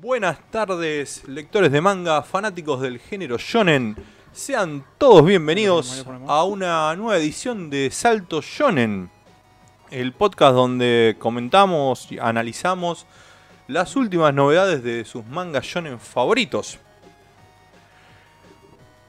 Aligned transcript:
Buenas 0.00 0.38
tardes, 0.52 1.26
lectores 1.26 1.72
de 1.72 1.80
manga, 1.80 2.22
fanáticos 2.22 2.80
del 2.80 3.00
género 3.00 3.36
shonen. 3.36 3.96
Sean 4.30 4.84
todos 4.96 5.26
bienvenidos 5.26 6.06
a 6.28 6.44
una 6.44 6.94
nueva 6.94 7.16
edición 7.16 7.68
de 7.68 7.90
Salto 7.90 8.40
Shonen, 8.40 9.10
el 9.90 10.12
podcast 10.12 10.54
donde 10.54 11.16
comentamos 11.18 12.12
y 12.12 12.20
analizamos 12.20 13.06
las 13.66 13.96
últimas 13.96 14.32
novedades 14.32 14.84
de 14.84 15.04
sus 15.04 15.26
mangas 15.26 15.64
shonen 15.64 15.98
favoritos. 15.98 16.78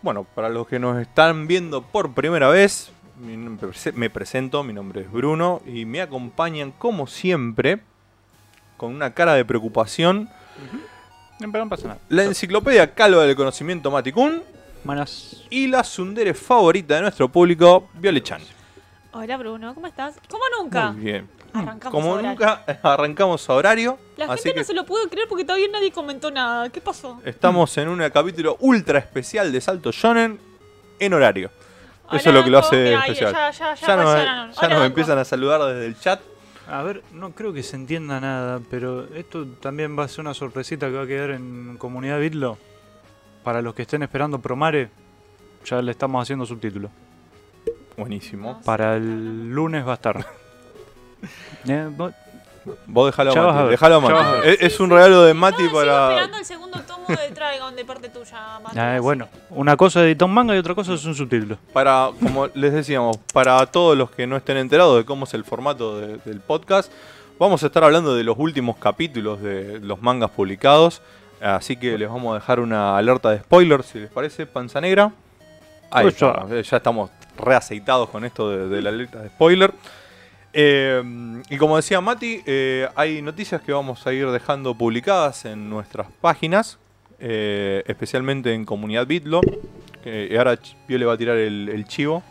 Bueno, 0.01 0.23
para 0.23 0.49
los 0.49 0.67
que 0.67 0.79
nos 0.79 0.99
están 0.99 1.45
viendo 1.45 1.83
por 1.83 2.15
primera 2.15 2.47
vez, 2.47 2.91
me 3.93 4.09
presento, 4.09 4.63
mi 4.63 4.73
nombre 4.73 5.01
es 5.01 5.11
Bruno 5.11 5.61
y 5.67 5.85
me 5.85 6.01
acompañan 6.01 6.71
como 6.71 7.05
siempre, 7.05 7.79
con 8.75 8.95
una 8.95 9.13
cara 9.13 9.35
de 9.35 9.45
preocupación, 9.45 10.31
Pero 11.39 11.63
no 11.63 11.69
pasa 11.69 11.87
nada. 11.87 11.99
la 12.09 12.23
enciclopedia 12.23 12.93
calva 12.93 13.23
del 13.23 13.36
conocimiento 13.36 13.89
Maticún 13.91 14.43
Buenas. 14.83 15.43
y 15.50 15.67
la 15.67 15.83
sundere 15.83 16.33
favorita 16.33 16.95
de 16.95 17.01
nuestro 17.01 17.29
público, 17.29 17.89
Violechan. 17.93 18.41
Hola 19.14 19.37
Bruno, 19.37 19.73
¿cómo 19.73 19.87
estás? 19.87 20.15
¿Cómo 20.29 20.43
nunca? 20.59 20.91
Muy 20.91 21.03
bien. 21.03 21.29
Arrancamos 21.51 21.91
Como 21.91 22.11
horario. 22.11 22.29
nunca, 22.29 22.64
arrancamos 22.83 23.50
a 23.50 23.53
horario, 23.53 23.97
La 24.17 24.25
así 24.25 24.43
gente 24.43 24.53
que 24.53 24.59
no 24.59 24.65
se 24.65 24.73
lo 24.73 24.86
pudo 24.86 25.09
creer 25.09 25.27
porque 25.27 25.43
todavía 25.45 25.67
nadie 25.71 25.91
comentó 25.91 26.29
nada. 26.29 26.69
¿Qué 26.69 26.79
pasó? 26.81 27.19
estamos 27.25 27.75
en 27.78 27.89
un 27.89 28.07
capítulo 28.09 28.57
ultra 28.59 29.00
especial 29.00 29.51
de 29.51 29.59
Salto 29.61 29.91
Shonen 29.91 30.39
en 31.00 31.14
horario. 31.14 31.50
Hola, 32.08 32.19
Eso 32.19 32.30
es 32.30 32.36
lo 32.36 32.44
que 32.44 32.50
lo 32.50 32.59
hace 32.59 32.75
Mira, 32.75 33.00
especial. 33.02 33.31
Ya, 33.33 33.52
ya, 33.52 33.75
ya, 33.75 34.52
Ya 34.61 34.67
nos, 34.69 34.86
empiezan 34.86 35.17
a 35.17 35.25
saludar 35.25 35.61
desde 35.64 35.86
el 35.88 36.00
chat. 36.00 36.19
A 36.69 36.83
ver, 36.83 37.03
no 37.14 37.31
creo 37.31 37.52
que 37.52 37.64
se 37.64 37.75
entienda 37.75 38.19
nada, 38.19 38.61
pero 38.69 39.11
esto 39.16 39.47
también 39.47 39.97
va 39.97 40.03
a 40.03 40.08
ser 40.08 40.22
una 40.22 40.36
sorpresita 40.36 40.88
que 40.88 40.94
va 40.94 41.03
a 41.03 41.08
quedar 41.08 41.31
en 41.31 41.78
comunidad 41.78 42.19
Bitlo. 42.19 42.58
Para 43.44 43.61
los 43.61 43.73
que 43.73 43.81
estén 43.83 44.03
esperando 44.03 44.39
Promare, 44.39 44.90
ya 45.66 45.81
le 45.81 45.92
estamos 45.92 46.22
haciendo 46.22 46.45
subtítulo. 46.45 46.92
Buenísimo. 47.97 48.62
Para 48.64 48.97
el 48.97 49.50
lunes 49.50 49.86
va 49.86 49.92
a 49.92 49.95
estar. 49.95 50.25
Eh, 51.67 51.90
Vos 52.88 53.08
dejalo 53.08 53.32
a 53.32 53.36
Mati. 53.36 53.58
ver, 53.64 53.70
Dejalo 53.72 53.96
a 53.96 54.00
Mati. 54.02 54.14
ver. 54.42 54.50
Es, 54.50 54.74
es 54.74 54.80
un 54.80 54.90
regalo 54.90 55.24
de 55.24 55.34
Mati 55.34 55.64
No, 55.64 55.72
para. 55.74 56.10
esperando 56.10 56.38
el 56.38 56.46
segundo 56.46 56.80
tomo 56.82 57.06
de 57.08 57.30
Dragon 57.34 57.76
de 57.76 57.86
parte 57.86 58.10
tuya, 58.10 58.60
Mati, 58.64 58.78
Ah, 58.80 59.00
bueno, 59.02 59.28
una 59.52 59.76
cosa 59.78 60.00
es 60.02 60.08
editar 60.08 60.28
un 60.28 60.34
manga 60.34 60.56
y 60.56 60.58
otra 60.60 60.76
cosa 60.76 60.94
es 60.94 61.06
un 61.06 61.16
subtítulo. 61.16 61.58
Para, 61.74 62.10
como 62.22 62.48
les 62.54 62.74
decíamos, 62.74 63.18
para 63.34 63.66
todos 63.68 63.98
los 63.98 64.12
que 64.12 64.28
no 64.28 64.36
estén 64.38 64.58
enterados 64.58 64.98
de 64.98 65.06
cómo 65.06 65.26
es 65.26 65.34
el 65.34 65.44
formato 65.44 66.00
de- 66.00 66.18
del 66.26 66.40
podcast, 66.42 66.92
vamos 67.40 67.64
a 67.64 67.68
estar 67.68 67.84
hablando 67.84 68.16
de 68.16 68.24
los 68.24 68.36
últimos 68.38 68.78
capítulos 68.78 69.42
de 69.42 69.80
los 69.80 70.02
mangas 70.02 70.30
publicados. 70.32 71.02
Así 71.42 71.78
que 71.78 71.98
les 71.98 72.10
vamos 72.10 72.32
a 72.32 72.36
dejar 72.36 72.60
una 72.60 72.98
alerta 72.98 73.30
de 73.32 73.40
spoilers, 73.40 73.86
si 73.86 74.00
les 74.00 74.10
parece, 74.12 74.46
panza 74.46 74.82
negra. 74.82 75.12
Ahí 75.90 76.04
Pues 76.04 76.18
ya. 76.18 76.28
estamos, 76.32 76.52
eh, 76.52 76.64
ya 76.64 76.78
estamos 76.78 77.10
reaceitados 77.38 78.10
con 78.10 78.26
esto 78.26 78.50
de, 78.50 78.68
de 78.68 78.82
la 78.82 78.90
alerta 78.90 79.20
de 79.20 79.30
spoiler. 79.30 79.74
Eh, 80.53 81.44
y 81.50 81.58
como 81.58 81.75
decía 81.78 82.02
Mati, 82.02 82.42
eh, 82.45 82.88
hay 82.95 83.22
noticias 83.22 83.61
que 83.61 83.72
vamos 83.72 84.05
a 84.08 84.14
ir 84.14 84.28
dejando 84.31 84.73
publicadas 84.75 85.45
en 85.45 85.69
nuestras 85.69 86.08
páginas, 86.22 86.80
eh, 87.19 87.83
especialmente 87.86 88.53
en 88.53 88.66
Comunidad 88.66 89.06
Bitlo. 89.06 89.41
y 90.06 90.36
ahora 90.36 90.53
Ch- 90.53 90.75
Pio 90.88 90.97
le 90.97 91.06
va 91.06 91.14
a 91.14 91.17
tirar 91.17 91.38
el, 91.38 91.69
el 91.69 91.86
chivo 91.88 92.23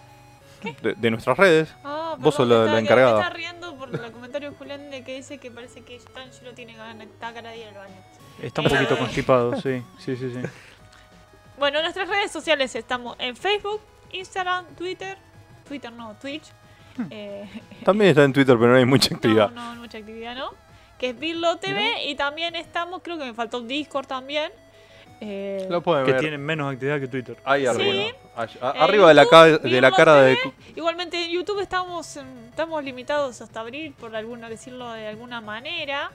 de, 0.83 0.94
de 0.94 1.10
nuestras 1.10 1.36
redes. 1.38 1.72
Ah, 1.84 2.16
Vos 2.19 2.34
sos 2.34 2.48
la- 2.48 2.78
encargada. 2.80 3.14
Me 3.14 3.20
está 3.22 3.34
riendo 3.34 3.77
por 3.77 3.94
el 3.94 4.10
comentario 4.12 4.50
de 4.50 4.56
Julián 4.56 4.91
de 4.91 5.05
que 5.05 5.14
dice 5.16 5.38
que 5.38 5.50
parece 5.50 5.82
que 5.82 5.98
Tanjiro 6.12 6.53
tiene 6.55 6.72
está 6.72 7.32
cada 7.32 7.53
día 7.53 7.69
al 7.69 7.75
baño. 7.75 7.94
Está 8.42 8.62
un 8.62 8.69
poquito 8.69 8.94
Eh. 8.94 8.98
constipado, 8.98 9.56
sí, 9.60 9.82
sí, 9.98 10.16
sí, 10.16 10.32
sí. 10.34 10.41
Bueno, 11.58 11.78
en 11.78 11.84
nuestras 11.84 12.08
redes 12.08 12.30
sociales 12.32 12.75
estamos 12.75 13.16
en 13.20 13.36
Facebook, 13.36 13.80
Instagram, 14.12 14.64
Twitter, 14.77 15.19
Twitter 15.69 15.92
no, 15.92 16.14
Twitch. 16.20 16.44
eh, 17.10 17.48
También 17.84 18.10
está 18.10 18.25
en 18.25 18.32
Twitter, 18.32 18.56
pero 18.59 18.72
no 18.72 18.78
hay 18.78 18.84
mucha 18.84 19.14
actividad. 19.14 19.50
No, 19.50 19.75
no, 19.75 19.81
mucha 19.81 19.98
actividad, 19.98 20.36
¿no? 20.36 20.50
Que 20.98 21.10
es 21.10 21.19
Birlo 21.19 21.56
TV 21.59 22.06
y 22.06 22.14
también 22.16 22.56
estamos, 22.56 23.03
creo 23.03 23.19
que 23.19 23.25
me 23.25 23.34
faltó 23.34 23.60
Discord 23.60 24.06
también. 24.06 24.50
Eh, 25.20 25.66
Lo 25.69 25.82
pueden 25.82 26.04
Que 26.06 26.12
ver 26.12 26.20
tienen 26.20 26.44
menos 26.44 26.72
actividad 26.72 27.00
que 27.00 27.08
Twitter. 27.08 27.37
ahí 27.44 27.62
Sí. 27.62 27.66
arriba. 27.66 27.92
Eh, 29.06 29.08
de 29.08 29.14
la, 29.14 29.25
YouTube, 29.25 29.62
de 29.62 29.92
cara 29.92 30.22
de... 30.22 30.38
Igualmente 30.76 31.25
en 31.25 31.31
YouTube 31.31 31.60
estamos, 31.60 32.16
mm, 32.16 32.48
estamos 32.50 32.84
limitados 32.84 33.41
hasta 33.41 33.60
abril, 33.60 33.94
por 33.98 34.14
alguna, 34.14 34.48
decirlo 34.48 34.92
de 34.92 35.08
alguna 35.08 35.41
manera. 35.41 36.12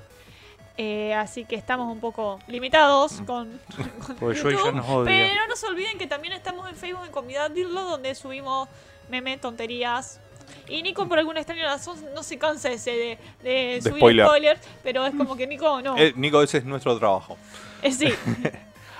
Eh, 0.77 1.13
así 1.13 1.45
que 1.45 1.55
estamos 1.55 1.91
un 1.91 1.99
poco 1.99 2.39
limitados 2.47 3.21
con, 3.27 3.59
con 4.07 4.15
Porque 4.15 4.39
yo 4.39 4.51
YouTube. 4.51 4.73
nos 4.73 4.89
odia. 4.89 5.05
Pero 5.05 5.47
no 5.47 5.55
se 5.55 5.67
olviden 5.67 5.97
que 5.97 6.07
también 6.07 6.33
estamos 6.33 6.67
en 6.69 6.75
Facebook 6.75 7.05
en 7.05 7.11
Comunidad 7.11 7.51
Birlo, 7.51 7.83
donde 7.83 8.15
subimos 8.15 8.69
memes, 9.09 9.39
tonterías. 9.41 10.19
Y 10.67 10.81
Nico, 10.81 11.07
por 11.07 11.19
alguna 11.19 11.39
extraña 11.39 11.65
razón, 11.65 11.97
no 12.15 12.23
se 12.23 12.37
cansa 12.37 12.71
ese 12.71 12.91
de, 12.91 13.17
de 13.43 13.81
subir 13.81 13.97
spoiler. 13.97 14.25
spoilers, 14.27 14.61
pero 14.83 15.05
es 15.05 15.13
como 15.15 15.35
que 15.35 15.45
Nico 15.47 15.81
no. 15.81 15.97
Eh, 15.97 16.13
Nico, 16.15 16.41
ese 16.41 16.59
es 16.59 16.65
nuestro 16.65 16.97
trabajo. 16.97 17.37
Eh, 17.81 17.91
sí, 17.91 18.13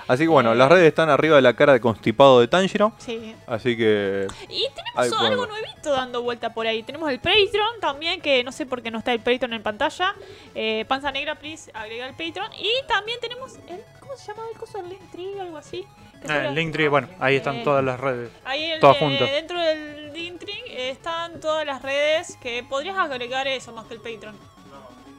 Así 0.06 0.24
que 0.24 0.28
bueno, 0.28 0.54
las 0.54 0.68
redes 0.68 0.86
están 0.86 1.08
arriba 1.08 1.36
de 1.36 1.40
la 1.40 1.54
cara 1.54 1.72
de 1.72 1.80
constipado 1.80 2.38
de 2.40 2.46
Tanjiro. 2.46 2.92
sí. 2.98 3.34
Así 3.46 3.74
que 3.74 4.26
Y 4.50 4.66
tenemos 4.74 5.18
algo 5.22 5.46
nuevito 5.46 5.92
dando 5.92 6.20
vuelta 6.22 6.52
por 6.52 6.66
ahí. 6.66 6.82
Tenemos 6.82 7.10
el 7.10 7.18
Patreon 7.20 7.80
también, 7.80 8.20
que 8.20 8.44
no 8.44 8.52
sé 8.52 8.66
por 8.66 8.82
qué 8.82 8.90
no 8.90 8.98
está 8.98 9.14
el 9.14 9.20
Patreon 9.20 9.54
en 9.54 9.62
pantalla. 9.62 10.14
Eh, 10.54 10.84
Panza 10.86 11.10
Negra, 11.10 11.36
please, 11.36 11.70
agrega 11.72 12.06
el 12.06 12.12
Patreon. 12.14 12.52
Y 12.58 12.86
también 12.86 13.18
tenemos 13.20 13.54
el. 13.66 13.80
¿Cómo 13.98 14.14
se 14.14 14.26
llama 14.26 14.42
el 14.52 14.58
coso? 14.58 14.78
El 14.78 14.90
Linktree, 14.90 15.40
algo 15.40 15.56
así. 15.56 15.86
El 16.24 16.54
Linktree, 16.54 16.88
bueno, 16.88 17.08
ahí 17.20 17.36
están 17.36 17.56
Eh, 17.56 17.62
todas 17.64 17.84
las 17.84 18.00
redes. 18.00 18.30
Ahí 18.44 18.64
el- 18.64 18.80
todas 18.80 18.96
eh, 18.96 19.00
juntas. 19.00 19.30
dentro 19.30 19.60
del 19.60 20.12
Linktree 20.12 20.62
eh, 20.68 20.90
están 20.90 21.40
todas 21.40 21.66
las 21.66 21.82
redes 21.82 22.36
que 22.42 22.62
podrías 22.62 22.96
agregar 22.96 23.46
eso 23.46 23.72
más 23.72 23.84
que 23.86 23.94
el 23.94 24.00
Patreon. 24.00 24.34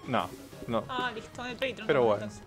no, 0.07 0.29
no. 0.67 0.83
Ah, 0.89 1.11
listo, 1.13 1.45
el 1.45 1.53
Patreon. 1.53 1.85
Pero 1.87 1.99
no, 1.99 2.05
bueno. 2.07 2.23
entonces. 2.23 2.43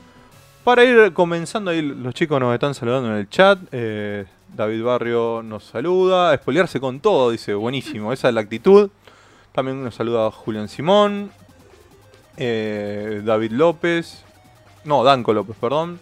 Para 0.64 0.84
ir 0.84 1.12
comenzando 1.12 1.70
ahí, 1.70 1.80
los 1.82 2.12
chicos 2.14 2.38
nos 2.40 2.52
están 2.52 2.74
saludando 2.74 3.08
en 3.10 3.16
el 3.16 3.28
chat. 3.30 3.58
eh, 3.72 4.26
David 4.54 4.82
Barrio 4.82 5.42
nos 5.42 5.64
saluda. 5.64 6.34
Espolearse 6.34 6.80
con 6.80 7.00
todo, 7.00 7.30
dice, 7.30 7.54
buenísimo, 7.54 8.12
esa 8.12 8.28
es 8.28 8.34
la 8.34 8.40
actitud. 8.40 8.90
También 9.52 9.82
nos 9.84 9.94
saluda 9.94 10.30
Julián 10.30 10.68
Simón. 10.68 11.30
eh, 12.36 13.22
David 13.24 13.52
López. 13.52 14.24
No, 14.84 15.02
Danco 15.04 15.32
López, 15.32 15.56
perdón. 15.60 16.00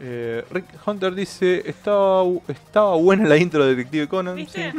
Eh, 0.00 0.44
Rick 0.50 0.66
Hunter 0.86 1.14
dice, 1.14 1.62
estaba, 1.68 2.24
estaba 2.48 2.96
buena 2.96 3.28
la 3.28 3.36
intro 3.36 3.64
de 3.64 3.74
Detective 3.74 4.08
Conan. 4.08 4.36
¿Viste? 4.36 4.72
Sí. 4.72 4.78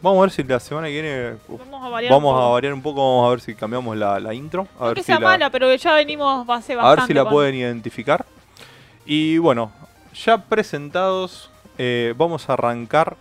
Vamos 0.00 0.18
a 0.18 0.22
ver 0.22 0.30
si 0.32 0.42
la 0.44 0.58
semana 0.60 0.86
que 0.88 0.92
viene... 0.94 1.32
uf, 1.48 1.60
Vamos 1.60 1.84
a 1.84 1.88
variar. 1.88 2.12
Vamos 2.12 2.30
un 2.32 2.36
a 2.38 2.40
poco. 2.42 2.52
variar 2.54 2.74
un 2.74 2.82
poco, 2.82 2.96
vamos 3.00 3.26
a 3.26 3.30
ver 3.30 3.40
si 3.40 3.54
cambiamos 3.54 3.96
la, 3.96 4.18
la 4.20 4.34
intro. 4.34 4.66
A 4.78 4.80
No 4.80 4.86
ver 4.88 4.94
que 4.96 5.02
si 5.02 5.06
sea 5.06 5.20
la- 5.20 5.26
mala, 5.28 5.50
pero 5.50 5.72
ya 5.74 5.94
venimos 5.94 6.48
hace 6.48 6.72
a 6.72 6.76
bastante. 6.76 7.00
ver 7.02 7.06
si 7.08 7.14
la 7.14 7.22
con- 7.24 7.32
pueden 7.32 7.54
identificar. 7.54 8.24
Y 9.06 9.38
bueno, 9.38 9.70
ya 10.24 10.38
presentados, 10.38 11.50
eh, 11.78 12.14
vamos 12.16 12.48
a 12.48 12.54
arrancar 12.54 13.16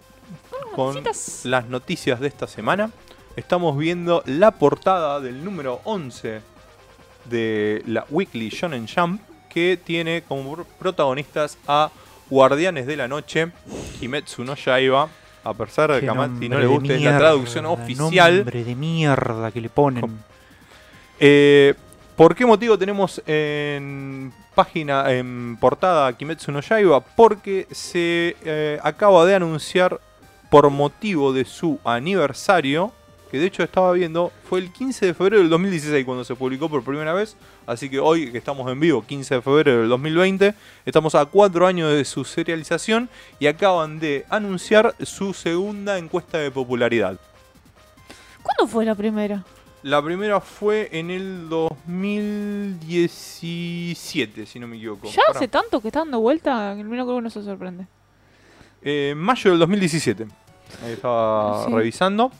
con 0.76 0.96
noticias. 0.96 1.46
las 1.46 1.68
noticias 1.68 2.20
de 2.20 2.28
esta 2.28 2.48
semana. 2.48 2.90
Estamos 3.36 3.78
viendo 3.78 4.24
la 4.26 4.52
portada 4.52 5.20
del 5.20 5.44
número 5.44 5.82
11 5.86 6.42
de 7.26 7.84
la 7.88 8.06
Weekly 8.10 8.50
Shonen 8.50 8.88
Jump, 8.88 9.22
que 9.54 9.78
tiene 9.84 10.24
como 10.28 10.56
pr- 10.58 10.66
protagonistas 10.80 11.58
a 11.68 11.90
Guardianes 12.30 12.88
de 12.88 12.96
la 12.96 13.08
Noche, 13.08 13.52
Kimetsu 14.00 14.44
no 14.44 14.56
Yaiba. 14.56 15.10
A 15.44 15.54
pesar 15.56 15.92
de 15.92 16.02
que 16.02 16.10
a 16.10 16.14
no 16.14 16.60
le 16.60 16.68
guste, 16.68 16.96
es 16.96 17.02
la 17.02 17.18
traducción 17.18 17.66
oficial. 17.66 18.36
Nombre 18.38 18.64
de 18.64 18.76
mierda 18.76 19.52
que 19.52 19.60
le 19.60 19.70
ponen. 19.70 20.20
Eh, 21.20 21.74
¿Por 22.16 22.36
qué 22.36 22.46
motivo 22.46 22.78
tenemos 22.78 23.22
en 23.26 24.32
página, 24.54 25.12
en 25.12 25.58
portada 25.60 26.14
Kimetsu 26.14 26.52
no 26.52 26.62
Yaiba? 26.62 27.00
Porque 27.02 27.68
se 27.72 28.36
eh, 28.44 28.80
acaba 28.84 29.26
de 29.26 29.36
anunciar 29.36 30.00
por 30.52 30.70
motivo 30.70 31.34
de 31.34 31.46
su 31.46 31.80
aniversario, 31.84 32.92
que 33.32 33.40
de 33.40 33.46
hecho 33.46 33.64
estaba 33.64 33.94
viendo, 33.94 34.32
fue 34.50 34.60
el 34.60 34.72
15 34.74 35.06
de 35.08 35.14
febrero 35.14 35.42
del 35.42 35.50
2016 35.50 36.04
cuando 36.06 36.24
se 36.26 36.36
publicó 36.36 36.68
por 36.70 36.84
primera 36.84 37.14
vez, 37.14 37.38
así 37.66 37.90
que 37.90 37.98
hoy 38.00 38.30
que 38.32 38.38
estamos 38.38 38.70
en 38.70 38.78
vivo, 38.80 39.04
15 39.06 39.36
de 39.36 39.42
febrero 39.42 39.80
del 39.80 39.90
2020, 39.90 40.54
estamos 40.86 41.16
a 41.16 41.26
cuatro 41.26 41.66
años 41.66 41.92
de 41.94 42.04
su 42.04 42.26
serialización 42.26 43.08
y 43.40 43.48
acaban 43.48 44.00
de 44.00 44.26
anunciar 44.30 44.94
su 45.04 45.34
segunda 45.34 45.98
encuesta 45.98 46.38
de 46.40 46.52
popularidad. 46.52 47.18
¿Cuándo 48.44 48.68
fue 48.68 48.84
la 48.84 48.96
primera? 48.96 49.46
La 49.84 50.04
primera 50.04 50.40
fue 50.42 50.90
en 50.92 51.10
el 51.10 51.48
2017, 51.50 54.46
si 54.46 54.60
no 54.60 54.68
me 54.68 54.76
equivoco. 54.78 55.08
Ya 55.10 55.22
Pará. 55.28 55.38
hace 55.40 55.48
tanto 55.48 55.80
que 55.82 55.88
está 55.88 56.00
dando 56.02 56.20
vuelta, 56.20 56.74
que 56.76 56.82
el 56.82 56.88
mío 56.88 57.06
que 57.06 57.12
uno 57.14 57.30
se 57.30 57.42
sorprende. 57.44 57.88
Eh, 58.82 59.14
mayo 59.16 59.52
del 59.52 59.60
2017. 59.60 60.28
Ahí 60.84 60.94
estaba 60.94 61.66
Sí. 61.66 61.72
revisando. 61.74 62.32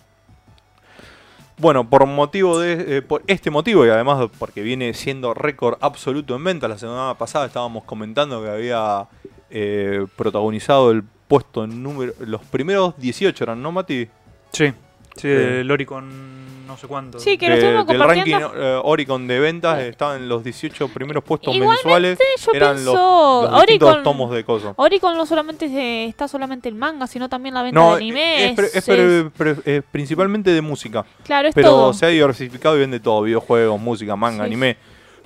Bueno, 1.62 1.88
por 1.88 2.08
motivo 2.08 2.58
de 2.58 2.98
eh, 2.98 3.02
por 3.04 3.22
este 3.28 3.52
motivo 3.52 3.86
y 3.86 3.90
además 3.90 4.32
porque 4.40 4.64
viene 4.64 4.96
siendo 4.96 5.36
récord 5.36 5.78
absoluto 5.80 6.36
en 6.36 6.44
ventas, 6.44 6.68
la 6.68 6.80
semana 6.80 7.16
pasada 7.20 7.46
estábamos 7.46 7.84
comentando 7.84 8.42
que 8.42 8.50
había 8.50 9.08
eh, 9.52 10.08
protagonizado 10.16 10.90
el 10.90 11.04
puesto 11.28 11.68
número 11.68 12.14
los 12.22 12.42
primeros 12.46 12.98
18 12.98 13.44
eran, 13.44 13.62
¿no, 13.62 13.72
Mati? 13.72 14.10
Sí, 14.52 14.74
sí, 15.16 15.22
Sí. 15.22 15.28
de 15.28 15.64
Loricon 15.64 16.42
no 16.68 16.78
sé 16.78 16.88
cuánto. 16.88 17.20
Sí, 17.20 17.38
que 17.38 17.50
lo 17.50 17.56
De- 17.56 17.60
estuvimos 17.60 17.86
del 17.86 18.00
ranking 18.00 18.32
compartiendo. 18.32 18.78
eh, 18.78 18.82
Oricon 18.86 19.28
de 19.28 19.40
ventas 19.42 19.80
estaba 19.82 20.16
en 20.16 20.30
los 20.30 20.42
18 20.42 20.88
primeros 20.88 21.22
puestos 21.22 21.54
Igualmente, 21.54 21.84
mensuales. 21.84 22.20
yo 22.46 22.52
eran 22.54 22.76
pienso, 22.76 22.94
los, 22.94 23.52
los 23.52 23.60
distintos 23.62 23.90
Oricon- 23.98 24.04
tomos 24.04 24.32
de 24.32 24.44
cosas. 24.46 24.74
Oricon 24.78 25.18
no 25.18 25.26
solamente 25.26 25.68
se- 25.68 26.06
está 26.06 26.30
solamente 26.30 26.70
el 26.70 26.76
manga, 26.76 27.08
sino 27.08 27.28
también 27.28 27.56
la 27.56 27.64
venta 27.64 27.78
No, 27.78 27.90
de 27.92 27.98
anime. 27.98 28.46
es, 28.52 28.56
pre- 28.56 28.66
es 28.68 28.76
es- 28.78 28.86
pre- 28.86 29.30
pre- 29.54 29.56
eh, 29.66 29.82
principalmente 29.92 30.52
de 30.52 30.62
música. 30.62 31.06
claro, 31.26 31.50
es 31.50 31.56
Pero 31.56 31.68
todo. 31.72 31.94
se 31.94 32.06
ha 32.06 32.10
diversificado 32.10 32.78
y 32.78 32.80
vende 32.80 33.02
todo, 33.02 33.22
videojuegos, 33.24 33.78
música, 33.82 34.16
manga, 34.16 34.46
Sí. 34.46 34.48
anime. 34.52 34.78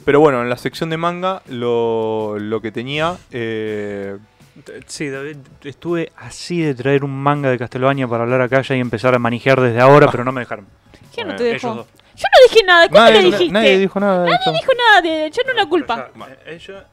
Pero 0.03 0.19
bueno, 0.19 0.41
en 0.41 0.49
la 0.49 0.57
sección 0.57 0.89
de 0.89 0.97
manga 0.97 1.43
lo, 1.47 2.39
lo 2.39 2.59
que 2.59 2.71
tenía... 2.71 3.17
eh, 3.31 4.17
Sí, 4.87 5.09
David, 5.09 5.37
estuve 5.63 6.11
así 6.15 6.61
de 6.61 6.73
traer 6.75 7.03
un 7.03 7.11
manga 7.15 7.49
de 7.49 7.57
Castlevania 7.57 8.07
para 8.07 8.23
hablar 8.23 8.41
acá 8.41 8.61
ya 8.61 8.75
y 8.75 8.79
empezar 8.79 9.13
a 9.13 9.19
manejar 9.19 9.59
desde 9.59 9.81
ahora, 9.81 10.07
pero 10.09 10.23
no 10.23 10.31
me 10.31 10.41
dejaron. 10.41 10.65
¿Quién 11.13 11.27
no 11.27 11.35
te 11.35 11.49
Ellos 11.49 11.61
dejó? 11.61 11.75
dos. 11.75 11.87
Yo 12.15 12.23
no 12.23 12.49
dije 12.53 12.65
nada. 12.65 12.87
¿Cómo 12.87 12.99
nadie, 13.01 13.17
le 13.21 13.23
dijiste? 13.25 13.51
nadie 13.53 13.77
dijo 13.79 13.99
nada 13.99 14.23
de. 14.23 14.29
No 14.31 14.51
dijo 14.53 14.71
nada 14.77 15.01
de 15.01 15.31
yo 15.31 15.41
no 15.45 15.53
la 15.53 15.65
culpa. 15.65 15.93
Allá, 16.15 16.27
eh, 16.45 16.55
ella 16.55 16.85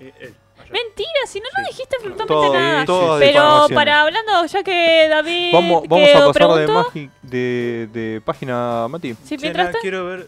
y 0.00 0.04
él. 0.04 0.34
allá. 0.58 0.72
Mentira, 0.72 1.20
si 1.26 1.40
no, 1.40 1.46
no 1.58 1.64
Sí. 1.64 1.70
dijiste 1.72 1.96
absolutamente 1.96 2.32
Todo- 2.32 2.54
nada. 2.54 3.18
Pero 3.18 3.66
para 3.74 4.00
hablando, 4.02 4.46
ya 4.46 4.62
que 4.62 5.08
David 5.10 5.52
Vamos, 5.52 5.84
a 5.84 5.88
pasar 5.88 6.24
de, 6.26 6.32
preguntó, 6.32 6.90
magi- 6.90 7.10
de, 7.22 7.88
de 7.92 8.22
página, 8.24 8.86
Mati. 8.88 9.14
Che, 9.28 9.36
mientras 9.36 9.76
quiero 9.82 10.06
ver 10.06 10.26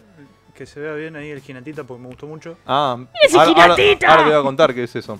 que 0.54 0.66
se 0.66 0.78
vea 0.78 0.92
bien 0.92 1.16
ahí 1.16 1.30
el 1.30 1.40
jinatita 1.40 1.84
porque 1.84 2.02
me 2.02 2.08
gustó 2.08 2.26
mucho. 2.26 2.58
Ah, 2.66 2.98
ese 3.22 3.38
ahora, 3.38 3.50
ahora- 3.62 3.74
Ginatita! 3.76 4.08
ahora 4.10 4.24
te 4.24 4.30
voy 4.30 4.38
a 4.38 4.42
contar 4.42 4.74
qué 4.74 4.84
es 4.84 4.94
eso. 4.94 5.18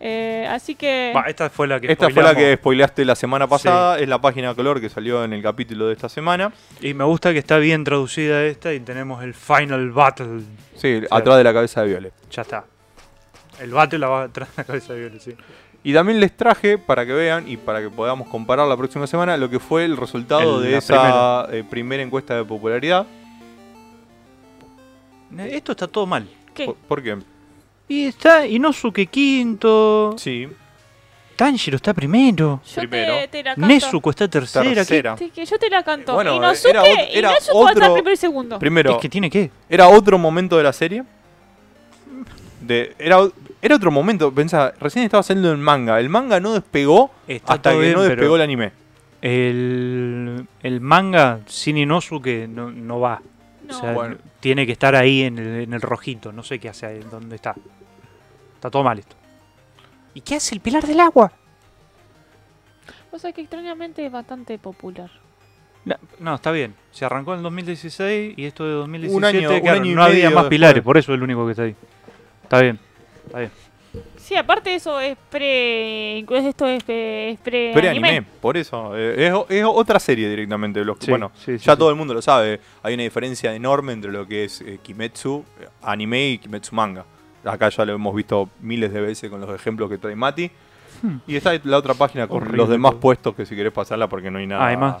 Eh, 0.00 0.46
así 0.48 0.74
que 0.76 1.12
esta 1.26 1.50
fue 1.50 1.66
la 1.66 1.80
que 1.80 1.90
Esta 1.90 2.08
fue 2.10 2.22
la 2.22 2.34
que 2.34 2.54
spoileaste 2.56 3.04
la 3.04 3.16
semana 3.16 3.46
pasada, 3.48 3.98
es 3.98 4.08
la 4.08 4.20
página 4.20 4.54
color 4.54 4.80
que 4.80 4.88
salió 4.88 5.24
en 5.24 5.32
el 5.32 5.42
capítulo 5.42 5.86
de 5.88 5.94
esta 5.94 6.08
semana. 6.08 6.52
Y 6.80 6.94
me 6.94 7.04
gusta 7.04 7.32
que 7.32 7.38
está 7.38 7.58
bien 7.58 7.82
traducida 7.84 8.44
esta 8.44 8.72
y 8.72 8.80
tenemos 8.80 9.22
el 9.24 9.34
Final 9.34 9.90
Battle. 9.90 10.42
Sí, 10.76 11.00
atrás 11.10 11.36
de 11.38 11.44
la 11.44 11.52
cabeza 11.52 11.82
de 11.82 11.88
Violet. 11.88 12.12
Ya 12.30 12.42
está. 12.42 12.64
El 13.60 13.70
battle 13.72 13.98
la 13.98 14.08
va 14.08 14.22
atrás 14.24 14.48
de 14.50 14.54
la 14.62 14.64
cabeza 14.64 14.92
de 14.92 15.00
Violet, 15.00 15.20
sí. 15.20 15.34
Y 15.84 15.92
también 15.94 16.20
les 16.20 16.36
traje, 16.36 16.76
para 16.78 17.06
que 17.06 17.12
vean 17.12 17.48
y 17.48 17.56
para 17.56 17.80
que 17.80 17.88
podamos 17.88 18.28
comparar 18.28 18.66
la 18.68 18.76
próxima 18.76 19.06
semana, 19.06 19.36
lo 19.36 19.48
que 19.48 19.58
fue 19.60 19.84
el 19.84 19.96
resultado 19.96 20.58
El- 20.62 20.70
de 20.70 20.76
esa 20.76 21.46
eh, 21.50 21.64
primera 21.68 22.02
encuesta 22.02 22.36
de 22.36 22.44
popularidad. 22.44 23.06
Esto 25.38 25.72
está 25.72 25.86
todo 25.86 26.06
mal. 26.06 26.28
¿qué? 26.54 26.66
¿Por, 26.66 26.74
por 26.76 27.02
qué? 27.02 27.16
Y 27.88 28.06
está 28.06 28.46
Inosuke 28.46 29.06
quinto. 29.06 30.14
Sí, 30.18 30.46
Tanjiro 31.36 31.76
está 31.76 31.94
primero. 31.94 32.60
Yo 32.66 32.80
primero. 32.82 33.14
te, 33.14 33.28
te 33.28 33.42
la 33.44 33.54
canto. 33.54 33.66
Nezuko 33.68 34.10
está 34.10 34.28
tercera. 34.28 34.64
¿qué- 34.68 34.74
tercera. 34.74 35.14
Te- 35.14 35.30
que 35.30 35.44
yo 35.46 35.58
te 35.58 35.70
la 35.70 35.82
canto. 35.82 36.14
Bueno, 36.14 36.34
Inosuke, 36.36 36.70
era 36.70 36.82
ot- 36.82 37.08
era 37.12 37.30
Inosuke 37.30 37.54
va 37.58 37.68
a 37.68 37.72
estar 37.72 37.82
otro- 37.84 37.94
primero 37.94 38.12
y 38.12 38.16
segundo. 38.16 38.58
Primero, 38.58 38.90
Es 38.92 38.98
que 38.98 39.08
tiene 39.08 39.30
que. 39.30 39.50
¿era 39.68 39.88
otro 39.88 40.18
momento 40.18 40.56
de 40.56 40.64
la 40.64 40.72
serie? 40.72 41.04
De, 42.60 42.94
era, 42.98 43.18
era 43.62 43.76
otro 43.76 43.90
momento, 43.90 44.32
pensá, 44.34 44.74
recién 44.80 45.04
estaba 45.04 45.22
saliendo 45.22 45.50
el 45.52 45.58
manga. 45.58 45.98
El 46.00 46.08
manga 46.08 46.40
no 46.40 46.52
despegó 46.54 47.10
Está 47.26 47.54
hasta 47.54 47.70
que 47.72 47.78
bien, 47.78 47.92
no 47.94 48.02
despegó 48.02 48.36
el 48.36 48.42
anime. 48.42 48.72
El, 49.22 50.46
el 50.62 50.80
manga 50.80 51.40
sin 51.46 51.76
Inosuke 51.78 52.46
no, 52.48 52.70
no 52.70 53.00
va. 53.00 53.22
No. 53.68 53.76
O 53.76 53.80
sea, 53.80 53.92
Bueno. 53.92 54.16
tiene 54.40 54.66
que 54.66 54.72
estar 54.72 54.96
ahí 54.96 55.22
en 55.22 55.38
el, 55.38 55.62
en 55.62 55.74
el 55.74 55.80
rojito. 55.80 56.32
No 56.32 56.42
sé 56.42 56.58
qué 56.58 56.68
hace 56.70 56.86
ahí, 56.86 57.00
dónde 57.10 57.36
está. 57.36 57.54
Está 58.54 58.70
todo 58.70 58.82
mal 58.82 58.98
esto. 58.98 59.14
¿Y 60.14 60.20
qué 60.22 60.36
hace 60.36 60.54
el 60.54 60.60
pilar 60.60 60.84
del 60.86 61.00
agua? 61.00 61.30
O 63.10 63.18
sea 63.18 63.32
que 63.32 63.40
extrañamente 63.40 64.04
es 64.04 64.12
bastante 64.12 64.58
popular. 64.58 65.10
No, 65.84 65.96
no, 66.18 66.34
está 66.34 66.50
bien. 66.50 66.74
Se 66.90 67.04
arrancó 67.04 67.32
en 67.32 67.38
el 67.38 67.42
2016 67.44 68.34
y 68.36 68.44
esto 68.44 68.64
de 68.64 68.72
2017 68.72 69.16
Un 69.16 69.24
año- 69.24 69.62
un 69.62 69.68
año 69.68 69.84
y 69.90 69.94
no 69.94 70.02
había 70.02 70.24
más 70.24 70.34
después. 70.34 70.48
pilares, 70.50 70.82
por 70.82 70.98
eso 70.98 71.12
es 71.12 71.16
el 71.16 71.22
único 71.22 71.44
que 71.46 71.52
está 71.52 71.62
ahí. 71.62 71.76
Está 72.42 72.60
bien. 72.60 72.78
Está 73.26 73.38
bien. 73.38 73.50
Sí, 74.16 74.36
aparte 74.36 74.74
eso 74.74 75.00
es 75.00 75.16
pre... 75.30 76.18
Incluso 76.18 76.48
esto 76.48 76.66
es, 76.66 76.82
pre- 76.84 77.30
es 77.30 77.38
pre, 77.40 77.70
Pero 77.74 77.88
anime. 77.90 78.08
anime, 78.08 78.26
por 78.40 78.56
eso. 78.56 78.96
eh, 78.96 79.26
es, 79.28 79.56
es 79.58 79.64
otra 79.64 79.98
serie 79.98 80.28
directamente. 80.28 80.84
Los, 80.84 80.98
Sí, 81.00 81.10
bueno, 81.10 81.30
sí, 81.34 81.58
sí, 81.58 81.64
ya 81.64 81.72
sí. 81.72 81.78
todo 81.78 81.90
el 81.90 81.96
mundo 81.96 82.12
lo 82.14 82.20
sabe. 82.22 82.60
Hay 82.82 82.94
una 82.94 83.02
diferencia 83.04 83.54
enorme 83.54 83.92
entre 83.94 84.12
lo 84.12 84.26
que 84.26 84.44
es 84.44 84.60
eh, 84.60 84.78
Kimetsu 84.82 85.44
eh, 85.60 85.68
anime 85.82 86.28
y 86.28 86.38
Kimetsu 86.38 86.74
manga. 86.74 87.04
Acá 87.44 87.68
ya 87.70 87.84
lo 87.86 87.94
hemos 87.94 88.14
visto 88.14 88.50
miles 88.60 88.92
de 88.92 89.00
veces 89.00 89.30
con 89.30 89.40
los 89.40 89.54
ejemplos 89.54 89.88
que 89.88 89.96
trae 89.98 90.14
Mati. 90.16 90.50
Hmm. 91.02 91.16
Y 91.26 91.36
está 91.36 91.52
la 91.64 91.78
otra 91.78 91.94
página 91.94 92.26
con 92.26 92.38
Horrible 92.38 92.56
los 92.58 92.68
demás 92.68 92.94
puestos 92.96 93.34
que 93.34 93.46
si 93.46 93.54
querés 93.56 93.72
pasarla 93.72 94.08
porque 94.08 94.30
no 94.30 94.38
hay 94.38 94.46
nada. 94.46 94.64
Ah, 94.64 94.68
hay 94.68 94.76
más. 94.76 94.96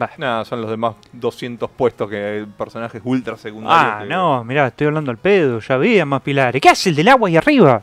Va. 0.00 0.10
Nada, 0.18 0.44
son 0.44 0.60
los 0.60 0.68
demás 0.70 0.96
200 1.12 1.70
puestos 1.70 2.10
que 2.10 2.16
hay 2.16 2.44
personajes 2.46 3.00
ultra 3.04 3.36
secundarios. 3.36 3.94
Ah, 3.94 3.98
que- 4.02 4.08
no, 4.08 4.42
mirá, 4.42 4.66
estoy 4.66 4.88
hablando 4.88 5.12
al 5.12 5.18
pedo, 5.18 5.60
ya 5.60 5.76
había 5.76 6.04
más 6.04 6.20
pilares. 6.22 6.60
¿Qué 6.60 6.68
hace 6.68 6.88
el 6.88 6.96
del 6.96 7.06
agua 7.08 7.28
ahí 7.28 7.36
arriba? 7.36 7.80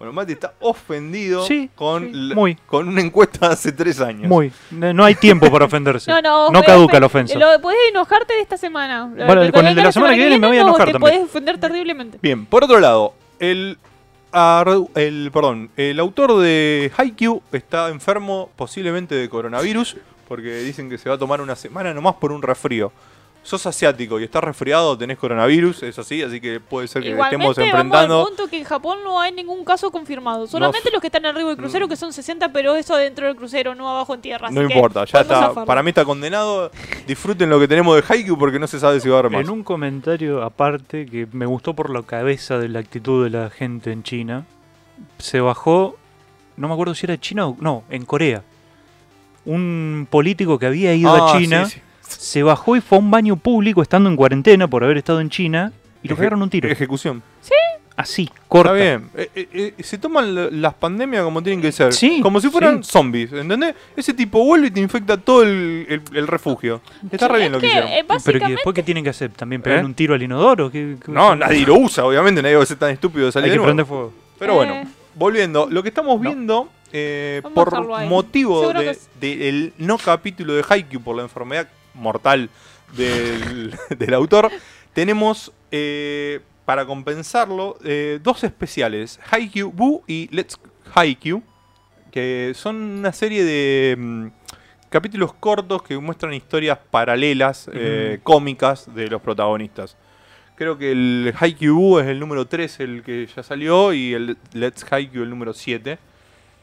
Bueno, 0.00 0.14
Mati 0.14 0.32
está 0.32 0.54
ofendido 0.60 1.46
Sí, 1.46 1.68
con, 1.74 2.06
sí, 2.06 2.10
la- 2.14 2.34
muy. 2.34 2.54
con 2.66 2.88
una 2.88 3.02
encuesta 3.02 3.48
de 3.48 3.52
hace 3.52 3.70
tres 3.70 4.00
años. 4.00 4.28
Muy. 4.30 4.50
No, 4.70 4.94
no 4.94 5.04
hay 5.04 5.14
tiempo 5.14 5.50
para 5.52 5.66
ofenderse. 5.66 6.10
No, 6.10 6.22
no, 6.22 6.50
No 6.50 6.62
caduca 6.62 6.98
la 6.98 7.04
ofensa. 7.04 7.38
Lo, 7.38 7.60
podés 7.60 7.76
enojarte 7.90 8.32
de 8.32 8.40
esta 8.40 8.56
semana. 8.56 9.04
Bueno, 9.14 9.52
con 9.52 9.66
el 9.66 9.74
de 9.74 9.82
la 9.82 9.92
semana 9.92 10.14
que 10.14 10.20
viene 10.20 10.38
me 10.38 10.46
voy 10.46 10.56
a 10.56 10.62
no, 10.62 10.68
enojar 10.70 10.86
te 10.86 10.92
también. 10.94 11.12
podés 11.18 11.28
ofender 11.28 11.58
terriblemente. 11.60 12.18
Bien, 12.22 12.46
por 12.46 12.64
otro 12.64 12.80
lado, 12.80 13.12
el, 13.40 13.76
el, 14.94 15.30
perdón, 15.34 15.70
el 15.76 16.00
autor 16.00 16.38
de 16.38 16.90
Haikyuu 16.96 17.42
está 17.52 17.90
enfermo 17.90 18.48
posiblemente 18.56 19.14
de 19.14 19.28
coronavirus 19.28 19.98
porque 20.26 20.60
dicen 20.62 20.88
que 20.88 20.96
se 20.96 21.10
va 21.10 21.16
a 21.16 21.18
tomar 21.18 21.42
una 21.42 21.56
semana 21.56 21.92
nomás 21.92 22.14
por 22.14 22.32
un 22.32 22.40
resfrío. 22.40 22.90
Sos 23.42 23.64
asiático 23.64 24.20
y 24.20 24.24
estás 24.24 24.44
resfriado, 24.44 24.98
tenés 24.98 25.16
coronavirus, 25.16 25.82
es 25.84 25.98
así, 25.98 26.22
así 26.22 26.42
que 26.42 26.60
puede 26.60 26.86
ser 26.88 27.02
que 27.02 27.08
estemos 27.08 27.30
Igualmente, 27.32 27.46
vamos 27.46 27.58
al 27.58 27.64
enfrentando. 27.64 28.26
punto 28.26 28.48
que 28.48 28.58
en 28.58 28.64
Japón 28.64 28.98
no 29.02 29.18
hay 29.18 29.32
ningún 29.32 29.64
caso 29.64 29.90
confirmado. 29.90 30.46
Solamente 30.46 30.90
los 30.90 31.00
que 31.00 31.06
están 31.06 31.24
arriba 31.24 31.48
del 31.48 31.56
crucero, 31.56 31.88
que 31.88 31.96
son 31.96 32.12
60, 32.12 32.52
pero 32.52 32.76
eso 32.76 32.96
dentro 32.96 33.26
del 33.26 33.36
crucero, 33.36 33.74
no 33.74 33.88
abajo 33.88 34.14
en 34.14 34.20
tierra. 34.20 34.50
No 34.50 34.60
así 34.60 34.68
que 34.68 34.74
importa, 34.74 35.06
ya 35.06 35.20
está. 35.22 35.40
zafarlo. 35.40 35.64
Para 35.64 35.82
mí 35.82 35.88
está 35.88 36.04
condenado. 36.04 36.70
Disfruten 37.06 37.48
lo 37.48 37.58
que 37.58 37.66
tenemos 37.66 37.96
de 37.96 38.04
Haikyuu 38.06 38.36
porque 38.38 38.58
no 38.58 38.66
se 38.66 38.78
sabe 38.78 39.00
si 39.00 39.08
va 39.08 39.16
a 39.16 39.18
haber 39.20 39.32
más. 39.32 39.40
En 39.40 39.48
un 39.50 39.64
comentario 39.64 40.42
aparte 40.42 41.06
que 41.06 41.26
me 41.32 41.46
gustó 41.46 41.74
por 41.74 41.88
la 41.88 42.02
cabeza 42.02 42.58
de 42.58 42.68
la 42.68 42.80
actitud 42.80 43.24
de 43.24 43.30
la 43.30 43.48
gente 43.48 43.90
en 43.90 44.02
China, 44.02 44.44
se 45.16 45.40
bajó, 45.40 45.96
no 46.58 46.68
me 46.68 46.74
acuerdo 46.74 46.94
si 46.94 47.06
era 47.06 47.18
China 47.18 47.46
o 47.48 47.56
no, 47.58 47.84
en 47.88 48.04
Corea. 48.04 48.42
Un 49.46 50.06
político 50.10 50.58
que 50.58 50.66
había 50.66 50.94
ido 50.94 51.10
Ah, 51.10 51.32
a 51.34 51.38
China 51.38 51.64
sí, 51.64 51.76
sí. 51.76 51.80
Se 52.18 52.42
bajó 52.42 52.76
y 52.76 52.80
fue 52.80 52.98
a 52.98 53.00
un 53.00 53.10
baño 53.10 53.36
público 53.36 53.82
estando 53.82 54.08
en 54.10 54.16
cuarentena 54.16 54.66
por 54.68 54.84
haber 54.84 54.98
estado 54.98 55.20
en 55.20 55.30
China 55.30 55.72
y 56.02 56.08
le 56.08 56.14
Eje- 56.14 56.18
pegaron 56.18 56.42
un 56.42 56.50
tiro. 56.50 56.68
Ejecución. 56.68 57.22
Así, 57.96 58.30
corta. 58.48 58.72
Está 58.78 58.82
bien. 58.98 59.10
Eh, 59.14 59.30
eh, 59.34 59.74
eh, 59.78 59.82
se 59.82 59.98
toman 59.98 60.34
la- 60.34 60.48
las 60.50 60.72
pandemias 60.72 61.22
como 61.22 61.42
tienen 61.42 61.60
que 61.60 61.70
ser. 61.70 61.92
Sí, 61.92 62.20
como 62.22 62.40
si 62.40 62.48
fueran 62.48 62.82
sí. 62.82 62.90
zombies, 62.90 63.30
¿entendés? 63.30 63.74
Ese 63.94 64.14
tipo 64.14 64.42
vuelve 64.42 64.68
y 64.68 64.70
te 64.70 64.80
infecta 64.80 65.18
todo 65.18 65.42
el, 65.42 65.84
el- 65.86 66.02
el 66.16 66.26
refugio. 66.26 66.80
Está 67.12 67.28
re 67.28 67.40
bien 67.40 67.46
Es 67.48 67.52
lo 67.52 67.58
que, 67.58 67.66
que, 67.66 67.68
hicieron. 67.68 67.90
eh, 67.90 67.92
Pero 67.96 68.06
que 68.06 68.14
básicamente, 68.14 68.52
después 68.54 68.74
qué 68.74 68.82
tienen 68.84 69.04
que 69.04 69.10
hacer, 69.10 69.30
también 69.32 69.60
pegar 69.60 69.80
¿Eh? 69.80 69.84
un 69.84 69.92
tiro 69.92 70.14
al 70.14 70.22
inodoro. 70.22 70.70
¿Qué- 70.70 70.96
qué- 71.04 71.12
No, 71.12 71.36
nadie 71.36 71.66
lo 71.66 71.74
usa, 71.74 72.06
obviamente. 72.06 72.40
Nadie 72.40 72.56
va 72.56 72.62
a 72.62 72.66
ser 72.66 72.78
tan 72.78 72.90
estúpido 72.90 73.24
de 73.24 73.28
Hay 73.28 73.32
salir 73.32 73.52
que 73.52 73.58
de 73.58 73.64
prender 73.64 73.84
fuego. 73.84 74.14
Pero 74.38 74.52
Eh. 74.52 74.56
bueno, 74.56 74.90
volviendo. 75.16 75.68
Lo 75.70 75.82
que 75.82 75.90
estamos 75.90 76.16
No. 76.16 76.22
viendo, 76.22 76.70
eh, 76.94 77.42
por 77.54 77.86
motivo 78.06 78.60
Seguro 78.62 78.80
de- 78.80 78.98
del 79.20 79.74
no 79.76 79.98
capítulo 79.98 80.54
de 80.54 80.64
Haikyuu 80.66 81.02
por 81.02 81.16
la 81.16 81.22
enfermedad 81.24 81.68
mortal 81.94 82.50
del, 82.96 83.74
del 83.98 84.14
autor, 84.14 84.50
tenemos 84.92 85.52
eh, 85.70 86.40
para 86.64 86.86
compensarlo 86.86 87.76
eh, 87.84 88.18
dos 88.22 88.44
especiales, 88.44 89.18
Haikyuu 89.30 89.72
Boo 89.72 90.02
y 90.06 90.28
Let's 90.34 90.58
Haikyuu, 90.94 91.42
que 92.10 92.52
son 92.54 92.76
una 92.76 93.12
serie 93.12 93.44
de 93.44 93.96
mm, 93.98 94.26
capítulos 94.88 95.32
cortos 95.34 95.82
que 95.82 95.96
muestran 95.98 96.34
historias 96.34 96.78
paralelas, 96.90 97.70
eh, 97.72 98.18
cómicas 98.22 98.92
de 98.94 99.08
los 99.08 99.20
protagonistas. 99.22 99.96
Creo 100.56 100.76
que 100.76 100.92
el 100.92 101.32
Haikyuu 101.38 101.74
Boo 101.78 102.00
es 102.00 102.06
el 102.08 102.18
número 102.20 102.46
3, 102.46 102.80
el 102.80 103.02
que 103.02 103.26
ya 103.34 103.42
salió, 103.42 103.92
y 103.94 104.12
el 104.12 104.36
Let's 104.52 104.84
Haikyuu 104.90 105.22
el 105.22 105.30
número 105.30 105.54
7. 105.54 105.98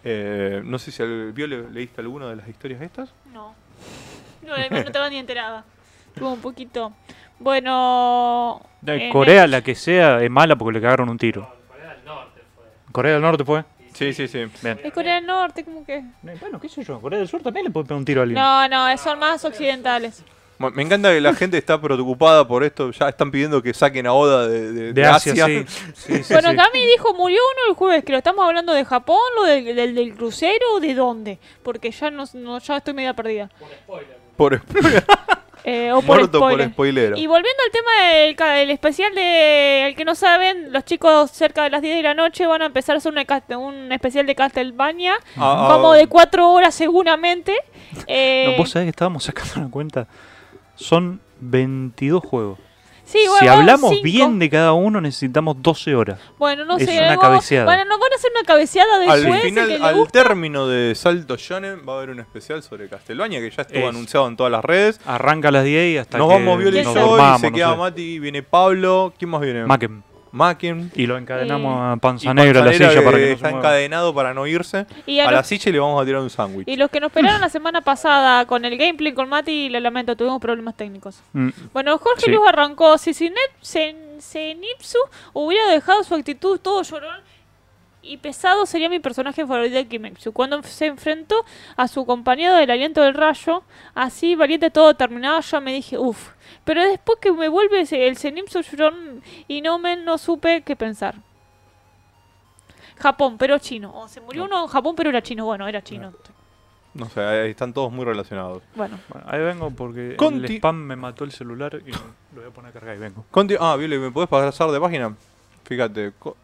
Eh, 0.03 0.62
no 0.63 0.77
sé 0.77 0.91
si 0.91 1.01
al, 1.01 1.31
¿vio, 1.34 1.48
le- 1.48 1.69
leíste 1.72 2.01
alguna 2.01 2.29
de 2.29 2.36
las 2.36 2.48
historias 2.48 2.81
estas. 2.81 3.10
No. 3.34 3.55
No, 4.48 4.58
no 4.58 4.77
estaba 4.77 5.10
ni 5.10 5.18
enterada. 5.18 5.63
Estuvo 6.13 6.32
un 6.34 6.42
poquito. 6.42 6.94
Bueno. 7.39 8.62
De 8.82 9.06
en 9.08 9.12
Corea, 9.12 9.44
el- 9.44 9.51
la 9.51 9.62
que 9.62 9.75
sea, 9.75 10.24
es 10.24 10.30
mala 10.30 10.56
porque 10.56 10.74
le 10.80 10.82
cagaron 10.82 11.10
un 11.10 11.18
tiro. 11.18 11.48
Corea 12.92 13.13
del 13.13 13.22
Norte 13.22 13.44
fue. 13.44 13.63
Sí, 13.94 14.13
sí, 14.13 14.27
sí. 14.27 14.46
Bien. 14.63 14.80
Es 14.84 14.94
Corea 14.94 15.16
del 15.16 15.25
Norte, 15.25 15.63
como 15.63 15.86
que. 15.86 15.98
Eh, 15.98 16.38
Bueno, 16.39 16.60
qué 16.60 16.70
sé 16.70 16.84
yo, 16.84 17.00
Corea 17.01 17.20
del 17.20 17.27
Sur 17.27 17.42
también 17.42 17.66
le 17.66 17.72
puede 17.72 17.86
pegar 17.86 17.98
un 18.00 18.06
tiro 18.06 18.22
a 18.22 18.24
alguien. 18.24 18.39
No, 18.42 18.68
no, 18.68 18.98
son 18.98 19.20
más 19.20 19.44
occidentales. 19.44 20.24
Me 20.60 20.82
encanta 20.82 21.12
que 21.12 21.22
la 21.22 21.34
gente 21.36 21.56
está 21.60 21.80
preocupada 21.80 22.48
por 22.48 22.63
esto. 22.63 22.89
Ya 22.92 23.10
están 23.10 23.30
pidiendo 23.30 23.62
que 23.62 23.75
saquen 23.75 24.08
a 24.08 24.13
Oda 24.13 24.48
de, 24.48 24.72
de- 24.72 24.82
De 24.86 24.94
de 24.94 25.06
Asia, 25.06 25.34
Asia. 25.34 25.46
sí. 25.46 25.66
Sí, 25.94 26.24
sí, 26.24 26.34
Bueno, 26.34 26.50
sí. 26.50 26.56
Cami 26.58 26.86
dijo, 26.88 27.13
murió 27.13 27.38
uno 27.38 27.72
el 27.72 27.75
jueves, 27.75 28.04
que 28.04 28.12
lo 28.13 28.18
estamos 28.18 28.44
hablando 28.44 28.74
de 28.74 28.84
Japón, 28.84 29.20
lo 29.36 29.44
del, 29.44 29.75
del, 29.75 29.94
del 29.94 30.16
crucero, 30.16 30.66
o 30.75 30.80
¿de 30.80 30.96
dónde? 30.96 31.38
Porque 31.62 31.92
ya 31.92 32.10
no, 32.10 32.24
no- 32.34 32.58
ya 32.58 32.77
estoy 32.77 32.96
media 32.96 33.13
perdida. 33.13 33.51
Por 34.38 34.62
Eh, 35.70 35.91
o 35.91 36.01
por 36.01 36.15
muerto 36.20 36.38
spoiler. 36.38 36.67
por 36.67 36.74
spoilero. 36.74 37.17
Y 37.17 37.27
volviendo 37.27 37.62
al 37.65 37.72
tema 37.74 38.10
del 38.13 38.36
del 38.58 38.70
especial 38.70 39.13
de 39.13 39.88
el 39.88 39.96
que 39.98 40.06
no 40.06 40.15
saben, 40.15 40.72
los 40.72 40.86
chicos 40.86 41.29
cerca 41.32 41.63
de 41.65 41.70
las 41.70 41.82
10 41.82 41.98
de 41.98 42.03
la 42.03 42.13
noche 42.13 42.48
van 42.48 42.62
a 42.62 42.67
empezar 42.67 42.96
a 42.96 43.00
hacer 43.00 43.12
una 43.12 43.25
un 43.58 43.91
especial 43.91 44.25
de 44.25 44.34
Castlevania, 44.34 45.15
Ah, 45.36 45.67
como 45.70 45.91
ah, 45.91 45.98
de 45.98 46.08
4 46.08 46.50
horas 46.50 46.74
seguramente. 46.74 47.53
Eh, 48.08 48.46
No, 48.51 48.58
vos 48.58 48.70
sabés 48.70 48.86
que 48.86 48.91
estábamos 48.91 49.25
sacando 49.25 49.53
una 49.58 49.70
cuenta. 49.70 50.08
Son 50.75 51.20
22 51.41 52.24
juegos. 52.24 52.60
Sí, 53.08 53.20
si 53.40 53.48
hablamos 53.48 53.90
cinco. 53.92 54.04
bien 54.04 54.40
de 54.40 54.50
cada 54.50 54.74
uno, 54.74 55.02
necesitamos 55.02 55.56
12 55.62 55.96
horas. 55.96 56.20
Bueno, 56.38 56.66
no 56.66 56.78
es 56.78 56.86
sé. 56.86 56.98
una 56.98 57.10
algo- 57.12 57.22
cabeceada. 57.22 57.66
Bueno, 57.66 57.86
nos 57.86 58.00
van 58.00 58.12
a 58.12 58.16
hacer 58.16 58.32
una 58.36 58.44
cabeceada 58.46 59.00
después. 59.00 59.26
Al 59.26 59.42
final, 59.42 59.68
que 59.68 59.76
al 59.84 59.96
gusta. 59.96 60.24
término 60.24 60.68
de 60.68 60.94
Salto 60.96 61.36
Shonen 61.38 61.82
va 61.88 61.94
a 61.94 61.98
haber 61.98 62.10
un 62.12 62.20
especial 62.20 62.62
sobre 62.64 62.88
Castlevania 62.90 63.40
que 63.40 63.50
ya 63.50 63.62
estuvo 63.64 63.80
Es. 63.80 63.90
anunciado 63.90 64.28
en 64.28 64.38
todas 64.38 64.52
las 64.52 64.64
redes. 64.64 65.00
Arranca 65.06 65.48
a 65.48 65.52
las 65.52 65.64
10 65.64 65.94
y 65.94 65.98
hasta 65.98 66.18
Nos 66.18 66.28
que 66.28 66.34
vamos 66.36 66.58
Viola 66.60 66.82
y 66.82 66.84
nos 66.84 66.94
yo 66.94 67.00
y 67.36 67.40
se 67.40 67.50
no 67.52 67.56
queda 67.56 67.72
sé. 67.72 67.78
Mati, 67.78 68.20
viene 68.20 68.44
Pablo. 68.44 69.14
¿Quién 69.18 69.32
más 69.32 69.42
viene? 69.42 69.66
Macken. 69.66 70.04
Macken. 70.38 70.91
Y 70.96 71.06
lo 71.08 71.17
encadenamos 71.17 71.75
Eh, 71.75 71.94
a 71.94 71.98
Panza 71.98 72.34
Negra 72.34 72.62
a 72.62 72.65
la 72.65 72.72
silla 72.74 73.03
para 73.03 73.17
que 73.17 73.24
no 73.24 73.27
se 73.27 73.32
está 73.34 73.50
mueva. 73.50 73.58
encadenado 73.60 74.13
para 74.13 74.34
no 74.34 74.48
irse. 74.48 74.86
Y 75.06 75.20
a 75.20 75.24
A 75.24 75.32
los- 75.32 75.34
la 75.39 75.44
silla 75.44 75.70
y 75.70 75.74
le 75.74 75.79
vamos 75.79 76.01
a 76.01 76.06
tirar 76.06 76.22
un 76.22 76.29
sándwich. 76.29 76.67
Y 76.67 76.75
los 76.77 76.89
que 76.89 77.00
nos 77.00 77.08
esperaron 77.10 77.41
la 77.41 77.50
semana 77.50 77.82
pasada 77.82 78.46
con 78.46 78.63
el 78.63 78.77
gameplay 78.77 79.13
con 79.13 79.27
Mati, 79.27 79.70
le 79.70 79.82
lamento, 79.82 80.15
tuvimos 80.15 80.39
problemas 80.39 80.75
técnicos. 80.77 81.20
Mm. 81.34 81.50
Bueno, 81.74 81.98
Jorge 81.98 82.22
Sí. 82.25 82.32
Luz 82.32 82.41
arrancó. 82.48 82.98
Si 82.98 83.12
Sinet- 83.12 83.34
Sen- 83.62 84.22
Zenitsu 84.22 84.98
hubiera 85.34 85.67
dejado 85.70 86.03
su 86.03 86.15
actitud 86.15 86.60
todo 86.60 86.82
llorón 86.84 87.22
y 88.08 88.18
pesado, 88.18 88.66
sería 88.66 88.90
mi 88.90 89.00
personaje 89.00 89.46
favorito 89.46 89.76
de 89.76 89.88
Kimetsu. 89.88 90.32
Cuando 90.34 90.62
se 90.64 90.86
enfrentó 90.88 91.44
a 91.76 91.88
su 91.88 92.06
compañero 92.06 92.56
del 92.56 92.70
aliento 92.72 93.02
del 93.02 93.14
rayo, 93.14 93.64
así 93.96 94.36
valiente 94.36 94.70
todo 94.72 94.94
terminado, 94.96 95.40
ya 95.42 95.60
me 95.60 95.74
dije, 95.74 95.98
uff. 95.98 96.30
Pero 96.64 96.82
después 96.84 97.20
que 97.22 97.32
me 97.32 97.48
vuelve 97.50 97.82
el 97.90 98.18
Zenitsu 98.18 98.62
llorón 98.62 99.22
y 99.48 99.62
no 99.62 99.80
me 99.80 99.96
no 99.98 100.18
supe 100.18 100.62
qué 100.62 100.76
pensar. 100.76 101.16
Japón, 103.00 103.38
pero 103.38 103.58
chino. 103.60 103.92
O 103.96 104.08
se 104.08 104.22
murió 104.22 104.46
uno 104.46 104.64
en 104.64 104.68
Japón, 104.68 104.96
pero 104.96 105.10
era 105.10 105.22
chino. 105.22 105.46
Bueno, 105.46 105.68
era 105.68 105.82
chino. 105.84 106.14
No 106.94 107.08
sé, 107.10 107.22
ahí 107.24 107.52
están 107.52 107.74
todos 107.74 107.92
muy 107.92 108.06
relacionados. 108.06 108.64
Bueno. 108.76 108.98
Bueno, 109.10 109.28
ahí 109.30 109.40
vengo 109.40 109.70
porque 109.70 110.16
Conti- 110.18 110.46
el 110.46 110.52
spam 110.58 110.76
me 110.78 110.96
mató 110.96 111.24
el 111.26 111.32
celular 111.32 111.80
y 111.86 111.92
lo 111.92 112.42
voy 112.42 112.46
a 112.48 112.50
poner 112.50 112.70
a 112.72 112.74
cargar 112.74 112.96
y 112.96 113.00
vengo. 113.00 113.24
Conti- 113.30 113.56
ah, 113.60 113.76
Viola, 113.76 113.98
¿me 113.98 114.12
podés 114.12 114.28
pasar 114.30 114.72
de 114.72 114.80
página? 114.80 115.16
Fíjate. 115.64 116.14
co- 116.18 116.36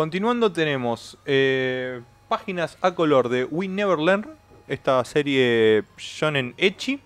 continuando 0.00 0.50
tenemos 0.50 1.18
eh, 1.26 2.00
páginas 2.26 2.78
a 2.80 2.94
color 2.94 3.28
de 3.28 3.44
We 3.44 3.68
Never 3.68 3.98
Learn, 3.98 4.30
esta 4.66 5.04
serie 5.04 5.84
shonen 5.98 6.54
Echi. 6.56 7.00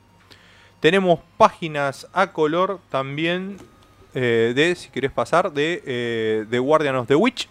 Tenemos 0.79 1.19
páginas 1.37 2.07
a 2.13 2.31
color 2.31 2.79
también 2.91 3.57
eh, 4.15 4.53
de, 4.55 4.77
si 4.77 4.91
querés 4.91 5.11
pasar, 5.11 5.51
de 5.53 5.83
eh, 5.85 6.47
The 6.49 6.61
Guardian 6.61 6.95
of 6.95 7.09
the 7.09 7.17
Witch, 7.17 7.49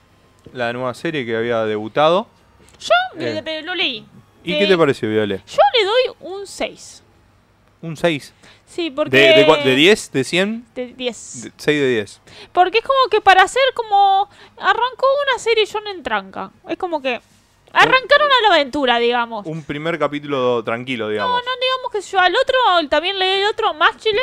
la 0.53 0.71
nueva 0.71 0.93
serie 0.93 1.25
que 1.25 1.35
había 1.35 1.65
debutado. 1.65 2.25
Eh, 3.19 3.61
lo 3.65 3.75
leí. 3.75 4.05
¿Y 4.45 4.57
qué 4.57 4.65
te 4.65 4.77
pareció, 4.77 5.09
Viola? 5.09 5.43
Yo 5.45 5.61
le 5.77 5.85
doy 5.85 6.15
un 6.21 6.47
6. 6.47 7.03
Un 7.81 7.97
6. 7.97 8.33
Sí, 8.73 8.89
porque... 8.89 9.15
¿De, 9.15 9.33
de, 9.35 9.47
cua- 9.47 9.63
de 9.63 9.75
10? 9.75 10.11
¿De 10.11 10.23
100? 10.23 10.65
De 10.73 10.85
10. 10.93 11.41
De- 11.43 11.51
6 11.57 11.79
de 11.79 11.87
10. 11.89 12.21
Porque 12.51 12.79
es 12.79 12.83
como 12.83 13.07
que 13.11 13.21
para 13.21 13.43
hacer 13.43 13.61
como... 13.75 14.27
Arrancó 14.57 15.05
una 15.29 15.37
serie 15.37 15.65
en 15.87 16.01
tranca. 16.01 16.51
Es 16.67 16.77
como 16.77 17.01
que... 17.01 17.21
Arrancaron 17.71 18.27
a 18.31 18.47
la 18.49 18.55
aventura, 18.55 18.99
digamos. 18.99 19.45
Un 19.47 19.63
primer 19.63 19.97
capítulo 19.97 20.63
tranquilo, 20.63 21.09
digamos. 21.09 21.41
No, 21.43 21.51
digamos 21.59 21.91
que 21.91 22.01
yo 22.01 22.19
al 22.19 22.35
otro, 22.35 22.89
también 22.89 23.17
leí 23.17 23.41
el 23.41 23.47
otro, 23.47 23.73
más 23.73 23.97
chile. 23.97 24.21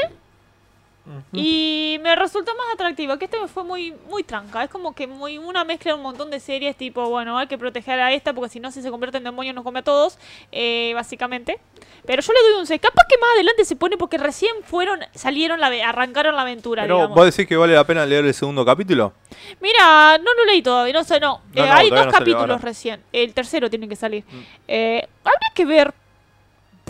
Y 1.33 1.99
me 2.03 2.17
resultó 2.17 2.53
más 2.55 2.67
atractivo, 2.75 3.17
que 3.19 3.27
este 3.27 3.41
me 3.41 3.49
fue 3.49 3.65
muy 3.65 3.95
muy 4.09 4.23
tranca. 4.25 4.65
Es 4.65 4.71
como 4.71 4.95
que 4.95 5.07
muy 5.07 5.39
una 5.39 5.65
mezcla 5.65 5.93
de 5.93 5.97
un 5.97 6.03
montón 6.03 6.31
de 6.31 6.41
series, 6.41 6.77
tipo, 6.77 7.09
bueno, 7.09 7.39
hay 7.39 7.47
que 7.47 7.59
proteger 7.59 8.01
a 8.01 8.13
esta 8.13 8.33
porque 8.33 8.51
si 8.51 8.61
no, 8.61 8.71
si 8.71 8.83
se 8.83 8.91
convierte 8.91 9.19
en 9.19 9.25
demonio 9.25 9.53
nos 9.53 9.65
come 9.65 9.81
a 9.81 9.83
todos, 9.83 10.19
eh, 10.53 10.93
básicamente. 10.95 11.59
Pero 12.07 12.23
yo 12.23 12.33
le 12.33 12.51
doy 12.51 12.61
un 12.61 12.67
6. 12.67 12.81
Capaz 12.81 13.05
que 13.09 13.19
más 13.19 13.31
adelante 13.35 13.65
se 13.65 13.77
pone 13.77 13.97
porque 13.97 14.19
recién 14.19 14.55
fueron, 14.65 15.01
salieron, 15.15 15.61
la, 15.61 15.67
arrancaron 15.87 16.35
la 16.35 16.43
aventura, 16.43 16.83
Pero, 16.83 16.97
digamos. 16.97 17.17
¿vos 17.17 17.27
decís 17.27 17.47
que 17.47 17.57
vale 17.57 17.75
la 17.75 17.85
pena 17.85 18.07
leer 18.07 18.25
el 18.25 18.35
segundo 18.35 18.65
capítulo? 18.65 19.13
Mira, 19.61 20.19
no 20.19 20.35
lo 20.35 20.45
leí 20.47 20.63
todavía, 20.63 20.93
no 20.95 21.05
sé, 21.05 21.21
no. 21.21 21.41
No, 21.55 21.65
Eh, 21.65 21.67
no, 21.67 21.73
hay 21.75 21.91
dos 21.91 22.07
capítulos 22.07 22.61
recién. 22.63 23.01
El 23.13 23.35
tercero 23.35 23.69
tiene 23.69 23.89
que 23.89 23.97
salir. 23.97 24.25
Mm. 24.31 24.41
Eh, 24.69 25.09
habría 25.25 25.53
que 25.55 25.65
ver. 25.65 25.95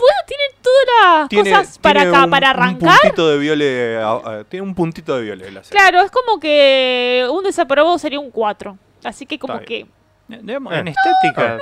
¿Puedo, 0.01 0.13
tiene 0.27 0.43
todas 0.61 1.29
las 1.53 1.61
cosas 1.61 1.77
para 1.79 1.99
tiene 2.01 2.15
acá, 2.17 2.25
un- 2.25 2.31
para 2.31 2.51
Un 2.51 2.55
arrancar? 2.59 2.99
puntito 3.01 3.29
de 3.29 3.37
viole. 3.37 3.97
ah, 3.97 4.21
ah, 4.25 4.43
tiene 4.49 4.65
un 4.65 4.73
puntito 4.75 5.15
de 5.15 5.21
viole 5.21 5.51
la 5.51 5.63
serie. 5.63 5.79
Claro, 5.79 6.01
es 6.01 6.11
como 6.11 6.39
que 6.39 7.25
un 7.31 7.43
desaprobado 7.43 7.97
sería 7.99 8.19
un 8.19 8.31
4. 8.31 8.77
Así 9.03 9.25
que 9.25 9.37
como 9.39 9.59
que... 9.61 9.85
Digamos, 10.27 10.73
Eh. 10.73 10.77
en 10.79 10.87
estética 10.87 11.57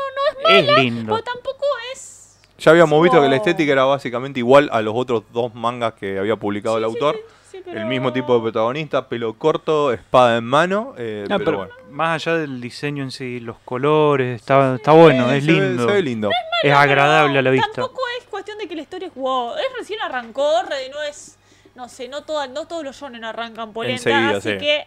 es, 0.50 0.68
lindo. 0.78 1.12
Pues 1.14 1.24
tampoco 1.24 1.66
es... 1.94 2.38
Ya 2.60 2.72
habíamos 2.72 3.02
visto 3.02 3.18
que 3.18 3.24
la 3.28 3.30
No. 3.30 3.36
estética 3.36 3.72
era 3.72 3.84
básicamente 3.86 4.40
igual 4.40 4.70
a 4.72 4.82
los 4.82 4.94
otros 4.96 5.24
dos 5.34 5.54
mangas 5.56 5.94
que 5.94 6.20
había 6.20 6.36
publicado 6.36 6.78
el 6.78 6.84
Sí, 6.86 6.90
sí, 6.92 6.96
autor. 6.98 7.16
sí, 7.16 7.22
sí, 7.28 7.34
pero- 7.66 7.80
El 7.80 7.86
mismo 7.86 8.12
tipo 8.14 8.36
de 8.36 8.42
protagonista, 8.42 9.08
pelo 9.08 9.34
corto, 9.34 9.92
espada 9.94 10.38
en 10.38 10.44
mano. 10.46 10.94
eh, 10.98 11.26
No, 11.30 11.38
pero, 11.38 11.46
pero 11.46 11.58
bueno. 11.60 11.74
más 11.92 12.26
allá 12.28 12.38
del 12.38 12.60
diseño 12.62 13.04
en 13.04 13.12
sí, 13.12 13.40
los 13.40 13.58
colores, 13.66 14.36
está, 14.42 14.76
está 14.76 14.92
bueno, 14.92 15.32
Eh, 15.32 15.38
es 15.38 15.46
se 15.46 15.52
ve- 15.54 15.60
lindo. 15.62 15.88
se 15.88 15.94
ve 15.94 16.02
lindo. 16.02 16.30
Es 16.64 16.74
agradable 16.74 17.40
a 17.40 17.42
la 17.42 17.50
vista. 17.52 17.68
Tampoco 17.74 18.02
es 18.20 18.26
cuestión 18.28 18.58
de 18.58 18.68
que 18.68 18.76
la 18.76 18.82
historia 18.82 19.08
es 19.08 19.14
wow. 19.16 19.52
Es 19.56 19.78
recién 19.78 20.00
arrancó, 20.02 20.62
re- 20.64 20.90
no 20.90 21.02
es... 21.04 21.38
No 21.76 21.88
sé, 21.88 22.08
no, 22.10 22.24
toda, 22.24 22.48
no 22.48 22.66
todos 22.68 22.84
los 22.84 23.00
shonen 23.00 23.24
arrancan 23.24 23.72
polenta, 23.72 24.10
Enseguida, 24.10 24.38
así 24.38 24.50
sí. 24.52 24.58
que... 24.58 24.86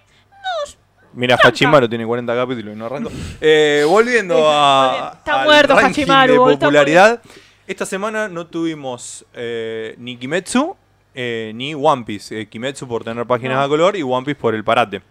Mira, 1.15 1.37
Hachimaru 1.43 1.89
tiene 1.89 2.07
40 2.07 2.35
capítulos 2.35 2.75
y 2.75 2.79
no 2.79 2.87
arrancó. 2.87 3.11
Eh, 3.41 3.85
volviendo 3.87 4.35
a. 4.51 5.13
Está 5.19 5.41
al 5.43 5.47
muerto 5.47 5.75
ranking 5.75 6.03
Hachimaru, 6.03 6.33
de 6.47 6.57
popularidad. 6.57 7.23
Esta 7.67 7.85
semana 7.85 8.29
no 8.29 8.47
tuvimos 8.47 9.25
eh, 9.35 9.95
ni 9.99 10.17
Kimetsu 10.17 10.75
eh, 11.15 11.53
ni 11.55 11.75
One 11.75 12.05
Piece. 12.05 12.41
Eh, 12.41 12.47
Kimetsu 12.49 12.87
por 12.89 13.05
tener 13.05 13.27
páginas 13.27 13.57
No. 13.59 13.63
a 13.63 13.69
color 13.69 13.97
y 13.97 14.03
One 14.03 14.25
Piece 14.25 14.41
por 14.41 14.55
el 14.55 14.65
parate. 14.65 15.03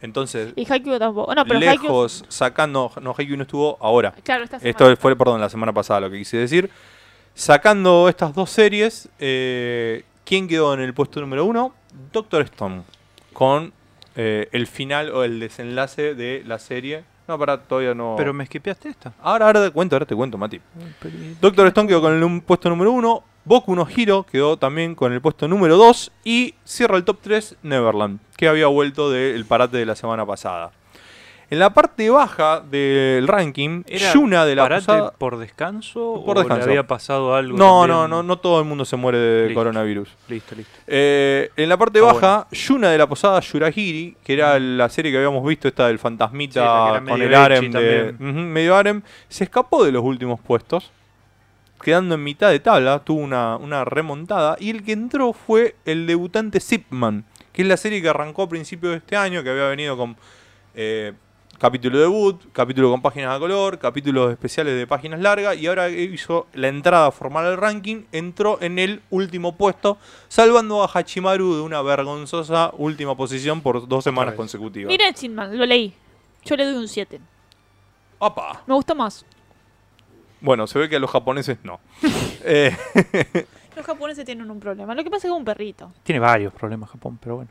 Entonces, 0.00 0.52
Y 0.56 0.66
Haikyuu 0.70 0.98
tampoco. 0.98 1.32
No, 1.34 1.44
pero 1.44 1.60
Haikyuu... 1.60 1.82
lejos, 1.82 2.24
sacando. 2.28 2.90
No, 3.00 3.14
Haikyuu 3.16 3.36
no 3.36 3.42
estuvo 3.44 3.76
ahora. 3.80 4.12
Claro, 4.24 4.42
esta 4.44 4.58
semana. 4.58 4.70
Esto 4.70 4.96
fue, 5.00 5.14
perdón, 5.16 5.40
la 5.40 5.48
semana 5.48 5.72
pasada 5.72 6.00
lo 6.00 6.10
que 6.10 6.18
quise 6.18 6.38
decir. 6.38 6.68
Sacando 7.34 8.08
estas 8.08 8.34
dos 8.34 8.50
series, 8.50 9.08
eh, 9.18 10.04
¿quién 10.24 10.48
quedó 10.48 10.74
en 10.74 10.80
el 10.80 10.92
puesto 10.92 11.20
número 11.20 11.44
uno? 11.44 11.72
Doctor 12.12 12.42
Stone. 12.42 12.82
Con 13.32 13.72
eh, 14.16 14.48
el 14.52 14.66
final 14.66 15.10
o 15.10 15.24
el 15.24 15.40
desenlace 15.40 16.14
de 16.14 16.42
la 16.46 16.58
serie. 16.58 17.04
No, 17.28 17.38
para 17.38 17.62
todavía 17.62 17.94
no. 17.94 18.14
Pero 18.18 18.34
me 18.34 18.44
esquipeaste 18.44 18.88
esta. 18.88 19.12
Ahora, 19.22 19.46
ahora 19.46 19.64
te 19.64 19.70
cuento, 19.70 19.94
ahora 19.94 20.04
te 20.06 20.14
cuento, 20.16 20.36
Mati. 20.36 20.60
Doctor 21.40 21.68
Stone 21.68 21.88
quedó 21.88 22.00
con 22.02 22.12
el 22.12 22.22
un- 22.24 22.40
puesto 22.40 22.68
número 22.68 22.90
uno. 22.92 23.22
Boku 23.44 23.74
no 23.74 23.86
Hero 23.88 24.24
quedó 24.30 24.56
también 24.56 24.94
con 24.94 25.12
el 25.12 25.20
puesto 25.20 25.48
número 25.48 25.76
2. 25.76 26.12
Y 26.24 26.54
cierra 26.64 26.96
el 26.96 27.04
top 27.04 27.18
3 27.22 27.56
Neverland, 27.62 28.20
que 28.36 28.48
había 28.48 28.66
vuelto 28.68 29.10
del 29.10 29.44
parate 29.44 29.76
de 29.78 29.86
la 29.86 29.96
semana 29.96 30.24
pasada. 30.24 30.70
En 31.50 31.58
la 31.58 31.74
parte 31.74 32.08
baja 32.08 32.60
del 32.60 33.28
ranking, 33.28 33.82
¿Era 33.86 34.10
Yuna 34.14 34.46
de 34.46 34.54
la 34.56 34.62
parate 34.62 34.86
posada- 34.86 35.10
por 35.18 35.36
descanso 35.36 36.22
Por 36.24 36.38
o 36.38 36.40
descanso. 36.40 36.64
le 36.66 36.72
había 36.72 36.86
pasado 36.86 37.34
algo? 37.34 37.58
No, 37.58 37.86
no, 37.86 38.08
no, 38.08 38.22
no 38.22 38.38
todo 38.38 38.58
el 38.60 38.64
mundo 38.64 38.86
se 38.86 38.96
muere 38.96 39.18
de 39.18 39.42
Listo. 39.48 39.60
coronavirus. 39.60 40.08
Listo, 40.28 40.54
listo. 40.54 40.72
Eh, 40.86 41.50
en 41.54 41.68
la 41.68 41.76
parte 41.76 42.00
baja, 42.00 42.46
Yuna 42.52 42.88
de 42.90 42.96
la 42.96 43.06
posada 43.06 43.38
Yurahiri, 43.40 44.16
que 44.24 44.32
era 44.32 44.58
la 44.58 44.88
serie 44.88 45.12
que 45.12 45.18
habíamos 45.18 45.44
visto, 45.46 45.68
esta 45.68 45.88
del 45.88 45.98
fantasmita 45.98 47.00
Sí, 47.00 47.06
con 47.10 47.20
el 47.20 47.34
harem 47.34 47.70
de. 47.70 48.14
Ujú, 48.18 48.24
medio 48.40 48.74
harem, 48.74 49.02
se 49.28 49.44
escapó 49.44 49.84
de 49.84 49.92
los 49.92 50.02
últimos 50.02 50.40
puestos, 50.40 50.90
quedando 51.82 52.14
en 52.14 52.24
mitad 52.24 52.50
de 52.50 52.60
tabla, 52.60 53.00
tuvo 53.00 53.20
una, 53.20 53.56
una 53.56 53.84
remontada, 53.84 54.56
y 54.58 54.70
el 54.70 54.82
que 54.82 54.92
entró 54.92 55.32
fue 55.32 55.76
el 55.84 56.06
debutante 56.06 56.60
Zipman, 56.60 57.24
que 57.52 57.62
es 57.62 57.68
la 57.68 57.76
serie 57.76 58.00
que 58.00 58.08
arrancó 58.08 58.42
a 58.44 58.48
principios 58.48 58.92
de 58.92 58.98
este 58.98 59.16
año, 59.16 59.42
que 59.42 59.50
había 59.50 59.68
venido 59.68 59.96
con 59.96 60.16
eh, 60.74 61.12
capítulo 61.58 61.98
debut, 61.98 62.40
capítulo 62.52 62.90
con 62.90 63.02
páginas 63.02 63.36
a 63.36 63.38
color, 63.38 63.78
capítulos 63.78 64.32
especiales 64.32 64.76
de 64.76 64.86
páginas 64.86 65.20
largas, 65.20 65.56
y 65.56 65.66
ahora 65.66 65.90
hizo 65.90 66.46
la 66.54 66.68
entrada 66.68 67.10
formal 67.10 67.46
al 67.46 67.56
ranking, 67.56 68.04
entró 68.12 68.58
en 68.60 68.78
el 68.78 69.02
último 69.10 69.56
puesto, 69.56 69.98
salvando 70.28 70.82
a 70.82 70.90
Hachimaru 70.92 71.54
de 71.56 71.60
una 71.60 71.82
vergonzosa 71.82 72.72
última 72.78 73.16
posición 73.16 73.60
por 73.60 73.86
dos 73.86 74.04
semanas 74.04 74.34
consecutivas. 74.34 74.88
Miren, 74.88 75.14
Sinman, 75.14 75.56
lo 75.56 75.66
leí. 75.66 75.94
Yo 76.44 76.56
le 76.56 76.64
doy 76.64 76.74
un 76.74 76.88
7. 76.88 77.20
¡Opa! 78.18 78.62
Me 78.66 78.74
gusta 78.74 78.94
más. 78.94 79.24
Bueno, 80.42 80.66
se 80.66 80.78
ve 80.78 80.88
que 80.88 80.96
a 80.96 80.98
los 80.98 81.10
japoneses 81.10 81.58
no. 81.62 81.80
Eh, 82.44 82.76
Los 83.76 83.86
japoneses 83.86 84.24
tienen 84.26 84.50
un 84.50 84.60
problema. 84.60 84.94
Lo 84.94 85.02
que 85.02 85.08
pasa 85.10 85.18
es 85.18 85.22
que 85.22 85.28
es 85.28 85.38
un 85.38 85.44
perrito. 85.44 85.92
Tiene 86.02 86.18
varios 86.18 86.52
problemas 86.52 86.90
Japón, 86.90 87.18
pero 87.22 87.36
bueno. 87.36 87.50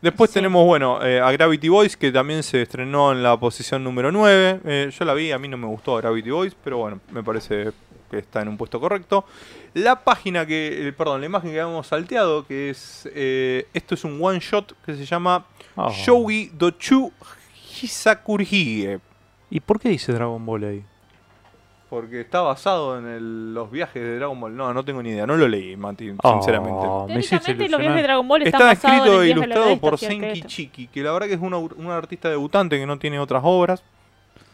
Después 0.00 0.30
Sí. 0.30 0.34
tenemos, 0.34 0.64
bueno, 0.64 1.04
eh, 1.04 1.20
a 1.20 1.30
Gravity 1.32 1.68
Boys, 1.68 1.96
que 1.96 2.10
también 2.12 2.42
se 2.44 2.62
estrenó 2.62 3.10
en 3.12 3.22
la 3.22 3.36
posición 3.38 3.82
número 3.84 4.10
9. 4.12 4.60
Eh, 4.64 4.90
yo 4.96 5.04
la 5.04 5.12
vi, 5.14 5.32
a 5.32 5.38
mí 5.38 5.48
no 5.48 5.56
me 5.58 5.66
gustó 5.66 5.96
Gravity 5.96 6.30
Boys, 6.30 6.56
pero 6.62 6.78
bueno, 6.78 7.00
me 7.10 7.22
parece 7.24 7.72
que 8.10 8.18
está 8.18 8.40
en 8.40 8.48
un 8.48 8.56
puesto 8.56 8.78
correcto. 8.80 9.24
La 9.74 10.02
página 10.04 10.46
que, 10.46 10.88
eh, 10.88 10.92
perdón, 10.92 11.20
la 11.20 11.26
imagen 11.26 11.50
que 11.50 11.60
habíamos 11.60 11.88
salteado, 11.88 12.46
que 12.46 12.70
es, 12.70 13.06
eh, 13.12 13.66
esto 13.74 13.96
es 13.96 14.04
un 14.04 14.18
one 14.22 14.38
shot 14.38 14.74
que 14.86 14.94
se 14.94 15.04
llama 15.04 15.44
Oh. 15.74 15.90
Shogi 15.90 16.50
Dochu 16.54 17.12
Hisakurihige. 17.82 19.00
¿Y 19.50 19.60
por 19.60 19.78
qué 19.80 19.88
dice 19.90 20.12
Dragon 20.12 20.44
Ball 20.46 20.64
ahí? 20.64 20.84
Porque 21.90 22.20
está 22.20 22.42
basado 22.42 22.98
en 22.98 23.06
el- 23.06 23.54
los 23.54 23.70
viajes 23.70 24.02
de 24.02 24.16
Dragon 24.16 24.38
Ball. 24.38 24.54
No, 24.54 24.74
no 24.74 24.84
tengo 24.84 25.02
ni 25.02 25.08
idea, 25.10 25.26
no 25.26 25.36
lo 25.38 25.48
leí, 25.48 25.74
Mati, 25.76 26.12
Oh, 26.22 26.32
sinceramente. 26.34 26.86
me 27.14 27.20
hiciste 27.20 27.38
Teóricamente 27.54 27.68
los 27.70 27.80
viajes 27.80 27.96
de. 27.96 28.02
Dragon 28.02 28.28
Ball 28.28 28.42
están 28.42 28.60
Está 28.72 28.72
escrito 28.90 29.22
e 29.22 29.28
ilustrado 29.30 29.76
por 29.78 29.98
Senki. 29.98 30.42
Chiki, 30.42 30.86
que 30.88 31.02
la 31.02 31.12
verdad 31.12 31.28
que 31.28 31.34
es 31.34 31.40
una 31.40 31.96
artista 31.96 32.28
debutante 32.28 32.78
que 32.78 32.84
no 32.86 32.98
tiene 32.98 33.18
otras 33.18 33.40
obras, 33.42 33.82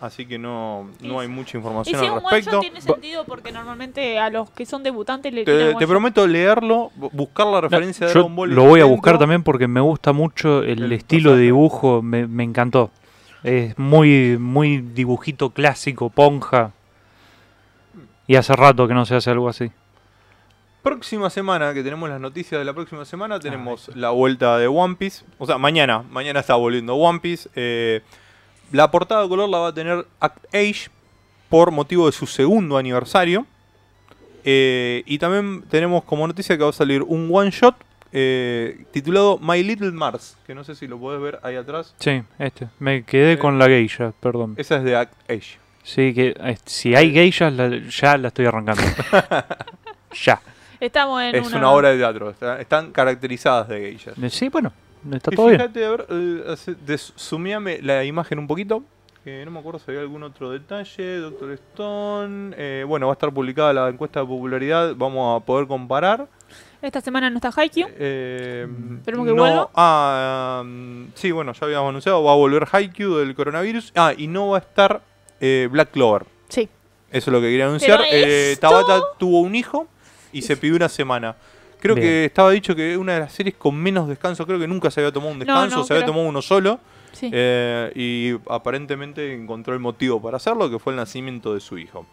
así 0.01 0.27
que 0.27 0.39
no, 0.39 0.89
no 1.01 1.19
hay 1.19 1.27
mucha 1.27 1.57
Y 1.57 1.59
información 1.59 1.99
si 2.01 2.07
al 2.07 2.13
un 2.13 2.21
respecto. 2.23 2.61
tiene 2.61 2.81
sentido 2.81 3.25
porque 3.25 3.51
normalmente 3.51 4.17
a 4.21 4.31
los 4.31 4.51
que 4.51 4.65
son 4.65 4.85
debutantes 4.85 5.33
le 5.35 5.45
Te, 5.45 5.75
te 5.75 5.87
prometo 5.89 6.27
leerlo, 6.29 6.93
bu- 6.97 7.11
buscar 7.13 7.49
la 7.49 7.63
referencia 7.63 8.07
de 8.07 8.13
Dragon 8.13 8.37
Ball. 8.37 8.55
lo 8.55 8.65
voy 8.65 8.81
a 8.81 8.85
buscar 8.85 9.19
también 9.19 9.43
porque 9.43 9.67
me 9.67 9.81
gusta 9.81 10.13
mucho 10.13 10.63
el, 10.63 10.85
El 10.85 10.93
estilo 10.93 11.35
de 11.35 11.43
dibujo, 11.43 12.01
me, 12.01 12.29
me 12.29 12.45
encantó. 12.45 12.91
Es 13.43 13.77
muy, 13.77 14.39
muy 14.39 14.79
dibujito 14.79 15.51
clásico, 15.51 16.11
ponja. 16.11 16.71
Y 18.27 18.37
hace 18.37 18.55
rato 18.55 18.89
que 18.89 18.95
no 18.95 19.05
se 19.05 19.15
hace 19.17 19.31
algo 19.31 19.49
así. 19.49 19.71
Próxima 20.83 21.31
semana, 21.31 21.73
que 21.73 21.83
tenemos 21.83 22.09
las 22.09 22.21
noticias 22.21 22.59
de 22.59 22.65
la 22.65 22.75
próxima 22.75 23.05
semana, 23.05 23.41
tenemos 23.41 23.91
la 23.95 24.11
vuelta 24.11 24.59
de 24.59 24.67
One 24.67 24.97
Piece. 24.97 25.25
O 25.39 25.47
sea, 25.47 25.57
mañana, 25.57 26.03
mañana 26.11 26.41
está 26.41 26.57
volviendo 26.57 26.95
One 26.95 27.21
Piece. 27.21 27.49
Eh, 27.55 28.03
la 28.71 28.91
portada 28.91 29.23
de 29.23 29.29
color 29.29 29.49
la 29.49 29.59
va 29.59 29.69
a 29.69 29.75
tener 29.75 30.07
Act 30.21 30.45
Age 30.55 30.91
por 31.49 31.71
motivo 31.71 32.07
de 32.07 32.13
su 32.13 32.27
segundo 32.27 32.77
aniversario. 32.77 33.47
Eh, 34.45 35.03
y 35.07 35.19
también 35.19 35.63
tenemos 35.71 36.05
como 36.05 36.27
noticia 36.27 36.57
que 36.59 36.65
va 36.65 36.71
a 36.71 36.75
salir 36.75 37.03
un 37.03 37.31
one 37.33 37.51
shot 37.51 37.77
eh, 38.13 38.85
titulado 38.93 39.39
My 39.39 39.63
Little 39.63 39.91
Mars, 39.91 40.37
que 40.47 40.55
no 40.55 40.65
sé 40.65 40.75
si 40.75 40.87
lo 40.87 40.99
podés 40.99 41.21
ver 41.21 41.41
ahí 41.43 41.57
atrás. 41.57 41.95
Sí, 41.99 42.23
este. 42.39 42.69
Me 42.79 43.05
quedé 43.05 43.39
con 43.39 43.59
la 43.59 43.67
geisha, 43.67 44.13
perdón. 44.21 44.55
Esa 44.57 44.77
es 44.77 44.85
de 44.85 44.97
Act 44.97 45.15
Age. 45.31 45.64
Sí, 45.85 46.13
que 46.15 46.35
eh, 46.37 46.57
si 46.65 46.95
hay 46.97 47.13
geishas, 47.13 47.53
la- 47.53 47.69
ya 47.89 48.17
la 48.17 48.29
estoy 48.29 48.47
arrancando. 48.47 48.83
ya. 50.25 50.41
Estamos 50.81 51.23
en 51.23 51.35
Es 51.37 51.53
una 51.53 51.71
obra 51.71 51.91
de 51.91 51.99
teatro, 51.99 52.31
está- 52.31 52.61
están 52.61 52.91
caracterizadas 52.91 53.69
de 53.69 53.81
geishas. 53.81 54.19
Eh, 54.21 54.31
Sí, 54.31 54.49
bueno, 54.49 54.73
está 55.13 55.31
Y 55.33 55.37
todo 55.37 55.47
bien. 55.47 55.61
fíjate, 55.61 55.85
a 55.85 55.91
ver, 55.91 56.07
eh, 56.11 56.45
hace- 56.49 56.75
des- 56.75 57.13
sumeame 57.17 57.81
la 57.83 58.05
imagen 58.05 58.39
un 58.39 58.47
poquito. 58.47 58.83
Que 59.23 59.43
no 59.47 59.51
me 59.51 59.59
acuerdo 59.61 59.79
si 59.79 59.87
había 59.91 60.03
algún 60.03 60.23
otro 60.23 60.51
detalle. 60.51 61.17
Doctor 61.17 61.53
Stone. 61.53 62.55
eh, 62.59 62.85
bueno, 62.87 63.07
va 63.07 63.13
a 63.13 63.15
estar 63.15 63.33
publicada 63.33 63.73
la 63.73 63.89
encuesta 63.89 64.21
de 64.21 64.27
popularidad. 64.27 64.95
Vamos 64.97 65.41
a 65.41 65.45
poder 65.47 65.67
comparar. 65.67 66.27
Esta 66.83 67.01
semana 67.01 67.31
no 67.31 67.37
está 67.37 67.51
Haikyuu. 67.57 67.89
Eh, 67.97 68.67
Esperemos 68.99 69.27
que 69.27 69.33
no- 69.33 69.41
vuelva. 69.43 69.71
Ah, 69.75 70.61
um, 70.63 71.07
sí, 71.15 71.31
bueno, 71.33 71.55
ya 71.55 71.65
habíamos 71.65 71.89
anunciado. 71.89 72.23
Va 72.23 72.33
a 72.33 72.37
volver 72.37 72.67
Haikyuu 72.71 73.17
del 73.17 73.35
coronavirus. 73.35 73.93
Ah, 73.97 74.13
y 74.15 74.27
no 74.27 74.49
va 74.49 74.59
a 74.59 74.61
estar 74.61 75.01
eh, 75.41 75.69
Black 75.71 75.91
Clover. 75.93 76.25
Sí. 76.49 76.69
Eso 77.11 77.31
es 77.31 77.33
lo 77.33 77.41
que 77.41 77.47
quería 77.49 77.67
anunciar. 77.67 78.01
Eh, 78.11 78.53
esto- 78.53 78.69
Tabata 78.69 79.01
tuvo 79.19 79.41
un 79.41 79.55
hijo 79.55 79.87
y 80.33 80.43
se 80.43 80.57
pidió 80.57 80.77
una 80.77 80.89
semana. 80.89 81.37
Creo 81.81 81.95
Bien. 81.95 82.07
que 82.07 82.25
estaba 82.25 82.51
dicho 82.51 82.75
que 82.75 82.97
una 82.97 83.15
de 83.15 83.21
las 83.21 83.33
series 83.33 83.55
con 83.57 83.77
menos 83.77 84.09
descanso, 84.09 84.47
creo 84.47 84.59
que 84.59 84.67
nunca 84.67 84.91
se 84.91 85.01
había 85.01 85.13
tomado 85.13 85.33
un 85.33 85.39
descanso, 85.39 85.77
no, 85.79 85.85
se 85.85 85.93
había 85.95 86.07
tomado 86.07 86.27
uno 86.27 86.41
solo. 86.43 86.81
Sí. 87.13 87.31
eh, 87.33 87.93
y 87.95 88.35
aparentemente 88.53 89.33
encontró 89.35 89.73
el 89.75 89.79
motivo 89.79 90.21
para 90.21 90.39
hacerlo, 90.39 90.69
que 90.69 90.81
fue 90.81 90.93
el 90.93 90.97
nacimiento 90.97 91.55
de 91.55 91.61
su 91.61 91.79
hijo. 91.79 92.05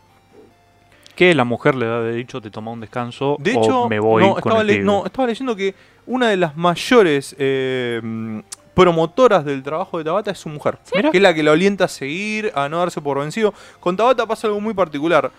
Que 1.15 1.33
la 1.33 1.43
mujer 1.43 1.73
le 1.75 1.87
había 1.87 2.11
dicho 2.11 2.39
te 2.39 2.51
toma 2.51 2.69
un 2.71 2.81
descanso 2.81 3.35
De 3.39 3.55
o 3.55 3.61
hecho, 3.63 3.89
me 3.89 3.99
voy 3.99 4.23
no, 4.23 4.29
con 4.35 4.37
estaba 4.39 4.61
el 4.61 4.67
tigre. 4.67 4.83
no, 4.83 5.05
estaba 5.05 5.27
leyendo 5.27 5.55
que 5.55 5.73
una 6.05 6.29
de 6.29 6.37
las 6.37 6.55
mayores 6.55 7.35
eh, 7.39 8.41
promotoras 8.81 9.45
del 9.45 9.63
trabajo 9.63 9.97
de 9.97 10.03
Tabata 10.03 10.31
es 10.31 10.39
su 10.39 10.49
mujer. 10.49 10.77
Que 11.11 11.17
es 11.17 11.21
la 11.21 11.33
que 11.33 11.43
lo 11.43 11.51
alienta 11.51 11.85
a 11.85 11.87
seguir, 11.87 12.51
a 12.55 12.67
no 12.69 12.79
darse 12.79 13.01
por 13.01 13.19
vencido. 13.19 13.53
Con 13.79 13.95
Tabata 13.97 14.25
pasa 14.25 14.47
algo 14.47 14.59
muy 14.59 14.73
particular. 14.73 15.31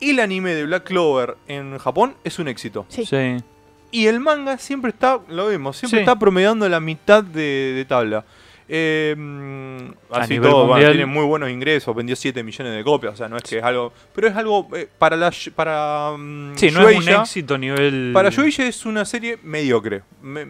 El 0.00 0.18
anime 0.20 0.54
de 0.54 0.64
Black 0.64 0.84
Clover 0.84 1.36
en 1.46 1.78
Japón 1.78 2.14
es 2.24 2.38
un 2.38 2.48
éxito. 2.48 2.86
Sí. 2.88 3.04
Sí. 3.06 3.36
Y 3.90 4.06
el 4.06 4.20
manga 4.20 4.56
siempre 4.58 4.90
está, 4.90 5.20
lo 5.28 5.46
vemos, 5.46 5.76
siempre 5.76 5.98
Sí. 5.98 6.02
está 6.02 6.18
promediando 6.18 6.68
la 6.68 6.80
mitad 6.80 7.22
de, 7.22 7.72
de 7.76 7.84
tabla. 7.84 8.24
Eh, 8.74 9.14
así 10.10 10.38
todo, 10.38 10.66
bueno, 10.66 10.88
tiene 10.88 11.04
muy 11.04 11.24
buenos 11.26 11.50
ingresos, 11.50 11.94
vendió 11.94 12.16
7 12.16 12.42
millones 12.42 12.74
de 12.74 12.82
copias, 12.82 13.12
o 13.12 13.16
sea, 13.16 13.28
no 13.28 13.36
es 13.36 13.42
que 13.42 13.58
es 13.58 13.62
algo... 13.64 13.92
Pero 14.14 14.28
es 14.28 14.36
algo 14.36 14.66
eh, 14.74 14.88
para 14.98 15.14
la... 15.16 15.30
para 15.54 16.12
mm, 16.16 16.52
Sí, 16.56 16.70
no 16.70 16.88
es 16.88 16.96
un 16.98 17.08
éxito 17.08 17.54
a 17.54 17.58
nivel. 17.58 18.10
Para 18.14 18.30
Shueisha 18.30 18.66
es 18.66 18.86
una 18.86 19.04
serie 19.04 19.38
mediocre, 19.42 20.02
me- 20.22 20.46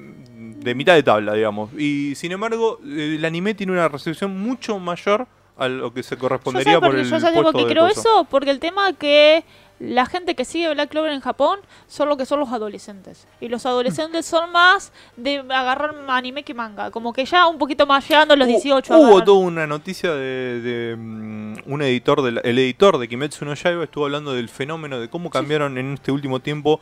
de 0.63 0.75
mitad 0.75 0.95
de 0.95 1.03
tabla, 1.03 1.35
digamos. 1.35 1.71
Y 1.79 2.15
sin 2.15 2.33
embargo, 2.33 2.79
el 2.85 3.25
anime 3.25 3.55
tiene 3.55 3.73
una 3.73 3.89
recepción 3.89 4.39
mucho 4.41 4.79
mayor 4.79 5.27
a 5.59 5.69
lo 5.69 5.93
que 5.93 6.03
se 6.03 6.15
Yo 6.17 6.21
correspondería 6.21 6.75
sé 6.75 6.81
por 6.81 6.91
por 6.91 6.99
el 6.99 7.05
yo 7.05 7.11
puesto 7.11 7.33
por 7.43 7.53
qué 7.53 7.59
de 7.67 7.71
creo 7.71 7.87
eso, 7.87 8.27
porque 8.31 8.51
el 8.51 8.59
tema 8.59 8.93
que 8.95 9.45
la 9.79 10.07
gente 10.07 10.35
que 10.37 10.45
sigue 10.45 10.73
Black 10.73 10.91
Clover 10.91 11.13
en 11.13 11.21
Japón 11.21 11.59
son 11.89 12.09
lo 12.09 12.17
que 12.17 12.25
son 12.25 12.39
los 12.39 12.51
adolescentes. 12.51 13.27
Y 13.41 13.49
los 13.49 13.67
adolescentes 13.67 14.25
son 14.25 14.51
más 14.53 14.93
de 15.17 15.39
agarrar 15.41 15.93
anime 16.09 16.45
que 16.45 16.55
manga. 16.55 16.91
Como 16.93 17.13
que 17.13 17.25
ya 17.25 17.47
un 17.49 17.59
poquito 17.59 17.85
más 17.85 18.09
llegando 18.09 18.35
a 18.35 18.37
los 18.37 18.47
Hu- 18.47 18.51
18 18.63 18.97
Hubo 18.97 19.25
toda 19.25 19.39
una 19.41 19.67
noticia 19.67 20.13
de, 20.15 20.61
de, 20.61 20.97
mm, 20.97 21.55
un 21.67 21.83
editor, 21.83 22.23
del- 22.23 22.41
el 22.45 22.59
editor 22.61 22.97
de 22.99 23.09
Kimetsu 23.09 23.45
no 23.45 23.55
Yaiba 23.55 23.85
estuvo 23.85 24.05
hablando 24.05 24.33
del 24.33 24.49
fenómeno 24.49 25.01
de 25.01 25.09
cómo 25.11 25.31
cambiaron 25.31 25.77
en 25.77 25.95
este 25.95 26.13
último 26.13 26.39
tiempo, 26.41 26.81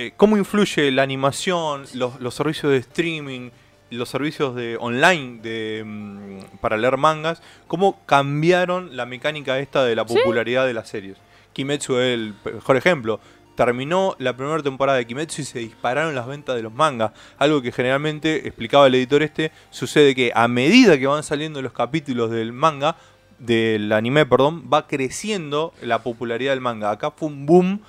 eh, 0.00 0.12
cómo 0.16 0.36
influye 0.36 0.92
la 0.92 1.02
animación, 1.02 1.82
los, 1.94 2.20
los 2.20 2.32
servicios 2.32 2.70
de 2.70 2.78
streaming, 2.78 3.50
los 3.90 4.08
servicios 4.08 4.54
de 4.54 4.76
online 4.78 5.40
de, 5.42 5.82
mm, 5.84 6.58
para 6.60 6.76
leer 6.76 6.96
mangas, 6.96 7.42
cómo 7.66 8.00
cambiaron 8.06 8.96
la 8.96 9.06
mecánica 9.06 9.58
esta 9.58 9.82
de 9.82 9.96
la 9.96 10.06
popularidad 10.06 10.66
de 10.66 10.74
las 10.74 10.88
series. 10.88 11.16
Kimetsu 11.52 11.98
es 11.98 12.14
el 12.14 12.34
mejor 12.44 12.76
ejemplo. 12.76 13.18
Terminó 13.56 14.14
la 14.20 14.36
primera 14.36 14.62
temporada 14.62 14.98
de 14.98 15.06
Kimetsu 15.08 15.42
y 15.42 15.44
se 15.44 15.58
dispararon 15.58 16.14
las 16.14 16.28
ventas 16.28 16.54
de 16.54 16.62
los 16.62 16.72
mangas. 16.72 17.10
Algo 17.36 17.60
que 17.60 17.72
generalmente, 17.72 18.46
explicaba 18.46 18.86
el 18.86 18.94
editor 18.94 19.24
este, 19.24 19.50
sucede 19.70 20.14
que 20.14 20.30
a 20.32 20.46
medida 20.46 20.96
que 20.96 21.08
van 21.08 21.24
saliendo 21.24 21.60
los 21.60 21.72
capítulos 21.72 22.30
del 22.30 22.52
manga, 22.52 22.94
del 23.40 23.90
anime, 23.92 24.26
perdón, 24.26 24.70
va 24.72 24.86
creciendo 24.86 25.72
la 25.82 26.04
popularidad 26.04 26.52
del 26.52 26.60
manga. 26.60 26.92
Acá 26.92 27.10
fue 27.10 27.26
un 27.26 27.46
boom. 27.46 27.80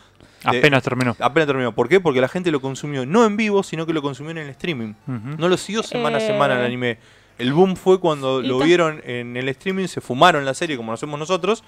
De- 0.51 0.57
Apenas 0.59 0.83
terminó. 0.83 1.15
apenas 1.19 1.47
terminó. 1.47 1.73
¿Por 1.73 1.89
qué? 1.89 1.99
Porque 1.99 2.21
la 2.21 2.27
gente 2.27 2.51
lo 2.51 2.61
consumió 2.61 3.05
no 3.05 3.25
en 3.25 3.35
vivo, 3.37 3.63
sino 3.63 3.85
que 3.85 3.93
lo 3.93 4.01
consumió 4.01 4.31
en 4.31 4.37
el 4.39 4.49
streaming. 4.49 4.93
No 5.07 5.47
lo 5.49 5.57
siguió 5.57 5.83
semana 5.83 6.17
a 6.17 6.21
Eh. 6.21 6.27
semana 6.27 6.55
el 6.59 6.65
anime. 6.65 6.97
El 7.37 7.53
boom 7.53 7.75
fue 7.77 7.99
cuando 7.99 8.41
lo 8.41 8.59
vieron 8.59 9.01
en 9.05 9.37
el 9.37 9.47
streaming, 9.49 9.87
se 9.87 10.01
fumaron 10.01 10.43
la 10.45 10.53
serie 10.53 10.75
como 10.77 10.91
lo 10.91 10.95
hacemos 10.95 11.17
nosotros. 11.19 11.63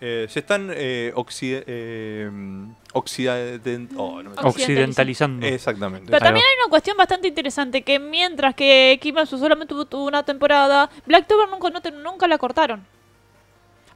eh, 0.00 0.26
se 0.28 0.40
están 0.40 0.70
eh, 0.74 1.12
eh, 1.14 2.28
oxident- 2.92 3.94
oh, 3.96 4.22
no 4.22 4.30
me 4.30 4.36
sale. 4.36 4.48
Occidentalizando. 4.48 5.46
Exactamente. 5.46 6.06
Pero 6.10 6.18
también 6.18 6.44
hay 6.46 6.56
una 6.64 6.68
cuestión 6.68 6.96
bastante 6.96 7.28
interesante, 7.28 7.82
que 7.82 7.98
mientras 7.98 8.54
que 8.54 8.98
Kimetsu 9.00 9.38
solamente 9.38 9.74
tuvo, 9.88 10.04
una 10.06 10.22
temporada, 10.22 10.90
Black 11.06 11.26
Clover 11.26 11.48
nunca, 11.48 11.70
no 11.70 11.80
te- 11.80 11.90
nunca 11.92 12.26
la 12.28 12.38
cortaron. 12.38 12.84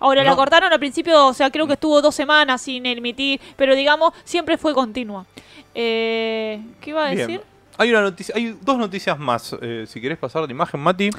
Ahora 0.01 0.23
la 0.23 0.31
No. 0.31 0.37
cortaron 0.37 0.73
al 0.73 0.79
principio, 0.79 1.27
o 1.27 1.35
sea, 1.35 1.51
creo 1.51 1.67
que 1.67 1.73
estuvo 1.75 2.01
dos 2.01 2.15
semanas 2.15 2.63
sin 2.63 2.87
emitir, 2.87 3.41
pero 3.57 3.75
digamos, 3.75 4.13
siempre 4.25 4.57
fue 4.57 4.73
continua. 4.75 5.27
Eh, 5.75 6.61
¿Qué 6.81 6.91
iba 6.91 7.07
a 7.07 7.11
Bien. 7.11 7.27
decir? 7.27 7.41
Hay 7.77 7.91
una 7.91 8.03
noticia, 8.03 8.35
hay 8.37 8.57
dos 8.61 8.79
noticias 8.79 9.19
más. 9.19 9.55
eh, 9.61 9.85
si 9.89 10.01
querés 10.01 10.19
pasar 10.19 10.47
de 10.47 10.53
imagen, 10.53 10.81
Mati. 10.81 11.11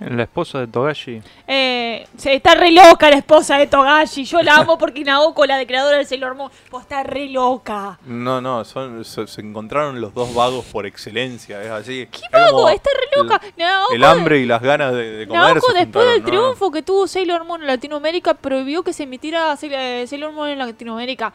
La 0.00 0.22
esposa 0.22 0.60
de 0.60 0.66
Togashi. 0.66 1.20
Eh, 1.46 2.06
se- 2.16 2.34
está 2.34 2.54
re 2.54 2.72
loca 2.72 3.10
la 3.10 3.16
esposa 3.16 3.58
de 3.58 3.66
Togashi. 3.66 4.24
Yo 4.24 4.40
la 4.42 4.56
amo 4.56 4.78
porque 4.78 5.04
Naoko, 5.04 5.44
la 5.44 5.58
de 5.58 5.66
creadora 5.66 5.98
del 5.98 6.06
Sailor 6.06 6.34
Moon, 6.34 6.50
pues 6.70 6.82
está 6.84 7.02
re 7.02 7.28
loca. 7.28 7.98
No, 8.06 8.40
no, 8.40 8.64
son, 8.64 9.04
se, 9.04 9.26
se 9.26 9.40
encontraron 9.42 10.00
los 10.00 10.14
dos 10.14 10.32
vagos 10.34 10.64
por 10.64 10.86
excelencia. 10.86 11.62
Es 11.62 11.70
así. 11.70 12.08
¿Qué 12.10 12.18
Es 12.24 12.30
vago? 12.32 12.68
Está 12.70 12.88
re 12.98 13.22
loca. 13.22 13.40
Naoko, 13.58 13.92
El 13.92 14.04
hambre 14.04 14.38
y 14.38 14.46
las 14.46 14.62
ganas 14.62 14.94
de, 14.94 15.10
de 15.10 15.26
comer. 15.28 15.42
Naoko, 15.54 15.72
después 15.74 16.06
del 16.06 16.24
triunfo 16.24 16.70
que 16.70 16.82
tuvo 16.82 17.06
Sailor 17.06 17.44
Moon 17.44 17.60
en 17.60 17.66
Latinoamérica, 17.66 18.32
prohibió 18.34 18.82
que 18.82 18.94
se 18.94 19.02
emitiera 19.02 19.54
eh, 19.60 20.06
Sailor 20.06 20.32
Moon 20.32 20.48
en 20.48 20.58
Latinoamérica. 20.58 21.32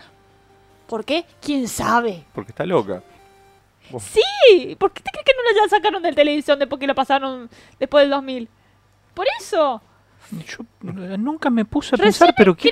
¿Por 0.88 1.06
qué? 1.06 1.26
¿Quién 1.40 1.68
sabe? 1.68 2.24
Porque 2.34 2.52
está 2.52 2.66
loca. 2.66 3.04
Sí, 4.00 4.76
¿por 4.80 4.92
qué 4.92 5.02
te 5.04 5.12
crees 5.12 5.26
que 5.26 5.32
no 5.38 5.44
la 5.44 5.62
ya 5.64 5.70
sacaron 5.70 6.02
de 6.02 6.12
televisión 6.12 6.58
después 6.58 6.80
que 6.80 6.88
la 6.88 6.96
pasaron 6.96 7.48
después 7.80 8.02
del 8.04 8.10
2000? 8.12 8.50
Por 9.16 9.26
eso. 9.40 9.82
Yo 10.32 10.58
eh, 10.88 11.18
nunca 11.18 11.50
me 11.50 11.66
puse 11.66 11.96
a 11.96 11.98
Recién 11.98 12.12
pensar, 12.28 12.34
pero 12.38 12.56
¿qué? 12.56 12.70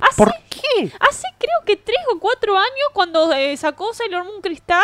Hace, 0.00 0.16
¿por 0.16 0.32
qué? 0.50 0.90
hace 1.00 1.26
creo 1.38 1.60
que 1.66 1.76
tres 1.76 1.98
o 2.14 2.18
cuatro 2.18 2.56
años 2.58 2.88
cuando 2.92 3.32
eh, 3.32 3.56
sacó 3.56 3.92
Sailor 3.94 4.24
Moon 4.24 4.40
Cristal, 4.42 4.82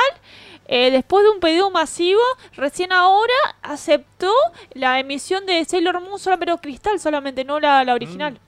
eh, 0.69 0.91
después 0.91 1.25
de 1.25 1.31
un 1.31 1.41
pedido 1.41 1.71
masivo, 1.71 2.21
recién 2.55 2.93
ahora 2.93 3.33
aceptó 3.63 4.33
la 4.75 4.99
emisión 5.01 5.47
de 5.47 5.65
Sailor 5.65 6.01
Moon 6.01 6.19
solo, 6.19 6.39
pero 6.39 6.59
Cristal 6.59 7.01
solamente, 7.01 7.43
no 7.45 7.59
la, 7.59 7.83
la 7.85 7.95
original. 7.95 8.39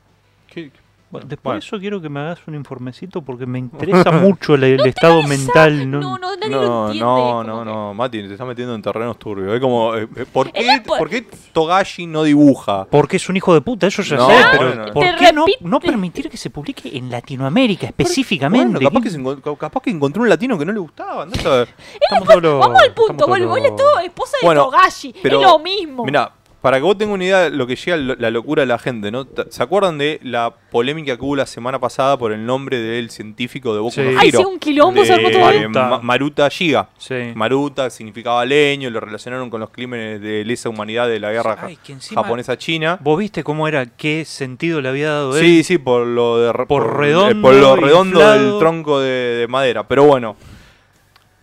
¿Qué- 0.49 0.71
qué- 0.71 0.82
Bueno, 1.13 1.27
después 1.29 1.43
bueno. 1.45 1.61
de 1.61 1.67
eso 1.67 1.79
quiero 1.79 2.01
que 2.01 2.09
me 2.09 2.21
hagas 2.21 2.41
un 2.47 2.55
informecito 2.55 3.21
porque 3.23 3.45
me 3.47 3.59
interesa 3.61 4.11
mucho 4.11 4.55
el, 4.55 4.65
el 4.65 4.87
estado 4.87 5.23
mental. 5.23 5.89
No, 5.91 6.01
No, 6.01 6.19
no, 6.19 6.35
nadie 6.37 6.51
No, 6.51 6.63
lo 6.63 6.87
entiende. 6.87 7.01
no, 7.05 7.45
no, 7.45 7.59
que- 7.61 7.65
no, 7.67 7.95
Mati, 7.95 8.23
te 8.27 8.33
estás 8.33 8.47
metiendo 8.49 8.75
en 8.75 8.81
terrenos 8.83 9.19
turbios. 9.19 9.53
Es 9.55 9.61
como, 9.61 9.95
eh, 9.95 10.09
eh, 10.17 10.25
¿por, 10.33 10.51
qué, 10.51 10.65
la 10.65 10.83
po- 10.83 10.97
¿por 10.97 11.11
qué 11.11 11.27
Togashi 11.53 12.07
no 12.07 12.23
dibuja? 12.25 12.87
Porque 12.91 13.17
es 13.19 13.29
un 13.29 13.37
hijo 13.37 13.53
de 13.53 13.61
puta, 13.61 13.87
eso 13.87 14.01
ya 14.03 14.17
No, 14.17 14.27
sé, 14.29 14.35
pero 14.53 14.67
bueno. 14.67 14.85
¿por 14.93 15.05
qué 15.17 15.33
no, 15.35 15.45
repite- 15.45 15.61
no 15.61 15.81
permitir 15.81 16.31
que 16.31 16.37
se 16.39 16.49
publique 16.49 16.97
en 16.97 17.11
Latinoamérica 17.11 17.87
específicamente? 17.89 18.79
Bueno, 18.79 18.89
capaz 18.91 19.03
que, 19.03 19.11
se 19.11 19.23
capaz 19.59 19.81
que 19.83 19.91
encontró 19.91 20.23
un 20.23 20.29
latino 20.31 20.59
que 20.59 20.65
no 20.65 20.73
le 20.73 20.79
gustaba. 20.81 21.29
saber. 21.43 21.69
Estamos 22.01 22.27
todos 22.41 22.59
Vamos 22.61 22.81
al 22.83 22.95
punto, 22.95 23.27
volvole 23.27 23.71
todo 23.73 23.99
esposa 24.01 24.39
de 24.41 24.47
Bueno, 24.47 24.65
Togashi, 24.65 25.15
pero- 25.23 25.41
es 25.41 25.47
lo 25.47 25.59
mismo. 25.59 26.05
Mira, 26.07 26.33
para 26.63 26.77
que 26.77 26.85
vos 26.85 26.97
tengas 26.97 27.15
una 27.15 27.25
idea 27.25 27.41
de 27.41 27.51
lo 27.51 27.67
que 27.67 27.75
llega 27.75 27.97
la 27.97 28.31
locura 28.31 28.63
de 28.63 28.67
la 28.67 28.79
gente, 28.79 29.11
¿no? 29.11 29.27
¿Se 29.51 29.63
acuerdan 29.63 29.99
de 29.99 30.21
la 30.23 30.55
polémica 30.71 31.17
que 31.17 31.23
hubo 31.25 31.35
la 31.35 31.45
semana 31.45 31.81
pasada 31.81 32.17
por 32.17 32.31
el 32.33 32.47
nombre 32.47 32.79
del 32.79 33.11
científico 33.11 33.75
de 33.75 33.81
Boku 33.81 33.91
Sí. 33.97 34.01
no 34.03 34.21
Ay, 34.21 34.31
sí, 34.31 34.37
un 34.37 34.59
quilombo 34.61 35.03
De 35.03 35.09
todo 35.09 35.47
ahí. 35.47 35.59
Maruta. 35.61 35.89
Ma- 35.89 35.99
Maruta 36.01 36.49
Giga. 36.51 36.89
Sí. 36.99 37.15
Maruta 37.35 37.91
significaba 37.91 38.45
leño, 38.45 38.89
lo 38.91 39.01
relacionaron 39.01 39.51
con 39.51 39.61
los 39.61 39.71
crímenes 39.71 40.21
de 40.21 40.45
lesa 40.45 40.69
humanidad 40.69 41.09
de 41.09 41.19
la 41.19 41.33
guerra 41.33 41.57
ja- 41.57 41.67
Ay, 41.67 41.79
que 41.85 41.93
encima- 41.95 42.23
japonesa-china. 42.23 42.97
¿Vos 43.03 43.19
viste 43.19 43.43
cómo 43.43 43.67
era? 43.67 43.85
¿Qué 43.87 44.25
sentido 44.25 44.81
le 44.81 44.89
había 44.89 45.11
dado 45.11 45.37
él? 45.37 45.45
Sí, 45.45 45.65
sí, 45.65 45.79
por 45.79 46.07
lo 46.07 46.39
de 46.39 46.53
Por 46.67 46.85
eh, 46.85 46.97
redondo, 46.97 47.43
por 47.43 47.55
lo 47.57 47.75
redondo 47.75 48.21
inflado. 48.21 48.51
del 48.53 48.59
tronco 48.61 49.01
de, 49.01 49.09
de 49.11 49.49
madera. 49.49 49.89
Pero 49.89 50.05
bueno, 50.05 50.37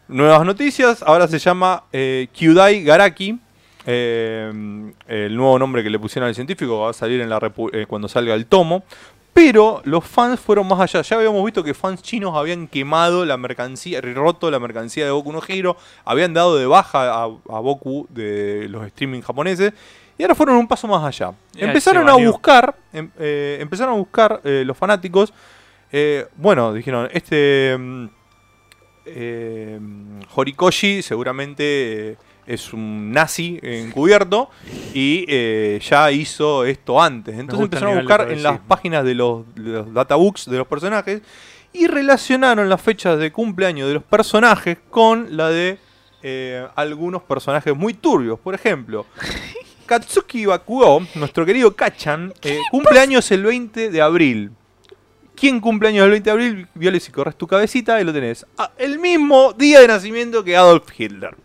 nuevas 0.08 0.46
noticias. 0.46 1.04
Ahora 1.06 1.28
se 1.28 1.40
llama 1.40 1.84
eh, 1.92 2.28
Kyudai 2.34 2.84
Garaki. 2.84 3.38
Eh, 3.92 4.92
el 5.08 5.36
nuevo 5.36 5.58
nombre 5.58 5.82
que 5.84 5.90
le 5.90 5.98
pusieron 5.98 6.28
al 6.28 6.36
científico 6.36 6.80
va 6.82 6.92
a 6.92 6.94
salir 6.94 7.20
en 7.22 7.30
la 7.30 7.40
repu- 7.40 7.70
eh, 7.74 7.86
cuando 7.88 8.08
salga 8.08 8.36
el 8.36 8.46
tomo. 8.46 8.84
Pero 9.34 9.82
los 9.86 10.04
fans 10.06 10.40
fueron 10.40 10.68
más 10.68 10.80
allá. 10.80 11.02
Ya 11.02 11.16
habíamos 11.16 11.44
visto 11.46 11.64
que 11.64 11.74
fans 11.74 12.02
chinos 12.02 12.36
habían 12.36 12.68
quemado 12.68 13.26
la 13.26 13.38
mercancía, 13.38 14.02
roto 14.02 14.52
la 14.52 14.60
mercancía 14.60 15.06
de 15.06 15.12
Boku 15.12 15.32
no 15.32 15.42
Hero, 15.48 15.78
habían 16.04 16.34
dado 16.34 16.58
de 16.58 16.66
baja 16.66 17.14
a, 17.14 17.24
a 17.24 17.60
Boku 17.60 18.06
de 18.10 18.68
los 18.70 18.86
streaming 18.88 19.22
japoneses. 19.22 19.72
Y 20.18 20.24
ahora 20.24 20.36
fueron 20.36 20.58
un 20.58 20.68
paso 20.68 20.88
más 20.88 21.04
allá. 21.06 21.34
Ya, 21.54 21.68
Empezaron 21.68 22.06
se 22.06 22.12
a 22.12 22.16
buscar, 22.32 22.76
em- 22.92 23.10
eh, 23.18 23.58
empezaron 23.62 23.94
a 23.94 23.98
buscar 23.98 24.42
eh, 24.44 24.64
los 24.66 24.78
fanáticos. 24.78 25.32
eh, 25.92 26.28
bueno, 26.36 26.74
dijeron, 26.74 27.08
este 27.14 27.78
mm, 27.80 28.06
eh, 29.06 29.80
Horikoshi 30.36 31.02
seguramente 31.02 32.12
eh, 32.12 32.18
es 32.50 32.74
un 32.74 33.12
nazi 33.12 33.60
encubierto 33.62 34.50
y 34.94 35.24
eh, 35.28 35.80
ya 35.88 36.12
hizo 36.12 36.66
esto 36.66 37.00
antes. 37.00 37.38
Entonces 37.38 37.66
empezaron 37.66 37.98
a 37.98 38.02
buscar 38.02 38.32
en 38.32 38.42
las 38.42 38.60
páginas 38.60 39.06
de 39.06 39.14
los, 39.14 39.46
de 39.54 39.70
los 39.70 39.94
databooks 39.94 40.50
de 40.50 40.58
los 40.58 40.68
personajes 40.68 41.22
y 41.74 41.86
relacionaron 41.86 42.68
las 42.68 42.82
fechas 42.82 43.20
de 43.20 43.32
cumpleaños 43.32 43.88
de 43.88 43.94
los 43.94 44.04
personajes 44.04 44.80
con 44.90 45.38
la 45.38 45.50
de 45.50 45.78
eh, 46.24 46.68
algunos 46.76 47.22
personajes 47.22 47.76
muy 47.76 47.94
turbios. 47.94 48.40
Por 48.40 48.56
ejemplo, 48.56 49.06
Katsuki 49.86 50.48
Bakugo, 50.48 51.06
nuestro 51.14 51.46
querido 51.46 51.76
Kachan, 51.76 52.34
eh, 52.42 52.58
cumpleaños 52.72 53.30
el 53.30 53.44
20 53.44 53.92
de 53.92 54.02
abril. 54.02 54.52
¿Quién 55.36 55.62
cumpleaños 55.62 56.06
el 56.06 56.12
20 56.12 56.28
de 56.28 56.32
abril? 56.32 56.68
Violes 56.74 57.08
y 57.08 57.12
corres 57.12 57.36
tu 57.36 57.46
cabecita 57.46 58.02
y 58.02 58.04
lo 58.04 58.12
tenés. 58.12 58.44
Ah, 58.58 58.72
el 58.76 58.98
mismo 58.98 59.54
día 59.54 59.82
de 59.82 59.88
nacimiento 59.88 60.44
que 60.44 60.58
Adolf 60.58 60.90
Hitler. 60.98 61.36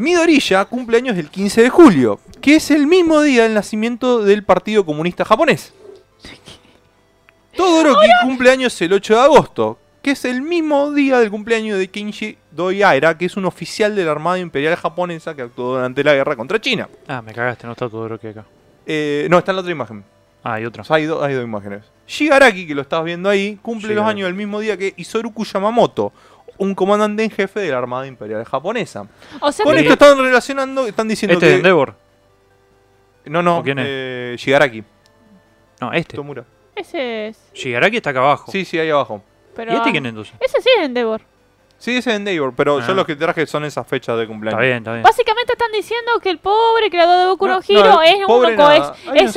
Midorilla 0.00 0.64
cumpleaños 0.64 1.18
el 1.18 1.28
15 1.28 1.60
de 1.62 1.68
julio, 1.68 2.20
que 2.40 2.56
es 2.56 2.70
el 2.70 2.86
mismo 2.86 3.20
día 3.20 3.42
del 3.42 3.52
nacimiento 3.52 4.22
del 4.24 4.42
Partido 4.44 4.86
Comunista 4.86 5.26
Japonés. 5.26 5.74
Todoroki 7.54 8.06
cumpleaños 8.22 8.80
el 8.80 8.92
8 8.94 9.14
de 9.14 9.20
agosto, 9.20 9.78
que 10.02 10.12
es 10.12 10.24
el 10.24 10.40
mismo 10.40 10.90
día 10.92 11.18
del 11.18 11.30
cumpleaños 11.30 11.78
de 11.78 11.88
Kenji 11.88 12.38
Doyaira, 12.50 13.18
que 13.18 13.26
es 13.26 13.36
un 13.36 13.44
oficial 13.44 13.94
de 13.94 14.04
la 14.04 14.12
Armada 14.12 14.38
Imperial 14.38 14.74
Japonesa 14.76 15.34
que 15.36 15.42
actuó 15.42 15.74
durante 15.74 16.02
la 16.02 16.14
guerra 16.14 16.34
contra 16.34 16.58
China. 16.60 16.88
Ah, 17.06 17.20
me 17.20 17.34
cagaste, 17.34 17.66
no 17.66 17.74
está 17.74 17.88
todo 17.90 18.08
lo 18.08 18.18
que 18.18 18.28
acá. 18.28 18.44
Eh, 18.86 19.26
no, 19.28 19.36
está 19.38 19.52
en 19.52 19.56
la 19.56 19.60
otra 19.60 19.72
imagen. 19.72 20.02
Ah, 20.42 20.54
hay 20.54 20.64
otro. 20.64 20.80
O 20.80 20.84
sea, 20.86 20.96
hay, 20.96 21.04
do- 21.04 21.22
hay 21.22 21.34
dos 21.34 21.44
imágenes. 21.44 21.82
Shigaraki, 22.08 22.66
que 22.66 22.74
lo 22.74 22.80
estás 22.82 23.04
viendo 23.04 23.28
ahí, 23.28 23.58
cumple 23.60 23.94
los 23.94 24.04
años 24.06 24.26
el 24.28 24.34
mismo 24.34 24.58
día 24.60 24.76
que 24.78 24.94
Isoroku 24.96 25.44
Yamamoto, 25.44 26.12
un 26.60 26.74
comandante 26.74 27.24
en 27.24 27.30
jefe 27.30 27.58
de 27.60 27.70
la 27.70 27.78
Armada 27.78 28.06
Imperial 28.06 28.44
Japonesa. 28.44 29.06
O 29.40 29.50
sea 29.50 29.64
Con 29.64 29.74
que 29.74 29.80
esto 29.80 29.94
están 29.94 30.18
relacionando, 30.18 30.86
están 30.86 31.08
diciendo 31.08 31.34
Este 31.34 31.46
es 31.46 31.52
que... 31.52 31.56
Endeavor. 31.56 31.94
no, 33.24 33.42
no, 33.42 33.58
¿O 33.58 33.62
quién 33.62 33.78
es? 33.78 33.86
eh, 33.88 34.34
Shigaraki. 34.38 34.84
No, 35.80 35.92
este. 35.92 36.16
Tomura. 36.16 36.44
ese 36.76 37.28
es. 37.28 37.38
Shigaraki 37.54 37.96
está 37.96 38.10
acá 38.10 38.20
abajo. 38.20 38.52
Sí, 38.52 38.64
sí, 38.64 38.78
ahí 38.78 38.90
abajo. 38.90 39.22
Pero, 39.56 39.72
¿Y 39.72 39.76
este 39.76 39.90
quién 39.90 40.04
es 40.04 40.10
entonces? 40.10 40.34
Ese 40.38 40.60
sí 40.60 40.68
es 40.78 40.84
Endeavor. 40.84 41.22
Sí, 41.78 41.96
ese 41.96 42.10
es 42.10 42.16
Endeavor, 42.16 42.52
pero 42.54 42.78
Ah. 42.78 42.84
yo 42.86 42.92
los 42.92 43.06
que 43.06 43.16
traje 43.16 43.46
son 43.46 43.64
esas 43.64 43.86
fechas 43.86 44.18
de 44.18 44.26
cumpleaños. 44.26 44.58
Está 44.60 44.66
bien, 44.66 44.78
está 44.78 44.92
bien. 44.92 45.02
Básicamente 45.02 45.54
están 45.54 45.72
diciendo 45.72 46.12
que 46.22 46.28
el 46.28 46.38
pobre 46.38 46.90
creador 46.90 47.18
de 47.20 47.26
Boku 47.30 47.46
no, 47.46 47.54
No, 47.54 47.60
Hero 47.66 47.84
no, 47.94 48.02
es 48.02 48.14
un 48.28 48.56
nada. 48.56 48.94
es, 49.14 49.30
es, 49.30 49.36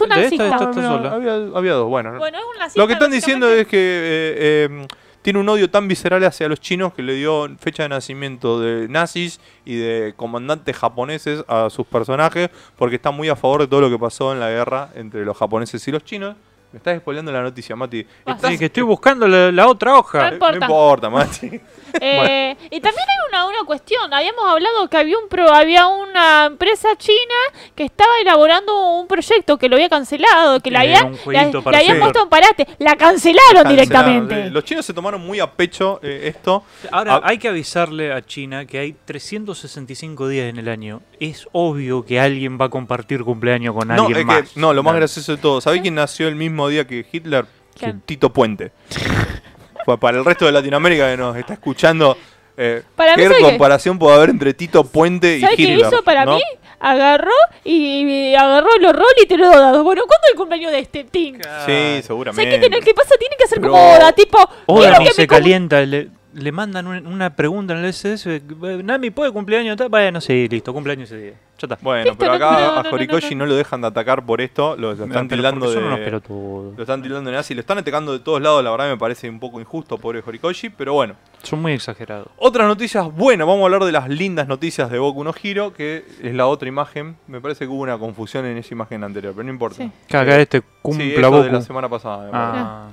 un, 0.00 0.12
es 0.12 0.40
había, 0.40 1.34
había 1.56 1.72
dos, 1.72 1.88
bueno. 1.88 2.18
Bueno, 2.18 2.36
es 2.38 2.44
un. 2.44 2.80
Lo 2.82 2.86
que 2.86 2.92
están 2.92 3.10
diciendo 3.10 3.48
es 3.50 3.66
que 3.66 3.78
eh, 3.78 4.68
eh, 4.70 4.86
tiene 5.28 5.40
un 5.40 5.48
odio 5.50 5.68
tan 5.68 5.88
visceral 5.88 6.24
hacia 6.24 6.48
los 6.48 6.58
chinos 6.58 6.94
que 6.94 7.02
le 7.02 7.12
dio 7.12 7.46
fecha 7.60 7.82
de 7.82 7.90
nacimiento 7.90 8.60
de 8.60 8.88
nazis 8.88 9.40
y 9.66 9.76
de 9.76 10.14
comandantes 10.16 10.74
japoneses 10.74 11.44
a 11.48 11.68
sus 11.68 11.86
personajes 11.86 12.48
porque 12.78 12.96
está 12.96 13.10
muy 13.10 13.28
a 13.28 13.36
favor 13.36 13.60
de 13.60 13.66
todo 13.66 13.82
lo 13.82 13.90
que 13.90 13.98
pasó 13.98 14.32
en 14.32 14.40
la 14.40 14.48
guerra 14.48 14.88
entre 14.94 15.26
los 15.26 15.36
japoneses 15.36 15.86
y 15.86 15.92
los 15.92 16.02
chinos. 16.02 16.34
Me 16.72 16.78
estás 16.78 16.98
spoileando 16.98 17.30
la 17.30 17.42
noticia, 17.42 17.76
Mati. 17.76 18.06
Estás- 18.24 18.52
Sí, 18.52 18.58
que 18.58 18.64
estoy 18.66 18.84
buscando 18.84 19.28
la, 19.28 19.52
la 19.52 19.68
otra 19.68 19.98
hoja. 19.98 20.28
No 20.30 20.32
importa. 20.34 20.58
No 20.58 20.64
importa, 20.64 21.10
Mati. 21.10 21.60
Eh, 22.00 22.56
Y 22.70 22.80
también 22.80 23.04
hay 23.08 23.28
una, 23.28 23.46
una 23.46 23.64
cuestión. 23.66 24.12
Habíamos 24.12 24.44
hablado 24.44 24.88
que 24.88 24.96
había 24.96 25.18
un 25.18 25.28
pro, 25.28 25.52
había 25.52 25.86
una 25.86 26.46
empresa 26.46 26.88
china 26.96 27.34
que 27.74 27.84
estaba 27.84 28.10
elaborando 28.20 28.98
un 28.98 29.06
proyecto 29.06 29.56
que 29.58 29.68
lo 29.68 29.76
había 29.76 29.88
cancelado, 29.88 30.60
que 30.60 30.70
la 30.70 30.84
Era 30.84 31.00
había, 31.00 31.10
la, 31.52 31.60
la 31.70 31.78
habían 31.78 31.98
puesto 32.00 32.22
en 32.22 32.28
parate. 32.28 32.66
La 32.78 32.96
cancelaron 32.96 33.68
directamente. 33.68 34.28
Cancelaron. 34.28 34.52
Los 34.54 34.64
chinos 34.64 34.84
se 34.86 34.92
tomaron 34.94 35.20
muy 35.24 35.40
a 35.40 35.50
pecho 35.52 36.00
eh, 36.02 36.22
esto. 36.34 36.62
Ahora, 36.90 37.16
Ah. 37.16 37.20
hay 37.24 37.38
que 37.38 37.48
avisarle 37.48 38.12
a 38.12 38.24
China 38.24 38.66
que 38.66 38.78
hay 38.78 38.92
365 39.04 40.28
días 40.28 40.48
en 40.48 40.58
el 40.58 40.68
año. 40.68 41.00
Es 41.20 41.46
obvio 41.52 42.04
que 42.04 42.20
alguien 42.20 42.58
va 42.60 42.66
a 42.66 42.68
compartir 42.68 43.24
cumpleaños 43.24 43.74
con 43.74 43.88
No, 43.88 43.94
alguien 43.94 44.18
es 44.18 44.24
más. 44.26 44.50
que, 44.52 44.60
no, 44.60 44.72
lo 44.74 44.82
más 44.82 44.94
gracioso 44.94 45.32
de 45.36 45.38
todo. 45.42 45.60
¿Sabés 45.60 45.80
quién 45.82 45.94
nació 45.94 46.28
el 46.28 46.34
mismo 46.36 46.68
día 46.68 46.86
que 46.86 47.04
Hitler? 47.10 47.46
¿Quién? 47.78 48.00
Tito 48.02 48.32
Puente. 48.32 48.72
Pa- 49.88 49.96
Para 49.96 50.18
el 50.18 50.24
resto 50.24 50.44
de 50.44 50.52
Latinoamérica 50.52 51.10
que 51.10 51.16
nos 51.16 51.34
está 51.36 51.54
escuchando, 51.54 52.14
eh, 52.58 52.82
Para 52.94 53.14
¿qué 53.14 53.26
comparación 53.40 53.98
puede 53.98 54.16
haber 54.16 54.28
entre 54.30 54.52
Tito 54.52 54.84
Puente 54.84 55.38
y 55.38 55.40
¿Sabes 55.40 55.56
qué 55.56 55.62
Hitler? 55.62 55.86
hizo 55.86 56.02
para 56.02 56.26
no? 56.26 56.34
mí? 56.34 56.42
Agarró 56.78 57.32
y, 57.64 58.02
y 58.30 58.34
agarró 58.34 58.68
los 58.80 58.92
roles 58.92 59.14
y 59.22 59.26
te 59.26 59.36
los 59.38 59.50
dados. 59.54 59.82
Bueno, 59.82 60.02
¿cuándo 60.06 60.22
es 60.26 60.32
el 60.32 60.36
cumpleaños 60.36 60.72
de 60.72 60.78
este 60.80 61.04
team? 61.04 61.36
Sí, 61.36 61.40
¿Sabes 61.72 62.04
seguramente. 62.04 62.50
qué, 62.50 62.58
tiene, 62.58 62.80
qué 62.80 62.92
pasa? 62.94 63.14
Tiene 63.18 63.34
que 63.36 63.44
hacer 63.44 63.60
como 63.60 63.74
Oda, 63.74 64.12
tipo. 64.12 64.38
Oda 64.66 64.98
ni 64.98 65.06
que 65.06 65.12
se 65.14 65.26
calienta, 65.26 65.80
le, 65.80 66.08
le 66.38 66.52
mandan 66.52 66.86
un- 66.86 67.06
una 67.06 67.34
pregunta 67.34 67.72
en 67.74 67.80
el 67.80 67.86
SS. 67.86 68.36
eh, 68.36 68.82
Nami, 68.84 69.10
¿puede 69.10 69.30
cumpleaños? 69.32 69.76
tal? 69.76 69.88
Bueno, 69.88 70.20
sí, 70.20 70.48
listo, 70.48 70.72
cumpleaños 70.72 71.10
ese 71.10 71.20
día. 71.22 71.32
Ya 71.60 71.66
está. 71.66 71.78
Bueno, 71.82 72.04
Listo, 72.04 72.18
pero 72.18 72.30
no, 72.30 72.36
acá 72.36 72.50
no, 72.52 72.58
no, 72.74 72.78
a 72.78 72.82
no, 72.84 72.90
Horikoshi 72.90 73.34
no, 73.34 73.44
no, 73.44 73.46
lo 73.46 73.56
dejan 73.56 73.80
de 73.80 73.88
atacar 73.88 74.24
por 74.24 74.40
esto, 74.40 74.76
lo, 74.76 74.94
lo 74.94 75.04
están 75.04 75.26
Pero 75.26 75.28
tildando 75.28 75.66
de... 75.68 75.74
son 75.74 75.84
unos 75.84 75.98
pelotudos. 75.98 76.76
Lo 76.76 76.82
están 76.84 77.02
tildando 77.02 77.30
de 77.30 77.36
nazi, 77.36 77.52
lo 77.54 77.60
están 77.60 77.78
atacando 77.78 78.12
de 78.12 78.20
todos 78.20 78.40
lados, 78.40 78.62
la 78.62 78.70
verdad 78.70 78.88
me 78.88 78.96
parece 78.96 79.28
un 79.28 79.40
poco 79.40 79.58
injusto, 79.60 79.98
pobre 79.98 80.22
Horikoshi, 80.24 80.70
pero 80.70 80.94
bueno. 80.94 81.14
Son 81.42 81.60
muy 81.60 81.72
exagerados. 81.72 82.28
Otras 82.36 82.68
noticias, 82.68 83.12
bueno, 83.12 83.44
vamos 83.44 83.62
a 83.62 83.64
hablar 83.64 83.82
de 83.84 83.90
las 83.90 84.08
lindas 84.08 84.46
noticias 84.46 84.88
de 84.88 85.00
Boku 85.00 85.24
no 85.24 85.34
Hero, 85.42 85.72
que 85.74 86.04
es 86.22 86.32
la 86.32 86.46
otra 86.46 86.68
imagen. 86.68 87.16
Me 87.26 87.40
parece 87.40 87.64
que 87.64 87.70
hubo 87.72 87.82
una 87.82 87.98
confusión 87.98 88.46
en 88.46 88.56
esa 88.56 88.72
imagen 88.74 89.02
anterior, 89.02 89.32
pero 89.34 89.44
no 89.44 89.50
importa. 89.50 89.78
Sí. 89.78 89.90
Que 90.06 90.16
acá 90.16 90.38
este 90.40 90.58
sí, 90.60 90.64
cumpla 90.80 91.30
de 91.42 91.50
la 91.52 91.60
semana 91.62 91.88
pasada. 91.88 92.26
me 92.26 92.30
parece. 92.30 92.58
Ah, 92.64 92.88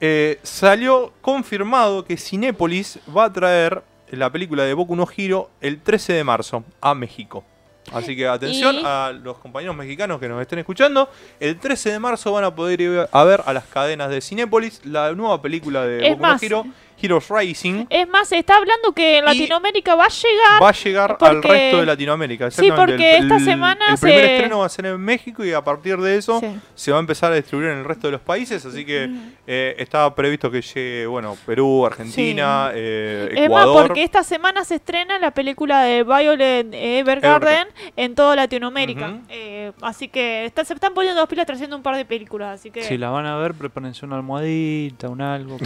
Eh, 0.00 0.38
salió 0.42 1.12
confirmado 1.20 2.04
que 2.04 2.16
Cinépolis 2.16 2.98
va 3.16 3.24
a 3.26 3.32
traer 3.32 3.82
la 4.10 4.30
película 4.30 4.64
de 4.64 4.74
Boku 4.74 4.94
no 4.96 5.06
Hero 5.16 5.50
el 5.60 5.80
13 5.80 6.12
de 6.12 6.24
marzo 6.24 6.64
a 6.80 6.94
México. 6.94 7.44
Así 7.92 8.16
que 8.16 8.26
atención 8.26 8.76
Y- 8.76 8.82
a 8.84 9.12
los 9.12 9.36
compañeros 9.38 9.76
mexicanos 9.76 10.18
que 10.18 10.26
nos 10.28 10.40
estén 10.40 10.58
escuchando. 10.58 11.08
El 11.38 11.58
13 11.58 11.92
de 11.92 11.98
marzo 11.98 12.32
van 12.32 12.44
a 12.44 12.54
poder 12.54 12.80
ir 12.80 13.06
a 13.10 13.24
ver 13.24 13.42
a 13.44 13.52
las 13.52 13.64
cadenas 13.64 14.08
de 14.08 14.20
Cinépolis 14.22 14.80
la 14.86 15.12
nueva 15.12 15.42
película 15.42 15.84
de 15.84 16.02
Es 16.06 16.10
Boku 16.12 16.22
más, 16.22 16.40
no 16.42 16.46
Hero 16.46 16.64
Heroes 17.00 17.28
Rising 17.28 17.86
Es 17.90 18.08
más, 18.08 18.28
se 18.28 18.38
está 18.38 18.56
hablando 18.56 18.92
que 18.92 19.18
en 19.18 19.24
Latinoamérica 19.24 19.94
va 19.94 20.04
a 20.04 20.08
llegar. 20.08 20.62
va 20.62 20.68
a 20.68 20.72
llegar 20.72 21.16
al 21.20 21.42
resto 21.42 21.80
de 21.80 21.86
Latinoamérica. 21.86 22.50
Sí, 22.50 22.70
porque 22.74 23.16
El- 23.16 23.24
esta 23.24 23.36
el- 23.36 23.44
semana 23.44 23.84
El 23.90 23.98
primer 23.98 24.24
estreno 24.24 24.58
va 24.60 24.66
a 24.66 24.68
ser 24.68 24.86
en 24.86 25.00
México 25.00 25.44
y 25.44 25.52
a 25.52 25.62
partir 25.62 25.96
de 25.98 26.16
eso 26.16 26.40
Sí. 26.40 26.46
se 26.74 26.90
va 26.92 26.98
a 26.98 27.00
empezar 27.00 27.32
a 27.32 27.36
distribuir 27.36 27.70
en 27.70 27.78
el 27.78 27.84
resto 27.84 28.06
de 28.08 28.12
los 28.12 28.20
países. 28.20 28.64
Así 28.64 28.84
que 28.84 29.10
eh, 29.46 29.74
está 29.78 30.14
previsto 30.14 30.50
que 30.50 30.62
llegue, 30.62 31.06
bueno, 31.06 31.36
Perú, 31.46 31.84
Argentina, 31.86 32.70
eh, 32.74 33.28
Es 33.32 33.50
más, 33.50 33.62
Ecuador. 33.64 33.86
porque 33.86 34.02
esta 34.02 34.22
semana 34.22 34.64
se 34.64 34.76
estrena 34.76 35.18
la 35.18 35.30
película 35.32 35.82
de 35.82 36.02
Violet 36.02 36.68
Evergarden 36.72 37.68
en 37.96 38.14
toda 38.14 38.36
Latinoamérica. 38.36 39.18
Eh, 39.28 39.72
así 39.82 40.08
que 40.08 40.44
está- 40.46 40.64
se 40.64 40.74
están 40.74 40.94
poniendo 40.94 41.20
dos 41.20 41.28
pilas 41.28 41.46
trayendo 41.46 41.76
un 41.76 41.82
par 41.82 41.96
de 41.96 42.04
películas. 42.04 42.60
Así 42.60 42.70
que. 42.70 42.82
Si 42.84 42.96
la 42.98 43.10
van 43.10 43.26
a 43.26 43.36
ver, 43.36 43.54
prepárense 43.54 44.04
una 44.06 44.16
almohadita, 44.16 45.08
un 45.08 45.20
algo. 45.20 45.58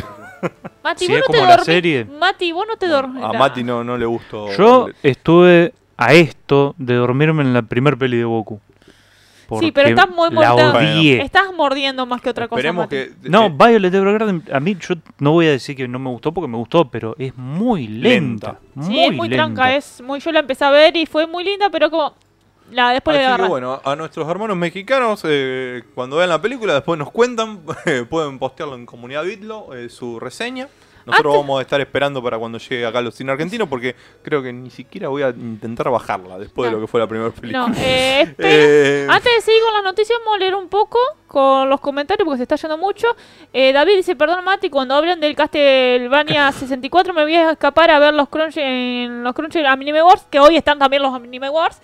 Mati, 0.83 1.05
es 1.13 1.18
no 1.21 1.25
como 1.27 1.45
la 1.45 1.59
serie. 1.65 2.05
Mati, 2.05 2.53
vos 2.53 2.67
no 2.69 2.77
te 2.77 2.87
dormís. 2.87 3.23
A 3.23 3.33
Mati 3.33 3.63
no, 3.65 3.83
no 3.85 3.97
le 3.97 4.07
gustó. 4.07 4.51
Yo 4.57 4.89
estuve 5.03 5.73
a 5.97 6.13
esto 6.15 6.75
de 6.79 6.95
dormirme 6.95 7.43
en 7.43 7.53
la 7.55 7.63
primer 7.63 7.97
peli 7.99 8.17
de 8.19 8.25
Goku. 8.25 8.61
Sí, 9.61 9.73
pero 9.73 9.89
estás 9.89 10.11
muy 10.11 10.29
La 10.31 10.51
mordiendo. 10.53 10.79
odié. 10.79 11.23
Estás 11.23 11.47
mordiendo 11.57 12.05
más 12.05 12.21
que 12.21 12.29
otra 12.29 12.49
cosa. 12.49 12.71
Mati. 12.73 12.97
que. 12.97 13.13
No, 13.23 13.49
Violet 13.49 13.95
Evergarden, 13.95 14.45
a 14.53 14.61
mí 14.61 14.77
yo 14.79 14.95
no 15.19 15.33
voy 15.33 15.47
a 15.47 15.51
decir 15.53 15.75
que 15.75 15.89
no 15.89 15.99
me 15.99 16.11
gustó 16.11 16.33
porque 16.33 16.49
me 16.49 16.59
gustó, 16.59 16.91
pero 16.91 17.15
es 17.19 17.35
muy 17.37 17.89
lenta. 17.89 18.59
Lenta. 18.59 18.61
Muy 18.75 18.87
Sí, 18.87 19.05
es 19.05 19.13
muy 19.15 19.29
lenta. 19.31 19.45
tranca. 19.45 19.75
Es 19.75 20.03
muy, 20.03 20.21
yo 20.21 20.33
la 20.33 20.41
empecé 20.41 20.67
a 20.67 20.71
ver 20.71 20.95
y 20.99 21.07
fue 21.07 21.27
muy 21.27 21.45
linda, 21.45 21.71
pero 21.71 21.91
como. 21.91 22.15
La, 22.71 22.91
después 22.91 23.17
le 23.17 23.25
que 23.37 23.49
bueno, 23.49 23.81
a 23.83 23.97
nuestros 23.97 24.29
hermanos 24.29 24.55
mexicanos, 24.55 25.23
eh, 25.27 25.83
cuando 25.95 26.17
vean 26.17 26.29
la 26.29 26.43
película, 26.43 26.75
después 26.75 26.99
nos 26.99 27.11
cuentan, 27.11 27.61
pueden 28.11 28.39
postearlo 28.39 28.75
en 28.75 28.85
Comunidad 28.85 29.25
Bitlo, 29.25 29.75
eh, 29.75 29.89
su 29.89 30.21
reseña. 30.21 30.69
Nosotros 31.09 31.33
Antes- 31.35 31.47
vamos 31.47 31.59
a 31.59 31.63
estar 31.63 31.81
esperando 31.81 32.23
para 32.23 32.39
cuando 32.39 32.59
llegue 32.59 32.87
acá 32.87 33.01
los 33.01 33.15
cine 33.15 33.33
argentinos, 33.33 33.69
porque 33.69 33.97
creo 34.23 34.43
que 34.43 34.53
ni 34.53 34.71
siquiera 34.71 35.09
voy 35.09 35.23
a 35.23 35.31
intentar 35.31 35.91
bajarla 35.91 36.39
después 36.39 36.71
No. 36.71 36.77
de 36.77 36.81
lo 36.81 36.87
que 36.87 36.91
fue 36.91 37.01
la 37.01 37.07
primera 37.07 37.31
película. 37.31 37.67
No, 37.69 37.75
eh. 37.79 38.35
Eh, 38.39 39.07
Antes 39.11 39.33
de 39.37 39.41
seguir 39.41 39.63
con 39.65 39.73
las 39.75 39.83
noticias, 39.85 40.19
vamos 40.21 40.37
a 40.37 40.39
leer 40.39 40.55
un 40.55 40.69
poco 40.69 40.99
con 41.27 41.69
los 41.69 41.81
comentarios 41.81 42.25
porque 42.25 42.37
se 42.39 42.43
está 42.45 42.57
yendo 42.57 42.79
mucho. 42.79 43.07
Eh, 43.53 43.73
David 43.73 43.97
dice, 43.97 44.17
perdón 44.17 44.45
Mati, 44.45 44.71
cuando 44.71 44.95
hablan 44.95 45.21
del 45.21 45.35
Castlevania 45.35 46.53
64 46.53 47.13
me 47.15 47.23
voy 47.23 47.35
a 47.35 47.53
escapar 47.53 47.91
a 47.91 47.99
ver 47.99 48.15
los 48.15 48.29
Crunch 48.29 48.57
en 48.57 49.23
los 49.25 49.35
Crunch 49.35 49.57
Anime 49.57 50.03
Wars, 50.03 50.27
que 50.31 50.39
hoy 50.41 50.57
están 50.57 50.79
también 50.79 51.03
los 51.03 51.15
Anime 51.15 51.51
Wars. 51.51 51.81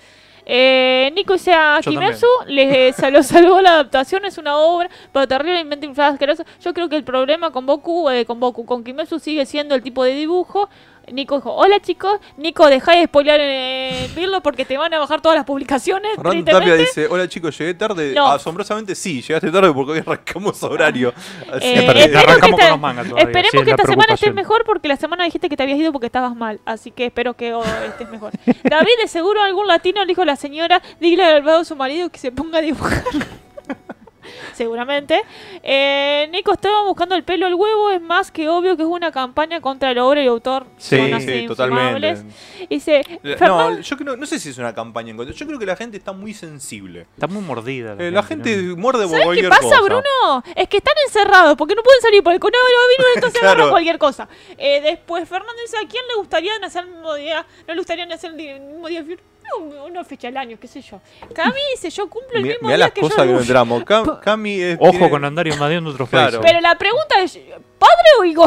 Eh, 0.47 1.11
Nico 1.15 1.33
dice 1.35 1.53
a 1.53 1.81
Yo 1.81 1.91
Kimetsu, 1.91 2.27
le 2.47 2.93
sal- 2.95 3.25
salvó 3.25 3.61
la 3.61 3.71
adaptación, 3.71 4.25
es 4.25 4.37
una 4.39 4.57
obra, 4.59 4.91
pero 5.13 5.27
terriblemente 5.27 5.87
inflada, 5.87 6.11
asquerosa. 6.13 6.45
Yo 6.63 6.75
creo 6.75 6.89
que 6.89 6.97
el 6.97 7.05
problema 7.05 7.51
con 7.51 7.65
Boku, 7.67 8.11
eh, 8.11 8.25
con 8.27 8.41
Boku, 8.41 8.65
con 8.67 8.85
Kimetsu 8.85 9.19
sigue 9.19 9.47
siendo 9.47 9.75
el 9.75 9.83
tipo 9.83 10.05
de 10.05 10.15
dibujo. 10.15 10.69
Nico 11.13 11.37
dijo, 11.37 11.53
hola 11.55 11.81
chicos, 11.81 12.19
Nico, 12.37 12.67
dejá 12.69 12.93
de 12.97 13.05
spoilear 13.05 13.41
en 13.41 14.15
Birlo 14.15 14.41
porque 14.43 14.65
te 14.65 14.77
van 14.79 14.93
a 14.95 14.99
bajar 14.99 15.21
todas 15.21 15.37
las 15.37 15.45
publicaciones. 15.45 16.13
Fernando 16.17 16.45
Tapia 16.45 16.59
tristemente". 16.75 16.83
dice, 17.01 17.07
hola 17.09 17.29
chicos, 17.29 17.59
llegué 17.59 17.75
tarde. 17.75 18.13
No. 18.15 18.27
Asombrosamente 18.33 18.95
sí, 18.95 19.23
llegaste 19.23 19.51
tarde 19.51 19.73
porque 19.73 19.93
hoy 19.93 19.99
arrancamos 19.99 20.63
a 20.63 20.67
horario. 20.69 21.13
Así 21.53 21.67
Eh, 21.69 21.75
que- 21.75 21.87
Pero 21.87 21.99
espero 21.99 22.19
arrancamos 22.21 22.41
que 22.41 22.51
con 22.51 22.61
esta- 22.61 22.71
los 22.71 22.81
mangas 22.81 23.05
todavía, 23.09 23.25
Esperemos 23.29 23.51
sí, 23.51 23.59
que 23.59 23.65
la 23.65 23.71
esta 23.71 23.87
semana 23.91 24.15
estés 24.15 24.35
mejor 24.35 24.65
porque 24.65 24.89
la 24.89 24.97
semana 24.97 25.25
dijiste 25.25 25.49
que 25.49 25.57
te 25.57 25.63
habías 25.63 25.79
ido 25.79 25.93
porque 25.93 26.07
estabas 26.07 26.35
mal. 26.35 26.61
Así 26.65 26.91
que 26.91 27.07
espero 27.07 27.35
que 27.35 27.55
estés 27.87 28.09
mejor. 28.11 28.33
David, 28.63 28.93
de 29.01 29.09
seguro 29.09 29.43
algún 29.43 29.67
latino 29.67 30.01
le 30.01 30.07
dijo 30.07 30.23
a 30.23 30.25
la 30.27 30.37
señora, 30.37 30.81
dile 31.01 31.25
al 31.25 31.45
lado 31.45 31.61
de 31.61 31.65
su 31.65 31.77
marido 31.77 32.09
que 32.11 32.19
se 32.19 32.33
ponga 32.33 32.59
a 32.59 32.63
dibujar. 32.63 33.03
Seguramente. 34.53 35.23
Eh, 35.63 36.29
Nico 36.31 36.53
estaba 36.53 36.83
buscando 36.85 37.15
el 37.15 37.25
pelo 37.25 37.47
al 37.47 37.55
huevo. 37.55 37.91
Es 37.91 38.01
más 38.01 38.31
que 38.31 38.49
obvio 38.49 38.77
que 38.77 38.83
es 38.83 38.89
una 38.89 39.11
campaña 39.13 39.61
contra 39.61 39.91
el 39.91 39.99
obra 39.99 40.23
y 40.23 40.27
autor. 40.27 40.67
Sí, 40.77 41.45
totalmente. 41.47 42.23
Dice, 42.69 43.03
No, 43.41 43.81
yo 43.81 43.97
creo, 43.97 44.17
no 44.17 44.27
sé 44.27 44.39
si 44.39 44.51
es 44.51 44.59
una 44.59 44.75
campaña 44.75 45.11
en 45.11 45.17
contra. 45.17 45.35
Yo 45.35 45.47
creo 45.47 45.59
que 45.59 45.67
la 45.67 45.77
gente 45.77 45.97
está 45.97 46.13
muy 46.13 46.35
sensible. 46.35 47.07
Está 47.15 47.27
muy 47.27 47.43
mordida. 47.43 47.97
Eh, 47.99 48.11
la 48.11 48.23
gente 48.23 48.57
¿no? 48.57 48.77
muerde 48.77 49.03
por 49.05 49.11
¿Sabes 49.11 49.21
qué 49.23 49.25
cualquier 49.27 49.49
pasa, 49.51 49.63
cosa. 49.63 49.81
Bruno? 49.83 50.43
Es 50.55 50.69
que 50.69 50.77
están 50.79 50.95
encerrados 51.07 51.57
porque 51.57 51.75
no 51.75 51.83
pueden 51.83 52.01
salir 52.01 52.23
por 52.23 52.33
el 52.33 52.41
coronavirus, 52.41 53.07
entonces 53.17 53.41
Claro. 53.41 53.53
agarran 53.55 53.71
cualquier 53.71 53.99
cosa. 53.99 54.29
Eh, 54.57 54.81
después, 54.81 55.29
Fernando 55.29 55.61
dice: 55.63 55.77
¿A 55.77 55.89
quién 55.89 56.03
le 56.09 56.15
gustaría 56.17 56.59
nacer 56.59 56.85
el 56.85 56.91
mismo 56.91 57.15
día? 57.15 57.47
¿No 57.67 57.75
le 57.75 57.81
gustaría 57.81 58.07
nacer 58.07 58.31
el 58.39 58.61
mismo 58.61 58.89
día? 58.89 59.05
No, 59.45 59.85
una 59.85 60.05
fecha 60.05 60.29
del 60.29 60.37
año, 60.37 60.57
qué 60.61 60.67
sé 60.67 60.81
yo. 60.81 61.01
Cami 61.35 61.61
dice: 61.75 61.91
Yo 61.91 62.09
cumplo 62.09 62.37
el 62.39 62.43
Mi- 62.43 62.49
mismo 62.51 62.69
Mirá 62.69 62.77
día 62.77 62.87
las 62.87 62.93
que 62.93 63.01
cosas 63.03 63.19
yo. 63.19 63.23
que 63.25 63.33
no 63.33 63.39
dibujo". 63.41 63.43
entramos. 63.43 63.83
Cam- 63.85 64.21
Cami 64.23 64.61
es- 64.61 64.79
Ojo 64.81 64.91
tiene- 64.93 65.11
con 65.11 65.25
andar 65.25 65.47
invadiendo 65.47 65.91
otros 65.91 66.09
Claro. 66.09 66.41
países. 66.41 66.41
Pero 66.51 66.61
la 66.61 66.77
pregunta 66.79 67.21
es: 67.21 67.39
¿padre 67.79 68.09
o 68.21 68.25
hijo? 68.25 68.45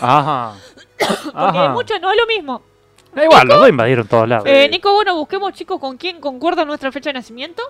Ajá. 0.00 0.54
Porque 0.98 1.30
Ajá. 1.34 1.68
mucho 1.70 1.98
no 1.98 2.10
es 2.12 2.16
lo 2.18 2.26
mismo. 2.26 2.62
Da 3.14 3.24
igual, 3.24 3.48
los 3.48 3.58
dos 3.60 3.68
invadieron 3.70 4.06
todos 4.06 4.28
lados. 4.28 4.46
Eh, 4.46 4.68
Nico, 4.70 4.92
bueno, 4.92 5.14
busquemos 5.16 5.52
chicos 5.54 5.80
con 5.80 5.96
quién 5.96 6.20
concuerda 6.20 6.64
nuestra 6.64 6.92
fecha 6.92 7.10
de 7.10 7.14
nacimiento. 7.14 7.62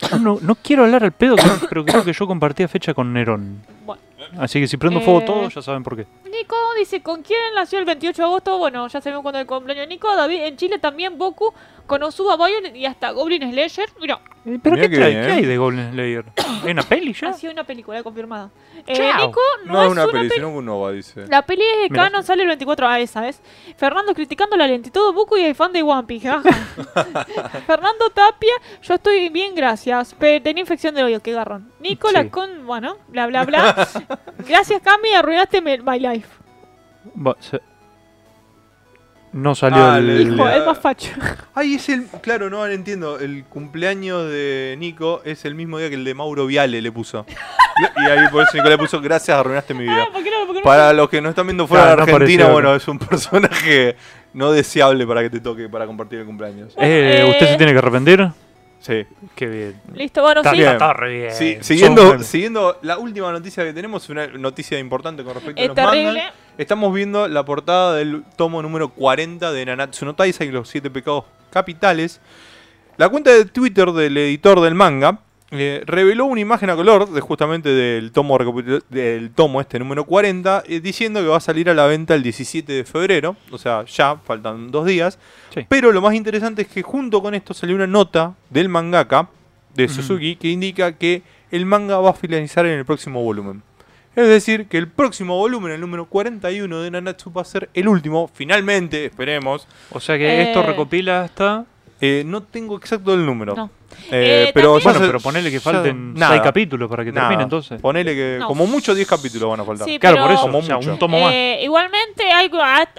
No, 0.20 0.38
no 0.42 0.54
quiero 0.56 0.84
hablar 0.84 1.04
al 1.04 1.12
pedo, 1.12 1.36
pero 1.70 1.84
creo 1.84 2.04
que 2.04 2.12
yo 2.12 2.26
compartía 2.26 2.68
fecha 2.68 2.92
con 2.92 3.12
Nerón. 3.12 3.62
Bueno. 3.84 4.02
Así 4.38 4.60
que 4.60 4.66
si 4.68 4.76
prendo 4.76 5.00
fuego 5.00 5.20
Eh, 5.20 5.24
todo, 5.26 5.48
ya 5.48 5.62
saben 5.62 5.82
por 5.82 5.96
qué. 5.96 6.06
Nico 6.30 6.56
dice, 6.78 7.02
¿con 7.02 7.22
quién 7.22 7.38
nació 7.54 7.78
el 7.78 7.84
28 7.84 8.22
de 8.22 8.26
agosto? 8.26 8.58
Bueno, 8.58 8.86
ya 8.88 9.00
sabemos 9.00 9.22
cuándo 9.22 9.38
es 9.38 9.42
el 9.42 9.46
cumpleaños 9.46 9.82
de 9.82 9.86
Nico. 9.88 10.14
David, 10.14 10.42
en 10.42 10.56
Chile 10.56 10.78
también 10.78 11.16
Boku, 11.18 11.52
Konosuba 11.86 12.36
Violet 12.36 12.74
y 12.76 12.86
hasta 12.86 13.10
Goblin 13.10 13.42
Slayer. 13.50 13.88
Mira, 14.00 14.14
Eh, 14.14 14.35
¿Pero 14.62 14.76
Mirá 14.76 14.82
qué, 14.82 14.90
que 14.90 14.96
trae? 14.96 15.10
bien, 15.10 15.22
¿Qué 15.24 15.28
¿eh? 15.28 15.32
hay 15.32 15.44
de 15.44 15.58
Golden 15.58 15.90
Slayer? 15.92 16.24
¿Hay 16.64 16.70
una 16.70 16.82
peli 16.84 17.12
ya? 17.12 17.28
ha 17.30 17.32
sido 17.32 17.52
una 17.52 17.64
película 17.64 18.00
confirmada. 18.04 18.50
Eh. 18.86 19.10
Nico, 19.18 19.40
no, 19.64 19.72
No 19.72 19.82
es 19.82 19.90
una 19.90 20.06
peli, 20.06 20.18
peli- 20.28 20.30
sino 20.34 20.50
un 20.50 20.64
Nova, 20.64 20.92
dice. 20.92 21.26
La 21.26 21.42
peli 21.42 21.62
es 21.62 21.90
de 21.90 21.96
canon, 21.96 22.22
sale 22.22 22.42
el 22.42 22.48
24 22.48 22.86
a 22.86 23.00
esa 23.00 23.22
vez. 23.22 23.42
Fernando 23.76 24.14
criticando 24.14 24.56
la 24.56 24.68
lentitud 24.68 25.08
de 25.08 25.12
Boku 25.16 25.36
y 25.36 25.42
el 25.44 25.54
fan 25.56 25.72
de 25.72 25.82
One 25.82 26.04
Piece. 26.06 26.28
Fernando 27.66 28.10
Tapia, 28.14 28.54
yo 28.82 28.94
estoy 28.94 29.28
bien, 29.30 29.54
gracias. 29.54 30.14
Pero 30.18 30.42
tenía 30.42 30.60
infección 30.60 30.94
de 30.94 31.02
oído, 31.02 31.20
qué 31.20 31.32
garrón. 31.32 31.72
Nicola 31.80 32.22
Sí. 32.22 32.28
con, 32.30 32.66
bueno, 32.66 32.96
bla 33.08 33.26
bla 33.26 33.44
bla. 33.44 33.88
gracias 34.48 34.80
Cami, 34.82 35.12
arruinaste 35.14 35.60
mi- 35.60 35.78
my 35.78 35.98
life. 35.98 36.28
Va, 37.16 37.36
se- 37.40 37.60
No 39.36 39.54
salió 39.54 39.84
Ah, 39.84 39.98
el... 39.98 40.32
Hijo, 40.32 40.48
es 40.48 40.64
más 40.66 40.78
facho. 40.78 41.10
Ay, 41.54 41.74
es 41.74 41.88
el. 41.90 42.06
Claro, 42.22 42.48
no, 42.48 42.58
ahora 42.58 42.72
entiendo. 42.72 43.18
El 43.20 43.44
cumpleaños 43.44 44.28
de 44.30 44.76
Nico 44.78 45.20
es 45.24 45.44
el 45.44 45.54
mismo 45.54 45.78
día 45.78 45.88
que 45.90 45.94
el 45.94 46.04
de 46.04 46.14
Mauro 46.14 46.46
Viale 46.46 46.80
le 46.80 46.90
puso. 46.90 47.26
y 47.96 48.00
ahí 48.10 48.28
por 48.32 48.44
eso 48.44 48.56
Nico 48.56 48.68
le 48.70 48.78
puso 48.78 49.00
gracias, 49.00 49.36
arruinaste 49.36 49.74
mi 49.74 49.82
vida. 49.84 50.04
Ah, 50.08 50.12
¿por 50.12 50.24
qué 50.24 50.30
no? 50.30 50.46
¿Por 50.46 50.54
qué 50.54 50.60
no? 50.60 50.64
Para 50.64 50.92
los 50.94 51.08
que 51.10 51.20
no 51.20 51.28
están 51.28 51.46
viendo 51.46 51.66
fuera 51.66 51.84
Claro, 51.84 52.06
de 52.06 52.10
no 52.12 52.16
Argentina, 52.16 52.48
bueno, 52.48 52.74
es 52.74 52.88
un 52.88 52.98
personaje 52.98 53.96
no 54.32 54.52
deseable 54.52 55.06
para 55.06 55.22
que 55.22 55.30
te 55.30 55.40
toque 55.40 55.68
para 55.68 55.86
compartir 55.86 56.20
el 56.20 56.24
cumpleaños. 56.26 56.72
Eh, 56.78 57.26
¿Usted 57.30 57.46
Eh, 57.46 57.50
se 57.50 57.56
tiene 57.56 57.72
que 57.72 57.78
arrepentir? 57.78 58.26
Sí. 58.80 59.04
Qué 59.34 59.46
bien. 59.46 59.80
Listo, 59.94 60.22
bueno, 60.22 60.40
Está, 60.40 60.52
sí. 60.52 60.58
bien. 60.58 60.72
está 60.72 60.92
re 60.92 61.12
bien. 61.18 61.32
Sí, 61.34 61.58
siguiendo, 61.60 62.22
siguiendo 62.22 62.78
la 62.82 62.98
última 62.98 63.32
noticia 63.32 63.64
que 63.64 63.72
tenemos, 63.72 64.08
una 64.08 64.28
noticia 64.28 64.78
importante 64.78 65.24
con 65.24 65.34
respecto 65.34 65.60
a 65.60 65.64
Es 65.64 65.68
los 65.68 65.76
terrible. 65.76 66.06
mangas. 66.20 66.32
Estamos 66.58 66.94
viendo 66.94 67.28
la 67.28 67.44
portada 67.44 67.96
del 67.96 68.24
tomo 68.36 68.62
número 68.62 68.88
40 68.88 69.52
de 69.52 69.66
Nanatsu 69.66 70.06
no 70.06 70.14
Taizai, 70.14 70.50
los 70.50 70.70
siete 70.70 70.90
pecados 70.90 71.24
capitales. 71.50 72.20
La 72.96 73.10
cuenta 73.10 73.30
de 73.30 73.44
Twitter 73.44 73.92
del 73.92 74.16
editor 74.16 74.62
del 74.62 74.74
manga 74.74 75.20
eh, 75.50 75.82
reveló 75.84 76.24
una 76.24 76.40
imagen 76.40 76.70
a 76.70 76.76
color 76.76 77.10
de 77.10 77.20
justamente 77.20 77.68
del 77.68 78.10
tomo, 78.10 78.38
del 78.88 79.30
tomo 79.32 79.60
este 79.60 79.78
número 79.78 80.04
40, 80.04 80.64
eh, 80.66 80.80
diciendo 80.80 81.20
que 81.20 81.26
va 81.26 81.36
a 81.36 81.40
salir 81.40 81.68
a 81.68 81.74
la 81.74 81.84
venta 81.86 82.14
el 82.14 82.22
17 82.22 82.72
de 82.72 82.84
febrero, 82.84 83.36
o 83.50 83.58
sea, 83.58 83.84
ya 83.84 84.16
faltan 84.24 84.70
dos 84.70 84.86
días. 84.86 85.18
Sí. 85.54 85.66
Pero 85.68 85.92
lo 85.92 86.00
más 86.00 86.14
interesante 86.14 86.62
es 86.62 86.68
que 86.68 86.80
junto 86.80 87.20
con 87.20 87.34
esto 87.34 87.52
salió 87.52 87.76
una 87.76 87.86
nota 87.86 88.34
del 88.48 88.70
mangaka 88.70 89.28
de. 89.74 89.88
Suzuki 89.90 90.36
que 90.36 90.48
indica 90.48 90.92
que 90.92 91.22
el 91.50 91.66
manga 91.66 91.98
va 91.98 92.10
a 92.10 92.14
finalizar 92.14 92.64
en 92.64 92.78
el 92.78 92.86
próximo 92.86 93.22
volumen. 93.22 93.62
Es 94.16 94.26
decir, 94.28 94.66
que 94.66 94.78
el 94.78 94.88
próximo 94.88 95.36
volumen, 95.36 95.72
el 95.72 95.80
número 95.80 96.06
41 96.06 96.80
de 96.80 96.90
Nanatsu, 96.90 97.32
va 97.32 97.42
a 97.42 97.44
ser 97.44 97.68
el 97.74 97.86
último, 97.86 98.28
finalmente, 98.32 99.04
esperemos. 99.04 99.68
O 99.90 100.00
sea 100.00 100.16
que 100.18 100.42
esto 100.42 100.60
Eh. 100.60 100.66
recopila 100.66 101.22
hasta... 101.22 101.66
Eh, 102.00 102.24
no 102.26 102.42
tengo 102.42 102.76
exacto 102.76 103.14
el 103.14 103.24
número. 103.24 103.54
No. 103.54 103.70
Eh, 104.10 104.46
Eh, 104.48 104.50
pero 104.54 104.74
también- 104.74 104.92
Bueno, 104.94 105.06
pero 105.06 105.20
ponele 105.20 105.50
que 105.50 105.60
falten 105.60 106.14
nada, 106.14 106.32
seis 106.32 106.42
capítulos 106.42 106.88
para 106.88 107.04
que 107.04 107.12
nada. 107.12 107.28
termine 107.28 107.42
entonces. 107.44 107.80
Ponele 107.80 108.14
que 108.14 108.36
No. 108.40 108.48
como 108.48 108.66
mucho 108.66 108.94
10 108.94 109.06
capítulos 109.08 109.50
van 109.50 109.60
a 109.60 109.64
faltar. 109.64 109.86
Sí, 109.88 109.98
Claro, 109.98 110.16
pero- 110.16 110.26
por 110.26 110.32
eso, 110.34 110.42
Como 110.42 110.58
o 110.58 110.62
sea, 110.62 110.76
un 110.78 110.98
tomo 110.98 111.20
más. 111.20 111.32
Eh, 111.32 111.60
igualmente 111.62 112.30
hay, 112.32 112.50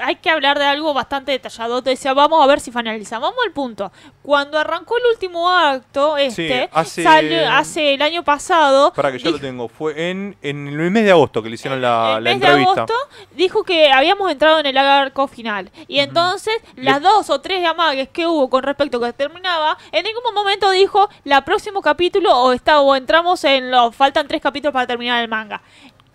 hay 0.01 0.15
que 0.15 0.29
hablar 0.29 0.59
de 0.59 0.65
algo 0.65 0.93
bastante 0.93 1.31
detallado. 1.31 1.81
Te 1.81 1.91
decía, 1.91 2.13
vamos 2.13 2.43
a 2.43 2.47
ver 2.47 2.59
si 2.59 2.71
finaliza. 2.71 3.19
Vamos 3.19 3.39
al 3.45 3.51
punto. 3.53 3.91
Cuando 4.21 4.59
arrancó 4.59 4.97
el 4.97 5.03
último 5.13 5.49
acto, 5.49 6.17
este, 6.17 6.69
hace- 6.73 7.03
salió 7.03 7.49
hace 7.51 7.93
el 7.93 8.01
año 8.01 8.23
pasado. 8.23 8.91
Para 8.93 9.11
que 9.11 9.19
yo 9.19 9.31
lo 9.31 9.39
tengo. 9.39 9.67
Fue 9.69 10.09
en, 10.09 10.35
en 10.41 10.67
el 10.67 10.91
mes 10.91 11.03
de 11.05 11.11
agosto 11.11 11.41
que 11.41 11.49
le 11.49 11.55
hicieron 11.55 11.81
la, 11.81 12.15
el 12.17 12.23
la 12.23 12.31
mes 12.31 12.39
de 12.41 12.47
entrevista. 12.47 12.71
agosto 12.83 12.93
dijo 13.35 13.63
que 13.63 13.91
habíamos 13.91 14.29
entrado 14.31 14.59
en 14.59 14.65
el 14.65 14.77
arco 14.77 15.27
final. 15.27 15.71
Y 15.87 15.99
entonces, 15.99 16.53
las 16.75 17.01
dos 17.01 17.29
o 17.29 17.39
tres 17.39 17.65
amagues 17.65 18.09
que 18.09 18.27
hubo 18.27 18.49
con 18.49 18.63
respecto 18.63 18.97
a 19.03 19.07
que 19.07 19.13
terminaba, 19.13 19.77
en 19.91 20.03
ningún 20.03 20.23
momento 20.33 20.69
dijo 20.77 21.09
la 21.23 21.43
próximo 21.43 21.81
capítulo 21.81 22.35
o 22.35 22.53
está 22.53 22.79
o 22.81 22.95
entramos 22.95 23.43
en 23.43 23.71
los 23.71 23.95
faltan 23.95 24.27
tres 24.27 24.41
capítulos 24.41 24.73
para 24.73 24.87
terminar 24.87 25.21
el 25.21 25.27
manga. 25.29 25.61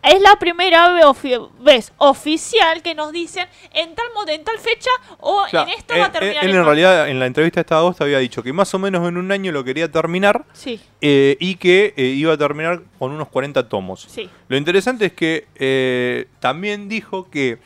es 0.02 0.20
la 0.20 0.34
primera 0.36 0.92
vez 1.60 1.92
oficial 1.98 2.82
que 2.82 2.92
nos 2.94 3.12
dicen 3.12 3.46
en 3.72 3.94
tal 3.94 4.06
en 4.28 4.42
tal 4.42 4.58
fecha 4.58 4.90
o 5.20 5.42
O 5.42 5.48
sea, 5.48 5.62
en 5.62 5.68
esta 5.68 5.94
eh, 5.96 6.00
va 6.00 6.06
a 6.06 6.08
eh, 6.08 6.12
terminar. 6.12 6.44
él 6.44 6.50
el 6.50 6.56
en 6.56 6.64
realidad 6.64 7.08
en 7.08 7.20
la 7.20 7.26
entrevista 7.26 7.60
esta 7.60 7.76
de 7.76 7.80
agosto 7.80 8.02
había 8.04 8.18
dicho 8.18 8.42
que 8.42 8.52
más 8.52 8.74
o 8.74 8.78
menos 8.80 9.06
en 9.08 9.16
un 9.16 9.30
año 9.30 9.52
lo 9.52 9.62
quería 9.62 9.90
terminar 9.92 10.44
Sí, 10.52 10.80
eh, 11.00 11.36
y 11.38 11.54
que 11.54 11.94
eh, 11.96 12.02
iba 12.02 12.32
a 12.32 12.36
terminar 12.36 12.82
con 12.98 13.12
unos 13.12 13.28
40 13.28 13.68
tomos. 13.68 14.06
sí. 14.08 14.28
Lo 14.48 14.56
interesante 14.56 15.06
es 15.06 15.12
que 15.12 15.46
eh, 15.54 16.26
también 16.40 16.88
dijo 16.88 17.30
que 17.30 17.58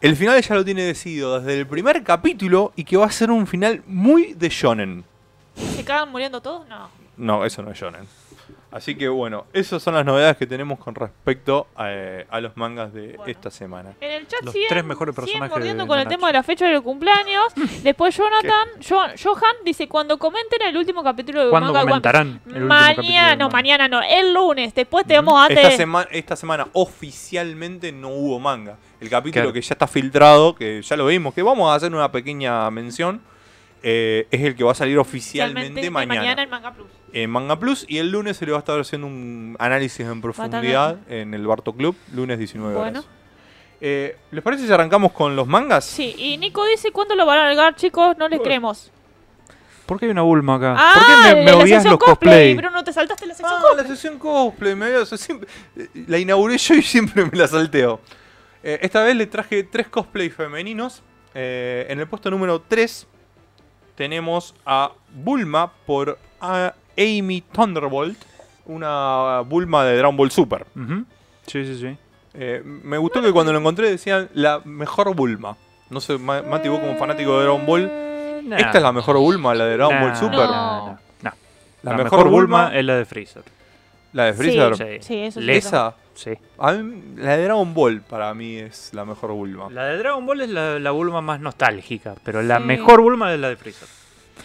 el 0.00 0.14
final 0.14 0.40
ya 0.40 0.54
lo 0.54 0.64
tiene 0.64 0.82
decidido 0.82 1.40
desde 1.40 1.58
el 1.58 1.66
primer 1.66 2.04
capítulo 2.04 2.72
y 2.76 2.84
que 2.84 2.96
va 2.96 3.06
a 3.06 3.10
ser 3.10 3.32
un 3.32 3.48
final 3.48 3.82
muy 3.86 4.34
de 4.34 4.48
shonen. 4.48 5.04
¿Se 5.76 5.84
cagan 5.84 6.10
muriendo 6.10 6.40
todos? 6.40 6.66
No. 6.68 6.88
No, 7.16 7.44
eso 7.44 7.62
no 7.62 7.70
es 7.72 7.78
shonen. 7.78 8.06
Así 8.70 8.94
que 8.96 9.08
bueno, 9.08 9.46
esas 9.54 9.82
son 9.82 9.94
las 9.94 10.04
novedades 10.04 10.36
que 10.36 10.46
tenemos 10.46 10.78
con 10.78 10.94
respecto 10.94 11.68
a, 11.74 11.86
eh, 11.90 12.26
a 12.30 12.38
los 12.40 12.54
mangas 12.58 12.92
de 12.92 13.14
Bueno. 13.16 13.24
esta 13.32 13.50
semana. 13.50 13.94
En 13.98 14.10
el 14.10 14.28
chat 14.28 14.42
Los 14.42 14.52
siguen, 14.52 14.68
tres 14.68 14.84
mejores 14.84 15.14
personajes 15.14 15.50
mordiendo 15.50 15.84
de- 15.84 15.88
con 15.88 15.96
de 15.96 16.02
el 16.02 16.08
Nacho. 16.08 16.16
tema 16.18 16.26
de 16.28 16.32
la 16.34 16.42
fecha 16.42 16.66
del 16.68 16.82
cumpleaños. 16.82 17.44
Después 17.82 18.14
Jonathan, 18.14 18.68
Jo- 18.86 19.06
Johan 19.22 19.54
dice, 19.64 19.88
cuando 19.88 20.18
comenten 20.18 20.60
el 20.62 20.76
último 20.76 21.02
capítulo 21.02 21.44
de 21.46 21.50
¿Cuándo 21.50 21.72
Manga 21.72 21.86
comentarán 21.88 22.26
el 22.44 22.48
último 22.52 22.66
Mañana, 22.68 22.94
capítulo 22.96 23.26
de 23.30 23.36
no, 23.38 23.48
mañana 23.50 23.88
no, 23.88 24.02
el 24.02 24.34
lunes. 24.34 24.74
Después 24.74 25.06
te 25.06 25.14
vamos 25.14 25.34
a 25.40 25.52
Esta, 25.52 25.70
sema- 25.70 26.06
esta 26.10 26.36
semana 26.36 26.68
oficialmente 26.74 27.90
no 27.90 28.08
hubo 28.10 28.38
manga. 28.38 28.76
El 29.00 29.08
capítulo 29.08 29.44
Claro. 29.44 29.52
que 29.54 29.62
ya 29.62 29.72
está 29.74 29.86
filtrado, 29.86 30.54
que 30.54 30.82
ya 30.82 30.94
lo 30.96 31.06
vimos, 31.06 31.32
que 31.32 31.42
vamos 31.42 31.70
a 31.70 31.74
hacer 31.74 31.92
una 31.94 32.12
pequeña 32.12 32.70
mención, 32.70 33.22
eh, 33.82 34.26
es 34.30 34.40
el 34.42 34.54
que 34.56 34.64
va 34.64 34.72
a 34.72 34.74
salir 34.74 34.98
oficialmente 34.98 35.80
de 35.80 35.90
mañana. 35.90 36.42
en 36.42 36.50
Manga 36.50 36.72
Plus. 36.74 36.86
en 37.12 37.30
Manga 37.30 37.58
Plus 37.58 37.84
y 37.88 37.98
el 37.98 38.10
lunes 38.10 38.36
se 38.36 38.46
le 38.46 38.52
va 38.52 38.58
a 38.58 38.60
estar 38.60 38.78
haciendo 38.80 39.06
un 39.06 39.56
análisis 39.58 40.00
en 40.06 40.20
profundidad 40.20 40.98
en 41.08 41.34
el 41.34 41.46
Barto 41.46 41.72
Club, 41.74 41.96
lunes 42.14 42.38
19 42.38 42.74
horas. 42.76 42.92
Bueno. 42.92 43.04
Eh, 43.80 44.16
¿Les 44.32 44.42
parece 44.42 44.66
si 44.66 44.72
arrancamos 44.72 45.12
con 45.12 45.36
los 45.36 45.46
mangas? 45.46 45.84
Sí, 45.84 46.14
y 46.18 46.36
Nico 46.38 46.64
dice, 46.66 46.90
¿cuándo 46.90 47.14
lo 47.14 47.24
van 47.26 47.38
a 47.38 47.44
largar, 47.46 47.76
chicos? 47.76 48.16
No 48.18 48.28
les 48.28 48.38
Bueno. 48.38 48.42
creemos. 48.48 48.90
¿Por 49.86 49.98
qué 49.98 50.06
hay 50.06 50.10
una 50.10 50.22
Bulma 50.22 50.56
acá? 50.56 50.74
Ah, 50.76 50.92
¿Por 50.94 51.06
qué 51.06 51.12
me, 51.22 51.28
de 51.38 51.44
me 51.44 51.50
la 51.52 51.56
odias 51.56 51.68
sección 51.82 51.92
los 51.92 51.98
cosplay? 52.00 52.54
Bruno, 52.56 52.84
te 52.84 52.92
saltaste 52.92 53.26
la 53.26 53.34
sección 53.34 53.56
Ah, 53.58 53.62
cosplay. 53.62 53.84
la 53.88 53.94
sesión 53.94 54.18
cosplay, 54.18 54.74
me 54.74 54.84
había- 54.86 55.00
o 55.00 55.06
sea, 55.06 55.16
siempre- 55.16 55.48
eh, 55.76 55.88
la 56.08 56.18
inauguré 56.18 56.58
yo 56.58 56.74
y 56.74 56.82
siempre 56.82 57.24
me 57.24 57.38
la 57.38 57.46
salteo. 57.46 58.00
Eh, 58.62 58.80
esta 58.82 59.02
vez 59.04 59.14
le 59.16 59.26
traje 59.26 59.62
tres 59.62 59.86
cosplays 59.88 60.34
femeninos. 60.34 61.02
Eh, 61.34 61.86
en 61.88 62.00
el 62.00 62.08
puesto 62.08 62.30
número 62.30 62.60
3 62.60 63.06
tenemos 63.98 64.54
a 64.64 64.92
Bulma 65.12 65.72
por 65.84 66.16
a 66.40 66.72
Amy 66.96 67.42
Thunderbolt, 67.52 68.16
una 68.66 69.40
Bulma 69.40 69.84
de 69.84 69.96
Dragon 69.96 70.16
Ball 70.16 70.30
Super. 70.30 70.64
Sí, 71.46 71.64
sí, 71.66 71.76
sí. 71.78 71.96
Eh, 72.34 72.62
me 72.64 72.96
gustó 72.96 73.20
que 73.20 73.32
cuando 73.32 73.52
lo 73.52 73.58
encontré 73.58 73.90
decían 73.90 74.28
la 74.34 74.60
mejor 74.64 75.12
Bulma. 75.16 75.56
No 75.90 76.00
sé, 76.00 76.16
Ma- 76.16 76.42
Mati, 76.42 76.68
vos 76.68 76.78
como 76.78 76.94
fanático 76.96 77.36
de 77.38 77.42
Dragon 77.44 77.66
Ball, 77.66 77.90
¿esta 78.56 78.76
es 78.78 78.82
la 78.82 78.92
mejor 78.92 79.16
Bulma, 79.18 79.52
la 79.54 79.64
de 79.64 79.76
Dragon 79.76 79.94
Nah, 79.96 80.02
Ball 80.06 80.16
Super? 80.16 80.38
No. 80.46 80.86
nah. 81.22 81.32
La, 81.82 81.90
La, 81.90 81.92
mejor, 81.96 82.04
mejor 82.04 82.28
Bulma, 82.30 82.62
Bulma 82.66 82.78
es 82.78 82.84
la 82.84 82.94
de 82.96 83.04
Freezer. 83.04 83.42
La 84.12 84.24
de 84.26 84.32
Freezer. 84.34 84.76
Sí. 84.76 84.84
Sí, 85.00 85.18
eso 85.20 85.40
sí. 85.40 85.46
Le- 85.46 85.56
Esa, 85.56 85.94
Sí. 86.14 86.32
a 86.58 86.72
mí, 86.72 87.14
la 87.16 87.36
de 87.36 87.44
Dragon 87.44 87.72
Ball 87.74 88.00
para 88.02 88.34
mí 88.34 88.56
es 88.56 88.90
la 88.92 89.04
mejor 89.04 89.32
Bulma. 89.32 89.68
La 89.70 89.84
de 89.86 89.98
Dragon 89.98 90.24
Ball 90.26 90.40
es 90.40 90.48
la, 90.50 90.78
la 90.78 90.90
Bulma 90.90 91.20
más 91.20 91.40
nostálgica, 91.40 92.14
pero 92.24 92.42
la 92.42 92.58
mejor 92.58 93.00
Bulma 93.00 93.32
es 93.32 93.38
la 93.40 93.48
de 93.50 93.56
Freezer. 93.56 93.88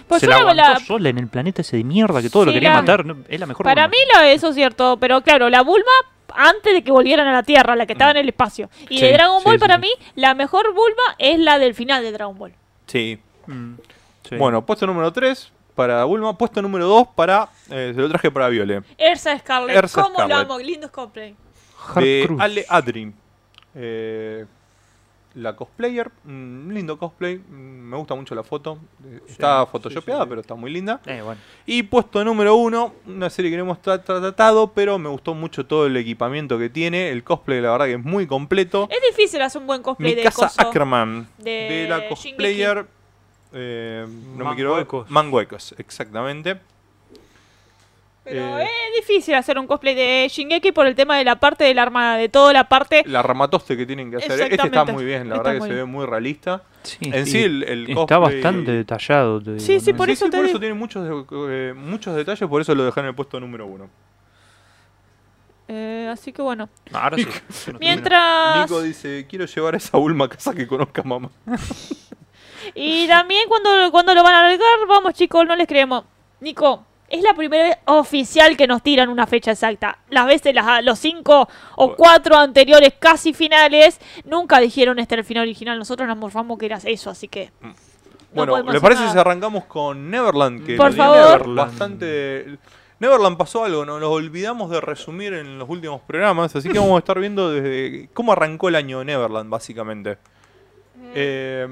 Pues 0.08 0.22
Se 0.22 0.28
la 0.28 0.38
aguantó 0.38 0.62
la- 0.62 0.80
sola 0.80 1.10
en 1.10 1.18
el 1.20 1.28
planeta 1.28 1.62
ese 1.62 1.78
de 1.78 1.84
mierda 1.84 2.22
que 2.22 2.30
todo 2.30 2.46
lo 2.46 2.52
quería 2.54 2.70
la- 2.74 2.82
matar. 2.82 3.06
no, 3.06 3.18
Es 3.28 3.40
la 3.40 3.46
mejor 3.46 3.64
Para 3.64 3.88
Bulma. 3.88 3.92
mí 3.92 3.98
lo, 4.14 4.22
eso 4.30 4.50
es 4.50 4.56
cierto, 4.56 4.98
pero 5.00 5.22
claro, 5.22 5.50
la 5.50 5.62
Bulma 5.62 5.92
antes 6.36 6.74
de 6.74 6.84
que 6.84 6.92
volvieran 6.92 7.28
a 7.28 7.32
la 7.32 7.44
Tierra, 7.44 7.76
la 7.76 7.86
que 7.86 7.94
estaba 7.94 8.12
Mm. 8.12 8.18
en 8.18 8.22
el 8.24 8.30
espacio. 8.30 8.70
Y 8.90 8.98
Sí, 8.98 9.06
de 9.06 9.14
Dragon 9.14 9.44
Ball 9.44 9.54
sí, 9.56 9.60
para 9.60 9.76
sí. 9.76 9.82
mí, 9.82 9.90
la 10.16 10.34
mejor 10.34 10.74
Bulma 10.74 11.16
es 11.20 11.38
la 11.40 11.60
del 11.60 11.76
final 11.76 12.02
de 12.02 12.12
Dragon 12.12 12.36
Ball. 12.38 12.54
Sí. 12.88 13.20
Mm, 13.46 13.74
sí. 14.28 14.36
Bueno, 14.38 14.66
puesto 14.66 14.88
número 14.88 15.12
3 15.14 15.52
para 15.76 16.04
Bulma. 16.06 16.38
Puesto 16.38 16.62
número 16.62 16.86
2 16.88 17.08
para. 17.16 17.50
eh, 17.70 17.92
se 17.96 18.02
lo 18.02 18.10
traje 18.10 18.32
para 18.32 18.50
Viole. 18.50 18.82
Ersa 18.98 19.38
Scarlet, 19.40 19.76
Ersa 19.76 20.02
¿cómo 20.04 20.26
lo 20.28 20.36
amo? 20.36 20.60
Lindo 20.60 20.92
cosplay. 20.92 21.36
De 21.96 22.24
Cruz. 22.26 22.40
Ale 22.42 22.66
Adri. 22.70 23.14
Eh, 23.76 24.46
la 25.36 25.56
cosplayer. 25.56 26.12
Un 26.26 26.70
lindo 26.72 26.98
cosplay. 26.98 27.38
mm, 27.38 27.52
Me 27.90 27.98
gusta 27.98 28.14
mucho 28.16 28.36
la 28.36 28.44
foto. 28.44 28.78
eh, 29.04 29.20
Está 29.28 29.64
sí, 29.66 29.70
photoshopeada, 29.72 30.22
sí, 30.22 30.26
sí. 30.26 30.30
pero 30.30 30.42
está 30.42 30.54
muy 30.56 30.72
linda. 30.72 31.02
Eh, 31.08 31.22
bueno. 31.24 31.42
Y 31.66 31.82
puesto 31.84 32.24
número 32.24 32.56
1. 32.56 32.94
Una 33.08 33.30
serie 33.32 33.50
que 33.50 33.58
no 33.58 33.64
hemos 33.64 33.80
tra- 33.82 34.04
tra- 34.04 34.22
tratado, 34.22 34.68
pero 34.74 35.00
me 35.00 35.10
gustó 35.10 35.34
mucho 35.34 35.66
todo 35.66 35.88
el 35.88 35.98
equipamiento 35.98 36.58
que 36.60 36.70
tiene. 36.70 37.10
El 37.10 37.24
cosplay, 37.24 37.62
la 37.62 37.72
verdad, 37.72 37.86
que 37.88 37.94
es 37.94 38.04
muy 38.04 38.28
completo. 38.28 38.88
Es 38.92 39.00
difícil 39.16 39.42
hacer 39.42 39.60
un 39.60 39.68
buen 39.68 39.82
cosplay 39.82 40.12
Mi 40.12 40.16
de 40.16 40.24
casa. 40.24 40.52
Ackerman. 40.58 41.28
de 41.40 41.52
De, 41.52 41.88
la 41.90 42.00
Shingeki. 42.16 42.38
Eh, 43.54 44.06
no 44.38 44.46
me 44.50 44.56
quiero 44.56 44.72
ver. 44.76 44.80
Manguecos. 44.86 45.10
Manguecos, 45.12 45.76
exactamente. 45.78 46.58
Pero 48.26 48.58
Eh. 48.60 48.64
es 48.64 49.06
difícil 49.06 49.36
hacer 49.36 49.60
un 49.60 49.68
cosplay 49.68 49.96
de 49.96 50.28
Shingeki 50.32 50.72
por 50.72 50.88
el 50.88 50.96
tema 50.96 51.18
de 51.18 51.26
la 51.26 51.36
parte 51.38 51.66
de 51.66 51.74
la 51.74 51.82
armada, 51.82 52.16
de 52.16 52.30
toda 52.30 52.54
la 52.54 52.70
parte. 52.70 53.04
La 53.06 53.22
ramatoste 53.22 53.76
que 53.76 53.86
tienen 53.86 54.10
que 54.12 54.18
hacer. 54.18 54.40
Este 54.40 54.66
está 54.66 54.86
muy 54.86 55.04
bien, 55.04 55.28
la 55.28 55.36
Está 55.36 55.50
verdad 55.52 55.62
que 55.66 55.70
se 55.70 55.76
ve 55.76 55.84
muy 55.86 56.06
realista. 56.06 56.64
Sí, 56.84 56.98
En 57.02 57.26
sí, 57.26 57.44
el, 57.44 57.64
el 57.64 57.90
está 57.98 58.18
bastante 58.20 58.72
detallado. 58.72 59.42
te 59.42 59.60
Sí, 59.60 59.74
digo, 59.74 59.84
sí, 59.84 59.92
¿no? 59.92 59.98
por 59.98 60.08
Sí, 60.08 60.14
eso 60.14 60.26
sí, 60.26 60.32
te 60.32 60.38
por 60.38 60.46
eso 60.46 60.60
tiene 60.60 60.74
muchos, 60.74 61.26
eh, 61.50 61.74
muchos 61.76 62.16
detalles, 62.16 62.48
por 62.50 62.62
eso 62.62 62.74
lo 62.76 62.86
dejé 62.86 63.02
en 63.02 63.06
el 63.08 63.16
puesto 63.16 63.40
número 63.42 63.66
uno. 63.68 63.90
Eh, 65.68 66.10
así 66.12 66.32
que 66.32 66.42
bueno. 66.42 66.70
No, 66.92 67.00
ahora 67.00 67.18
sí. 67.18 67.28
se 67.50 67.72
nos 67.74 67.80
Mientras. 67.82 68.70
Nico 68.70 68.82
dice, 68.82 69.26
quiero 69.30 69.46
llevar 69.46 69.74
a 69.74 69.78
esa 69.78 69.98
Bulma 69.98 70.26
a 70.26 70.30
casa 70.30 70.54
que 70.54 70.66
conozca 70.68 71.02
a 71.02 71.06
mamá. 71.06 71.30
Y 72.76 73.08
también 73.08 73.48
cuando, 73.48 73.92
cuando 73.92 74.14
lo 74.14 74.24
van 74.24 74.36
a 74.36 74.50
largar, 74.50 74.88
vamos 74.88 75.14
chicos, 75.14 75.46
no 75.46 75.56
les 75.56 75.68
creemos. 75.68 76.04
Nico, 76.40 76.86
es 77.14 77.22
la 77.22 77.34
primera 77.36 77.64
vez 77.64 77.78
oficial 77.86 78.58
que 78.58 78.66
nos 78.66 78.82
tiran 78.82 79.10
una 79.10 79.28
fecha 79.28 79.52
exacta. 79.52 80.00
Las 80.10 80.26
veces, 80.26 80.56
las, 80.56 80.84
los 80.84 80.98
cinco 80.98 81.48
o 81.76 81.96
cuatro 81.96 82.36
anteriores 82.36 82.94
casi 82.98 83.34
finales, 83.34 84.00
nunca 84.26 84.60
dijeron 84.60 84.98
este 84.98 85.16
era 85.16 85.22
el 85.22 85.26
final 85.26 85.44
original. 85.44 85.78
Nosotros 85.78 86.08
nos 86.08 86.18
morfamos 86.18 86.58
que 86.58 86.66
era 86.66 86.80
eso, 86.84 87.12
así 87.12 87.28
que... 87.28 87.52
no 87.62 87.74
bueno, 88.34 88.72
¿le 88.72 88.82
parece 88.82 89.02
nada. 89.02 89.14
si 89.14 89.20
arrancamos 89.20 89.66
con 89.66 90.10
Neverland? 90.10 90.66
Que 90.66 90.76
Por 90.76 90.94
favor. 90.94 91.18
Neverland 91.18 91.56
bastante... 91.56 92.58
Neverland 93.00 93.38
pasó 93.38 93.66
algo, 93.66 93.86
nos 93.86 94.00
lo 94.00 94.12
olvidamos 94.12 94.72
de 94.72 94.80
resumir 94.80 95.34
en 95.34 95.60
los 95.60 95.70
últimos 95.70 96.02
programas, 96.02 96.56
así 96.56 96.70
que 96.70 96.80
vamos 96.80 96.96
a 96.96 97.00
estar 97.00 97.20
viendo 97.20 97.52
desde 97.52 98.08
cómo 98.14 98.32
arrancó 98.32 98.70
el 98.70 98.76
año 98.76 99.00
de 99.00 99.06
Neverland, 99.06 99.50
básicamente. 99.50 100.18
Eh, 101.14 101.68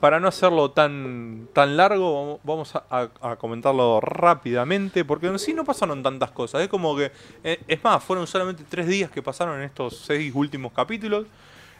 para 0.00 0.18
no 0.18 0.28
hacerlo 0.28 0.70
tan, 0.70 1.48
tan 1.52 1.76
largo, 1.76 2.40
vamos 2.42 2.74
a, 2.74 2.84
a- 2.90 3.30
a 3.32 3.36
comentarlo 3.36 4.00
rápidamente, 4.00 5.04
porque 5.04 5.26
en 5.26 5.38
sí 5.38 5.52
no 5.54 5.64
pasaron 5.64 6.02
tantas 6.02 6.30
cosas. 6.30 6.62
Es 6.62 6.68
como 6.68 6.96
que, 6.96 7.12
eh, 7.44 7.60
es 7.68 7.84
más, 7.84 8.02
fueron 8.02 8.26
solamente 8.26 8.64
tres 8.68 8.86
días 8.86 9.10
que 9.10 9.22
pasaron 9.22 9.58
en 9.58 9.64
estos 9.64 9.98
seis 9.98 10.32
últimos 10.34 10.72
capítulos. 10.72 11.26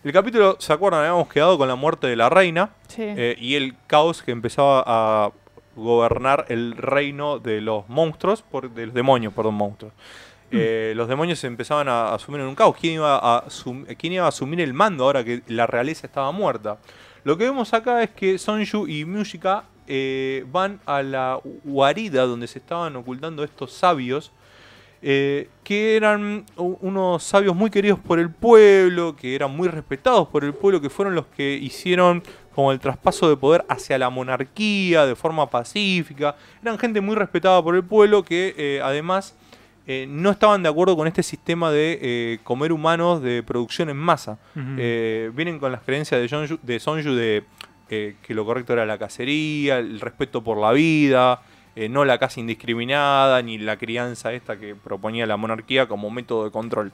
El 0.05 0.13
capítulo, 0.13 0.57
¿se 0.59 0.73
acuerdan? 0.73 1.01
Habíamos 1.01 1.29
quedado 1.29 1.59
con 1.59 1.69
la 1.69 1.75
muerte 1.75 2.07
de 2.07 2.17
la 2.17 2.29
reina 2.29 2.71
Sí. 2.89 3.03
eh, 3.05 3.37
y 3.39 3.55
el 3.57 3.75
caos 3.87 4.23
que 4.23 4.31
empezaba 4.33 4.83
a 4.87 5.31
gobernar 5.77 6.47
el 6.49 6.77
reino 6.77 7.39
de 7.39 7.61
los 7.61 7.89
monstruos, 7.89 8.43
por, 8.43 8.71
de 8.71 8.87
los 8.87 8.95
demonios, 8.95 9.33
perdón, 9.33 9.55
monstruos. 9.55 9.93
Eh, 10.53 10.95
los 10.97 11.07
demonios 11.07 11.43
empezaban 11.45 11.89
a 11.89 12.13
asumir 12.13 12.41
en 12.41 12.49
un 12.49 12.57
caos. 12.57 12.75
¿Quién 12.79 12.95
iba, 12.95 13.17
a 13.23 13.45
¿Quién 13.97 14.13
iba 14.15 14.25
a 14.25 14.29
asumir 14.29 14.61
el 14.61 14.75
mando 14.75 15.05
ahora 15.05 15.23
que 15.23 15.43
la 15.47 15.67
realeza 15.69 16.09
estaba 16.09 16.33
muerta? 16.33 16.79
Lo 17.23 17.37
que 17.37 17.45
vemos 17.45 17.75
acá 17.75 18.03
es 18.03 18.11
que 18.11 18.39
Sonju 18.39 18.87
y 18.87 19.05
Mushika 19.05 19.65
eh, 19.87 20.45
van 20.51 20.81
a 20.87 21.03
la 21.03 21.41
guarida 21.65 22.25
donde 22.25 22.47
se 22.47 22.61
estaban 22.61 22.97
ocultando 22.97 23.45
estos 23.45 23.73
sabios, 23.73 24.33
eh, 25.03 25.49
que 25.65 25.97
eran 25.97 26.45
unos 26.57 27.23
sabios 27.23 27.55
muy 27.55 27.71
queridos 27.71 27.99
por 27.99 28.19
el 28.19 28.31
pueblo, 28.31 29.17
que 29.17 29.35
eran 29.35 29.55
muy 29.55 29.69
respetados 29.69 30.29
por 30.29 30.45
el 30.45 30.55
pueblo, 30.55 30.81
que 30.81 30.91
fueron 30.91 31.15
los 31.15 31.27
que 31.27 31.55
hicieron 31.55 32.23
como 32.55 32.73
el 32.73 32.81
traspaso 32.81 33.29
de 33.29 33.37
poder 33.37 33.65
hacia 33.69 33.99
la 33.99 34.11
monarquía 34.11 35.05
de 35.05 35.15
forma 35.15 35.49
pacífica. 35.49 36.37
Eran 36.63 36.79
gente 36.79 37.01
muy 37.01 37.17
respetada 37.17 37.63
por 37.63 37.75
el 37.75 37.85
pueblo 37.85 38.23
que 38.23 38.55
eh, 38.57 38.81
además 38.83 39.35
eh, 39.93 40.07
no 40.07 40.31
estaban 40.31 40.63
de 40.63 40.69
acuerdo 40.69 40.97
con 40.97 41.09
este 41.09 41.25
sistema 41.25 41.73
de 41.73 41.99
eh, 42.01 42.39
comer 42.45 42.71
humanos 42.71 43.21
de 43.23 43.43
producción 43.43 43.91
en 43.91 43.97
masa. 43.97 44.39
Eh, 44.55 45.33
vienen 45.35 45.59
con 45.59 45.73
las 45.73 45.81
creencias 45.81 46.21
de, 46.21 46.29
Sonju, 46.29 46.61
de 46.63 46.79
Sonju 46.79 47.11
de 47.11 47.45
que 47.89 48.15
lo 48.29 48.45
correcto 48.45 48.73
era 48.73 48.87
la 48.87 48.99
cacería, 48.99 49.79
el 49.79 49.99
respeto 49.99 50.45
por 50.45 50.59
la 50.59 50.71
vida, 50.71 51.43
no 51.91 52.05
la 52.05 52.19
caza 52.19 52.39
indiscriminada, 52.39 53.43
ni 53.43 53.59
la 53.59 53.79
crianza 53.79 54.33
esta 54.33 54.61
que 54.61 54.77
proponía 54.77 55.27
la 55.27 55.37
monarquía 55.37 55.89
como 55.89 56.09
método 56.09 56.45
de 56.45 56.53
control. 56.53 56.93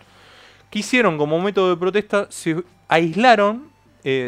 ¿Qué 0.71 0.79
hicieron 0.79 1.19
como 1.19 1.39
método 1.39 1.69
de 1.69 1.77
protesta? 1.77 2.29
Se 2.31 2.65
aislaron 2.89 3.69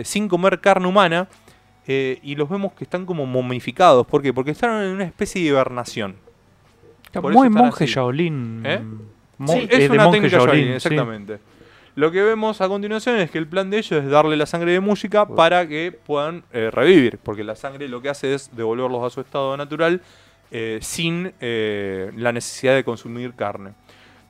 sin 0.05 0.29
comer 0.29 0.61
carne 0.61 0.87
humana 0.89 1.27
y 1.87 2.35
los 2.35 2.51
vemos 2.51 2.75
que 2.75 2.85
están 2.85 3.07
como 3.07 3.25
momificados. 3.25 4.07
¿Por 4.07 4.21
qué? 4.21 4.35
Porque 4.35 4.51
estaban 4.51 4.83
en 4.83 4.91
una 4.91 5.05
especie 5.05 5.41
de 5.41 5.49
hibernación. 5.49 6.28
Por 7.13 7.33
muy 7.33 7.49
monje 7.49 7.85
así. 7.85 7.93
Shaolin. 7.95 8.63
¿Eh? 8.65 8.81
Mo- 9.39 9.53
Sí, 9.53 9.69
es 9.71 9.79
de 9.79 9.89
una 9.91 10.05
monje 10.05 10.19
técnica 10.21 10.37
Shaolin, 10.39 10.55
Shaolin, 10.55 10.67
sí. 10.81 10.89
exactamente. 10.89 11.39
Lo 11.95 12.13
que 12.13 12.23
vemos 12.23 12.61
a 12.61 12.69
continuación 12.69 13.17
es 13.17 13.31
que 13.31 13.39
el 13.39 13.47
plan 13.49 13.71
de 13.71 13.79
ellos 13.79 14.05
es 14.05 14.09
darle 14.11 14.37
la 14.37 14.47
sangre 14.47 14.73
de 14.73 14.81
música 14.81 15.27
para 15.27 15.67
que 15.67 15.91
puedan 16.07 16.45
eh, 16.53 16.71
revivir, 16.73 17.19
porque 17.23 17.43
la 17.43 17.57
sangre 17.57 17.89
lo 17.89 18.01
que 18.01 18.09
hace 18.09 18.35
es 18.35 18.55
devolverlos 18.57 19.03
a 19.05 19.11
su 19.11 19.21
estado 19.21 19.57
natural 19.57 20.01
eh, 20.51 20.79
sin 20.81 21.33
la 21.41 22.33
necesidad 22.33 22.75
de 22.75 22.85
consumir 22.85 23.33
carne. 23.35 23.73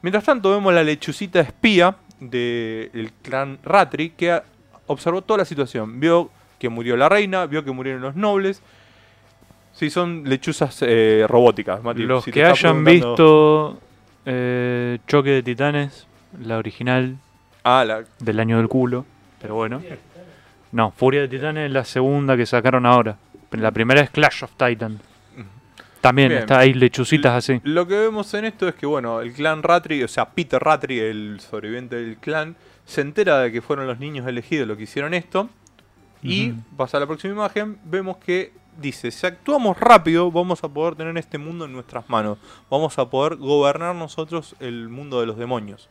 Mientras 0.01 0.25
tanto 0.25 0.51
vemos 0.51 0.73
la 0.73 0.83
lechucita 0.83 1.41
espía 1.41 1.97
del 2.21 3.13
clan 3.23 3.59
Ratri 3.63 4.11
que 4.11 4.41
observó 4.87 5.23
toda 5.23 5.39
la 5.39 5.45
situación, 5.45 6.01
vio 6.01 6.31
que 6.59 6.69
murió 6.69 6.97
la 6.97 7.09
reina, 7.09 7.47
vio 7.47 7.65
que 7.65 7.71
murieron 7.71 8.01
los 8.03 8.17
nobles. 8.17 8.63
Sí, 9.79 9.91
son 9.91 10.25
lechuzas 10.25 10.79
eh, 10.83 11.25
robóticas, 11.29 11.83
Mati, 11.85 12.03
Los 12.03 12.25
si 12.25 12.33
que 12.33 12.45
hayan 12.45 12.83
preguntando- 12.83 13.71
visto 13.75 13.81
eh, 14.27 14.99
Choque 15.07 15.31
de 15.31 15.43
Titanes, 15.45 16.07
la 16.43 16.59
original 16.59 17.17
Ah, 17.63 17.85
la, 17.85 18.03
del 18.19 18.41
año 18.41 18.57
del 18.57 18.67
culo, 18.69 19.05
pero 19.41 19.55
bueno. 19.55 19.81
No, 20.73 20.91
Furia 20.91 21.21
de 21.23 21.29
Titanes 21.29 21.67
es 21.67 21.73
la 21.73 21.85
segunda 21.85 22.37
que 22.37 22.45
sacaron 22.45 22.87
ahora. 22.87 23.17
La 23.53 23.71
primera 23.71 24.01
es 24.01 24.11
Clash 24.11 24.45
of 24.45 24.51
Titan. 24.57 24.99
También 26.01 26.29
Bien. 26.29 26.41
está 26.43 26.61
ahí 26.61 26.75
lechucitas 26.75 27.33
así. 27.35 27.61
Lo 27.65 27.87
que 27.87 27.99
vemos 27.99 28.33
en 28.35 28.45
esto 28.47 28.69
es 28.69 28.75
que, 28.75 28.87
bueno, 28.87 29.21
el 29.21 29.33
clan 29.33 29.63
Ratri, 29.63 30.03
o 30.03 30.09
sea, 30.09 30.27
Peter 30.31 30.61
Ratri, 30.63 30.99
el 31.01 31.41
sobreviviente 31.41 31.97
del 31.97 32.17
clan, 32.17 32.57
se 32.85 33.01
entera 33.01 33.39
de 33.41 33.51
que 33.53 33.61
fueron 33.63 33.87
los 33.87 33.99
niños 33.99 34.27
elegidos 34.27 34.67
los 34.69 34.77
que 34.77 34.85
hicieron 34.85 35.13
esto. 35.15 35.49
Y 36.23 36.53
pasa 36.77 36.97
a 36.97 37.01
la 37.01 37.07
próxima 37.07 37.33
imagen, 37.35 37.79
vemos 37.85 38.17
que 38.19 38.53
dice, 38.79 39.11
si 39.11 39.27
actuamos 39.27 39.79
rápido, 39.79 40.31
vamos 40.31 40.63
a 40.65 40.69
poder 40.69 40.95
tener 40.95 41.17
este 41.19 41.39
mundo 41.39 41.65
en 41.65 41.73
nuestras 41.73 42.09
manos. 42.09 42.39
Vamos 42.71 42.99
a 42.99 43.11
poder 43.11 43.37
gobernar 43.37 43.95
nosotros 43.95 44.55
el 44.61 44.89
mundo 44.89 45.21
de 45.21 45.27
los 45.27 45.37
demonios. 45.37 45.89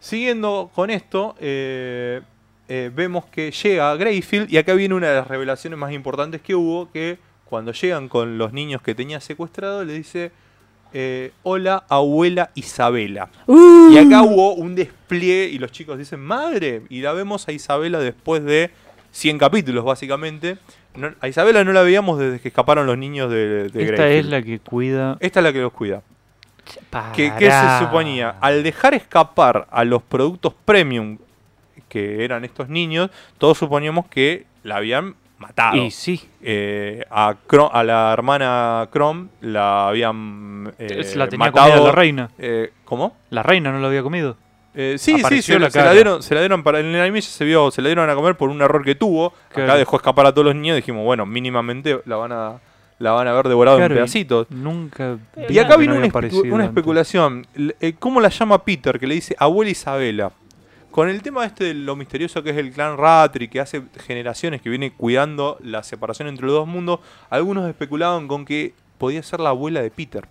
Siguiendo 0.00 0.70
con 0.74 0.90
esto, 0.90 1.34
eh, 1.40 2.20
eh, 2.68 2.90
vemos 2.94 3.24
que 3.26 3.50
llega 3.50 3.94
Greyfield 3.96 4.52
y 4.52 4.58
acá 4.58 4.74
viene 4.74 4.94
una 4.94 5.08
de 5.08 5.16
las 5.16 5.26
revelaciones 5.26 5.78
más 5.78 5.92
importantes 5.92 6.42
que 6.42 6.54
hubo, 6.54 6.90
que 6.90 7.18
cuando 7.44 7.72
llegan 7.72 8.08
con 8.08 8.38
los 8.38 8.52
niños 8.52 8.82
que 8.82 8.94
tenía 8.94 9.20
secuestrado, 9.20 9.84
le 9.84 9.94
dice, 9.94 10.32
eh, 10.92 11.32
hola 11.42 11.84
abuela 11.88 12.50
Isabela. 12.54 13.30
Y 13.46 13.98
acá 13.98 14.22
hubo 14.22 14.54
un 14.54 14.74
despliegue 14.74 15.48
y 15.48 15.58
los 15.58 15.70
chicos 15.70 15.98
dicen, 15.98 16.20
madre, 16.20 16.82
y 16.88 17.00
la 17.00 17.12
vemos 17.12 17.46
a 17.48 17.52
Isabela 17.52 18.00
después 18.00 18.44
de 18.44 18.70
100 19.12 19.38
capítulos, 19.38 19.84
básicamente. 19.84 20.58
No- 20.96 21.14
a 21.20 21.28
Isabela 21.28 21.64
no 21.64 21.72
la 21.72 21.82
veíamos 21.82 22.18
desde 22.18 22.40
que 22.40 22.48
escaparon 22.48 22.86
los 22.86 22.96
niños 22.98 23.30
de, 23.30 23.68
de 23.68 23.82
Esta 23.84 24.02
Greyfield. 24.04 24.10
es 24.12 24.26
la 24.26 24.42
que 24.42 24.58
cuida. 24.60 25.16
Esta 25.20 25.40
es 25.40 25.44
la 25.44 25.52
que 25.52 25.60
los 25.60 25.72
cuida. 25.72 26.02
¿Qué, 27.14 27.32
qué 27.38 27.50
se 27.50 27.78
suponía? 27.78 28.36
Al 28.40 28.62
dejar 28.62 28.94
escapar 28.94 29.66
a 29.70 29.84
los 29.84 30.02
productos 30.02 30.52
premium 30.64 31.18
que 31.88 32.24
eran 32.24 32.44
estos 32.44 32.68
niños, 32.68 33.10
todos 33.38 33.56
suponíamos 33.58 34.06
que 34.08 34.46
la 34.64 34.76
habían 34.76 35.14
matado. 35.38 35.76
Y 35.76 35.90
sí, 35.92 36.28
Eh, 36.42 37.04
a, 37.10 37.34
Cro- 37.46 37.70
a 37.72 37.84
la 37.84 38.12
hermana 38.12 38.88
Chrome 38.92 39.28
la 39.42 39.88
habían 39.88 40.72
eh, 40.78 41.04
la 41.14 41.28
tenía 41.28 41.46
matado. 41.50 41.70
comida 41.70 41.86
la 41.86 41.92
reina. 41.92 42.30
Eh, 42.38 42.72
¿Cómo? 42.84 43.16
La 43.30 43.42
reina 43.44 43.70
no 43.70 43.78
la 43.78 43.86
había 43.86 44.02
comido. 44.02 44.36
Eh, 44.78 44.96
sí, 44.98 45.16
sí, 45.28 45.40
se, 45.42 45.58
la 45.58 45.70
se 45.70 45.78
la 45.78 45.84
cara. 45.84 45.92
dieron, 45.92 46.22
se 46.22 46.34
la 46.34 46.40
dieron 46.40 46.62
para 46.62 46.80
en 46.80 46.86
el 46.86 47.00
anime 47.00 47.20
ya 47.22 47.30
se 47.30 47.44
vio, 47.46 47.70
se 47.70 47.80
la 47.80 47.88
dieron 47.88 48.08
a 48.10 48.14
comer 48.14 48.36
por 48.36 48.50
un 48.50 48.60
error 48.60 48.84
que 48.84 48.94
tuvo. 48.94 49.28
Acá 49.50 49.64
Claro. 49.64 49.78
dejó 49.78 49.96
escapar 49.96 50.26
a 50.26 50.32
todos 50.32 50.44
los 50.44 50.54
niños, 50.54 50.76
dijimos, 50.76 51.02
bueno, 51.04 51.24
mínimamente 51.24 52.00
la 52.04 52.16
van 52.16 52.32
a 52.32 52.60
la 52.98 53.12
van 53.12 53.26
a 53.28 53.32
haber 53.32 53.48
devorado 53.48 53.76
Claro, 53.78 53.92
en 53.94 53.98
pedacitos. 53.98 54.50
Nunca. 54.50 55.18
Y 55.48 55.54
Y 55.54 55.58
acá 55.58 55.74
no 55.74 55.78
viene 55.78 55.94
una, 55.96 56.64
especulación. 56.64 57.46
Eh, 57.80 57.94
¿Cómo 57.98 58.20
la 58.20 58.28
llama 58.30 58.64
Peter? 58.64 58.98
Que 58.98 59.06
le 59.06 59.14
dice 59.16 59.34
abuela 59.38 59.70
Isabela. 59.70 60.32
Con 60.90 61.10
el 61.10 61.20
tema 61.20 61.44
este 61.44 61.64
de 61.64 61.74
lo 61.74 61.94
misterioso 61.94 62.42
que 62.42 62.50
es 62.50 62.56
el 62.56 62.72
clan 62.72 62.96
Ratri, 62.96 63.48
que 63.48 63.60
hace 63.60 63.82
generaciones 64.06 64.62
que 64.62 64.70
viene 64.70 64.92
cuidando 64.92 65.58
la 65.62 65.82
separación 65.82 66.26
entre 66.28 66.46
los 66.46 66.54
dos 66.54 66.66
mundos, 66.66 67.00
algunos 67.28 67.68
especulaban 67.68 68.28
con 68.28 68.46
que 68.46 68.72
podía 68.96 69.22
ser 69.22 69.40
la 69.40 69.50
abuela 69.50 69.82
de 69.82 69.90
Peter. 69.90 70.26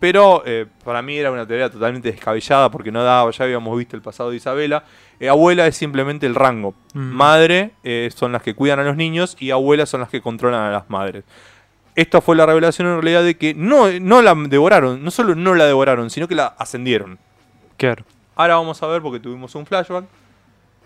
Pero 0.00 0.42
eh, 0.46 0.66
para 0.82 1.02
mí 1.02 1.16
era 1.16 1.30
una 1.30 1.46
teoría 1.46 1.70
totalmente 1.70 2.10
descabellada 2.10 2.70
porque 2.70 2.90
no 2.90 3.04
daba, 3.04 3.30
ya 3.30 3.44
habíamos 3.44 3.76
visto 3.78 3.96
el 3.96 4.02
pasado 4.02 4.30
de 4.30 4.36
Isabela. 4.36 4.82
Eh, 5.20 5.28
abuela 5.28 5.66
es 5.66 5.76
simplemente 5.76 6.26
el 6.26 6.34
rango. 6.34 6.74
Mm. 6.94 6.98
Madre 6.98 7.70
eh, 7.84 8.10
son 8.14 8.32
las 8.32 8.42
que 8.42 8.54
cuidan 8.54 8.80
a 8.80 8.84
los 8.84 8.96
niños 8.96 9.36
y 9.38 9.50
abuelas 9.50 9.90
son 9.90 10.00
las 10.00 10.08
que 10.08 10.22
controlan 10.22 10.62
a 10.62 10.70
las 10.70 10.88
madres. 10.88 11.24
Esta 11.94 12.22
fue 12.22 12.34
la 12.34 12.46
revelación 12.46 12.88
en 12.88 12.94
realidad 12.94 13.22
de 13.22 13.36
que 13.36 13.52
no, 13.52 13.90
no 14.00 14.22
la 14.22 14.34
devoraron, 14.34 15.04
no 15.04 15.10
solo 15.10 15.34
no 15.34 15.54
la 15.54 15.66
devoraron, 15.66 16.08
sino 16.08 16.26
que 16.26 16.34
la 16.34 16.46
ascendieron. 16.46 17.18
Claro. 17.76 18.04
Ahora 18.36 18.54
vamos 18.54 18.82
a 18.82 18.86
ver 18.86 19.02
porque 19.02 19.20
tuvimos 19.20 19.54
un 19.54 19.66
flashback. 19.66 20.06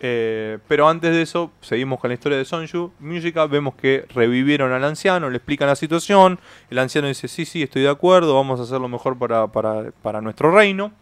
Eh, 0.01 0.59
pero 0.68 0.88
antes 0.88 1.12
de 1.12 1.22
eso, 1.22 1.51
seguimos 1.61 1.99
con 2.01 2.09
la 2.11 2.14
historia 2.14 2.36
de 2.36 2.45
Sonju. 2.45 2.92
Música, 2.99 3.47
vemos 3.47 3.74
que 3.74 4.05
revivieron 4.14 4.72
al 4.72 4.84
anciano, 4.84 5.30
le 5.30 5.36
explican 5.36 5.68
la 5.68 5.76
situación. 5.76 6.38
El 6.70 6.78
anciano 6.78 7.09
dice, 7.09 7.28
sí, 7.28 7.45
sí, 7.45 7.62
estoy 7.62 7.82
de 7.82 7.88
acuerdo, 7.88 8.34
vamos 8.34 8.61
a 8.61 8.64
hacer 8.64 8.80
lo 8.80 8.88
mejor 8.88 9.18
para, 9.18 9.47
para- 9.47 9.92
para 10.03 10.20
nuestro 10.20 10.51
reino. 10.55 10.92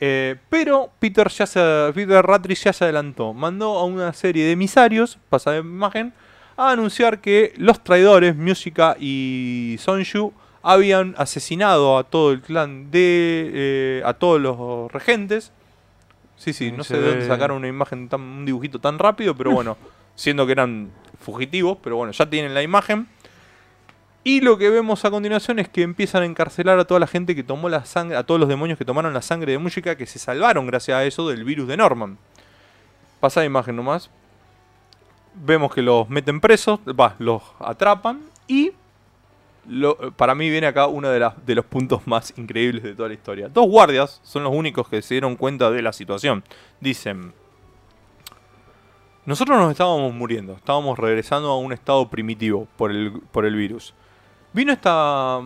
Eh, 0.00 0.36
pero 0.48 0.90
Peter, 0.98 1.28
ya 1.28 1.46
se, 1.46 1.60
Peter 1.94 2.24
ya 2.54 2.72
se 2.72 2.84
adelantó. 2.84 3.34
Mandó 3.34 3.78
a 3.78 3.84
una 3.84 4.12
serie 4.12 4.44
de 4.46 4.52
emisarios, 4.52 5.18
pasa 5.28 5.52
de 5.52 5.58
imagen, 5.58 6.12
a 6.56 6.70
anunciar 6.70 7.20
que 7.20 7.52
los 7.56 7.82
traidores, 7.84 8.34
Música 8.36 8.96
y 8.98 9.76
Sonju, 9.78 10.32
habían 10.62 11.14
asesinado 11.18 11.98
a 11.98 12.04
todo 12.04 12.32
el 12.32 12.40
clan 12.40 12.90
de... 12.90 13.50
eh, 13.52 14.02
a 14.04 14.14
todos 14.14 14.40
los 14.40 14.90
regentes. 14.92 15.52
Sí, 16.42 16.52
sí, 16.52 16.72
no 16.72 16.82
se 16.82 16.96
sé 16.96 17.00
de 17.00 17.08
dónde 17.08 17.26
sacaron 17.28 17.58
una 17.58 17.68
imagen, 17.68 18.08
tan, 18.08 18.20
un 18.20 18.44
dibujito 18.44 18.80
tan 18.80 18.98
rápido, 18.98 19.36
pero 19.36 19.52
bueno, 19.52 19.76
siendo 20.16 20.44
que 20.44 20.50
eran 20.50 20.90
fugitivos, 21.20 21.78
pero 21.80 21.94
bueno, 21.94 22.10
ya 22.10 22.28
tienen 22.28 22.52
la 22.52 22.64
imagen. 22.64 23.06
Y 24.24 24.40
lo 24.40 24.58
que 24.58 24.68
vemos 24.68 25.04
a 25.04 25.12
continuación 25.12 25.60
es 25.60 25.68
que 25.68 25.82
empiezan 25.82 26.24
a 26.24 26.26
encarcelar 26.26 26.80
a 26.80 26.84
toda 26.84 26.98
la 26.98 27.06
gente 27.06 27.36
que 27.36 27.44
tomó 27.44 27.68
la 27.68 27.84
sangre, 27.84 28.16
a 28.16 28.24
todos 28.24 28.40
los 28.40 28.48
demonios 28.48 28.76
que 28.76 28.84
tomaron 28.84 29.14
la 29.14 29.22
sangre 29.22 29.52
de 29.52 29.58
música, 29.58 29.96
que 29.96 30.04
se 30.04 30.18
salvaron 30.18 30.66
gracias 30.66 30.96
a 30.96 31.04
eso 31.04 31.28
del 31.28 31.44
virus 31.44 31.68
de 31.68 31.76
Norman. 31.76 32.18
Pasa 33.20 33.38
la 33.38 33.46
imagen 33.46 33.76
nomás. 33.76 34.10
Vemos 35.34 35.72
que 35.72 35.82
los 35.82 36.08
meten 36.08 36.40
presos, 36.40 36.80
va, 36.88 37.14
los 37.20 37.40
atrapan 37.60 38.20
y 38.48 38.72
para 40.16 40.34
mí 40.34 40.50
viene 40.50 40.66
acá 40.66 40.86
uno 40.86 41.08
de, 41.08 41.54
los 41.54 41.64
puntos 41.64 42.06
más 42.06 42.34
increíbles 42.36 42.82
de 42.82 42.94
toda 42.94 43.08
la 43.08 43.14
historia. 43.14 43.48
Dos 43.48 43.66
guardias 43.68 44.20
son 44.22 44.44
los 44.44 44.52
únicos 44.52 44.88
que 44.88 45.02
se 45.02 45.14
dieron 45.14 45.36
cuenta 45.36 45.70
de 45.70 45.82
la 45.82 45.92
situación. 45.92 46.42
Dicen, 46.80 47.32
nosotros 49.24 49.58
nos 49.58 49.70
estábamos 49.70 50.12
muriendo, 50.12 50.54
estábamos 50.54 50.98
regresando 50.98 51.48
a 51.50 51.58
un 51.58 51.72
estado 51.72 52.10
primitivo 52.10 52.66
por 52.76 52.90
el, 52.90 53.56
virus. 53.56 53.94
Vino 54.52 54.72
esta, 54.72 55.42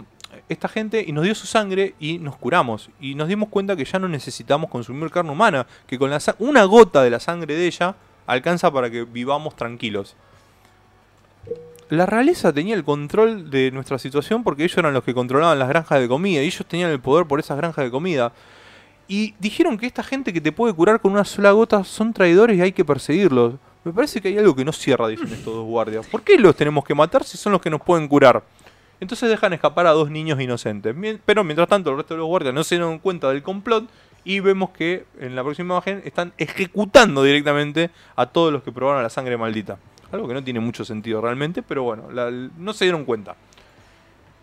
gente 0.68 1.04
y 1.06 1.12
nos 1.12 1.24
dio 1.24 1.34
su 1.34 1.46
sangre 1.46 1.94
y 2.00 2.18
nos 2.18 2.36
curamos. 2.36 2.88
Y 2.98 3.14
nos 3.14 3.28
dimos 3.28 3.50
cuenta 3.50 3.76
que 3.76 3.84
ya 3.84 3.98
no 3.98 4.08
necesitamos 4.08 4.70
consumir 4.70 5.10
carne 5.10 5.30
humana, 5.30 5.66
que 5.86 5.98
con 5.98 6.10
una 6.38 6.64
gota 6.64 7.02
de 7.02 7.10
la 7.10 7.20
sangre 7.20 7.54
de 7.54 7.66
ella 7.66 7.96
alcanza 8.26 8.72
para 8.72 8.90
que 8.90 9.04
vivamos 9.04 9.54
tranquilos. 9.56 10.16
La 11.88 12.04
realeza 12.04 12.52
tenía 12.52 12.74
el 12.74 12.82
control 12.82 13.48
de 13.48 13.70
nuestra 13.70 13.98
situación 13.98 14.42
porque 14.42 14.64
ellos 14.64 14.76
eran 14.76 14.92
los 14.92 15.04
que 15.04 15.14
controlaban 15.14 15.56
las 15.56 15.68
granjas 15.68 16.00
de 16.00 16.08
comida 16.08 16.42
y 16.42 16.46
ellos 16.46 16.66
tenían 16.66 16.90
el 16.90 16.98
poder 16.98 17.26
por 17.26 17.38
esas 17.38 17.56
granjas 17.56 17.84
de 17.84 17.92
comida. 17.92 18.32
Y 19.06 19.34
dijeron 19.38 19.78
que 19.78 19.86
esta 19.86 20.02
gente 20.02 20.32
que 20.32 20.40
te 20.40 20.50
puede 20.50 20.74
curar 20.74 21.00
con 21.00 21.12
una 21.12 21.24
sola 21.24 21.52
gota 21.52 21.84
son 21.84 22.12
traidores 22.12 22.58
y 22.58 22.60
hay 22.60 22.72
que 22.72 22.84
perseguirlos. 22.84 23.54
Me 23.84 23.92
parece 23.92 24.20
que 24.20 24.26
hay 24.26 24.38
algo 24.38 24.56
que 24.56 24.64
no 24.64 24.72
cierra, 24.72 25.06
dicen 25.06 25.28
estos 25.28 25.54
dos 25.54 25.64
guardias. 25.64 26.04
¿Por 26.08 26.22
qué 26.22 26.36
los 26.38 26.56
tenemos 26.56 26.84
que 26.84 26.92
matar 26.92 27.22
si 27.22 27.38
son 27.38 27.52
los 27.52 27.60
que 27.60 27.70
nos 27.70 27.80
pueden 27.80 28.08
curar? 28.08 28.42
Entonces 28.98 29.28
dejan 29.28 29.52
escapar 29.52 29.86
a 29.86 29.92
dos 29.92 30.10
niños 30.10 30.40
inocentes. 30.40 30.92
Pero 31.24 31.44
mientras 31.44 31.68
tanto 31.68 31.90
el 31.90 31.98
resto 31.98 32.14
de 32.14 32.18
los 32.18 32.26
guardias 32.26 32.52
no 32.52 32.64
se 32.64 32.74
dieron 32.74 32.98
cuenta 32.98 33.28
del 33.28 33.44
complot 33.44 33.88
y 34.24 34.40
vemos 34.40 34.70
que 34.70 35.04
en 35.20 35.36
la 35.36 35.44
próxima 35.44 35.74
imagen 35.74 36.02
están 36.04 36.32
ejecutando 36.36 37.22
directamente 37.22 37.90
a 38.16 38.26
todos 38.26 38.52
los 38.52 38.64
que 38.64 38.72
probaron 38.72 39.04
la 39.04 39.10
sangre 39.10 39.36
maldita. 39.36 39.78
Algo 40.12 40.28
que 40.28 40.34
no 40.34 40.42
tiene 40.44 40.60
mucho 40.60 40.84
sentido 40.84 41.20
realmente, 41.20 41.62
pero 41.62 41.82
bueno, 41.82 42.10
la- 42.12 42.30
no 42.30 42.72
se 42.72 42.84
dieron 42.84 43.04
cuenta. 43.04 43.34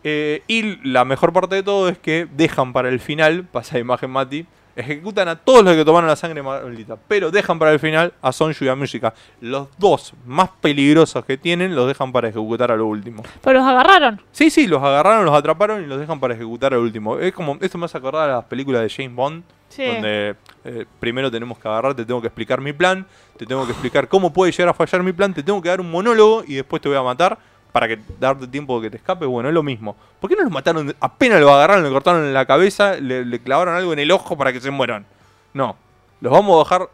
Eh, 0.03 0.43
y 0.47 0.85
la 0.89 1.05
mejor 1.05 1.31
parte 1.31 1.55
de 1.55 1.63
todo 1.63 1.87
es 1.87 1.97
que 1.97 2.27
dejan 2.35 2.73
para 2.73 2.89
el 2.89 2.99
final, 2.99 3.43
pasa 3.51 3.75
la 3.75 3.79
imagen 3.79 4.09
Mati, 4.11 4.45
ejecutan 4.75 5.27
a 5.27 5.35
todos 5.37 5.63
los 5.63 5.75
que 5.75 5.85
tomaron 5.85 6.07
la 6.09 6.15
sangre 6.15 6.41
maldita, 6.41 6.97
pero 7.07 7.29
dejan 7.31 7.59
para 7.59 7.71
el 7.71 7.79
final 7.79 8.11
a 8.21 8.31
Sonju 8.31 8.65
y 8.65 8.67
a 8.67 8.75
Música. 8.75 9.13
Los 9.39 9.67
dos 9.77 10.13
más 10.25 10.49
peligrosos 10.61 11.23
que 11.25 11.37
tienen 11.37 11.75
los 11.75 11.87
dejan 11.87 12.11
para 12.11 12.27
ejecutar 12.27 12.71
a 12.71 12.75
lo 12.75 12.87
último. 12.87 13.23
Pero 13.41 13.59
los 13.59 13.67
agarraron. 13.67 14.19
Sí, 14.31 14.49
sí, 14.49 14.65
los 14.67 14.81
agarraron, 14.83 15.25
los 15.25 15.35
atraparon 15.35 15.83
y 15.83 15.87
los 15.87 15.99
dejan 15.99 16.19
para 16.19 16.33
ejecutar 16.33 16.73
al 16.73 16.79
último. 16.79 17.19
Es 17.19 17.31
como, 17.33 17.57
esto 17.61 17.77
me 17.77 17.85
hace 17.85 17.97
acordar 17.99 18.29
a 18.29 18.35
las 18.37 18.45
películas 18.45 18.81
de 18.81 18.89
James 18.89 19.15
Bond, 19.15 19.43
Sí. 19.75 19.85
donde 19.85 20.35
eh, 20.65 20.85
primero 20.99 21.31
tenemos 21.31 21.57
que 21.57 21.67
agarrar, 21.67 21.95
te 21.95 22.05
tengo 22.05 22.21
que 22.21 22.27
explicar 22.27 22.61
mi 22.61 22.73
plan, 22.73 23.05
te 23.37 23.45
tengo 23.45 23.65
que 23.65 23.71
explicar 23.71 24.07
cómo 24.07 24.31
puede 24.31 24.51
llegar 24.51 24.69
a 24.69 24.73
fallar 24.73 25.01
mi 25.01 25.13
plan, 25.13 25.33
te 25.33 25.41
tengo 25.41 25.61
que 25.61 25.69
dar 25.69 25.81
un 25.81 25.89
monólogo 25.89 26.43
y 26.47 26.55
después 26.55 26.81
te 26.81 26.89
voy 26.89 26.97
a 26.97 27.01
matar. 27.03 27.37
para 27.71 27.87
que 27.87 27.97
darte 28.19 28.45
tiempo 28.47 28.79
de 28.79 28.85
que 28.85 28.91
te 28.91 28.97
escape, 28.97 29.25
bueno, 29.25 29.49
es 29.49 29.55
lo 29.55 29.63
mismo. 29.63 29.95
¿Por 30.19 30.29
qué 30.29 30.35
no 30.35 30.43
los 30.43 30.51
mataron? 30.51 30.95
Apenas 30.99 31.41
lo 31.41 31.51
agarraron, 31.51 31.83
le 31.83 31.89
cortaron 31.89 32.23
en 32.23 32.31
la 32.31 32.45
cabeza, 32.45 32.93
le, 32.97 33.25
le 33.25 33.39
clavaron 33.39 33.73
algo 33.73 33.91
en 33.93 33.97
el 33.97 34.11
ojo 34.11 34.37
para 34.37 34.53
que 34.53 34.61
se 34.61 34.69
mueran. 34.69 35.07
No, 35.55 35.75
los 36.21 36.31
vamos 36.31 36.55
a 36.55 36.59
dejar 36.63 36.89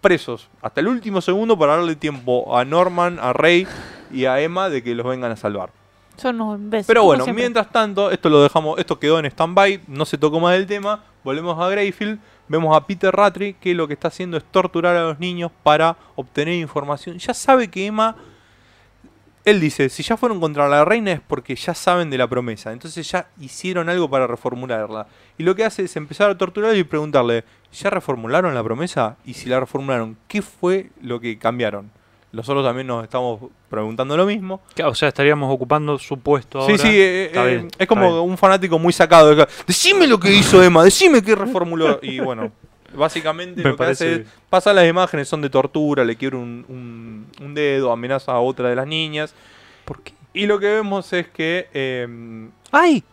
presos 0.00 0.48
hasta 0.60 0.80
el 0.80 0.88
último 0.88 1.20
segundo 1.20 1.56
para 1.56 1.76
darle 1.76 1.94
tiempo 1.94 2.58
a 2.58 2.64
Norman, 2.64 3.18
a 3.20 3.32
Rey 3.32 3.66
y 4.12 4.24
a 4.24 4.40
Emma 4.40 4.68
de 4.68 4.82
que 4.82 4.92
los 4.96 5.06
vengan 5.06 5.30
a 5.30 5.36
salvar. 5.36 5.70
Son 6.16 6.40
unos 6.40 6.58
imbéciles. 6.58 6.86
Pero 6.88 7.04
bueno, 7.04 7.24
mientras 7.28 7.70
tanto, 7.70 8.10
esto 8.10 8.28
lo 8.28 8.42
dejamos, 8.42 8.78
esto 8.80 8.98
quedó 8.98 9.20
en 9.20 9.26
stand-by, 9.26 9.82
no 9.86 10.04
se 10.04 10.18
tocó 10.18 10.40
más 10.40 10.54
del 10.54 10.66
tema, 10.66 11.00
volvemos 11.24 11.58
a 11.58 11.68
Greyfield, 11.68 12.20
vemos 12.46 12.76
a 12.76 12.86
Peter 12.86 13.14
Rattray 13.14 13.54
que 13.54 13.74
lo 13.74 13.88
que 13.88 13.94
está 13.94 14.08
haciendo 14.08 14.36
es 14.36 14.44
torturar 14.44 14.94
a 14.96 15.02
los 15.02 15.18
niños 15.18 15.50
para 15.62 15.96
obtener 16.14 16.54
información. 16.54 17.18
Ya 17.18 17.34
sabe 17.34 17.68
que 17.68 17.86
Emma, 17.86 18.14
él 19.44 19.60
dice, 19.60 19.88
si 19.88 20.02
ya 20.02 20.16
fueron 20.16 20.40
contra 20.40 20.68
la 20.68 20.84
reina 20.84 21.12
es 21.12 21.20
porque 21.20 21.56
ya 21.56 21.74
saben 21.74 22.10
de 22.10 22.18
la 22.18 22.28
promesa, 22.28 22.72
entonces 22.72 23.10
ya 23.10 23.26
hicieron 23.40 23.88
algo 23.88 24.08
para 24.08 24.26
reformularla. 24.26 25.06
Y 25.38 25.42
lo 25.42 25.54
que 25.56 25.64
hace 25.64 25.84
es 25.84 25.96
empezar 25.96 26.30
a 26.30 26.38
torturarlo 26.38 26.76
y 26.76 26.84
preguntarle, 26.84 27.44
¿ya 27.72 27.90
reformularon 27.90 28.54
la 28.54 28.62
promesa? 28.62 29.16
Y 29.24 29.34
si 29.34 29.48
la 29.48 29.60
reformularon, 29.60 30.16
¿qué 30.28 30.42
fue 30.42 30.90
lo 31.00 31.18
que 31.20 31.38
cambiaron? 31.38 31.90
Nosotros 32.34 32.64
también 32.64 32.86
nos 32.86 33.04
estamos 33.04 33.40
preguntando 33.70 34.16
lo 34.16 34.26
mismo. 34.26 34.60
O 34.84 34.94
sea, 34.94 35.08
estaríamos 35.08 35.52
ocupando 35.52 35.98
su 35.98 36.18
puesto 36.18 36.60
ahora. 36.60 36.76
Sí, 36.76 36.82
sí, 36.82 36.88
eh, 37.00 37.26
Está 37.26 37.46
eh, 37.48 37.50
bien, 37.56 37.68
es 37.78 37.86
como 37.86 38.22
un 38.22 38.36
fanático 38.36 38.78
muy 38.78 38.92
sacado. 38.92 39.34
de 39.34 39.42
acá, 39.42 39.52
Decime 39.66 40.06
lo 40.06 40.18
que 40.18 40.32
hizo 40.32 40.62
Emma, 40.62 40.82
decime 40.84 41.22
qué 41.22 41.34
reformuló. 41.34 41.98
Y 42.02 42.18
bueno, 42.20 42.50
básicamente 42.94 43.62
Me 43.62 43.70
lo 43.70 43.76
que 43.76 43.84
hace 43.84 44.04
parece- 44.04 44.22
es, 44.22 44.28
pasa 44.50 44.72
las 44.72 44.86
imágenes, 44.88 45.28
son 45.28 45.40
de 45.42 45.50
tortura, 45.50 46.04
le 46.04 46.16
quiebra 46.16 46.38
un, 46.38 46.64
un- 46.68 47.26
un 47.44 47.54
dedo, 47.54 47.90
amenaza 47.92 48.32
a 48.32 48.40
otra 48.40 48.68
de 48.68 48.76
las 48.76 48.86
niñas. 48.86 49.34
¿Por 49.84 50.00
qué? 50.02 50.12
Y 50.32 50.46
lo 50.46 50.58
que 50.58 50.66
vemos 50.66 51.12
es 51.12 51.28
que... 51.28 51.68
eh, 51.72 52.48
¡Ay! 52.72 53.04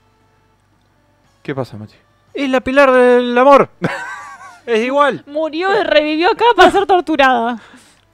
¿Qué 1.44 1.54
pasa, 1.56 1.78
Mati? 1.78 1.96
Es 2.34 2.50
la 2.50 2.62
pilar 2.62 2.92
del 2.92 3.38
amor. 3.38 3.70
es 4.66 4.84
igual. 4.86 5.24
Murió 5.28 5.70
y 5.80 5.84
revivió 5.84 6.32
acá 6.32 6.46
para 6.56 6.72
ser 6.72 6.86
torturada. 6.86 7.62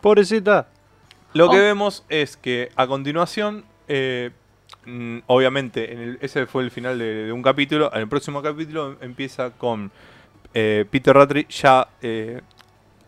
Pobrecita. 0.01 0.68
Lo 1.38 1.49
que 1.49 1.57
Oh. 1.57 1.61
vemos 1.61 2.03
es 2.09 2.35
que 2.38 2.69
a 2.75 2.88
continuación, 2.88 3.63
eh, 3.88 4.31
mm, 4.85 5.19
obviamente, 5.27 5.93
en 5.93 5.99
el- 5.99 6.17
ese 6.21 6.45
fue 6.47 6.63
el 6.63 6.71
final 6.71 6.97
de, 6.99 7.25
de 7.25 7.31
un 7.31 7.41
capítulo. 7.43 7.91
En 7.93 8.01
el 8.01 8.07
próximo 8.07 8.41
capítulo 8.41 8.91
em- 8.91 8.97
empieza 9.01 9.51
con 9.51 9.91
eh, 10.53 10.85
Peter 10.89 11.13
Rattray 11.15 11.45
ya 11.49 11.88
eh, 12.01 12.41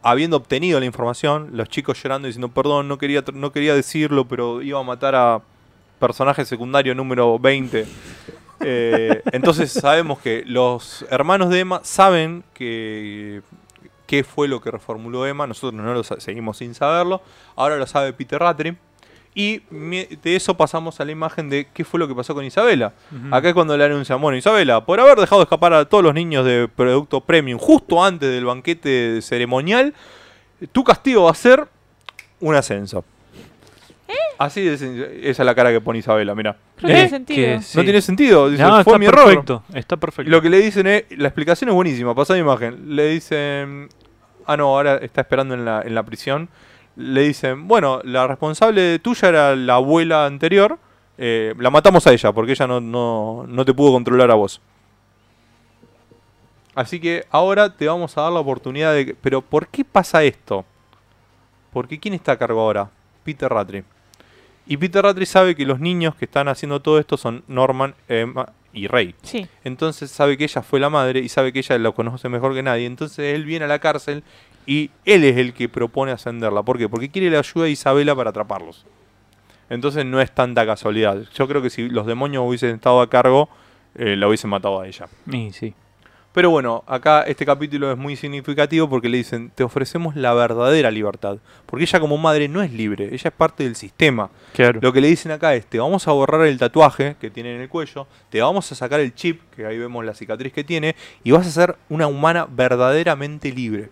habiendo 0.04 0.38
obtenido 0.38 0.80
la 0.80 0.86
información, 0.86 1.50
los 1.54 1.68
chicos 1.70 2.02
llorando 2.04 2.28
y 2.28 2.30
diciendo, 2.30 2.50
perdón, 2.50 2.88
no 2.88 2.98
quería, 2.98 3.24
no 3.34 3.52
quería 3.52 3.74
decirlo, 3.74 4.26
pero 4.28 4.62
iba 4.62 4.80
a 4.80 4.84
matar 4.84 5.16
a 5.16 5.42
personaje 6.00 6.46
secundario 6.46 6.94
número 6.96 7.40
20. 7.40 7.86
Eh, 8.62 9.22
entonces 9.32 9.72
sabemos 9.72 10.20
que 10.20 10.44
los 10.46 11.06
hermanos 11.10 11.50
de 11.50 11.60
Emma 11.62 11.80
saben 11.84 12.44
que 12.54 13.42
qué 14.10 14.24
fue 14.24 14.48
lo 14.48 14.60
que 14.60 14.72
reformuló 14.72 15.28
Emma. 15.28 15.46
Nosotros 15.46 15.74
no 15.80 15.94
lo 15.94 16.04
seguimos 16.04 16.58
sin 16.58 16.74
saberlo. 16.74 17.22
Ahora 17.56 17.78
lo 17.78 17.86
sabe 17.86 18.12
Peter 18.12 18.40
Rattray. 18.40 18.76
Y 19.36 19.60
de 19.70 20.36
eso 20.36 20.58
pasamos 20.58 21.00
a 21.00 21.06
la 21.06 21.12
imagen 21.12 21.48
de 21.48 21.68
qué 21.72 21.86
fue 21.86 22.00
lo 22.00 22.08
que 22.08 22.16
pasó 22.16 22.34
con 22.34 22.44
Isabela. 22.44 22.94
Acá 23.30 23.50
es 23.50 23.54
cuando 23.54 23.78
le 23.78 23.84
anuncian, 23.86 24.20
bueno, 24.20 24.36
Isabela, 24.36 24.84
por 24.84 25.00
haber 25.00 25.20
dejado 25.20 25.44
escapar 25.44 25.72
a 25.74 25.86
todos 25.86 26.04
los 26.04 26.16
niños 26.16 26.44
de 26.44 26.68
producto 26.68 27.22
premium 27.22 27.60
justo 27.60 28.04
antes 28.04 28.28
del 28.32 28.46
banquete 28.46 29.22
ceremonial, 29.22 29.94
tu 30.72 30.84
castigo 30.84 31.26
va 31.26 31.32
a 31.32 31.36
ser 31.36 31.68
un 32.40 32.56
ascenso. 32.56 33.06
Así 34.40 34.68
es, 34.68 34.82
esa 34.82 35.44
es 35.44 35.46
la 35.46 35.54
cara 35.54 35.70
que 35.72 35.82
pone 35.82 36.00
Isabela, 36.00 36.34
mira. 36.34 36.56
Creo 36.78 36.88
que 36.88 36.94
Eh, 36.94 36.96
tiene 36.96 37.10
sentido. 37.10 37.46
que 37.60 37.78
No 37.78 37.84
tiene 37.84 38.02
sentido, 38.02 38.50
dice, 38.50 38.64
No, 38.64 38.70
fue 38.70 38.80
está 38.94 38.98
mi 38.98 39.06
error. 39.06 39.26
perfecto. 39.26 39.64
Está 39.74 39.98
perfecto. 39.98 40.32
Lo 40.32 40.42
que 40.42 40.50
le 40.50 40.58
dicen 40.60 40.88
es, 40.88 41.04
la 41.18 41.28
explicación 41.28 41.70
es 41.70 41.76
buenísima, 41.76 42.16
pasa 42.16 42.34
la 42.34 42.40
imagen. 42.40 42.96
Le 42.96 43.10
dicen, 43.10 43.90
ah 44.50 44.58
no, 44.58 44.66
ahora 44.76 44.96
está 44.98 45.22
esperando 45.22 45.54
en 45.54 45.64
la, 45.64 45.84
en 45.84 45.94
la 45.94 46.02
prisión. 46.02 46.50
Le 46.96 47.22
dicen, 47.22 47.68
bueno, 47.68 48.02
la 48.04 48.26
responsable 48.26 48.98
tuya 48.98 49.30
era 49.30 49.56
la 49.56 49.76
abuela 49.76 50.26
anterior, 50.26 50.80
eh, 51.20 51.54
la 51.60 51.70
matamos 51.70 52.08
a 52.08 52.14
ella 52.14 52.32
porque 52.34 52.54
ella 52.54 52.66
no, 52.66 52.82
no, 52.82 53.46
no 53.48 53.64
te 53.64 53.74
pudo 53.76 53.92
controlar 53.92 54.32
a 54.32 54.34
vos. 54.34 54.60
Así 56.74 57.00
que 57.00 57.26
ahora 57.30 57.76
te 57.76 57.88
vamos 57.88 58.18
a 58.18 58.22
dar 58.22 58.32
la 58.32 58.40
oportunidad 58.40 58.94
de... 58.94 59.16
Pero 59.22 59.42
¿por 59.42 59.68
qué 59.68 59.86
pasa 59.86 60.24
esto? 60.24 60.66
Porque 61.72 62.00
¿quién 62.00 62.16
está 62.16 62.32
a 62.32 62.38
cargo 62.38 62.62
ahora? 62.62 62.90
Peter 63.24 63.50
Rattray. 63.50 63.84
Y 64.66 64.78
Peter 64.78 65.04
Rattray 65.04 65.26
sabe 65.28 65.56
que 65.56 65.66
los 65.66 65.80
niños 65.80 66.16
que 66.16 66.26
están 66.26 66.48
haciendo 66.48 66.82
todo 66.82 66.98
esto 66.98 67.18
son 67.18 67.44
Norman, 67.48 67.94
Emma 68.08 68.54
y 68.74 68.88
Rey. 68.88 69.16
Sí. 69.24 69.48
Entonces 69.64 70.12
sabe 70.12 70.38
que 70.38 70.44
ella 70.44 70.62
fue 70.62 70.80
la 70.80 70.90
madre 70.90 71.20
y 71.20 71.30
sabe 71.30 71.52
que 71.52 71.60
ella 71.60 71.78
lo 71.78 71.94
conoce 71.94 72.30
mejor 72.30 72.54
que 72.54 72.64
nadie. 72.64 72.86
Entonces 72.86 73.36
él 73.36 73.46
viene 73.46 73.66
a 73.66 73.68
la 73.68 73.80
cárcel 73.80 74.24
y 74.66 74.92
él 75.06 75.24
es 75.24 75.38
el 75.38 75.54
que 75.54 75.70
propone 75.70 76.12
ascenderla. 76.12 76.64
¿Por 76.64 76.78
qué? 76.78 76.88
Porque 76.88 77.10
quiere 77.10 77.30
la 77.30 77.40
ayuda 77.40 77.66
de 77.66 77.72
Isabela 77.72 78.16
para 78.16 78.30
atraparlos. 78.30 78.86
Entonces 79.70 80.06
no 80.06 80.20
es 80.22 80.32
tanta 80.32 80.66
casualidad. 80.66 81.24
Yo 81.34 81.48
creo 81.48 81.62
que 81.62 81.70
si 81.70 81.90
los 81.90 82.06
demonios 82.06 82.44
hubiesen 82.46 82.76
estado 82.76 83.02
a 83.02 83.10
cargo, 83.10 83.50
eh, 83.96 84.16
la 84.16 84.28
hubiesen 84.28 84.50
matado 84.50 84.82
a 84.82 84.88
ella. 84.88 85.08
Y 85.32 85.52
sí. 85.52 85.74
Pero 86.32 86.52
bueno, 86.52 86.84
acá 86.86 87.24
este 87.24 87.44
capítulo 87.44 87.92
es 87.92 87.98
muy 87.98 88.16
significativo 88.16 88.88
porque 88.88 89.10
le 89.10 89.18
dicen, 89.18 89.52
te 89.56 89.64
ofrecemos 89.64 90.16
la 90.16 90.34
verdadera 90.34 90.92
libertad. 90.92 91.40
Porque 91.66 91.86
ella 91.86 92.00
como 92.00 92.18
madre 92.18 92.48
no 92.48 92.62
es 92.62 92.72
libre, 92.72 93.06
ella 93.06 93.30
es 93.30 93.32
parte 93.32 93.64
del 93.64 93.76
sistema. 93.76 94.30
Claro. 94.54 94.80
Lo 94.82 94.94
que 94.94 95.02
le 95.02 95.08
dicen 95.08 95.32
acá 95.32 95.56
es, 95.56 95.66
te 95.66 95.80
vamos 95.80 96.08
a 96.08 96.12
borrar 96.12 96.46
el 96.46 96.60
tatuaje 96.60 97.16
que 97.20 97.32
tiene 97.32 97.56
en 97.56 97.62
el 97.62 97.70
cuello, 97.70 98.06
te 98.30 98.42
vamos 98.42 98.72
a 98.72 98.76
sacar 98.76 99.00
el 99.00 99.16
chip, 99.16 99.42
que 99.56 99.66
ahí 99.66 99.80
vemos 99.80 100.06
la 100.06 100.14
cicatriz 100.14 100.54
que 100.54 100.64
tiene, 100.64 100.96
y 101.24 101.32
vas 101.32 101.48
a 101.48 101.52
ser 101.52 101.76
una 101.90 102.06
humana 102.06 102.48
verdaderamente 102.48 103.52
libre. 103.52 103.90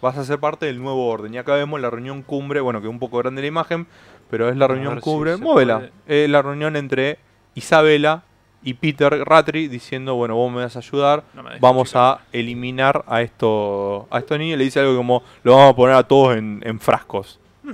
Vas 0.00 0.16
a 0.16 0.24
ser 0.24 0.40
parte 0.40 0.66
del 0.66 0.80
nuevo 0.80 1.06
orden. 1.06 1.34
Y 1.34 1.38
acá 1.38 1.54
vemos 1.54 1.80
la 1.80 1.90
reunión 1.90 2.22
cumbre, 2.22 2.60
bueno, 2.60 2.80
que 2.80 2.86
es 2.86 2.90
un 2.90 2.98
poco 2.98 3.18
grande 3.18 3.42
la 3.42 3.48
imagen, 3.48 3.86
pero 4.30 4.48
es 4.48 4.56
la 4.56 4.66
reunión 4.66 4.96
si 4.96 5.00
cumbre. 5.02 5.36
se 5.36 5.42
Móvela. 5.42 5.90
Es 6.06 6.28
la 6.30 6.40
reunión 6.40 6.76
entre 6.76 7.18
Isabela 7.54 8.24
y 8.64 8.74
Peter 8.74 9.12
Rattray 9.24 9.68
diciendo, 9.68 10.14
bueno, 10.14 10.36
vos 10.36 10.52
me 10.52 10.62
vas 10.62 10.76
a 10.76 10.78
ayudar, 10.78 11.24
No 11.34 11.44
vamos 11.60 11.96
a 11.96 12.20
eliminar 12.32 13.04
a, 13.06 13.22
esto, 13.22 14.06
a 14.10 14.18
estos 14.18 14.38
niños. 14.38 14.58
Le 14.58 14.64
dice 14.64 14.80
algo 14.80 14.96
como, 14.96 15.22
lo 15.42 15.56
vamos 15.56 15.72
a 15.72 15.76
poner 15.76 15.96
a 15.96 16.02
todos 16.04 16.36
en, 16.36 16.60
en 16.64 16.78
frascos. 16.78 17.40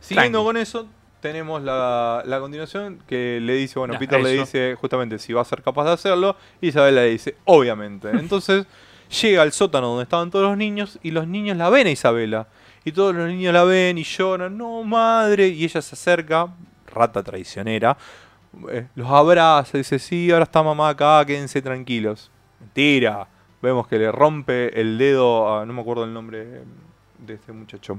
Siguiendo 0.00 0.38
Tranqui. 0.38 0.46
con 0.46 0.56
eso, 0.56 0.86
tenemos 1.20 1.62
la, 1.62 2.22
la 2.26 2.40
continuación 2.40 3.02
que 3.06 3.40
le 3.42 3.54
dice, 3.54 3.78
bueno, 3.78 3.98
Peter 3.98 4.20
le 4.22 4.32
dice 4.32 4.76
justamente 4.80 5.18
si 5.18 5.32
va 5.32 5.42
a 5.42 5.44
ser 5.44 5.62
capaz 5.62 5.84
de 5.84 5.92
hacerlo, 5.92 6.36
y 6.60 6.68
Isabela 6.68 7.02
le 7.02 7.10
dice, 7.10 7.36
obviamente. 7.44 8.10
Entonces 8.10 8.66
llega 9.22 9.42
al 9.42 9.52
sótano 9.52 9.88
donde 9.88 10.04
estaban 10.04 10.30
todos 10.30 10.46
los 10.48 10.56
niños 10.56 10.98
y 11.02 11.10
los 11.10 11.26
niños 11.26 11.56
la 11.56 11.70
ven 11.70 11.86
a 11.86 11.90
Isabela. 11.90 12.46
Y 12.84 12.92
todos 12.92 13.14
los 13.14 13.28
niños 13.28 13.52
la 13.52 13.64
ven 13.64 13.98
y 13.98 14.04
lloran, 14.04 14.56
no 14.56 14.82
madre, 14.82 15.48
y 15.48 15.64
ella 15.64 15.82
se 15.82 15.94
acerca, 15.94 16.48
rata 16.86 17.22
traicionera, 17.22 17.98
eh, 18.70 18.86
los 18.94 19.08
abraza, 19.10 19.78
dice, 19.78 19.98
sí, 19.98 20.30
ahora 20.30 20.44
está 20.44 20.62
mamá 20.62 20.88
acá, 20.90 21.24
quédense 21.26 21.60
tranquilos. 21.62 22.30
Mentira. 22.60 23.26
Vemos 23.60 23.88
que 23.88 23.98
le 23.98 24.12
rompe 24.12 24.80
el 24.80 24.98
dedo, 24.98 25.52
a- 25.60 25.66
no 25.66 25.72
me 25.72 25.80
acuerdo 25.80 26.04
el 26.04 26.12
nombre 26.14 26.62
de 27.18 27.34
este 27.34 27.52
muchacho. 27.52 27.98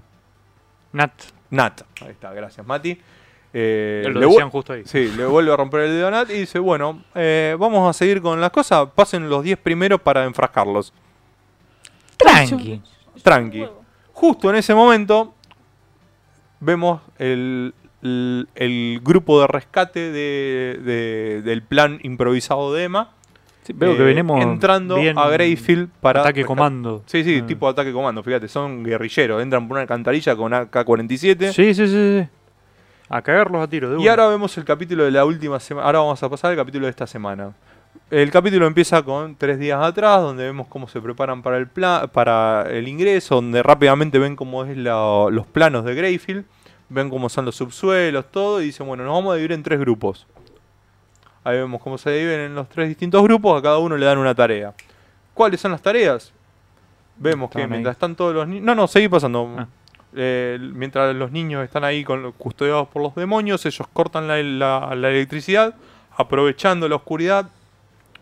Nat. 0.93 1.11
Nat. 1.49 1.81
Ahí 2.01 2.11
está, 2.11 2.31
gracias 2.33 2.65
Mati. 2.65 2.97
Eh, 3.51 4.03
lo 4.07 4.19
le 4.19 4.27
decían 4.27 4.49
justo 4.51 4.73
ahí. 4.73 4.83
Sí, 4.85 5.11
le 5.17 5.25
vuelve 5.25 5.51
a 5.51 5.57
romper 5.57 5.81
el 5.81 5.91
dedo 5.91 6.07
a 6.07 6.11
Nat 6.11 6.29
y 6.29 6.33
dice, 6.33 6.59
bueno, 6.59 7.03
eh, 7.15 7.55
vamos 7.59 7.89
a 7.89 7.93
seguir 7.93 8.21
con 8.21 8.39
las 8.39 8.51
cosas, 8.51 8.87
pasen 8.95 9.29
los 9.29 9.43
10 9.43 9.57
primeros 9.57 9.99
para 10.01 10.23
enfrascarlos. 10.23 10.93
Tranqui. 12.17 12.81
Tranqui. 13.23 13.65
Justo 14.13 14.49
en 14.49 14.57
ese 14.57 14.73
momento 14.75 15.33
vemos 16.59 17.01
el, 17.17 17.73
el- 18.01 18.47
el 18.55 18.99
grupo 19.03 19.41
de 19.41 19.47
rescate 19.47 20.11
de- 20.11 20.79
de- 20.83 21.41
del 21.43 21.61
plan 21.63 21.99
improvisado 22.03 22.73
de 22.73 22.83
Emma. 22.85 23.11
Sí, 23.63 23.73
veo 23.75 23.95
que 23.95 24.01
eh, 24.01 24.05
venimos 24.05 24.41
entrando 24.41 24.95
a 25.15 25.29
Greyfield 25.29 25.89
para 26.01 26.21
ataque 26.21 26.43
comando. 26.45 27.03
Sí, 27.05 27.23
sí, 27.23 27.41
Ah. 27.43 27.45
tipo 27.45 27.67
ataque 27.67 27.91
comando, 27.91 28.23
fíjate, 28.23 28.47
son 28.47 28.83
guerrilleros, 28.83 29.41
entran 29.43 29.67
por 29.67 29.75
una 29.75 29.81
alcantarilla 29.81 30.35
con 30.35 30.53
AK-47. 30.53 31.51
Sí, 31.53 31.73
sí, 31.73 31.87
sí, 31.87 32.21
sí. 32.21 32.27
A 33.09 33.21
cagarlos 33.21 33.61
a 33.61 33.67
tiro 33.67 33.89
de 33.89 33.95
Y 33.97 34.01
una. 34.03 34.11
ahora 34.11 34.27
vemos 34.27 34.57
el 34.57 34.65
capítulo 34.65 35.03
de 35.03 35.11
la 35.11 35.25
última 35.25 35.59
semana. 35.59 35.85
Ahora 35.87 35.99
vamos 35.99 36.21
a 36.21 36.29
pasar 36.29 36.51
al 36.51 36.57
capítulo 36.57 36.85
de 36.85 36.91
esta 36.91 37.05
semana. 37.07 37.53
El 38.11 38.31
capítulo 38.31 38.65
empieza 38.67 39.01
con 39.03 39.35
tres 39.35 39.59
días 39.59 39.79
atrás, 39.83 40.21
donde 40.21 40.43
vemos 40.45 40.67
cómo 40.67 40.87
se 40.87 41.01
preparan 41.01 41.41
para 41.41 41.57
el 41.57 41.67
para 41.67 42.65
el 42.69 42.87
ingreso, 42.87 43.35
donde 43.35 43.61
rápidamente 43.63 44.17
ven 44.19 44.35
cómo 44.35 44.63
es 44.63 44.77
la- 44.77 45.27
los 45.31 45.45
planos 45.47 45.85
de 45.85 45.95
Greyfield, 45.95 46.45
ven 46.89 47.09
cómo 47.09 47.29
son 47.29 47.45
los 47.45 47.55
subsuelos, 47.55 48.25
todo, 48.31 48.61
y 48.61 48.65
dicen, 48.65 48.87
bueno, 48.87 49.03
nos 49.03 49.13
vamos 49.13 49.31
a 49.31 49.35
dividir 49.35 49.53
en 49.53 49.63
tres 49.63 49.79
grupos. 49.79 50.25
Ahí 51.43 51.57
vemos 51.57 51.81
cómo 51.81 51.97
se 51.97 52.11
dividen 52.11 52.41
en 52.41 52.55
los 52.55 52.67
tres 52.69 52.87
distintos 52.89 53.23
grupos, 53.23 53.59
a 53.59 53.61
cada 53.61 53.77
uno 53.77 53.95
le 53.95 54.05
dan 54.05 54.17
una 54.17 54.35
tarea. 54.35 54.73
¿Cuáles 55.33 55.61
son 55.61 55.71
las 55.71 55.81
tareas? 55.81 56.33
Vemos 57.17 57.49
que 57.49 57.61
ahí. 57.61 57.67
mientras 57.67 57.95
están 57.95 58.15
todos 58.15 58.33
los 58.33 58.47
niños... 58.47 58.63
No, 58.65 58.75
no, 58.75 58.87
seguí 58.87 59.07
pasando. 59.07 59.49
Ah. 59.57 59.67
Eh, 60.15 60.57
mientras 60.73 61.15
los 61.15 61.31
niños 61.31 61.63
están 61.63 61.83
ahí 61.83 62.03
con, 62.03 62.31
custodiados 62.33 62.87
por 62.87 63.01
los 63.01 63.13
demonios, 63.15 63.65
ellos 63.65 63.87
cortan 63.93 64.27
la, 64.27 64.41
la- 64.41 64.95
la 64.95 65.09
electricidad, 65.09 65.75
aprovechando 66.17 66.89
la 66.89 66.95
oscuridad. 66.95 67.49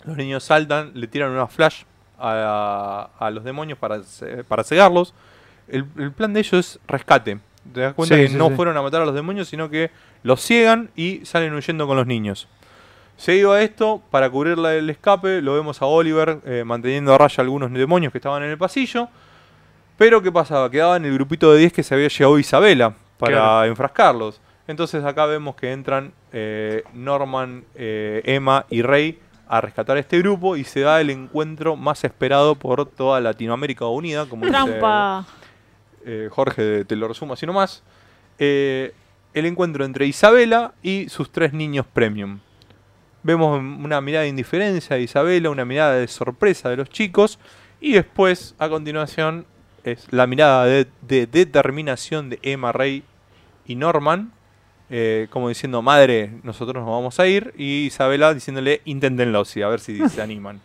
Los 0.04 0.18
niños 0.18 0.44
saltan, 0.44 0.92
le 0.94 1.08
tiran 1.08 1.32
una 1.32 1.48
flash 1.48 1.84
a, 2.20 3.10
a 3.18 3.30
los 3.32 3.44
demonios 3.44 3.78
para, 3.80 4.02
para 4.48 4.64
cegarlos. 4.64 5.14
El, 5.68 5.86
el 5.98 6.12
plan 6.12 6.34
de 6.34 6.42
ellos 6.42 6.54
es 6.54 6.80
rescate. 6.88 7.40
Te 7.74 7.82
das 7.82 7.94
cuenta 7.94 8.16
Sí, 8.16 8.22
que 8.22 8.28
sí, 8.30 8.36
no 8.36 8.50
sí. 8.50 8.56
fueron 8.56 8.78
a 8.78 8.82
matar 8.82 9.02
a 9.02 9.06
los 9.06 9.14
demonios, 9.16 9.48
sino 9.48 9.70
que 9.70 9.92
los 10.24 10.42
ciegan 10.42 10.90
y 10.96 11.22
salen 11.26 11.54
huyendo 11.54 11.88
con 11.88 11.98
los 11.98 12.08
niños. 12.08 12.48
Seguido 13.18 13.54
a 13.54 13.62
esto, 13.62 14.02
para 14.12 14.30
cubrir 14.30 14.58
la- 14.58 14.76
el 14.76 14.90
escape, 14.90 15.42
lo 15.42 15.54
vemos 15.56 15.82
a 15.82 15.86
Oliver 15.88 16.40
eh, 16.46 16.64
manteniendo 16.66 17.14
a 17.14 17.18
raya 17.18 17.42
algunos 17.42 17.72
demonios 17.74 18.12
que 18.12 18.20
estaban 18.20 18.44
en 18.44 18.50
el 18.52 18.58
pasillo. 18.58 19.08
Pero 19.98 20.22
¿qué 20.22 20.32
pasaba? 20.32 20.70
Quedaba 20.70 20.98
en 20.98 21.06
el 21.06 21.14
grupito 21.14 21.52
de 21.52 21.60
10 21.60 21.74
que 21.74 21.82
se 21.84 21.96
había 21.96 22.08
llevado 22.10 22.38
Isabela 22.38 22.94
para 23.18 23.34
Claro. 23.38 23.66
enfrascarlos. 23.70 24.40
Entonces 24.68 25.04
acá 25.04 25.26
vemos 25.26 25.56
que 25.56 25.72
entran 25.72 26.12
eh, 26.34 26.84
Norman, 26.94 27.64
eh, 27.74 28.22
Emma 28.26 28.66
y 28.70 28.82
Rey 28.84 29.18
a 29.48 29.62
rescatar 29.62 29.96
a 29.98 30.00
este 30.02 30.20
grupo 30.20 30.56
y 30.58 30.66
se 30.66 30.82
da 30.82 31.00
el 31.02 31.10
encuentro 31.10 31.76
más 31.78 32.04
esperado 32.04 32.54
por 32.56 32.86
toda 32.86 33.20
Latinoamérica 33.22 33.86
Unida, 33.86 34.26
como 34.26 34.46
dice 34.46 34.52
Trampa. 34.52 35.26
Eh, 36.08 36.30
Jorge 36.32 36.86
te 36.86 36.96
lo 36.96 37.08
resumo 37.08 37.34
así 37.34 37.46
nomás. 37.46 37.84
Eh, 38.40 38.94
el 39.34 39.46
encuentro 39.46 39.86
entre 39.86 40.08
Isabela 40.08 40.74
y 40.82 41.10
sus 41.10 41.30
tres 41.32 41.54
niños 41.54 41.86
premium. 41.86 42.40
Vemos 43.24 43.60
una 43.60 44.00
mirada 44.00 44.24
de 44.24 44.30
indiferencia 44.30 44.96
de 44.96 45.02
Isabela, 45.04 45.50
una 45.50 45.66
mirada 45.66 45.96
de 45.96 46.08
sorpresa 46.08 46.70
de 46.70 46.78
los 46.78 46.90
chicos 46.90 47.40
y 47.82 47.92
después, 47.92 48.56
a 48.58 48.70
continuación, 48.70 49.46
es 49.84 50.08
la 50.12 50.28
mirada 50.28 50.66
de, 50.66 50.88
de 51.02 51.28
determinación 51.28 52.30
de 52.30 52.40
Emma 52.42 52.72
Rey 52.72 53.04
y 53.66 53.76
Norman, 53.76 54.32
eh, 54.90 55.28
como 55.30 55.50
diciendo, 55.50 55.82
madre, 55.82 56.32
nosotros 56.44 56.82
nos 56.82 56.90
vamos 56.90 57.20
a 57.20 57.28
ir, 57.28 57.54
y 57.58 57.88
Isabela 57.88 58.34
diciéndole, 58.34 58.82
inténtenlo, 58.86 59.44
sí, 59.44 59.62
a 59.62 59.68
ver 59.68 59.82
si 59.82 60.08
se 60.08 60.22
animan. 60.24 60.62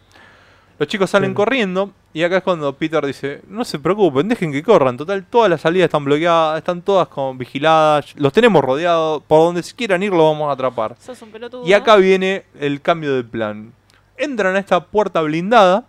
Los 0.79 0.89
chicos 0.89 1.11
salen 1.11 1.35
corriendo 1.35 1.93
y 2.15 2.23
acá 2.23 2.39
es 2.39 2.43
cuando 2.43 2.75
Peter 2.75 3.05
dice, 3.07 3.43
no 3.49 3.65
se 3.65 3.79
preocupen, 3.79 4.29
dejen 4.29 4.53
que 4.53 4.63
corran, 4.63 4.97
total, 4.97 5.25
todas 5.25 5.49
las 5.51 5.63
salidas 5.63 5.87
están 5.87 6.05
bloqueadas, 6.05 6.59
están 6.59 6.83
todas 6.83 7.09
como 7.09 7.35
vigiladas, 7.35 8.15
los 8.17 8.33
tenemos 8.33 8.63
rodeados, 8.63 9.23
por 9.27 9.41
donde 9.41 9.63
se 9.63 9.75
quieran 9.75 10.03
ir 10.03 10.13
lo 10.13 10.31
vamos 10.31 10.49
a 10.49 10.53
atrapar. 10.53 10.97
Sos 11.01 11.21
un 11.23 11.31
pelotudo. 11.31 11.67
Y 11.67 11.73
acá 11.73 11.97
viene 11.97 12.45
el 12.61 12.81
cambio 12.83 13.15
de 13.15 13.25
plan. 13.25 13.73
Entran 14.19 14.57
a 14.57 14.59
esta 14.59 14.85
puerta 14.85 15.23
blindada 15.23 15.85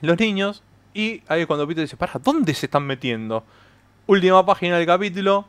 los 0.00 0.18
niños 0.18 0.62
y 0.94 1.22
ahí 1.28 1.42
es 1.42 1.46
cuando 1.46 1.66
Peter 1.66 1.82
dice, 1.82 1.96
para, 1.96 2.12
¿dónde 2.22 2.54
se 2.54 2.66
están 2.66 2.84
metiendo? 2.84 3.44
Última 4.06 4.44
página 4.44 4.76
del 4.78 4.86
capítulo. 4.86 5.46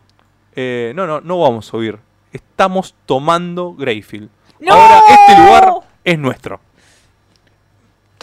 eh, 0.56 0.92
no, 0.96 1.06
no, 1.08 1.22
no 1.22 1.40
vamos 1.40 1.74
a 1.74 1.78
huir. 1.78 2.00
Estamos 2.32 2.96
tomando 3.06 3.74
Greyfield. 3.74 4.30
¡No! 4.60 4.74
Ahora 4.74 5.02
este 5.10 5.38
lugar 5.38 5.74
es 6.04 6.20
nuestro. 6.20 6.60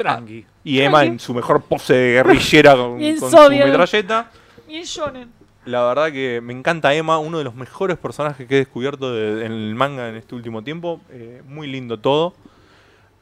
Tranqui. 0.02 0.46
Y 0.64 0.80
Emma 0.80 1.04
en 1.04 1.18
su 1.20 1.34
mejor 1.34 1.62
pose 1.62 1.94
de 1.94 2.12
guerrillera 2.14 2.74
con, 2.76 2.98
Bien 2.98 3.16
con 3.20 3.30
su 3.30 3.36
metralleta. 3.66 4.30
Bien 4.68 4.82
shonen. 4.84 5.28
La 5.66 5.84
verdad 5.84 6.10
que 6.10 6.40
me 6.42 6.52
encanta 6.52 6.94
Emma, 6.94 7.18
uno 7.18 7.38
de 7.38 7.44
los 7.44 7.54
mejores 7.54 7.98
personajes 7.98 8.46
que 8.48 8.54
he 8.56 8.58
descubierto 8.58 9.12
de- 9.12 9.44
en 9.44 9.52
el 9.52 9.74
manga 9.74 10.08
en 10.08 10.16
este 10.16 10.34
último 10.34 10.62
tiempo. 10.64 11.00
Eh, 11.10 11.42
muy 11.46 11.66
lindo 11.66 11.98
todo. 11.98 12.34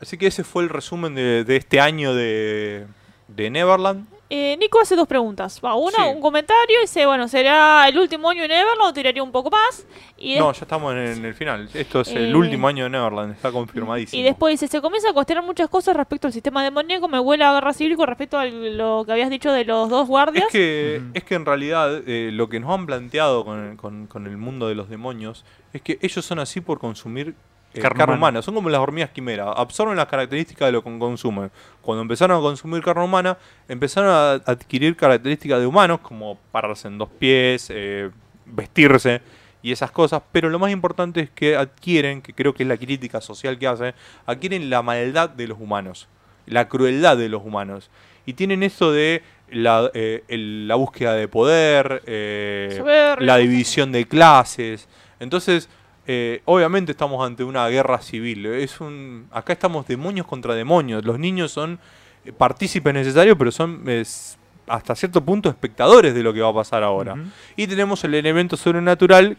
Así 0.01 0.16
que 0.16 0.29
ese 0.29 0.45
fue 0.45 0.62
el 0.62 0.68
resumen 0.68 1.14
de, 1.16 1.43
de 1.45 1.57
este 1.57 1.81
año 1.81 2.14
de, 2.14 2.87
de 3.29 3.51
Neverland. 3.51 4.07
Eh, 4.31 4.59
Nico 4.61 4.79
hace 4.79 4.95
dos 4.95 5.09
preguntas. 5.09 5.59
Va, 5.64 5.74
una, 5.74 5.97
Sí. 5.97 6.03
un 6.14 6.20
comentario, 6.20 6.81
dice, 6.83 7.07
bueno, 7.07 7.29
¿será 7.29 7.89
el 7.89 7.99
último 7.99 8.29
año 8.29 8.43
en 8.45 8.51
Everland 8.51 8.83
o 8.83 8.93
tiraría 8.93 9.22
un 9.22 9.33
poco 9.33 9.49
más? 9.51 9.87
Y, 10.18 10.37
No, 10.39 10.53
ya 10.53 10.61
estamos 10.62 10.93
en, 10.93 10.99
en 10.99 11.24
el 11.24 11.35
final. 11.35 11.68
Esto 11.72 12.03
es 12.03 12.09
el 12.09 12.31
Eh, 12.33 12.35
último 12.37 12.68
año 12.68 12.85
de 12.85 12.91
Neverland, 12.91 13.33
está 13.33 13.51
confirmadísimo. 13.51 14.20
y 14.20 14.22
después 14.24 14.53
dice, 14.53 14.68
se 14.70 14.83
comienza 14.83 15.09
a 15.09 15.12
cuestionar 15.14 15.45
muchas 15.45 15.70
cosas 15.70 15.97
respecto 15.97 16.26
al 16.26 16.35
sistema 16.35 16.62
demoníaco, 16.62 17.09
me 17.09 17.18
huele 17.20 17.45
a 17.45 17.55
guerra 17.55 17.72
civil 17.72 17.97
con 17.97 18.07
respecto 18.07 18.39
a 18.39 18.45
lo 18.45 19.05
que 19.07 19.12
habías 19.12 19.31
dicho 19.31 19.51
de 19.51 19.64
los 19.64 19.89
dos 19.89 20.07
guardias. 20.07 20.45
Es 20.47 20.53
que, 20.53 21.01
es 21.14 21.24
que 21.24 21.35
en 21.35 21.47
realidad 21.47 22.03
eh, 22.07 22.29
lo 22.33 22.51
que 22.51 22.61
nos 22.61 22.70
han 22.70 22.85
planteado 22.85 23.47
con, 23.47 23.76
con- 23.79 24.07
con 24.09 24.26
el 24.26 24.37
mundo 24.37 24.68
de 24.68 24.74
los 24.74 24.91
demonios 24.91 25.47
es 25.72 25.81
que 25.81 25.99
ellos 26.03 26.24
son 26.24 26.39
así 26.39 26.61
por 26.61 26.79
consumir 26.81 27.35
eh, 27.75 27.81
Carne 27.81 27.99
carne, 27.99 28.14
humana. 28.14 28.16
humana. 28.39 28.43
Son 28.43 28.55
como 28.55 28.69
las 28.71 28.81
hormigas 28.81 29.11
quimera. 29.11 29.53
Absorben 29.53 29.97
las 29.97 30.07
características 30.07 30.66
de 30.69 30.73
lo 30.73 30.83
que 30.83 30.99
consumen. 30.99 31.51
Cuando 31.83 32.03
empezaron 32.03 32.39
a 32.39 32.41
consumir 32.41 32.83
carne 32.83 33.05
humana, 33.05 33.37
empezaron 33.69 34.11
a 34.11 34.33
adquirir 34.51 34.97
características 34.97 35.61
de 35.61 35.66
humanos, 35.66 36.01
como 36.01 36.39
pararse 36.51 36.89
en 36.89 36.99
dos 36.99 37.09
pies, 37.19 37.69
eh, 37.71 38.11
vestirse 38.47 39.21
y 39.62 39.73
esas 39.73 39.91
cosas. 39.91 40.23
Pero 40.33 40.49
lo 40.51 40.59
más 40.59 40.71
importante 40.71 41.21
es 41.21 41.31
que 41.31 41.57
adquieren, 41.57 42.23
que 42.23 42.33
creo 42.33 42.55
que 42.55 42.62
es 42.62 42.69
la 42.69 42.77
crítica 42.77 43.21
social 43.21 43.59
que 43.59 43.66
hacen, 43.66 43.95
adquieren 44.27 44.71
la 44.71 44.83
maldad 44.83 45.29
de 45.31 45.47
los 45.49 45.59
humanos, 45.61 46.09
la 46.47 46.69
crueldad 46.69 47.16
de 47.16 47.29
los 47.29 47.45
humanos. 47.45 47.91
Y 48.25 48.35
tienen 48.35 48.62
eso 48.62 48.93
de 48.93 49.23
la, 49.51 49.91
eh, 49.95 50.23
el- 50.29 50.69
la 50.69 50.75
búsqueda 50.75 51.14
de 51.14 51.29
poder, 51.29 52.03
eh, 52.07 53.16
la 53.21 53.37
división 53.39 53.91
de 53.93 54.07
clases. 54.07 54.87
Entonces, 55.21 55.69
eh, 56.11 56.40
obviamente 56.46 56.92
estamos 56.92 57.24
ante 57.24 57.44
una 57.44 57.68
guerra 57.68 58.00
civil. 58.00 58.46
Es 58.46 58.80
un, 58.80 59.28
acá 59.30 59.52
estamos 59.52 59.86
demonios 59.86 60.26
contra 60.26 60.54
demonios. 60.54 61.04
Los 61.04 61.18
niños 61.18 61.52
son 61.52 61.78
eh, 62.24 62.32
partícipes 62.32 62.94
necesarios, 62.94 63.36
pero 63.38 63.52
son 63.52 63.86
es, 63.86 64.38
hasta 64.66 64.96
cierto 64.96 65.22
punto 65.22 65.50
espectadores 65.50 66.14
de 66.14 66.22
lo 66.22 66.32
que 66.32 66.40
va 66.40 66.48
a 66.48 66.54
pasar 66.54 66.82
ahora. 66.82 67.14
Y 67.56 67.66
tenemos 67.66 68.02
el 68.04 68.14
elemento 68.14 68.56
sobrenatural, 68.56 69.36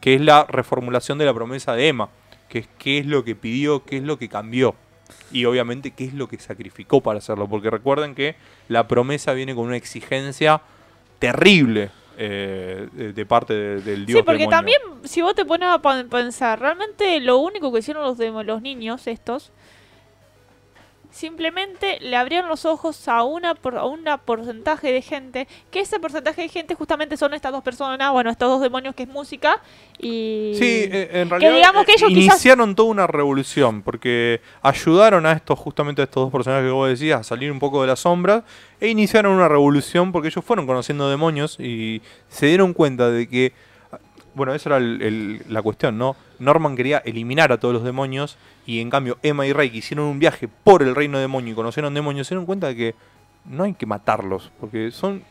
que 0.00 0.14
es 0.14 0.22
la 0.22 0.46
reformulación 0.48 1.18
de 1.18 1.26
la 1.26 1.34
promesa 1.34 1.74
de 1.74 1.88
Emma, 1.88 2.08
que 2.48 2.60
es 2.60 2.68
qué 2.78 2.96
es 2.96 3.04
lo 3.04 3.22
que 3.22 3.36
pidió, 3.36 3.84
qué 3.84 3.98
es 3.98 4.04
lo 4.04 4.18
que 4.18 4.30
cambió. 4.30 4.74
Y 5.30 5.44
obviamente 5.44 5.90
qué 5.90 6.06
es 6.06 6.14
lo 6.14 6.28
que 6.28 6.38
sacrificó 6.38 7.02
para 7.02 7.18
hacerlo. 7.18 7.46
Porque 7.46 7.68
recuerden 7.68 8.14
que 8.14 8.36
la 8.68 8.88
promesa 8.88 9.34
viene 9.34 9.54
con 9.54 9.66
una 9.66 9.76
exigencia 9.76 10.62
terrible 11.18 11.90
eh, 12.16 12.88
de, 13.14 13.26
parte 13.26 13.52
de- 13.54 13.80
del 13.80 14.06
dios 14.06 14.18
Sí, 14.18 14.22
porque 14.24 14.40
demonio. 14.46 14.56
también, 14.58 14.78
si 15.04 15.22
vos 15.22 15.34
te 15.34 15.44
pones 15.44 15.68
a 15.68 15.80
pensar, 16.08 16.60
realmente 16.60 17.20
lo 17.20 17.38
único 17.38 17.72
que 17.72 17.80
hicieron 17.80 18.02
los, 18.04 18.18
los 18.46 18.62
niños 18.62 19.06
estos, 19.06 19.52
simplemente 21.14 21.98
le 22.00 22.16
abrieron 22.16 22.48
los 22.48 22.64
ojos 22.64 23.06
a 23.06 23.22
una 23.22 23.54
por, 23.54 23.78
a 23.78 23.84
una 23.84 24.18
porcentaje 24.18 24.92
de 24.92 25.00
gente, 25.00 25.46
que 25.70 25.80
ese 25.80 26.00
porcentaje 26.00 26.42
de 26.42 26.48
gente 26.48 26.74
justamente 26.74 27.16
son 27.16 27.34
estas 27.34 27.52
dos 27.52 27.62
personas, 27.62 28.10
bueno, 28.12 28.30
estos 28.30 28.48
dos 28.48 28.60
demonios 28.60 28.96
que 28.96 29.04
es 29.04 29.08
música 29.08 29.62
y... 29.98 30.54
Sí, 30.58 30.88
eh, 30.90 31.10
en 31.12 31.30
realidad 31.30 31.54
digamos 31.54 31.84
que 31.86 31.92
eh, 31.92 31.96
ellos 31.98 32.08
quizás- 32.08 32.34
iniciaron 32.34 32.74
toda 32.74 32.90
una 32.90 33.06
revolución 33.06 33.82
porque 33.82 34.40
ayudaron 34.60 35.24
a 35.24 35.32
estos, 35.32 35.56
justamente 35.58 36.02
a 36.02 36.04
estos 36.04 36.24
dos 36.24 36.32
personajes 36.32 36.66
que 36.66 36.72
vos 36.72 36.88
decías, 36.88 37.20
a 37.20 37.22
salir 37.22 37.52
un 37.52 37.60
poco 37.60 37.80
de 37.80 37.86
las 37.86 38.00
sombras 38.00 38.42
e 38.80 38.88
iniciaron 38.88 39.32
una 39.32 39.48
revolución 39.48 40.10
porque 40.10 40.28
ellos 40.28 40.44
fueron 40.44 40.66
conociendo 40.66 41.08
demonios 41.08 41.60
y 41.60 42.02
se 42.28 42.46
dieron 42.46 42.74
cuenta 42.74 43.08
de 43.10 43.28
que, 43.28 43.52
bueno, 44.34 44.54
esa 44.54 44.70
era 44.70 44.76
el- 44.78 45.00
el- 45.02 45.42
la 45.48 45.62
cuestión, 45.62 45.96
¿no? 45.98 46.16
Norman 46.38 46.76
quería 46.76 46.98
eliminar 46.98 47.52
a 47.52 47.58
todos 47.58 47.72
los 47.74 47.84
demonios 47.84 48.36
y 48.66 48.80
en 48.80 48.90
cambio 48.90 49.18
Emma 49.22 49.46
y 49.46 49.52
Rey 49.52 49.70
que 49.70 49.78
hicieron 49.78 50.06
un 50.06 50.18
viaje 50.18 50.48
por 50.48 50.82
el 50.82 50.94
reino 50.94 51.18
demonio 51.18 51.52
y 51.52 51.54
conocieron 51.54 51.94
demonios, 51.94 52.26
se 52.26 52.34
dieron 52.34 52.46
cuenta 52.46 52.66
de 52.68 52.76
que 52.76 52.94
no 53.44 53.64
hay 53.64 53.74
que 53.74 53.86
matarlos 53.86 54.50
porque 54.60 54.90
son... 54.90 55.22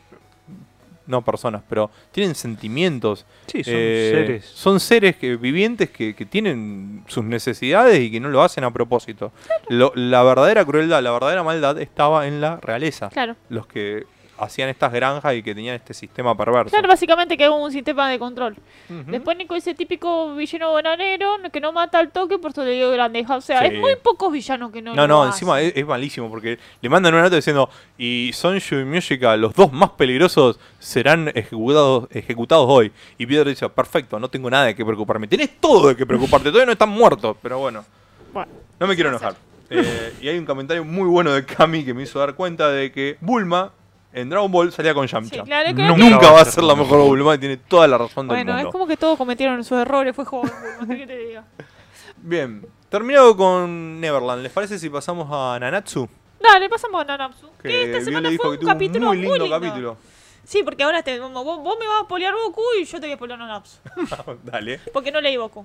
No 1.06 1.20
personas, 1.20 1.60
pero 1.68 1.90
tienen 2.12 2.34
sentimientos. 2.34 3.26
Sí, 3.46 3.62
son 3.62 3.74
Eh, 3.76 4.10
seres. 4.14 4.44
Son 4.46 4.80
seres 4.80 5.16
que, 5.16 5.36
vivientes 5.36 5.90
que, 5.90 6.14
que 6.14 6.24
tienen 6.24 7.04
sus 7.08 7.22
necesidades 7.22 8.00
y 8.00 8.10
que 8.10 8.20
no 8.20 8.30
lo 8.30 8.42
hacen 8.42 8.64
a 8.64 8.70
propósito. 8.72 9.30
Lo- 9.68 9.92
la 9.94 10.22
verdadera 10.22 10.64
crueldad, 10.64 11.02
la 11.02 11.10
verdadera 11.10 11.42
maldad 11.42 11.78
estaba 11.78 12.26
en 12.26 12.40
la 12.40 12.56
realeza. 12.56 13.10
Claro. 13.10 13.36
Los 13.50 13.66
que 13.66 14.04
hacían 14.38 14.68
estas 14.68 14.92
granjas 14.92 15.34
y 15.34 15.42
que 15.42 15.54
tenían 15.54 15.74
este 15.76 15.94
sistema 15.94 16.36
perverso. 16.36 16.70
Claro, 16.70 16.88
básicamente 16.88 17.36
que 17.36 17.44
es 17.44 17.50
un 17.50 17.70
sistema 17.72 18.08
de 18.10 18.18
control. 18.18 18.56
Después 18.88 19.36
Nico 19.36 19.54
ese 19.54 19.74
típico 19.74 20.34
villano 20.34 20.72
bananero 20.72 21.36
que 21.52 21.60
no 21.60 21.72
mata 21.72 21.98
al 21.98 22.10
toque 22.10 22.38
por 22.38 22.52
su 22.52 22.62
digo 22.62 22.90
grandeja. 22.90 23.36
O 23.36 23.40
sea, 23.40 23.60
Sí. 23.60 23.66
hay 23.66 23.78
muy 23.78 23.96
pocos 23.96 24.32
villanos 24.32 24.72
que 24.72 24.82
no 24.82 24.94
No, 24.94 25.02
lo 25.02 25.08
no, 25.08 25.22
hacen. 25.22 25.32
encima 25.34 25.60
es, 25.60 25.72
es 25.76 25.86
malísimo 25.86 26.28
porque 26.28 26.58
le 26.80 26.88
mandan 26.88 27.14
una 27.14 27.22
nota 27.24 27.36
diciendo 27.36 27.68
y 27.98 28.30
Sonju 28.34 28.76
y 28.80 28.84
Myushika, 28.84 29.36
los 29.36 29.54
dos 29.54 29.72
más 29.72 29.90
peligrosos, 29.90 30.58
serán 30.78 31.30
ejecutados, 31.34 32.08
ejecutados 32.10 32.66
hoy. 32.68 32.92
Y 33.18 33.26
Peter 33.26 33.46
dice, 33.48 33.68
perfecto, 33.68 34.18
no 34.18 34.28
tengo 34.28 34.50
nada 34.50 34.66
de 34.66 34.74
qué 34.74 34.84
preocuparme. 34.84 35.26
Tenés 35.28 35.58
todo 35.60 35.88
de 35.88 35.96
qué 35.96 36.04
preocuparte, 36.06 36.48
todavía 36.50 36.66
no 36.66 36.72
están 36.72 36.88
muertos, 36.90 37.36
pero 37.42 37.58
bueno. 37.58 37.84
Bueno, 38.32 38.50
No 38.80 38.86
me 38.86 38.94
quiero 38.94 39.10
enojar. 39.10 39.34
Eh, 39.70 40.12
y 40.20 40.28
hay 40.28 40.36
un 40.38 40.44
comentario 40.44 40.84
muy 40.84 41.08
bueno 41.08 41.32
de 41.32 41.44
Kami 41.44 41.84
que 41.84 41.94
me 41.94 42.02
hizo 42.02 42.18
dar 42.18 42.34
cuenta 42.34 42.68
de 42.70 42.92
que 42.92 43.16
Bulma 43.20 43.72
en 44.14 44.30
Dragon 44.30 44.50
Ball 44.50 44.72
salía 44.72 44.94
con 44.94 45.06
sí, 45.08 45.12
Yamcha. 45.12 45.42
claro 45.42 45.68
Nunca 45.72 45.96
Nunca 45.96 46.32
va 46.32 46.40
a 46.40 46.44
ser 46.44 46.62
la 46.64 46.74
mejor 46.74 47.00
Bulma 47.06 47.34
y 47.34 47.38
tiene 47.38 47.56
toda 47.58 47.86
la 47.88 47.98
razón 47.98 48.26
del 48.28 48.36
Bueno, 48.36 48.52
es 48.52 48.56
mundo. 48.64 48.72
como 48.72 48.86
que 48.86 48.96
todos 48.96 49.18
cometieron 49.18 49.62
sus 49.64 49.78
errores, 49.78 50.14
fue 50.16 50.24
joven, 50.24 50.50
no 50.80 50.86
sé 50.86 50.96
qué 50.96 51.06
te 51.06 51.16
diga. 51.18 51.44
Bien, 52.16 52.66
terminado 52.88 53.36
con 53.36 54.00
Neverland, 54.00 54.42
¿les 54.42 54.52
parece 54.52 54.78
si 54.78 54.88
pasamos 54.88 55.28
a 55.30 55.58
Nanatsu? 55.58 56.08
Dale, 56.40 56.68
pasamos 56.68 57.00
a 57.00 57.04
Nanatsu. 57.04 57.48
Que 57.62 57.68
Que 57.68 57.82
esta 57.84 58.00
semana 58.04 58.30
fue 58.36 58.58
que 58.58 58.64
un 58.64 58.70
capítulo 58.70 59.06
muy 59.08 59.18
lindo, 59.18 59.36
lindo. 59.38 59.50
capítulo. 59.60 59.96
Sí, 60.44 60.62
porque 60.62 60.84
ahora 60.84 61.02
te, 61.02 61.18
vos, 61.18 61.32
vos 61.32 61.76
me 61.80 61.86
vas 61.86 62.02
a 62.02 62.06
polear 62.08 62.34
Goku 62.34 62.62
y 62.78 62.84
yo 62.84 63.00
te 63.00 63.06
voy 63.06 63.12
a 63.12 63.16
polear 63.18 63.38
Nanatsu. 63.38 63.78
Dale. 64.44 64.78
Porque 64.92 65.10
no 65.10 65.20
leí 65.20 65.36
Goku. 65.36 65.64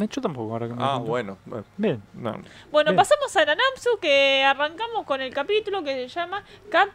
Eh, 0.00 0.08
Yo 0.10 0.20
tampoco, 0.20 0.52
ahora 0.52 0.66
que 0.68 0.74
me 0.74 0.82
Ah, 0.82 0.98
bueno. 0.98 1.38
bueno, 1.46 1.64
Bien. 1.76 2.02
no. 2.14 2.32
Bueno, 2.70 2.90
Bien. 2.90 2.96
pasamos 2.96 3.36
a 3.36 3.44
Nanatsu, 3.44 3.98
que 4.00 4.42
arrancamos 4.44 5.04
con 5.04 5.20
el 5.20 5.32
capítulo 5.32 5.82
que 5.84 6.08
se 6.08 6.08
llama 6.08 6.42
Cat 6.70 6.88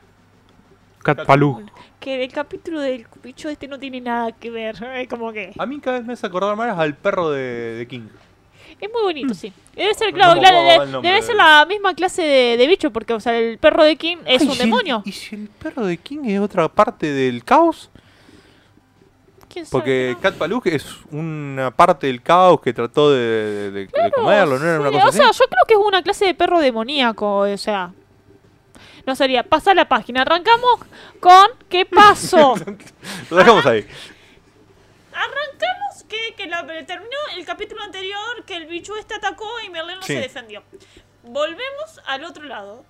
Cat 1.04 1.26
Palú. 1.26 1.64
que 1.99 2.24
el 2.24 2.32
capítulo 2.32 2.80
del 2.80 3.06
bicho 3.24 3.49
este 3.49 3.68
no 3.68 3.78
tiene 3.80 4.01
nada 4.01 4.32
que 4.32 4.49
ver. 4.49 4.76
Es 4.95 5.08
como 5.08 5.32
que. 5.32 5.54
A 5.58 5.66
mí 5.66 5.80
cada 5.80 5.97
vez 5.99 6.06
me 6.08 6.14
hace 6.14 6.26
acordar 6.28 6.56
más 6.56 6.78
al 6.78 6.95
perro 6.95 7.30
de, 7.32 7.76
de 7.76 7.88
King. 7.88 8.08
Es 8.80 8.91
muy 8.91 9.01
bonito, 9.04 9.34
sí. 9.34 9.54
Debe 9.76 9.93
ser, 9.93 10.10
No 10.12 10.16
claro, 10.18 10.34
me 10.36 10.39
claro, 10.41 10.58
acuerdo 10.58 10.80
de- 10.80 10.86
el 10.86 10.91
nombre 10.91 11.10
debe 11.10 11.22
de- 11.22 11.28
ser 11.28 11.36
la 11.36 11.66
misma 11.70 11.93
clase 11.93 12.22
de, 12.24 12.58
de 12.58 12.68
bicho, 12.68 12.91
porque, 12.91 13.14
o 13.14 13.20
sea, 13.20 13.38
el 13.38 13.58
perro 13.58 13.84
de 13.84 13.95
King 13.95 14.18
es 14.26 14.41
Ay, 14.41 14.47
un 14.47 14.54
si 14.56 14.62
el- 14.62 14.66
demonio. 14.70 15.01
¿Y 15.06 15.12
si 15.12 15.36
el 15.36 15.47
perro 15.47 15.86
de 15.86 15.97
King 15.97 16.20
es 16.26 16.39
otra 16.39 16.68
parte 16.68 17.12
del 17.12 17.43
caos? 17.45 17.89
¿Quién 19.47 19.66
sabe, 19.66 19.72
Porque 19.80 20.12
no? 20.16 20.22
Cat 20.22 20.36
Paluk 20.36 20.66
es 20.68 20.86
una 21.12 21.72
parte 21.72 22.08
del 22.08 22.22
caos 22.24 22.60
que 22.60 22.74
trató 22.74 23.12
de, 23.12 23.20
de- 23.20 23.72
de- 23.72 23.80
de 23.88 24.12
comerlo, 24.12 24.58
¿no 24.60 24.66
era 24.66 24.80
una 24.80 24.89
Sí, 24.89 24.95
cosa 24.95 25.06
o 25.06 25.10
así? 25.10 25.18
sea, 25.20 25.32
yo 25.32 25.45
creo 25.49 25.66
que 25.68 25.74
es 25.76 25.80
una 25.80 26.01
clase 26.01 26.26
de 26.26 26.34
perro 26.34 26.60
demoníaco, 26.60 27.38
o 27.39 27.58
sea. 27.58 27.91
No 29.06 29.16
sería, 29.16 29.43
pasa 29.43 29.74
la 29.74 29.88
página. 29.89 30.22
Arrancamos 30.22 30.80
con 31.20 31.47
¿qué 31.70 31.86
pasó? 31.86 32.56
Lo 33.30 33.38
dejamos 33.38 33.66
ahí. 33.66 33.86
Arrancamos 35.12 36.04
que, 36.08 36.34
que 36.36 36.47
la- 36.47 36.66
terminó 36.86 37.18
el 37.38 37.45
capítulo 37.45 37.84
anterior, 37.84 38.43
que 38.45 38.56
el 38.56 38.66
bicho 38.66 38.95
este 38.95 39.14
atacó 39.16 39.47
y 39.66 39.70
Merlin 39.70 39.97
no 39.97 40.01
Sí. 40.04 40.14
se 40.14 40.20
defendió. 40.22 40.64
Volvemos 41.24 42.01
al 42.08 42.24
otro 42.26 42.43
lado. 42.43 42.86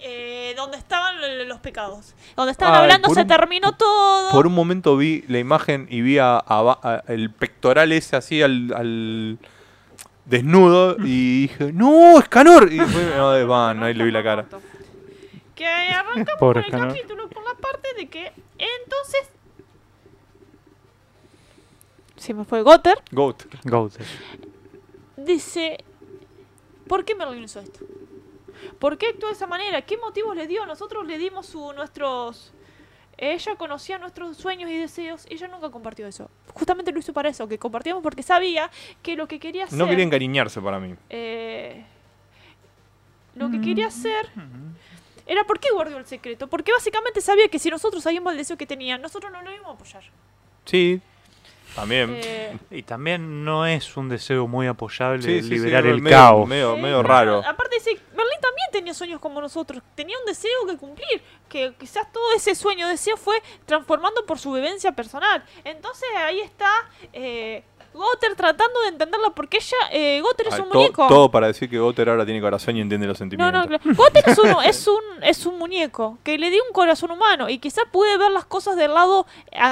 eh, 0.00 0.54
donde 0.56 0.76
estaban 0.76 1.20
lo- 1.20 1.44
los 1.46 1.58
pecados. 1.58 2.14
Donde 2.36 2.52
estaban 2.52 2.72
Ay, 2.76 2.82
hablando, 2.82 3.12
se 3.12 3.22
un- 3.22 3.26
terminó 3.26 3.72
todo. 3.76 4.30
Por 4.30 4.46
un 4.46 4.54
momento 4.54 4.96
vi 4.96 5.24
la 5.26 5.40
imagen 5.40 5.88
y 5.90 6.02
vi 6.02 6.18
a, 6.18 6.36
a 6.38 6.62
Ba- 6.62 6.78
a- 6.84 7.02
el 7.08 7.32
pectoral 7.32 7.90
ese 7.90 8.14
así 8.14 8.40
al, 8.40 8.72
al 8.76 9.38
desnudo 10.24 10.94
y 11.00 11.48
dije, 11.48 11.72
¡No, 11.72 12.16
Escanor! 12.20 12.72
Y 12.72 12.78
fue, 12.78 13.12
no, 13.16 13.32
de 13.32 13.42
Van, 13.44 13.82
ahí 13.82 13.92
le 13.94 14.04
vi 14.04 14.12
la 14.12 14.22
cara. 14.22 14.46
Que 15.58 15.66
arrancamos 15.66 16.38
con 16.38 16.56
el 16.56 16.64
Escanor. 16.64 16.88
capítulo 16.88 17.28
con 17.30 17.44
la 17.44 17.54
parte 17.54 17.88
de 17.96 18.06
que 18.08 18.26
entonces. 18.58 19.28
Se 22.16 22.32
me 22.32 22.44
fue 22.44 22.62
Gotter. 22.62 22.98
Goat. 23.10 23.42
Goat. 23.64 23.94
Dice: 25.16 25.78
¿Por 26.86 27.04
qué 27.04 27.14
Merlin 27.16 27.42
hizo 27.42 27.58
esto? 27.58 27.80
¿Por 28.78 28.98
qué 28.98 29.08
actuó 29.08 29.28
de 29.28 29.34
esa 29.34 29.46
manera? 29.48 29.82
¿Qué 29.82 29.96
motivos 29.96 30.36
le 30.36 30.46
dio? 30.46 30.64
Nosotros 30.64 31.04
le 31.06 31.18
dimos 31.18 31.46
su, 31.46 31.72
nuestros. 31.72 32.52
Ella 33.16 33.56
conocía 33.56 33.98
nuestros 33.98 34.36
sueños 34.36 34.70
y 34.70 34.76
deseos 34.78 35.26
y 35.28 35.34
ella 35.34 35.48
nunca 35.48 35.70
compartió 35.70 36.06
eso. 36.06 36.30
Justamente 36.54 36.92
lo 36.92 37.00
hizo 37.00 37.12
para 37.12 37.28
eso, 37.28 37.48
que 37.48 37.58
compartíamos 37.58 38.00
porque 38.00 38.22
sabía 38.22 38.70
que 39.02 39.16
lo 39.16 39.26
que 39.26 39.40
quería 39.40 39.64
hacer. 39.64 39.76
No 39.76 39.88
quería 39.88 40.04
encariñarse 40.04 40.60
para 40.60 40.78
mí. 40.78 40.94
eh, 41.10 41.84
lo 43.34 43.50
que 43.50 43.60
quería 43.60 43.86
hacer 43.88 44.30
era 45.28 45.44
por 45.44 45.60
qué 45.60 45.68
guardó 45.72 45.98
el 45.98 46.06
secreto. 46.06 46.48
Porque 46.48 46.72
básicamente 46.72 47.20
sabía 47.20 47.46
que 47.48 47.58
si 47.60 47.70
nosotros 47.70 48.02
sabíamos 48.02 48.32
el 48.32 48.38
deseo 48.38 48.56
que 48.56 48.66
tenía, 48.66 48.98
nosotros 48.98 49.30
no 49.30 49.40
lo 49.42 49.52
íbamos 49.52 49.70
a 49.70 49.74
apoyar. 49.74 50.02
Sí, 50.64 51.00
también. 51.74 52.18
Eh, 52.22 52.58
Y 52.70 52.82
también 52.82 53.44
no 53.44 53.66
es 53.66 53.96
un 53.96 54.08
deseo 54.08 54.46
muy 54.48 54.66
apoyable 54.66 55.22
Sí, 55.22 55.42
sí, 55.42 55.48
sí, 55.48 55.48
liberar 55.50 55.86
el 55.86 56.00
medio- 56.00 56.16
caos. 56.16 56.48
Medio, 56.48 56.74
sí, 56.74 56.80
medio 56.82 56.96
pero 57.02 57.08
raro. 57.08 57.38
Aparte 57.46 57.76
dice, 57.76 57.90
Berlín 57.90 58.40
también 58.40 58.68
tenía 58.72 58.94
sueños 58.94 59.20
como 59.20 59.40
nosotros. 59.40 59.82
Tenía 59.94 60.18
un 60.18 60.24
deseo 60.24 60.66
que 60.66 60.76
cumplir. 60.76 61.22
Que 61.48 61.74
quizás 61.78 62.10
todo 62.12 62.32
ese 62.34 62.54
sueño, 62.54 62.88
deseo 62.88 63.16
fue 63.16 63.40
transformando 63.66 64.24
por 64.26 64.38
su 64.38 64.52
vivencia 64.52 64.92
personal. 64.92 65.44
Entonces 65.64 66.08
ahí 66.16 66.40
está 66.40 66.70
eh, 67.12 67.62
Gotter 67.94 68.36
tratando 68.36 68.80
de 68.82 68.88
entenderla 68.88 69.30
porque 69.30 69.56
ella, 69.56 69.76
eh, 69.90 70.20
Gotter 70.22 70.48
es 70.48 70.54
Ay, 70.54 70.60
un 70.60 70.68
to- 70.68 70.74
muñeco. 70.78 71.06
todo 71.08 71.30
para 71.30 71.48
decir 71.48 71.68
que 71.68 71.78
Gotter 71.78 72.08
ahora 72.08 72.24
tiene 72.24 72.40
corazón 72.40 72.76
y 72.76 72.80
entiende 72.80 73.06
los 73.06 73.16
No, 73.16 73.18
sentimientos. 73.18 73.60
no, 73.62 73.66
claro. 73.78 73.96
Gotter 73.96 74.24
es 74.26 74.38
un, 74.38 74.46
es, 74.64 74.86
un, 74.86 75.00
es 75.22 75.46
un 75.46 75.58
muñeco 75.58 76.18
que 76.22 76.38
le 76.38 76.50
dio 76.50 76.62
un 76.66 76.72
corazón 76.72 77.10
humano 77.10 77.48
y 77.48 77.58
quizás 77.58 77.84
puede 77.90 78.16
ver 78.18 78.30
las 78.30 78.44
cosas 78.44 78.76
del 78.76 78.94
lado 78.94 79.26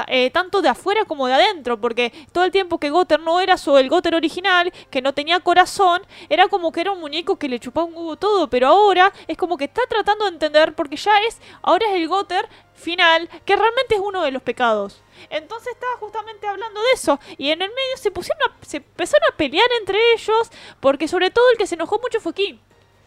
eh, 0.09 0.31
tanto 0.31 0.61
de 0.62 0.69
afuera 0.69 1.05
como 1.05 1.27
de 1.29 1.35
adentro, 1.35 1.81
porque 1.81 2.12
todo 2.33 2.45
el 2.45 2.51
tiempo 2.51 2.79
que 2.79 2.91
Gotter 2.91 3.21
no 3.21 3.39
era 3.41 3.57
su, 3.59 3.77
el 3.79 3.89
Gotter 3.89 4.14
original, 4.14 4.73
que 4.91 5.03
no 5.03 5.12
tenía 5.14 5.39
corazón, 5.41 6.03
era 6.29 6.49
como 6.49 6.73
que 6.73 6.81
era 6.81 6.93
un 6.93 7.01
muñeco 7.01 7.37
que 7.39 7.49
le 7.49 7.61
chupaba 7.61 7.87
un 7.87 7.95
huevo 7.95 8.17
todo, 8.17 8.49
pero 8.49 8.69
ahora 8.69 9.12
es 9.29 9.37
como 9.37 9.57
que 9.57 9.64
está 9.64 9.83
tratando 9.89 10.25
de 10.25 10.31
entender 10.33 10.75
porque 10.75 10.97
ya 10.97 11.12
es, 11.29 11.41
ahora 11.62 11.87
es 11.91 11.95
el 11.95 12.09
Gotter 12.09 12.49
final, 12.75 13.29
que 13.45 13.55
realmente 13.57 13.95
es 13.95 14.01
uno 14.01 14.23
de 14.23 14.31
los 14.33 14.43
pecados. 14.43 15.03
Entonces 15.31 15.73
estaba 15.73 15.97
justamente 15.99 16.47
hablando 16.47 16.81
de 16.83 16.91
eso 16.95 17.19
y 17.39 17.51
en 17.51 17.62
el 17.62 17.69
medio 17.69 17.97
se 17.97 18.11
pusieron 18.11 18.43
a- 18.51 18.64
se 18.64 18.79
empezaron 18.79 19.23
a 19.33 19.37
pelear 19.37 19.69
entre 19.81 19.99
ellos 20.14 20.51
porque 20.81 21.09
sobre 21.09 21.31
todo 21.31 21.51
el 21.51 21.59
que 21.59 21.67
se 21.67 21.75
enojó 21.75 21.99
mucho 22.01 22.21
fue 22.21 22.33
Kim. 22.35 22.59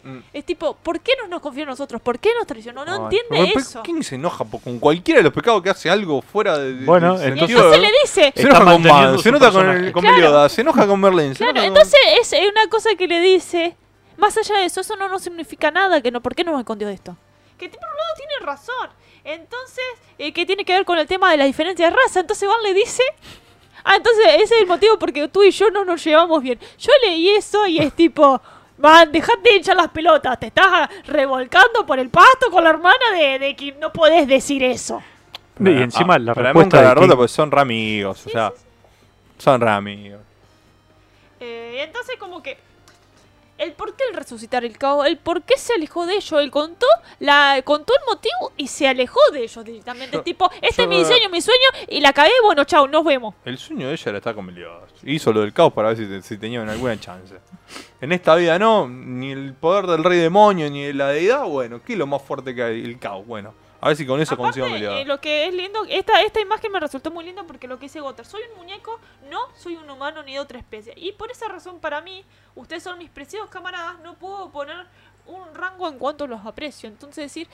Mm. 0.02 0.18
Es 0.32 0.46
tipo, 0.46 0.74
¿por 0.76 0.98
qué 1.00 1.12
no 1.20 1.28
nos 1.28 1.42
confió 1.42 1.62
en 1.64 1.68
nosotros? 1.68 2.00
¿Por 2.00 2.18
qué 2.18 2.30
nos 2.38 2.46
traicionó? 2.46 2.86
No 2.86 2.92
Ay, 2.92 3.00
entiende 3.18 3.52
eso. 3.54 3.82
¿Quién 3.82 4.02
se 4.02 4.14
enoja 4.14 4.46
con 4.64 4.78
cualquiera 4.78 5.18
de 5.18 5.24
los 5.24 5.32
pecados 5.32 5.62
que 5.62 5.68
hace 5.68 5.90
algo 5.90 6.22
fuera 6.22 6.56
de, 6.56 6.72
de- 6.72 6.86
Bueno, 6.86 7.20
entonces- 7.20 7.38
sentido 7.38 7.70
de- 7.70 7.78
le 7.78 7.90
dice, 8.02 8.32
Se 8.34 8.42
enoja 8.42 8.64
con 8.64 8.82
su 9.18 9.22
se 9.22 9.28
enoja 9.28 9.44
con, 9.52 9.52
personaje. 9.62 9.86
el, 9.88 9.92
con 9.92 10.00
Claro. 10.02 10.16
Meliodas, 10.16 10.52
se 10.52 10.60
enoja 10.62 10.86
con 10.86 11.00
Merlin. 11.00 11.34
se 11.34 11.38
claro, 11.44 11.54
con- 11.54 11.64
entonces 11.64 12.00
es 12.12 12.32
una 12.50 12.66
cosa 12.70 12.94
que 12.96 13.06
le 13.08 13.20
dice, 13.20 13.76
más 14.16 14.36
allá 14.38 14.56
de 14.60 14.64
eso, 14.64 14.80
eso 14.80 14.96
no, 14.96 15.06
no 15.08 15.18
significa 15.18 15.70
nada, 15.70 16.00
que 16.00 16.10
no, 16.10 16.22
¿por 16.22 16.34
qué 16.34 16.44
nos 16.44 16.58
escondió 16.58 16.88
de 16.88 16.94
esto? 16.94 17.14
Que 17.58 17.68
por 17.68 17.78
un 17.78 17.84
lado 17.96 18.14
tiene 18.16 18.32
razón, 18.46 18.88
entonces, 19.24 19.84
eh, 20.18 20.32
que 20.32 20.46
tiene 20.46 20.64
que 20.64 20.72
ver 20.72 20.84
con 20.84 20.98
el 20.98 21.06
tema 21.06 21.30
de 21.30 21.36
la 21.36 21.44
diferencia 21.44 21.86
de 21.90 21.96
raza, 21.96 22.20
entonces 22.20 22.48
Van 22.48 22.62
le 22.62 22.74
dice... 22.74 23.02
Ah, 23.82 23.96
entonces 23.96 24.26
ese 24.34 24.56
es 24.56 24.60
el 24.60 24.66
motivo 24.66 24.98
porque 24.98 25.26
tú 25.28 25.42
y 25.42 25.50
yo 25.50 25.70
no 25.70 25.86
nos 25.86 26.04
llevamos 26.04 26.42
bien. 26.42 26.58
Yo 26.78 26.92
leí 27.02 27.30
eso 27.30 27.66
y 27.66 27.78
es 27.78 27.94
tipo, 27.94 28.38
man, 28.76 29.10
dejate 29.10 29.52
de 29.52 29.56
echar 29.56 29.74
las 29.74 29.88
pelotas, 29.88 30.38
te 30.38 30.48
estás 30.48 30.90
revolcando 31.06 31.86
por 31.86 31.98
el 31.98 32.10
pasto 32.10 32.50
con 32.50 32.62
la 32.62 32.70
hermana 32.70 33.12
de, 33.14 33.38
de 33.38 33.56
que 33.56 33.72
no 33.72 33.90
podés 33.90 34.28
decir 34.28 34.62
eso. 34.62 35.02
Y 35.58 35.82
encima 35.82 36.18
la 36.18 36.34
pero 36.34 36.46
respuesta 36.46 36.82
la 36.82 36.94
rota 36.94 37.16
porque 37.16 37.28
son 37.28 37.50
re 37.50 37.60
amigos, 37.60 38.26
o 38.26 38.30
sea, 38.30 38.52
son 39.38 39.60
re 39.60 39.70
amigos. 39.70 40.20
Eh, 41.38 41.82
entonces 41.82 42.16
como 42.18 42.42
que 42.42 42.58
el 43.60 43.72
por 43.72 43.94
qué 43.94 44.04
el 44.10 44.16
resucitar 44.16 44.64
el 44.64 44.76
caos, 44.78 45.06
el 45.06 45.16
por 45.18 45.42
qué 45.42 45.56
se 45.56 45.74
alejó 45.74 46.06
de 46.06 46.14
ellos, 46.16 46.40
él 46.40 46.50
contó 46.50 46.86
la 47.18 47.60
contó 47.64 47.92
el 47.94 48.04
motivo 48.12 48.52
y 48.56 48.66
se 48.66 48.88
alejó 48.88 49.20
de 49.32 49.42
ellos 49.44 49.64
directamente, 49.64 50.16
Yo- 50.16 50.22
tipo, 50.22 50.50
este 50.62 50.82
yo 50.82 50.82
es 50.84 50.88
mi 50.88 50.98
diseño, 50.98 51.28
mi 51.30 51.40
sueño 51.40 51.68
y 51.88 52.00
la 52.00 52.12
cagué, 52.12 52.32
bueno, 52.44 52.64
chao, 52.64 52.88
nos 52.88 53.04
vemos. 53.04 53.34
El 53.44 53.58
sueño 53.58 53.88
de 53.88 53.94
ella 53.94 54.04
era 54.08 54.18
estar 54.18 54.34
con 54.34 54.46
Meliodas. 54.46 54.90
Hizo 55.04 55.32
lo 55.32 55.40
del 55.42 55.52
caos 55.52 55.72
para 55.72 55.92
ver 55.92 55.96
si, 55.96 56.22
si 56.22 56.38
tenían 56.38 56.68
alguna 56.68 56.98
chance. 56.98 57.34
En 58.00 58.12
esta 58.12 58.34
vida 58.34 58.58
no, 58.58 58.88
ni 58.88 59.32
el 59.32 59.54
poder 59.54 59.86
del 59.86 60.02
rey 60.04 60.18
demonio, 60.18 60.70
ni 60.70 60.92
la 60.92 61.08
deidad, 61.08 61.44
bueno, 61.44 61.80
¿qué 61.84 61.92
es 61.92 61.98
lo 61.98 62.06
más 62.06 62.22
fuerte 62.22 62.54
que 62.54 62.62
hay? 62.62 62.84
El 62.84 62.98
caos, 62.98 63.26
bueno. 63.26 63.54
A 63.82 63.88
ver 63.88 63.96
si 63.96 64.04
con 64.06 64.20
eso 64.20 64.34
Aparte, 64.34 64.60
consigo 64.60 64.76
eh, 64.76 65.04
lo 65.06 65.20
que 65.20 65.46
es 65.46 65.54
lindo, 65.54 65.84
esta, 65.88 66.20
esta 66.20 66.40
imagen 66.40 66.70
me 66.70 66.80
resultó 66.80 67.10
muy 67.10 67.24
linda 67.24 67.44
porque 67.44 67.66
lo 67.66 67.78
que 67.78 67.86
dice 67.86 68.00
Gotter, 68.00 68.26
soy 68.26 68.42
un 68.52 68.58
muñeco, 68.58 69.00
no 69.30 69.38
soy 69.56 69.76
un 69.76 69.88
humano 69.88 70.22
ni 70.22 70.34
de 70.34 70.40
otra 70.40 70.58
especie. 70.58 70.92
Y 70.96 71.12
por 71.12 71.30
esa 71.30 71.48
razón 71.48 71.80
para 71.80 72.00
mí, 72.02 72.24
ustedes 72.54 72.82
son 72.82 72.98
mis 72.98 73.08
preciados 73.08 73.48
camaradas, 73.48 73.98
no 74.00 74.14
puedo 74.14 74.50
poner 74.50 74.86
un 75.26 75.54
rango 75.54 75.88
en 75.88 75.98
cuanto 75.98 76.26
los 76.26 76.44
aprecio. 76.44 76.88
Entonces 76.90 77.24
decir, 77.24 77.48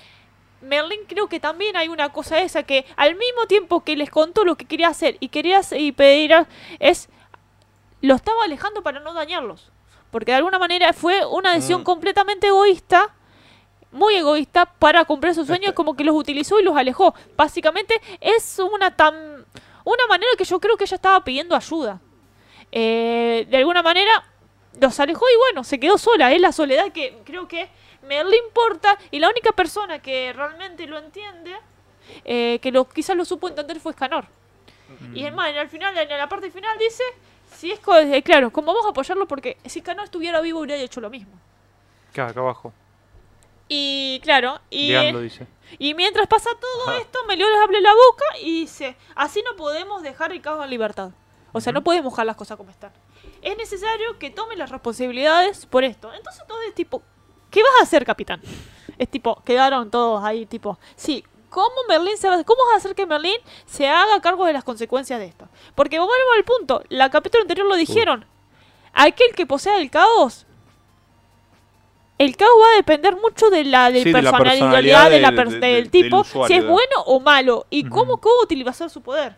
Merlin 0.63 1.01
creo 1.07 1.29
que 1.29 1.39
también 1.39 1.77
hay 1.77 1.87
una 1.89 2.13
cosa 2.13 2.41
esa 2.41 2.63
que 2.65 2.87
al 2.97 3.15
mismo 3.15 3.47
tiempo 3.47 3.85
que 3.85 3.95
les 3.95 4.11
contó 4.11 4.45
lo 4.45 4.57
que 4.57 4.65
quería 4.65 4.89
hacer 4.89 5.17
y 5.21 5.29
quería 5.29 5.59
hacer- 5.59 5.81
y 5.81 5.93
pedir 5.93 6.35
a- 6.35 6.49
es 6.81 7.09
lo 8.01 8.15
estaba 8.17 8.43
alejando 8.45 8.83
para 8.83 8.99
no 9.01 9.13
dañarlos. 9.15 9.71
Porque 10.11 10.33
de 10.33 10.39
alguna 10.39 10.59
manera 10.59 10.93
fue 10.93 11.25
una 11.27 11.53
decisión 11.55 11.83
Mm. 11.83 11.85
completamente 11.85 12.47
egoísta, 12.49 13.15
muy 13.93 14.15
egoísta, 14.17 14.67
para 14.67 15.05
cumplir 15.05 15.35
sus 15.35 15.47
sueños, 15.47 15.67
Este- 15.69 15.75
como 15.75 15.97
que 15.97 16.05
los 16.05 16.15
utilizó 16.15 16.59
y 16.61 16.63
los 16.63 16.77
alejó. 16.77 17.15
Básicamente 17.37 18.01
es 18.21 18.59
una 18.59 18.95
tan 18.95 19.45
una 19.85 20.07
manera 20.09 20.31
que 20.37 20.45
yo 20.45 20.59
creo 20.59 20.77
que 20.77 20.83
ella 20.85 20.97
estaba 20.97 21.23
pidiendo 21.23 21.55
ayuda. 21.55 22.01
Eh, 22.73 23.47
de 23.49 23.57
alguna 23.57 23.83
manera 23.83 24.25
los 24.81 24.99
alejó 25.01 25.25
y 25.33 25.37
bueno, 25.39 25.63
se 25.65 25.79
quedó 25.79 25.97
sola. 25.97 26.33
Es 26.33 26.41
la 26.41 26.51
soledad 26.53 26.91
que 26.93 27.19
creo 27.25 27.47
que 27.47 27.69
me 28.03 28.23
le 28.25 28.37
importa 28.37 28.99
y 29.11 29.19
la 29.21 29.29
única 29.31 29.53
persona 29.53 30.01
que 30.01 30.33
realmente 30.33 30.87
lo 30.87 30.99
entiende, 30.99 31.55
eh, 32.25 32.59
que 32.61 32.73
lo, 32.73 32.89
quizás 32.89 33.17
lo 33.17 33.25
supo 33.25 33.49
entender 33.49 33.79
fue 33.81 33.93
Scanor. 33.93 34.25
Y 35.15 35.25
es 35.25 35.33
más, 35.35 35.49
en 35.51 35.57
el 35.57 35.69
final, 35.69 35.97
en 35.97 36.09
la 36.09 36.29
parte 36.29 36.51
final 36.51 36.77
dice, 36.79 37.03
si 37.57 37.71
es 37.73 37.79
co- 37.81 37.97
eh, 37.97 38.23
claro, 38.23 38.51
como 38.51 38.73
vamos 38.73 38.87
a 38.87 38.91
apoyarlo 38.91 39.27
porque 39.27 39.57
si 39.67 39.81
Scanor 39.81 40.05
estuviera 40.05 40.41
vivo 40.41 40.61
hubiera 40.61 40.81
hecho 40.83 41.01
lo 41.01 41.11
mismo. 41.11 41.33
Acá, 42.11 42.27
acá 42.29 42.41
abajo. 42.41 42.73
Y 43.69 44.21
claro, 44.23 44.61
y, 44.71 44.95
dice. 45.21 45.47
y 45.79 45.95
mientras 45.95 46.29
pasa 46.29 46.51
todo 46.61 46.89
Ajá. 46.89 46.99
esto, 46.99 47.19
Meliodas 47.27 47.59
abre 47.63 47.81
la 47.81 47.93
boca 47.93 48.25
y 48.41 48.61
dice, 48.61 48.97
así 49.15 49.43
no 49.43 49.57
podemos 49.57 50.03
dejar 50.03 50.33
el 50.33 50.41
caos 50.41 50.63
en 50.63 50.71
libertad. 50.71 51.11
O 51.53 51.61
sea, 51.61 51.73
no 51.73 51.83
podemos 51.83 52.13
dejar 52.13 52.27
las 52.27 52.37
cosas 52.37 52.57
como 52.57 52.71
están. 52.71 52.93
Es 53.43 53.57
necesario 53.57 54.19
que 54.19 54.31
tome 54.31 54.57
las 54.57 54.71
responsabilidades 54.71 55.67
por 55.67 55.85
esto. 55.85 56.13
Entonces 56.13 56.45
todo 56.47 56.61
es 56.63 56.75
tipo, 56.75 57.03
¿qué 57.51 57.63
vas 57.63 57.81
a 57.81 57.85
hacer, 57.85 58.05
capitán? 58.05 58.41
Es 58.99 59.09
tipo, 59.09 59.43
quedaron 59.43 59.91
todos 59.91 60.23
ahí, 60.23 60.47
tipo, 60.47 60.79
sí, 60.95 61.25
¿Cómo 61.57 61.75
Merlín 61.89 62.19
se 62.19 62.29
va, 62.29 62.45
cómo 62.45 62.65
vas 62.67 62.75
a 62.75 62.77
hacer 62.77 62.95
que 62.95 63.07
Merlín 63.07 63.39
se 63.65 63.89
haga 63.89 64.21
cargo 64.21 64.45
de 64.45 64.53
las 64.53 64.63
consecuencias 64.63 65.19
de 65.19 65.25
esto? 65.25 65.49
Porque 65.75 65.99
volvemos 65.99 66.37
al 66.37 66.45
punto, 66.45 66.83
la 66.91 67.09
capítulo 67.09 67.43
anterior 67.43 67.67
lo 67.67 67.77
dijeron. 67.77 68.27
Aquel 68.93 69.35
que 69.35 69.47
posea 69.47 69.79
el 69.79 69.91
caos 69.91 70.45
el 72.19 72.37
caos 72.37 72.51
va 72.63 72.73
a 72.73 72.77
depender 72.77 73.17
mucho 73.17 73.51
de 73.51 73.65
la, 73.65 73.91
de 73.91 74.03
Sí, 74.03 74.13
de 74.13 74.23
la 74.23 74.33
personalidad, 74.37 75.11
de 75.11 75.21
la 75.21 75.33
personalidad 75.33 75.37
per- 75.37 75.49
del- 75.49 75.61
del, 75.61 75.61
del- 75.61 75.83
del 75.83 75.91
tipo, 75.91 76.21
usuario, 76.21 76.47
si 76.57 76.63
es 76.63 76.67
bueno 76.69 77.03
o 77.07 77.21
malo, 77.21 77.67
y 77.71 77.85
cómo, 77.85 78.15
Ujú. 78.15 78.21
cómo 78.23 78.35
utilizar 78.43 78.89
su 78.91 79.03
poder. 79.03 79.37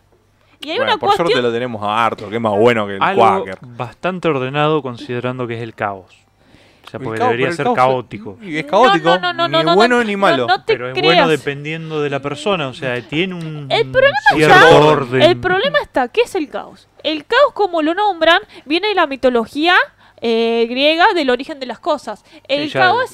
Y 0.61 0.71
hay 0.71 0.77
Bueno, 0.77 0.93
una 0.93 0.99
por 0.99 1.15
suerte 1.15 1.41
lo 1.41 1.51
tenemos 1.53 1.81
a 1.83 2.05
Arthur, 2.05 2.29
que 2.29 2.35
es 2.35 2.41
más 2.41 2.57
bueno 2.57 2.85
que 2.85 2.95
el 2.95 3.01
Algo 3.03 3.21
Quaker. 3.21 3.57
bastante 3.61 4.27
ordenado 4.27 4.81
considerando 4.81 5.47
que 5.47 5.55
es 5.55 5.61
el 5.61 5.73
caos. 5.73 6.15
O 6.85 6.89
sea, 6.91 6.99
porque 6.99 7.19
caos- 7.19 7.29
debería 7.31 7.51
ser 7.53 7.65
caos- 7.65 7.75
caótico. 7.75 8.37
Y 8.41 8.57
es 8.57 8.65
caótico, 8.65 9.09
No, 9.09 9.19
no, 9.19 9.33
no, 9.33 9.47
no, 9.47 9.59
ni 9.59 9.63
no, 9.65 9.75
bueno 9.75 9.97
no, 9.99 10.03
ni 10.03 10.15
malo. 10.17 10.47
te 10.47 10.73
Pero 10.73 10.87
es 10.89 10.93
creas. 10.95 11.15
bueno 11.15 11.27
dependiendo 11.29 12.01
de 12.01 12.09
la 12.09 12.19
persona, 12.19 12.67
o 12.67 12.73
sea, 12.73 12.99
tiene 13.07 13.35
un 13.35 13.67
El 13.69 13.91
problema 13.91 14.17
cierto 14.35 14.55
está- 14.55 14.75
orden. 14.79 15.21
El 15.21 15.37
problema 15.37 15.79
está, 15.79 16.07
¿qué 16.07 16.21
es 16.21 16.33
el 16.35 16.49
caos? 16.49 16.87
El 17.03 17.25
caos, 17.25 17.53
como 17.53 17.81
lo 17.83 17.93
nombran, 17.93 18.41
viene 18.65 18.87
de 18.89 18.95
la 18.95 19.05
mitología 19.05 19.75
eh, 20.21 20.65
griega 20.69 21.13
del 21.13 21.29
origen 21.29 21.59
de 21.59 21.65
las 21.65 21.79
cosas. 21.79 22.23
El 22.47 22.69
ya, 22.69 22.79
caos 22.79 23.11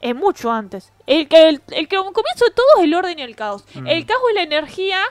es 0.00 0.14
mucho 0.14 0.50
antes. 0.50 0.92
El 1.06 1.28
que 1.28 1.48
el, 1.48 1.62
el 1.70 1.88
comienzo 1.88 2.44
de 2.46 2.50
todo 2.54 2.66
es 2.78 2.84
el 2.84 2.94
orden 2.94 3.18
y 3.18 3.22
el 3.22 3.36
caos. 3.36 3.64
Mm. 3.74 3.86
El 3.86 4.06
caos 4.06 4.22
es 4.30 4.34
la 4.34 4.42
energía 4.42 5.02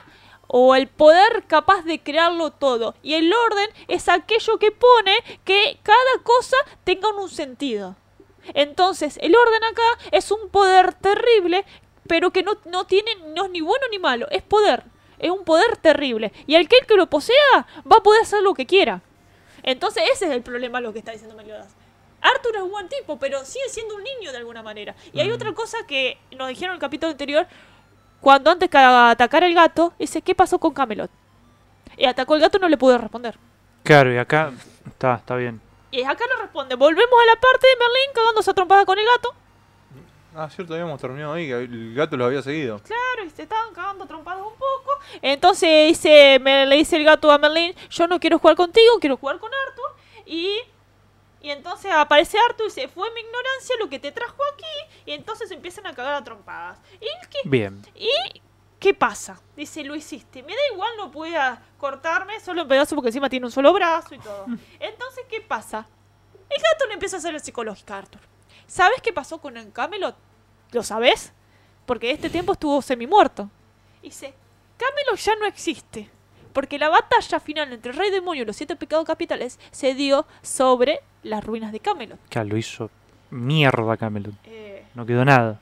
o 0.48 0.74
el 0.74 0.88
poder 0.88 1.44
capaz 1.46 1.84
de 1.84 2.02
crearlo 2.02 2.50
todo. 2.50 2.94
Y 3.02 3.14
el 3.14 3.32
orden 3.32 3.68
es 3.86 4.08
aquello 4.08 4.58
que 4.58 4.72
pone 4.72 5.16
que 5.44 5.78
cada 5.82 6.22
cosa 6.24 6.56
tenga 6.84 7.08
un 7.10 7.28
sentido. 7.28 7.96
Entonces, 8.54 9.18
el 9.22 9.36
orden 9.36 9.62
acá 9.64 10.10
es 10.10 10.32
un 10.32 10.48
poder 10.48 10.94
terrible, 10.94 11.64
pero 12.08 12.32
que 12.32 12.42
no, 12.42 12.58
no 12.64 12.84
tiene, 12.86 13.12
no 13.34 13.44
es 13.44 13.50
ni 13.50 13.60
bueno 13.60 13.84
ni 13.90 13.98
malo, 13.98 14.26
es 14.30 14.42
poder. 14.42 14.84
Es 15.20 15.30
un 15.30 15.44
poder 15.44 15.76
terrible. 15.76 16.32
Y 16.46 16.56
aquel 16.56 16.86
que 16.86 16.96
lo 16.96 17.08
posea 17.08 17.66
va 17.90 17.98
a 17.98 18.02
poder 18.02 18.22
hacer 18.22 18.42
lo 18.42 18.54
que 18.54 18.66
quiera. 18.66 19.02
Entonces, 19.62 20.02
ese 20.12 20.26
es 20.26 20.32
el 20.32 20.42
problema 20.42 20.80
lo 20.80 20.92
que 20.92 21.00
está 21.00 21.12
diciendo 21.12 21.36
Meliodas. 21.36 21.74
Arthur 22.20 22.56
es 22.56 22.62
un 22.62 22.70
buen 22.70 22.88
tipo, 22.88 23.18
pero 23.18 23.44
sigue 23.44 23.68
siendo 23.68 23.94
un 23.94 24.04
niño 24.04 24.30
de 24.30 24.38
alguna 24.38 24.62
manera. 24.62 24.94
Y 25.12 25.20
hay 25.20 25.30
otra 25.30 25.52
cosa 25.52 25.78
que 25.86 26.18
nos 26.36 26.48
dijeron 26.48 26.72
en 26.72 26.76
el 26.76 26.80
capítulo 26.80 27.12
anterior, 27.12 27.46
cuando 28.20 28.50
antes 28.50 28.68
que 28.68 28.76
atacara 28.76 29.46
el 29.46 29.54
gato, 29.54 29.94
dice, 29.98 30.20
¿qué 30.20 30.34
pasó 30.34 30.58
con 30.58 30.74
Camelot? 30.74 31.10
Y 31.96 32.04
atacó 32.04 32.34
el 32.34 32.40
gato 32.40 32.58
y 32.58 32.60
no 32.60 32.68
le 32.68 32.76
pudo 32.76 32.98
responder. 32.98 33.38
Claro, 33.82 34.12
y 34.12 34.18
acá 34.18 34.52
está, 34.86 35.14
está 35.14 35.36
bien. 35.36 35.60
Y 35.90 36.02
acá 36.02 36.24
no 36.32 36.42
responde. 36.42 36.74
Volvemos 36.74 37.20
a 37.22 37.26
la 37.26 37.40
parte 37.40 37.66
de 37.66 37.76
Merlín 37.76 38.14
cagándose 38.14 38.50
a 38.50 38.54
trompada 38.54 38.84
con 38.84 38.98
el 38.98 39.06
gato. 39.06 39.34
Ah, 40.34 40.48
cierto, 40.48 40.74
habíamos 40.74 41.00
terminado 41.00 41.32
ahí, 41.32 41.48
que 41.48 41.54
el 41.54 41.94
gato 41.94 42.16
los 42.16 42.26
había 42.26 42.42
seguido. 42.42 42.80
Claro, 42.80 43.24
y 43.26 43.30
se 43.30 43.42
estaban 43.42 43.74
cagando 43.74 44.04
a 44.04 44.06
trompadas 44.06 44.42
un 44.42 44.54
poco. 44.54 44.90
Entonces 45.20 45.88
dice, 45.88 46.38
me, 46.40 46.66
le 46.66 46.76
dice 46.76 46.96
el 46.96 47.04
gato 47.04 47.30
a 47.30 47.38
Merlín, 47.38 47.74
yo 47.90 48.06
no 48.06 48.20
quiero 48.20 48.38
jugar 48.38 48.56
contigo, 48.56 48.98
quiero 49.00 49.16
jugar 49.16 49.38
con 49.38 49.50
Arthur. 49.52 49.96
Y, 50.26 50.60
y 51.42 51.50
entonces 51.50 51.90
aparece 51.92 52.38
Arthur 52.38 52.66
y 52.66 52.68
dice, 52.68 52.88
fue 52.88 53.10
mi 53.12 53.20
ignorancia 53.20 53.76
lo 53.80 53.88
que 53.88 53.98
te 53.98 54.12
trajo 54.12 54.36
aquí. 54.54 55.00
Y 55.06 55.12
entonces 55.12 55.50
empiezan 55.50 55.86
a 55.86 55.94
cagar 55.94 56.14
a 56.14 56.22
trompadas. 56.22 56.78
¿Y 57.00 57.06
qué, 57.28 57.38
Bien. 57.44 57.82
¿Y 57.96 58.10
qué 58.78 58.94
pasa? 58.94 59.40
Dice, 59.56 59.82
lo 59.82 59.96
hiciste. 59.96 60.44
Me 60.44 60.52
da 60.52 60.60
igual, 60.72 60.92
no 60.96 61.10
pueda 61.10 61.60
cortarme 61.76 62.38
solo 62.38 62.62
en 62.62 62.68
pedazos 62.68 62.94
porque 62.94 63.08
encima 63.08 63.28
tiene 63.28 63.46
un 63.46 63.52
solo 63.52 63.72
brazo 63.72 64.14
y 64.14 64.18
todo. 64.18 64.46
Entonces, 64.78 65.24
¿qué 65.28 65.40
pasa? 65.40 65.88
El 66.48 66.62
gato 66.62 66.86
le 66.86 66.94
empieza 66.94 67.16
a 67.16 67.18
hacer 67.18 67.32
la 67.32 67.40
psicológica 67.40 67.96
a 67.96 67.98
Arthur. 67.98 68.29
¿Sabes 68.70 69.02
qué 69.02 69.12
pasó 69.12 69.38
con 69.38 69.56
el 69.56 69.72
Camelot? 69.72 70.14
¿Lo 70.70 70.84
sabes? 70.84 71.32
Porque 71.86 72.12
este 72.12 72.30
tiempo 72.30 72.52
estuvo 72.52 72.80
semi-muerto. 72.80 73.50
Dice, 74.00 74.32
Camelot 74.76 75.16
ya 75.18 75.34
no 75.34 75.44
existe. 75.46 76.08
Porque 76.52 76.78
la 76.78 76.88
batalla 76.88 77.40
final 77.40 77.72
entre 77.72 77.90
el 77.90 77.98
Rey 77.98 78.10
Demonio 78.12 78.44
y 78.44 78.46
los 78.46 78.54
siete 78.54 78.76
pecados 78.76 79.04
capitales 79.04 79.58
se 79.72 79.94
dio 79.94 80.24
sobre 80.42 81.00
las 81.24 81.42
ruinas 81.42 81.72
de 81.72 81.80
Camelot. 81.80 82.18
Claro, 82.28 82.50
lo 82.50 82.56
hizo 82.56 82.90
mierda 83.30 83.96
Camelot. 83.96 84.34
Eh, 84.44 84.84
No 84.94 85.04
quedó 85.04 85.24
nada. 85.24 85.58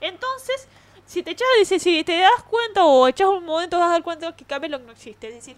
Entonces, 0.00 0.66
si 1.06 1.22
te 1.22 1.30
echas, 1.30 1.46
dice, 1.60 1.78
si 1.78 2.02
te 2.02 2.18
das 2.18 2.42
cuenta 2.48 2.84
o 2.84 3.06
echas 3.06 3.28
un 3.28 3.44
momento 3.44 3.78
vas 3.78 3.90
a 3.90 3.92
dar 3.92 4.02
cuenta 4.02 4.34
que 4.34 4.44
Camelot 4.44 4.82
no 4.84 4.90
existe. 4.90 5.28
Es 5.28 5.34
decir, 5.34 5.56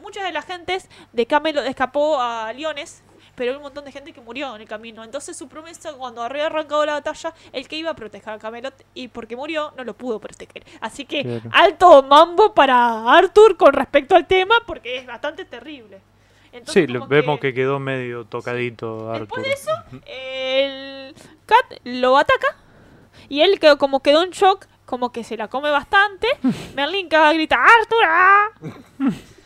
muchas 0.00 0.24
de 0.24 0.32
las 0.32 0.46
gentes 0.46 0.88
de 1.12 1.26
Camelot 1.26 1.66
escapó 1.66 2.18
a 2.18 2.50
Liones, 2.54 3.02
pero 3.40 3.52
hay 3.52 3.56
un 3.56 3.62
montón 3.62 3.86
de 3.86 3.90
gente 3.90 4.12
que 4.12 4.20
murió 4.20 4.54
en 4.54 4.60
el 4.60 4.68
camino. 4.68 5.02
Entonces 5.02 5.34
su 5.34 5.48
promesa 5.48 5.94
cuando 5.94 6.22
había 6.22 6.44
arrancado 6.44 6.84
la 6.84 6.92
batalla, 6.92 7.32
el 7.54 7.66
que 7.66 7.76
iba 7.76 7.88
a 7.88 7.94
proteger 7.94 8.34
a 8.34 8.38
Camelot 8.38 8.74
y 8.92 9.08
porque 9.08 9.34
murió 9.34 9.72
no 9.78 9.84
lo 9.84 9.94
pudo 9.94 10.20
proteger. 10.20 10.62
Así 10.82 11.06
que 11.06 11.22
Claro. 11.22 11.48
alto 11.54 12.02
mambo 12.02 12.52
para 12.52 13.10
Arthur 13.10 13.56
con 13.56 13.72
respecto 13.72 14.14
al 14.14 14.26
tema 14.26 14.56
porque 14.66 14.98
es 14.98 15.06
bastante 15.06 15.46
terrible. 15.46 16.02
Entonces, 16.52 16.86
Sí, 16.86 16.98
vemos 17.08 17.40
que 17.40 17.54
quedó 17.54 17.78
medio 17.78 18.26
tocadito 18.26 19.10
Después 19.18 19.22
Arthur. 19.22 19.42
de 19.42 19.52
eso, 19.52 19.70
el 20.04 21.14
Cat 21.46 21.80
lo 21.84 22.18
ataca 22.18 22.56
y 23.30 23.40
él 23.40 23.58
quedó, 23.58 23.78
como 23.78 24.00
quedó 24.00 24.22
en 24.22 24.32
shock, 24.32 24.66
como 24.84 25.12
que 25.12 25.24
se 25.24 25.38
la 25.38 25.48
come 25.48 25.70
bastante. 25.70 26.28
Merlin 26.76 27.08
cada 27.08 27.32
grita 27.32 27.56
¡Arthur! 27.56 28.04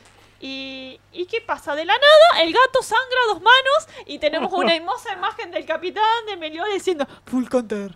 ah". 0.45 0.47
Y, 0.47 1.01
¿Y 1.13 1.27
qué 1.27 1.41
pasa? 1.41 1.75
De 1.75 1.85
la 1.85 1.95
nada, 1.95 2.43
el 2.43 2.53
gato 2.53 2.83
sangra 2.83 3.19
a 3.25 3.33
dos 3.35 3.41
manos 3.43 3.89
y 4.07 4.19
tenemos 4.19 4.53
una 4.53 4.75
hermosa 4.77 5.13
imagen 5.13 5.51
del 5.51 5.65
capitán 5.65 6.27
de 6.27 6.37
Meliodas 6.37 6.73
diciendo 6.75 7.07
¡Full 7.27 7.47
counter! 7.49 7.95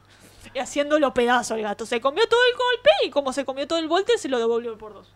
Y 0.54 0.58
haciéndolo 0.60 1.12
pedazo 1.12 1.54
al 1.54 1.62
gato. 1.62 1.84
Se 1.84 2.00
comió 2.00 2.26
todo 2.26 2.40
el 2.50 2.56
golpe 2.56 2.90
y 3.04 3.10
como 3.10 3.32
se 3.34 3.44
comió 3.44 3.66
todo 3.68 3.78
el 3.78 3.86
volter, 3.88 4.18
se 4.18 4.28
lo 4.30 4.38
devolvió 4.38 4.78
por 4.78 4.94
dos. 4.94 5.12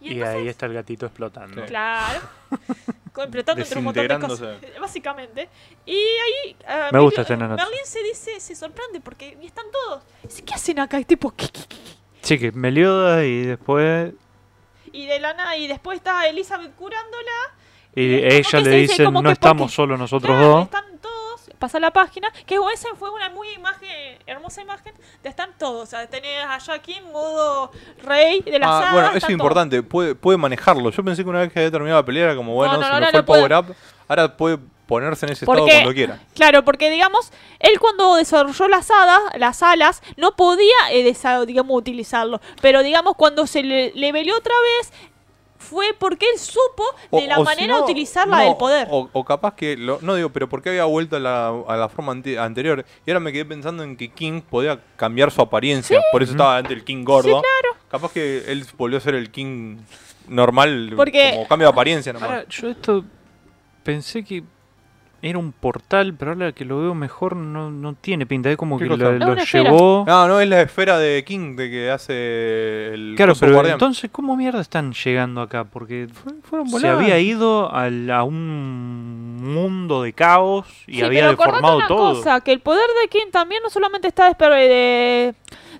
Y 0.00 0.12
entonces- 0.14 0.36
ahí 0.36 0.48
está 0.48 0.66
el 0.66 0.72
gatito 0.74 1.06
explotando. 1.06 1.64
Claro. 1.66 2.20
Completando 3.12 3.62
entre 3.62 3.78
un 3.78 3.84
montón 3.84 4.08
de 4.08 4.18
cosas. 4.18 4.56
Básicamente. 4.80 5.48
Y 5.84 5.92
ahí. 5.94 6.56
eh, 6.66 6.88
Me 6.92 6.98
gusta 7.00 7.20
Merlin- 7.20 7.22
esta 7.24 7.36
nana. 7.36 7.56
Merlin 7.56 7.84
se 7.84 8.02
dice, 8.02 8.40
se 8.40 8.54
sorprende 8.56 9.00
porque 9.00 9.36
y 9.40 9.46
están 9.46 9.66
todos. 9.70 10.02
Dice, 10.22 10.42
¿qué 10.42 10.54
hacen 10.54 10.78
acá? 10.78 10.98
Y 10.98 11.04
tipo, 11.04 11.30
¿qué, 11.32 11.46
qué, 11.48 11.60
qué? 11.68 11.76
Sí, 12.22 12.38
que 12.38 12.52
Meliodas 12.52 13.22
y 13.24 13.42
después. 13.42 14.14
Y 14.92 15.06
de 15.06 15.18
la 15.20 15.32
nada, 15.34 15.56
y 15.56 15.66
después 15.66 15.96
está 15.98 16.26
Elizabeth 16.26 16.74
curándola. 16.76 17.30
Y 17.94 18.02
Y 18.14 18.20
como 18.20 18.32
ella 18.32 18.60
le 18.60 18.70
dice 18.76 19.02
No 19.04 19.22
que 19.22 19.32
estamos 19.32 19.62
porque- 19.62 19.74
solo 19.74 19.96
nosotros 19.98 20.36
Claro, 20.36 20.48
dos. 20.52 20.64
Están 20.64 20.84
todos. 21.00 21.50
Pasa 21.58 21.78
la 21.78 21.90
página. 21.92 22.30
Que 22.46 22.58
esa 22.72 22.88
fue 22.98 23.10
una 23.10 23.28
muy 23.30 23.48
imagen, 23.50 24.18
hermosa 24.26 24.62
imagen. 24.62 24.94
De 25.22 25.28
están 25.28 25.50
todos. 25.58 25.82
O 25.82 25.86
sea, 25.86 26.06
tenés 26.08 26.42
a 26.44 26.58
Joaquín, 26.58 27.04
modo 27.12 27.70
rey 28.02 28.40
de 28.40 28.58
la 28.58 28.66
Ah, 28.66 28.80
saga. 28.80 28.92
bueno, 28.92 29.08
eso 29.14 29.26
es 29.26 29.32
importante, 29.32 29.82
puede, 29.82 30.14
puede 30.14 30.38
manejarlo. 30.38 30.90
Yo 30.90 31.04
pensé 31.04 31.22
que 31.22 31.30
una 31.30 31.40
vez 31.40 31.52
que 31.52 31.60
había 31.60 31.70
terminado 31.70 32.00
la 32.00 32.04
pelea 32.06 32.24
era 32.24 32.36
como, 32.36 32.54
bueno, 32.54 32.74
no, 32.78 32.82
se 32.82 32.88
no, 32.88 32.94
me 32.94 33.00
no 33.00 33.10
fue 33.10 33.18
el 33.20 33.24
power 33.24 33.48
puede. 33.48 33.60
up. 33.60 33.76
Ahora 34.08 34.36
puede 34.36 34.58
ponerse 34.86 35.26
en 35.26 35.32
ese 35.32 35.46
Porque- 35.46 35.62
estado 35.62 35.78
cuando 35.82 35.94
quiera. 35.94 36.20
Claro, 36.34 36.64
porque 36.64 36.90
digamos, 36.90 37.32
él 37.60 37.78
cuando 37.80 38.16
desarrolló 38.16 38.68
las 38.68 38.90
hadas, 38.90 39.20
las 39.38 39.62
alas, 39.62 40.02
no 40.16 40.36
podía, 40.36 40.74
eh, 40.90 41.04
desa- 41.04 41.44
digamos, 41.46 41.76
utilizarlo. 41.76 42.40
Pero 42.60 42.82
digamos, 42.82 43.14
cuando 43.16 43.46
se 43.46 43.62
le, 43.62 43.92
le 43.94 44.12
velió 44.12 44.36
otra 44.36 44.54
vez, 44.78 44.92
fue 45.58 45.94
porque 45.96 46.26
él 46.34 46.38
supo 46.40 46.82
de 47.12 47.28
la 47.28 47.36
si 47.36 47.42
manera 47.44 47.74
de 47.74 47.78
no, 47.80 47.84
utilizarla 47.84 48.38
no, 48.38 48.44
del 48.44 48.56
poder. 48.56 48.88
O, 48.90 49.08
o 49.12 49.24
capaz 49.24 49.54
que, 49.54 49.76
lo- 49.76 50.00
no 50.02 50.16
digo, 50.16 50.30
pero 50.30 50.48
porque 50.48 50.70
había 50.70 50.84
vuelto 50.84 51.14
a 51.16 51.20
la, 51.20 51.48
a 51.68 51.76
la 51.76 51.88
forma 51.88 52.10
ante- 52.12 52.36
anterior. 52.38 52.84
Y 53.06 53.10
ahora 53.12 53.20
me 53.20 53.32
quedé 53.32 53.44
pensando 53.44 53.84
en 53.84 53.96
que 53.96 54.08
King 54.10 54.40
podía 54.42 54.80
cambiar 54.96 55.30
su 55.30 55.40
apariencia. 55.40 56.02
Por 56.10 56.22
eso 56.24 56.32
estaba 56.32 56.56
antes 56.56 56.72
el 56.72 56.84
King 56.84 57.04
gordo. 57.04 57.28
claro. 57.40 57.76
Capaz 57.88 58.12
que 58.12 58.44
él 58.48 58.66
volvió 58.76 58.98
a 58.98 59.00
ser 59.00 59.14
el 59.14 59.30
King 59.30 59.76
normal, 60.26 60.92
Porque- 60.96 61.30
como 61.34 61.46
cambio 61.48 61.68
de 61.68 61.72
apariencia 61.72 62.12
nomás. 62.12 62.28
Ahora, 62.28 62.44
yo 62.48 62.68
esto 62.68 63.04
pensé 63.84 64.24
que 64.24 64.42
era 65.24 65.38
un 65.38 65.52
portal, 65.52 66.14
pero 66.18 66.32
ahora 66.32 66.50
que 66.50 66.64
lo 66.64 66.80
veo 66.80 66.94
mejor 66.94 67.36
no, 67.36 67.70
no 67.70 67.94
tiene 67.94 68.26
pinta. 68.26 68.50
Es 68.50 68.56
como 68.56 68.76
¿Qué 68.76 68.88
que 68.88 68.96
lo, 68.96 69.36
llevó. 69.36 70.04
No, 70.06 70.26
no 70.26 70.40
es 70.40 70.48
la 70.48 70.62
esfera 70.62 70.98
de 70.98 71.22
King 71.24 71.54
de 71.54 71.70
que 71.70 71.90
hace 71.92 72.92
el 72.92 73.14
Claro, 73.16 73.34
pero 73.38 73.52
guardián. 73.54 73.74
entonces, 73.74 74.10
¿cómo 74.10 74.36
mierda 74.36 74.60
están 74.60 74.92
llegando 74.92 75.40
acá? 75.40 75.62
Porque 75.64 76.08
Fueron 76.42 76.68
se 76.68 76.88
había 76.88 77.20
ido 77.20 77.72
al- 77.72 78.10
a 78.10 78.24
un 78.24 79.36
mundo 79.54 80.02
de 80.02 80.12
caos 80.12 80.66
y 80.86 80.96
Sí, 80.96 81.02
había 81.02 81.20
pero 81.20 81.30
deformado 81.30 81.76
una 81.78 81.86
todo. 81.88 82.14
cosa, 82.16 82.40
que 82.40 82.52
el 82.52 82.60
poder 82.60 82.88
de 83.02 83.08
King 83.08 83.30
también 83.30 83.62
no 83.62 83.70
solamente 83.70 84.08
está 84.08 84.28
desper- 84.28 84.50
de- 84.68 85.34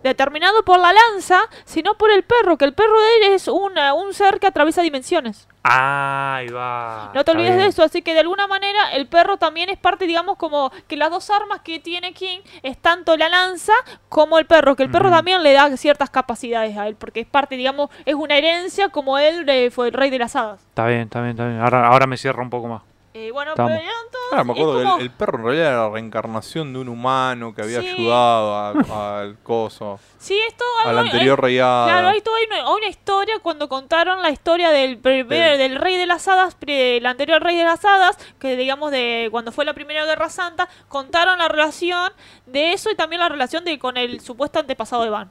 determinado 0.04 0.64
por 0.64 0.78
la 0.78 0.92
lanza, 0.92 1.40
sino 1.64 1.94
por 1.94 2.10
el 2.10 2.22
perro, 2.22 2.56
que 2.56 2.64
el 2.64 2.74
perro 2.74 2.98
de 3.00 3.26
él 3.26 3.32
es 3.34 3.48
una- 3.48 3.94
un 3.94 4.14
ser 4.14 4.38
que 4.40 4.46
atraviesa 4.46 4.82
dimensiones. 4.82 5.48
Ah, 5.64 6.36
ahí 6.36 6.48
va. 6.48 7.12
No 7.14 7.24
te 7.24 7.30
olvides 7.30 7.56
de 7.56 7.66
eso, 7.66 7.84
así 7.84 8.02
que 8.02 8.14
de 8.14 8.20
alguna 8.20 8.48
manera 8.48 8.92
el 8.94 9.06
perro 9.06 9.36
también 9.36 9.68
es 9.70 9.78
parte, 9.78 10.06
digamos, 10.06 10.36
como 10.36 10.72
que 10.88 10.96
las 10.96 11.10
dos 11.10 11.30
armas 11.30 11.60
que 11.60 11.78
tiene 11.78 12.12
King 12.12 12.40
es 12.62 12.76
tanto 12.78 13.16
la 13.16 13.28
lanza 13.28 13.72
como 14.08 14.38
el 14.38 14.46
perro, 14.46 14.74
que 14.74 14.82
el 14.82 14.90
perro 14.90 15.10
también 15.10 15.42
le 15.42 15.52
da 15.52 15.76
ciertas 15.76 16.10
capacidades 16.10 16.76
a 16.76 16.88
él, 16.88 16.96
porque 16.96 17.20
es 17.20 17.26
parte, 17.26 17.56
digamos, 17.56 17.90
es 18.04 18.14
una 18.14 18.36
herencia 18.36 18.88
como 18.88 19.18
él 19.18 19.48
eh, 19.48 19.70
fue 19.70 19.88
el 19.88 19.92
rey 19.92 20.10
de 20.10 20.18
las 20.18 20.34
hadas. 20.34 20.60
Está 20.60 20.86
bien, 20.86 21.02
está 21.02 21.20
bien, 21.20 21.30
está 21.30 21.46
bien. 21.46 21.60
Ahora, 21.60 21.86
ahora 21.86 22.06
me 22.06 22.16
cierra 22.16 22.42
un 22.42 22.50
poco 22.50 22.66
más. 22.66 22.82
Eh, 23.14 23.30
bueno, 23.30 23.50
Estamos. 23.50 23.72
pelearon 23.72 24.02
todos. 24.10 24.24
Claro, 24.30 24.44
me 24.46 24.52
acuerdo 24.52 24.78
que 24.78 24.84
como- 24.84 24.96
el, 24.96 25.02
el 25.02 25.10
perro 25.10 25.38
en 25.38 25.44
realidad 25.44 25.66
era 25.68 25.82
la 25.82 25.90
reencarnación 25.90 26.72
de 26.72 26.78
un 26.78 26.88
humano 26.88 27.54
que 27.54 27.60
había 27.60 27.80
Sí. 27.82 27.88
ayudado 27.90 28.74
al 29.18 29.38
coso, 29.42 30.00
Sí, 30.18 30.38
esto 30.48 30.64
al 30.86 30.98
anterior 30.98 31.38
hay- 31.40 31.42
rey 31.42 31.58
hada. 31.58 31.84
Claro, 31.88 32.08
hay 32.08 32.20
toda 32.22 32.38
una, 32.48 32.70
una 32.74 32.86
historia 32.86 33.34
cuando 33.42 33.68
contaron 33.68 34.22
la 34.22 34.30
historia 34.30 34.70
del 34.70 34.96
primer, 34.96 35.58
del 35.58 35.76
rey 35.76 35.96
de 35.98 36.06
las 36.06 36.26
hadas, 36.26 36.56
el 36.66 37.04
anterior 37.04 37.42
rey 37.42 37.56
de 37.56 37.64
las 37.64 37.84
hadas, 37.84 38.16
que 38.38 38.56
digamos 38.56 38.90
de 38.90 39.28
cuando 39.30 39.52
fue 39.52 39.66
la 39.66 39.74
primera 39.74 40.06
guerra 40.06 40.30
santa, 40.30 40.68
contaron 40.88 41.38
la 41.38 41.48
relación 41.48 42.12
de 42.46 42.72
eso 42.72 42.90
y 42.90 42.94
también 42.94 43.20
la 43.20 43.28
relación 43.28 43.62
de 43.66 43.78
con 43.78 43.98
el 43.98 44.20
supuesto 44.20 44.58
antepasado 44.58 45.02
de 45.02 45.10
Van. 45.10 45.30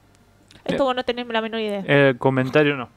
Esto 0.66 0.84
vos 0.84 0.96
no 0.96 1.04
tenés 1.04 1.26
la 1.28 1.42
menor 1.42 1.60
idea. 1.60 1.84
Eh, 1.88 2.14
comentario 2.20 2.76
no. 2.76 2.90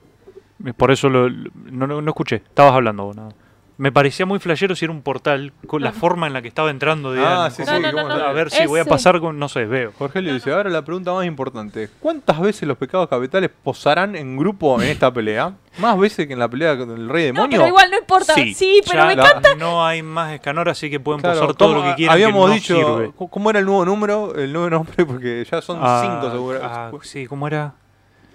Por 0.77 0.91
eso 0.91 1.09
lo, 1.09 1.29
lo- 1.31 1.51
no, 1.55 1.87
no, 1.87 2.03
no 2.03 2.11
escuché. 2.11 2.37
Estabas 2.37 2.75
hablando 2.75 3.05
vos, 3.05 3.17
nada. 3.17 3.31
Me 3.77 3.91
parecía 3.91 4.25
muy 4.25 4.39
flashero 4.39 4.77
si 4.77 4.85
era 4.85 4.93
un 4.93 5.03
portal 5.03 5.53
con 5.67 5.83
la 5.83 5.91
forma 5.91 6.29
en 6.29 6.33
la 6.33 6.43
que 6.43 6.47
estaba 6.49 6.71
entrando. 6.71 7.13
De 7.13 7.21
Ah, 7.27 7.51
sí, 7.51 7.65
sí, 7.65 7.71
no, 7.81 7.91
no, 7.91 8.09
no. 8.09 8.15
A 8.25 8.33
ver 8.33 8.49
si 8.51 8.65
voy 8.67 8.79
a 8.79 8.85
pasar 8.85 9.19
con. 9.19 9.37
No 9.37 9.49
sé, 9.49 9.65
veo. 9.65 9.93
Jorgelio 9.99 10.33
dice, 10.33 10.53
ahora 10.53 10.71
la 10.71 10.85
pregunta 10.85 11.13
más 11.13 11.27
importante. 11.27 11.91
¿Cuántas 11.99 12.41
veces 12.41 12.69
los 12.69 12.79
pecados 12.79 13.09
capitales 13.09 13.51
posarán 13.65 14.15
en 14.15 14.37
grupo 14.37 14.81
en 14.81 14.89
esta 14.91 15.13
pelea? 15.13 15.55
¿Más 15.79 15.99
veces 15.99 16.29
que 16.29 16.35
en 16.35 16.39
la 16.39 16.49
pelea 16.49 16.79
con 16.79 16.89
el 16.93 17.09
rey 17.09 17.33
No, 17.33 17.43
demonio? 17.43 17.59
pero 17.59 17.67
igual 17.69 17.91
no 17.91 17.99
importa. 17.99 18.35
Sí, 18.35 18.81
pero 18.87 19.01
ya 19.01 19.07
me 19.07 19.17
la- 19.17 19.29
encanta. 19.29 19.55
No 19.57 19.85
hay 19.85 20.05
más 20.05 20.33
escanor, 20.33 20.69
así 20.69 20.89
que 20.89 21.01
pueden 21.01 21.21
Claro, 21.21 21.41
posar 21.41 21.57
todo 21.57 21.71
¿cómo- 21.75 21.81
lo 21.83 21.91
que 21.91 21.97
quieran. 21.97 22.15
Habíamos 22.15 22.45
que 22.45 22.49
no 22.49 22.55
dicho, 22.55 22.77
sirve. 22.77 23.13
¿cómo- 23.17 23.31
¿cómo 23.31 23.51
era 23.51 23.59
el 23.59 23.65
nuevo 23.67 23.85
número? 23.85 24.37
El 24.37 24.53
nuevo 24.53 24.71
nombre, 24.71 24.95
porque 25.05 25.45
ya 25.51 25.61
son 25.61 25.81
Ah, 25.83 26.01
cinco 26.01 26.31
seguro. 26.31 26.61
ah, 26.63 26.93
sí, 27.03 27.27
¿cómo 27.27 27.49
era? 27.49 27.75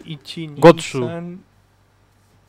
Ichi, 0.03 0.47
Gotsu. 0.57 1.09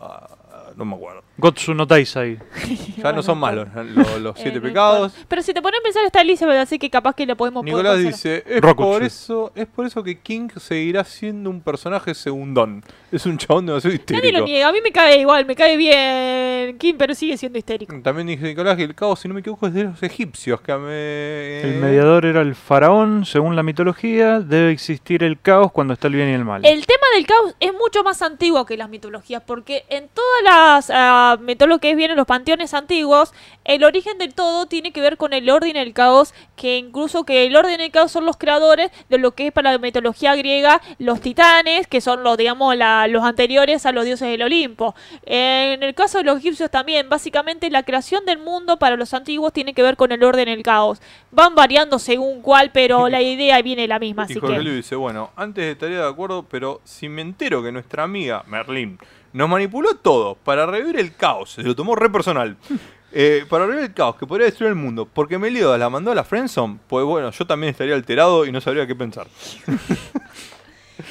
Ah, 0.00 0.28
no 0.76 0.84
me 0.84 0.94
acuerdo. 0.96 1.22
Gotsu 1.40 1.74
no 1.74 1.86
Taisai. 1.86 2.38
Ya 3.00 3.12
no 3.12 3.22
son 3.22 3.38
malos 3.38 3.66
los, 3.74 4.20
los 4.20 4.36
Eh, 4.36 4.40
siete 4.42 4.58
no 4.58 4.62
pecados. 4.62 5.14
Pero 5.26 5.42
si 5.42 5.54
te 5.54 5.62
pones 5.62 5.80
a 5.80 5.82
pensar 5.82 6.04
está 6.04 6.20
Elizabeth, 6.20 6.58
así 6.58 6.78
que 6.78 6.90
capaz 6.90 7.14
que 7.14 7.24
lo 7.24 7.34
podemos 7.36 7.64
Nicolás 7.64 7.94
poder 7.94 8.06
dice, 8.06 8.44
es 8.46 8.60
por, 8.60 9.02
eso, 9.02 9.52
es 9.54 9.66
por 9.66 9.86
eso 9.86 10.02
que 10.02 10.18
King 10.20 10.48
seguirá 10.58 11.02
siendo 11.04 11.48
un 11.50 11.62
personaje 11.62 12.14
segundón. 12.14 12.84
Es 13.10 13.24
un 13.26 13.38
chabón 13.38 13.66
demasiado 13.66 13.94
Nadie 13.94 14.00
histérico. 14.00 14.38
lo 14.38 14.44
niega, 14.44 14.68
a 14.68 14.72
mí 14.72 14.78
me 14.82 14.92
cae 14.92 15.18
igual, 15.18 15.46
me 15.46 15.56
cae 15.56 15.76
bien 15.76 16.76
Kim, 16.78 16.96
pero 16.98 17.14
sigue 17.14 17.36
siendo 17.36 17.58
histérico. 17.58 17.94
También 18.02 18.26
dice 18.26 18.44
Nicolás 18.44 18.76
que 18.76 18.84
el 18.84 18.94
caos, 18.94 19.20
si 19.20 19.28
no 19.28 19.34
me 19.34 19.40
equivoco, 19.40 19.66
es 19.66 19.74
de 19.74 19.84
los 19.84 20.02
egipcios. 20.02 20.60
Que 20.60 20.74
me... 20.76 21.60
El 21.62 21.80
mediador 21.80 22.26
era 22.26 22.40
el 22.42 22.54
faraón, 22.54 23.24
según 23.24 23.56
la 23.56 23.62
mitología. 23.62 24.40
Debe 24.40 24.70
existir 24.72 25.22
el 25.24 25.40
caos 25.40 25.72
cuando 25.72 25.94
está 25.94 26.08
el 26.08 26.14
bien 26.14 26.28
y 26.28 26.32
el 26.32 26.44
mal. 26.44 26.64
El 26.64 26.86
tema 26.86 27.06
del 27.14 27.26
caos 27.26 27.54
es 27.60 27.72
mucho 27.72 28.02
más 28.04 28.20
antiguo 28.22 28.64
que 28.66 28.76
las 28.76 28.88
mitologías, 28.90 29.42
porque 29.44 29.84
en 29.88 30.08
todas 30.08 30.42
las 30.44 30.90
ah, 31.32 31.36
mitologías 31.36 31.80
que 31.80 31.94
vienen 31.94 32.16
los 32.16 32.26
panteones 32.26 32.74
antiguos, 32.74 33.32
el 33.64 33.84
origen 33.84 34.18
del 34.18 34.34
todo 34.34 34.66
tiene 34.66 34.92
que 34.92 35.00
ver 35.00 35.16
con 35.16 35.32
el 35.32 35.48
orden 35.48 35.76
y 35.76 35.78
el 35.78 35.92
caos, 35.92 36.34
que 36.56 36.76
incluso 36.78 37.24
que 37.24 37.46
el 37.46 37.56
orden 37.56 37.80
y 37.80 37.84
el 37.84 37.90
caos 37.90 38.10
son 38.12 38.26
los 38.26 38.36
creadores 38.36 38.90
de 39.08 39.18
lo 39.18 39.32
que 39.32 39.46
es 39.48 39.52
para 39.52 39.72
la 39.72 39.78
mitología 39.78 40.34
griega 40.34 40.80
los 40.98 41.20
titanes, 41.20 41.86
que 41.86 42.00
son 42.00 42.22
los, 42.22 42.36
digamos, 42.36 42.76
la- 42.76 43.06
los 43.06 43.22
anteriores 43.24 43.86
a 43.86 43.92
los 43.92 44.04
dioses 44.04 44.28
del 44.28 44.42
Olimpo. 44.42 44.94
En 45.24 45.82
el 45.82 45.94
caso 45.94 46.18
de 46.18 46.24
los 46.24 46.38
egipcios 46.38 46.70
también, 46.70 47.08
básicamente 47.08 47.70
la 47.70 47.82
creación 47.82 48.24
del 48.24 48.38
mundo 48.38 48.78
para 48.78 48.96
los 48.96 49.14
antiguos 49.14 49.52
tiene 49.52 49.74
que 49.74 49.82
ver 49.82 49.96
con 49.96 50.12
el 50.12 50.22
orden 50.24 50.48
y 50.48 50.52
el 50.52 50.62
caos. 50.62 51.00
Van 51.30 51.54
variando 51.54 51.98
según 51.98 52.42
cuál, 52.42 52.70
pero 52.72 53.08
la 53.08 53.22
idea 53.22 53.60
viene 53.62 53.86
la 53.86 53.98
misma, 53.98 54.22
Y 54.22 54.32
así 54.32 54.40
Jorge 54.40 54.56
que... 54.56 54.62
Luis 54.62 54.76
dice, 54.76 54.96
bueno, 54.96 55.30
antes 55.36 55.64
estaría 55.64 55.98
de 56.02 56.08
acuerdo, 56.08 56.44
pero 56.50 56.80
si 56.84 57.08
me 57.08 57.22
entero 57.22 57.62
que 57.62 57.72
nuestra 57.72 58.02
amiga 58.02 58.42
Merlín 58.46 58.98
nos 59.32 59.48
manipuló 59.48 59.94
todo 59.96 60.34
para 60.36 60.66
revivir 60.66 60.98
el 60.98 61.14
caos, 61.14 61.52
se 61.52 61.62
lo 61.62 61.74
tomó 61.76 61.94
re 61.96 62.10
personal, 62.10 62.56
eh, 63.12 63.44
para 63.48 63.66
revivir 63.66 63.84
el 63.90 63.94
caos 63.94 64.16
que 64.16 64.26
podría 64.26 64.46
destruir 64.46 64.70
el 64.70 64.76
mundo, 64.76 65.06
porque 65.12 65.38
Meliodas 65.38 65.78
la 65.78 65.88
mandó 65.90 66.10
a 66.10 66.14
la 66.14 66.24
Friendzone, 66.24 66.78
pues 66.88 67.04
bueno, 67.04 67.30
yo 67.30 67.46
también 67.46 67.70
estaría 67.70 67.94
alterado 67.94 68.44
y 68.46 68.52
no 68.52 68.60
sabría 68.60 68.86
qué 68.86 68.94
pensar. 68.94 69.26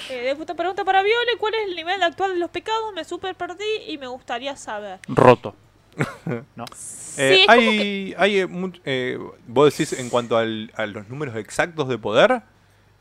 Eh, 0.10 0.22
después 0.22 0.48
pregunta 0.56 0.84
para 0.86 1.02
Viole, 1.02 1.32
¿cuál 1.40 1.54
es 1.56 1.68
el 1.68 1.76
nivel 1.76 2.02
actual 2.04 2.34
de 2.34 2.40
los 2.40 2.50
pecados? 2.50 2.94
Me 2.94 3.04
super 3.04 3.36
perdí 3.36 3.64
y 3.88 3.98
me 3.98 4.08
gustaría 4.08 4.56
saber. 4.56 5.00
Roto. 5.08 5.56
no. 6.56 6.66
Sí, 6.76 7.22
Eh, 7.22 7.42
es 7.42 7.48
como 7.48 7.60
hay, 7.60 8.16
hay 8.18 8.40
eh, 8.40 8.48
eh, 8.86 9.20
vos 9.48 9.72
decís 9.76 10.00
en 10.00 10.10
cuanto 10.10 10.38
al- 10.38 10.72
a 10.76 10.86
los 10.86 11.10
números 11.10 11.36
exactos 11.36 11.88
de 11.88 11.98
poder, 11.98 12.42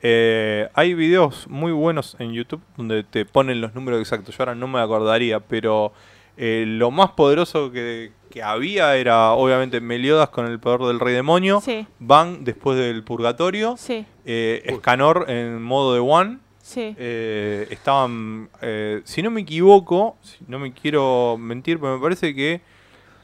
eh, 0.03 0.69
hay 0.75 0.95
videos 0.95 1.49
muy 1.49 1.73
buenos 1.73 2.17
en 2.19 2.33
YouTube 2.33 2.61
donde 2.77 3.03
te 3.05 3.25
ponen 3.25 3.61
los 3.61 3.75
números 3.75 4.01
exactos. 4.01 4.37
Yo 4.37 4.43
ahora 4.43 4.55
no 4.55 4.69
me 4.69 4.81
acordaría, 4.81 5.41
pero 5.41 5.93
eh, 6.37 6.65
lo 6.67 6.91
más 6.91 7.11
poderoso 7.13 7.73
que, 7.73 8.13
que 8.31 8.43
había 8.43 8.97
era 8.97 9.33
obviamente 9.33 9.81
Meliodas 9.81 10.29
con 10.29 10.47
el 10.47 10.61
poder 10.61 10.81
del 10.83 11.01
rey 11.01 11.15
demonio, 11.15 11.61
Sí, 11.61 11.87
Van 11.99 12.45
después 12.45 12.79
del 12.79 13.03
purgatorio, 13.03 13.77
sí, 13.77 14.07
eh, 14.25 14.63
Escanor 14.67 15.25
en 15.29 15.61
modo 15.63 15.95
de 15.95 16.01
One. 16.01 16.39
sí. 16.63 16.95
Eh, 16.97 17.67
estaban, 17.71 18.51
eh, 18.63 19.01
si 19.05 19.23
no 19.23 19.31
me 19.31 19.41
equivoco, 19.41 20.17
si 20.23 20.39
no 20.47 20.59
me 20.61 20.73
quiero 20.73 21.37
mentir, 21.39 21.81
pero 21.81 21.97
me 21.97 22.03
parece 22.03 22.35
que 22.35 22.61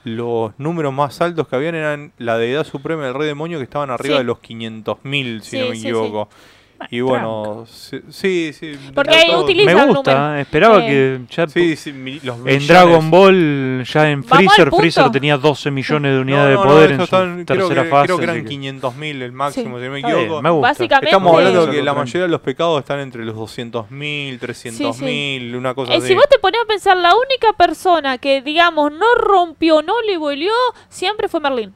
los 0.02 0.52
números 0.58 0.92
más 0.92 1.20
altos 1.22 1.48
que 1.48 1.56
habían 1.56 1.74
eran 1.76 2.12
la 2.18 2.36
deidad 2.36 2.64
suprema 2.64 3.04
del 3.06 3.14
rey 3.14 3.26
demonio 3.26 3.56
que 3.58 3.64
estaban 3.64 3.90
arriba 3.90 4.16
Sí. 4.16 4.18
de 4.18 4.24
los 4.24 4.38
500.000, 4.38 5.40
si 5.40 5.50
Sí, 5.50 5.58
no 5.58 5.68
me 5.68 5.76
sí, 5.76 5.80
sí. 5.82 5.88
Y 6.90 7.00
bueno, 7.00 7.64
sí, 7.68 8.00
sí. 8.10 8.52
sí, 8.52 8.72
Porque 8.94 9.14
ahí 9.14 9.30
todo- 9.30 9.44
utiliza- 9.44 9.74
Me 9.74 9.86
gusta, 9.86 10.14
número. 10.14 10.40
esperaba 10.40 10.84
Eh, 10.84 10.86
que 11.28 11.34
ya 11.34 11.48
Sí, 11.48 11.76
sí, 11.76 11.92
mi- 11.92 12.20
los 12.20 12.36
en 12.44 12.66
Dragon 12.66 13.10
Ball, 13.10 13.84
ya 13.84 14.10
en 14.10 14.22
Freezer. 14.24 14.70
Freezer 14.70 15.10
tenía 15.10 15.36
12 15.38 15.70
millones 15.70 16.14
de 16.14 16.20
unidades 16.20 16.54
no, 16.56 16.60
de 16.62 16.66
poder 16.68 16.90
en 16.92 17.00
su 17.00 17.06
creo, 17.08 17.44
tercera 17.46 17.82
que, 17.84 17.88
fase. 17.88 18.04
creo 18.06 18.18
que 18.18 18.24
eran 18.24 18.44
500.000 18.44 19.22
el 19.22 19.32
máximo, 19.32 19.78
si 19.78 19.84
no 19.86 19.90
me 19.92 20.00
equivoco. 20.00 20.42
me 20.42 20.50
gusta. 20.50 20.68
Básicamente- 20.68 21.06
Estamos 21.10 21.34
hablando 21.36 21.70
que 21.70 21.82
la 21.82 21.94
mayoría 21.94 22.22
de 22.22 22.28
los 22.28 22.40
pecados 22.40 22.80
están 22.80 23.00
entre 23.00 23.24
los 23.24 23.34
200.000, 23.34 24.38
300.000, 24.38 25.54
una 25.56 25.74
cosa 25.74 25.92
Eh, 25.94 25.96
así. 25.98 26.08
si 26.08 26.14
vos 26.14 26.28
te 26.28 26.38
ponías 26.38 26.64
a 26.64 26.66
pensar, 26.66 26.96
la 26.96 27.12
única 27.14 27.52
persona 27.56 28.18
que, 28.18 28.42
digamos, 28.42 28.92
no 28.92 29.14
rompió, 29.16 29.82
no 29.82 29.94
le 30.02 30.16
volvió, 30.18 30.52
siempre 30.88 31.28
fue 31.28 31.40
Merlín. 31.40 31.72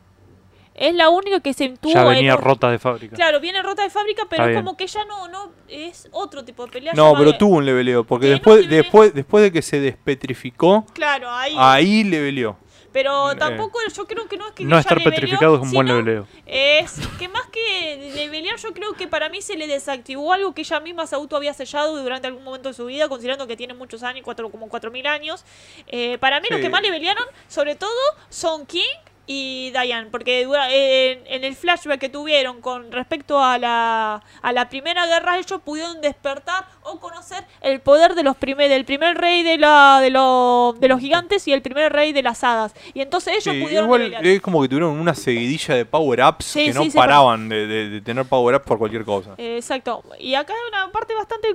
Es 0.81 0.95
la 0.95 1.09
única 1.09 1.41
que 1.41 1.53
se 1.53 1.71
tuvo 1.71 1.93
Ya 1.93 2.03
en 2.03 2.09
venía 2.09 2.37
rota 2.37 2.71
de 2.71 2.79
fábrica. 2.79 3.17
Claro, 3.17 3.41
viene 3.41 3.61
rota 3.63 3.83
de 3.83 3.91
fábrica, 3.91 4.23
pero 4.31 4.43
Está 4.45 4.51
es 4.51 4.55
bien. 4.57 4.65
como 4.65 4.77
que 4.77 4.87
ya 4.87 5.05
no, 5.05 5.27
no 5.29 5.51
es 5.69 6.09
otro 6.13 6.45
tipo 6.45 6.65
de 6.67 6.73
pelea. 6.73 6.93
No, 6.95 7.15
pero 7.19 7.37
tuvo 7.37 7.57
un 7.57 7.67
leveleo, 7.67 8.05
porque 8.05 8.27
después, 8.29 8.61
leveleo. 8.61 8.83
después, 8.85 9.15
después 9.15 9.43
de 9.43 9.53
que 9.53 9.61
se 9.63 9.81
despetrificó, 9.81 10.87
Claro, 10.95 11.29
ahí. 11.31 11.55
ahí 11.59 12.05
leveleó. 12.05 12.57
Pero 12.93 13.33
Eh. 13.33 13.37
tampoco, 13.37 13.79
yo 13.95 14.07
creo 14.07 14.27
que 14.29 14.37
no 14.39 14.47
es 14.49 14.53
que 14.55 14.65
No 14.65 14.79
estar 14.79 15.03
petrificado 15.03 15.57
es 15.57 15.61
un 15.63 15.71
buen 15.73 15.87
leveleo. 15.87 16.27
Es 16.47 16.99
que 17.19 17.29
más 17.29 17.47
que 17.49 18.13
levelear, 18.15 18.57
yo 18.57 18.73
creo 18.73 18.95
que 18.95 19.07
para 19.07 19.29
mí 19.29 19.43
se 19.43 19.57
le 19.57 19.67
desactivó 19.67 20.33
algo 20.33 20.55
que 20.55 20.63
ella 20.63 20.81
misma 20.81 21.07
se 21.07 21.15
auto 21.15 21.37
había 21.37 21.53
sellado 21.53 22.01
durante 22.03 22.29
algún 22.29 22.45
momento 22.45 22.69
de 22.71 22.75
su 22.75 22.87
vida, 22.87 23.09
considerando 23.09 23.47
que 23.47 23.57
tiene 23.57 23.75
muchos 23.75 24.03
años, 24.03 24.23
cuatro, 24.25 24.49
como 24.51 24.69
4.000 24.69 25.07
años. 25.07 25.45
Eh, 25.89 26.17
para 26.19 26.41
mí 26.41 26.47
los 26.51 26.59
Sí. 26.59 26.63
que 26.63 26.71
más 26.71 26.83
levelearon, 26.83 27.25
sobre 27.47 27.75
todo, 27.75 27.91
son 28.31 28.65
King 28.65 28.83
y 29.31 29.71
Diane, 29.73 30.09
porque 30.11 30.45
dura- 30.47 30.69
en, 30.73 31.21
en 31.27 31.45
el 31.45 31.55
flashback 31.55 32.01
que 32.01 32.09
tuvieron 32.09 32.63
con 32.63 32.91
respecto 32.91 33.39
a 33.45 33.59
la, 33.59 34.23
a 34.41 34.53
la 34.53 34.69
primera 34.71 35.07
guerra, 35.07 35.39
ellos 35.39 35.61
pudieron 35.63 36.01
despertar 36.01 36.65
o 36.83 36.99
conocer 36.99 37.45
el 37.61 37.81
poder 37.81 38.15
de 38.15 38.23
los 38.23 38.37
primer, 38.37 38.71
del 38.71 38.87
primer 38.87 39.19
rey 39.19 39.43
de, 39.43 39.59
la, 39.59 39.99
de, 40.01 40.09
lo- 40.11 40.75
de 40.81 40.89
los 40.89 40.99
gigantes 40.99 41.47
y 41.47 41.53
el 41.53 41.61
primer 41.61 41.93
rey 41.93 42.13
de 42.15 42.23
las 42.23 42.43
hadas. 42.43 42.75
Y 42.95 43.03
entonces 43.03 43.35
ellos 43.35 43.55
Sí, 43.55 43.61
pudieron 43.63 43.85
igual 43.85 44.15
es 44.27 44.41
como 44.41 44.63
que 44.63 44.69
tuvieron 44.69 44.99
una 44.99 45.15
seguidilla 45.15 45.75
de 45.75 45.85
power-ups 45.85 46.47
Sí, 46.47 46.65
que 46.65 46.73
no 46.73 46.85
sí, 46.85 46.91
paraban 46.91 47.51
de, 47.51 47.67
de- 47.67 47.89
de 47.91 48.01
tener 48.01 48.25
power-ups 48.25 48.65
por 48.67 48.79
cualquier 48.79 49.05
cosa. 49.05 49.35
Eh, 49.37 49.57
Exacto. 49.59 50.03
Y 50.19 50.35
acá 50.35 50.55
hay 50.55 50.69
una 50.71 50.91
parte 50.91 51.15
bastante 51.15 51.49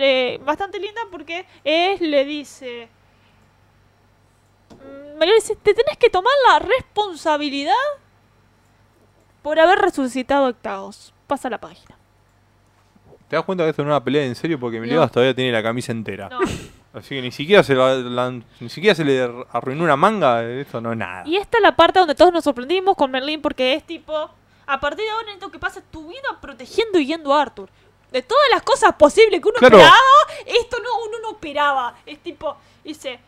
eh, 0.00 0.40
bastante 0.44 0.80
linda 0.80 1.00
porque 1.12 1.46
es 1.62 2.00
le 2.00 2.24
dice 2.24 2.88
María 5.18 5.34
dice, 5.34 5.56
te 5.56 5.74
tenés 5.74 5.96
que 5.98 6.10
tomar 6.10 6.32
la 6.48 6.58
responsabilidad 6.58 7.72
por 9.42 9.58
haber 9.60 9.78
resucitado 9.78 10.46
a 10.46 10.48
Octavos. 10.50 11.12
Pasa 11.26 11.48
la 11.50 11.58
página. 11.58 11.96
¿Te 13.28 13.36
das 13.36 13.44
cuenta 13.44 13.64
que 13.64 13.70
esto 13.70 13.82
no 13.82 13.90
es 13.90 13.96
una 13.96 14.04
pelea 14.04 14.24
en 14.24 14.34
serio? 14.34 14.58
Porque 14.60 14.80
Meliodas 14.80 15.10
todavía 15.10 15.34
tiene 15.34 15.52
la 15.52 15.62
camisa 15.62 15.92
entera. 15.92 16.28
No. 16.28 16.40
Así 16.94 17.08
que 17.16 17.22
ni 17.22 17.32
siquiera 17.32 17.62
se, 17.64 17.74
la- 17.74 17.94
la- 17.96 18.30
ni 18.60 18.68
siquiera 18.68 18.94
se 18.94 19.04
le 19.04 19.20
arruinó 19.50 19.82
una 19.84 19.96
manga, 19.96 20.44
esto 20.44 20.80
no 20.80 20.92
es 20.92 20.98
nada. 20.98 21.24
Y 21.26 21.36
esta 21.36 21.58
es 21.58 21.62
la 21.62 21.74
parte 21.74 21.98
donde 21.98 22.14
todos 22.14 22.32
nos 22.32 22.44
sorprendimos 22.44 22.94
con 22.96 23.10
Merlín 23.10 23.42
porque 23.42 23.74
es 23.74 23.84
tipo, 23.84 24.30
a 24.66 24.80
partir 24.80 25.04
de 25.04 25.10
ahora 25.10 25.24
necesito 25.26 25.50
que 25.50 25.58
pases 25.58 25.82
tu 25.90 26.06
vida 26.08 26.38
protegiendo 26.40 26.98
y 27.00 27.06
yendo 27.06 27.34
a 27.34 27.42
Arthur. 27.42 27.68
De 28.12 28.22
todas 28.22 28.44
las 28.52 28.62
cosas 28.62 28.94
posibles 28.94 29.40
que 29.40 29.48
uno 29.48 29.58
Claro. 29.58 29.76
esperaba, 29.76 29.98
esto 30.46 30.76
no, 30.84 31.08
uno 31.08 31.18
no 31.22 31.30
esperaba. 31.32 31.94
Es 32.06 32.18
tipo, 32.20 32.56
dice... 32.84 33.18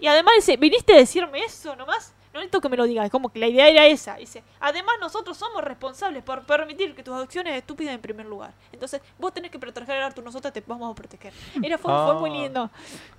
Y 0.00 0.06
además 0.06 0.34
dice, 0.36 0.56
¿viniste 0.56 0.94
a 0.94 0.96
decirme 0.96 1.44
eso 1.44 1.76
nomás? 1.76 2.14
No 2.32 2.38
necesito 2.38 2.60
que 2.60 2.68
me 2.68 2.76
lo 2.76 2.84
digas, 2.84 3.06
es 3.06 3.10
como 3.10 3.28
que 3.28 3.40
la 3.40 3.48
idea 3.48 3.68
era 3.68 3.86
esa. 3.86 4.14
Dice, 4.14 4.44
además 4.60 4.94
nosotros 5.00 5.36
somos 5.36 5.64
responsables 5.64 6.22
por 6.22 6.42
permitir 6.46 6.94
que 6.94 7.02
tus 7.02 7.12
acciones 7.20 7.56
estúpidas 7.56 7.92
en 7.92 8.00
primer 8.00 8.24
lugar. 8.24 8.52
Entonces, 8.72 9.00
vos 9.18 9.34
tenés 9.34 9.50
que 9.50 9.58
proteger 9.58 10.00
a 10.00 10.06
Arthur, 10.06 10.22
nosotros 10.22 10.52
te 10.52 10.62
vamos 10.64 10.92
a 10.92 10.94
proteger. 10.94 11.32
Era, 11.60 11.76
fue, 11.76 11.92
fue 11.92 12.14
muy 12.20 12.30
Ah. 12.30 12.42
lindo. 12.42 12.70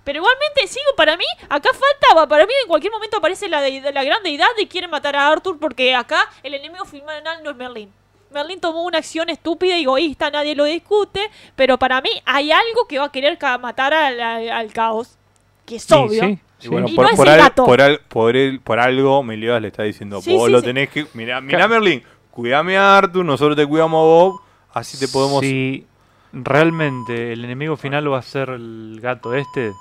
Pero 0.02 0.18
igualmente, 0.20 0.66
sigo, 0.66 0.96
para 0.96 1.18
mí, 1.18 1.26
acá 1.50 1.68
faltaba, 1.74 2.26
para 2.26 2.46
mí 2.46 2.52
en 2.62 2.68
cualquier 2.68 2.90
momento 2.90 3.18
aparece 3.18 3.50
la, 3.50 3.60
deidad- 3.60 3.92
la 3.92 4.02
gran 4.02 4.22
deidad 4.22 4.46
y 4.58 4.66
quiere 4.66 4.88
matar 4.88 5.14
a 5.14 5.28
Arthur 5.28 5.58
porque 5.58 5.94
acá 5.94 6.30
el 6.42 6.54
enemigo 6.54 6.86
final 6.86 7.22
no 7.44 7.50
es 7.50 7.56
Merlin. 7.56 7.92
Merlin 8.30 8.60
tomó 8.60 8.82
una 8.84 8.96
acción 8.96 9.28
estúpida 9.28 9.76
y 9.76 9.82
egoísta, 9.82 10.30
nadie 10.30 10.54
lo 10.54 10.64
discute, 10.64 11.30
pero 11.54 11.78
para 11.78 12.00
mí 12.00 12.08
hay 12.24 12.50
algo 12.50 12.86
que 12.88 12.98
va 12.98 13.04
a 13.04 13.12
querer 13.12 13.38
matar 13.60 13.92
al, 13.92 14.18
al- 14.18 14.48
al 14.48 14.72
caos, 14.72 15.18
que 15.66 15.76
es 15.76 15.82
Sí, 15.84 15.92
obvio. 15.92 16.22
sí, 16.22 16.38
Y 16.62 16.64
sí. 16.64 16.68
bueno, 16.70 16.88
Y 16.88 16.94
por, 16.94 17.04
no 17.04 17.10
es 17.10 17.16
por, 17.16 17.26
el 17.28 17.32
al- 17.34 17.38
gato. 17.40 17.64
por, 17.64 17.80
al- 17.82 18.00
por, 18.08 18.36
el- 18.36 18.60
por 18.60 18.78
algo 18.80 19.22
Meliodas 19.22 19.60
le 19.62 19.68
está 19.68 19.82
diciendo, 19.82 20.20
Sí, 20.22 20.32
vos 20.34 20.46
sí, 20.46 20.52
lo 20.52 20.60
sí. 20.60 20.64
tenés 20.66 20.88
que... 20.88 21.06
Mirá, 21.14 21.40
mirá 21.40 21.68
Merlin, 21.68 22.02
cuidame 22.30 22.76
a 22.78 22.96
Arthur, 22.98 23.24
nosotros 23.24 23.56
te 23.56 23.66
cuidamos 23.66 23.98
a 23.98 24.04
vos, 24.06 24.40
así 24.72 24.98
te 24.98 25.08
podemos... 25.08 25.40
Si 25.40 25.86
realmente 26.32 27.32
el 27.34 27.44
enemigo 27.44 27.76
final 27.76 28.10
va 28.10 28.18
a 28.18 28.22
ser 28.22 28.48
el 28.50 28.98
gato 29.02 29.34
este, 29.34 29.72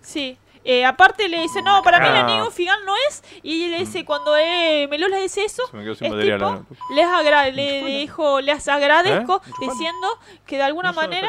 Sí. 0.00 0.38
Eh, 0.68 0.84
aparte 0.84 1.28
le 1.28 1.42
dice, 1.42 1.62
no, 1.62 1.80
para 1.84 2.00
mí 2.00 2.06
el 2.08 2.14
Ah. 2.16 2.20
enemigo 2.22 2.50
final 2.50 2.76
no 2.84 2.92
es. 3.08 3.22
Y 3.44 3.68
le 3.70 3.78
dice, 3.78 4.04
cuando 4.04 4.36
eh, 4.36 4.88
Melón 4.90 5.12
le 5.12 5.20
dice 5.22 5.44
eso, 5.44 5.62
es 5.62 5.98
tipo, 6.00 6.16
les, 6.16 7.06
agra- 7.06 7.50
le 7.52 7.84
dijo, 7.84 8.40
les 8.40 8.66
agradezco 8.66 9.40
¿Eh? 9.46 9.50
Diciendo 9.60 10.08
que 10.44 10.56
de 10.56 10.62
alguna 10.64 10.90
No 10.90 10.96
manera 10.96 11.28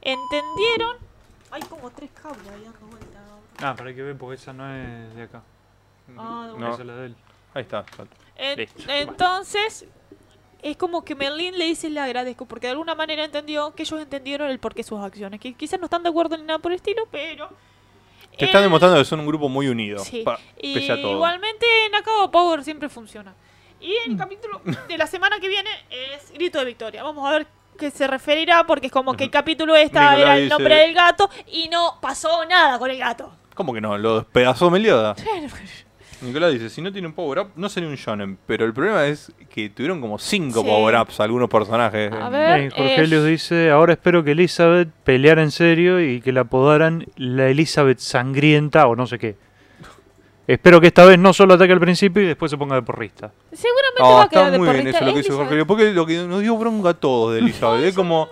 entendieron. 0.00 0.96
Hay 1.50 1.62
como 1.62 1.90
tres 1.90 2.10
cables 2.10 2.48
ahí 2.48 2.62
dando 2.64 2.86
vuelta. 2.86 3.20
Ah, 3.62 3.74
para 3.74 3.94
que 3.94 4.02
vean, 4.02 4.18
porque 4.18 4.34
esa 4.34 4.52
no 4.52 4.68
es 4.74 5.14
de 5.14 5.22
acá. 5.22 5.42
Ah, 6.18 6.50
de 6.52 6.58
No, 6.58 6.72
Esa 6.72 6.80
es 6.82 6.86
la 6.86 6.96
de 6.96 7.06
él. 7.06 7.16
ahí 7.54 7.62
está. 7.62 7.80
está. 7.80 8.06
En- 8.36 8.58
Listo. 8.58 8.82
entonces, 8.88 9.86
es 10.62 10.76
como 10.76 11.04
que 11.04 11.14
Merlin 11.14 11.56
le 11.58 11.64
dice 11.66 11.88
le 11.88 12.00
agradezco, 12.00 12.46
porque 12.46 12.66
de 12.66 12.72
alguna 12.72 12.94
manera 12.94 13.24
entendió 13.24 13.74
que 13.74 13.82
ellos 13.84 14.00
entendieron 14.00 14.50
el 14.50 14.58
porqué 14.58 14.78
de 14.82 14.88
sus 14.88 15.00
acciones. 15.00 15.40
Que 15.40 15.54
quizás 15.54 15.78
no 15.80 15.86
están 15.86 16.02
de 16.02 16.08
acuerdo 16.10 16.36
ni 16.36 16.42
nada 16.44 16.58
por 16.58 16.72
el 16.72 16.76
estilo, 16.76 17.06
pero. 17.10 17.48
Te 18.38 18.44
están 18.44 18.62
demostrando 18.62 18.98
que 18.98 19.04
son 19.06 19.20
un 19.20 19.26
grupo 19.26 19.48
muy 19.48 19.66
unido, 19.68 19.98
Sí. 20.00 20.20
pa- 20.22 20.38
Y 20.60 20.74
pese 20.74 20.92
a 20.92 21.00
todo. 21.00 21.12
igualmente 21.12 21.64
Nakao 21.90 22.30
Power 22.30 22.62
siempre 22.64 22.90
funciona. 22.90 23.34
Y 23.80 23.92
Mm. 24.06 24.10
el 24.12 24.16
capítulo 24.18 24.60
de 24.88 24.98
la 24.98 25.06
semana 25.06 25.40
que 25.40 25.48
viene 25.48 25.70
es 25.88 26.30
Grito 26.32 26.58
de 26.58 26.66
Victoria. 26.66 27.02
Vamos 27.02 27.26
a 27.26 27.30
ver 27.32 27.46
qué 27.76 27.90
se 27.90 28.06
referirá, 28.06 28.64
porque 28.66 28.86
es 28.86 28.92
como 28.92 29.14
que 29.14 29.24
el 29.24 29.30
capítulo 29.30 29.76
esta 29.76 30.00
Nicolás 30.10 30.18
era 30.20 30.36
el 30.36 30.42
dice- 30.44 30.54
nombre 30.54 30.74
del 30.76 30.94
gato 30.94 31.30
y 31.46 31.68
no 31.68 31.98
pasó 32.00 32.44
nada 32.46 32.78
con 32.78 32.90
el 32.90 32.98
gato. 32.98 33.32
¿Cómo 33.54 33.72
que 33.72 33.80
no? 33.80 33.96
Lo 33.96 34.16
despedazó 34.18 34.70
Meliodas. 34.70 35.16
Nicolás 36.22 36.52
dice, 36.52 36.70
si 36.70 36.80
no 36.80 36.90
tiene 36.90 37.08
un 37.08 37.12
power-up, 37.14 37.50
no 37.56 37.68
sería 37.68 37.88
un 37.90 37.94
shonen. 37.94 38.38
Pero 38.46 38.64
el 38.64 38.72
problema 38.72 39.04
es 39.06 39.30
que 39.50 39.68
tuvieron 39.68 40.00
como 40.00 40.18
cinco 40.18 40.60
Sí. 40.62 40.66
power-ups 40.66 41.20
algunos 41.20 41.48
personajes. 41.50 42.10
A 42.12 42.28
ver. 42.30 42.60
Eh, 42.60 42.70
Jorge 42.70 42.94
eh, 42.94 43.00
Helios 43.04 43.24
dice, 43.26 43.70
ahora 43.70 43.92
espero 43.92 44.24
que 44.24 44.30
Elizabeth 44.32 44.88
peleara 45.04 45.42
en 45.42 45.50
serio 45.50 46.00
y 46.00 46.20
que 46.22 46.32
la 46.32 46.42
apodaran 46.42 47.04
la 47.16 47.48
Elizabeth 47.48 47.98
sangrienta 47.98 48.86
o 48.86 48.96
no 48.96 49.06
sé 49.06 49.18
qué. 49.18 49.36
Espero 50.46 50.80
que 50.80 50.86
esta 50.88 51.04
vez 51.04 51.18
no 51.18 51.32
solo 51.32 51.54
ataque 51.54 51.72
al 51.72 51.80
principio 51.80 52.22
y 52.22 52.26
después 52.26 52.50
se 52.50 52.56
ponga 52.56 52.76
de 52.76 52.82
porrista. 52.82 53.32
Seguramente 53.52 54.00
Ah, 54.00 54.08
va 54.08 54.22
a 54.22 54.28
quedar 54.28 54.44
está 54.44 54.50
de 54.52 54.58
muy 54.58 54.68
bien 54.70 54.86
eso 54.86 55.04
lo 55.04 55.12
que 55.12 55.18
dice 55.18 55.32
Jorge 55.32 55.64
Porque 55.64 55.92
lo 55.92 56.06
que 56.06 56.18
nos 56.18 56.40
dio 56.40 56.56
bronca 56.56 56.90
a 56.90 56.94
todos 56.94 57.32
de 57.34 57.40
Elizabeth. 57.40 57.84
es 57.84 57.94
como... 57.94 58.28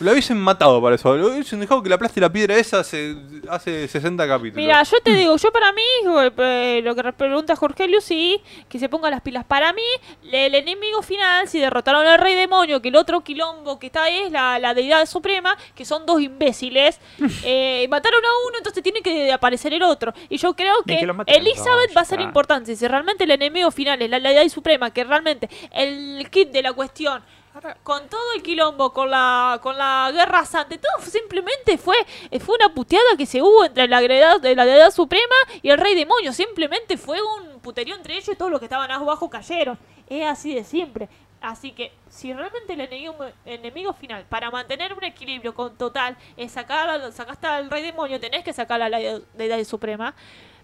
Lo 0.00 0.12
hubiesen 0.12 0.38
matado 0.38 0.80
para 0.82 0.96
eso. 0.96 1.16
Lo 1.16 1.28
hubiesen 1.28 1.60
dejado 1.60 1.82
que 1.82 1.88
la 1.88 1.96
aplaste 1.96 2.20
la 2.20 2.32
piedra 2.32 2.56
esa 2.56 2.80
hace, 2.80 3.16
hace 3.48 3.88
60 3.88 4.26
capítulos. 4.26 4.56
Mira, 4.56 4.82
yo 4.82 5.00
te 5.00 5.14
digo, 5.14 5.36
yo 5.36 5.52
para 5.52 5.72
mí, 5.72 5.82
eh, 6.38 6.80
lo 6.82 6.94
que 6.94 7.12
pregunta 7.12 7.56
Jorgelio, 7.56 8.00
sí, 8.00 8.40
que 8.68 8.78
se 8.78 8.88
ponga 8.88 9.10
las 9.10 9.20
pilas. 9.20 9.44
Para 9.44 9.72
mí, 9.72 9.82
el 10.30 10.54
enemigo 10.54 11.02
final, 11.02 11.48
si 11.48 11.58
derrotaron 11.60 12.06
al 12.06 12.18
rey 12.18 12.34
demonio, 12.34 12.80
que 12.80 12.88
el 12.88 12.96
otro 12.96 13.22
quilombo 13.22 13.78
que 13.78 13.86
está 13.86 14.04
ahí 14.04 14.18
es 14.18 14.32
la, 14.32 14.58
la 14.58 14.74
deidad 14.74 15.04
suprema, 15.06 15.56
que 15.74 15.84
son 15.84 16.06
dos 16.06 16.20
imbéciles, 16.20 17.00
eh, 17.44 17.86
mataron 17.88 18.24
a 18.24 18.48
uno, 18.48 18.58
entonces 18.58 18.82
tiene 18.82 19.02
que 19.02 19.32
aparecer 19.32 19.72
el 19.74 19.82
otro. 19.82 20.12
Y 20.28 20.38
yo 20.38 20.54
creo 20.54 20.82
que, 20.86 20.98
que 21.26 21.34
Elizabeth 21.34 21.96
va 21.96 22.02
a 22.02 22.04
ser 22.04 22.20
importante. 22.20 22.74
Si 22.76 22.86
realmente 22.86 23.24
el 23.24 23.30
enemigo 23.30 23.70
final 23.70 24.00
es 24.02 24.10
la, 24.10 24.18
la 24.18 24.30
deidad 24.30 24.48
suprema, 24.48 24.90
que 24.90 25.04
realmente 25.04 25.48
el 25.70 26.28
kit 26.30 26.50
de 26.50 26.62
la 26.62 26.72
cuestión 26.72 27.22
con 27.82 28.08
todo 28.08 28.32
el 28.34 28.42
quilombo, 28.42 28.92
con 28.92 29.10
la 29.10 29.58
con 29.62 29.76
la 29.76 30.10
guerra 30.12 30.44
santa, 30.44 30.76
todo 30.78 31.04
simplemente 31.10 31.76
fue 31.78 31.96
eh, 32.30 32.40
fue 32.40 32.56
una 32.56 32.72
puteada 32.74 33.16
que 33.16 33.26
se 33.26 33.42
hubo 33.42 33.64
entre 33.64 33.88
la 33.88 34.00
de 34.00 34.54
la 34.56 34.64
deidad 34.64 34.90
suprema 34.90 35.34
y 35.62 35.70
el 35.70 35.78
rey 35.78 35.94
demonio. 35.94 36.32
Simplemente 36.32 36.96
fue 36.96 37.18
un 37.20 37.60
puterío 37.60 37.94
entre 37.94 38.14
ellos 38.14 38.28
y 38.30 38.36
todos 38.36 38.50
los 38.50 38.58
que 38.60 38.66
estaban 38.66 38.90
abajo 38.90 39.28
cayeron. 39.28 39.78
Es 40.08 40.26
así 40.26 40.54
de 40.54 40.64
siempre. 40.64 41.08
Así 41.40 41.72
que 41.72 41.92
si 42.08 42.32
realmente 42.32 42.72
el 42.74 42.80
enemigo, 42.82 43.16
enemigo 43.44 43.92
final, 43.92 44.24
para 44.28 44.48
mantener 44.50 44.92
un 44.92 45.02
equilibrio 45.02 45.52
con 45.54 45.76
total, 45.76 46.16
es 46.36 46.52
sacar 46.52 47.12
sacaste 47.12 47.48
al 47.48 47.68
rey 47.68 47.82
demonio, 47.82 48.20
tenés 48.20 48.44
que 48.44 48.52
sacar 48.52 48.80
a 48.80 48.88
la 48.88 48.98
de- 48.98 49.22
deidad 49.34 49.62
suprema. 49.64 50.14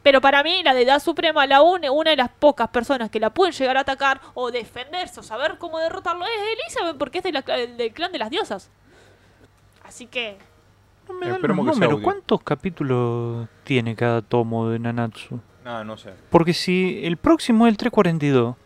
Pero 0.02 0.20
para 0.20 0.42
mí, 0.42 0.62
la 0.62 0.74
deidad 0.74 1.00
suprema, 1.00 1.46
la 1.46 1.60
une, 1.62 1.90
una 1.90 2.10
de 2.10 2.16
las 2.16 2.28
pocas 2.30 2.68
personas 2.68 3.10
que 3.10 3.20
la 3.20 3.30
pueden 3.30 3.52
llegar 3.52 3.76
a 3.76 3.80
atacar 3.80 4.20
o 4.34 4.50
defenderse 4.50 5.20
o 5.20 5.22
saber 5.22 5.58
cómo 5.58 5.78
derrotarlo 5.78 6.24
es 6.24 6.30
Elizabeth, 6.62 6.96
porque 6.96 7.18
es 7.18 7.24
de 7.24 7.32
la- 7.32 7.42
del 7.42 7.92
clan 7.92 8.12
de 8.12 8.18
las 8.18 8.30
diosas. 8.30 8.70
Así 9.84 10.06
que, 10.06 10.38
No 11.08 11.14
me 11.14 11.26
dan 11.28 11.40
los 11.40 11.56
números. 11.56 12.00
¿Cuántos 12.02 12.42
capítulos 12.42 13.48
tiene 13.64 13.96
cada 13.96 14.20
tomo 14.22 14.68
de 14.68 14.78
Nanatsu? 14.78 15.40
Ah, 15.64 15.82
no 15.84 15.96
sé. 15.96 16.12
Porque 16.30 16.52
si 16.54 17.00
el 17.04 17.16
próximo 17.16 17.66
es 17.66 17.70
el 17.72 17.76
342 17.78 18.56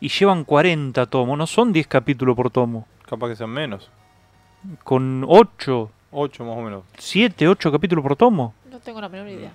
y 0.00 0.08
llevan 0.08 0.44
40 0.44 1.06
tomos, 1.06 1.36
no 1.36 1.46
son 1.46 1.72
10 1.72 1.86
capítulos 1.88 2.36
por 2.36 2.50
tomo. 2.50 2.86
Capaz 3.08 3.28
que 3.28 3.36
sean 3.36 3.50
menos. 3.50 3.90
Con 4.84 5.24
8, 5.26 5.90
8 6.12 6.44
más 6.44 6.56
o 6.56 6.60
menos. 6.62 6.84
7, 6.98 7.48
8 7.48 7.72
capítulos 7.72 8.02
por 8.02 8.14
tomo. 8.16 8.54
no 8.70 8.78
tengo 8.80 9.00
la 9.00 9.08
menor 9.08 9.28
idea. 9.28 9.50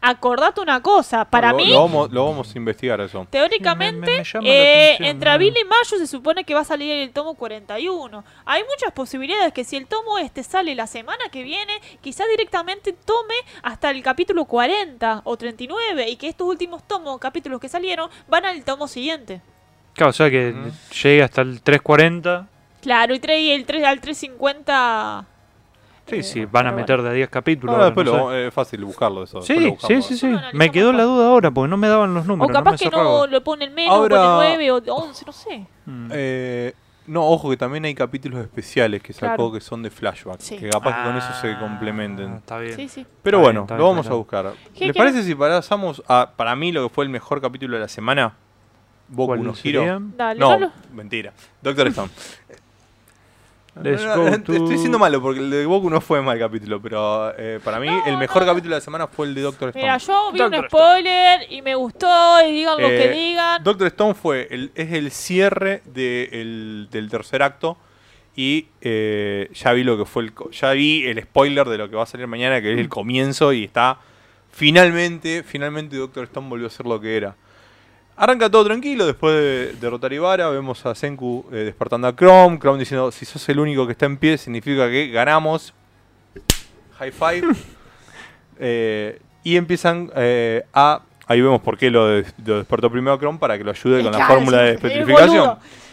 Acordate 0.00 0.60
una 0.60 0.82
cosa, 0.82 1.24
para 1.24 1.52
Lo- 1.52 1.58
mí, 1.58 1.68
Lo 1.68 1.82
vamos, 1.82 2.10
lo 2.10 2.24
vamos 2.26 2.52
a 2.54 2.58
investigar 2.58 3.00
eso. 3.00 3.26
teóricamente, 3.30 4.00
Me- 4.00 4.12
me- 4.12 4.18
me 4.18 4.24
llama 4.24 4.48
la 4.48 4.52
eh, 4.54 4.84
atención, 4.94 5.08
entre 5.08 5.30
abril 5.30 5.54
y 5.60 5.64
mayo 5.64 5.98
se 5.98 6.06
supone 6.08 6.44
que 6.44 6.54
va 6.54 6.60
a 6.60 6.64
salir 6.64 6.90
el 6.90 7.10
tomo 7.12 7.34
41. 7.34 8.24
Hay 8.44 8.62
muchas 8.64 8.92
posibilidades 8.92 9.52
que 9.52 9.62
si 9.64 9.76
el 9.76 9.86
tomo 9.86 10.18
este 10.18 10.42
sale 10.42 10.74
la 10.74 10.86
semana 10.88 11.28
que 11.30 11.42
viene, 11.44 11.72
quizás 12.00 12.26
directamente 12.28 12.92
tome 12.92 13.34
hasta 13.62 13.90
el 13.90 14.02
capítulo 14.02 14.44
40 14.44 15.22
o 15.24 15.36
39 15.36 16.08
y 16.10 16.16
que 16.16 16.28
estos 16.28 16.48
últimos 16.48 16.82
tomos, 16.86 17.18
capítulos 17.20 17.60
que 17.60 17.68
salieron, 17.68 18.10
van 18.28 18.44
al 18.44 18.64
tomo 18.64 18.88
siguiente. 18.88 19.40
Claro, 19.94 20.10
o 20.10 20.12
sea 20.12 20.30
que 20.30 20.52
llegue 21.02 21.22
hasta 21.22 21.42
el 21.42 21.62
340. 21.62 22.48
Claro, 22.82 23.14
y 23.14 23.18
trae 23.20 23.54
el 23.54 23.64
3 23.64 23.84
al 23.84 24.00
350. 24.00 25.26
Sí, 26.06 26.16
eh, 26.16 26.22
sí, 26.22 26.44
van 26.44 26.68
a 26.68 26.72
meter 26.72 27.02
de 27.02 27.08
a 27.08 27.12
10 27.12 27.28
capítulos. 27.28 27.74
Ahora 27.74 27.86
después 27.86 28.06
no 28.06 28.16
lo- 28.16 28.30
sé. 28.30 28.46
es 28.46 28.54
fácil 28.54 28.84
buscarlo 28.84 29.24
eso. 29.24 29.42
Sí, 29.42 29.54
después 29.54 29.82
lo 29.82 29.88
sí, 29.88 29.94
buscamos. 29.94 30.06
sí, 30.06 30.16
sí. 30.50 30.56
Me 30.56 30.70
quedó 30.70 30.92
la 30.92 31.02
duda 31.02 31.28
ahora 31.28 31.50
porque 31.50 31.68
no 31.68 31.76
me 31.76 31.88
daban 31.88 32.14
los 32.14 32.26
números. 32.26 32.48
O 32.48 32.52
no 32.52 32.58
capaz 32.58 32.70
me 32.72 32.78
que 32.78 32.84
cerraba. 32.84 33.04
no 33.04 33.26
lo 33.26 33.42
ponen 33.42 33.74
menos, 33.74 33.94
Ahora- 33.94 34.16
ponen 34.36 34.56
9 34.58 34.70
o 34.70 34.94
11, 34.94 35.24
no 35.26 35.32
sé. 35.32 35.66
Mm. 35.86 36.08
Eh, 36.12 36.72
no, 37.08 37.24
ojo 37.28 37.50
que 37.50 37.56
también 37.56 37.84
hay 37.84 37.94
capítulos 37.94 38.40
especiales 38.40 39.02
que 39.02 39.12
sacó 39.12 39.34
Claro. 39.36 39.52
que 39.52 39.60
son 39.60 39.82
de 39.82 39.90
flashback. 39.90 40.40
Sí. 40.40 40.56
Que 40.58 40.68
capaz 40.70 40.96
que 40.96 41.02
con 41.08 41.16
eso 41.16 41.32
se 41.40 41.52
Ah, 41.52 41.58
complementen. 41.60 42.34
Está 42.34 42.58
bien. 42.58 42.76
Sí, 42.76 42.88
sí. 42.88 43.06
Pero 43.22 43.38
Está 43.38 43.44
bueno, 43.46 43.60
bien, 43.66 43.78
lo 43.78 43.84
bien, 43.84 43.88
vamos 43.92 44.06
está 44.06 44.14
a 44.14 44.16
buscar. 44.16 44.44
¿Qué 44.52 44.86
¿Les 44.86 44.92
quiero- 44.92 44.94
parece 44.94 45.22
si 45.24 45.34
pasamos 45.34 46.02
a, 46.08 46.30
para 46.36 46.54
mí, 46.56 46.70
lo 46.72 46.88
que 46.88 46.94
fue 46.94 47.04
el 47.04 47.10
mejor 47.10 47.40
capítulo 47.40 47.74
de 47.76 47.80
la 47.82 47.88
semana? 47.88 48.34
Boku 49.08 49.26
¿Cuál 49.28 49.44
no 49.44 49.54
sería? 49.54 49.98
Dale, 50.00 50.38
No, 50.40 50.72
mentira. 50.92 51.32
Doctor 51.62 51.86
Stone. 51.88 52.10
Let's 53.82 54.02
No, 54.04 54.16
go 54.16 54.30
to- 54.44 54.52
Estoy 54.54 54.78
siendo 54.78 54.98
malo 54.98 55.20
porque 55.20 55.40
el 55.40 55.50
de 55.50 55.66
Boku 55.66 55.90
no 55.90 56.00
fue 56.00 56.22
mal 56.22 56.38
capítulo, 56.38 56.80
pero 56.80 57.32
eh, 57.36 57.60
para 57.62 57.78
mí 57.78 57.86
No, 57.88 58.06
el 58.06 58.16
mejor 58.16 58.42
no. 58.42 58.48
capítulo 58.48 58.74
de 58.74 58.80
la 58.80 58.84
semana 58.84 59.06
fue 59.06 59.26
el 59.26 59.34
de 59.34 59.42
Doctor 59.42 59.68
Stone. 59.68 59.82
Mira, 59.84 59.98
yo 59.98 60.32
vi 60.32 60.40
un 60.40 60.54
spoiler 60.68 61.40
y 61.50 61.60
me 61.62 61.74
gustó 61.74 62.08
y 62.48 62.52
digan 62.52 62.80
lo 62.80 62.88
que 62.88 63.04
Eh, 63.04 63.10
digan. 63.12 63.62
Doctor 63.62 63.86
Stone 63.88 64.14
fue 64.14 64.48
el, 64.50 64.72
es 64.74 64.92
el 64.92 65.10
cierre 65.10 65.82
de 65.84 66.28
el- 66.32 66.88
del 66.90 67.10
tercer 67.10 67.42
acto 67.42 67.76
y 68.34 68.68
eh, 68.80 69.50
ya 69.54 69.72
vi 69.72 69.84
lo 69.84 69.96
que 69.98 70.04
fue 70.04 70.22
el 70.24 70.32
ya 70.52 70.70
vi 70.72 71.04
el 71.06 71.22
spoiler 71.22 71.66
de 71.68 71.78
lo 71.78 71.88
que 71.90 71.96
va 71.96 72.02
a 72.02 72.06
salir 72.06 72.26
mañana 72.26 72.60
que 72.62 72.72
es 72.72 72.78
el 72.78 72.88
comienzo 72.88 73.52
y 73.52 73.64
está 73.64 73.98
finalmente 74.52 75.42
finalmente 75.42 75.96
Doctor 75.96 76.24
Stone 76.24 76.48
volvió 76.48 76.66
a 76.66 76.70
ser 76.70 76.86
lo 76.86 77.00
que 77.00 77.16
era. 77.16 77.36
Arranca 78.16 78.50
todo 78.50 78.64
tranquilo 78.64 79.04
después 79.06 79.34
de 79.34 79.72
derrotar 79.80 80.10
a 80.10 80.14
Ibarra, 80.14 80.48
vemos 80.48 80.84
a 80.86 80.94
Senku 80.94 81.44
eh, 81.52 81.56
despertando 81.56 82.08
a 82.08 82.16
Chrome, 82.16 82.58
Chrome 82.58 82.78
diciendo 82.78 83.12
si 83.12 83.26
sos 83.26 83.46
el 83.50 83.58
único 83.58 83.84
que 83.86 83.92
está 83.92 84.06
en 84.06 84.16
pie 84.16 84.38
significa 84.38 84.88
que 84.88 85.08
ganamos. 85.08 85.74
High 86.98 87.12
five. 87.12 87.42
Eh, 88.58 89.20
y 89.44 89.56
empiezan 89.56 90.10
eh, 90.16 90.64
a. 90.72 91.02
Ahí 91.26 91.42
vemos 91.42 91.60
por 91.60 91.76
qué 91.76 91.90
lo, 91.90 92.06
des- 92.08 92.32
lo 92.46 92.56
despertó 92.56 92.90
primero 92.90 93.18
Chrome 93.18 93.38
para 93.38 93.58
que 93.58 93.64
lo 93.64 93.70
ayude 93.70 94.02
con 94.02 94.12
la 94.12 94.26
fórmula 94.26 94.62
de. 94.62 94.70
Es 94.72 94.80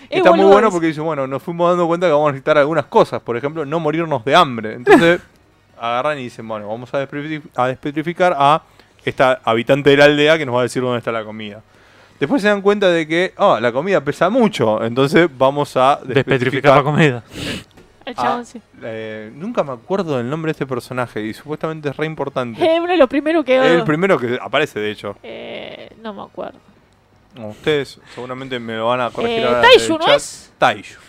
Está 0.10 0.32
muy 0.32 0.46
bueno 0.46 0.72
porque 0.72 0.88
dice, 0.88 1.02
bueno, 1.02 1.28
nos 1.28 1.44
fuimos 1.44 1.70
dando 1.70 1.88
cuenta 1.88 2.08
que 2.08 2.14
vamos 2.14 2.30
a 2.30 2.32
necesitar 2.32 2.58
algunas 2.58 2.86
cosas. 2.86 3.22
Por 3.22 3.36
ejemplo, 3.36 3.66
no 3.66 3.80
morirnos 3.82 4.24
de 4.24 4.34
hambre. 4.34 4.76
Entonces, 4.76 5.20
agarran 5.78 6.20
y 6.20 6.24
dicen, 6.24 6.48
bueno, 6.48 6.70
vamos 6.70 6.94
a, 6.94 7.00
a 7.56 7.68
despetrificar 7.68 8.34
a 8.38 8.62
esta 9.04 9.42
habitante 9.44 9.90
de 9.90 9.98
la 9.98 10.06
aldea 10.06 10.38
que 10.38 10.46
nos 10.46 10.56
va 10.56 10.60
a 10.60 10.64
decir 10.64 10.82
dónde 10.82 11.00
está 11.00 11.12
la 11.12 11.26
comida. 11.26 11.62
Después 12.20 12.42
se 12.42 12.48
dan 12.48 12.62
cuenta 12.62 12.90
de 12.90 13.08
que, 13.08 13.34
oh, 13.38 13.60
la 13.60 13.72
comida 13.72 14.02
pesa 14.02 14.30
mucho, 14.30 14.84
entonces 14.84 15.28
vamos 15.38 15.76
a 15.76 16.00
Despetrificar 16.04 16.78
la 16.78 16.84
comida. 16.84 17.24
El 18.06 18.14
Ah, 18.18 18.22
chabón, 18.22 18.46
sí. 18.46 18.62
eh, 18.82 19.32
nunca 19.34 19.64
me 19.64 19.72
acuerdo 19.72 20.18
del 20.18 20.30
nombre 20.30 20.50
de 20.50 20.52
este 20.54 20.66
personaje 20.66 21.22
y 21.22 21.34
supuestamente 21.34 21.90
es 21.90 21.96
re 21.98 22.06
importante. 22.06 22.62
Es 22.64 22.80
uno 22.80 22.92
de 22.92 22.98
los 22.98 23.08
primeros 23.08 23.46
que... 23.46 23.58
Es 23.58 23.72
el 23.72 23.84
primero 23.86 24.18
que 24.20 24.38
aparece, 24.42 24.80
de 24.80 24.92
hecho. 24.92 25.16
Eh, 25.24 25.90
no 26.02 26.14
me 26.14 26.22
acuerdo. 26.24 26.60
No, 27.36 27.48
Ustedes 27.48 28.00
seguramente 28.14 28.60
me 28.60 28.76
lo 28.76 28.88
van 28.88 29.02
a 29.02 29.10
corregir 29.10 29.40
Eh, 29.40 29.46
ahora. 29.48 29.62
Taishu, 29.62 29.94
¿no 29.98 30.06
chat. 30.06 30.16
es? 30.18 30.52
Taishu. 30.58 31.00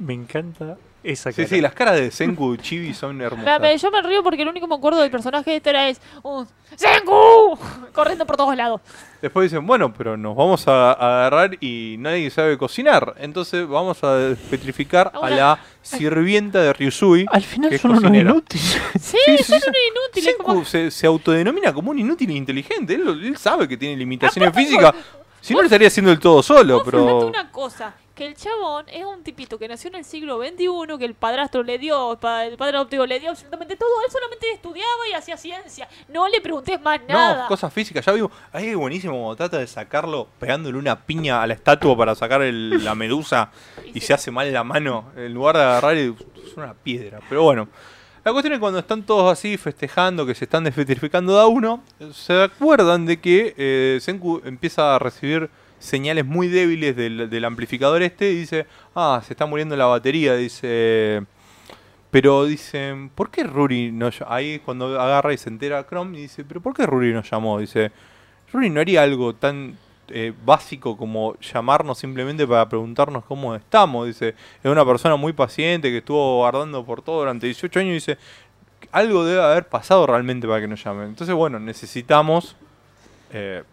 Me 0.00 0.12
encanta 0.14 0.76
esa 1.04 1.30
Sí, 1.30 1.36
cara. 1.36 1.48
sí, 1.48 1.60
las 1.60 1.72
caras 1.74 1.94
de 1.96 2.10
Senku 2.10 2.54
y 2.54 2.58
Chibi 2.58 2.94
son 2.94 3.20
hermosas. 3.20 3.60
me- 3.60 3.76
yo 3.78 3.90
me 3.90 4.02
río 4.02 4.22
porque 4.22 4.42
el 4.42 4.48
único 4.48 4.66
que 4.66 4.70
me 4.70 4.76
acuerdo 4.76 5.00
del 5.00 5.10
personaje 5.10 5.54
este 5.56 5.70
era 5.70 5.88
es 5.88 6.00
un 6.22 6.46
Senku 6.74 7.58
corriendo 7.92 8.26
por 8.26 8.36
todos 8.36 8.56
lados. 8.56 8.80
Después 9.22 9.50
dicen, 9.50 9.66
bueno, 9.66 9.92
pero 9.92 10.16
nos 10.16 10.34
vamos 10.36 10.66
a, 10.68 10.92
agarrar 10.92 11.56
y 11.62 11.96
nadie 11.98 12.30
sabe 12.30 12.58
cocinar. 12.58 13.14
Entonces 13.18 13.66
vamos 13.68 14.02
a 14.04 14.16
despetrificar 14.16 15.10
a 15.14 15.20
Una- 15.20 15.30
la 15.36 15.58
sirvienta 15.82 16.60
de 16.60 16.72
Ryusui. 16.72 17.26
Al 17.30 17.42
final 17.42 17.70
que 17.70 17.76
es 17.76 17.82
son 17.82 17.92
unos 17.92 18.12
inútiles. 18.14 18.80
Sí, 19.00 19.16
Sí, 19.24 19.36
sí, 19.38 19.44
son 19.44 19.60
sí. 19.60 19.66
unos 19.68 19.78
inútiles. 20.08 20.24
Senku 20.34 20.44
Como... 20.44 20.64
se, 20.64 20.90
se 20.90 21.06
autodenomina 21.06 21.72
como 21.72 21.90
un 21.90 21.98
inútil 21.98 22.30
e 22.30 22.34
inteligente. 22.34 22.94
Él, 22.94 23.06
él 23.08 23.36
sabe 23.36 23.68
que 23.68 23.76
tiene 23.76 23.96
limitaciones 23.96 24.52
físicas. 24.54 24.94
Si 25.40 25.52
no, 25.52 25.60
lo 25.60 25.64
estaría 25.66 25.88
haciendo 25.88 26.10
del 26.10 26.18
todo 26.20 26.42
solo, 26.42 26.82
pero... 26.82 27.26
una 27.26 27.50
cosa, 27.50 27.92
que 28.14 28.26
el 28.26 28.34
chabón 28.36 28.86
es 28.92 29.04
un 29.04 29.22
tipito 29.24 29.58
que 29.58 29.66
nació 29.66 29.88
en 29.90 29.96
el 29.96 30.04
siglo 30.04 30.38
XXI, 30.38 30.98
que 30.98 31.04
el 31.04 31.14
padrastro 31.14 31.62
le 31.64 31.78
dio, 31.78 32.12
el 32.12 32.18
padre 32.18 32.76
adoptivo 32.76 33.06
le 33.06 33.18
dio 33.18 33.30
absolutamente 33.30 33.76
todo, 33.76 33.88
él 34.06 34.12
solamente 34.12 34.50
estudiaba 34.52 35.08
y 35.10 35.14
hacía 35.14 35.36
ciencia. 35.36 35.88
No 36.08 36.28
le 36.28 36.40
preguntes 36.40 36.80
más 36.80 37.00
nada. 37.08 37.42
No, 37.42 37.48
cosas 37.48 37.72
físicas, 37.72 38.04
ya 38.06 38.12
vimos. 38.12 38.30
Ahí 38.52 38.68
es 38.68 38.76
buenísimo 38.76 39.14
cuando 39.14 39.36
trata 39.36 39.58
de 39.58 39.66
sacarlo 39.66 40.28
pegándole 40.38 40.78
una 40.78 41.00
piña 41.04 41.42
a 41.42 41.46
la 41.46 41.54
estatua 41.54 41.96
para 41.96 42.14
sacar 42.14 42.42
el- 42.42 42.84
la 42.84 42.94
medusa 42.94 43.50
y 43.94 44.00
se 44.00 44.14
hace 44.14 44.30
mal 44.30 44.52
la 44.52 44.62
mano. 44.62 45.06
En 45.16 45.34
lugar 45.34 45.56
de 45.56 45.62
agarrar 45.62 45.96
y 45.96 46.14
es 46.46 46.56
una 46.56 46.72
piedra. 46.74 47.20
Pero 47.28 47.42
bueno. 47.42 47.68
La 48.24 48.32
cuestión 48.32 48.54
es 48.54 48.58
cuando 48.58 48.78
están 48.78 49.02
todos 49.02 49.30
así 49.30 49.58
festejando, 49.58 50.24
que 50.24 50.34
se 50.34 50.46
están 50.46 50.64
despetrificando 50.64 51.34
de 51.34 51.42
a 51.42 51.46
uno, 51.46 51.82
se 52.14 52.42
acuerdan 52.44 53.04
de 53.04 53.20
que 53.20 53.54
eh, 53.58 53.98
Senku 54.00 54.40
empieza 54.46 54.94
a 54.96 54.98
recibir 54.98 55.50
señales 55.84 56.24
muy 56.24 56.48
débiles 56.48 56.96
del, 56.96 57.44
amplificador 57.44 58.02
este 58.02 58.30
y 58.32 58.36
dice, 58.36 58.66
ah, 58.94 59.22
se 59.24 59.32
está 59.34 59.46
muriendo 59.46 59.76
la 59.76 59.86
batería, 59.86 60.34
dice... 60.34 61.22
Pero 62.10 62.44
dicen, 62.44 63.08
¿por 63.08 63.28
qué 63.28 63.42
Ruri 63.42 63.90
no 63.90 64.08
ll-?" 64.08 64.26
Ahí 64.28 64.60
cuando 64.60 65.00
agarra 65.00 65.32
y 65.32 65.36
se 65.36 65.48
entera 65.48 65.84
Chrome 65.84 66.16
y 66.16 66.22
dice, 66.22 66.44
¿pero 66.44 66.60
por 66.60 66.72
qué 66.72 66.86
Ruri 66.86 67.12
nos 67.12 67.28
llamó? 67.28 67.58
Dice, 67.58 67.90
Ruri 68.52 68.70
no 68.70 68.80
haría 68.80 69.02
algo 69.02 69.34
tan 69.34 69.76
eh, 70.08 70.32
básico 70.44 70.96
como 70.96 71.36
llamarnos 71.40 71.98
simplemente 71.98 72.46
para 72.46 72.68
preguntarnos 72.68 73.24
cómo 73.24 73.54
estamos. 73.56 74.06
Dice, 74.06 74.28
es 74.28 74.70
una 74.70 74.84
persona 74.84 75.16
muy 75.16 75.32
paciente 75.32 75.90
que 75.90 75.98
estuvo 75.98 76.36
guardando 76.36 76.84
por 76.84 77.02
todo 77.02 77.18
durante 77.18 77.46
18 77.46 77.80
años 77.80 77.90
y 77.90 77.94
dice, 77.94 78.18
algo 78.92 79.24
debe 79.24 79.42
haber 79.42 79.66
pasado 79.66 80.06
realmente 80.06 80.46
para 80.46 80.60
que 80.60 80.68
nos 80.68 80.84
llamen. 80.84 81.08
Entonces, 81.08 81.34
bueno, 81.34 81.58
necesitamos 81.58 82.54
eh, 83.32 83.64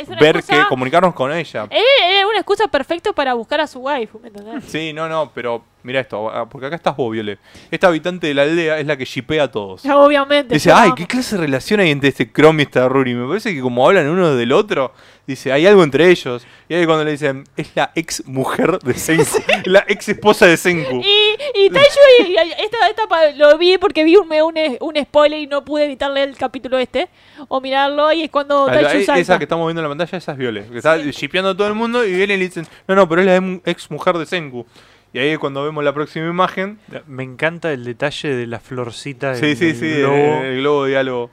Es 0.00 0.08
una 0.08 0.18
ver 0.20 0.36
excusa- 0.36 0.62
que 0.62 0.68
comunicarnos 0.68 1.14
con 1.14 1.32
ella. 1.32 1.66
Es 1.70 1.82
es 2.00 2.24
una 2.24 2.38
excusa 2.38 2.68
perfecta 2.68 3.12
para 3.12 3.34
buscar 3.34 3.60
a 3.60 3.66
su 3.66 3.80
waifu, 3.80 4.18
¿me 4.20 4.28
entendés? 4.28 4.64
Sí, 4.64 4.92
no, 4.92 5.08
no, 5.08 5.30
pero 5.34 5.62
mira 5.82 6.00
esto, 6.00 6.30
ah, 6.30 6.48
porque 6.48 6.66
acá 6.66 6.76
estás 6.76 6.96
vos, 6.96 7.10
Viole. 7.12 7.38
Esta 7.70 7.88
habitante 7.88 8.26
de 8.26 8.34
la 8.34 8.42
aldea 8.42 8.78
es 8.78 8.86
la 8.86 8.96
que 8.96 9.04
shipea 9.04 9.44
a 9.44 9.50
todos. 9.50 9.82
Ya, 9.82 9.96
Obviamente. 9.98 10.54
Dice, 10.54 10.72
ay. 10.72 10.90
¿qué 10.96 11.06
clase 11.06 11.36
de 11.36 11.42
relación 11.42 11.80
hay 11.80 11.90
entre 11.90 12.08
este 12.10 12.30
Chrome 12.30 12.62
y 12.62 12.66
esta 12.66 12.88
Ruri? 12.88 13.14
Me 13.14 13.26
parece 13.28 13.54
que 13.54 13.60
como 13.60 13.86
hablan 13.86 14.08
uno 14.08 14.34
del 14.34 14.52
otro, 14.52 14.92
dice, 15.26 15.52
hay 15.52 15.66
algo 15.66 15.82
entre 15.84 16.08
ellos. 16.10 16.46
Y 16.68 16.74
ahí 16.74 16.86
cuando 16.86 17.04
le 17.04 17.12
dicen, 17.12 17.44
es 17.56 17.70
la 17.74 17.90
ex 17.94 18.26
mujer 18.26 18.78
de 18.80 18.94
Senku, 18.94 19.24
la 19.64 19.84
ex 19.88 20.08
esposa 20.08 20.46
de 20.46 20.56
Senku. 20.56 21.00
Y, 21.04 21.64
y 21.64 21.70
Taishu, 21.70 21.98
y- 22.28 22.34
esta, 22.64 22.88
esta 22.88 23.32
lo 23.36 23.56
vi 23.58 23.78
porque 23.78 24.04
vi 24.04 24.16
un, 24.16 24.28
un, 24.32 24.54
un 24.80 25.02
spoiler 25.04 25.38
y 25.40 25.46
no 25.46 25.64
pude 25.64 25.84
evitar 25.86 26.10
leer 26.10 26.28
el 26.28 26.36
capítulo 26.36 26.78
este 26.78 27.08
o 27.48 27.60
mirarlo 27.60 28.12
y 28.12 28.22
es 28.22 28.30
cuando 28.30 28.68
Ah, 28.68 28.72
Taishu 28.72 28.98
e- 28.98 29.04
salta. 29.04 29.20
esa 29.20 29.38
que 29.38 29.44
estamos 29.44 29.66
viendo 29.66 29.80
en 29.80 29.84
la 29.84 29.88
pantalla, 29.88 30.18
esa 30.18 30.32
es 30.32 30.38
Viole, 30.38 30.64
que 30.66 30.78
está 30.78 30.96
shipeando 30.98 31.50
a 31.50 31.56
todo 31.56 31.66
el 31.68 31.74
mundo 31.74 32.04
y 32.04 32.12
vienen 32.14 32.36
y 32.36 32.38
le 32.40 32.44
dicen, 32.48 32.66
no, 32.86 32.94
no, 32.94 33.08
pero 33.08 33.22
es 33.22 33.26
la 33.26 33.60
ex 33.64 33.90
mujer 33.90 34.16
de 34.18 34.26
Senku. 34.26 34.66
Y 35.12 35.18
ahí 35.18 35.28
es 35.30 35.38
cuando 35.38 35.64
vemos 35.64 35.82
la 35.82 35.92
próxima 35.92 36.26
imagen. 36.28 36.78
Me 37.06 37.24
encanta 37.24 37.72
el 37.72 37.84
detalle 37.84 38.34
de 38.34 38.46
la 38.46 38.60
florcita 38.60 39.34
Sí, 39.34 39.46
en 39.50 39.56
sí, 39.56 39.68
el 39.70 39.76
sí, 39.76 39.92
globo. 39.94 40.14
el, 40.14 40.44
el 40.46 40.58
globo 40.60 40.84
de 40.84 40.90
diálogo. 40.90 41.30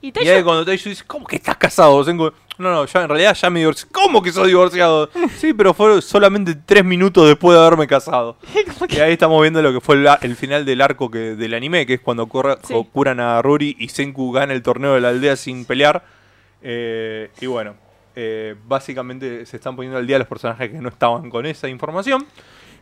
Y 0.00 0.12
Y 0.22 0.28
ahí 0.28 0.42
cuando 0.42 0.64
Taishu 0.66 0.90
dice, 0.90 1.04
¿cómo 1.06 1.26
que 1.26 1.36
estás 1.36 1.56
casado? 1.56 2.02
Senku, 2.04 2.30
no, 2.58 2.70
no, 2.70 2.84
ya 2.84 3.02
en 3.02 3.08
realidad 3.08 3.34
ya 3.34 3.48
me 3.50 3.60
divorcié. 3.60 3.88
¿Cómo 3.90 4.22
que 4.22 4.32
sos 4.32 4.46
divorciado? 4.46 5.08
sí, 5.38 5.54
pero 5.54 5.72
fue 5.74 6.00
solamente 6.02 6.54
tres 6.54 6.84
minutos 6.84 7.26
después 7.26 7.56
de 7.58 7.64
haberme 7.64 7.86
casado. 7.86 8.36
Y 8.90 8.98
ahí 9.00 9.12
estamos 9.14 9.40
viendo 9.40 9.62
lo 9.62 9.72
que 9.72 9.80
fue 9.80 9.96
el, 9.96 10.06
el 10.22 10.36
final 10.36 10.64
del 10.66 10.80
arco 10.82 11.10
que, 11.10 11.36
del 11.36 11.54
anime, 11.54 11.86
que 11.86 11.94
es 11.94 12.00
cuando 12.00 12.26
corra- 12.26 12.58
Sí. 12.62 12.74
curan 12.92 13.18
a 13.20 13.40
Ruri 13.40 13.76
y 13.78 13.88
Senku 13.88 14.30
gana 14.32 14.52
el 14.52 14.62
torneo 14.62 14.94
de 14.94 15.00
la 15.00 15.08
aldea 15.08 15.36
sin 15.36 15.64
pelear. 15.64 16.04
Eh, 16.62 17.30
y 17.40 17.46
bueno, 17.46 17.74
eh, 18.14 18.54
básicamente 18.66 19.44
se 19.46 19.56
están 19.56 19.74
poniendo 19.74 19.98
al 19.98 20.06
día 20.06 20.18
los 20.18 20.28
personajes 20.28 20.70
que 20.70 20.78
no 20.78 20.88
estaban 20.90 21.30
con 21.30 21.46
esa 21.46 21.68
información. 21.68 22.24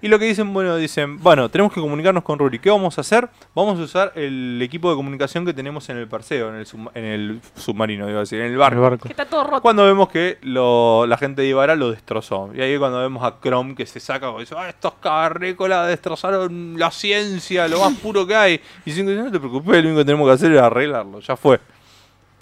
Y 0.04 0.08
lo 0.08 0.18
que 0.18 0.24
dicen, 0.24 0.52
bueno, 0.52 0.76
dicen, 0.76 1.18
bueno, 1.22 1.48
tenemos 1.48 1.72
que 1.72 1.80
comunicarnos 1.80 2.24
con 2.24 2.36
Ruri. 2.36 2.58
¿Qué 2.58 2.68
vamos 2.70 2.98
a 2.98 3.02
hacer? 3.02 3.28
Vamos 3.54 3.78
a 3.78 3.82
usar 3.84 4.12
el 4.16 4.60
equipo 4.60 4.90
de 4.90 4.96
comunicación 4.96 5.46
que 5.46 5.54
tenemos 5.54 5.88
en 5.90 5.96
el 5.96 6.08
Perseo, 6.08 6.48
en 6.48 6.56
el, 6.56 6.66
en 6.94 7.04
el 7.04 7.40
submarino, 7.54 8.08
iba 8.10 8.18
a 8.18 8.20
decir, 8.22 8.40
en 8.40 8.50
el 8.50 8.58
barco. 8.58 8.74
El 8.74 8.80
barco. 8.82 9.02
que 9.06 9.12
está 9.12 9.24
todo 9.26 9.44
roto. 9.44 9.62
Cuando 9.62 9.84
vemos 9.84 10.08
que 10.08 10.38
lo- 10.42 11.06
la 11.06 11.16
gente 11.16 11.42
de 11.42 11.48
Ibarra 11.48 11.76
lo 11.76 11.92
destrozó. 11.92 12.50
Y 12.52 12.60
ahí 12.60 12.76
cuando 12.78 12.98
vemos 13.00 13.22
a 13.22 13.36
Chrome 13.40 13.76
que 13.76 13.86
se 13.86 14.00
saca 14.00 14.28
y 14.36 14.40
dice, 14.40 14.56
ah, 14.58 14.68
estos 14.68 14.94
carrícolas 14.94 15.86
destrozaron 15.86 16.74
la 16.76 16.90
ciencia, 16.90 17.68
lo 17.68 17.78
más 17.78 17.94
puro 17.98 18.26
que 18.26 18.34
hay. 18.34 18.54
Y 18.84 18.90
dicen, 18.90 19.06
no 19.24 19.30
te 19.30 19.38
preocupes, 19.38 19.72
lo 19.84 19.88
único 19.88 19.98
que 20.00 20.04
tenemos 20.04 20.26
que 20.26 20.32
hacer 20.32 20.52
es 20.52 20.60
arreglarlo, 20.60 21.20
ya 21.20 21.36
fue. 21.36 21.60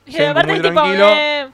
Y 0.07 0.12
Senku 0.12 0.31
aparte 0.31 0.47
muy 0.53 0.57
es 0.57 0.62
tipo, 0.62 0.74
tranquilo. 0.81 1.09
eh, 1.11 1.49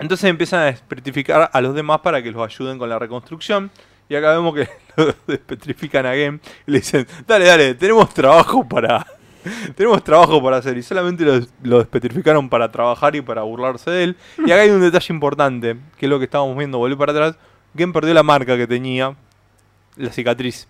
Entonces 0.00 0.28
empiezan 0.28 0.60
a 0.60 0.64
despetrificar 0.64 1.48
a 1.52 1.60
los 1.60 1.76
demás 1.76 2.00
para 2.00 2.20
que 2.22 2.32
los 2.32 2.44
ayuden 2.44 2.76
con 2.76 2.88
la 2.88 2.98
reconstrucción. 2.98 3.70
Y 4.08 4.14
acá 4.14 4.32
vemos 4.32 4.54
que 4.54 4.68
lo 4.96 5.14
despetrifican 5.26 6.06
a 6.06 6.14
Game 6.14 6.40
y 6.66 6.70
le 6.70 6.78
dicen, 6.78 7.06
dale, 7.26 7.44
dale, 7.44 7.74
tenemos 7.74 8.12
trabajo 8.12 8.66
para... 8.66 9.06
Tenemos 9.76 10.02
trabajo 10.02 10.42
para 10.42 10.56
hacer 10.58 10.76
y 10.76 10.82
solamente 10.82 11.24
lo, 11.24 11.40
lo 11.62 11.78
despetrificaron 11.78 12.50
para 12.50 12.70
trabajar 12.70 13.14
y 13.14 13.22
para 13.22 13.42
burlarse 13.42 13.90
de 13.90 14.04
él. 14.04 14.16
Y 14.38 14.50
acá 14.50 14.62
hay 14.62 14.70
un 14.70 14.80
detalle 14.80 15.14
importante, 15.14 15.76
que 15.96 16.06
es 16.06 16.10
lo 16.10 16.18
que 16.18 16.24
estábamos 16.24 16.58
viendo, 16.58 16.76
volver 16.76 16.98
para 16.98 17.12
atrás. 17.12 17.38
Game 17.72 17.92
perdió 17.92 18.12
la 18.12 18.24
marca 18.24 18.56
que 18.56 18.66
tenía, 18.66 19.14
la 19.96 20.12
cicatriz. 20.12 20.66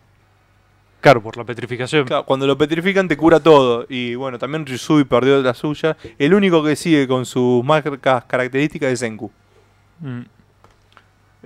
Claro, 1.00 1.22
por 1.22 1.36
la 1.36 1.44
petrificación. 1.44 2.06
Claro, 2.06 2.24
cuando 2.24 2.46
lo 2.46 2.58
petrifican 2.58 3.06
te 3.08 3.16
cura 3.16 3.40
todo. 3.40 3.86
Y 3.88 4.14
bueno, 4.16 4.38
también 4.38 4.66
Ryusui 4.66 5.04
perdió 5.04 5.40
la 5.40 5.54
suya. 5.54 5.96
El 6.18 6.34
único 6.34 6.62
que 6.62 6.74
sigue 6.74 7.06
con 7.06 7.24
sus 7.24 7.64
marcas 7.64 8.24
características 8.26 8.92
es 8.92 8.98
Senku. 8.98 9.30
Mm. 10.00 10.22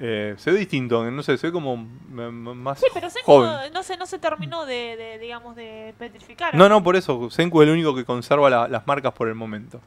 Eh, 0.04 0.34
se 0.36 0.50
ve 0.50 0.58
distinto, 0.58 1.08
no 1.08 1.22
sé, 1.22 1.38
se 1.38 1.46
ve 1.46 1.52
como 1.52 1.74
m- 1.74 2.30
más 2.54 2.80
Sí, 2.80 2.86
pero 2.92 3.08
Senku 3.08 3.24
joven. 3.30 3.72
no 3.72 3.84
se, 3.84 3.96
no 3.96 4.04
se 4.04 4.18
terminó 4.18 4.66
de, 4.66 4.96
de, 4.96 5.18
digamos, 5.20 5.54
de 5.54 5.94
petrificar. 5.96 6.52
No, 6.56 6.68
no, 6.68 6.82
por 6.82 6.96
eso, 6.96 7.30
Senku 7.30 7.62
es 7.62 7.68
el 7.68 7.72
único 7.74 7.94
que 7.94 8.04
conserva 8.04 8.50
la- 8.50 8.66
las 8.66 8.84
marcas 8.84 9.12
por 9.12 9.28
el 9.28 9.36
momento. 9.36 9.80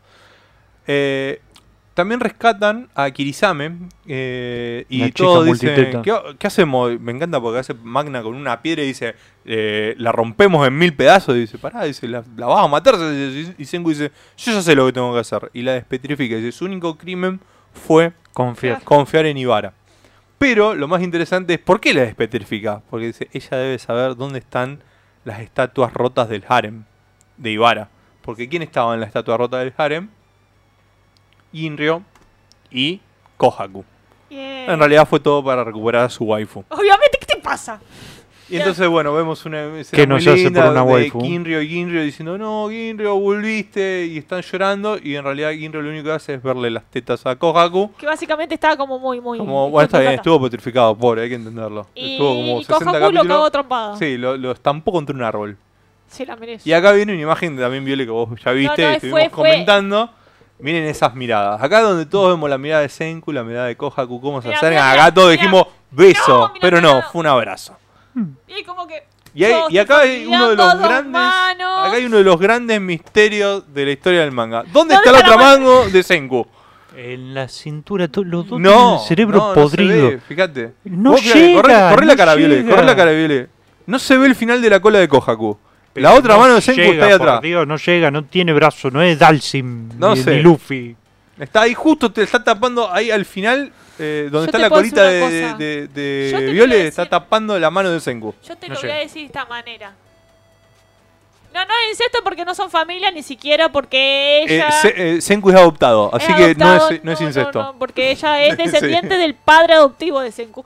Eh, 0.88 1.42
también 1.96 2.20
rescatan 2.20 2.90
a 2.96 3.10
Kirisame 3.12 3.72
eh, 4.06 4.86
y 4.90 5.12
todos 5.12 5.46
dicen. 5.46 6.02
¿qué, 6.02 6.14
qué 6.38 6.48
hacemos? 6.48 7.00
Me 7.00 7.12
encanta 7.14 7.40
porque 7.42 7.60
hace 7.60 7.74
Magna 7.74 8.22
con 8.22 8.36
una 8.36 8.62
piedra 8.62 8.84
y 8.84 8.88
dice, 8.88 9.16
eh, 9.46 9.96
la 9.98 10.12
rompemos 10.12 10.66
en 10.68 10.78
mil 10.78 10.94
pedazos. 10.94 11.36
Y 11.36 11.42
dice, 11.42 11.58
pará, 11.58 11.84
dice, 11.86 12.08
la, 12.08 12.24
la 12.36 12.46
vas 12.48 12.64
a 12.66 12.68
matar. 12.68 12.96
Y 13.58 13.66
Senku 13.66 13.90
dice, 13.90 14.12
yo 14.38 14.52
ya 14.54 14.62
sé 14.62 14.76
lo 14.76 14.86
que 14.86 14.94
tengo 14.94 15.14
que 15.14 15.20
hacer. 15.20 15.50
Y 15.54 15.62
la 15.62 15.74
despetrifica. 15.74 16.36
Dice, 16.36 16.52
su 16.52 16.66
único 16.66 16.98
crimen 16.98 17.40
fue 17.74 18.12
Confiar. 18.34 18.82
confiar 18.84 19.26
en 19.26 19.38
Ibarra. 19.38 19.74
Pero 20.38 20.74
lo 20.74 20.88
más 20.88 21.02
interesante 21.02 21.54
es 21.54 21.60
por 21.60 21.80
qué 21.80 21.94
la 21.94 22.02
despetrifica. 22.02 22.82
Porque 22.90 23.08
dice, 23.08 23.30
ella 23.34 23.58
debe 23.58 23.80
saber 23.80 24.16
dónde 24.16 24.40
están 24.40 24.84
las 25.24 25.40
estatuas 25.40 25.94
rotas 25.94 26.30
del 26.30 26.44
harem 26.48 26.84
de 27.38 27.52
Ibarra. 27.52 27.90
Porque 28.22 28.50
¿quién 28.50 28.62
estaba 28.62 28.94
en 28.94 29.00
la 29.00 29.06
estatua 29.06 29.38
rota 29.38 29.60
del 29.60 29.74
harem? 29.78 30.10
Inryo 31.54 32.02
y 32.70 33.02
Kohaku. 33.38 33.86
En 34.30 34.80
realidad 34.80 35.08
fue 35.08 35.20
todo 35.20 35.44
para 35.44 35.64
recuperar 35.64 36.06
a 36.06 36.10
su 36.10 36.26
waifu. 36.26 36.66
Obviamente, 36.70 37.18
¿qué 37.20 37.26
te 37.26 37.38
pasa? 37.38 37.80
Y 38.50 38.58
entonces, 38.58 38.88
bueno, 38.88 39.12
vemos 39.14 39.44
una 39.46 39.80
escena 39.80 40.02
¿Qué 40.04 40.08
muy 40.08 40.16
nos 40.18 40.28
hace 40.28 40.44
linda 40.44 40.62
por 40.64 40.72
una 40.72 40.86
de 40.86 40.92
waifu? 40.92 41.20
Ginryo 41.22 41.62
y 41.62 41.68
Ginryo 41.68 42.02
diciendo, 42.02 42.38
no, 42.38 42.70
Ginryo, 42.70 43.16
volviste, 43.16 44.06
y 44.06 44.18
están 44.20 44.42
llorando, 44.42 44.98
y 45.02 45.16
en 45.16 45.24
realidad 45.24 45.52
Ginryo 45.52 45.82
lo 45.82 45.90
único 45.90 46.06
que 46.06 46.12
hace 46.12 46.36
es 46.36 46.44
verle 46.44 46.70
las 46.70 46.84
tetas 46.86 47.26
a 47.26 47.36
Kohaku, 47.36 47.94
Que 47.98 48.06
básicamente 48.06 48.54
estaba 48.56 48.78
como 48.78 49.00
muy, 49.00 49.20
muy. 49.20 49.38
Como, 49.40 49.70
bueno, 49.72 49.86
está 49.86 50.00
bien, 50.00 50.14
estuvo 50.14 50.42
petrificado, 50.42 50.96
pobre, 50.96 51.24
hay 51.24 51.30
que 51.30 51.36
entenderlo. 51.36 51.88
Y, 51.96 52.14
estuvo 52.14 52.36
como 52.36 52.60
y 52.62 52.64
60 52.66 52.86
Kohaku 52.92 53.12
lo 53.14 53.26
cagó 53.26 53.52
trompada. 53.52 53.98
Sí, 53.98 54.18
lo, 54.18 54.38
lo 54.38 54.52
estampó 54.52 54.92
contra 54.92 55.16
un 55.16 55.24
árbol. 55.24 55.58
Sí, 56.08 56.24
la 56.26 56.36
merece. 56.36 56.70
Y 56.70 56.74
acá 56.74 56.92
viene 56.92 57.14
una 57.14 57.22
imagen 57.24 57.58
también, 57.58 57.84
Viole, 57.84 58.06
que 58.06 58.12
vos 58.12 58.30
ya 58.46 58.52
viste 58.52 58.82
no, 58.84 58.88
y 58.90 58.92
fue- 58.92 58.96
estuvimos 58.96 59.20
fue- 59.22 59.30
comentando, 59.32 60.10
Miren 60.58 60.86
esas 60.86 61.14
miradas. 61.16 61.62
Acá 61.62 61.82
donde 61.82 62.06
todos 62.06 62.30
vemos 62.34 62.50
la 62.50 62.58
mirada 62.58 62.82
de 62.82 62.88
Senku, 62.90 63.34
la 63.34 63.44
mirada 63.44 63.66
de 63.66 63.76
Kohaku, 63.76 64.22
cómo 64.22 64.42
se 64.42 64.48
Mira, 64.48 64.58
acercan. 64.60 64.92
mira, 64.92 65.04
Acá 65.04 65.14
todos 65.14 65.30
mira. 65.32 65.42
dijimos 65.42 65.68
beso, 65.92 66.22
No, 66.28 66.48
mira, 66.54 66.60
pero 66.62 66.80
no. 66.80 67.02
fue 67.12 67.20
un 67.20 67.28
abrazo. 67.28 67.76
Y 68.48 68.64
como 68.64 68.88
que. 68.88 69.04
Y, 69.34 69.44
hay- 69.44 69.52
yo 69.52 69.68
y 69.70 69.78
acá 69.78 70.00
hay 70.00 70.26
uno 70.26 70.50
de 70.50 70.56
los 70.56 70.80
grandes. 70.80 71.12
manos. 71.12 71.88
Acá 71.88 71.96
hay 71.98 72.06
uno 72.06 72.18
de 72.18 72.24
los 72.24 72.40
grandes 72.40 72.80
misterios 72.82 73.74
de 73.74 73.86
la 73.86 73.92
historia 73.92 74.22
del 74.22 74.32
manga. 74.32 74.60
¿Dónde, 74.64 74.72
¿Dónde 74.74 74.96
está 74.96 75.10
el 75.10 75.16
está 75.18 75.30
otro 75.32 75.40
la 75.42 75.46
mango 75.52 75.90
de 75.90 76.04
Senku? 76.04 76.48
En 76.96 77.34
la 77.34 77.50
cintura, 77.50 78.08
los 78.14 78.48
dos 78.48 78.58
No, 78.60 78.70
tienen 78.72 78.94
el 78.94 79.00
cerebro 79.08 79.38
no, 79.40 79.48
no 79.48 79.54
se 79.54 79.60
podrido. 79.78 80.10
ve, 80.12 80.20
fíjate. 80.26 80.74
No 80.86 81.12
Vos 81.12 81.22
fíjate, 81.22 81.40
llega, 81.48 81.90
corre, 81.92 82.06
la 82.06 82.16
cara, 82.16 82.36
Viole, 82.36 82.66
corre 82.66 82.84
la 82.86 82.96
cara, 82.96 83.12
Viole. 83.12 83.50
No 83.88 84.00
se 84.00 84.18
ve 84.18 84.28
el 84.28 84.36
final 84.36 84.62
de 84.62 84.70
la 84.70 84.80
cola 84.80 85.00
de 85.00 85.08
Kohaku. 85.10 85.58
Pero 85.92 86.04
La 86.10 86.14
otra 86.16 86.36
no 86.36 86.40
mano 86.42 86.54
de 86.56 86.62
Senku 86.62 86.80
llega, 86.82 86.94
está 86.94 87.06
ahí 87.08 87.18
por 87.20 87.28
atrás. 87.30 87.42
Dios, 87.42 87.68
no 87.68 87.76
llega, 87.76 88.12
no 88.12 88.24
tiene 88.24 88.54
brazo, 88.54 88.90
no 88.92 89.02
es 89.02 89.20
Dalsim 89.20 89.90
No 90.00 90.16
ni, 90.16 90.22
sé. 90.22 90.36
ni 90.38 90.42
Luffy. 90.42 90.96
Está 91.38 91.64
ahí 91.64 91.74
justo, 91.74 92.10
te 92.14 92.24
está 92.24 92.42
tapando 92.42 92.90
ahí 92.92 93.12
al 93.12 93.26
final, 93.26 93.74
eh, 94.00 94.30
donde 94.32 94.48
está 94.48 94.58
la 94.58 94.70
colita 94.70 95.04
de, 95.04 95.88
de, 95.88 96.88
está 96.88 97.08
tapando 97.08 97.58
la 97.60 97.70
mano 97.70 97.90
de 97.92 98.00
Senku. 98.00 98.34
Yo 98.48 98.56
te 98.56 98.68
No 98.68 98.76
lo 98.76 98.82
voy 98.82 98.90
a 98.92 98.96
decir 98.96 99.22
de 99.22 99.26
esta 99.28 99.46
manera. 99.46 99.94
No, 101.54 101.62
no 101.64 101.72
es 101.86 101.92
incesto 101.92 102.20
porque 102.22 102.44
no 102.44 102.54
son 102.54 102.70
familia, 102.70 103.12
ni 103.12 103.24
siquiera 103.24 103.70
porque 103.72 104.40
Eh, 104.44 104.56
ella. 104.56 104.72
Se- 104.72 104.94
eh, 105.16 105.22
Senku 105.22 105.50
es 105.50 105.56
adoptado, 105.56 106.14
así 106.14 106.30
es 106.30 106.36
que 106.38 106.44
adoptado. 106.44 106.90
no 106.90 106.96
es, 106.96 107.04
no 107.06 107.12
es 107.14 107.22
incesto. 107.22 107.64
No, 107.64 107.76
porque 107.80 108.12
ella 108.12 108.44
es 108.44 108.56
Sí. 108.58 108.64
descendiente 108.64 109.18
del 109.18 109.36
padre 109.36 109.74
adoptivo 109.76 110.20
de 110.20 110.32
Senku. 110.34 110.66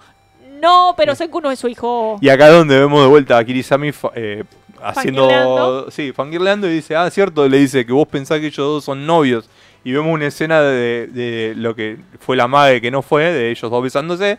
No, 0.60 0.96
pero 0.98 1.14
Senku 1.16 1.40
no 1.42 1.52
es 1.52 1.60
su 1.60 1.68
hijo. 1.68 2.18
Y 2.22 2.30
acá 2.30 2.50
donde 2.50 2.80
vemos 2.80 3.02
de 3.04 3.08
vuelta 3.08 3.38
a 3.38 3.44
Kirisami 3.46 3.92
eh, 4.16 4.44
haciendo. 4.82 5.22
Fangirleando. 5.30 5.92
Sí, 5.92 6.12
fangirleando 6.12 6.68
y 6.68 6.72
dice, 6.74 6.96
ah, 6.96 7.10
cierto, 7.12 7.48
le 7.48 7.58
dice 7.60 7.86
que 7.86 7.94
vos 7.94 8.08
pensás 8.08 8.40
que 8.40 8.48
ellos 8.48 8.58
dos 8.58 8.84
son 8.84 9.06
novios. 9.06 9.48
Y 9.84 9.92
vemos 9.94 10.14
una 10.14 10.28
escena 10.28 10.62
de, 10.62 11.08
de 11.08 11.54
lo 11.56 11.76
que 11.76 11.98
fue 12.20 12.36
la 12.36 12.48
madre 12.48 12.82
que 12.82 12.92
no 12.92 13.02
fue, 13.02 13.24
de 13.32 13.50
ellos 13.52 13.70
dos 13.72 13.82
besándose. 13.84 14.38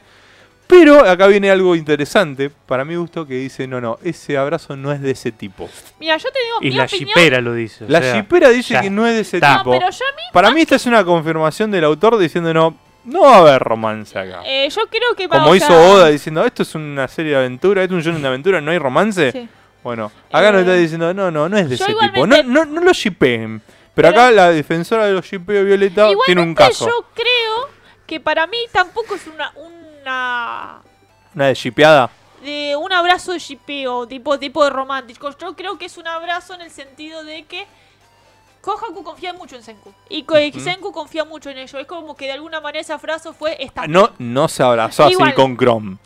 Pero 0.66 1.00
acá 1.04 1.26
viene 1.26 1.50
algo 1.50 1.74
interesante, 1.74 2.48
para 2.48 2.84
mi 2.84 2.94
gusto, 2.94 3.26
que 3.26 3.34
dice, 3.34 3.66
no, 3.66 3.80
no, 3.80 3.98
ese 4.04 4.38
abrazo 4.38 4.76
no 4.76 4.92
es 4.92 5.00
de 5.00 5.10
ese 5.10 5.32
tipo. 5.32 5.68
Mira, 5.98 6.16
yo 6.16 6.28
te 6.30 6.38
digo, 6.44 6.56
Y 6.60 6.64
mi 6.70 6.76
la 6.76 6.84
opinión. 6.84 7.08
shipera 7.08 7.40
lo 7.40 7.54
dice. 7.54 7.84
o 7.86 7.88
La 7.88 8.00
sea, 8.00 8.14
shipera 8.14 8.50
dice 8.50 8.74
ya 8.74 8.80
que 8.82 8.90
no 8.90 9.04
es 9.04 9.14
de 9.14 9.20
ese. 9.22 9.40
No, 9.40 9.58
tipo. 9.58 9.70
pero 9.72 9.90
yo 9.90 10.04
a 10.04 10.14
mí. 10.14 10.22
Para 10.32 10.50
mí 10.52 10.60
esta 10.60 10.76
es 10.76 10.86
una 10.86 11.04
confirmación 11.04 11.72
del 11.72 11.82
autor 11.82 12.16
diciendo, 12.18 12.54
no, 12.54 12.76
no 13.04 13.20
va 13.22 13.34
a 13.34 13.38
haber 13.40 13.62
romance 13.62 14.16
acá. 14.16 14.42
eh, 14.46 14.68
yo 14.70 14.82
creo 14.88 15.16
que 15.16 15.26
va 15.26 15.38
Como 15.38 15.50
o 15.50 15.56
hizo 15.56 15.66
sea, 15.66 15.76
Oda 15.76 16.08
diciendo, 16.08 16.44
esto 16.44 16.62
es 16.62 16.72
una 16.76 17.08
serie 17.08 17.32
de 17.32 17.38
aventura, 17.38 17.82
esto 17.82 17.94
es 17.98 18.06
un 18.06 18.12
shonen 18.12 18.22
de 18.22 18.28
aventura, 18.28 18.60
no 18.60 18.70
hay 18.70 18.78
romance. 18.78 19.32
sí. 19.32 19.48
Bueno, 19.82 20.12
acá 20.30 20.52
nos 20.52 20.58
Eh, 20.60 20.64
está 20.64 20.74
diciendo, 20.74 21.12
no, 21.14 21.30
no, 21.32 21.48
no 21.48 21.56
es 21.56 21.68
de 21.68 21.76
yo 21.78 21.84
ese 21.86 21.94
tipo. 21.94 22.26
No, 22.28 22.42
no, 22.44 22.64
no 22.66 22.80
lo 22.82 22.92
shippeen. 22.92 23.60
Pero, 23.94 24.08
acá 24.08 24.30
la 24.30 24.50
defensora 24.50 25.06
de 25.06 25.12
los 25.12 25.24
shippeos 25.26 25.64
Violeta 25.66 26.08
tiene 26.26 26.40
un 26.42 26.54
caso. 26.54 26.86
yo 26.86 27.04
creo 27.14 27.68
que 28.06 28.20
para 28.20 28.46
mí 28.46 28.58
tampoco 28.72 29.14
es 29.14 29.26
una. 29.26 29.52
una 29.56 30.82
Una 31.34 31.46
de 31.46 31.54
shippeada. 31.54 32.10
de 32.42 32.74
un 32.76 32.92
abrazo 32.92 33.32
de 33.32 33.38
shipeo, 33.38 34.06
tipo, 34.06 34.38
tipo 34.38 34.64
de 34.64 34.70
romántico. 34.70 35.30
Yo 35.38 35.54
creo 35.54 35.76
que 35.78 35.86
es 35.86 35.96
un 35.98 36.06
abrazo 36.06 36.54
en 36.54 36.62
el 36.62 36.70
sentido 36.70 37.22
de 37.24 37.44
que 37.44 37.66
Kohaku 38.62 39.02
confía 39.02 39.32
mucho 39.32 39.56
en 39.56 39.62
Senku. 39.62 39.92
Y 40.08 40.22
Ujú. 40.22 40.60
Senku 40.60 40.92
confía 40.92 41.24
mucho 41.24 41.50
en 41.50 41.58
ello. 41.58 41.78
Es 41.78 41.86
como 41.86 42.14
que 42.16 42.26
de 42.26 42.32
alguna 42.32 42.60
manera 42.60 42.80
esa 42.80 42.98
frase 42.98 43.32
fue 43.32 43.56
esta. 43.62 43.86
No, 43.86 44.10
no 44.18 44.48
se 44.48 44.62
abrazó 44.62 45.04
así 45.04 45.12
Igual. 45.14 45.34
con 45.34 45.56
Chrome. 45.56 45.96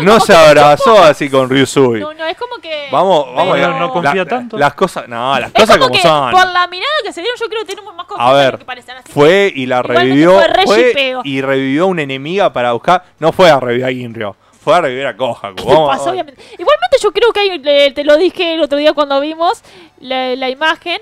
No, 0.00 0.04
No, 0.14 0.20
se 0.20 0.34
abrazó 0.34 1.02
así 1.02 1.28
con 1.28 1.48
Ryusui. 1.50 2.00
No, 2.00 2.14
no, 2.14 2.24
es 2.24 2.36
como 2.36 2.56
que. 2.58 2.88
Vamos, 2.90 3.34
vamos 3.34 3.54
Pero- 3.56 3.74
a 3.74 3.78
No 3.80 3.92
confía 3.92 4.14
la- 4.14 4.24
tanto. 4.26 4.56
Las 4.58 4.74
cosas, 4.74 5.08
no, 5.08 5.38
las 5.40 5.48
Es 5.50 5.54
cosas 5.62 5.76
como 5.78 5.88
como 5.88 5.96
que 5.96 6.02
son. 6.02 6.30
por 6.30 6.46
la 6.46 6.66
mirada 6.68 6.92
que 7.04 7.12
se 7.12 7.20
dieron, 7.20 7.38
yo 7.38 7.48
creo 7.48 7.60
que 7.62 7.66
tenemos 7.74 7.94
más 7.94 8.06
confianza 8.06 8.32
A 8.34 8.38
de 8.38 8.44
ver, 8.44 8.52
lo 8.52 8.58
que 8.58 8.64
parecen. 8.64 8.96
Así 8.96 9.12
Fue 9.12 9.52
y 9.54 9.66
la 9.66 9.82
revivió. 9.82 10.40
fue 10.64 11.20
y 11.24 11.40
revivió 11.40 11.86
una 11.86 12.02
enemiga 12.02 12.52
para 12.52 12.72
buscar. 12.72 13.04
No 13.18 13.32
fue 13.32 13.50
a 13.50 13.58
revivir 13.58 13.84
a 13.86 13.90
Ginryo. 13.90 14.36
Fue 14.62 14.74
a 14.74 14.80
revivir 14.82 15.06
a 15.06 15.16
Kohaku. 15.16 15.56
¿Qué 15.56 15.64
Vamos, 15.64 15.96
pasó, 15.96 16.10
obviamente? 16.10 16.42
Igualmente 16.58 16.96
yo 17.02 17.10
creo 17.12 17.32
que 17.32 17.40
hay, 17.40 17.58
le- 17.58 17.90
te 17.92 18.04
lo 18.04 18.16
dije 18.16 18.54
el 18.54 18.62
otro 18.62 18.76
día 18.78 18.92
cuando 18.92 19.18
vimos 19.20 19.62
la, 20.00 20.34
la 20.36 20.48
imagen, 20.50 21.00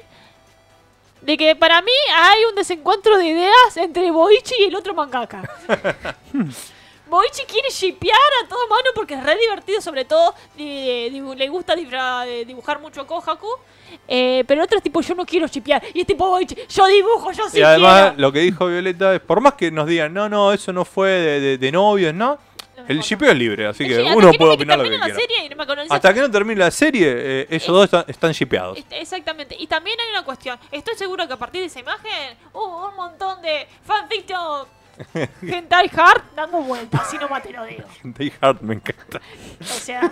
de 1.23 1.37
que 1.37 1.57
para 1.57 1.83
mí 1.83 1.91
hay 2.15 2.45
un 2.49 2.55
desencuentro 2.55 3.19
de 3.19 3.27
ideas 3.27 3.77
entre 3.77 4.11
Boichi 4.13 4.55
y 4.61 4.65
el 4.65 4.77
otro 4.77 4.95
mangaka. 4.95 5.43
Boichi 7.07 7.43
quiere 7.47 7.71
shipear 7.71 8.17
a 8.45 8.49
todo 8.49 8.67
mano 8.69 8.91
porque 8.95 9.15
es 9.15 9.23
re 9.25 9.37
divertido, 9.39 9.81
sobre 9.81 10.05
todo 10.05 10.35
dibu- 10.57 11.37
le 11.37 11.49
gusta 11.49 11.75
eh, 11.75 12.45
dibujar 12.45 12.81
mucho 12.81 13.01
a 13.03 13.07
Kohaku. 13.07 13.49
eh, 14.09 14.45
pero 14.47 14.61
el 14.61 14.65
otro 14.65 14.79
es 14.79 14.83
tipo, 14.83 15.01
yo 15.01 15.15
no 15.15 15.25
quiero 15.25 15.47
shipear. 15.47 15.83
Y 15.95 16.01
es 16.01 16.07
tipo, 16.07 16.29
Boichi, 16.29 16.57
yo 16.69 16.87
dibujo, 16.87 17.31
yo 17.33 17.49
sí 17.49 17.59
y 17.59 17.63
además, 17.63 18.01
quiero. 18.11 18.21
lo 18.21 18.33
que 18.33 18.41
dijo 18.41 18.67
Violeta 18.67 19.15
es: 19.15 19.21
por 19.21 19.41
más 19.41 19.55
que 19.55 19.71
nos 19.71 19.87
digan, 19.87 20.13
no, 20.13 20.29
no, 20.29 20.53
eso 20.53 20.73
no 20.73 20.85
fue 20.85 21.11
de, 21.11 21.41
de- 21.41 21.59
de 21.59 21.73
novios, 21.73 22.13
¿no? 22.15 22.39
El 22.89 23.01
shipeo 23.01 23.31
es 23.33 23.37
libre, 23.39 23.67
así 23.67 23.87
que 23.89 23.97
Sí, 23.97 24.03
uno 24.15 24.33
puede 24.35 24.53
opinar 24.53 24.77
lo 24.79 24.85
que 24.85 24.91
quiera. 24.91 25.09
no 25.09 25.83
Hasta 25.95 26.13
que 26.15 26.21
no 26.21 26.31
termine 26.31 26.61
la 26.61 26.71
serie, 26.71 27.07
eh, 27.09 27.47
ellos 27.51 27.67
dos 27.69 27.85
están, 27.87 28.05
están 28.07 28.33
shipeados. 28.33 28.79
Exactamente. 28.91 29.57
Y 29.59 29.67
también 29.67 29.99
hay 29.99 30.11
una 30.11 30.25
cuestión. 30.25 30.59
Estoy 30.71 30.95
seguro 30.95 31.27
que 31.27 31.33
a 31.33 31.37
partir 31.37 31.63
de 31.63 31.67
esa 31.69 31.81
imagen 31.81 32.37
hubo 32.53 32.89
un 32.91 32.95
montón 32.95 33.41
de 33.43 33.67
fanfiction 33.83 34.67
hentai 35.43 35.91
hard 35.97 36.23
dando 36.35 36.59
vueltas, 36.63 37.11
si 37.11 37.19
no 37.19 37.29
te 37.43 37.53
lo 37.53 37.65
digo. 37.67 37.85
Die 38.03 38.33
Hard 38.41 38.61
me 38.63 38.75
encanta. 38.75 39.21
O 39.61 39.65
sea, 39.65 40.11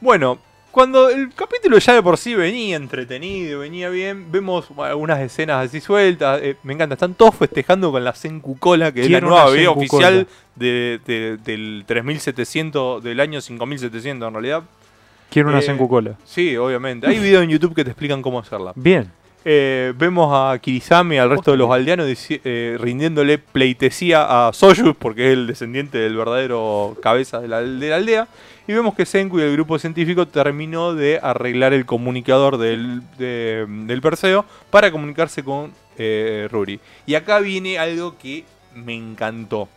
Bueno, 0.00 0.38
cuando 0.70 1.08
el 1.10 1.32
capítulo 1.34 1.78
ya 1.78 1.94
de 1.94 2.02
por 2.02 2.16
sí 2.18 2.34
venía 2.34 2.76
entretenido, 2.76 3.60
venía 3.60 3.88
bien, 3.88 4.30
vemos 4.32 4.68
algunas 4.78 5.20
escenas 5.20 5.66
así 5.66 5.80
sueltas. 5.80 6.40
eh, 6.42 6.56
me 6.62 6.72
encanta, 6.74 6.94
están 6.94 7.14
todos 7.14 7.34
festejando 7.36 7.90
con 7.92 8.02
la 8.04 8.14
Senku 8.14 8.58
Cola, 8.58 8.90
que 8.92 9.02
es 9.02 9.10
la 9.10 9.20
nueva 9.20 9.50
Senku 9.50 9.70
oficial 9.78 10.26
de, 10.56 11.00
de- 11.06 11.36
del 11.38 11.84
3700, 11.86 13.02
del 13.02 13.20
año 13.20 13.40
5700 13.40 14.28
en 14.28 14.34
realidad. 14.34 14.62
Quiero 15.30 15.48
una 15.48 15.60
Eh, 15.60 15.62
Senku 15.62 15.88
Cola. 15.88 16.14
Sí, 16.24 16.56
obviamente. 16.56 17.06
Hay 17.06 17.18
videos 17.18 17.42
en 17.44 17.50
YouTube 17.50 17.74
que 17.74 17.84
te 17.84 17.90
explican 17.90 18.20
cómo 18.20 18.38
hacerla. 18.38 18.72
Bien. 18.74 19.10
Eh, 19.44 19.92
vemos 19.96 20.30
a 20.32 20.56
Kirisame 20.58 21.16
y 21.16 21.18
al 21.18 21.30
resto 21.30 21.50
de 21.50 21.56
los 21.56 21.70
aldeanos 21.70 22.06
eh, 22.28 22.76
rindiéndole 22.80 23.38
pleitesía 23.38 24.48
a 24.48 24.52
Soyuz, 24.52 24.94
porque 24.96 25.26
es 25.28 25.32
el 25.32 25.46
descendiente 25.48 25.98
del 25.98 26.16
verdadero 26.16 26.96
cabeza 27.02 27.40
de 27.40 27.48
la, 27.48 27.60
de 27.60 27.88
la 27.90 27.96
aldea. 27.96 28.28
Y 28.68 28.72
vemos 28.72 28.94
que 28.94 29.04
Senku 29.04 29.40
y 29.40 29.42
el 29.42 29.52
grupo 29.52 29.78
científico 29.78 30.28
terminó 30.28 30.94
de 30.94 31.18
arreglar 31.20 31.72
el 31.72 31.84
comunicador 31.84 32.56
del, 32.58 33.02
de- 33.18 33.66
del 33.68 34.00
Perseo 34.00 34.44
para 34.70 34.92
comunicarse 34.92 35.42
con 35.42 35.72
eh, 35.98 36.46
Ruri. 36.50 36.78
Y 37.04 37.16
acá 37.16 37.40
viene 37.40 37.78
algo 37.78 38.16
que 38.16 38.44
me 38.76 38.94
encantó. 38.94 39.68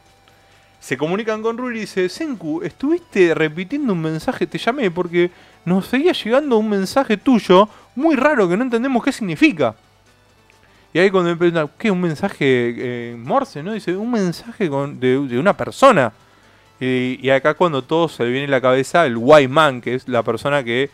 Se 0.85 0.97
comunican 0.97 1.41
con 1.41 1.57
Ruri 1.57 1.77
y 1.77 1.81
dice, 1.81 2.07
Senku, 2.09 2.61
estuviste 2.61 3.33
repitiendo 3.33 3.93
un 3.93 4.01
mensaje, 4.03 4.45
te 4.45 4.59
llamé 4.59 4.91
porque 4.91 5.31
nos 5.65 5.87
seguía 5.87 6.11
llegando 6.11 6.59
un 6.59 6.69
mensaje 6.69 7.17
tuyo 7.17 7.67
muy 7.95 8.15
raro 8.15 8.47
que 8.47 8.55
no 8.55 8.61
entendemos 8.61 9.03
qué 9.03 9.11
significa. 9.11 9.73
Y 10.93 10.99
ahí 10.99 11.09
cuando 11.09 11.31
me 11.31 11.37
preguntan, 11.37 11.71
¿qué? 11.79 11.89
¿Un 11.89 12.01
mensaje 12.01 12.35
eh, 12.77 13.15
Morse? 13.17 13.63
¿No? 13.63 13.73
Dice, 13.73 13.97
un 13.97 14.11
mensaje 14.11 14.69
de, 14.69 15.39
una 15.39 15.57
persona. 15.57 16.13
Y, 16.79 17.31
acá 17.31 17.55
cuando 17.55 17.81
todo 17.81 18.07
se 18.07 18.23
le 18.23 18.29
viene 18.29 18.45
a 18.45 18.51
la 18.51 18.61
cabeza 18.61 19.07
el 19.07 19.17
White 19.17 19.47
Man, 19.47 19.81
que 19.81 19.95
es 19.95 20.07
la 20.07 20.21
persona 20.21 20.63
que... 20.63 20.91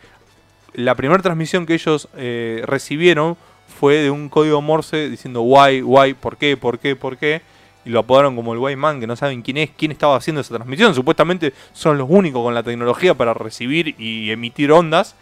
La 0.72 0.94
primera 0.94 1.20
transmisión 1.20 1.66
que 1.66 1.74
ellos 1.74 2.08
eh, 2.16 2.62
recibieron 2.64 3.36
fue 3.78 3.96
de 3.96 4.10
un 4.10 4.30
código 4.30 4.62
Morse 4.62 5.10
diciendo 5.10 5.42
why, 5.42 5.82
why, 5.82 6.14
por 6.14 6.38
qué, 6.38 6.56
por 6.56 6.78
qué, 6.78 6.96
por 6.96 7.18
qué. 7.18 7.42
Y 7.84 7.90
lo 7.90 8.00
apodaron 8.00 8.36
como 8.36 8.52
el 8.52 8.58
White 8.58 8.76
Man, 8.76 9.00
que 9.00 9.06
no 9.06 9.16
saben 9.16 9.42
quién 9.42 9.56
es, 9.56 9.70
quién 9.76 9.92
estaba 9.92 10.16
haciendo 10.16 10.40
esa 10.40 10.54
transmisión. 10.54 10.94
Supuestamente 10.94 11.52
son 11.72 11.98
los 11.98 12.08
únicos 12.08 12.42
con 12.42 12.54
la 12.54 12.62
tecnología 12.62 13.14
para 13.14 13.34
recibir 13.34 13.94
y 13.98 14.30
emitir 14.30 14.72
ondas. 14.72 15.14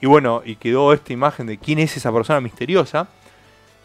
Y 0.00 0.06
bueno, 0.06 0.42
y 0.44 0.56
quedó 0.56 0.92
esta 0.92 1.12
imagen 1.12 1.46
de 1.46 1.58
quién 1.58 1.78
es 1.78 1.96
esa 1.96 2.12
persona 2.12 2.40
misteriosa. 2.40 3.08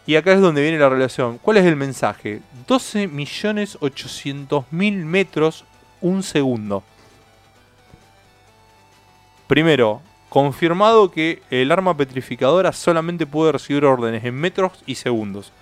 Y 0.06 0.14
acá 0.14 0.32
es 0.32 0.40
donde 0.40 0.62
viene 0.62 0.78
la 0.78 0.88
relación. 0.88 1.38
¿Cuál 1.38 1.56
es 1.56 1.66
el 1.66 1.74
mensaje? 1.74 2.40
12.800.000 2.68 5.04
metros 5.04 5.64
un 6.00 6.22
segundo. 6.22 6.84
Primero, 9.48 10.00
confirmado 10.28 11.10
que 11.10 11.42
el 11.50 11.72
arma 11.72 11.96
petrificadora 11.96 12.72
solamente 12.72 13.26
puede 13.26 13.52
recibir 13.52 13.84
órdenes 13.84 14.24
en 14.24 14.34
metros 14.34 14.72
y 14.86 14.96
segundos. 14.96 15.52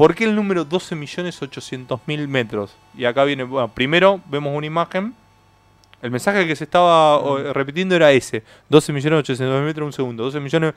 ¿Por 0.00 0.14
qué 0.14 0.24
el 0.24 0.34
número 0.34 0.64
12.800.000 0.66 2.26
metros? 2.26 2.74
Y 2.96 3.04
acá 3.04 3.24
viene, 3.24 3.44
bueno, 3.44 3.68
primero 3.68 4.20
vemos 4.30 4.56
una 4.56 4.66
imagen. 4.66 5.14
El 6.00 6.10
mensaje 6.10 6.46
que 6.46 6.56
se 6.56 6.64
estaba 6.64 7.18
o, 7.18 7.52
repitiendo 7.52 7.94
era 7.94 8.10
ese. 8.10 8.42
12.800.000 8.70 9.62
metros 9.62 9.86
un 9.86 9.92
segundo. 9.92 10.24
12 10.24 10.40
millones... 10.40 10.74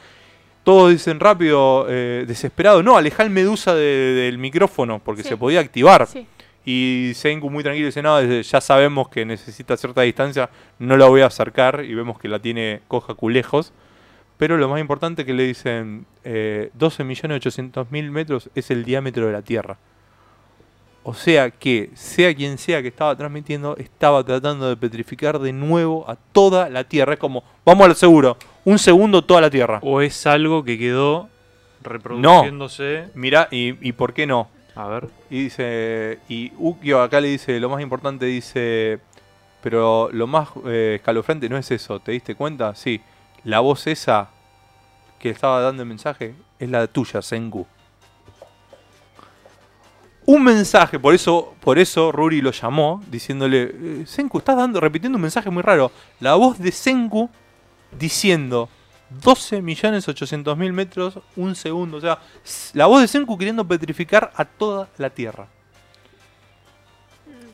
Todos 0.66 0.92
dicen 0.92 1.20
rápido, 1.20 1.88
eh, 1.90 2.24
desesperado. 2.26 2.82
No, 2.84 2.96
aleja 2.96 3.24
el 3.24 3.30
medusa 3.30 3.74
de- 3.76 3.82
del 4.14 4.38
micrófono 4.38 5.00
porque 5.04 5.24
Sí. 5.24 5.30
se 5.30 5.38
podía 5.38 5.60
activar. 5.60 6.06
sí. 6.08 6.28
Y 6.66 7.12
Senku 7.16 7.50
muy 7.50 7.62
tranquilo 7.64 7.88
dice, 7.88 8.02
no, 8.02 8.22
ya 8.22 8.62
sabemos 8.62 9.10
que 9.10 9.26
necesita 9.26 9.76
cierta 9.76 10.02
distancia, 10.04 10.50
no 10.80 10.96
la 10.96 11.08
voy 11.08 11.20
a 11.20 11.26
acercar. 11.26 11.84
Y 11.84 11.94
vemos 11.94 12.18
que 12.18 12.30
la 12.30 12.40
tiene 12.40 12.80
Kohaku 12.88 13.28
lejos. 13.30 13.74
Pero 14.38 14.58
lo 14.58 14.68
más 14.68 14.80
importante 14.80 15.22
es 15.22 15.26
que 15.26 15.34
le 15.34 15.44
dicen 15.44 16.06
eh, 16.24 16.72
12.800.000 16.78 18.10
metros 18.12 18.50
es 18.56 18.72
el 18.72 18.84
diámetro 18.84 19.28
de 19.28 19.34
la 19.34 19.42
Tierra. 19.42 19.78
O 21.04 21.14
sea 21.14 21.52
que, 21.52 21.92
sea 21.96 22.34
quien 22.34 22.58
sea 22.58 22.82
que 22.82 22.88
estaba 22.88 23.16
transmitiendo, 23.16 23.76
estaba 23.78 24.24
tratando 24.24 24.70
de 24.70 24.78
petrificar 24.78 25.38
de 25.38 25.52
nuevo 25.52 26.10
a 26.10 26.16
toda 26.16 26.70
la 26.70 26.86
Tierra. 26.86 27.14
Es 27.14 27.20
como, 27.20 27.44
vamos 27.66 27.88
al 27.88 27.96
seguro, 27.96 28.38
un 28.64 28.80
segundo 28.80 29.24
toda 29.24 29.42
la 29.42 29.50
Tierra. 29.50 29.80
¿O 29.84 30.02
es 30.02 30.26
algo 30.26 30.64
que 30.64 30.80
quedó 30.80 31.30
reproduciéndose? 31.82 33.10
Mirá, 33.16 33.50
y, 33.52 33.88
y 33.88 33.92
por 33.92 34.14
qué 34.14 34.26
no? 34.26 34.50
A 34.76 34.88
ver. 34.88 35.10
Y 35.30 35.44
dice, 35.44 36.20
y 36.30 36.52
Ukio 36.58 37.02
acá 37.02 37.22
le 37.22 37.28
dice, 37.28 37.60
lo 37.60 37.70
más 37.70 37.82
importante 37.82 38.26
dice, 38.26 39.00
pero 39.62 40.10
lo 40.12 40.26
más 40.26 40.50
eh, 40.66 40.96
escalofriante 40.96 41.48
no 41.50 41.58
es 41.58 41.70
eso, 41.72 42.00
¿te 42.00 42.12
diste 42.12 42.36
cuenta? 42.36 42.74
Sí, 42.76 43.02
la 43.44 43.60
voz 43.60 43.88
esa 43.88 44.30
que 45.20 45.30
estaba 45.30 45.62
dando 45.62 45.84
el 45.84 45.90
mensaje 45.90 46.36
es 46.60 46.70
la 46.70 46.88
tuya, 46.88 47.22
Senku. 47.22 47.66
Un 50.26 50.44
mensaje, 50.44 51.00
por 51.00 51.14
eso, 51.14 51.54
por 51.60 51.78
eso 51.78 52.12
Ruri 52.12 52.42
lo 52.42 52.52
llamó, 52.52 53.04
diciéndole, 53.08 53.64
eh, 53.64 54.04
Senku, 54.06 54.38
estás 54.38 54.56
dando, 54.56 54.80
repitiendo 54.80 55.18
un 55.18 55.22
mensaje 55.22 55.50
muy 55.50 55.62
raro. 55.62 55.92
La 56.22 56.36
voz 56.36 56.58
de 56.60 56.72
Senku 56.72 57.30
diciendo 57.98 58.70
12.800.000 59.22 60.72
metros, 60.72 61.20
un 61.36 61.56
segundo. 61.56 61.98
O 61.98 62.02
sea, 62.02 62.20
la 62.74 62.86
voz 62.86 63.02
de 63.02 63.08
Senku 63.08 63.38
queriendo 63.38 63.68
petrificar 63.68 64.32
a 64.36 64.46
toda 64.46 64.88
la 64.98 65.10
Tierra. 65.10 65.48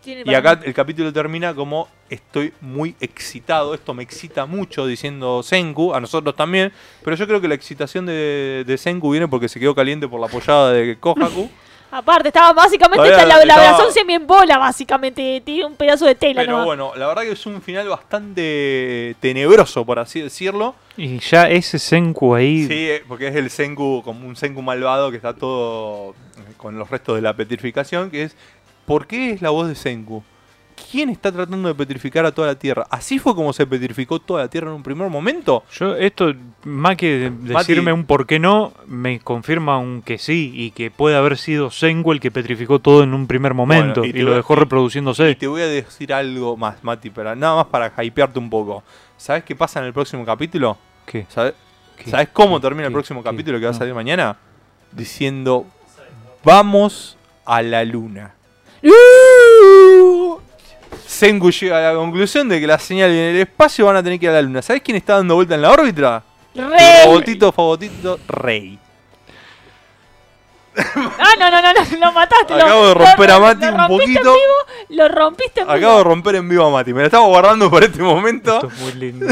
Tiene 0.04 0.24
Y 0.26 0.34
acá 0.34 0.60
el 0.64 0.74
capítulo 0.74 1.12
termina 1.12 1.54
como 1.54 1.88
estoy 2.10 2.54
muy 2.62 2.96
excitado, 3.00 3.74
esto 3.74 3.94
me 3.94 4.04
excita 4.04 4.46
mucho 4.46 4.86
diciendo 4.86 5.44
Senku, 5.44 5.94
a 5.94 6.00
nosotros 6.02 6.36
también, 6.36 6.72
pero 7.04 7.16
yo 7.16 7.28
creo 7.28 7.40
que 7.42 7.48
la 7.48 7.56
excitación 7.56 8.06
de, 8.06 8.64
de 8.66 8.78
Senku 8.78 9.12
viene 9.12 9.28
porque 9.28 9.48
se 9.50 9.60
quedó 9.60 9.74
caliente 9.76 10.08
por 10.08 10.20
la 10.20 10.28
apoyada 10.28 10.72
de 10.72 10.98
Kohaku. 11.00 11.50
Aparte, 11.92 12.28
estaba 12.28 12.54
básicamente 12.54 13.04
Todavía 13.04 13.26
la, 13.26 13.36
la 13.38 13.42
estaba- 13.54 13.70
abrazón 13.70 13.92
semi 13.92 14.14
en 14.14 14.28
bola, 14.28 14.60
básicamente. 14.60 15.42
Tiene 15.44 15.66
un 15.66 15.76
pedazo 15.76 16.06
de 16.06 16.14
tela, 16.14 16.42
pero 16.42 16.60
¿no? 16.60 16.64
bueno, 16.66 16.92
la 16.96 17.08
verdad 17.08 17.24
que 17.24 17.32
es 17.32 17.46
un 17.48 17.64
final 17.64 17.90
bastante 17.90 19.16
tenebroso, 19.20 19.84
por 19.84 19.98
así 19.98 20.22
decirlo. 20.22 20.76
Y 20.98 21.18
ya 21.18 21.50
ese 21.50 21.80
Senku 21.80 22.36
ahí. 22.36 22.68
Sí, 22.68 22.90
eh, 22.92 23.04
porque 23.08 23.30
es 23.30 23.36
el 23.36 23.50
Senku, 23.50 24.04
como 24.04 24.28
un 24.28 24.36
Senku 24.36 24.62
malvado 24.62 25.10
que 25.10 25.18
está 25.18 25.34
todo 25.34 26.14
con 26.58 26.78
los 26.78 26.90
restos 26.92 27.16
de 27.16 27.22
la 27.24 27.34
petrificación, 27.36 28.12
que 28.12 28.22
es, 28.24 28.36
¿por 28.86 29.08
qué 29.08 29.32
es 29.32 29.42
la 29.42 29.50
voz 29.50 29.68
de 29.68 29.74
Senku? 29.74 30.24
¿Quién 30.92 31.10
está 31.10 31.32
tratando 31.32 31.68
de 31.68 31.76
petrificar 31.76 32.26
a 32.26 32.32
toda 32.32 32.48
la 32.48 32.56
Tierra? 32.56 32.86
¿Así 32.90 33.20
fue 33.20 33.36
como 33.36 33.54
se 33.54 33.68
petrificó 33.68 34.20
toda 34.20 34.42
la 34.44 34.48
Tierra 34.50 34.70
en 34.70 34.76
un 34.76 34.84
primer 34.84 35.10
momento? 35.10 35.64
Yo, 35.72 35.96
esto, 35.96 36.34
más 36.64 36.96
que 36.98 37.18
de- 37.18 37.30
decirme 37.54 37.94
un 37.94 38.06
por 38.06 38.26
qué 38.26 38.40
no, 38.40 38.74
me 38.88 39.20
confirma 39.20 39.78
un 39.78 40.02
que 40.02 40.18
sí 40.18 40.52
y 40.56 40.72
que 40.72 40.90
puede 40.92 41.16
haber 41.16 41.38
sido 41.38 41.70
Senku 41.70 42.12
el 42.12 42.20
que 42.20 42.32
petrificó 42.32 42.80
todo 42.80 43.04
en 43.04 43.14
un 43.14 43.28
primer 43.28 43.54
momento 43.54 44.02
Bueno, 44.02 44.18
y 44.18 44.22
lo 44.24 44.34
dejó 44.36 44.54
y- 44.54 44.58
Y 44.58 44.60
reproduciéndose. 44.62 45.36
te 45.36 45.48
voy 45.48 45.62
a 45.62 45.68
decir 45.68 46.14
algo 46.14 46.58
más, 46.58 46.84
Mati, 46.84 47.10
pero 47.10 47.36
nada 47.36 47.56
más 47.58 47.66
para 47.68 47.92
hypearte 48.04 48.40
un 48.40 48.50
poco. 48.50 48.84
¿Sabes 49.18 49.44
qué 49.44 49.56
pasa 49.56 49.80
en 49.80 49.86
el 49.86 49.94
próximo 49.94 50.26
capítulo? 50.26 50.78
¿Qué? 51.06 51.26
¿Sabes, 51.30 51.54
¿Qué? 51.98 52.10
¿sabes 52.10 52.30
cómo 52.34 52.58
¿Qué? 52.58 52.62
termina 52.62 52.88
el 52.88 52.94
próximo 52.94 53.22
¿Qué? 53.22 53.30
capítulo 53.30 53.60
que 53.60 53.66
va 53.66 53.72
a 53.72 53.74
No. 53.74 53.78
salir 53.80 53.94
mañana? 53.94 54.38
Diciendo, 54.92 55.66
vamos 56.44 57.18
a 57.46 57.62
la 57.62 57.84
luna. 57.84 58.34
Sengu 61.10 61.50
llega 61.50 61.80
a 61.80 61.92
la 61.92 61.98
conclusión 61.98 62.48
de 62.48 62.60
que 62.60 62.68
la 62.68 62.78
señal 62.78 63.10
en 63.10 63.36
el 63.36 63.38
espacio 63.38 63.84
van 63.84 63.96
a 63.96 64.04
tener 64.04 64.20
que 64.20 64.28
ir 64.28 64.30
a 64.30 64.34
la 64.36 64.44
luna. 64.44 64.62
¿Sabes 64.62 64.84
quién 64.84 64.96
está 64.96 65.16
dando 65.16 65.34
vuelta 65.34 65.56
en 65.56 65.64
la 65.64 65.72
órbita? 65.72 66.24
¡Rey! 66.54 67.06
Robotito, 67.06 67.52
favorito, 67.52 68.20
Rey. 68.28 68.78
Ah, 70.76 71.34
no, 71.40 71.52
no, 71.52 71.62
no, 71.62 71.74
no, 71.74 71.98
lo 72.06 72.12
mataste. 72.14 72.54
lo- 72.54 72.64
Acabo 72.64 72.88
de 72.88 72.94
lo- 72.96 73.06
romper 73.06 73.32
a 73.32 73.36
lo- 73.36 73.42
Mati 73.42 73.66
lo 73.66 73.72
un 73.72 73.78
rompiste 73.78 74.14
poquito. 74.20 74.30
En 74.30 74.36
vivo, 74.36 75.02
lo 75.02 75.08
rompiste 75.10 75.62
en 75.62 75.68
vivo. 75.68 75.78
Acabo 75.78 75.98
de 75.98 76.04
romper 76.04 76.36
en 76.36 76.50
vivo 76.50 76.66
a 76.66 76.70
Mati. 76.72 76.94
Me 76.94 77.00
la 77.02 77.06
estaba 77.08 77.26
guardando 77.28 77.70
por 77.70 77.84
este 77.84 78.02
momento. 78.02 78.56
Esto 78.56 78.68
es 78.68 78.80
muy 78.80 78.94
lindo. 78.94 79.28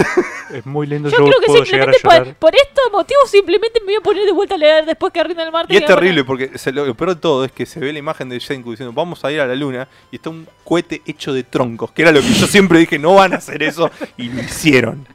es 0.51 0.65
muy 0.65 0.87
lindo. 0.87 1.09
Yo 1.11 1.17
Yo, 1.19 1.25
creo 1.25 1.39
que 1.39 1.45
puedo 1.47 1.63
llegar 1.63 1.89
a 1.89 1.93
simplemente 1.93 2.33
por, 2.33 2.51
por 2.51 2.55
estos 2.55 2.91
motivos 2.91 3.29
simplemente 3.29 3.79
me 3.81 3.85
voy 3.87 3.95
a 3.95 4.01
poner 4.01 4.25
de 4.25 4.31
vuelta 4.31 4.55
a 4.55 4.57
leer 4.57 4.85
después 4.85 5.13
que 5.13 5.23
rinda 5.23 5.43
el 5.43 5.51
martes. 5.51 5.73
Y 5.73 5.77
es 5.77 5.83
a 5.83 5.85
poner- 5.85 5.95
terrible 5.99 6.23
porque 6.23 6.57
se 6.57 6.71
lo, 6.71 6.85
lo 6.85 6.95
peor 6.95 7.15
de 7.15 7.21
todo 7.21 7.45
es 7.45 7.51
que 7.51 7.65
se 7.65 7.79
ve 7.79 7.93
la 7.93 7.99
imagen 7.99 8.29
de 8.29 8.39
Senku 8.39 8.71
diciendo 8.71 8.91
vamos 8.93 9.23
a 9.23 9.31
ir 9.31 9.39
a 9.39 9.47
la 9.47 9.55
luna 9.55 9.87
y 10.11 10.17
está 10.17 10.29
un 10.29 10.47
cohete 10.63 11.01
hecho 11.05 11.33
de 11.33 11.43
troncos, 11.43 11.91
que 11.91 12.01
era 12.01 12.11
lo 12.11 12.21
que 12.21 12.33
yo 12.33 12.47
siempre 12.47 12.79
dije, 12.79 12.99
no 12.99 13.13
van 13.15 13.33
a 13.33 13.37
hacer 13.37 13.63
eso 13.63 13.89
y 14.17 14.29
lo 14.29 14.41
hicieron. 14.41 15.07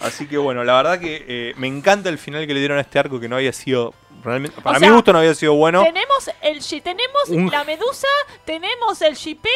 Así 0.00 0.26
que 0.26 0.36
bueno, 0.36 0.64
la 0.64 0.74
verdad 0.74 0.98
que 0.98 1.24
eh, 1.28 1.54
me 1.58 1.68
encanta 1.68 2.08
el 2.08 2.18
final 2.18 2.44
que 2.46 2.54
le 2.54 2.58
dieron 2.60 2.76
a 2.78 2.80
este 2.80 2.98
arco 2.98 3.20
que 3.20 3.28
no 3.28 3.36
había 3.36 3.52
sido 3.52 3.94
realmente, 4.24 4.60
para 4.60 4.78
sea, 4.78 4.88
mi 4.88 4.94
gusto 4.94 5.12
no 5.12 5.18
había 5.20 5.34
sido 5.34 5.54
bueno. 5.54 5.82
Tenemos 5.82 6.30
el 6.42 6.60
tenemos 6.82 7.28
Un- 7.28 7.50
la 7.50 7.64
medusa, 7.64 8.06
tenemos 8.44 9.00
el 9.02 9.14
shipeo 9.14 9.50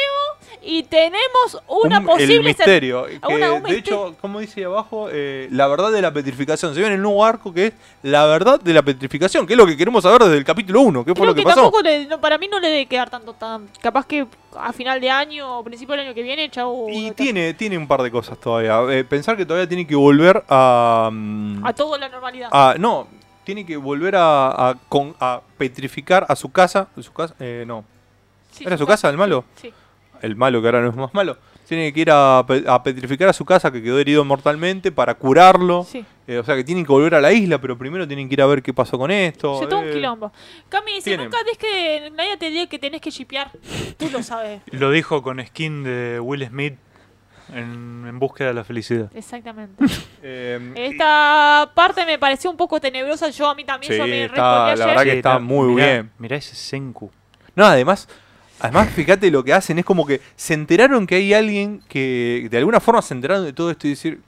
y 0.62 0.82
tenemos 0.84 1.62
una 1.68 1.98
Un- 2.00 2.06
posible 2.06 2.34
el 2.36 2.42
misterio. 2.44 3.06
ser- 3.06 3.20
que, 3.20 3.26
una- 3.34 3.52
un 3.52 3.62
de 3.62 3.68
mister- 3.70 3.78
hecho, 3.78 4.14
como 4.20 4.40
dice 4.40 4.60
ahí 4.60 4.64
abajo, 4.64 5.08
eh, 5.12 5.48
la 5.52 5.66
verdad 5.68 5.90
de 5.92 6.02
la 6.02 6.12
petrificación. 6.12 6.74
Se 6.74 6.80
ve 6.80 6.86
en 6.88 6.94
el 6.94 7.02
nuevo 7.02 7.24
arco 7.24 7.52
que 7.52 7.66
es 7.68 7.72
la 8.02 8.26
verdad 8.26 8.60
de 8.60 8.72
la 8.72 8.82
petrificación, 8.82 9.46
que 9.46 9.52
es 9.54 9.56
lo 9.56 9.66
que 9.66 9.76
queremos 9.76 10.02
saber 10.02 10.22
desde 10.22 10.36
el 10.38 10.44
capítulo 10.44 10.80
1. 10.80 11.04
¿Qué 11.04 11.10
fue 11.10 11.14
Creo 11.14 11.26
lo 11.26 11.34
que, 11.34 11.40
que 11.42 11.44
pasó? 11.44 11.62
tampoco 11.62 11.82
le- 11.82 12.06
no, 12.06 12.20
para 12.20 12.38
mí 12.38 12.48
no 12.48 12.58
le 12.60 12.68
debe 12.68 12.86
quedar 12.86 13.10
tanto 13.10 13.34
tan 13.34 13.68
capaz 13.80 14.06
que 14.06 14.26
a 14.58 14.72
final 14.72 15.00
de 15.00 15.10
año 15.10 15.58
o 15.58 15.62
principio 15.64 15.94
del 15.96 16.06
año 16.06 16.14
que 16.14 16.22
viene, 16.22 16.48
chau. 16.50 16.88
Y 16.88 17.10
tiene, 17.12 17.52
tiene 17.54 17.76
un 17.76 17.86
par 17.86 18.02
de 18.02 18.10
cosas 18.10 18.38
todavía. 18.38 18.80
Eh, 18.90 19.04
pensar 19.04 19.36
que 19.36 19.44
todavía 19.44 19.68
tiene 19.68 19.86
que 19.86 19.94
volver 19.94 20.42
a. 20.48 21.10
mm, 21.12 21.64
a 21.66 21.72
toda 21.74 21.98
la 21.98 22.08
normalidad. 22.08 22.48
a- 22.50 22.74
no, 22.78 23.06
tiene 23.46 23.64
que 23.64 23.76
volver 23.76 24.16
a, 24.16 24.48
a 24.70 24.74
con- 24.88 25.14
a 25.20 25.40
petrificar 25.56 26.26
a 26.28 26.34
su 26.34 26.50
casa. 26.50 26.88
¿Su 27.00 27.12
casa? 27.12 27.34
Eh, 27.38 27.64
no. 27.66 27.84
Sí, 28.50 28.64
¿Era 28.66 28.76
su 28.76 28.86
casa 28.86 29.08
el 29.08 29.16
malo? 29.16 29.44
Sí. 29.54 29.72
El 30.20 30.34
malo 30.34 30.60
que 30.60 30.66
ahora 30.68 30.82
no 30.82 30.90
es 30.90 30.96
más 30.96 31.14
malo. 31.14 31.36
Tiene 31.68 31.92
que 31.92 32.00
ir 32.00 32.10
a, 32.10 32.44
pe- 32.46 32.64
a 32.66 32.82
petrificar 32.82 33.28
a 33.28 33.32
su 33.32 33.44
casa 33.44 33.70
que 33.70 33.82
quedó 33.82 33.98
herido 33.98 34.24
mortalmente 34.24 34.90
para 34.90 35.14
curarlo. 35.14 35.84
Sí. 35.84 36.04
Eh, 36.26 36.38
o 36.38 36.44
sea 36.44 36.56
que 36.56 36.64
tienen 36.64 36.84
que 36.84 36.90
volver 36.90 37.14
a 37.14 37.20
la 37.20 37.32
isla, 37.32 37.60
pero 37.60 37.78
primero 37.78 38.06
tienen 38.06 38.28
que 38.28 38.34
ir 38.34 38.42
a 38.42 38.46
ver 38.46 38.62
qué 38.62 38.74
pasó 38.74 38.98
con 38.98 39.10
esto. 39.12 39.60
Se 39.60 39.66
toma 39.68 39.82
un 39.82 39.88
eh. 39.88 39.92
quilombo. 39.92 40.32
Cami 40.68 40.94
dice, 40.94 41.10
tiene. 41.10 41.24
nunca 41.24 41.38
des 41.44 41.56
que 41.58 42.10
nadie 42.16 42.36
te 42.36 42.50
diga 42.50 42.66
que 42.66 42.78
tenés 42.80 43.00
que 43.00 43.10
shipear. 43.10 43.52
Tú 43.96 44.10
lo 44.10 44.22
sabes. 44.24 44.60
Lo 44.72 44.90
dijo 44.90 45.22
con 45.22 45.44
skin 45.44 45.84
de 45.84 46.18
Will 46.20 46.44
Smith 46.48 46.74
en, 47.54 48.04
en 48.08 48.18
búsqueda 48.18 48.48
de 48.48 48.54
la 48.54 48.64
felicidad. 48.64 49.10
Exactamente. 49.14 49.84
Eh, 50.28 50.72
Esta 50.74 51.70
parte 51.72 52.04
me 52.04 52.18
pareció 52.18 52.50
un 52.50 52.56
poco 52.56 52.80
tenebrosa. 52.80 53.28
Yo 53.30 53.48
a 53.48 53.54
mí 53.54 53.62
también 53.64 53.92
Sí, 53.92 53.98
yo 53.98 54.04
me 54.06 54.24
está- 54.24 54.42
la 54.42 54.72
ayer. 54.72 54.86
verdad 54.86 55.02
que 55.04 55.12
está 55.18 55.38
muy 55.38 55.74
mirá- 55.74 55.86
bien. 55.86 56.10
Mirá 56.18 56.36
ese 56.36 56.56
Senku. 56.56 57.12
No, 57.54 57.64
además, 57.64 58.08
además, 58.58 58.90
fíjate 58.90 59.30
lo 59.30 59.44
que 59.44 59.52
hacen, 59.52 59.78
es 59.78 59.84
como 59.84 60.04
que 60.04 60.20
se 60.34 60.54
enteraron 60.54 61.06
que 61.06 61.14
hay 61.16 61.32
alguien 61.32 61.80
que 61.88 62.48
de 62.50 62.58
alguna 62.58 62.80
forma 62.80 63.02
se 63.02 63.14
enteraron 63.14 63.44
de 63.44 63.52
todo 63.52 63.70
esto 63.70 63.86
y 63.86 63.90
decir. 63.90 64.20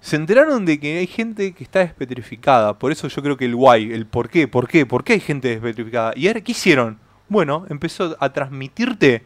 Se 0.00 0.16
enteraron 0.16 0.64
de 0.64 0.78
que 0.78 0.98
hay 0.98 1.06
gente 1.06 1.52
que 1.52 1.64
está 1.64 1.80
despetrificada. 1.80 2.78
Por 2.78 2.92
eso 2.92 3.08
yo 3.08 3.22
creo 3.22 3.36
que 3.36 3.46
el 3.46 3.54
why, 3.54 3.92
el 3.92 4.06
por 4.06 4.28
qué, 4.28 4.46
por 4.46 4.68
qué, 4.68 4.86
por 4.86 5.04
qué 5.04 5.14
hay 5.14 5.20
gente 5.20 5.48
despetrificada. 5.48 6.12
¿Y 6.16 6.28
ahora 6.28 6.40
qué 6.42 6.52
hicieron? 6.52 6.98
Bueno, 7.28 7.64
empezó 7.68 8.16
a 8.20 8.32
transmitirte 8.32 9.24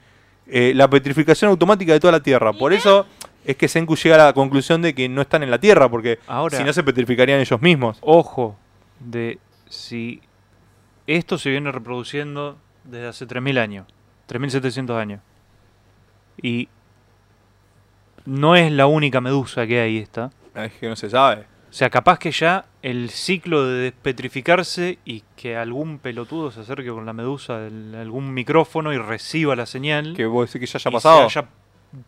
eh, 0.55 0.73
la 0.75 0.89
petrificación 0.89 1.51
automática 1.51 1.93
de 1.95 2.01
toda 2.01 2.13
la 2.13 2.21
Tierra. 2.23 2.53
Por 2.53 2.73
eso 2.75 3.07
es 3.45 3.57
que 3.57 3.69
Senku 3.69 3.97
llega 3.97 4.17
a 4.17 4.27
la 4.27 4.33
conclusión 4.35 4.83
de 4.83 4.95
que 4.95 5.09
no 5.09 5.23
están 5.23 5.43
en 5.43 5.51
la 5.51 5.59
Tierra, 5.59 5.89
porque 5.89 6.19
Ahora- 6.27 6.59
si 6.59 6.63
no 6.63 6.73
se 6.75 6.83
petrificarían 6.83 7.41
ellos 7.41 7.61
mismos. 7.63 7.97
Ojo, 8.03 8.57
de 9.01 9.39
si 9.69 10.21
esto 11.07 11.39
se 11.39 11.49
viene 11.51 11.73
reproduciendo 11.73 12.59
desde 12.85 13.07
hace 13.09 13.27
3.000 13.27 13.59
años, 13.59 13.87
3.700 14.29 14.97
años, 15.01 15.21
y 16.41 16.69
no 18.27 18.55
es 18.55 18.71
la 18.71 18.87
única 18.87 19.21
medusa 19.21 19.67
que 19.67 19.81
hay 19.81 19.99
esta, 19.99 20.31
Es 20.55 20.73
que 20.75 20.87
no 20.89 20.97
se 20.97 21.09
sabe. 21.09 21.47
O 21.73 21.75
sea, 21.75 21.89
capaz 21.89 22.19
que 22.19 22.31
ya 22.33 22.67
el 22.83 23.09
ciclo 23.09 23.65
de 23.67 23.85
despetrificarse 23.85 24.99
y 25.07 25.23
que 25.37 25.57
algún 25.57 25.99
pelotudo 25.99 26.51
se 26.51 26.61
acerque 26.61 26.91
con 26.91 27.07
la 27.07 27.15
medusa 27.15 27.61
de 27.61 27.99
algún 27.99 28.35
micrófono 28.35 28.93
y 28.93 28.99
reciba 28.99 29.57
la 29.57 29.65
señal, 29.65 30.13
Que 30.15 30.27
vos 30.27 30.53
decís 30.53 30.61
que 30.71 30.79
ya 30.79 30.79
haya 30.79 30.91
y 30.91 30.93
pasado. 30.95 31.31
se 31.31 31.39
haya 31.39 31.49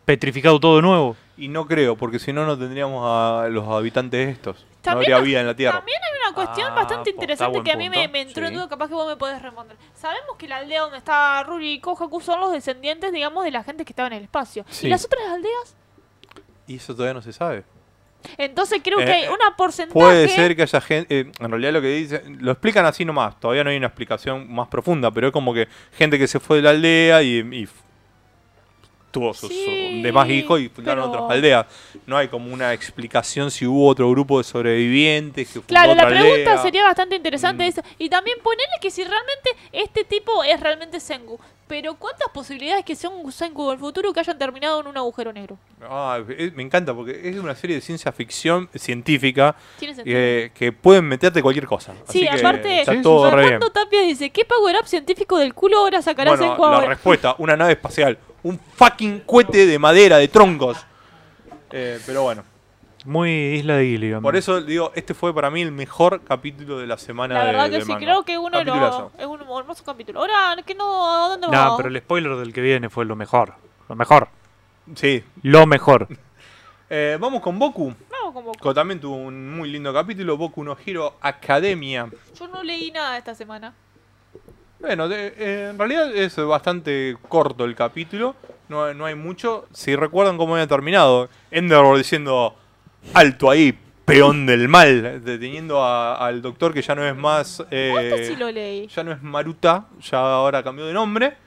petrificado 0.05 0.59
todo 0.59 0.75
de 0.75 0.81
nuevo. 0.83 1.15
Y 1.35 1.47
no 1.47 1.65
creo, 1.65 1.95
porque 1.95 2.19
si 2.19 2.31
no, 2.31 2.45
no 2.45 2.57
tendríamos 2.57 3.03
a 3.05 3.47
los 3.49 3.67
habitantes 3.67 4.29
estos. 4.29 4.65
no 4.85 4.91
habría 4.91 5.17
vida 5.19 5.41
en 5.41 5.47
la 5.47 5.55
Tierra. 5.55 5.77
También 5.79 5.99
hay 6.03 6.11
una 6.27 6.35
cuestión 6.35 6.71
Ah, 6.71 6.75
bastante 6.75 7.09
interesante 7.09 7.63
que 7.63 7.71
a 7.71 7.75
mí 7.75 7.89
me, 7.89 8.03
entró 8.03 8.43
en 8.45 8.49
Sí. 8.49 8.55
duda, 8.55 8.69
capaz 8.69 8.87
que 8.87 8.93
vos 8.93 9.07
me 9.07 9.15
podés 9.17 9.41
responder. 9.41 9.75
Sabemos 9.95 10.35
que 10.37 10.47
la 10.47 10.57
aldea 10.57 10.81
donde 10.81 10.97
está 10.99 11.41
Ruri 11.43 11.73
y 11.73 11.79
Kohaku 11.79 12.21
son 12.21 12.39
los 12.39 12.51
descendientes, 12.51 13.11
digamos, 13.11 13.43
de 13.43 13.49
la 13.51 13.63
gente 13.63 13.83
que 13.83 13.93
estaba 13.93 14.07
en 14.07 14.13
el 14.13 14.23
espacio. 14.25 14.63
Sí. 14.69 14.85
¿Y 14.85 14.89
las 14.91 15.05
otras 15.05 15.23
aldeas? 15.27 15.75
Y 16.67 16.75
eso 16.77 16.93
todavía 16.93 17.15
no 17.15 17.21
se 17.23 17.33
sabe. 17.33 17.63
Entonces 18.37 18.81
creo 18.83 18.99
Eh, 18.99 19.05
que 19.05 19.11
hay 19.11 19.27
una 19.27 19.55
porcentaje... 19.57 19.93
Puede 19.99 20.27
ser 20.29 20.55
que 20.55 20.61
haya 20.63 20.81
gente. 20.81 21.19
eh, 21.19 21.31
en 21.39 21.49
realidad, 21.51 21.73
lo 21.73 21.81
que 21.81 21.87
dicen. 21.89 22.37
Lo 22.41 22.51
explican 22.51 22.85
así 22.85 23.05
nomás. 23.05 23.39
Todavía 23.39 23.63
no 23.63 23.69
hay 23.69 23.77
una 23.77 23.87
explicación 23.87 24.51
más 24.53 24.67
profunda. 24.67 25.11
Pero 25.11 25.27
es 25.27 25.33
como 25.33 25.53
que 25.53 25.67
gente 25.97 26.17
que 26.19 26.27
se 26.27 26.39
fue 26.39 26.57
de 26.57 26.63
la 26.63 26.69
aldea 26.71 27.21
y. 27.23 27.37
y 27.39 27.67
tuvo 29.11 29.33
sus 29.33 29.47
Sí, 29.49 30.01
demás 30.03 30.29
hijos 30.29 30.59
y 30.59 30.67
fundaron 30.67 31.09
pero- 31.09 31.23
otras 31.23 31.37
aldeas. 31.37 31.65
No 32.05 32.17
hay 32.17 32.27
como 32.27 32.53
una 32.53 32.73
explicación 32.73 33.49
si 33.49 33.65
hubo 33.65 33.87
otro 33.87 34.09
grupo 34.11 34.39
de 34.39 34.43
sobrevivientes 34.43 35.53
que 35.53 35.61
Claro, 35.61 35.95
la 35.95 36.05
pregunta 36.05 36.33
aldea. 36.51 36.57
sería 36.61 36.83
bastante 36.83 37.15
interesante 37.15 37.63
Mm. 37.63 37.67
esa. 37.67 37.83
Y 37.97 38.09
también 38.09 38.37
ponerle 38.43 38.73
que 38.81 38.91
si 38.91 39.03
realmente 39.05 39.51
este 39.71 40.03
tipo 40.03 40.43
es 40.43 40.59
realmente 40.59 40.99
Sengu. 40.99 41.39
Pero 41.67 41.95
¿cuántas 41.95 42.29
posibilidades 42.29 42.85
que 42.85 42.95
sea 42.95 43.09
un 43.09 43.31
Sengu 43.31 43.71
del 43.71 43.79
futuro 43.79 44.13
que 44.13 44.19
hayan 44.19 44.37
terminado 44.37 44.81
en 44.81 44.87
un 44.87 44.97
agujero 44.97 45.33
negro? 45.33 45.57
Ah, 45.81 46.19
eh, 46.29 46.51
me 46.55 46.61
encanta 46.61 46.93
porque 46.93 47.27
es 47.27 47.37
una 47.37 47.55
serie 47.55 47.77
de 47.77 47.81
ciencia 47.81 48.11
ficción 48.11 48.69
científica 48.75 49.55
eh, 50.05 50.51
que 50.53 50.71
pueden 50.71 51.05
meterte 51.05 51.41
cualquier 51.41 51.65
cosa. 51.65 51.93
Así 52.07 52.19
Sí, 52.19 52.27
que 52.27 52.29
aparte, 52.29 52.81
está 52.81 53.01
todo. 53.01 53.25
Armando 53.25 53.71
Tapia 53.71 54.01
dice, 54.01 54.29
¿qué 54.29 54.45
power 54.45 54.75
up 54.79 54.87
científico 54.87 55.39
del 55.39 55.55
culo 55.55 55.79
ahora 55.79 56.03
sacará 56.03 56.31
Bueno, 56.31 56.45
Senku 56.45 56.61
la 56.67 56.81
respuesta, 56.85 57.35
una 57.39 57.57
nave 57.57 57.73
espacial, 57.73 58.17
un 58.43 58.59
fucking 58.59 59.21
cohete 59.21 59.65
de 59.65 59.79
madera, 59.79 60.17
de 60.17 60.27
troncos. 60.27 60.77
Eh, 61.71 61.99
pero 62.05 62.21
bueno, 62.23 62.43
Muy 63.05 63.29
Isla 63.29 63.75
de 63.77 63.85
Gilligan. 63.85 64.21
por 64.21 64.35
eso 64.35 64.61
digo, 64.61 64.91
este 64.95 65.13
fue 65.13 65.33
para 65.33 65.49
mí 65.51 65.61
el 65.61 65.71
mejor 65.71 66.21
capítulo 66.23 66.79
de 66.79 66.87
la 66.87 66.97
semana 66.97 67.35
La 67.35 67.41
de- 67.41 67.45
verdad 67.47 67.65
que 67.65 67.71
del 67.71 67.81
sí, 67.83 67.91
manga. 67.91 68.03
creo 68.05 68.23
que 68.25 68.37
uno 68.37 68.57
de 68.57 68.65
los, 68.65 69.03
es 69.17 69.25
un 69.27 69.39
hermoso 69.41 69.83
capítulo. 69.85 70.19
Ahora, 70.21 70.55
que 70.65 70.73
no, 70.75 71.25
¿a 71.25 71.29
dónde 71.29 71.47
No, 71.47 71.53
vamos? 71.53 71.77
pero 71.77 71.89
el 71.89 71.97
spoiler 71.99 72.35
del 72.35 72.51
que 72.51 72.61
viene 72.61 72.89
fue 72.89 73.05
lo 73.05 73.15
mejor. 73.15 73.53
Lo 73.87 73.95
mejor. 73.95 74.27
Sí. 74.95 75.23
Lo 75.43 75.65
mejor. 75.65 76.07
Eh, 76.87 77.17
vamos 77.19 77.41
con 77.41 77.57
Boku. 77.57 77.95
Vamos 78.11 78.31
con 78.33 78.45
Boku. 78.45 78.59
que 78.69 78.73
también 78.75 78.99
tuvo 78.99 79.15
un 79.15 79.55
muy 79.57 79.71
lindo 79.71 79.91
capítulo, 79.91 80.37
Boku 80.37 80.63
no 80.63 80.77
Hero 80.85 81.15
Academia. 81.19 82.07
Yo 82.39 82.47
no 82.47 82.61
leí 82.61 82.91
nada 82.91 83.17
esta 83.17 83.33
semana. 83.33 83.73
Bueno, 84.79 85.07
de- 85.07 85.33
eh, 85.35 85.69
en 85.71 85.79
realidad 85.79 86.15
es 86.15 86.35
bastante 86.35 87.17
corto 87.27 87.65
el 87.65 87.73
capítulo, 87.75 88.35
no, 88.69 88.93
no 88.93 89.05
hay 89.05 89.15
mucho. 89.15 89.65
Si 89.73 89.95
recuerdan 89.95 90.37
cómo 90.37 90.53
había 90.53 90.67
terminado, 90.67 91.27
Endeavor 91.49 91.97
diciendo, 91.97 92.55
alto 93.13 93.49
ahí, 93.49 93.77
peón 94.05 94.45
del 94.45 94.67
mal, 94.67 95.21
deteniendo 95.23 95.83
a- 95.83 96.15
al 96.15 96.41
doctor 96.41 96.73
que 96.73 96.81
ya 96.81 96.95
no 96.95 97.05
es 97.05 97.15
más... 97.15 97.63
eh, 97.71 97.93
Este 98.11 98.27
sí 98.27 98.35
lo 98.35 98.51
leí. 98.51 98.87
ya 98.87 99.03
no 99.03 99.11
es 99.11 99.21
Maruta, 99.21 99.85
ya 100.01 100.19
ahora 100.19 100.61
cambió 100.63 100.85
de 100.85 100.93
nombre. 100.93 101.37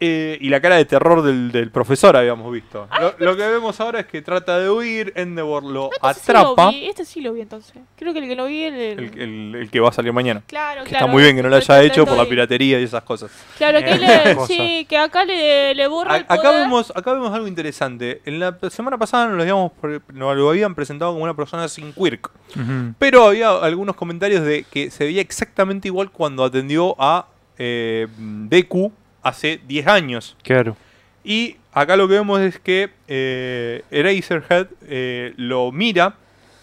Eh, 0.00 0.36
y 0.40 0.48
la 0.48 0.60
cara 0.60 0.74
de 0.76 0.84
terror 0.84 1.22
del, 1.22 1.52
del 1.52 1.70
profesor 1.70 2.16
habíamos 2.16 2.52
visto. 2.52 2.88
Lo, 3.00 3.14
lo 3.18 3.36
que 3.36 3.46
vemos 3.46 3.80
ahora 3.80 4.00
es 4.00 4.06
que 4.06 4.20
trata 4.22 4.58
de 4.58 4.68
huir, 4.68 5.12
Endeavor 5.14 5.62
lo 5.62 5.88
Este 5.92 6.20
sí 6.20 6.32
lo 6.32 6.38
atrapa, 6.40 6.70
vi, 6.70 6.84
este 6.86 7.04
sí 7.04 7.20
lo 7.20 7.32
vi 7.32 7.40
entonces. 7.42 7.76
Creo 7.96 8.12
que 8.12 8.18
el 8.18 8.26
que 8.28 8.34
lo 8.34 8.46
vi 8.46 8.64
el... 8.64 8.74
el- 8.74 8.98
el, 8.98 9.18
el- 9.20 9.54
el 9.54 9.70
que 9.70 9.78
va 9.80 9.90
a 9.90 9.92
salir 9.92 10.12
mañana. 10.12 10.42
Claro, 10.48 10.82
Que 10.82 10.90
claro. 10.90 11.06
está 11.06 11.12
muy 11.12 11.22
bien 11.22 11.36
que 11.36 11.42
no 11.44 11.48
lo 11.48 11.56
haya 11.56 11.80
Estoy- 11.80 11.86
hecho 11.86 12.04
por 12.06 12.16
la 12.16 12.26
piratería 12.28 12.80
y 12.80 12.82
esas 12.84 13.04
cosas. 13.04 13.30
Claro, 13.56 13.78
que, 13.78 13.92
Eh, 13.92 13.98
le, 14.34 14.36
sí, 14.46 14.84
que 14.88 14.98
acá 14.98 15.24
le, 15.24 15.74
le 15.76 15.86
borra 15.86 16.14
A- 16.14 16.16
el 16.18 16.22
acá 16.24 16.36
poder. 16.42 16.60
vemos, 16.62 16.92
acá 16.94 17.12
vemos 17.12 17.32
algo 17.32 17.46
interesante. 17.46 18.20
En 18.24 18.40
la 18.40 18.58
semana 18.70 18.98
pasada 18.98 19.26
nos 19.28 19.36
lo, 19.36 19.42
habíamos 19.42 19.72
pre- 19.80 20.00
nos 20.12 20.36
lo 20.36 20.50
habían 20.50 20.74
presentado 20.74 21.12
como 21.12 21.22
una 21.24 21.34
persona 21.34 21.68
sin 21.68 21.92
quirk. 21.92 22.30
Pero 22.98 23.26
había 23.28 23.50
algunos 23.50 23.94
comentarios 23.96 24.42
de 24.44 24.64
que 24.64 24.90
se 24.90 25.04
veía 25.04 25.20
exactamente 25.22 25.88
igual 25.88 26.10
cuando 26.10 26.44
atendió 26.44 26.94
a 26.98 27.26
eh, 27.58 28.08
Deku 28.18 28.92
hace 29.24 29.60
10 29.66 29.86
años. 29.88 30.36
Claro. 30.42 30.76
Y 31.24 31.56
acá 31.72 31.96
lo 31.96 32.06
que 32.06 32.14
vemos 32.14 32.40
es 32.40 32.58
que 32.60 32.90
eh, 33.08 33.82
Eraserhead 33.90 34.68
eh, 34.86 35.32
lo 35.36 35.72
mira 35.72 36.14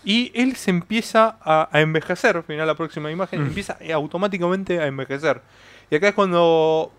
y 0.03 0.31
él 0.33 0.55
se 0.55 0.69
empieza 0.71 1.37
a, 1.41 1.67
a 1.71 1.81
envejecer. 1.81 2.41
Final 2.43 2.67
la 2.67 2.75
próxima 2.75 3.11
imagen, 3.11 3.41
Mm. 3.43 3.47
empieza 3.47 3.77
eh, 3.81 3.91
automáticamente 3.93 4.79
a 4.79 4.87
envejecer. 4.87 5.41
Y 5.89 5.95
acá 5.95 6.07
es 6.09 6.15
cuando 6.15 6.91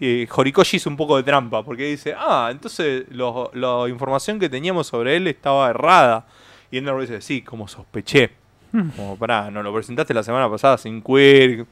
eh, 0.00 0.28
Horikoshi 0.30 0.76
hizo 0.76 0.90
un 0.90 0.96
poco 0.96 1.16
de 1.16 1.22
trampa, 1.22 1.62
porque 1.62 1.86
dice, 1.86 2.14
ah, 2.18 2.48
entonces 2.50 3.04
lo- 3.10 3.50
la 3.54 3.88
información 3.88 4.38
que 4.38 4.48
teníamos 4.48 4.86
sobre 4.88 5.16
él 5.16 5.26
estaba 5.26 5.70
errada. 5.70 6.26
Y 6.70 6.78
Endeavor 6.78 7.00
dice, 7.02 7.20
sí, 7.22 7.40
como 7.42 7.66
sospeché. 7.68 8.30
Mm. 8.72 8.88
Como, 8.90 9.16
pará, 9.16 9.50
no 9.50 9.62
lo 9.62 9.72
presentaste 9.72 10.12
la 10.12 10.22
semana 10.22 10.50
pasada 10.50 10.76
sin 10.76 11.00
quirk. 11.00 11.66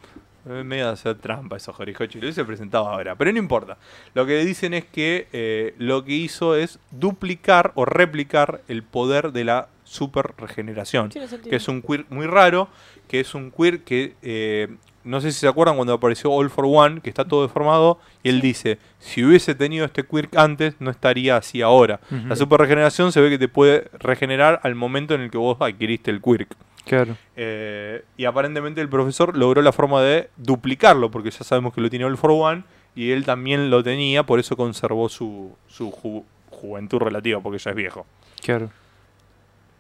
Eh, 0.49 0.63
Medio 0.65 0.89
hacer 0.91 1.17
trampa 1.17 1.57
eso, 1.57 1.75
Horikoshi. 1.77 2.19
Lo 2.19 2.27
hubiese 2.27 2.45
presentado 2.45 2.89
ahora, 2.89 3.15
pero 3.17 3.33
no 3.33 3.39
importa. 3.39 3.79
Lo 4.15 4.27
que 4.27 4.45
dicen 4.45 4.75
es 4.75 4.85
que 4.85 5.29
eh, 5.33 5.75
lo 5.79 6.05
que 6.05 6.13
hizo 6.13 6.55
es 6.55 6.79
duplicar 6.91 7.73
o 7.75 7.85
replicar 7.85 8.61
el 8.69 8.83
poder 8.83 9.33
de 9.33 9.45
la 9.45 9.69
super 9.85 10.35
regeneración. 10.37 11.11
Que 11.51 11.57
es 11.57 11.69
un 11.69 11.83
quirk 11.83 12.11
muy 12.11 12.27
raro, 12.27 12.69
que 13.09 13.21
es 13.21 13.35
un 13.35 13.51
quirk 13.51 13.85
que... 13.85 14.15
eh, 14.23 14.69
no 15.05 15.21
sé 15.21 15.33
si 15.33 15.41
se 15.41 15.47
acuerdan 15.47 15.77
cuando 15.77 15.93
apareció 15.93 16.33
All 16.33 16.49
for 16.49 16.65
One, 16.67 17.03
que 17.03 17.11
está 17.11 17.27
todo 17.27 17.43
deformado, 17.43 18.01
y 18.23 18.31
él 18.31 18.41
dice, 18.41 18.79
si 18.99 19.23
hubiese 19.23 19.55
tenido 19.55 19.85
este 19.85 20.03
quirk 20.03 20.35
antes, 20.35 20.77
no 20.81 20.91
estaría 20.91 21.37
así 21.37 21.61
ahora. 21.61 22.01
La 22.27 22.37
super 22.37 22.59
regeneración 22.59 23.13
se 23.13 23.21
ve 23.21 23.29
que 23.29 23.39
te 23.39 23.49
puede 23.49 23.91
regenerar 23.99 24.61
al 24.63 24.75
momento 24.75 25.15
en 25.15 25.21
el 25.21 25.31
que 25.31 25.37
vos 25.37 25.59
adquiriste 25.61 26.11
el 26.11 26.23
quirk. 26.23 26.57
Claro. 26.85 27.17
Eh, 27.37 28.05
y 28.17 28.25
aparentemente 28.27 28.81
el 28.81 28.89
profesor 28.89 29.37
logró 29.37 29.63
la 29.63 29.73
forma 29.73 30.03
de 30.03 30.31
duplicarlo, 30.37 31.11
porque 31.11 31.31
ya 31.31 31.43
sabemos 31.45 31.73
que 31.75 31.81
lo 31.81 31.89
tiene 31.91 32.05
All 32.05 32.17
for 32.17 32.31
One, 32.31 32.65
y 32.95 33.11
él 33.11 33.25
también 33.25 33.71
lo 33.71 33.83
tenía, 33.83 34.23
por 34.25 34.39
eso 34.39 34.57
conservó 34.57 35.09
su, 35.09 35.57
su 35.67 35.91
ju- 35.91 36.25
juventud 36.51 36.99
relativa, 36.99 37.41
porque 37.41 37.59
ya 37.59 37.71
es 37.71 37.77
viejo. 37.77 38.07
Claro. 38.43 38.71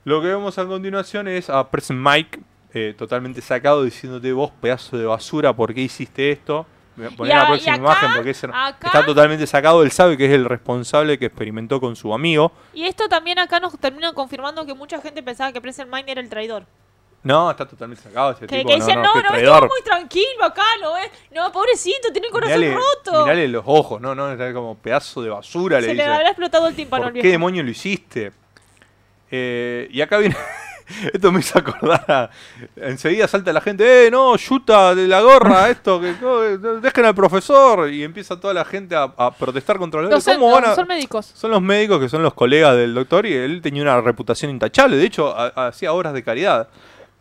Lo 0.04 0.20
que 0.20 0.28
vemos 0.28 0.58
a 0.58 0.66
continuación 0.66 1.28
es 1.28 1.48
a 1.48 1.70
Present 1.70 2.00
Mike, 2.00 2.40
eh, 2.74 2.94
totalmente 2.96 3.40
sacado, 3.40 3.84
diciéndote 3.84 4.32
vos, 4.32 4.50
pedazo 4.60 4.98
de 4.98 5.06
basura, 5.06 5.52
¿por 5.54 5.72
qué 5.74 5.80
hiciste 5.82 6.30
esto? 6.32 6.66
Me 6.96 7.06
voy 7.06 7.14
a 7.14 7.16
poner 7.16 7.36
la 7.36 7.46
próxima 7.46 7.74
acá- 7.74 7.82
imagen 7.82 8.10
porque 8.14 8.30
ese- 8.30 8.46
acá- 8.52 8.86
está 8.86 9.04
totalmente 9.06 9.46
sacado. 9.46 9.82
Él 9.82 9.90
sabe 9.90 10.16
que 10.16 10.26
es 10.26 10.32
el 10.32 10.44
responsable 10.44 11.18
que 11.18 11.26
experimentó 11.26 11.80
con 11.80 11.96
su 11.96 12.12
amigo. 12.14 12.52
Y 12.72 12.84
esto 12.84 13.08
también 13.08 13.38
acá 13.38 13.58
nos 13.60 13.76
termina 13.78 14.12
confirmando 14.12 14.64
que 14.66 14.74
mucha 14.74 15.00
gente 15.00 15.22
pensaba 15.22 15.52
que 15.52 15.60
Present 15.60 15.92
Mind 15.92 16.08
era 16.08 16.20
el 16.20 16.28
traidor. 16.28 16.66
No, 17.24 17.50
está 17.50 17.66
totalmente 17.66 18.02
sacado 18.04 18.32
ese 18.32 18.46
Que, 18.46 18.58
tipo. 18.58 18.68
que 18.68 18.74
dicen, 18.76 19.00
no, 19.02 19.14
no, 19.14 19.22
traidor. 19.22 19.54
estuvo 19.54 19.68
muy 19.68 19.82
tranquilo 19.82 20.44
acá, 20.44 20.62
¿no 20.80 20.92
ves? 20.94 21.10
No, 21.34 21.50
pobrecito, 21.50 22.12
tiene 22.12 22.26
el 22.28 22.32
corazón 22.32 22.60
Mirale, 22.60 22.76
roto. 22.76 23.22
mirale 23.24 23.48
los 23.48 23.64
ojos, 23.66 24.00
no, 24.00 24.14
no, 24.14 24.30
está 24.30 24.52
como 24.52 24.76
pedazo 24.76 25.22
de 25.22 25.30
basura, 25.30 25.80
Se 25.80 25.86
le 25.88 25.92
dice. 25.94 26.04
habrá 26.04 26.28
explotado 26.28 26.68
el 26.68 26.74
tímpano 26.76 27.04
¿Por 27.04 27.12
qué 27.14 27.28
demonio 27.28 27.62
lo 27.62 27.70
hiciste? 27.70 28.32
Eh, 29.30 29.88
y 29.90 30.00
acá 30.00 30.18
viene. 30.18 30.36
esto 31.14 31.32
me 31.32 31.40
hizo 31.40 31.58
acordar 31.58 32.04
a. 32.08 32.30
Enseguida 32.76 33.26
salta 33.26 33.52
la 33.52 33.60
gente, 33.62 34.06
¡eh, 34.06 34.10
no, 34.10 34.36
yuta 34.36 34.94
de 34.94 35.08
la 35.08 35.22
gorra! 35.22 35.70
Esto, 35.70 36.00
que 36.00 36.14
no, 36.20 36.40
dejen 36.80 37.06
al 37.06 37.14
profesor. 37.14 37.88
Y 37.90 38.04
empieza 38.04 38.38
toda 38.38 38.52
la 38.54 38.64
gente 38.64 38.94
a, 38.94 39.04
a 39.16 39.30
protestar 39.32 39.78
contra 39.78 40.02
No, 40.02 40.20
son, 40.20 40.34
¿Cómo 40.38 40.52
van 40.52 40.66
a.? 40.66 40.74
son 40.74 40.86
médicos. 40.86 41.24
Son 41.34 41.50
los 41.50 41.62
médicos 41.62 42.00
que 42.00 42.08
son 42.10 42.22
los 42.22 42.34
colegas 42.34 42.76
del 42.76 42.94
doctor 42.94 43.24
y 43.26 43.32
él 43.32 43.60
tenía 43.62 43.82
una 43.82 44.00
reputación 44.00 44.50
intachable. 44.50 44.96
De 44.96 45.04
hecho, 45.06 45.34
ha- 45.34 45.68
hacía 45.68 45.92
obras 45.94 46.12
de 46.12 46.22
caridad. 46.22 46.68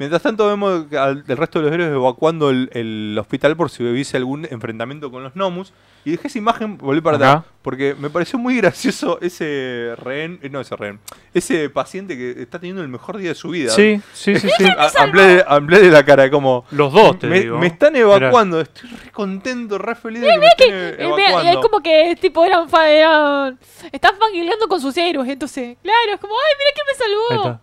Mientras 0.04 0.22
tanto, 0.22 0.48
vemos 0.48 0.86
que 0.90 0.98
al- 0.98 1.24
el 1.28 1.38
resto 1.38 1.60
de 1.60 1.66
los 1.66 1.74
héroes 1.74 1.92
evacuando 1.92 2.50
el, 2.50 2.70
el 2.74 3.18
hospital 3.20 3.56
por 3.56 3.70
si 3.70 3.84
hubiese 3.84 4.18
algún 4.18 4.46
enfrentamiento 4.50 5.10
con 5.12 5.24
los 5.24 5.36
Nomus. 5.36 5.72
Y 6.06 6.12
dejé 6.12 6.28
esa 6.28 6.38
imagen, 6.38 6.78
volví 6.78 7.00
para 7.00 7.16
Ajá. 7.16 7.32
atrás, 7.32 7.46
porque 7.62 7.96
me 7.98 8.10
pareció 8.10 8.38
muy 8.38 8.58
gracioso 8.58 9.20
ese 9.22 9.94
rehén, 9.98 10.38
eh, 10.44 10.50
no 10.50 10.60
ese 10.60 10.76
rehén, 10.76 11.00
ese 11.34 11.70
paciente 11.70 12.18
que 12.18 12.42
está 12.42 12.60
teniendo 12.60 12.82
el 12.82 12.90
mejor 12.90 13.18
día 13.18 13.30
de 13.30 13.36
su 13.36 13.48
vida. 13.48 13.72
Sí, 13.72 14.02
sí, 14.12 14.36
sí, 14.38 14.50
sí. 14.58 14.66
A- 14.78 14.92
hablé, 15.02 15.46
hablé 15.48 15.80
de 15.80 15.90
la 15.92 16.04
cara, 16.04 16.30
como. 16.30 16.66
Los 16.72 16.92
dos, 16.92 17.20
te 17.20 17.28
me, 17.28 17.40
digo. 17.40 17.58
me 17.58 17.68
están 17.68 17.96
evacuando, 17.96 18.60
estoy 18.60 18.90
re 18.90 19.12
contento, 19.12 19.78
re 19.78 19.96
feliz 19.96 20.22
de 20.22 20.28
que 20.28 20.38
me 20.40 20.46
estén 20.48 20.70
Eh, 20.74 20.96
evacuando. 21.00 21.38
vea, 21.42 21.52
es 21.54 21.58
como 21.60 21.80
que 21.82 22.18
tipo 22.20 22.44
eran, 22.44 22.68
eran 22.90 23.58
están 23.90 24.16
fangirleando 24.20 24.68
con 24.68 24.82
sus 24.82 24.98
héroes, 24.98 25.30
entonces, 25.30 25.78
claro, 25.82 26.14
es 26.16 26.20
como, 26.20 26.34
ay, 26.34 26.54
mira 26.60 26.72
quién 26.76 26.86
me 26.90 27.40
salvó. 27.46 27.60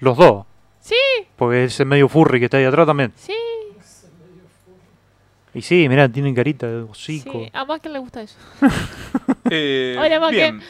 Los 0.00 0.16
dos. 0.16 0.46
Sí, 0.86 0.94
Porque 1.34 1.64
ese 1.64 1.84
medio 1.84 2.08
furry 2.08 2.38
que 2.38 2.44
está 2.44 2.58
ahí 2.58 2.64
atrás 2.64 2.86
también. 2.86 3.12
sí, 3.16 3.32
Y 5.52 5.62
sí, 5.62 5.88
mirá, 5.88 6.08
tienen 6.08 6.34
carita 6.34 6.66
de 6.68 6.82
hocico. 6.82 7.32
sí. 7.32 7.50
A 7.52 7.64
más 7.64 7.80
que 7.80 7.88
le 7.88 7.98
gusta 7.98 8.22
eso. 8.22 8.36
Eh, 9.50 9.96
Hola, 9.98 10.18
Maque. 10.18 10.34
bien, 10.36 10.60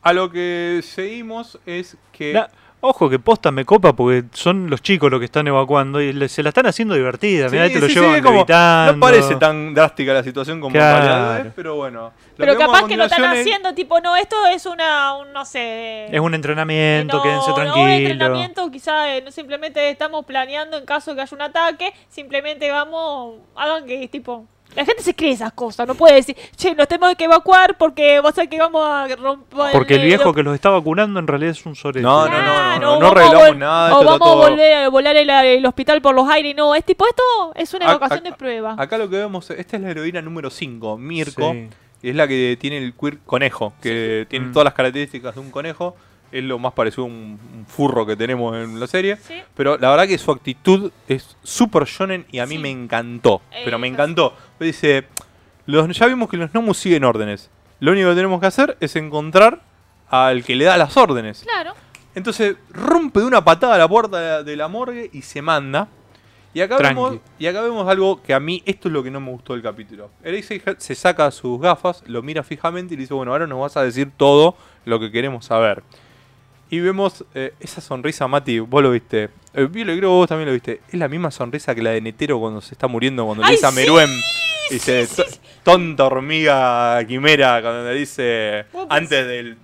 a 0.00 0.12
lo 0.14 0.30
que 0.30 0.80
seguimos 0.82 1.58
es 1.66 1.96
que... 2.12 2.32
ojo 2.82 3.08
que 3.08 3.18
posta 3.18 3.50
me 3.50 3.64
copa 3.64 3.94
porque 3.94 4.24
son 4.32 4.68
los 4.68 4.82
chicos 4.82 5.10
los 5.10 5.18
que 5.20 5.24
están 5.26 5.46
evacuando 5.48 6.00
y 6.00 6.12
le- 6.12 6.28
se 6.28 6.42
la 6.42 6.50
están 6.50 6.66
haciendo 6.66 6.94
divertida. 6.94 7.48
Mirá, 7.48 7.68
Sí, 7.68 7.72
te 7.74 7.80
lo 7.80 7.86
sí, 7.86 7.94
sí, 7.94 8.00
llevan 8.00 8.16
es 8.16 8.22
como- 8.22 8.38
gritando. 8.44 8.92
No 8.94 9.00
parece 9.00 9.36
tan 9.36 9.72
drástica 9.72 10.12
la 10.12 10.22
situación 10.22 10.60
como 10.60 10.72
Claro. 10.74 11.40
en 11.40 11.46
es, 11.46 11.52
pero 11.54 11.76
bueno. 11.76 12.12
Pero 12.36 12.58
capaz 12.58 12.86
que 12.86 12.96
lo 12.96 13.04
están 13.04 13.32
es- 13.34 13.40
haciendo, 13.40 13.72
tipo, 13.74 14.00
no, 14.00 14.16
esto 14.16 14.36
es 14.46 14.66
una, 14.66 15.14
un, 15.16 15.32
no 15.32 15.44
sé... 15.44 16.06
Es 16.14 16.20
un 16.20 16.34
entrenamiento, 16.34 17.18
no, 17.18 17.22
quédense 17.22 17.48
No, 17.50 17.54
tranquilos. 17.54 17.88
entrenamiento, 18.10 18.70
quizá 18.70 19.14
eh, 19.16 19.22
no 19.22 19.30
simplemente 19.30 19.88
estamos 19.88 20.24
planeando 20.26 20.76
en 20.76 20.84
caso 20.84 21.12
de 21.12 21.16
que 21.16 21.22
haya 21.22 21.34
un 21.36 21.42
ataque, 21.42 21.92
simplemente 22.08 22.70
vamos, 22.70 23.36
hagan 23.54 23.86
que, 23.86 24.08
tipo... 24.08 24.44
La 24.74 24.84
gente 24.84 25.02
se 25.02 25.14
cree 25.14 25.32
esas 25.32 25.52
cosas, 25.52 25.86
no 25.86 25.94
puede 25.94 26.14
decir, 26.14 26.36
che, 26.56 26.74
nos 26.74 26.88
tenemos 26.88 27.14
que 27.14 27.24
evacuar 27.24 27.76
porque 27.76 28.20
va 28.20 28.30
a 28.30 28.32
ser 28.32 28.48
que 28.48 28.58
vamos 28.58 28.82
a 28.86 29.06
romper... 29.16 29.72
Porque 29.72 29.96
el 29.96 30.02
viejo 30.02 30.24
lo- 30.24 30.34
que 30.34 30.42
los 30.42 30.54
está 30.54 30.70
vacunando 30.70 31.20
en 31.20 31.26
realidad 31.26 31.50
es 31.52 31.66
un 31.66 31.74
sorete. 31.76 32.00
No, 32.02 32.26
no, 32.28 32.42
no, 32.42 32.78
no, 32.78 32.98
no, 33.00 33.06
a 33.06 33.10
arreglamos 33.10 33.56
nada. 33.56 33.98
O 33.98 34.04
vamos 34.04 34.28
a 34.30 34.34
volver, 34.34 34.90
volar 34.90 35.16
el, 35.16 35.28
el 35.28 35.66
hospital 35.66 36.00
por 36.00 36.14
los 36.14 36.28
aires. 36.28 36.54
No, 36.56 36.74
es 36.74 36.84
tipo, 36.84 37.06
esto 37.06 37.22
es 37.54 37.74
una 37.74 37.86
Ac- 37.86 37.90
evacuación 37.90 38.20
ac- 38.20 38.30
de 38.30 38.32
prueba. 38.32 38.74
Acá 38.78 38.96
lo 38.98 39.08
que 39.10 39.16
vemos, 39.16 39.50
esta 39.50 39.76
es 39.76 39.82
la 39.82 39.90
heroína 39.90 40.22
número 40.22 40.48
5, 40.50 40.96
Mirko, 40.98 41.52
Sí. 41.52 41.68
Y 42.04 42.10
es 42.10 42.16
la 42.16 42.26
que 42.26 42.56
tiene 42.60 42.78
el 42.78 42.94
quirk 42.94 43.24
conejo, 43.24 43.74
que 43.80 44.26
tiene 44.28 44.46
Mm. 44.46 44.52
todas 44.52 44.64
las 44.64 44.74
características 44.74 45.34
de 45.36 45.40
un 45.40 45.50
conejo. 45.52 45.94
Es 46.32 46.42
lo 46.42 46.58
más 46.58 46.72
parecido 46.72 47.04
a 47.04 47.06
un, 47.06 47.38
un 47.54 47.66
furro 47.66 48.04
que 48.06 48.16
tenemos 48.16 48.56
en 48.56 48.80
la 48.80 48.86
serie. 48.86 49.16
Sí. 49.16 49.34
Pero 49.54 49.76
la 49.78 49.90
verdad 49.90 50.06
que 50.08 50.16
su 50.18 50.30
actitud 50.32 50.90
es 51.06 51.36
súper 51.42 51.84
shonen 51.84 52.26
y 52.32 52.38
a 52.38 52.46
mí 52.46 52.56
Sí. 52.56 52.62
me 52.62 52.70
encantó. 52.70 53.42
Eh, 53.52 53.62
pero 53.64 53.78
me 53.78 53.86
es 53.86 53.92
encantó. 53.92 54.34
Dice, 54.58 55.06
los, 55.66 55.96
ya 55.96 56.06
vimos 56.06 56.28
que 56.30 56.36
los 56.38 56.52
Nomus 56.54 56.78
siguen 56.78 57.04
órdenes. 57.04 57.50
Lo 57.80 57.92
único 57.92 58.08
que 58.08 58.14
tenemos 58.16 58.40
que 58.40 58.46
hacer 58.46 58.76
es 58.80 58.96
encontrar 58.96 59.60
al 60.08 60.42
que 60.44 60.56
le 60.56 60.64
da 60.64 60.76
las 60.76 60.96
órdenes. 60.96 61.42
Claro. 61.42 61.74
Entonces 62.14 62.56
rompe 62.70 63.20
de 63.20 63.26
una 63.26 63.44
patada 63.44 63.78
la 63.78 63.88
puerta 63.88 64.18
de 64.20 64.28
la, 64.28 64.42
de 64.42 64.56
la 64.56 64.68
morgue 64.68 65.10
y 65.12 65.22
se 65.22 65.42
manda. 65.42 65.88
Y 66.54 66.60
acá, 66.60 66.76
vemos, 66.76 67.16
y 67.38 67.46
acá 67.46 67.62
vemos 67.62 67.88
algo 67.88 68.22
que 68.22 68.34
a 68.34 68.38
mí, 68.38 68.62
esto 68.66 68.88
es 68.88 68.92
lo 68.92 69.02
que 69.02 69.10
no 69.10 69.20
me 69.20 69.30
gustó 69.30 69.54
del 69.54 69.62
capítulo. 69.62 70.10
Eraserhead 70.22 70.76
se 70.76 70.94
saca 70.94 71.30
sus 71.30 71.58
gafas, 71.58 72.04
lo 72.06 72.22
mira 72.22 72.42
fijamente 72.42 72.92
y 72.92 72.98
le 72.98 73.04
dice, 73.04 73.14
bueno, 73.14 73.32
ahora 73.32 73.46
nos 73.46 73.58
vas 73.58 73.76
a 73.78 73.82
decir 73.82 74.10
todo 74.14 74.54
lo 74.84 75.00
que 75.00 75.10
queremos 75.10 75.46
saber. 75.46 75.82
Y 76.72 76.80
vemos 76.80 77.22
eh, 77.34 77.52
esa 77.60 77.82
sonrisa, 77.82 78.26
Mati, 78.26 78.58
vos 78.58 78.82
lo 78.82 78.90
viste. 78.92 79.28
Eh, 79.52 79.66
Vilo, 79.70 79.92
creo 79.92 80.00
que 80.00 80.06
vos 80.06 80.26
también 80.26 80.46
lo 80.48 80.54
viste. 80.54 80.80
Es 80.88 80.94
la 80.94 81.06
misma 81.06 81.30
sonrisa 81.30 81.74
que 81.74 81.82
la 81.82 81.90
de 81.90 82.00
Netero 82.00 82.40
cuando 82.40 82.62
se 82.62 82.72
está 82.72 82.86
muriendo, 82.88 83.26
cuando 83.26 83.42
le 83.42 83.48
¡Ay, 83.50 83.56
dice 83.56 83.66
a 83.66 83.70
sí! 83.70 83.76
Meruem. 83.76 84.08
Dice, 84.70 85.06
sí, 85.06 85.16
"To- 85.16 85.24
sí. 85.28 85.38
tonta 85.62 86.04
hormiga 86.06 87.04
quimera, 87.06 87.60
cuando 87.60 87.84
le 87.90 87.94
dice 87.94 88.64
antes 88.88 89.26
del... 89.26 89.58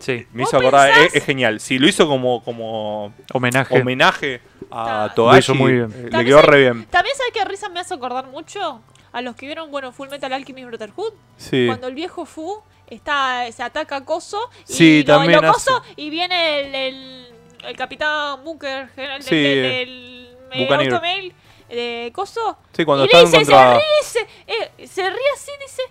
Sí, 0.00 0.26
Me 0.34 0.42
¿Vos 0.42 0.50
hizo 0.50 0.58
acordar, 0.58 0.90
es, 0.98 1.14
es 1.14 1.24
genial. 1.24 1.60
Si 1.60 1.78
lo 1.78 1.88
hizo 1.88 2.06
como, 2.06 2.44
como 2.44 3.14
homenaje. 3.32 3.80
homenaje 3.80 4.40
a 4.70 5.10
Togashi, 5.16 5.34
Lo 5.34 5.38
hizo 5.38 5.54
muy 5.54 5.72
bien. 5.72 5.84
eh, 5.84 5.94
le 6.02 6.10
También 6.10 6.26
quedó 6.26 6.40
sabe- 6.40 6.52
re 6.52 6.60
bien. 6.60 6.84
También 6.90 7.16
sabe 7.16 7.30
que 7.32 7.42
risa 7.46 7.70
me 7.70 7.80
hace 7.80 7.94
acordar 7.94 8.26
mucho 8.26 8.82
a 9.12 9.22
los 9.22 9.34
que 9.34 9.46
vieron, 9.46 9.70
bueno, 9.70 9.92
Full 9.92 10.08
Metal 10.10 10.30
Alchemist 10.30 10.66
Brotherhood. 10.68 11.14
Sí. 11.38 11.64
Cuando 11.68 11.86
el 11.86 11.94
viejo 11.94 12.26
Fu 12.26 12.60
está, 12.94 13.50
se 13.52 13.62
ataca 13.62 13.96
a 13.96 14.04
Coso 14.04 14.50
y 14.68 14.72
Sí, 14.72 15.04
lo, 15.06 15.14
también 15.18 15.40
lo 15.42 15.52
coso 15.52 15.76
hace. 15.78 15.92
y 15.96 16.10
viene 16.10 16.60
el, 16.60 16.74
el, 16.74 17.26
el 17.64 17.76
capitán 17.76 18.42
Bunker, 18.44 18.90
el, 18.96 19.22
Sí, 19.22 19.34
el, 19.34 19.64
el, 19.64 20.36
el 20.52 20.60
Buccaneer. 20.62 20.92
automail 20.92 21.34
de 21.68 22.10
Coso. 22.14 22.58
Sí, 22.72 22.84
cuando 22.84 23.04
y 23.04 23.08
le 23.08 23.20
dice, 23.20 23.36
contra... 23.38 23.74
se 23.74 23.78
ríe, 23.78 24.02
se, 24.02 24.82
eh, 24.82 24.86
se 24.86 25.02
ríe 25.10 25.30
así, 25.34 25.50
dice, 25.60 25.82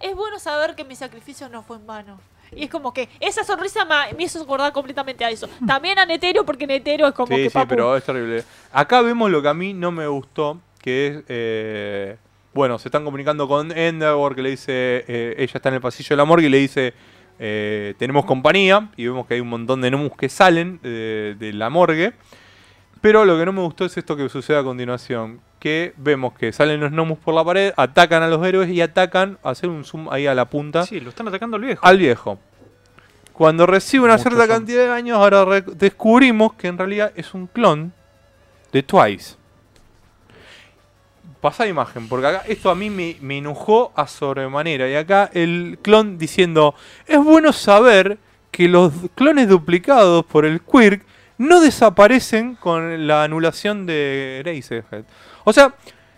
es 0.00 0.14
bueno 0.14 0.38
saber 0.38 0.74
que 0.74 0.84
mi 0.84 0.94
sacrificio 0.96 1.48
no 1.48 1.62
fue 1.62 1.76
en 1.76 1.86
vano. 1.86 2.20
Y 2.52 2.64
es 2.64 2.70
como 2.70 2.92
que 2.94 3.08
esa 3.18 3.42
sonrisa 3.42 3.84
me, 3.84 4.12
me 4.16 4.22
hizo 4.24 4.40
acordar 4.40 4.72
completamente 4.72 5.24
a 5.24 5.30
eso. 5.30 5.48
También 5.66 5.98
a 5.98 6.06
Netero, 6.06 6.44
porque 6.46 6.64
Netero 6.66 7.08
es 7.08 7.14
como 7.14 7.34
Sí, 7.34 7.42
que 7.42 7.50
sí, 7.50 7.54
papu, 7.54 7.68
pero 7.68 7.96
es 7.96 8.04
terrible. 8.04 8.44
Acá 8.72 9.00
vemos 9.02 9.30
lo 9.30 9.42
que 9.42 9.48
a 9.48 9.54
mí 9.54 9.72
no 9.74 9.90
me 9.90 10.06
gustó, 10.06 10.60
que 10.80 11.06
es... 11.08 11.24
eh, 11.28 12.16
bueno, 12.56 12.78
se 12.78 12.88
están 12.88 13.04
comunicando 13.04 13.46
con 13.46 13.70
Endeavor, 13.70 14.34
que 14.34 14.42
le 14.42 14.50
dice... 14.50 15.04
eh, 15.06 15.34
ella 15.38 15.52
está 15.54 15.68
en 15.68 15.76
el 15.76 15.80
pasillo 15.80 16.08
de 16.08 16.16
la 16.16 16.24
morgue 16.24 16.46
y 16.46 16.50
le 16.50 16.58
dice... 16.58 16.94
eh, 17.38 17.94
tenemos 17.98 18.24
compañía, 18.24 18.90
y 18.96 19.06
vemos 19.06 19.26
que 19.26 19.34
hay 19.34 19.40
un 19.40 19.48
montón 19.48 19.82
de 19.82 19.90
Nomus 19.90 20.16
que 20.16 20.28
salen 20.28 20.80
eh, 20.82 21.36
de 21.38 21.52
la 21.52 21.68
morgue. 21.70 22.14
Pero 23.02 23.24
lo 23.26 23.38
que 23.38 23.44
no 23.44 23.52
me 23.52 23.60
gustó 23.60 23.84
es 23.84 23.96
esto 23.96 24.16
que 24.16 24.28
sucede 24.28 24.56
a 24.56 24.64
continuación. 24.64 25.40
Que 25.60 25.92
vemos 25.98 26.32
que 26.32 26.50
salen 26.52 26.80
los 26.80 26.92
Nomus 26.92 27.18
por 27.18 27.34
la 27.34 27.44
pared, 27.44 27.72
atacan 27.76 28.22
a 28.22 28.28
los 28.28 28.44
héroes 28.44 28.70
y 28.70 28.80
atacan, 28.80 29.38
hacer 29.42 29.68
un 29.68 29.84
zoom 29.84 30.08
ahí 30.10 30.26
a 30.26 30.34
la 30.34 30.46
punta, 30.46 30.84
Sí, 30.84 30.98
lo 30.98 31.10
están 31.10 31.28
atacando 31.28 31.56
al 31.56 31.62
viejo. 31.62 31.86
al 31.86 31.98
viejo. 31.98 32.38
Cuando 33.32 33.66
recibe 33.66 34.04
una 34.06 34.16
cierta 34.16 34.46
son. 34.46 34.48
cantidad 34.48 34.86
de 34.86 34.92
años, 34.92 35.18
ahora 35.18 35.60
descubrimos 35.60 36.54
que 36.54 36.68
en 36.68 36.78
realidad 36.78 37.12
es 37.16 37.34
un 37.34 37.46
clon 37.48 37.92
de 38.72 38.82
Twice. 38.82 39.36
Pasa 41.46 41.64
imagen, 41.68 42.08
porque 42.08 42.26
acá 42.26 42.42
esto 42.48 42.70
a 42.70 42.74
mí 42.74 42.90
me, 42.90 43.16
me 43.20 43.38
enojó 43.38 43.92
a 43.94 44.08
sobremanera. 44.08 44.88
Y 44.90 44.96
acá 44.96 45.30
el 45.32 45.78
clon 45.80 46.18
diciendo, 46.18 46.74
es 47.06 47.22
bueno 47.22 47.52
saber 47.52 48.18
que 48.50 48.66
los 48.66 48.92
clones 49.14 49.48
duplicados 49.48 50.24
por 50.24 50.44
el 50.44 50.60
Quirk 50.60 51.04
no 51.38 51.60
desaparecen 51.60 52.56
con 52.56 53.06
la 53.06 53.22
anulación 53.22 53.86
de 53.86 54.40
Eraserhead. 54.40 55.04
O 55.44 55.52
sea, 55.52 55.74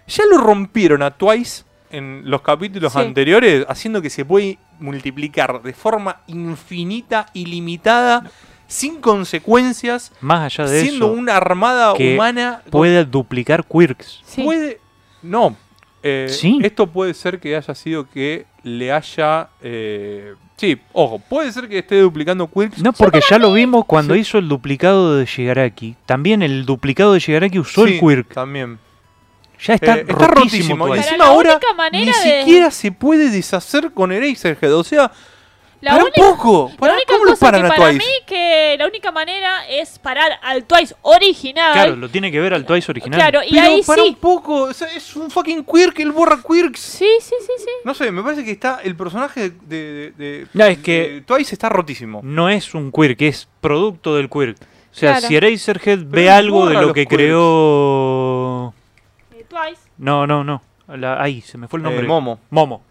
ya 0.07 0.25
lo 0.31 0.39
rompieron 0.39 1.03
a 1.03 1.11
Twice 1.11 1.65
en 1.91 2.23
los 2.25 2.41
capítulos 2.41 2.95
Sí. 2.95 2.99
anteriores, 3.01 3.67
haciendo 3.69 4.01
que 4.01 4.09
se 4.09 4.25
puede 4.25 4.59
multiplicar 4.81 5.61
de 5.63 5.75
forma 5.75 6.23
infinita, 6.27 7.27
ilimitada, 7.35 8.31
sin 8.67 9.01
consecuencias, 9.01 10.13
Más 10.23 10.41
allá 10.59 10.71
de 10.71 10.81
siendo 10.83 11.07
eso, 11.07 11.15
una 11.15 11.37
armada 11.37 11.93
que 11.95 12.15
humana. 12.15 12.63
puede 12.71 13.05
duplicar 13.05 13.65
quirks. 13.67 14.21
Sí. 14.25 14.43
Puede. 14.43 14.81
No. 15.23 15.57
eh, 16.03 16.27
Sí. 16.31 16.59
Esto 16.63 16.87
puede 16.87 17.13
ser 17.15 17.41
que 17.41 17.57
haya 17.57 17.75
sido 17.75 18.09
que 18.09 18.47
le 18.63 18.93
haya. 18.93 19.49
eh, 19.63 20.35
sí, 20.57 20.81
ojo, 20.93 21.19
puede 21.19 21.51
ser 21.53 21.69
que 21.69 21.79
esté 21.79 22.01
duplicando 22.01 22.47
quirks. 22.49 22.79
No, 22.83 22.93
porque 22.93 23.21
ya 23.29 23.39
lo 23.39 23.53
vimos 23.53 23.85
cuando 23.85 24.15
Sí. 24.15 24.21
hizo 24.21 24.39
el 24.39 24.49
duplicado 24.49 25.17
de 25.17 25.25
Shigaraki. 25.27 25.97
También 26.07 26.43
el 26.43 26.65
duplicado 26.67 27.13
de 27.15 27.19
Shigaraki 27.21 27.59
usó 27.59 27.85
Sí, 27.87 27.95
el 27.95 28.01
quirk. 28.01 28.33
También. 28.33 28.79
Ya 29.61 29.75
está, 29.75 29.97
Eh, 29.97 30.05
está 30.09 30.29
rotísimo. 30.29 30.87
rotísimo. 30.87 30.95
Y 30.95 30.99
encima 30.99 31.17
la 31.19 31.25
ahora 31.31 31.51
única 31.55 31.75
manera 31.75 32.13
ni 32.25 32.31
de- 32.31 32.39
siquiera 32.43 32.71
se 32.71 32.93
puede 32.93 33.29
deshacer 33.31 33.91
con 33.93 34.13
Eraserhead. 34.13 34.73
O 34.77 34.85
sea, 34.85 35.11
La 35.81 35.93
para 35.93 36.05
única- 36.05 36.23
un 36.23 36.31
poco. 36.37 36.69
La 36.73 36.77
Pará, 36.77 36.93
única 36.95 37.13
¿Cómo 37.13 37.25
lo 37.25 37.31
cosa 37.31 37.51
que 37.53 37.57
a 37.57 37.69
para 37.69 37.77
Twice? 37.77 37.99
mí 37.99 38.05
que 38.27 38.77
la 38.79 38.87
única 38.87 39.13
manera 39.13 39.69
es 39.69 39.99
parar 40.01 40.33
al 40.43 40.65
Twice 40.65 40.95
original. 41.03 41.73
Claro, 41.73 41.97
lo 41.97 42.09
tiene 42.09 42.33
que 42.33 42.41
ver 42.41 42.53
al 42.55 42.65
Twice 42.67 42.91
original. 42.91 43.19
Claro, 43.21 43.41
y 43.47 43.51
Pero 43.55 43.63
ahí 43.67 43.83
para 43.87 44.03
sí. 44.03 44.09
un 44.09 44.15
poco. 44.17 44.63
o 44.63 44.73
sea, 44.75 44.89
es 44.93 45.15
un 45.15 45.31
fucking 45.31 45.65
quirk, 45.65 45.99
él 46.01 46.11
borra 46.11 46.41
quirks. 46.47 46.81
Sí, 46.81 47.09
sí, 47.21 47.35
sí, 47.41 47.53
sí. 47.59 47.71
No 47.85 47.95
sé, 47.95 48.11
me 48.11 48.23
parece 48.23 48.45
que 48.45 48.51
está 48.51 48.81
el 48.83 48.97
personaje 48.97 49.51
de, 49.51 49.77
de- 49.77 50.11
de- 50.13 50.47
No, 50.53 50.65
es 50.65 50.79
que- 50.79 51.09
de 51.11 51.21
Twice 51.21 51.55
está 51.55 51.69
rotísimo. 51.69 52.21
No 52.25 52.49
es 52.49 52.75
un 52.75 52.91
quirk, 52.91 53.23
es 53.23 53.47
producto 53.61 54.17
del 54.17 54.29
quirk. 54.29 54.57
O 54.61 54.95
sea, 54.99 55.13
Claro. 55.13 55.29
si 55.29 55.37
Eraserhead 55.37 56.01
ve 56.07 56.25
él 56.25 56.29
algo 56.31 56.67
de 56.67 56.75
lo 56.75 56.93
que 56.93 57.07
quirks. 57.07 57.15
creó... 57.15 58.75
Twice. 59.49 59.81
No, 59.99 60.27
no, 60.27 60.43
no. 60.45 60.61
La- 60.89 61.23
Ahí, 61.23 61.41
se 61.41 61.57
me 61.57 61.69
fue 61.69 61.79
el 61.79 61.87
Eh, 61.87 61.89
nombre. 61.89 62.07
Momo. 62.07 62.41
Momo. 62.51 62.83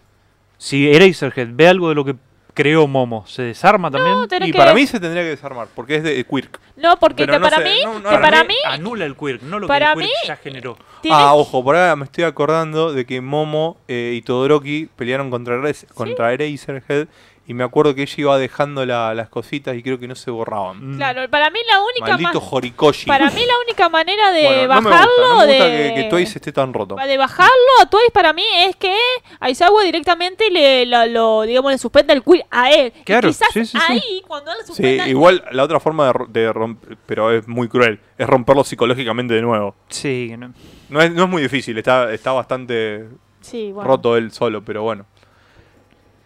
Si 0.58 0.90
Eraserhead 0.90 1.50
ve 1.52 1.68
algo 1.68 1.90
de 1.90 1.96
lo 1.96 2.06
que 2.06 2.16
creó 2.58 2.88
Momo, 2.88 3.24
¿se 3.28 3.44
desarma 3.44 3.92
también? 3.92 4.14
No, 4.16 4.28
tenés 4.28 4.50
Y 4.50 4.52
que- 4.52 4.58
para 4.58 4.74
mí 4.74 4.88
se 4.88 5.00
tendría 5.00 5.22
que 5.22 5.30
desarmar, 5.30 5.68
porque 5.76 5.96
es 5.98 6.04
de 6.04 6.24
Quirk. 6.26 6.60
No, 6.76 6.98
porque 6.98 7.24
Pero 7.26 7.34
te- 7.34 7.40
no 7.40 7.44
para 7.50 7.60
mí, 7.64 7.80
no, 7.84 8.00
no, 8.00 8.10
que 8.10 8.16
no, 8.16 8.22
para 8.22 8.44
mí 8.44 8.56
Anula 8.66 9.06
el 9.06 9.16
quirk, 9.16 9.42
no 9.44 9.58
lo 9.60 9.68
Para 9.68 9.94
que 9.94 10.02
el 10.02 10.06
quirk 10.08 10.14
mí- 10.24 10.28
ya 10.28 10.36
generó. 10.36 10.78
Ah, 11.12 11.34
ojo, 11.36 11.64
por 11.64 11.76
ahora 11.76 11.96
me 11.96 12.06
estoy 12.06 12.24
acordando 12.24 12.92
de 12.94 13.06
que 13.06 13.22
Momo 13.22 13.78
eh, 13.88 14.14
y 14.16 14.22
Todoroki 14.22 14.90
pelearon 14.96 15.30
contra, 15.32 15.60
Res- 15.62 15.86
contra 15.94 16.34
Eraserhead 16.34 17.08
y 17.50 17.54
me 17.54 17.64
acuerdo 17.64 17.96
que 17.96 18.02
ella 18.02 18.14
iba 18.18 18.38
dejando 18.38 18.86
la- 18.86 19.14
las 19.16 19.30
cositas 19.30 19.76
y 19.78 19.82
creo 19.82 19.98
que 19.98 20.08
no 20.08 20.16
se 20.16 20.30
borraban. 20.32 20.96
Mm. 20.96 20.98
Claro, 20.98 21.30
para 21.30 21.50
mí 21.50 21.60
la 21.66 21.80
única 21.82 22.18
Maldito 22.18 22.42
ma- 22.42 22.48
Horikoshi. 22.52 23.06
para 23.08 23.30
mí 23.32 23.40
la 23.46 23.54
única 23.66 23.88
manera 23.90 24.32
de 24.34 24.44
Bueno, 24.44 24.56
no 24.56 24.82
me 24.82 24.90
bajarlo 24.90 25.08
gusta, 25.16 25.22
no 25.22 25.30
me 25.40 25.46
gusta 25.48 25.66
de 25.66 25.94
que, 25.96 26.02
que 26.02 26.10
Twice 26.10 26.38
esté 26.40 26.52
tan 26.52 26.74
roto. 26.74 26.96
de 26.96 27.18
bajarlo 27.18 27.54
a 27.82 27.90
Twice 27.90 28.12
para 28.12 28.34
mí 28.34 28.44
es 28.66 28.76
que 28.76 28.94
Aizawa 29.40 29.84
directamente 29.84 30.52
le 30.52 30.86
lo, 30.86 31.06
lo, 31.06 31.42
digamos 31.44 31.72
le 31.72 31.78
suspenda 31.78 32.14
el 32.14 32.22
quill 32.22 32.44
a 32.52 32.70
él. 32.72 32.92
Y 33.00 33.04
Claro, 33.04 33.30
quizás 33.30 33.48
sí, 33.54 33.66
sí, 33.66 33.78
sí. 33.78 33.86
ahí 33.88 34.22
cuando 34.28 34.52
él 34.52 34.58
suspenda 34.66 35.08
igual 35.08 35.44
la 35.52 35.64
otra 35.64 35.80
forma 35.80 36.08
de, 36.08 36.14
ro- 36.14 36.28
de 36.28 36.52
romper, 36.54 36.98
pero 37.06 37.32
es 37.32 37.48
muy 37.48 37.68
cruel, 37.70 38.00
es 38.18 38.28
romperlo 38.28 38.64
psicológicamente 38.66 39.34
de 39.34 39.42
nuevo. 39.42 39.74
Sí, 39.88 40.34
no- 40.38 40.54
No 40.90 41.02
es, 41.02 41.12
no 41.12 41.24
es 41.24 41.30
muy 41.30 41.42
difícil, 41.42 41.78
está, 41.78 42.12
está 42.14 42.32
bastante 42.34 43.06
Sí, 43.42 43.72
bueno. 43.72 43.88
roto 43.90 44.18
él 44.18 44.32
solo, 44.32 44.62
pero 44.64 44.84
bueno. 44.84 45.06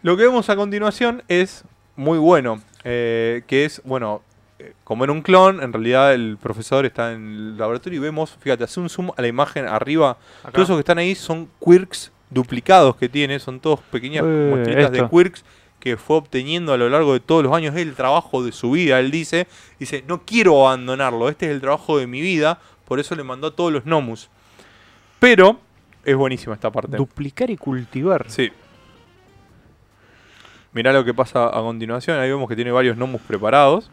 Lo 0.04 0.18
que 0.18 0.24
vemos 0.24 0.50
a 0.50 0.56
continuación 0.56 1.24
es 1.28 1.64
muy 1.96 2.18
bueno, 2.18 2.62
eh, 2.84 3.44
que 3.46 3.66
es, 3.66 3.82
bueno, 3.86 4.22
eh, 4.58 4.74
como 4.84 5.04
en 5.04 5.12
un 5.12 5.22
clon, 5.22 5.62
en 5.62 5.72
realidad 5.72 6.14
el 6.14 6.38
profesor 6.42 6.86
está 6.86 7.14
en 7.14 7.22
el 7.22 7.58
laboratorio 7.58 8.00
y 8.00 8.02
vemos, 8.02 8.36
fíjate, 8.40 8.64
hace 8.64 8.80
un 8.80 8.90
zoom 8.90 9.12
a 9.16 9.22
la 9.22 9.28
imagen 9.28 9.68
arriba, 9.68 10.18
Acá. 10.42 10.54
todos 10.54 10.68
esos 10.68 10.78
que 10.78 10.82
están 10.82 10.98
ahí 10.98 11.14
son 11.14 11.48
quirks 11.64 12.12
duplicados 12.32 12.96
que 12.96 13.10
tiene, 13.10 13.40
son 13.40 13.60
todos 13.60 13.80
pequeñas 13.92 14.24
Eh, 14.26 14.48
muestritas 14.50 14.92
de 14.92 15.08
quirks 15.08 15.44
que 15.80 15.98
fue 15.98 16.18
obteniendo 16.18 16.74
a 16.74 16.78
lo 16.78 16.90
largo 16.90 17.14
de 17.14 17.20
todos 17.20 17.44
los 17.44 17.54
años, 17.54 17.76
es 17.76 17.82
el 17.82 17.94
trabajo 17.96 18.44
de 18.44 18.52
su 18.52 18.72
vida, 18.72 19.00
él 19.00 19.12
dice, 19.12 19.48
dice, 19.80 20.04
no 20.08 20.24
quiero 20.26 20.68
abandonarlo, 20.68 21.30
este 21.30 21.48
es 21.48 21.52
el 21.52 21.62
trabajo 21.62 21.98
de 21.98 22.08
mi 22.08 22.22
vida, 22.22 22.60
por 22.86 23.00
eso 23.00 23.16
le 23.16 23.24
mandó 23.24 23.48
a 23.48 23.56
todos 23.56 23.72
los 23.72 23.86
Nomus. 23.86 24.30
Pero 25.20 25.60
es 26.04 26.16
buenísima 26.16 26.56
esta 26.56 26.72
parte. 26.72 26.98
duplicar 26.98 27.50
y 27.50 27.58
cultivar. 27.58 28.26
Sí. 28.28 28.52
Mirá 30.74 30.94
lo 30.94 31.04
que 31.04 31.14
pasa 31.14 31.48
a 31.48 31.62
continuación. 31.62 32.20
Ahí 32.20 32.30
vemos 32.30 32.48
que 32.48 32.56
tiene 32.56 32.72
varios 32.72 32.96
Nomus 32.98 33.22
preparados. 33.22 33.92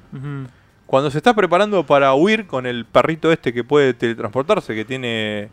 Cuando 0.87 1.11
se 1.11 1.19
está 1.19 1.35
preparando 1.35 1.85
para 1.85 2.15
huir 2.15 2.47
con 2.47 2.67
el 2.67 2.85
perrito 2.85 3.33
este 3.33 3.53
que 3.53 3.65
puede 3.65 3.95
teletransportarse, 3.95 4.75
que 4.75 4.85
tiene 4.85 5.51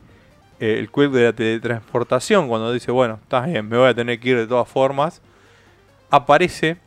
eh, 0.60 0.80
el 0.80 0.90
quick 0.90 1.12
de 1.12 1.24
la 1.26 1.34
teletransportación, 1.34 2.48
cuando 2.48 2.72
dice, 2.72 2.92
bueno, 2.92 3.20
está 3.22 3.42
bien, 3.42 3.68
me 3.68 3.78
voy 3.78 3.90
a 3.90 3.94
tener 3.94 4.20
que 4.20 4.30
ir 4.30 4.38
de 4.38 4.48
todas 4.48 4.70
formas, 4.70 5.22
aparece 6.10 6.78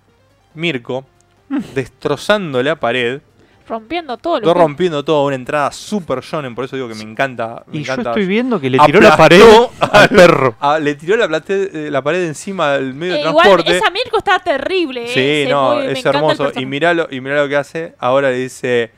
Mirko 0.54 1.04
destrozando 1.74 2.62
la 2.62 2.76
pared 2.76 3.20
Rompiendo 3.68 4.16
todo 4.16 4.34
lo 4.34 4.38
Estoy 4.46 4.54
que- 4.54 4.58
rompiendo 4.60 5.04
todo, 5.04 5.26
una 5.26 5.34
entrada 5.36 5.70
super 5.72 6.20
shonen, 6.20 6.54
por 6.54 6.64
eso 6.64 6.74
digo 6.76 6.88
que 6.88 6.94
me 6.94 7.02
encanta. 7.02 7.64
Me 7.66 7.78
Y 7.80 7.82
yo 7.84 7.92
estoy 7.94 8.26
viendo 8.26 8.58
que 8.58 8.70
le 8.70 8.78
tiró 8.78 9.00
la 9.00 9.16
pared 9.16 9.42
al 9.92 10.08
perro. 10.08 10.54
Ah, 10.60 10.78
le 10.78 10.94
tiró 10.94 11.16
la, 11.16 11.28
plate- 11.28 11.70
eh, 11.72 11.90
la 11.90 12.00
pared 12.02 12.24
encima 12.26 12.72
del 12.72 12.94
medio 12.94 13.14
Eh, 13.14 13.22
de 13.22 13.28
igual 13.28 13.44
transporte. 13.44 13.76
esa 13.76 13.90
Mirko 13.90 14.18
está 14.18 14.38
terrible. 14.38 15.04
eh, 15.04 15.08
Sí, 15.08 15.44
se 15.44 15.48
no, 15.50 15.74
muy- 15.74 15.86
es 15.86 16.06
hermoso. 16.06 16.32
Y 16.34 16.36
personaje. 16.46 16.66
miralo, 16.66 17.08
y 17.10 17.20
mirá 17.20 17.42
lo 17.42 17.48
que 17.48 17.56
hace. 17.56 17.94
Ahora 17.98 18.30
le 18.30 18.36
dice, 18.38 18.90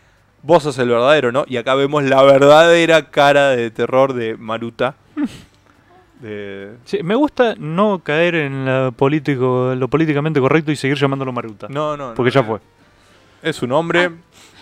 vos 0.43 0.63
sos 0.63 0.79
el 0.79 0.89
verdadero, 0.89 1.33
¿no? 1.33 1.45
Y 1.49 1.57
acá 1.57 1.75
vemos 1.75 2.05
la 2.05 2.23
verdadera 2.23 3.11
cara 3.11 3.49
de 3.51 3.71
terror 3.71 4.13
de 4.15 4.37
Maruta. 4.37 4.95
De- 6.21 6.73
Sí, 6.85 7.03
me 7.03 7.15
gusta 7.15 7.55
no 7.59 8.01
caer 8.05 8.35
en 8.35 8.93
político, 8.97 9.75
lo 9.77 9.89
políticamente 9.89 10.39
correcto 10.39 10.71
y 10.71 10.77
seguir 10.77 10.97
llamándolo 10.99 11.33
Maruta. 11.33 11.67
No, 11.71 11.97
no. 11.97 12.15
porque 12.15 12.29
no, 12.31 12.35
ya 12.35 12.43
no. 12.43 12.47
fue. 12.49 12.59
Es 13.43 13.57
su 13.57 13.67
nombre. 13.67 14.11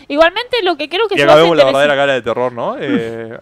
Igualmente 0.09 0.63
lo 0.63 0.77
que 0.77 0.89
creo 0.89 1.07
que 1.07 1.15
y 1.15 1.19
se 1.19 1.25
acá 1.25 1.37
vemos 1.37 1.57
la 1.57 1.65
verdadera 1.65 1.95
cara 1.95 2.13
de 2.15 2.23
terror, 2.23 2.53
¿no? 2.53 2.77
Eh, 2.79 3.39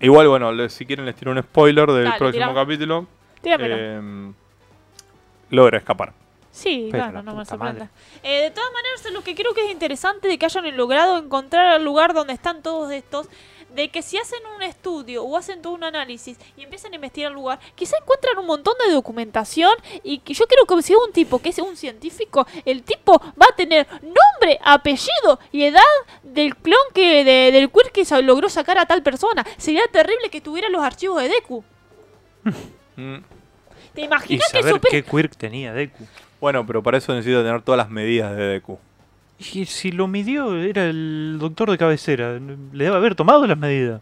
igual, 0.00 0.28
bueno, 0.28 0.68
si 0.68 0.84
quieren 0.86 1.06
les 1.06 1.16
tiro 1.16 1.32
un 1.32 1.42
spoiler 1.42 1.90
del 1.90 2.04
Dale, 2.04 2.18
próximo 2.18 2.52
tirame. 2.52 2.54
capítulo. 2.54 3.06
Eh, 3.42 4.32
logra 5.50 5.78
escapar. 5.78 6.12
Sí, 6.50 6.88
Pero 6.90 7.04
claro, 7.04 7.18
la 7.18 7.22
no 7.22 7.34
me 7.36 7.44
sorprende. 7.44 7.88
Eh, 8.22 8.42
de 8.42 8.50
todas 8.50 8.70
maneras, 8.72 9.12
lo 9.12 9.22
que 9.22 9.34
creo 9.34 9.54
que 9.54 9.64
es 9.64 9.70
interesante 9.70 10.26
de 10.28 10.38
que 10.38 10.46
hayan 10.46 10.76
logrado 10.76 11.18
encontrar 11.18 11.76
el 11.76 11.84
lugar 11.84 12.14
donde 12.14 12.32
están 12.32 12.62
todos 12.62 12.90
estos, 12.90 13.28
de 13.74 13.90
que 13.90 14.02
si 14.02 14.16
hacen 14.18 14.40
un 14.56 14.62
estudio 14.62 15.22
o 15.24 15.36
hacen 15.36 15.60
todo 15.62 15.72
un 15.74 15.84
análisis 15.84 16.38
y 16.56 16.62
empiezan 16.62 16.92
a 16.92 16.96
investigar 16.96 17.30
el 17.30 17.34
lugar, 17.36 17.58
quizá 17.74 17.96
encuentran 18.00 18.38
un 18.38 18.46
montón 18.46 18.74
de 18.86 18.92
documentación 18.92 19.72
y 20.02 20.18
que 20.20 20.34
yo 20.34 20.46
creo 20.46 20.64
que 20.66 20.82
si 20.82 20.92
es 20.94 20.98
un 20.98 21.12
tipo 21.12 21.38
que 21.40 21.50
es 21.50 21.58
un 21.58 21.76
científico, 21.76 22.46
el 22.64 22.82
tipo 22.82 23.20
va 23.40 23.46
a 23.52 23.56
tener 23.56 23.86
nombre, 24.02 24.58
apellido 24.64 25.38
y 25.52 25.64
edad 25.64 25.82
del 26.22 26.56
clon 26.56 26.76
que 26.94 27.24
de- 27.24 27.52
del 27.52 27.70
queer 27.70 27.92
que 27.92 28.04
logró 28.22 28.48
sacar 28.48 28.78
a 28.78 28.86
tal 28.86 29.02
persona. 29.02 29.44
Sería 29.58 29.86
terrible 29.92 30.30
que 30.30 30.40
tuviera 30.40 30.68
los 30.68 30.82
archivos 30.82 31.22
de 31.22 31.28
Deku. 31.28 31.64
Mm. 32.96 33.18
¿Te 33.94 34.00
Y 34.00 34.04
imaginas 34.06 34.50
que 34.50 34.58
saber 34.58 34.74
super- 34.74 34.90
qué 34.90 35.04
quirk 35.04 35.36
tenía 35.36 35.72
Deku. 35.72 36.04
Bueno, 36.40 36.66
pero 36.66 36.82
para 36.82 36.98
eso 36.98 37.14
necesito 37.14 37.44
tener 37.44 37.62
todas 37.62 37.78
las 37.78 37.88
medidas 37.90 38.36
de 38.36 38.42
Deku. 38.42 38.78
Y 39.38 39.64
si 39.66 39.92
lo 39.92 40.08
midió, 40.08 40.60
era 40.62 40.84
el 40.86 41.36
doctor 41.40 41.70
de 41.70 41.78
cabecera. 41.78 42.32
Le 42.72 42.84
debe 42.84 42.96
haber 42.96 43.14
tomado 43.14 43.46
las 43.46 43.56
medidas. 43.58 44.00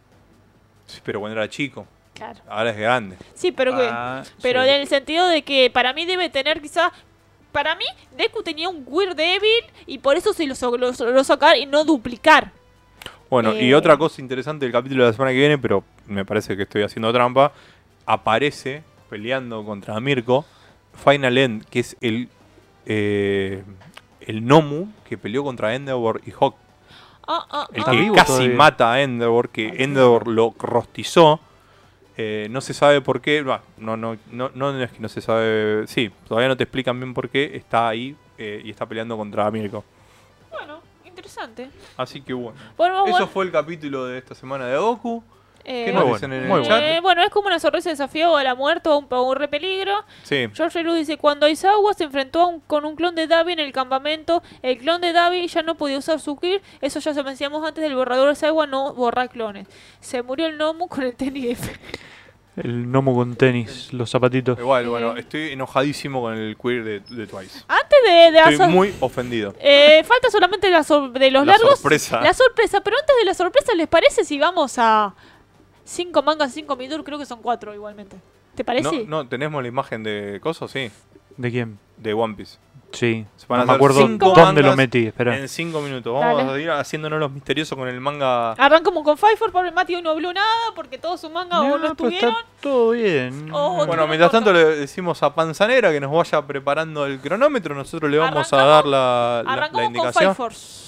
Sí, 0.87 1.01
pero 1.05 1.21
cuando 1.21 1.39
era 1.39 1.49
chico. 1.49 1.87
Claro. 2.15 2.41
Ahora 2.49 2.71
es 2.71 2.77
grande. 2.79 3.17
Sí, 3.35 3.53
pero 3.53 3.77
que... 3.77 3.87
Ah, 3.91 4.23
Pero 4.41 4.63
sí. 4.63 4.69
en 4.71 4.81
el 4.81 4.87
sentido 4.89 5.27
de 5.27 5.43
que 5.43 5.71
para 5.71 5.93
mí 5.93 6.07
debe 6.07 6.31
tener 6.31 6.63
quizás... 6.63 6.91
Para 7.53 7.75
mí, 7.75 7.85
Deku 8.17 8.43
tenía 8.43 8.69
un 8.69 8.83
Weird 8.87 9.15
débil 9.17 9.65
y 9.87 9.99
por 9.99 10.17
eso 10.17 10.33
se 10.33 10.47
lo, 10.47 10.55
so- 10.55 10.77
lo, 10.77 10.93
lo 10.93 11.25
sacar 11.25 11.57
y 11.57 11.67
no 11.67 11.85
duplicar. 11.85 12.53
Bueno, 13.29 13.55
y 13.55 13.71
Eh. 13.71 13.75
otra 13.75 13.97
cosa 13.99 14.21
interesante 14.23 14.65
del 14.67 14.73
capítulo 14.73 15.05
de 15.05 15.11
la 15.11 15.13
semana 15.15 15.33
que 15.33 15.39
viene, 15.39 15.59
pero 15.59 15.83
me 16.07 16.25
parece 16.25 16.57
que 16.57 16.63
estoy 16.65 16.83
haciendo 16.83 17.13
trampa, 17.13 17.53
aparece 18.07 18.83
peleando 19.11 19.65
contra 19.65 19.99
Mirko 20.01 20.45
Final 21.05 21.37
End, 21.39 21.65
que 21.67 21.81
es 21.81 21.97
el 22.01 22.29
eh, 22.87 23.63
el 24.27 24.45
Nomu 24.47 24.89
que 25.09 25.17
peleó 25.17 25.43
contra 25.45 25.75
Endeavor 25.75 26.21
y 26.27 26.33
Hawk. 26.33 26.55
Ah, 27.29 27.45
ah, 27.51 27.69
El 27.73 27.85
que 27.85 28.13
casi 28.15 28.33
todavía. 28.33 28.57
mata 28.57 28.93
a 28.93 29.03
Endeavor, 29.03 29.49
que 29.49 29.83
Endeavor 29.83 30.29
lo 30.29 30.55
rostizó. 30.59 31.41
Eh, 32.19 32.47
no 32.51 32.61
se 32.61 32.73
sabe 32.73 33.01
por 33.01 33.21
qué. 33.21 33.43
bah, 33.43 33.63
No, 33.79 33.97
no, 33.97 34.17
no, 34.31 34.51
no 34.55 34.81
es 34.83 34.91
que 34.93 35.01
no 35.01 35.09
se 35.09 35.21
sabe. 35.21 35.87
Sí, 35.87 36.11
todavía 36.29 36.49
no 36.49 36.57
te 36.57 36.65
explican 36.65 36.99
bien 37.01 37.13
por 37.15 37.29
qué 37.29 37.57
está 37.57 37.89
ahí 37.89 38.17
eh, 38.39 38.63
y 38.65 38.71
está 38.71 38.87
peleando 38.87 39.17
contra 39.17 39.51
Mirko. 39.51 39.85
Bueno, 40.51 40.81
interesante. 41.05 41.69
Así 41.97 42.21
que 42.23 42.33
bueno. 42.33 42.59
Bueno, 42.77 43.03
Eso 43.05 43.11
bueno, 43.11 43.27
fue 43.27 43.45
el 43.45 43.51
capítulo 43.53 44.07
de 44.07 44.19
esta 44.19 44.35
semana 44.35 44.67
de 44.67 44.79
Goku. 44.79 45.23
Eh, 45.69 45.85
¿Qué 45.87 45.93
nos 45.93 46.03
bueno, 46.05 46.15
dicen 46.17 46.33
en 46.33 46.39
muy 46.49 46.61
el 46.61 46.61
bueno. 46.61 46.67
chat? 46.67 46.83
eh, 46.83 47.01
bueno, 47.01 47.23
es 47.23 47.31
como 47.31 47.49
una 47.49 47.59
sorpresa 47.59 47.91
de 47.91 47.95
desafío 47.95 48.37
a 48.37 48.43
la 48.45 48.55
muerte 48.55 48.89
o 48.89 48.93
a 48.93 48.97
un, 48.99 49.07
o 49.11 49.23
un 49.31 49.37
repeligro. 49.37 49.93
Sí. 50.23 50.47
George 50.55 50.83
Luz 50.83 50.97
dice, 50.97 51.17
cuando 51.19 51.47
Aizawa 51.47 51.93
se 51.95 52.05
enfrentó 52.05 52.41
a 52.43 52.47
un- 52.47 52.61
con 52.61 52.85
un 52.85 52.95
clon 52.97 53.15
de 53.15 53.27
Davi 53.27 53.53
en 53.53 53.59
el 53.61 53.73
campamento, 53.73 54.43
el 54.63 54.79
clon 54.79 55.01
de 55.01 55.13
Davi 55.13 55.47
ya 55.49 55.63
no 55.63 55.75
podía 55.75 55.99
usar 55.99 56.21
su 56.21 56.37
kill. 56.39 56.61
Eso 56.81 57.01
ya 57.01 57.13
se 57.13 57.23
mencionamos 57.23 57.67
antes 57.67 57.83
del 57.83 57.95
borrador 57.97 58.25
de 58.27 58.31
Aizawa, 58.31 58.67
no 58.67 58.95
borrar 58.95 59.29
clones. 59.29 59.67
Se 60.01 60.23
murió 60.23 60.47
el 60.47 60.57
Nomu 60.57 60.89
con 60.89 61.03
el 61.03 61.15
tenis 61.17 61.59
F. 61.59 61.73
El 62.57 62.87
gnomo 62.87 63.15
con 63.15 63.37
tenis, 63.37 63.93
los 63.93 64.09
zapatitos. 64.11 64.59
Igual, 64.59 64.87
Eh. 64.87 64.89
bueno, 64.89 65.15
estoy 65.19 65.53
enojadísimo 65.53 66.23
con 66.23 66.33
el 66.39 66.57
queer 66.57 66.85
de, 66.85 67.01
de 67.01 67.27
Twice. 67.27 67.65
Antes 67.69 67.99
de, 68.07 68.31
de 68.33 68.39
Estoy 68.51 68.69
muy 68.69 68.95
ofendido. 69.01 69.55
Eh, 69.61 70.03
falta 70.05 70.31
solamente 70.31 70.71
la 70.71 70.83
sor- 70.83 71.13
de 71.13 71.31
los 71.31 71.45
La 71.45 71.53
largos. 71.53 71.79
sorpresa. 71.79 72.23
La 72.23 72.33
sorpresa, 72.33 72.81
pero 72.81 72.97
antes 72.99 73.15
de 73.19 73.25
la 73.27 73.35
sorpresa, 73.35 73.75
¿les 73.75 73.89
parece 73.89 74.25
si 74.25 74.39
vamos 74.39 74.77
a 74.79 75.15
5 75.87 76.23
mangas, 76.23 76.53
5 76.53 76.77
midur? 76.77 77.03
Creo 77.05 77.19
que 77.19 77.27
son 77.27 77.41
4 77.41 77.75
igualmente. 77.75 78.17
¿Te 78.55 78.63
No, 78.63 78.67
parece? 78.67 79.05
no, 79.07 79.27
tenemos 79.29 79.63
la 79.63 79.69
imagen 79.69 80.03
de 80.03 80.39
Coso, 80.43 80.67
sí. 80.69 80.91
¿De 81.37 81.51
quién? 81.51 81.79
De 81.97 82.13
One 82.15 82.35
Piece. 82.35 82.59
Sí. 82.93 83.27
Se 83.37 83.47
van 83.47 83.61
a 83.61 83.63
no 83.63 83.67
me 83.67 83.73
hacer 83.73 83.77
acuerdo 83.77 84.07
cinco 84.07 84.33
dónde 84.35 84.63
lo 84.63 84.75
metí. 84.77 85.07
Espera. 85.07 85.37
En 85.37 85.49
5 85.49 85.81
minutos. 85.83 86.15
Vamos 86.15 86.47
Dale. 86.47 86.53
a 86.53 86.63
ir 86.63 86.71
haciéndonos 86.71 87.19
los 87.21 87.31
misteriosos 87.31 87.77
con 87.77 87.89
el 87.89 88.01
manga. 88.01 88.53
Arrancamos 88.53 89.03
con 89.05 89.19
Five 89.19 89.37
for 89.37 89.53
pobre 89.53 89.71
Mati 89.73 89.97
hoy 89.97 90.03
no 90.03 90.11
habló 90.11 90.33
nada 90.33 90.47
porque 90.75 90.97
todos 90.97 91.21
sus 91.21 91.31
mangas 91.31 91.59
o 91.61 91.63
no 91.65 91.69
No, 91.69 91.77
pero 91.79 91.89
estuvieron. 91.93 92.31
está 92.31 92.45
todo 92.63 92.91
bien. 92.93 93.51
O- 93.53 93.85
Bueno, 93.87 94.07
mientras 94.07 94.31
tanto 94.31 94.51
corto. 94.53 94.67
le 94.67 94.77
decimos 94.77 95.23
a 95.23 95.35
Panzanera 95.35 95.93
que 95.93 96.01
nos 96.01 96.11
vaya 96.11 96.41
preparando 96.47 97.05
el 97.05 97.19
cronómetro. 97.21 97.75
Nosotros 97.75 98.11
le 98.11 98.17
vamos 98.19 98.51
a 98.53 98.57
dar 98.57 98.87
la, 98.87 98.99
la- 98.99 99.43
la 99.45 99.53
Arrancamos 99.53 99.71
con 99.71 99.93
Five 99.93 99.99
indicación. 100.05 100.35
Force. 100.35 100.86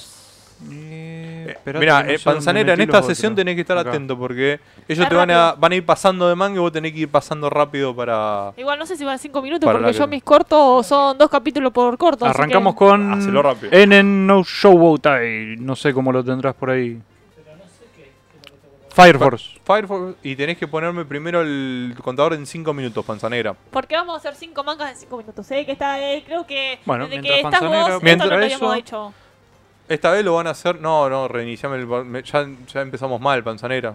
Eh, 0.70 1.24
Eh, 1.64 1.72
Mira, 1.78 2.00
eh, 2.06 2.18
Panzanera, 2.22 2.74
en 2.74 2.80
esta 2.82 3.02
sesión 3.02 3.32
otros. 3.32 3.36
tenés 3.40 3.54
que 3.54 3.60
estar 3.62 3.78
Acá. 3.78 3.90
atento 3.90 4.18
porque 4.18 4.60
ellos 4.86 5.02
Es 5.04 5.08
te 5.08 5.14
van 5.14 5.30
a, 5.30 5.52
van 5.54 5.72
a 5.72 5.74
ir 5.76 5.84
pasando 5.86 6.28
de 6.28 6.34
manga 6.34 6.56
y 6.56 6.58
vos 6.58 6.72
tenés 6.72 6.92
que 6.92 6.98
ir 7.00 7.08
pasando 7.08 7.48
rápido 7.48 7.94
para. 7.96 8.52
Igual 8.56 8.78
no 8.78 8.84
sé 8.84 8.96
si 8.96 9.04
van 9.04 9.18
5 9.18 9.40
minutos 9.40 9.70
porque 9.70 9.92
yo 9.92 10.04
que- 10.04 10.10
mis 10.10 10.22
cortos 10.22 10.86
son 10.86 11.16
dos 11.16 11.30
capítulos 11.30 11.72
por 11.72 11.96
corto. 11.96 12.26
así 12.26 12.34
Arrancamos 12.36 12.74
que- 12.74 12.78
con 12.78 13.12
Hacelo 13.14 13.42
rápido. 13.42 13.72
Enen 13.72 14.26
no 14.26 14.42
Showbotai. 14.42 15.56
No 15.58 15.74
sé 15.76 15.94
cómo 15.94 16.12
lo 16.12 16.22
tendrás 16.24 16.54
por 16.54 16.70
ahí. 16.70 17.00
Fire 18.90 19.16
Force. 19.18 19.60
Fire 19.64 19.86
Force, 19.86 20.16
y 20.24 20.34
tenés 20.34 20.58
que 20.58 20.66
ponerme 20.66 21.04
primero 21.04 21.40
el 21.42 21.94
contador 22.02 22.34
en 22.34 22.44
5 22.46 22.74
minutos, 22.74 23.04
Panzanera. 23.04 23.54
Porque 23.70 23.94
vamos 23.94 24.14
a 24.16 24.18
hacer 24.18 24.34
5 24.34 24.64
mangas 24.64 24.90
en 24.90 24.96
5 24.96 25.16
minutos. 25.18 25.46
Sé 25.46 25.64
que 25.64 25.72
está, 25.72 26.00
eh, 26.02 26.24
creo 26.26 26.44
que 26.46 26.80
Bueno, 26.84 27.04
desde 27.06 27.22
que 27.22 27.28
mientras 27.30 27.54
estás 27.54 27.68
vos, 27.70 28.02
Mientras 28.02 28.12
esto 28.12 28.24
no 28.24 28.30
lo 28.38 28.44
habíamos 28.44 28.62
eso- 28.62 28.74
hecho. 28.74 29.14
Esta 29.88 30.10
vez 30.10 30.24
lo 30.24 30.34
van 30.34 30.46
a 30.46 30.50
hacer. 30.50 30.80
No, 30.80 31.08
no, 31.08 31.28
reiniciame 31.28 31.76
el. 31.76 31.86
me- 31.86 32.22
Ya, 32.22 32.46
ya 32.72 32.80
empezamos 32.82 33.20
mal, 33.20 33.42
Panzanera. 33.42 33.94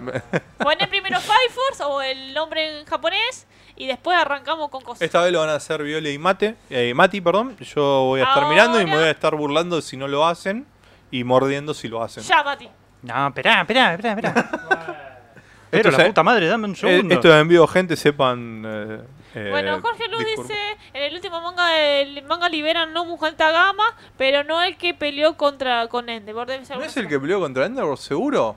Poné 0.58 0.86
primero 0.88 1.20
Five 1.20 1.50
Force 1.50 1.82
o 1.84 2.00
el 2.02 2.32
nombre 2.34 2.80
en 2.80 2.86
japonés 2.86 3.46
y 3.76 3.86
después 3.86 4.16
arrancamos 4.18 4.70
con 4.70 4.82
cosas. 4.82 5.02
Esta 5.02 5.22
vez 5.22 5.32
lo 5.32 5.40
van 5.40 5.50
a 5.50 5.54
hacer 5.54 5.82
Viole 5.82 6.12
y 6.12 6.18
Mate. 6.18 6.56
eh, 6.70 6.92
Mati, 6.94 7.20
perdón. 7.20 7.56
Yo 7.58 7.82
voy 8.06 8.20
a 8.20 8.24
estar 8.24 8.48
mirando 8.48 8.80
y 8.80 8.84
me 8.84 8.90
Ahora- 8.92 9.00
voy 9.02 9.08
a 9.08 9.12
estar 9.12 9.34
burlando 9.36 9.80
si 9.82 9.96
no 9.96 10.08
lo 10.08 10.26
hacen. 10.26 10.66
Y 11.10 11.24
mordiendo 11.24 11.72
si 11.72 11.88
lo 11.88 12.02
hacen. 12.02 12.22
Ya, 12.24 12.42
Mati. 12.42 12.68
No, 13.02 13.28
esperá, 13.28 13.60
esperá, 13.62 13.94
esperá, 13.94 14.10
esperá. 14.12 14.34
Pero 15.70 15.88
Esto 15.90 15.90
la 15.90 15.96
se- 15.98 16.06
puta 16.10 16.22
madre, 16.22 16.46
dame 16.46 16.64
un 16.64 16.72
Eh, 16.72 16.76
segundo. 16.76 17.14
esto 17.14 17.38
envío, 17.38 17.66
gente, 17.66 17.94
sepan. 17.96 18.62
eh, 18.66 19.00
eh, 19.46 19.50
Bueno, 19.50 19.80
Jorge 19.80 20.08
Luz 20.08 20.24
dice, 20.24 20.56
en 20.92 21.02
el 21.02 21.14
último 21.14 21.40
manga, 21.40 21.78
el 21.80 22.22
manga 22.24 22.48
liberan 22.48 22.92
no 22.92 23.04
muy 23.04 23.16
alta 23.22 23.50
gama, 23.50 23.94
pero 24.16 24.44
no 24.44 24.62
el 24.62 24.76
que 24.76 24.94
peleó 24.94 25.36
contra 25.36 25.86
con 25.88 26.08
Endeavor. 26.08 26.46
Debe 26.46 26.64
ser 26.64 26.76
¿No 26.78 26.84
es 26.84 26.96
el 26.96 27.08
que 27.08 27.18
peleó 27.20 27.40
contra 27.40 27.66
Endeavor, 27.66 27.98
seguro? 27.98 28.56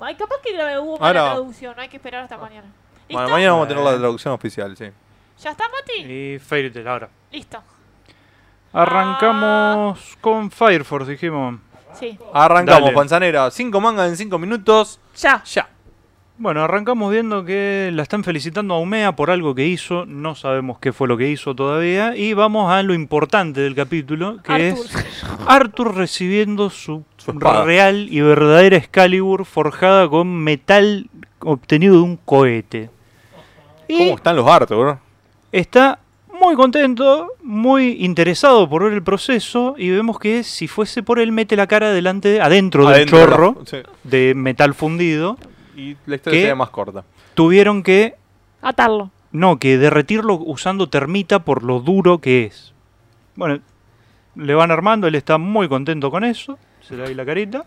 Ay, 0.00 0.14
capaz 0.16 0.36
que 0.42 0.52
la- 0.52 0.80
hubo 0.80 0.98
mala 0.98 1.20
Ahora- 1.20 1.32
traducción, 1.34 1.78
hay 1.78 1.88
que 1.88 1.96
esperar 1.96 2.24
hasta 2.24 2.36
mañana. 2.36 2.66
¿Listo? 3.08 3.14
Bueno, 3.14 3.28
mañana 3.28 3.52
vamos 3.52 3.66
a 3.66 3.68
tener 3.68 3.84
la 3.84 3.96
traducción 3.98 4.34
oficial, 4.34 4.76
sí. 4.76 4.86
¿Ya 5.40 5.50
está, 5.50 5.64
Mati? 5.68 6.02
Y 6.12 6.38
Fairy 6.38 6.70
Tail 6.72 6.88
ahora. 6.88 7.08
Listo. 7.30 7.62
Arrancamos 8.72 10.16
con 10.20 10.50
Fire 10.50 10.84
Force, 10.84 11.10
dijimos. 11.12 11.56
Sí. 11.94 12.18
Arrancamos, 12.32 12.84
Dale. 12.84 12.96
Panzanera. 12.96 13.50
5 13.50 13.80
mangas 13.80 14.08
en 14.08 14.16
5 14.16 14.38
minutos. 14.38 14.98
Ya. 15.16 15.42
Ya. 15.44 15.68
Bueno, 16.42 16.64
arrancamos 16.64 17.12
viendo 17.12 17.44
que 17.44 17.90
la 17.94 18.02
están 18.02 18.24
felicitando 18.24 18.74
a 18.74 18.80
Umea 18.80 19.14
por 19.14 19.30
algo 19.30 19.54
que 19.54 19.64
hizo, 19.68 20.06
no 20.06 20.34
sabemos 20.34 20.80
qué 20.80 20.92
fue 20.92 21.06
lo 21.06 21.16
que 21.16 21.30
hizo 21.30 21.54
todavía, 21.54 22.16
y 22.16 22.32
vamos 22.32 22.68
a 22.72 22.82
lo 22.82 22.94
importante 22.94 23.60
del 23.60 23.76
capítulo, 23.76 24.38
que 24.42 24.52
Arthur. 24.52 24.86
es 24.86 25.24
Arthur 25.46 25.94
recibiendo 25.94 26.68
su, 26.68 27.04
real 27.38 28.08
y 28.10 28.20
verdadera 28.22 28.76
Excalibur 28.76 29.44
forjada 29.44 30.08
con 30.08 30.34
metal 30.42 31.08
obtenido 31.38 31.94
de 31.94 32.00
un 32.00 32.16
cohete. 32.16 32.90
Y 33.86 33.98
¿Cómo 33.98 34.16
están 34.16 34.34
los 34.34 34.48
Arthur? 34.48 34.98
está 35.52 36.00
muy 36.40 36.56
contento, 36.56 37.28
muy 37.44 37.98
interesado 38.04 38.68
por 38.68 38.82
ver 38.82 38.94
el 38.94 39.02
proceso, 39.04 39.76
y 39.78 39.90
vemos 39.90 40.18
que 40.18 40.42
si 40.42 40.66
fuese 40.66 41.04
por 41.04 41.20
él 41.20 41.30
mete 41.30 41.54
la 41.54 41.68
cara 41.68 41.92
delante, 41.92 42.40
adentro, 42.40 42.88
Adentro 42.88 43.16
del 43.18 43.26
de 43.28 43.30
la- 43.30 43.36
chorro 43.36 43.62
sí. 43.64 43.76
de 44.02 44.32
metal 44.34 44.74
fundido. 44.74 45.38
Y 45.76 45.96
la 46.06 46.16
historia 46.16 46.40
sería 46.40 46.54
más 46.54 46.70
corta. 46.70 47.04
Tuvieron 47.34 47.82
que 47.82 48.16
Atarlo. 48.62 49.10
No, 49.32 49.58
que 49.58 49.76
derretirlo 49.76 50.34
usando 50.34 50.88
termita 50.88 51.40
por 51.40 51.64
lo 51.64 51.80
duro 51.80 52.18
que 52.18 52.44
es. 52.44 52.72
Bueno, 53.34 53.60
le 54.36 54.54
van 54.54 54.70
armando, 54.70 55.06
él 55.08 55.14
está 55.14 55.36
muy 55.38 55.68
contento 55.68 56.10
con 56.10 56.22
eso, 56.22 56.58
se 56.80 56.94
le 56.94 57.02
da 57.02 57.08
ahí 57.08 57.14
la 57.14 57.26
carita. 57.26 57.64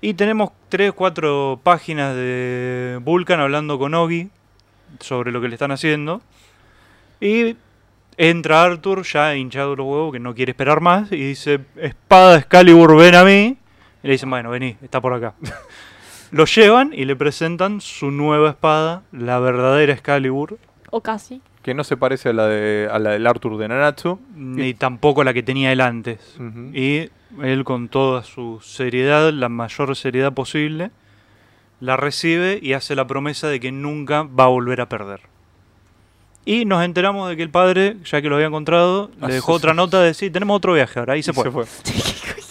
Y 0.00 0.14
tenemos 0.14 0.50
tres, 0.68 0.92
cuatro 0.92 1.58
páginas 1.62 2.14
de 2.14 3.00
Vulcan 3.02 3.40
hablando 3.40 3.78
con 3.78 3.94
Ogi 3.94 4.28
sobre 5.00 5.32
lo 5.32 5.40
que 5.40 5.48
le 5.48 5.54
están 5.54 5.72
haciendo. 5.72 6.20
Y 7.20 7.56
entra 8.18 8.62
Arthur 8.62 9.02
ya 9.02 9.34
hinchado 9.34 9.74
los 9.74 9.86
huevos, 9.86 10.12
que 10.12 10.20
no 10.20 10.34
quiere 10.34 10.50
esperar 10.50 10.80
más, 10.80 11.10
y 11.10 11.16
dice, 11.16 11.60
espada 11.76 12.36
Excalibur, 12.36 12.96
ven 12.96 13.14
a 13.14 13.24
mí. 13.24 13.56
Y 14.02 14.06
le 14.06 14.12
dicen, 14.12 14.28
bueno, 14.28 14.50
vení, 14.50 14.76
está 14.82 15.00
por 15.00 15.14
acá. 15.14 15.34
lo 16.34 16.44
llevan 16.46 16.92
y 16.92 17.04
le 17.04 17.14
presentan 17.16 17.80
su 17.80 18.10
nueva 18.10 18.50
espada, 18.50 19.02
la 19.12 19.38
verdadera 19.38 19.92
Excalibur, 19.92 20.58
O 20.90 21.00
casi. 21.00 21.40
Que 21.62 21.74
no 21.74 21.82
se 21.84 21.96
parece 21.96 22.28
a 22.28 22.32
la, 22.32 22.46
de, 22.46 22.88
a 22.90 22.98
la 22.98 23.10
del 23.12 23.26
Arthur 23.26 23.56
de 23.56 23.68
Nanatsu. 23.68 24.18
ni 24.36 24.74
tampoco 24.74 25.24
la 25.24 25.32
que 25.32 25.42
tenía 25.42 25.72
él 25.72 25.80
antes. 25.80 26.18
Y 26.74 27.08
él 27.42 27.64
con 27.64 27.88
toda 27.88 28.22
su 28.22 28.60
seriedad, 28.62 29.32
la 29.32 29.48
mayor 29.48 29.96
seriedad 29.96 30.32
posible, 30.32 30.90
la 31.80 31.96
recibe 31.96 32.58
y 32.60 32.72
hace 32.74 32.94
la 32.94 33.06
promesa 33.06 33.48
de 33.48 33.60
que 33.60 33.72
nunca 33.72 34.24
va 34.24 34.44
a 34.44 34.48
volver 34.48 34.80
a 34.80 34.88
perder. 34.88 35.20
Y 36.44 36.66
nos 36.66 36.84
enteramos 36.84 37.28
de 37.30 37.36
que 37.36 37.42
el 37.42 37.50
padre, 37.50 37.96
ya 38.04 38.20
que 38.20 38.28
lo 38.28 38.34
había 38.34 38.48
encontrado, 38.48 39.10
Ah, 39.20 39.28
le 39.28 39.34
dejó 39.34 39.52
sí, 39.52 39.56
otra 39.56 39.70
sí. 39.72 39.76
nota 39.78 40.00
de 40.00 40.06
decir, 40.08 40.30
tenemos 40.32 40.56
otro 40.56 40.74
viaje 40.74 40.98
ahora, 40.98 41.14
ahí 41.14 41.22
se 41.22 41.30
Y 41.30 41.34
fue. 41.34 41.44
se 41.44 41.50
fue. 41.50 41.64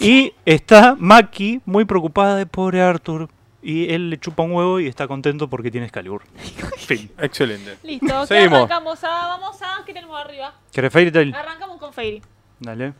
Y 0.00 0.32
está 0.44 0.96
Maki 0.98 1.60
muy 1.64 1.84
preocupada 1.84 2.36
de 2.36 2.46
pobre 2.46 2.82
Arthur. 2.82 3.28
Y 3.66 3.92
él 3.94 4.10
le 4.10 4.20
chupa 4.20 4.42
un 4.42 4.52
huevo 4.52 4.78
y 4.78 4.86
está 4.86 5.08
contento 5.08 5.48
porque 5.48 5.70
tiene 5.70 5.86
Excalibur. 5.86 6.22
fin. 6.76 7.10
Excelente. 7.18 7.78
Listo, 7.82 8.20
¿qué 8.22 8.26
Seguimos. 8.26 8.58
arrancamos 8.58 9.02
a, 9.04 9.08
vamos 9.08 9.62
a, 9.62 9.82
¿qué 9.86 9.94
tenemos 9.94 10.20
arriba? 10.20 10.52
¿Querés 10.70 10.92
Fairy 10.92 11.10
Tail? 11.10 11.34
Arrancamos 11.34 11.78
con 11.78 11.92
Fairy. 11.92 12.22
Dale. 12.60 12.92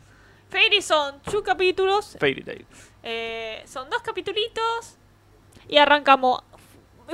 Fairy 0.49 0.81
son 0.81 1.21
two 1.21 1.43
capítulos, 1.43 2.17
Fairy 2.19 2.41
Tail. 2.43 2.65
eh, 3.03 3.63
son 3.67 3.89
dos 3.91 4.01
capitulitos 4.01 4.97
y 5.67 5.77
arrancamos. 5.77 6.41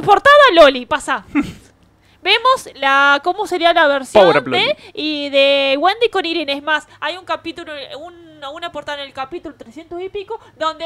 Portada 0.05 0.33
Loli, 0.53 0.85
pasa. 0.85 1.25
Vemos 2.23 2.69
la 2.75 3.19
cómo 3.23 3.47
sería 3.47 3.73
la 3.73 3.87
versión 3.87 4.23
Power 4.23 4.37
Up 4.37 4.43
de 4.45 4.49
Loli. 4.51 4.75
y 4.93 5.29
de 5.29 5.75
Wendy 5.79 6.09
con 6.09 6.23
Irene. 6.25 6.53
Es 6.53 6.63
más, 6.63 6.87
hay 6.99 7.17
un 7.17 7.25
capítulo, 7.25 7.73
un- 7.99 8.39
una 8.53 8.71
portada 8.71 9.01
en 9.01 9.07
el 9.07 9.13
capítulo 9.13 9.55
300 9.55 10.01
y 10.01 10.09
pico 10.09 10.39
donde 10.57 10.85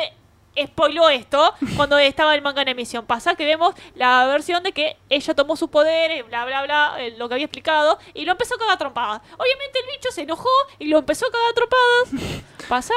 spoiló 0.63 1.09
esto 1.09 1.53
cuando 1.75 1.97
estaba 1.97 2.33
el 2.35 2.41
manga 2.41 2.61
en 2.61 2.69
emisión. 2.69 3.05
Pasa 3.05 3.35
que 3.35 3.45
vemos 3.45 3.75
la 3.95 4.25
versión 4.27 4.63
de 4.63 4.71
que 4.71 4.97
ella 5.09 5.33
tomó 5.33 5.55
su 5.55 5.69
poder, 5.69 6.11
eh, 6.11 6.23
bla 6.23 6.45
bla 6.45 6.63
bla, 6.63 6.95
eh, 6.99 7.15
lo 7.17 7.27
que 7.27 7.35
había 7.35 7.45
explicado, 7.45 7.99
y 8.13 8.25
lo 8.25 8.31
empezó 8.33 8.55
a 8.55 8.59
cagar 8.59 8.77
trompadas. 8.77 9.21
Obviamente 9.37 9.79
el 9.79 9.85
bicho 9.95 10.11
se 10.11 10.21
enojó 10.21 10.49
y 10.79 10.85
lo 10.85 10.99
empezó 10.99 11.25
a 11.27 11.31
cagar 11.31 11.53
trompadas. 11.53 12.43
Pasa 12.69 12.93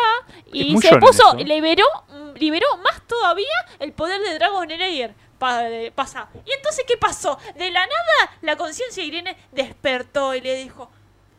y 0.52 0.78
se 0.78 0.96
puso, 0.98 1.34
liberó, 1.34 1.84
mm, 2.08 2.36
liberó 2.38 2.66
más 2.78 3.02
todavía 3.06 3.46
el 3.80 3.92
poder 3.92 4.20
de 4.22 4.34
Dragon 4.34 4.66
Slayer. 4.68 5.14
Pa- 5.38 5.62
pasa. 5.94 6.28
¿Y 6.44 6.52
entonces 6.52 6.84
qué 6.88 6.96
pasó? 6.96 7.38
De 7.54 7.70
la 7.70 7.80
nada, 7.86 8.36
la 8.40 8.56
conciencia 8.56 9.02
de 9.02 9.06
Irene 9.08 9.36
despertó 9.52 10.34
y 10.34 10.40
le 10.40 10.56
dijo: 10.56 10.90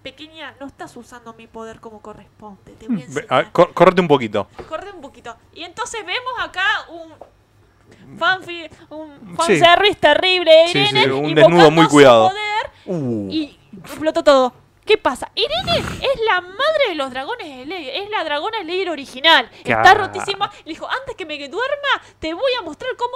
Pequeña, 0.03 0.55
no 0.59 0.67
estás 0.67 0.95
usando 0.95 1.33
mi 1.33 1.47
poder 1.47 1.79
como 1.79 2.01
corresponde. 2.01 2.71
Te 2.73 2.87
voy 2.87 3.01
a 3.01 3.05
enseñar. 3.05 3.33
a- 3.33 3.51
cor- 3.51 3.73
córrete 3.73 4.01
un 4.01 4.07
poquito. 4.07 4.47
Corre 4.67 4.91
un 4.91 5.01
poquito. 5.01 5.35
Y 5.53 5.63
entonces 5.63 6.05
vemos 6.05 6.33
acá 6.39 6.63
un 6.89 8.17
fanfi, 8.17 8.69
un 8.89 9.19
Sí. 9.31 9.35
fanservice 9.35 9.95
terrible 9.95 10.51
de 10.51 10.67
Sí, 10.69 10.77
Irene. 10.79 11.03
sí, 11.03 11.09
un 11.09 11.35
desnudo 11.35 11.69
muy 11.71 11.87
cuidado. 11.87 12.29
poder 12.29 12.71
Uh. 12.85 13.27
y 13.29 13.59
explotó 13.83 14.23
todo. 14.23 14.53
¿Qué 14.85 14.97
pasa? 14.97 15.29
Irene 15.35 15.77
es 16.01 16.19
la 16.25 16.41
madre 16.41 16.87
de 16.89 16.95
los 16.95 17.11
dragones 17.11 17.45
de 17.47 17.63
Slayer, 17.65 17.95
es 18.03 18.09
la 18.09 18.23
dragona 18.23 18.59
Slayer 18.61 18.89
original. 18.89 19.49
Está 19.63 19.93
rotísima. 19.93 20.49
Le 20.65 20.71
dijo, 20.71 20.87
antes 20.89 21.15
que 21.15 21.25
me 21.25 21.37
duerma, 21.47 22.01
te 22.19 22.33
voy 22.33 22.51
a 22.57 22.63
mostrar 22.63 22.95
cómo 22.95 23.13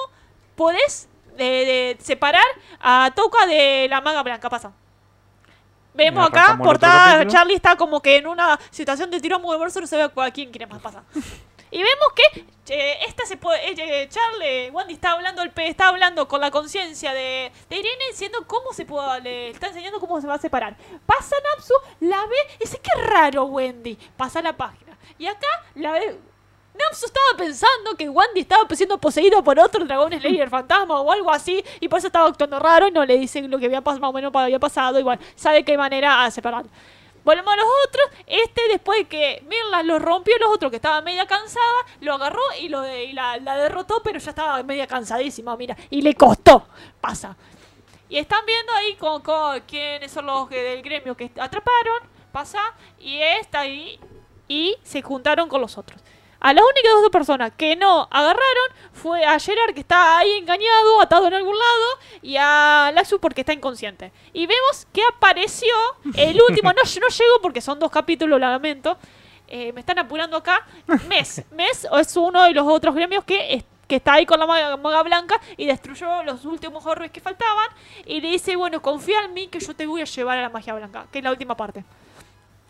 podés 0.55 1.09
de, 1.35 1.43
de 1.43 1.97
separar 1.99 2.45
a 2.79 3.11
Toka 3.15 3.47
de 3.47 3.87
la 3.89 4.01
maga 4.01 4.21
blanca. 4.21 4.49
Pasa. 4.51 4.71
Vemos 5.93 6.27
acá, 6.27 6.57
portada. 6.57 7.25
Charlie 7.27 7.55
está 7.55 7.75
como 7.75 8.01
que 8.01 8.17
en 8.17 8.27
una 8.27 8.59
situación 8.71 9.11
de 9.11 9.19
tirón 9.19 9.41
muy 9.41 9.57
no 9.81 9.87
se 9.87 9.95
ve 9.97 10.09
a 10.15 10.31
quién 10.31 10.49
quiere 10.51 10.65
más 10.67 10.81
pasar. 10.81 11.03
Y 11.71 11.77
vemos 11.77 12.07
que 12.15 12.45
eh, 12.75 12.99
esta 13.07 13.25
se 13.25 13.35
puede, 13.35 13.59
eh, 13.71 14.07
Charlie, 14.07 14.69
Wendy 14.69 14.93
está 14.93 15.11
hablando 15.13 15.41
el 15.41 15.49
pe- 15.49 15.67
está 15.67 15.87
hablando 15.87 16.27
con 16.27 16.39
la 16.39 16.51
conciencia 16.51 17.11
de, 17.13 17.51
de 17.67 17.75
Irene 17.75 18.05
diciendo 18.11 18.43
cómo 18.45 18.73
se 18.73 18.85
puede, 18.85 19.21
le 19.21 19.49
está 19.49 19.67
enseñando 19.67 19.99
cómo 19.99 20.21
se 20.21 20.27
va 20.27 20.35
a 20.35 20.37
separar. 20.37 20.77
Pasa 21.05 21.35
Napsu, 21.49 21.73
la 22.01 22.21
ve 22.27 22.35
y 22.57 22.65
dice, 22.65 22.79
qué 22.79 23.01
raro 23.01 23.45
Wendy. 23.45 23.97
Pasa 24.15 24.39
la 24.43 24.53
página. 24.55 24.95
Y 25.17 25.25
acá 25.25 25.47
la 25.73 25.93
ve. 25.93 26.19
Napsu 26.77 27.05
estaba 27.05 27.37
pensando 27.37 27.95
que 27.97 28.09
Wendy 28.09 28.41
estaba 28.41 28.67
siendo 28.75 28.97
poseído 28.97 29.43
por 29.43 29.59
otro 29.59 29.85
dragón 29.85 30.11
Slayer 30.19 30.49
fantasma 30.49 30.99
o 31.01 31.11
algo 31.11 31.31
así, 31.31 31.63
y 31.79 31.87
por 31.87 31.99
eso 31.99 32.07
estaba 32.07 32.27
actuando 32.27 32.59
raro 32.59 32.87
y 32.87 32.91
no 32.91 33.05
le 33.05 33.17
dicen 33.17 33.49
lo 33.49 33.59
que 33.59 33.65
había 33.67 33.81
pasado, 33.81 34.01
más 34.01 34.09
o 34.09 34.13
menos 34.13 34.31
había 34.35 34.59
pasado, 34.59 34.99
igual, 34.99 35.19
sabe 35.35 35.63
qué 35.63 35.77
manera 35.77 36.23
a 36.23 36.31
separar. 36.31 36.65
Volvemos 37.23 37.53
a 37.53 37.55
los 37.55 37.65
otros. 37.87 38.05
Este, 38.27 38.61
después 38.67 38.99
de 38.99 39.05
que 39.05 39.43
Mirla 39.47 39.81
los 39.83 40.01
rompió, 40.01 40.37
los 40.39 40.49
otros 40.53 40.69
que 40.71 40.75
estaba 40.75 40.99
media 41.01 41.25
cansada, 41.25 41.85
lo 42.01 42.15
agarró 42.15 42.41
y, 42.59 42.67
lo 42.67 42.81
de- 42.81 43.05
y 43.05 43.13
la, 43.13 43.37
la 43.37 43.55
derrotó, 43.55 44.01
pero 44.03 44.19
ya 44.19 44.31
estaba 44.31 44.61
media 44.63 44.87
cansadísima, 44.87 45.55
mira. 45.55 45.77
Y 45.89 46.01
le 46.01 46.15
costó. 46.15 46.67
Pasa. 46.99 47.37
Y 48.09 48.17
están 48.17 48.45
viendo 48.45 48.73
ahí 48.73 48.95
con, 48.97 49.21
con 49.21 49.57
quiénes 49.61 50.11
son 50.11 50.25
los 50.25 50.49
que 50.49 50.61
del 50.61 50.81
gremio 50.81 51.15
que 51.15 51.31
atraparon. 51.39 52.01
Pasa. 52.33 52.59
Y 52.99 53.21
está 53.21 53.61
ahí. 53.61 53.97
Y 54.49 54.75
se 54.83 55.01
juntaron 55.01 55.47
con 55.47 55.61
los 55.61 55.77
otros. 55.77 56.01
A 56.43 56.53
las 56.53 56.63
únicas 56.63 56.91
dos 57.01 57.09
personas 57.09 57.51
que 57.55 57.75
no 57.75 58.07
agarraron 58.11 58.67
fue 58.91 59.23
a 59.25 59.39
Gerard, 59.39 59.73
que 59.73 59.79
está 59.79 60.17
ahí 60.17 60.31
engañado, 60.37 61.01
atado 61.01 61.27
en 61.27 61.33
algún 61.35 61.57
lado, 61.57 61.85
y 62.21 62.35
a 62.37 62.91
Laxus 62.93 63.19
porque 63.19 63.41
está 63.41 63.53
inconsciente. 63.53 64.11
Y 64.33 64.45
vemos 64.45 64.85
que 64.93 65.01
apareció 65.15 65.73
el 66.15 66.39
último, 66.49 66.71
no, 66.73 66.81
no 66.83 67.07
llegó 67.07 67.41
porque 67.41 67.61
son 67.61 67.79
dos 67.79 67.89
capítulos, 67.89 68.39
lo 68.39 68.45
lamento. 68.47 68.97
Eh, 69.47 69.71
me 69.73 69.79
están 69.79 69.99
apurando 69.99 70.35
acá. 70.37 70.65
Mes. 71.07 71.43
Mes 71.51 71.87
es 71.99 72.17
uno 72.17 72.43
de 72.43 72.51
los 72.51 72.67
otros 72.67 72.93
gremios 72.93 73.23
que, 73.23 73.53
es- 73.53 73.63
que 73.87 73.95
está 73.97 74.13
ahí 74.13 74.25
con 74.25 74.39
la 74.39 74.45
maga, 74.47 74.75
maga 74.77 75.01
blanca 75.03 75.39
y 75.57 75.65
destruyó 75.65 76.23
los 76.23 76.43
últimos 76.45 76.85
orbes 76.85 77.11
que 77.11 77.21
faltaban. 77.21 77.67
Y 78.05 78.19
le 78.19 78.29
dice, 78.29 78.55
bueno, 78.57 78.81
confía 78.81 79.21
en 79.23 79.33
mí 79.33 79.47
que 79.47 79.59
yo 79.61 79.73
te 79.75 79.85
voy 79.85 80.01
a 80.01 80.05
llevar 80.05 80.37
a 80.39 80.41
la 80.41 80.49
magia 80.49 80.73
blanca, 80.73 81.05
que 81.11 81.19
es 81.19 81.23
la 81.23 81.31
última 81.31 81.55
parte. 81.55 81.85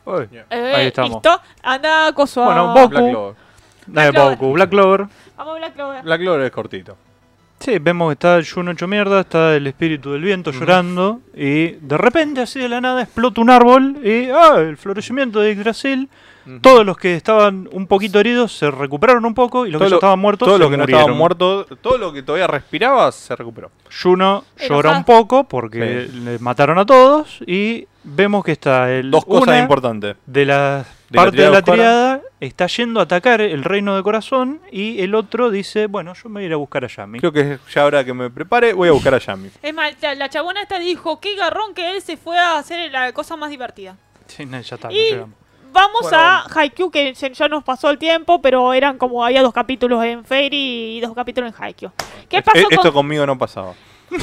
Uy. 0.05 0.27
Eh, 0.49 0.73
Ahí 0.75 0.87
estamos. 0.87 1.11
¿Listo? 1.11 1.41
Anda, 1.61 2.11
coso. 2.13 2.43
a- 2.43 2.45
Bueno, 2.45 2.73
Boku. 2.73 3.35
Black 3.87 4.11
Clover. 4.11 4.11
Dale, 4.11 4.11
Clover. 4.11 4.37
Boku, 4.37 4.53
Black 4.53 4.69
Clover. 4.69 5.07
Vamos 5.37 5.55
a 5.55 5.57
Black 5.57 5.73
Clover. 5.73 6.03
Black 6.03 6.21
Clover 6.21 6.45
es 6.45 6.51
cortito. 6.51 6.97
Sí, 7.59 7.79
vemos 7.79 8.09
que 8.09 8.13
está 8.13 8.41
Jun 8.43 8.69
hecho 8.69 8.87
mierda, 8.89 9.21
está 9.21 9.55
el 9.55 9.65
espíritu 9.67 10.11
del 10.11 10.21
viento 10.21 10.51
llorando 10.51 11.21
y 11.33 11.71
de 11.71 11.97
repente 11.97 12.41
así 12.41 12.59
de 12.59 12.67
la 12.67 12.81
nada 12.81 13.03
explota 13.03 13.39
un 13.39 13.49
árbol 13.49 14.05
y 14.05 14.29
¡ah! 14.31 14.55
el 14.57 14.75
florecimiento 14.75 15.39
de 15.39 15.55
Yggdrasil. 15.55 16.09
Todos 16.61 16.85
los 16.85 16.97
que 16.97 17.15
estaban 17.15 17.69
un 17.71 17.87
poquito 17.87 18.19
heridos 18.19 18.51
se 18.57 18.69
recuperaron 18.69 19.25
un 19.25 19.33
poco 19.33 19.65
y 19.65 19.71
los 19.71 19.79
Todo 19.79 19.87
que 19.87 19.89
lo- 19.91 19.95
estaban 19.97 20.19
muertos 20.19 20.45
Todo 20.47 20.57
se 20.57 20.63
lo 20.63 20.69
que 20.69 20.77
no 20.77 20.83
murieron. 20.83 21.01
estaba 21.01 21.17
muerto, 21.17 21.65
todo 21.81 21.97
lo 21.97 22.11
que 22.13 22.23
todavía 22.23 22.47
respiraba 22.47 23.11
se 23.11 23.35
recuperó. 23.35 23.71
Juno 24.01 24.43
llora 24.67 24.91
un 24.97 25.03
poco 25.03 25.45
porque 25.45 26.09
le 26.13 26.39
mataron 26.39 26.77
a 26.79 26.85
todos 26.85 27.39
y 27.47 27.87
vemos 28.03 28.43
que 28.43 28.51
está 28.53 28.91
el 28.91 29.09
Dos 29.11 29.25
cosas 29.25 29.47
una 29.47 29.59
importantes. 29.59 30.15
de 30.25 30.45
la 30.45 30.85
parte 31.13 31.37
de 31.37 31.49
la 31.49 31.59
oscura. 31.59 31.73
triada 31.75 32.21
está 32.39 32.67
yendo 32.67 32.99
a 32.99 33.03
atacar 33.03 33.39
el 33.39 33.63
reino 33.63 33.95
de 33.95 34.03
corazón 34.03 34.59
y 34.71 34.99
el 35.01 35.15
otro 35.15 35.49
dice, 35.51 35.85
bueno, 35.87 36.13
yo 36.13 36.27
me 36.27 36.33
voy 36.35 36.43
a 36.43 36.45
ir 36.47 36.53
a 36.53 36.57
buscar 36.57 36.83
a 36.83 36.87
Yami. 36.87 37.19
Creo 37.19 37.31
que 37.31 37.59
ya 37.73 37.83
ahora 37.83 38.03
que 38.03 38.13
me 38.13 38.29
prepare, 38.29 38.73
voy 38.73 38.89
a 38.89 38.91
buscar 38.91 39.13
a 39.13 39.19
Yami. 39.19 39.49
Es 39.61 39.73
más, 39.73 39.93
la, 40.01 40.15
la 40.15 40.27
chabona 40.29 40.61
esta 40.63 40.79
dijo, 40.79 41.19
qué 41.21 41.35
garrón 41.35 41.73
que 41.73 41.95
él 41.95 42.01
se 42.01 42.17
fue 42.17 42.37
a 42.37 42.57
hacer 42.57 42.91
la 42.91 43.13
cosa 43.13 43.37
más 43.37 43.49
divertida. 43.49 43.95
Sí, 44.27 44.45
no, 44.45 44.59
ya 44.59 44.75
está, 44.75 44.87
no 44.89 44.93
Y 44.93 44.97
llegamos. 45.11 45.35
Vamos 45.73 46.01
Bueno. 46.03 46.17
a 46.17 46.45
Haikyuu, 46.53 46.89
que 46.91 47.13
ya 47.13 47.47
nos 47.49 47.63
pasó 47.63 47.89
el 47.89 47.97
tiempo, 47.97 48.41
pero 48.41 48.73
eran 48.73 48.97
como, 48.97 49.25
había 49.25 49.41
dos 49.41 49.53
capítulos 49.53 50.03
en 50.05 50.23
Fairy 50.23 50.97
y 50.97 51.01
dos 51.01 51.13
capítulos 51.13 51.53
en 51.53 51.63
Haikyuu. 51.63 51.91
¿Qué 52.29 52.41
pasó 52.41 52.57
e- 52.59 52.63
con...? 52.63 52.73
Esto 52.73 52.93
conmigo 52.93 53.25
no 53.25 53.37
pasaba. 53.37 53.73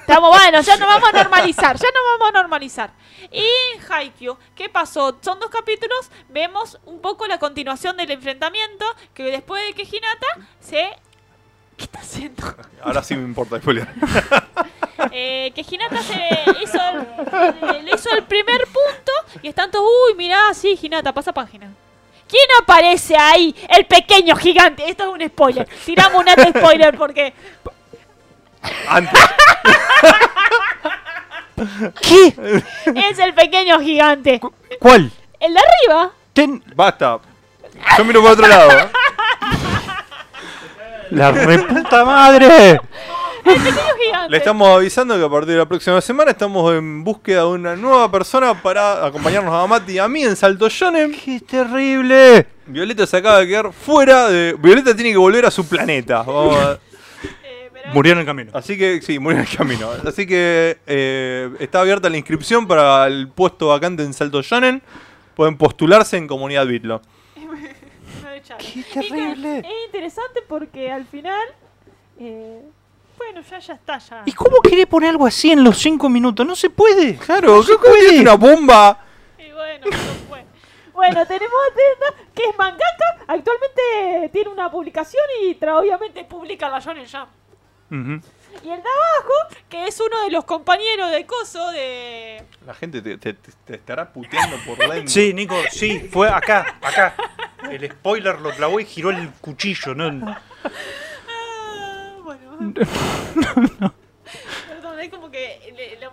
Estamos, 0.00 0.30
bueno, 0.36 0.60
ya 0.60 0.76
nos 0.76 0.88
vamos 0.88 1.08
a 1.08 1.12
normalizar, 1.12 1.76
ya 1.76 1.86
nos 1.88 2.18
vamos 2.18 2.28
a 2.28 2.32
normalizar. 2.40 2.90
Y 3.30 3.44
Haikyuu, 3.88 4.36
¿qué 4.56 4.68
pasó? 4.68 5.16
Son 5.22 5.38
dos 5.38 5.48
capítulos, 5.48 6.10
vemos 6.28 6.78
un 6.86 7.00
poco 7.00 7.26
la 7.28 7.38
continuación 7.38 7.96
del 7.96 8.10
enfrentamiento, 8.10 8.84
que 9.14 9.24
después 9.24 9.62
de 9.64 9.74
que 9.74 9.82
Hinata 9.84 10.48
se... 10.60 10.90
¿Qué 11.76 11.84
está 11.84 12.00
haciendo? 12.00 12.42
Ahora 12.82 13.02
sí 13.02 13.14
me 13.14 13.22
importa 13.22 13.58
spoiler. 13.58 13.88
Eh, 15.10 15.52
que 15.54 15.64
Hinata 15.68 16.02
se 16.02 16.14
hizo 16.62 16.78
el, 16.78 17.76
eh, 17.76 17.82
le 17.82 17.94
hizo 17.94 18.10
el 18.14 18.22
primer 18.24 18.64
punto 18.66 19.12
y 19.42 19.48
están 19.48 19.70
todos, 19.70 19.86
uy, 20.08 20.14
mirá, 20.16 20.52
sí, 20.54 20.78
Hinata, 20.80 21.12
pasa 21.12 21.32
página. 21.32 21.70
¿Quién 22.28 22.44
aparece 22.62 23.16
ahí? 23.16 23.54
El 23.68 23.84
pequeño 23.86 24.36
gigante. 24.36 24.88
Esto 24.88 25.04
es 25.04 25.10
un 25.22 25.28
spoiler. 25.28 25.68
Tiramos 25.84 26.22
un 26.22 26.28
alto 26.28 26.44
spoiler 26.48 26.96
porque... 26.96 27.34
Antes. 28.88 29.20
¿Qué? 32.00 32.62
Es 32.94 33.18
el 33.18 33.34
pequeño 33.34 33.80
gigante. 33.80 34.40
¿Cuál? 34.80 35.10
El 35.38 35.54
de 35.54 35.60
arriba. 35.60 36.10
Ten- 36.32 36.62
Basta. 36.74 37.18
Yo 37.98 38.04
miro 38.04 38.22
por 38.22 38.32
otro 38.32 38.46
lado. 38.46 38.70
¿eh? 38.78 38.88
¡La 41.10 41.30
reputa 41.32 42.04
madre! 42.04 42.80
Pequeño 43.44 43.76
gigante. 44.04 44.30
Le 44.30 44.36
estamos 44.36 44.68
avisando 44.68 45.16
que 45.18 45.24
a 45.24 45.28
partir 45.28 45.52
de 45.52 45.58
la 45.58 45.66
próxima 45.66 46.00
semana 46.00 46.30
estamos 46.30 46.72
en 46.74 47.02
búsqueda 47.04 47.40
de 47.40 47.46
una 47.48 47.76
nueva 47.76 48.10
persona 48.10 48.60
para 48.60 49.04
acompañarnos 49.06 49.52
a 49.52 49.66
Mati 49.66 49.92
y 49.94 49.98
a 49.98 50.08
mí 50.08 50.22
en 50.22 50.36
Salto 50.36 50.68
Shonen. 50.68 51.12
¡Qué 51.12 51.40
terrible! 51.40 52.46
Violeta 52.66 53.06
se 53.06 53.16
acaba 53.16 53.40
de 53.40 53.48
quedar 53.48 53.72
fuera 53.72 54.28
de. 54.28 54.54
Violeta 54.58 54.94
tiene 54.94 55.10
que 55.10 55.16
volver 55.18 55.44
a 55.46 55.50
su 55.50 55.66
planeta. 55.68 56.22
Vamos 56.22 56.56
a- 56.56 56.78
Eh, 57.44 57.70
Murió 57.92 58.12
en 58.12 58.20
el 58.20 58.24
camino. 58.26 58.50
Así 58.54 58.78
que, 58.78 59.02
sí, 59.02 59.18
murió 59.18 59.40
en 59.40 59.46
el 59.48 59.56
camino. 59.56 59.88
Así 60.06 60.24
que 60.26 60.78
eh, 60.86 61.50
está 61.58 61.80
abierta 61.80 62.08
la 62.08 62.16
inscripción 62.16 62.66
para 62.68 63.06
el 63.08 63.28
puesto 63.28 63.68
vacante 63.68 64.04
en 64.04 64.12
Salto 64.14 64.40
Shonen. 64.40 64.80
Pueden 65.34 65.56
postularse 65.56 66.16
en 66.16 66.28
Comunidad 66.28 66.66
Bitlo. 66.66 67.02
¡Qué 68.58 68.82
terrible! 68.94 69.58
Es 69.60 69.66
interesante 69.86 70.40
porque 70.48 70.90
al 70.92 71.06
final. 71.06 71.40
eh, 72.20 72.62
bueno, 73.16 73.40
ya, 73.48 73.58
ya 73.58 73.74
está, 73.74 73.98
ya. 73.98 74.22
¿Y 74.26 74.32
cómo 74.32 74.58
quiere 74.58 74.86
poner 74.86 75.10
algo 75.10 75.26
así 75.26 75.50
en 75.52 75.62
los 75.64 75.78
5 75.78 76.08
minutos? 76.08 76.46
No 76.46 76.56
se 76.56 76.70
puede. 76.70 77.16
Claro, 77.16 77.62
¿qué 77.64 77.76
puede? 77.78 78.20
una 78.20 78.34
bomba. 78.34 78.98
Y 79.38 79.50
bueno, 79.52 79.86
no 79.90 79.96
fue. 80.28 80.44
Bueno, 80.92 81.26
tenemos 81.26 81.54
a 81.70 81.74
Tenda, 81.74 82.22
que 82.34 82.42
es 82.44 82.58
mangaka. 82.58 83.18
Actualmente 83.28 84.30
tiene 84.32 84.50
una 84.50 84.70
publicación 84.70 85.22
y 85.44 85.54
tra- 85.58 85.78
obviamente 85.80 86.24
publica 86.24 86.68
la 86.68 86.78
Shonen 86.80 87.06
Jump. 87.06 87.28
Ujú. 87.90 88.20
Y 88.64 88.68
el 88.68 88.82
de 88.82 88.88
abajo, 88.88 89.56
que 89.70 89.86
es 89.86 89.98
uno 90.00 90.24
de 90.24 90.30
los 90.30 90.44
compañeros 90.44 91.10
de 91.10 91.24
Coso 91.26 91.70
de. 91.72 92.42
La 92.66 92.74
gente 92.74 93.00
te, 93.00 93.16
te- 93.16 93.32
te- 93.34 93.52
te 93.64 93.74
estará 93.76 94.12
puteando 94.12 94.56
por 94.66 94.76
dentro. 94.90 95.08
Sí, 95.08 95.32
Nico, 95.32 95.56
sí, 95.70 96.08
fue 96.12 96.28
acá, 96.28 96.76
acá. 96.82 97.14
El 97.70 97.90
spoiler 97.90 98.40
lo 98.40 98.50
clavó 98.50 98.80
y 98.80 98.84
giró 98.84 99.10
el 99.10 99.30
cuchillo, 99.40 99.94
¿no? 99.94 100.36
Perdón, 104.68 105.00
es 105.00 105.10
como 105.10 105.30
que 105.30 105.60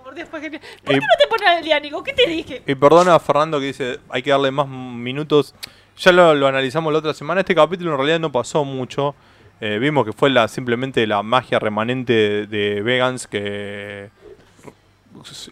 mordí 0.04 0.22
después 0.22 0.42
que. 0.42 0.52
¿Por 0.52 0.60
qué 0.60 0.94
Eh, 0.94 1.00
no 1.00 1.16
te 1.18 1.28
pones 1.28 1.48
al 1.48 1.64
día, 1.64 1.80
Nico? 1.80 2.04
¿Qué 2.04 2.14
te 2.14 2.28
dije? 2.28 2.64
Y 2.66 2.76
perdona 2.76 3.16
a 3.16 3.20
Fernando 3.20 3.60
que 3.60 3.68
dice, 3.68 4.00
hay 4.10 4.22
que 4.22 4.32
darle 4.32 4.52
más 4.52 4.68
minutos. 4.68 5.56
Ya 5.98 6.12
lo, 6.12 6.34
lo 6.34 6.48
analizamos 6.48 6.92
la 6.94 7.00
otra 7.00 7.14
semana. 7.14 7.42
Este 7.42 7.56
capítulo 7.56 7.92
en 7.92 7.98
realidad 7.98 8.20
no 8.20 8.32
pasó 8.32 8.64
mucho. 8.64 9.16
Eh, 9.62 9.78
vimos 9.80 10.06
que 10.06 10.14
fue 10.14 10.30
la, 10.30 10.48
simplemente 10.48 11.06
la 11.06 11.22
magia 11.22 11.60
remanente 11.60 12.14
de, 12.14 12.48
de 12.48 12.82
Vegans 12.82 13.28
que 13.28 14.10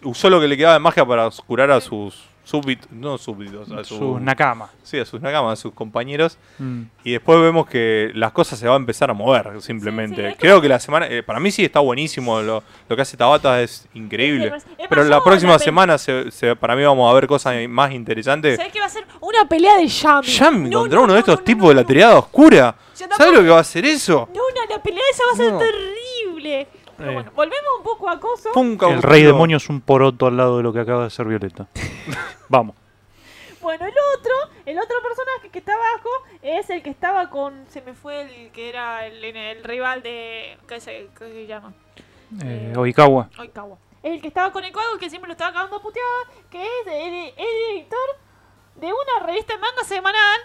usó 0.02 0.30
lo 0.30 0.40
que 0.40 0.48
le 0.48 0.56
quedaba 0.56 0.74
de 0.74 0.80
magia 0.80 1.04
para 1.04 1.28
curar 1.46 1.70
a 1.70 1.80
sus 1.80 2.24
súbditos, 2.48 2.90
no 2.90 3.18
súbditos, 3.18 3.70
a 3.70 3.84
sus, 3.84 3.98
Su 3.98 4.18
Nakama. 4.20 4.70
sí, 4.82 4.98
a 4.98 5.04
sus 5.04 5.20
nakamas, 5.20 5.52
a 5.58 5.62
sus 5.62 5.74
compañeros. 5.74 6.38
Mm. 6.58 6.82
Y 7.04 7.12
después 7.12 7.38
vemos 7.40 7.66
que 7.68 8.10
las 8.14 8.32
cosas 8.32 8.58
se 8.58 8.66
van 8.66 8.74
a 8.74 8.76
empezar 8.78 9.10
a 9.10 9.12
mover 9.12 9.60
simplemente. 9.60 10.16
Sí, 10.16 10.22
sí, 10.22 10.28
es 10.28 10.36
Creo 10.38 10.60
que 10.62 10.68
la 10.68 10.78
semana, 10.80 11.06
eh, 11.08 11.22
para 11.22 11.40
mí 11.40 11.50
sí 11.50 11.62
está 11.64 11.80
buenísimo, 11.80 12.40
lo, 12.40 12.62
lo 12.88 12.96
que 12.96 13.02
hace 13.02 13.16
Tabata 13.18 13.60
es 13.60 13.86
increíble. 13.92 14.52
Pero 14.88 15.02
yo 15.02 15.10
la 15.10 15.22
próxima 15.22 15.52
la 15.52 15.58
semana 15.58 15.98
se, 15.98 16.30
se- 16.30 16.56
para 16.56 16.74
mí 16.74 16.82
vamos 16.84 17.10
a 17.10 17.14
ver 17.14 17.26
cosas 17.26 17.54
más 17.68 17.92
interesantes. 17.92 18.56
¿Sabes 18.56 18.72
que 18.72 18.80
va 18.80 18.86
a 18.86 18.88
ser 18.88 19.04
una 19.20 19.46
pelea 19.46 19.76
de 19.76 19.86
Yami? 19.86 20.26
Yami 20.26 20.70
No, 20.70 20.80
contra 20.80 20.98
no, 20.98 21.04
uno 21.04 21.12
de 21.12 21.18
estos 21.20 21.38
no, 21.40 21.44
tipos 21.44 21.62
no, 21.64 21.68
de 21.68 21.74
la 21.74 21.84
triada 21.84 22.18
oscura. 22.18 22.74
¿Sabes 22.94 23.34
lo 23.34 23.42
que 23.42 23.48
va 23.50 23.58
a 23.58 23.60
hacer 23.60 23.84
eso? 23.84 24.26
No, 24.34 24.40
no, 24.40 24.74
la 24.74 24.82
pelea 24.82 25.02
esa 25.12 25.22
va 25.26 25.32
a 25.32 25.36
ser 25.36 25.52
No. 25.52 25.58
terrible. 25.58 26.66
Pero 26.96 27.10
Eh. 27.10 27.14
bueno, 27.14 27.30
volvemos 27.36 27.70
un 27.78 27.84
poco 27.84 28.08
a 28.10 28.18
Coso. 28.18 28.50
El 28.90 29.02
rey 29.02 29.22
demonio 29.22 29.58
es 29.58 29.68
un 29.68 29.80
poroto 29.80 30.26
al 30.26 30.36
lado 30.36 30.56
de 30.56 30.62
lo 30.64 30.72
que 30.72 30.80
acaba 30.80 31.02
de 31.02 31.06
hacer 31.08 31.26
Violeta. 31.26 31.68
Vamos. 32.48 32.74
Bueno, 33.60 33.86
el 33.86 33.94
otro, 34.16 34.32
el 34.66 34.78
otro 34.78 34.96
personaje 35.02 35.50
que 35.50 35.58
está 35.58 35.72
abajo 35.74 36.08
es 36.42 36.70
el 36.70 36.82
que 36.82 36.90
estaba 36.90 37.28
con. 37.30 37.66
Se 37.68 37.82
me 37.82 37.92
fue 37.94 38.20
el 38.22 38.52
que 38.52 38.68
era 38.68 39.06
el, 39.06 39.24
el 39.24 39.64
rival 39.64 40.02
de. 40.02 40.56
¿Qué 40.68 40.80
se, 40.80 41.08
qué 41.18 41.32
se 41.32 41.46
llama? 41.46 41.72
Eh, 42.42 42.72
Oikawa. 42.76 43.30
Oikawa. 43.38 43.76
Es 44.02 44.12
el 44.12 44.20
que 44.20 44.28
estaba 44.28 44.52
con 44.52 44.62
Oikawa, 44.62 44.84
el 44.94 45.00
que 45.00 45.10
siempre 45.10 45.26
lo 45.28 45.32
estaba 45.32 45.52
cagando 45.52 45.76
a 45.76 45.82
puteada, 45.82 46.06
que 46.50 46.62
es 46.62 46.86
el, 46.86 47.34
el 47.36 47.76
editor 47.76 48.08
de 48.76 48.86
una 48.86 49.26
revista 49.26 49.54
de 49.54 49.60
manga 49.60 49.82
semanal 49.84 50.40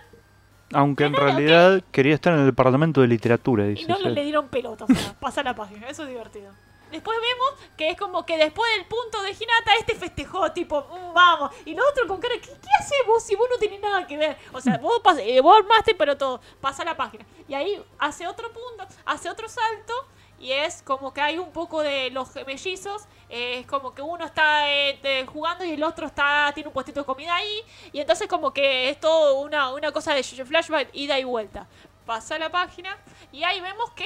Aunque 0.74 1.04
en 1.06 1.14
realidad 1.14 1.84
quería 1.92 2.16
estar 2.16 2.34
en 2.34 2.40
el 2.40 2.46
departamento 2.48 3.02
de 3.02 3.08
literatura, 3.08 3.70
y 3.70 3.86
no 3.86 4.00
le 4.00 4.24
dieron 4.24 4.48
pelota. 4.48 4.86
O 4.86 4.94
sea, 4.94 5.14
pasa 5.20 5.44
la 5.44 5.56
página, 5.56 5.88
eso 5.88 6.04
es 6.04 6.10
divertido. 6.10 6.52
Después 6.94 7.18
vemos 7.20 7.70
que 7.76 7.90
es 7.90 7.98
como 7.98 8.26
que 8.26 8.38
después 8.38 8.72
del 8.78 8.86
punto 8.86 9.22
de 9.22 9.32
Hinata, 9.32 9.76
este 9.80 9.96
festejó, 9.96 10.52
tipo, 10.54 10.82
"Mm, 10.82 11.14
vamos. 11.14 11.52
Y 11.66 11.74
lo 11.76 11.84
otro 11.90 12.08
con 12.08 12.22
cara, 12.22 12.36
¿qué, 12.36 12.48
qué 12.50 12.70
hacemos 12.80 13.22
si 13.24 13.36
vos 13.36 13.48
no 13.52 13.58
tenés 13.58 13.82
nada 13.82 14.08
que 14.08 14.16
ver? 14.16 14.38
O 14.54 14.62
sea, 14.62 14.78
vos, 14.78 15.02
pas- 15.04 15.20
eh, 15.20 15.42
vos 15.42 15.58
armaste, 15.58 15.96
pero 15.96 16.16
todo, 16.18 16.40
pasa 16.62 16.86
la 16.86 16.96
página. 16.96 17.26
Y 17.48 17.54
ahí 17.54 17.84
hace 18.00 18.26
otro 18.28 18.50
punto, 18.54 18.88
hace 19.06 19.30
otro 19.30 19.50
salto. 19.50 19.94
Y 20.40 20.52
es 20.52 20.82
como 20.82 21.14
que 21.14 21.22
hay 21.22 21.38
un 21.38 21.52
poco 21.52 21.82
de 21.82 22.10
los 22.12 22.34
mellizos. 22.46 23.04
eh, 23.30 23.60
es 23.62 23.66
como 23.66 23.96
que 23.96 24.02
uno 24.04 24.26
está 24.26 24.70
eh, 24.70 25.00
te- 25.02 25.26
jugando 25.26 25.64
y 25.66 25.72
el 25.72 25.84
otro 25.84 26.06
está 26.06 26.52
tiene 26.54 26.68
un 26.68 26.74
puestito 26.74 27.00
de 27.00 27.06
comida 27.06 27.34
ahí. 27.34 27.62
Y 27.92 28.00
entonces 28.00 28.28
como 28.28 28.54
que 28.54 28.90
es 28.90 29.00
todo 29.00 29.40
una, 29.40 29.72
una 29.74 29.92
cosa 29.92 30.14
de 30.14 30.22
flashback, 30.24 30.90
ida 30.94 31.18
y 31.18 31.24
vuelta. 31.24 31.66
Pasa 32.06 32.38
la 32.38 32.50
página 32.52 32.96
y 33.32 33.44
ahí 33.44 33.60
vemos 33.62 33.90
que 33.92 34.06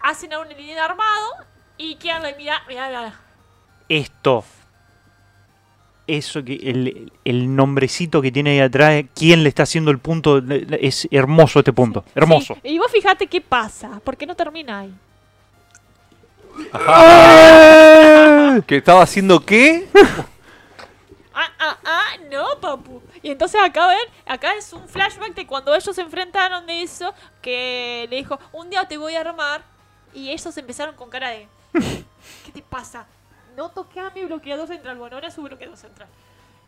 hacen 0.00 0.32
a 0.32 0.40
un 0.40 0.48
línea 0.48 0.84
armado 0.84 1.30
y 1.76 1.96
quedan 1.96 2.22
la 2.22 2.32
mira, 2.36 2.62
mira, 2.68 2.88
mira. 2.88 3.20
Esto. 3.88 4.44
Eso 6.06 6.44
que 6.44 6.54
el, 6.54 7.12
el 7.24 7.54
nombrecito 7.54 8.20
que 8.20 8.32
tiene 8.32 8.50
ahí 8.50 8.60
atrás, 8.60 9.04
quién 9.14 9.42
le 9.44 9.48
está 9.48 9.62
haciendo 9.62 9.90
el 9.90 9.98
punto, 9.98 10.42
es 10.80 11.06
hermoso 11.10 11.60
este 11.60 11.72
punto. 11.72 12.04
Hermoso. 12.14 12.54
Sí, 12.62 12.70
Y 12.70 12.78
vos 12.78 12.90
fijate 12.90 13.26
qué 13.28 13.40
pasa, 13.40 14.00
porque 14.04 14.26
no 14.26 14.34
termina 14.34 14.80
ahí. 14.80 14.94
¿Que 18.66 18.76
estaba 18.76 19.02
haciendo 19.02 19.44
qué? 19.44 19.88
Ah, 21.32 21.52
ah, 21.58 21.78
ah, 21.84 22.16
no, 22.30 22.60
papu. 22.60 23.00
Y 23.22 23.30
entonces 23.30 23.60
acá 23.62 23.86
ven, 23.86 23.98
acá 24.26 24.52
es 24.54 24.72
un 24.72 24.86
flashback 24.88 25.34
de 25.34 25.46
cuando 25.46 25.74
ellos 25.74 25.94
se 25.94 26.02
enfrentaron 26.02 26.66
de 26.66 26.82
eso, 26.82 27.14
que 27.40 28.06
le 28.10 28.16
dijo, 28.16 28.38
un 28.52 28.68
día 28.68 28.86
te 28.86 28.98
voy 28.98 29.14
a 29.14 29.20
armar, 29.20 29.62
y 30.14 30.30
ellos 30.30 30.56
empezaron 30.56 30.94
con 30.96 31.10
cara 31.10 31.30
de, 31.30 31.48
¿qué 32.44 32.52
te 32.52 32.62
pasa? 32.62 33.06
No 33.56 33.70
toqué 33.70 34.00
a 34.00 34.10
mi 34.10 34.24
bloqueador 34.24 34.66
central, 34.68 34.96
bueno, 34.98 35.16
ahora 35.16 35.30
su 35.30 35.42
bloqueador 35.42 35.76
central. 35.76 36.08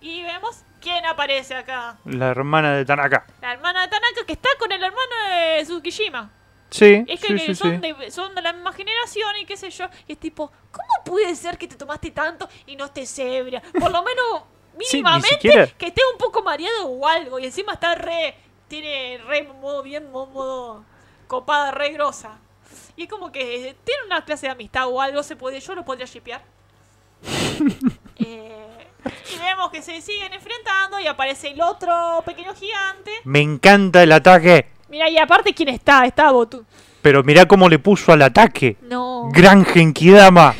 Y 0.00 0.22
vemos 0.24 0.62
quién 0.80 1.04
aparece 1.06 1.54
acá. 1.54 1.96
La 2.04 2.28
hermana 2.30 2.74
de 2.74 2.84
Tanaka. 2.84 3.24
La 3.40 3.52
hermana 3.52 3.82
de 3.82 3.88
Tanaka 3.88 4.26
que 4.26 4.32
está 4.32 4.48
con 4.58 4.72
el 4.72 4.82
hermano 4.82 5.12
de 5.30 5.62
Tsukishima. 5.64 6.30
Sí, 6.70 7.04
Es 7.06 7.20
que, 7.20 7.26
sí, 7.28 7.32
que 7.34 7.38
sí, 7.38 7.54
son, 7.54 7.70
sí. 7.70 7.76
De, 7.92 8.10
son 8.10 8.34
de 8.34 8.42
la 8.42 8.52
misma 8.52 8.72
generación 8.72 9.36
y 9.40 9.44
qué 9.44 9.56
sé 9.56 9.70
yo. 9.70 9.86
Y 10.08 10.12
es 10.14 10.18
tipo, 10.18 10.50
¿cómo 10.72 11.04
puede 11.04 11.34
ser 11.36 11.56
que 11.58 11.68
te 11.68 11.76
tomaste 11.76 12.10
tanto 12.10 12.48
y 12.66 12.74
no 12.76 12.86
estés 12.86 13.16
ebria? 13.18 13.62
Por 13.78 13.92
lo 13.92 14.02
menos, 14.02 14.42
mínimamente, 14.92 15.74
que 15.78 15.86
esté 15.86 16.00
un 16.12 16.18
poco 16.18 16.42
mareado 16.42 16.86
o 16.88 17.06
algo. 17.06 17.38
Y 17.38 17.44
encima 17.44 17.74
está 17.74 17.94
re, 17.94 18.34
tiene 18.68 19.18
re 19.26 19.42
modo 19.44 19.82
bien, 19.84 20.10
mo- 20.10 20.26
modo 20.26 20.84
copada, 21.28 21.70
re 21.70 21.90
grosa. 21.90 22.38
Y 22.96 23.04
es 23.04 23.08
como 23.08 23.32
que 23.32 23.74
tiene 23.84 24.04
una 24.06 24.24
clase 24.24 24.46
de 24.46 24.52
amistad 24.52 24.88
o 24.88 25.00
algo, 25.00 25.22
se 25.22 25.36
puede, 25.36 25.60
yo 25.60 25.74
lo 25.74 25.84
podría 25.84 26.06
shipear. 26.06 26.42
Eh, 28.24 28.86
y 29.34 29.38
vemos 29.38 29.70
que 29.72 29.82
se 29.82 30.00
siguen 30.00 30.32
enfrentando 30.32 31.00
y 31.00 31.08
aparece 31.08 31.50
el 31.50 31.60
otro 31.60 32.22
pequeño 32.24 32.54
gigante. 32.54 33.10
Me 33.24 33.40
encanta 33.40 34.00
el 34.00 34.12
ataque. 34.12 34.68
Mira, 34.88 35.08
y 35.08 35.18
aparte, 35.18 35.52
¿quién 35.52 35.70
está? 35.70 36.04
Está 36.04 36.30
Botu. 36.30 36.64
Pero 37.00 37.24
mirá 37.24 37.46
cómo 37.46 37.68
le 37.68 37.80
puso 37.80 38.12
al 38.12 38.22
ataque. 38.22 38.76
No. 38.82 39.28
Gran 39.32 39.64
Genkidama. 39.64 40.54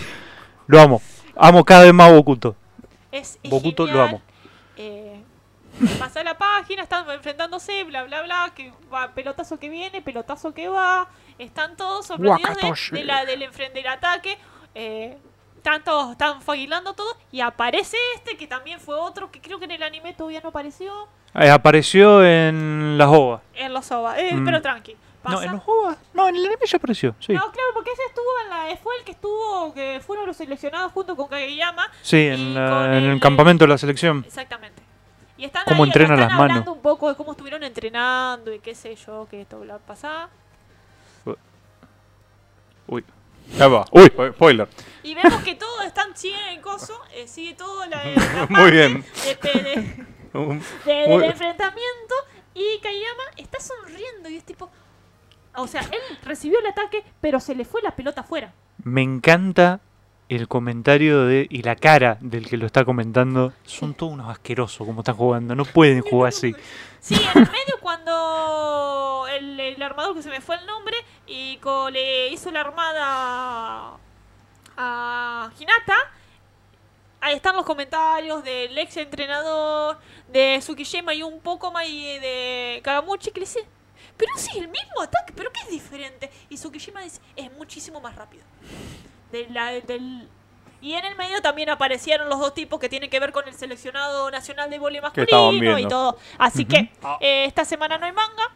Lo 0.67 0.81
amo. 0.81 1.03
Amo 1.37 1.65
cada 1.65 1.85
vez 1.85 1.95
más 1.95 2.11
a 2.11 2.15
Bokuto. 2.15 2.57
Es, 3.13 3.39
es 3.43 3.51
Bokuto 3.51 3.87
lo 3.87 4.03
amo. 4.03 4.23
Pasa 5.99 6.23
la 6.23 6.37
página, 6.37 6.83
están 6.83 7.09
enfrentándose, 7.11 7.85
bla, 7.85 8.05
bla, 8.05 8.23
bla, 8.23 8.53
que 8.55 8.73
va, 8.93 9.09
pelotazo 9.13 9.59
que 9.59 9.69
viene, 9.69 10.03
pelotazo 10.03 10.53
que 10.55 10.69
va. 10.69 11.09
Están 11.39 11.77
todos 11.77 12.07
sorprendidos 12.07 12.91
de, 12.91 13.05
la, 13.05 13.25
del, 13.25 13.49
del 13.75 13.87
ataque. 13.87 14.39
Eh, 14.75 15.17
están 15.57 15.83
todos, 15.83 16.13
están 16.13 16.43
fagilando 16.43 16.93
todo. 16.95 17.17
Y 17.31 17.41
aparece 17.41 17.97
este, 18.17 18.37
que 18.37 18.47
también 18.47 18.81
fue 18.81 18.95
otro, 18.97 19.31
que 19.31 19.41
creo 19.41 19.59
que 19.59 19.65
en 19.65 19.71
el 19.73 19.83
anime 19.83 20.13
todavía 20.13 20.41
no 20.43 20.51
apareció. 20.51 21.09
Eh, 21.35 21.49
apareció 21.51 22.25
en 22.25 22.97
las 22.99 23.09
OVA. 23.09 23.43
En 23.55 23.73
los 23.73 23.91
OVA. 23.91 24.21
Eh, 24.21 24.35
Mm. 24.35 24.45
Pero 24.45 24.61
tranqui. 24.63 24.97
Pasa. 25.23 25.37
No, 25.37 25.43
en 25.43 25.53
los 25.53 25.63
OVA. 25.65 25.97
No, 26.15 26.29
en 26.29 26.37
el 26.37 26.45
anime 26.47 26.67
ya 26.67 26.77
apareció. 26.77 27.15
Sí. 27.21 27.33
No, 27.33 27.41
claro, 27.41 27.69
porque 27.75 27.91
ese 27.93 28.03
estuvo 28.09 28.27
en 28.45 28.51
la. 28.51 28.77
Fue 28.77 28.93
el 28.99 29.05
que 29.05 29.13
estuvo. 29.13 29.73
Que 29.73 30.01
fueron 30.05 30.27
los 30.27 30.37
seleccionados 30.37 30.93
junto 30.93 31.17
con 31.17 31.29
Kageyama. 31.29 31.89
Sí, 32.03 32.27
en, 32.27 32.55
la- 32.55 32.69
con 32.69 32.85
en 32.87 33.05
el 33.05 33.11
el- 33.13 33.21
campamento 33.21 33.65
de 33.65 33.69
la 33.69 33.79
selección. 33.79 34.25
Exactamente. 34.27 34.82
Y 35.43 35.47
están 35.47 35.65
Cómo 35.67 35.83
ahí, 35.83 35.89
entrenan 35.89 36.13
están 36.21 36.29
las 36.29 36.39
manos. 36.39 36.51
hablando 36.53 36.73
un 36.75 36.83
poco 36.83 37.09
de 37.09 37.17
cómo 37.17 37.33
estuvieron 37.33 37.65
entrenando 37.65 38.53
y 38.55 38.61
qué 38.61 38.77
sé 38.77 38.95
yo, 38.95 39.27
que 39.29 39.41
esto 39.41 39.65
la 39.65 39.79
pasada. 39.79 40.31
Uy. 42.87 43.05
Ya 43.59 43.67
va. 43.67 43.85
Uy. 43.91 44.05
Spo- 44.05 44.33
Spoiler. 44.35 44.69
Y 45.03 45.15
vemos 45.17 45.43
que 45.43 45.57
todos 45.57 45.85
están, 45.85 46.17
siguen 46.17 46.39
en 46.51 46.61
coso, 46.63 46.97
eh, 47.13 47.27
sigue 47.27 47.55
todo 47.55 47.85
la, 47.87 48.05
la 48.05 48.47
Muy 48.49 48.57
parte 48.57 48.71
bien. 48.71 49.05
De, 50.33 50.93
del 50.93 51.25
enfrentamiento 51.25 52.15
y 52.55 52.79
Kayama 52.81 53.25
está 53.37 53.59
sonriendo 53.61 54.29
y 54.31 54.37
es 54.37 54.45
tipo... 54.45 54.71
O 55.57 55.67
sea, 55.67 55.81
él 55.83 56.19
recibió 56.25 56.59
el 56.61 56.67
ataque, 56.67 57.05
pero 57.21 57.41
se 57.41 57.55
le 57.57 57.65
fue 57.67 57.83
la 57.83 57.91
pelota 57.97 58.21
afuera. 58.23 58.53
Me 58.85 59.03
encanta 59.03 59.81
el 60.37 60.49
comentario 60.49 61.25
de 61.25 61.47
y 61.51 61.63
la 61.63 61.77
cara 61.77 62.19
del 62.21 62.49
que 62.49 62.57
lo 62.57 62.67
está 62.67 62.85
comentando. 62.85 63.53
Son 63.65 63.95
todos 63.95 64.13
unos 64.13 64.31
asquerosos 64.31 64.87
como 64.87 65.01
están 65.01 65.17
jugando. 65.17 65.55
No 65.55 65.65
pueden 65.65 66.01
jugar 66.03 66.29
así. 66.29 66.55
Sí, 67.01 67.15
en 67.15 67.43
el 67.43 67.51
medio 67.51 67.79
cuando 67.81 69.27
el, 69.31 69.59
el 69.59 69.83
armador, 69.83 70.15
que 70.15 70.23
se 70.23 70.31
me 70.31 70.41
fue 70.41 70.57
el 70.57 70.67
nombre, 70.67 70.97
y 71.27 71.59
le 71.93 72.29
hizo 72.29 72.51
la 72.51 72.61
armada 72.61 73.99
a 74.77 75.51
Hinata, 75.59 75.97
ahí 77.21 77.37
están 77.37 77.57
los 77.57 77.65
comentarios 77.65 78.43
del 78.45 78.77
ex 78.79 78.97
entrenador, 78.97 79.99
de 80.29 80.59
Tsukishima 80.61 81.15
y 81.15 81.23
un 81.23 81.41
poco 81.41 81.71
más 81.71 81.87
y 81.87 82.19
de 82.19 82.81
Kagamuchi 82.83 83.31
que 83.31 83.41
le 83.41 83.47
dice, 83.47 83.67
pero 84.17 84.33
si 84.37 84.51
es 84.51 84.57
el 84.57 84.69
mismo 84.69 85.01
ataque, 85.03 85.33
pero 85.35 85.51
¿qué 85.53 85.61
es 85.61 85.71
diferente? 85.71 86.31
Y 86.49 86.57
Tsukishima 86.57 87.01
dice, 87.01 87.21
es 87.37 87.51
muchísimo 87.53 88.01
más 88.01 88.15
rápido. 88.17 88.45
De 89.33 89.49
la- 89.51 89.73
del... 89.73 90.29
Y 90.81 90.95
en 90.95 91.05
el 91.05 91.15
medio 91.17 91.41
también 91.41 91.71
aparecieron 91.71 92.29
los 92.29 92.41
dos 92.41 92.55
tipos 92.55 92.81
que 92.81 92.89
tienen 92.89 93.09
que 93.09 93.21
ver 93.21 93.31
con 93.33 93.47
el 93.47 93.55
seleccionado 93.55 94.31
nacional 94.33 94.69
de 94.69 94.79
voleibol 94.81 95.13
masculino 95.17 95.79
y 95.79 95.83
todo. 95.89 96.19
Así 96.39 96.65
que 96.65 96.91
eh, 97.21 97.45
esta 97.47 97.65
semana 97.65 97.99
no 97.99 98.07
hay 98.07 98.13
manga. 98.13 98.51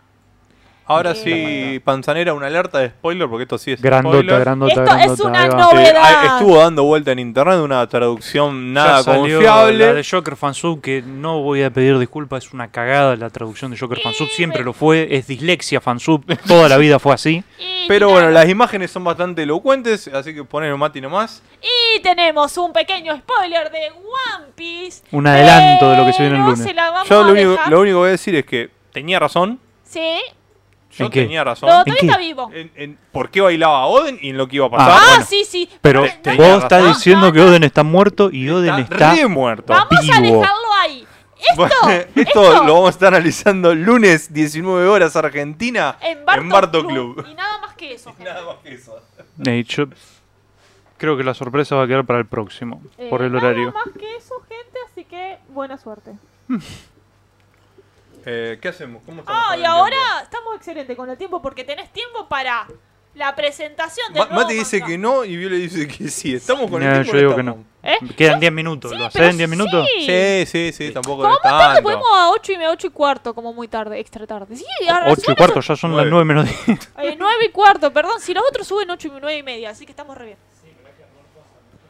Ahora 0.89 1.15
sí, 1.17 1.81
Panzanera, 1.85 2.33
una 2.33 2.47
alerta 2.47 2.79
de 2.79 2.91
spoiler, 2.91 3.29
porque 3.29 3.43
esto 3.43 3.59
sí 3.59 3.73
es 3.73 3.83
Grandota, 3.83 4.19
spoiler. 4.19 4.41
grandota, 4.41 4.73
Esto 4.73 4.85
grandota. 4.85 5.13
es 5.15 5.21
una 5.21 5.45
Eh, 5.47 5.49
Novedad. 5.49 6.25
estuvo 6.37 6.59
dando 6.59 6.85
vuelta 6.85 7.11
en 7.11 7.19
internet 7.19 7.59
una 7.59 7.85
traducción 7.89 8.69
Ya 8.69 8.73
nada 8.85 9.03
salió 9.03 9.37
confiable. 9.39 9.87
La 9.87 9.93
de 9.95 10.05
Joker 10.09 10.37
Fansub, 10.37 10.81
que 10.81 11.03
no 11.03 11.43
voy 11.43 11.65
a 11.65 11.71
pedir 11.71 11.99
disculpas, 11.99 12.45
es 12.47 12.53
una 12.53 12.69
cagada 12.71 13.17
la 13.17 13.31
traducción 13.31 13.73
de 13.73 13.79
Joker 13.79 13.99
Fansub. 14.01 14.29
Siempre 14.29 14.63
lo 14.63 14.73
fue, 14.73 15.09
es 15.11 15.27
dislexia 15.27 15.81
Fansub, 15.81 16.25
toda 16.47 16.69
la 16.69 16.77
vida 16.77 17.01
fue 17.01 17.15
así. 17.15 17.43
Pero 17.89 18.09
bueno, 18.11 18.31
las 18.31 18.49
imágenes 18.49 18.91
son 18.93 19.03
bastante 19.03 19.43
elocuentes, 19.43 20.07
así 20.09 20.35
que 20.35 20.45
ponelo 20.45 20.79
Mati 20.79 21.01
nomás. 21.01 21.43
Y 21.63 22.01
tenemos 22.01 22.57
un 22.59 22.73
pequeño 22.73 23.17
spoiler 23.17 23.71
de 23.73 23.91
One 23.91 24.47
Piece. 24.55 25.03
Un 25.11 25.27
adelanto 25.27 25.91
de 25.91 25.97
lo 25.97 26.07
que 26.07 26.13
se 26.13 26.23
viene 26.23 26.37
el 26.37 26.43
lunes. 26.45 26.61
se 26.61 26.75
la 26.75 26.91
vamos 26.91 27.09
Yo 27.09 27.21
a 27.23 27.27
lo 27.27 27.33
único, 27.33 27.59
lo 27.71 27.81
único 27.81 27.95
que 27.97 27.99
voy 27.99 28.09
a 28.09 28.13
decir 28.13 28.37
es 28.37 28.47
que 28.47 28.71
tenía 28.93 29.19
razón. 29.19 29.59
Sí, 29.85 30.17
Yo 30.97 31.05
¿En 31.07 31.11
qué? 31.11 31.23
tenía 31.23 31.45
razón. 31.45 31.69
no, 31.69 31.79
¿En 31.79 31.85
todavía 31.85 32.01
qué? 32.01 32.07
está 32.07 32.19
vivo. 32.19 32.51
En, 32.53 32.71
en 32.75 32.99
por 33.13 33.31
qué 33.31 33.41
bailaba 33.41 33.87
Oden 33.87 34.19
y 34.23 34.31
en 34.31 34.37
lo 34.39 34.49
que 34.49 34.57
iba 34.57 34.67
a 34.67 34.71
pasar. 34.71 34.91
Ah, 34.91 34.97
Ah, 35.01 35.09
Bueno, 35.11 35.27
sí, 35.27 35.45
sí. 35.45 35.69
Pero 35.81 36.01
no- 36.03 36.07
no- 36.07 36.13
tenía 36.23 36.37
vos 36.39 36.47
razón. 36.49 36.63
estás 36.63 36.83
No, 36.83 36.89
diciendo 36.89 37.33
que. 37.33 37.41
Oden 37.41 37.65
está 37.65 37.83
muerto 37.83 38.31
y 38.33 38.49
Oden 38.49 38.75
está... 38.81 39.15
re 39.15 39.27
muerto. 39.27 39.73
Vamos 39.73 39.93
a 39.93 40.21
dejarlo 40.21 40.73
ahí. 40.81 41.07
Esto, 41.51 41.67
esto, 41.91 42.21
esto 42.21 42.65
lo 42.65 42.75
vamos 42.75 42.87
a 42.87 42.91
estar 42.91 43.15
analizando 43.15 43.75
lunes 43.75 44.33
19 44.33 44.87
horas 44.89 45.15
Argentina 45.17 45.97
en 46.01 46.25
Barto, 46.25 46.43
en 46.43 46.49
Barto 46.49 46.87
Club. 46.87 47.15
Club. 47.17 47.27
Y 47.31 47.35
nada 47.35 47.59
más 47.59 47.75
que 47.77 47.93
eso, 47.93 48.11
gente. 48.17 48.33
Nada 48.33 48.45
más 48.47 48.57
que 48.63 48.73
eso. 48.75 48.99
Eh, 49.45 49.65
yo 49.69 49.85
creo 50.97 51.17
que 51.19 51.25
la 51.25 51.35
sorpresa 51.35 51.77
va 51.77 51.85
a 51.85 51.87
quedar 51.87 52.07
para 52.07 52.19
el 52.21 52.27
próximo, 52.27 52.81
Eh, 52.97 53.09
por 53.11 53.21
el 53.23 53.37
horario. 53.37 53.67
Nada 53.67 53.85
más 53.85 53.95
que 53.99 54.17
eso, 54.17 54.35
gente, 54.49 54.79
así 54.91 55.05
que 55.05 55.37
buena 55.51 55.77
suerte. 55.77 56.13
Eh, 58.29 58.59
¿Qué 58.61 58.69
hacemos? 58.69 59.03
¿Cómo 59.07 59.21
estamos 59.21 59.41
Ah, 59.49 59.57
y 59.57 59.61
el 59.61 59.67
ahora 59.67 59.91
tiempo? 59.97 60.23
estamos 60.25 60.57
excelente 60.57 60.97
con 60.97 61.09
el 61.09 61.17
tiempo 61.17 61.41
porque 61.41 61.63
tenés 61.63 61.93
tiempo 61.93 62.29
para 62.29 62.67
la 63.15 63.35
presentación 63.37 64.13
de 64.13 64.19
Ma- 64.21 64.27
Mati 64.27 64.55
dice 64.55 64.83
que 64.83 64.99
no 64.99 65.25
y 65.25 65.37
Viole 65.37 65.57
dice 65.57 65.87
que 65.87 66.09
sí. 66.09 66.35
¿Estamos 66.35 66.69
con 66.71 66.83
el 66.83 66.89
No, 66.89 66.95
tiempo? 66.97 67.13
yo 67.13 67.19
digo 67.19 67.37
que 67.37 67.43
no. 67.45 67.65
¿Eh? 67.85 67.97
Quedan 68.17 68.41
10 68.41 68.53
minutos, 68.53 68.91
Sí, 68.91 68.99
¿lo 68.99 69.07
hacen 69.07 69.23
en 69.23 69.37
10 69.37 69.49
minutos? 69.49 69.87
sí. 69.97 70.07
Sí, 70.07 70.45
sí, 70.47 70.73
sí, 70.73 70.93
tampoco 70.93 71.23
Como 71.23 71.35
muy 71.35 71.39
tarde 71.41 71.75
tanto. 71.77 71.83
podemos 71.85 72.07
a 72.13 72.31
8 72.31 72.53
y 72.53 72.57
media, 72.57 72.71
8 72.73 72.87
y 72.89 72.91
cuarto, 72.91 73.33
como 73.33 73.53
muy 73.53 73.69
tarde, 73.69 74.01
extra 74.01 74.27
tarde. 74.27 74.57
Sí, 74.57 74.65
ahora 74.91 75.07
8 75.13 75.33
y 75.33 75.35
cuarto, 75.37 75.61
ya 75.61 75.77
son 75.77 75.97
las 75.97 76.05
Nueve. 76.07 76.11
9 76.11 76.25
menos 76.25 76.45
10. 76.67 76.81
eso- 76.81 76.91
eh, 76.99 77.15
9 77.17 77.45
y 77.47 77.51
cuarto, 77.51 77.93
perdón. 77.93 78.21
Si 78.21 78.35
los 78.35 78.43
otros 78.49 78.67
suben 78.67 78.91
8 78.91 79.07
y 79.07 79.11
9 79.13 79.39
y 79.39 79.43
media, 79.45 79.71
así 79.71 79.87
que 79.87 79.93
estamos 79.93 80.19
re 80.19 80.25
bien. 80.27 80.39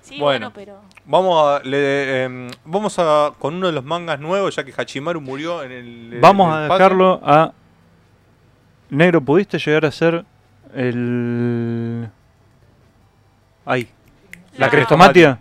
Sí, 0.06 0.18
Bueno. 0.20 0.50
bueno, 0.50 0.52
pero. 0.54 0.80
Vamos 1.04 1.48
a, 1.60 1.60
le- 1.64 2.24
em, 2.24 2.48
vamos 2.64 2.96
a 3.00 3.32
con 3.38 3.54
uno 3.54 3.66
de 3.66 3.72
los 3.72 3.82
mangas 3.84 4.20
nuevos, 4.20 4.54
ya 4.54 4.62
que 4.64 4.72
Hachimaru 4.76 5.20
murió 5.20 5.62
en 5.64 5.72
el. 5.72 6.12
en 6.14 6.20
Vamos 6.20 6.48
el 6.48 6.54
a 6.70 6.74
dejarlo 6.74 7.20
a... 7.24 7.52
Negro, 8.90 9.20
¿pudiste 9.20 9.58
llegar 9.58 9.84
a 9.84 9.90
ser 9.90 10.24
el... 10.74 12.08
Ahí. 13.64 13.90
¿La 14.56 14.66
La- 14.66 14.70
crestomatia? 14.70 15.40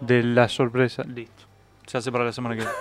De 0.00 0.22
la 0.22 0.48
sorpresa. 0.50 1.02
Listo. 1.04 1.44
Se 1.86 1.96
hace 1.96 2.12
para 2.12 2.24
la 2.24 2.32
semana 2.32 2.54
que 2.56 2.60
viene. 2.62 2.74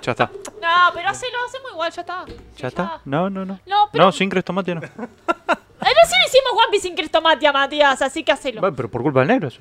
ya 0.00 0.12
está. 0.12 0.30
No, 0.64 0.90
pero 0.94 1.08
hacelo, 1.10 1.36
hacemos 1.46 1.72
igual, 1.72 1.92
ya 1.92 2.00
está. 2.00 2.24
¿Ya 2.56 2.68
está? 2.68 3.00
No, 3.04 3.28
no, 3.28 3.44
no. 3.44 3.60
No, 3.66 3.88
pero. 3.92 4.04
No, 4.06 4.12
sin 4.12 4.30
crestomatia 4.30 4.74
no. 4.76 4.80
Recién 5.84 6.20
hicimos 6.26 6.52
One 6.52 6.70
Piece 6.70 6.88
sin 6.88 6.96
Crestomatia, 6.96 7.52
Matías, 7.52 8.00
así 8.02 8.22
que 8.24 8.32
hacelo. 8.32 8.60
Bueno, 8.60 8.74
pero 8.76 8.90
por 8.90 9.02
culpa 9.02 9.20
del 9.20 9.28
negro 9.28 9.48
eso. 9.48 9.60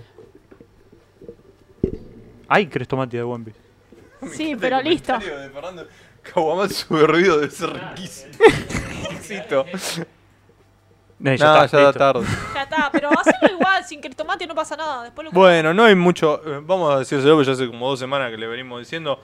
Hay 2.48 2.68
crestomatia 2.68 3.20
de 3.20 3.24
One 3.24 3.46
Piece. 3.46 3.60
Sí, 4.36 4.56
pero 4.60 4.80
El 4.80 4.86
listo. 4.86 5.18
de 5.18 5.50
Fernando 5.50 5.88
Kawamatsu 6.34 6.96
de 6.96 7.08
ruido 7.08 7.40
debe 7.40 7.52
ser 7.52 7.74
riquísimo. 7.74 8.32
Éxito. 9.12 9.66
Ya 11.20 11.34
está, 11.34 11.66
ya 11.66 11.80
da 11.80 11.94
tarde. 11.94 12.26
Ya 12.54 12.64
está, 12.64 12.90
pero 12.92 13.10
hacelo 13.18 13.54
igual, 13.54 13.84
sin 13.86 14.02
Crestomatia 14.02 14.46
no 14.48 14.56
pasa 14.56 14.76
nada. 14.76 15.04
Después 15.04 15.26
lo 15.26 15.32
Bueno, 15.32 15.74
no 15.74 15.84
hay 15.86 15.96
mucho. 15.96 16.42
eh, 16.46 16.62
Vamos 16.64 16.94
a 16.94 17.00
decírselo, 17.00 17.36
porque 17.36 17.48
ya 17.48 17.54
hace 17.54 17.68
como 17.68 17.90
dos 17.90 18.00
semanas 18.00 18.30
que 18.32 18.38
le 18.38 18.48
venimos 18.48 18.80
diciendo. 18.80 19.20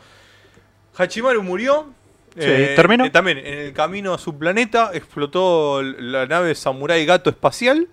Hachimaru 0.98 1.44
murió. 1.44 1.94
Eh, 2.36 2.68
Sí, 2.70 2.76
¿terminó? 2.76 3.06
eh, 3.06 3.10
también 3.10 3.38
en 3.40 3.60
el 3.60 3.74
camino 3.74 4.14
a 4.14 4.18
su 4.18 4.38
planeta 4.38 4.92
explotó 4.94 5.82
la 5.82 6.26
nave 6.26 6.56
Samurai 6.56 7.06
Gato 7.06 7.30
Espacial. 7.30 7.88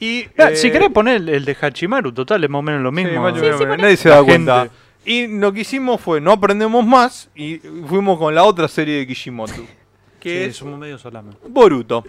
Y. 0.00 0.24
Ah, 0.38 0.50
eh, 0.50 0.56
si 0.56 0.70
querés 0.70 0.90
poner 0.90 1.16
el, 1.16 1.28
el 1.28 1.44
de 1.44 1.56
Hachimaru, 1.60 2.12
total, 2.12 2.44
es 2.44 2.50
más 2.50 2.60
o 2.60 2.62
menos 2.62 2.82
lo 2.82 2.92
mismo. 2.92 3.10
Sí, 3.34 3.46
nadie 3.78 3.96
se 3.96 4.08
da 4.08 4.22
cuenta. 4.22 4.60
gente. 4.60 4.74
Y 5.04 5.26
lo 5.26 5.52
que 5.52 5.60
hicimos 5.60 6.00
fue 6.00 6.20
no 6.20 6.32
aprendemos 6.32 6.84
más 6.84 7.30
y 7.34 7.58
fuimos 7.86 8.18
con 8.18 8.34
la 8.34 8.44
otra 8.44 8.68
serie 8.68 8.98
de 8.98 9.06
Kishimoto. 9.06 9.52
Que 10.20 10.44
Sí, 10.44 10.50
es 10.50 10.56
somos 10.56 10.78
medio 10.80 10.98
salame. 10.98 11.30
Boruto. 11.46 12.04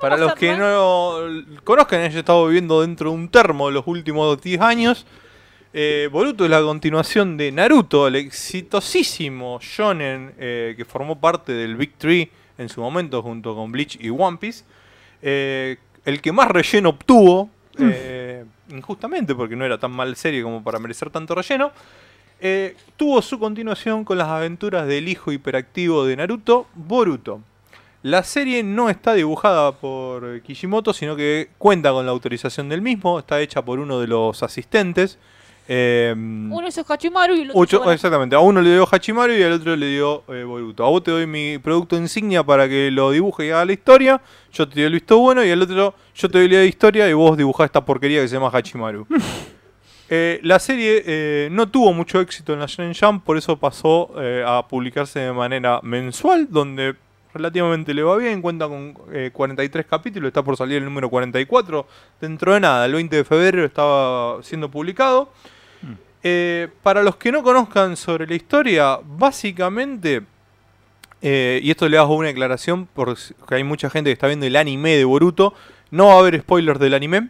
Para 0.00 0.16
los 0.16 0.34
que 0.34 0.56
no 0.56 1.16
conozcan, 1.64 2.00
haya 2.02 2.20
estado 2.20 2.46
viviendo 2.46 2.80
dentro 2.82 3.10
de 3.10 3.16
un 3.16 3.28
termo 3.28 3.70
los 3.72 3.84
últimos 3.88 4.40
10 4.40 4.60
años. 4.60 5.04
Eh, 5.72 6.08
Boruto 6.10 6.44
es 6.44 6.50
la 6.50 6.62
continuación 6.62 7.36
de 7.36 7.52
Naruto, 7.52 8.08
el 8.08 8.16
exitosísimo 8.16 9.58
shonen 9.60 10.32
eh, 10.38 10.74
que 10.76 10.84
formó 10.84 11.20
parte 11.20 11.52
del 11.52 11.76
Big 11.76 11.94
Tree 11.98 12.30
en 12.56 12.68
su 12.68 12.80
momento 12.80 13.22
junto 13.22 13.54
con 13.54 13.70
Bleach 13.70 13.98
y 14.00 14.08
One 14.08 14.38
Piece. 14.38 14.64
Eh, 15.20 15.76
el 16.04 16.22
que 16.22 16.32
más 16.32 16.48
relleno 16.48 16.90
obtuvo, 16.90 17.50
eh, 17.78 18.44
injustamente 18.70 19.34
porque 19.34 19.56
no 19.56 19.64
era 19.64 19.78
tan 19.78 19.90
mal 19.90 20.16
serie 20.16 20.42
como 20.42 20.62
para 20.64 20.78
merecer 20.78 21.10
tanto 21.10 21.34
relleno, 21.34 21.70
tuvo 22.96 23.20
su 23.20 23.38
continuación 23.38 24.04
con 24.04 24.16
las 24.16 24.28
aventuras 24.28 24.86
del 24.86 25.08
hijo 25.08 25.32
hiperactivo 25.32 26.06
de 26.06 26.16
Naruto, 26.16 26.66
Boruto. 26.74 27.42
La 28.02 28.22
serie 28.22 28.62
no 28.62 28.88
está 28.88 29.12
dibujada 29.14 29.72
por 29.72 30.40
Kishimoto, 30.42 30.92
sino 30.92 31.16
que 31.16 31.50
cuenta 31.58 31.90
con 31.90 32.06
la 32.06 32.12
autorización 32.12 32.68
del 32.68 32.80
mismo, 32.80 33.18
está 33.18 33.40
hecha 33.40 33.62
por 33.62 33.80
uno 33.80 34.00
de 34.00 34.06
los 34.06 34.42
asistentes. 34.42 35.18
Eh, 35.68 36.14
Uno 36.16 36.66
hizo 36.66 36.82
Hachimaru 36.88 37.34
y 37.34 37.42
el 37.42 37.50
otro. 37.50 37.60
ocho- 37.60 37.92
exactamente, 37.92 38.34
a 38.34 38.40
uno 38.40 38.60
le 38.62 38.70
dio 38.72 38.88
Hachimaru 38.90 39.34
y 39.34 39.42
al 39.42 39.52
otro 39.52 39.76
le 39.76 39.86
dio 39.86 40.22
eh, 40.28 40.42
Boruto. 40.44 40.84
A 40.84 40.88
vos 40.88 41.02
te 41.02 41.10
doy 41.10 41.26
mi 41.26 41.58
producto 41.58 41.96
insignia 41.96 42.42
para 42.42 42.66
que 42.68 42.90
lo 42.90 43.10
dibuje 43.10 43.46
y 43.46 43.50
haga 43.50 43.64
la 43.66 43.72
historia, 43.72 44.20
yo 44.52 44.66
te 44.68 44.76
doy 44.76 44.84
el 44.84 44.92
visto 44.94 45.18
bueno 45.18 45.44
y 45.44 45.50
al 45.50 45.60
otro 45.62 45.94
yo 46.14 46.28
te 46.30 46.38
doy 46.38 46.48
la 46.48 46.64
historia 46.64 47.08
y 47.08 47.12
vos 47.12 47.36
dibujás 47.36 47.66
esta 47.66 47.84
porquería 47.84 48.22
que 48.22 48.28
se 48.28 48.34
llama 48.34 48.50
Hachimaru. 48.52 49.06
Eh, 50.10 50.40
la 50.42 50.58
serie 50.58 51.02
eh, 51.04 51.48
no 51.52 51.68
tuvo 51.68 51.92
mucho 51.92 52.18
éxito 52.18 52.54
en 52.54 52.60
la 52.60 52.66
Shonen 52.66 52.94
Jump, 52.98 53.22
por 53.24 53.36
eso 53.36 53.58
pasó 53.58 54.10
eh, 54.18 54.42
a 54.46 54.66
publicarse 54.66 55.20
de 55.20 55.32
manera 55.34 55.80
mensual, 55.82 56.46
donde 56.50 56.94
relativamente 57.34 57.92
le 57.92 58.02
va 58.02 58.16
bien, 58.16 58.40
cuenta 58.40 58.66
con 58.68 58.94
eh, 59.12 59.28
43 59.34 59.84
capítulos, 59.84 60.28
está 60.28 60.42
por 60.42 60.56
salir 60.56 60.78
el 60.78 60.86
número 60.86 61.10
44, 61.10 61.86
dentro 62.22 62.54
de 62.54 62.60
nada, 62.60 62.86
el 62.86 62.94
20 62.94 63.16
de 63.16 63.24
febrero 63.24 63.66
estaba 63.66 64.42
siendo 64.42 64.70
publicado. 64.70 65.30
Eh, 66.22 66.68
para 66.82 67.02
los 67.02 67.16
que 67.16 67.30
no 67.30 67.42
conozcan 67.42 67.96
sobre 67.96 68.26
la 68.26 68.34
historia, 68.34 68.98
básicamente, 69.04 70.22
eh, 71.22 71.60
y 71.62 71.70
esto 71.70 71.88
le 71.88 71.98
hago 71.98 72.16
una 72.16 72.28
declaración 72.28 72.88
porque 72.92 73.22
hay 73.50 73.64
mucha 73.64 73.88
gente 73.90 74.10
que 74.10 74.14
está 74.14 74.26
viendo 74.26 74.46
el 74.46 74.56
anime 74.56 74.96
de 74.96 75.04
Boruto, 75.04 75.54
no 75.90 76.06
va 76.06 76.14
a 76.14 76.18
haber 76.18 76.40
spoilers 76.40 76.80
del 76.80 76.94
anime, 76.94 77.28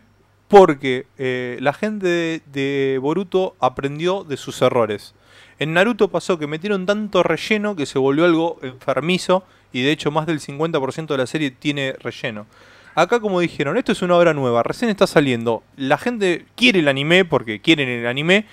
porque 0.48 1.06
eh, 1.18 1.58
la 1.60 1.74
gente 1.74 2.42
de 2.46 2.98
Boruto 3.00 3.54
aprendió 3.60 4.24
de 4.24 4.36
sus 4.36 4.60
errores. 4.62 5.14
En 5.58 5.74
Naruto 5.74 6.08
pasó 6.08 6.38
que 6.38 6.46
metieron 6.46 6.86
tanto 6.86 7.22
relleno 7.22 7.76
que 7.76 7.84
se 7.84 7.98
volvió 7.98 8.24
algo 8.24 8.58
enfermizo 8.62 9.44
y 9.72 9.82
de 9.82 9.90
hecho 9.90 10.10
más 10.10 10.26
del 10.26 10.40
50% 10.40 11.06
de 11.06 11.18
la 11.18 11.26
serie 11.26 11.50
tiene 11.50 11.94
relleno. 12.00 12.46
Acá 12.94 13.20
como 13.20 13.40
dijeron, 13.40 13.76
esto 13.76 13.92
es 13.92 14.02
una 14.02 14.16
obra 14.16 14.34
nueva, 14.34 14.62
recién 14.62 14.90
está 14.90 15.06
saliendo. 15.06 15.62
La 15.76 15.98
gente 15.98 16.46
quiere 16.56 16.78
el 16.78 16.88
anime 16.88 17.24
porque 17.24 17.60
quieren 17.60 17.88
el 17.88 18.06
anime. 18.06 18.46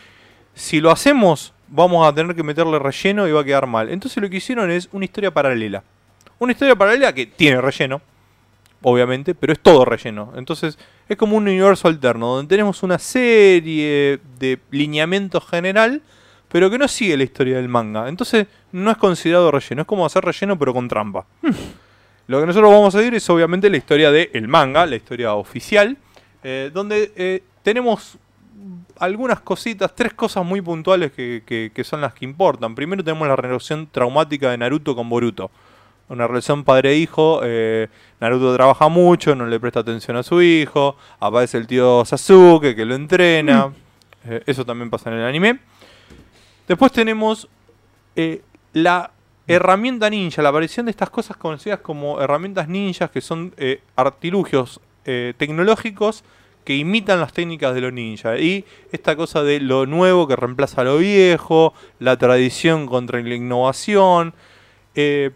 Si 0.56 0.82
lo 0.82 0.90
hacemos 0.91 1.53
vamos 1.68 2.07
a 2.07 2.14
tener 2.14 2.36
que 2.36 2.44
meterle 2.44 2.80
relleno 2.80 3.27
y 3.27 3.32
va 3.32 3.41
a 3.41 3.44
quedar 3.44 3.68
mal. 3.68 3.90
Entonces 3.90 4.22
lo 4.22 4.30
que 4.30 4.38
hicieron 4.38 4.72
es 4.72 4.90
una 4.91 5.06
historia 5.06 5.32
paralela. 5.32 5.84
Una 6.40 6.52
historia 6.52 6.76
paralela 6.76 7.14
que 7.14 7.26
tiene 7.26 7.61
relleno, 7.61 8.02
obviamente, 8.82 9.34
pero 9.36 9.53
es 9.53 9.60
todo 9.60 9.86
relleno. 9.86 10.34
Entonces 10.36 10.77
es 11.07 11.18
como 11.18 11.38
un 11.38 11.44
universo 11.44 11.88
alterno, 11.88 12.36
donde 12.36 12.49
tenemos 12.49 12.84
una 12.84 12.99
serie 12.99 14.19
de 14.40 14.60
lineamiento 14.72 15.40
general, 15.41 16.02
pero 16.49 16.69
que 16.69 16.77
no 16.77 16.88
sigue 16.88 17.18
la 17.18 17.23
historia 17.23 17.57
del 17.57 17.69
manga. 17.69 18.07
Entonces 18.07 18.48
no 18.72 18.91
es 18.91 18.98
considerado 18.98 19.52
relleno, 19.52 19.82
es 19.82 19.88
como 19.88 20.06
hacer 20.06 20.23
relleno 20.23 20.57
pero 20.57 20.73
con 20.73 20.88
trampa. 20.88 21.26
Lo 22.27 22.40
que 22.40 22.48
nosotros 22.48 22.72
vamos 22.72 22.95
a 22.95 22.98
seguir 22.98 23.14
es 23.14 23.30
obviamente 23.30 23.69
la 23.69 23.77
historia 23.77 24.11
del 24.11 24.48
manga, 24.48 24.86
la 24.88 24.95
historia 24.95 25.36
oficial, 25.36 25.95
eh, 26.44 26.72
donde 26.73 27.11
eh, 27.15 27.44
tenemos 27.61 28.18
algunas 29.00 29.40
cositas, 29.42 29.94
tres 29.96 30.14
cosas 30.14 30.46
muy 30.46 30.62
puntuales 30.62 31.12
que, 31.12 31.44
que- 31.46 31.72
que 31.74 31.84
son 31.84 32.02
las 32.02 32.14
que 32.14 32.26
importan. 32.26 32.76
Primero 32.76 33.04
tenemos 33.04 33.28
la 33.28 33.36
relación 33.36 33.88
traumática 33.92 34.52
de 34.52 34.58
Naruto 34.58 34.96
con 34.96 35.10
Boruto. 35.10 35.52
Una 36.08 36.28
relación 36.28 36.64
padre-hijo. 36.64 37.42
eh, 37.44 37.88
Naruto 38.20 38.54
trabaja 38.56 38.88
mucho, 38.90 39.36
no 39.36 39.46
le 39.48 39.60
presta 39.60 39.80
atención 39.82 40.16
a 40.18 40.24
su 40.24 40.42
hijo. 40.42 40.96
Aparece 41.20 41.58
el 41.58 41.66
tío 41.68 42.06
Sasuke 42.06 42.76
que 42.76 42.86
lo 42.86 42.96
entrena. 42.96 43.74
eh, 44.28 44.42
eso 44.46 44.66
también 44.66 44.90
pasa 44.90 45.10
en 45.12 45.18
el 45.18 45.26
anime. 45.26 45.60
Después 46.68 46.92
tenemos 46.92 47.48
eh, 48.16 48.42
la 48.74 49.12
herramienta 49.48 50.10
ninja, 50.10 50.42
la 50.42 50.50
aparición 50.50 50.86
de 50.88 50.92
estas 50.92 51.10
cosas 51.10 51.38
conocidas 51.38 51.80
como 51.80 52.20
herramientas 52.22 52.68
ninjas, 52.68 53.12
que 53.12 53.22
son 53.22 53.54
artilugios 53.96 54.80
tecnológicos 55.38 56.24
que 56.66 56.76
imitan 56.76 57.22
las 57.22 57.32
técnicas 57.32 57.74
de 57.74 57.82
los 57.82 57.94
ninjas. 57.94 58.40
Y 58.42 58.66
esta 58.92 59.16
cosa 59.16 59.44
de 59.44 59.60
lo 59.62 59.86
nuevo 59.86 60.28
que 60.28 60.36
reemplaza 60.36 60.82
a 60.82 60.84
lo 60.84 60.98
viejo, 60.98 61.74
la 62.00 62.18
tradición 62.18 62.88
contra 62.88 63.22
la 63.22 63.36
innovación, 63.36 64.34
eh, 64.96 65.32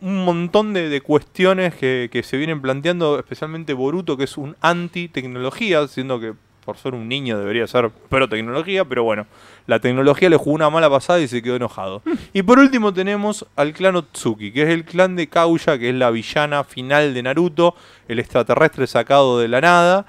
un 0.00 0.24
montón 0.24 0.74
de, 0.74 0.90
de 0.90 1.00
cuestiones 1.00 1.74
que, 1.74 2.10
que 2.12 2.22
se 2.22 2.36
vienen 2.36 2.60
planteando, 2.60 3.18
especialmente 3.18 3.72
Boruto, 3.72 4.18
que 4.18 4.24
es 4.24 4.36
un 4.36 4.56
anti-tecnología, 4.60 5.88
siendo 5.88 6.20
que 6.20 6.34
por 6.64 6.76
ser 6.76 6.94
un 6.94 7.08
niño 7.08 7.38
debería 7.38 7.66
ser 7.66 7.90
pro 7.90 8.28
tecnología, 8.28 8.84
pero 8.84 9.04
bueno, 9.04 9.26
la 9.66 9.80
tecnología 9.80 10.30
le 10.30 10.36
jugó 10.36 10.52
una 10.52 10.70
mala 10.70 10.90
pasada 10.90 11.20
y 11.20 11.28
se 11.28 11.42
quedó 11.42 11.56
enojado. 11.56 12.02
Y 12.32 12.42
por 12.42 12.58
último 12.58 12.92
tenemos 12.92 13.46
al 13.56 13.72
clan 13.72 13.96
Otsuki, 13.96 14.52
que 14.52 14.62
es 14.62 14.68
el 14.70 14.84
clan 14.84 15.16
de 15.16 15.28
Kauya, 15.28 15.78
que 15.78 15.90
es 15.90 15.94
la 15.94 16.10
villana 16.10 16.64
final 16.64 17.14
de 17.14 17.22
Naruto, 17.22 17.74
el 18.08 18.18
extraterrestre 18.18 18.86
sacado 18.86 19.38
de 19.38 19.48
la 19.48 19.60
nada, 19.60 20.06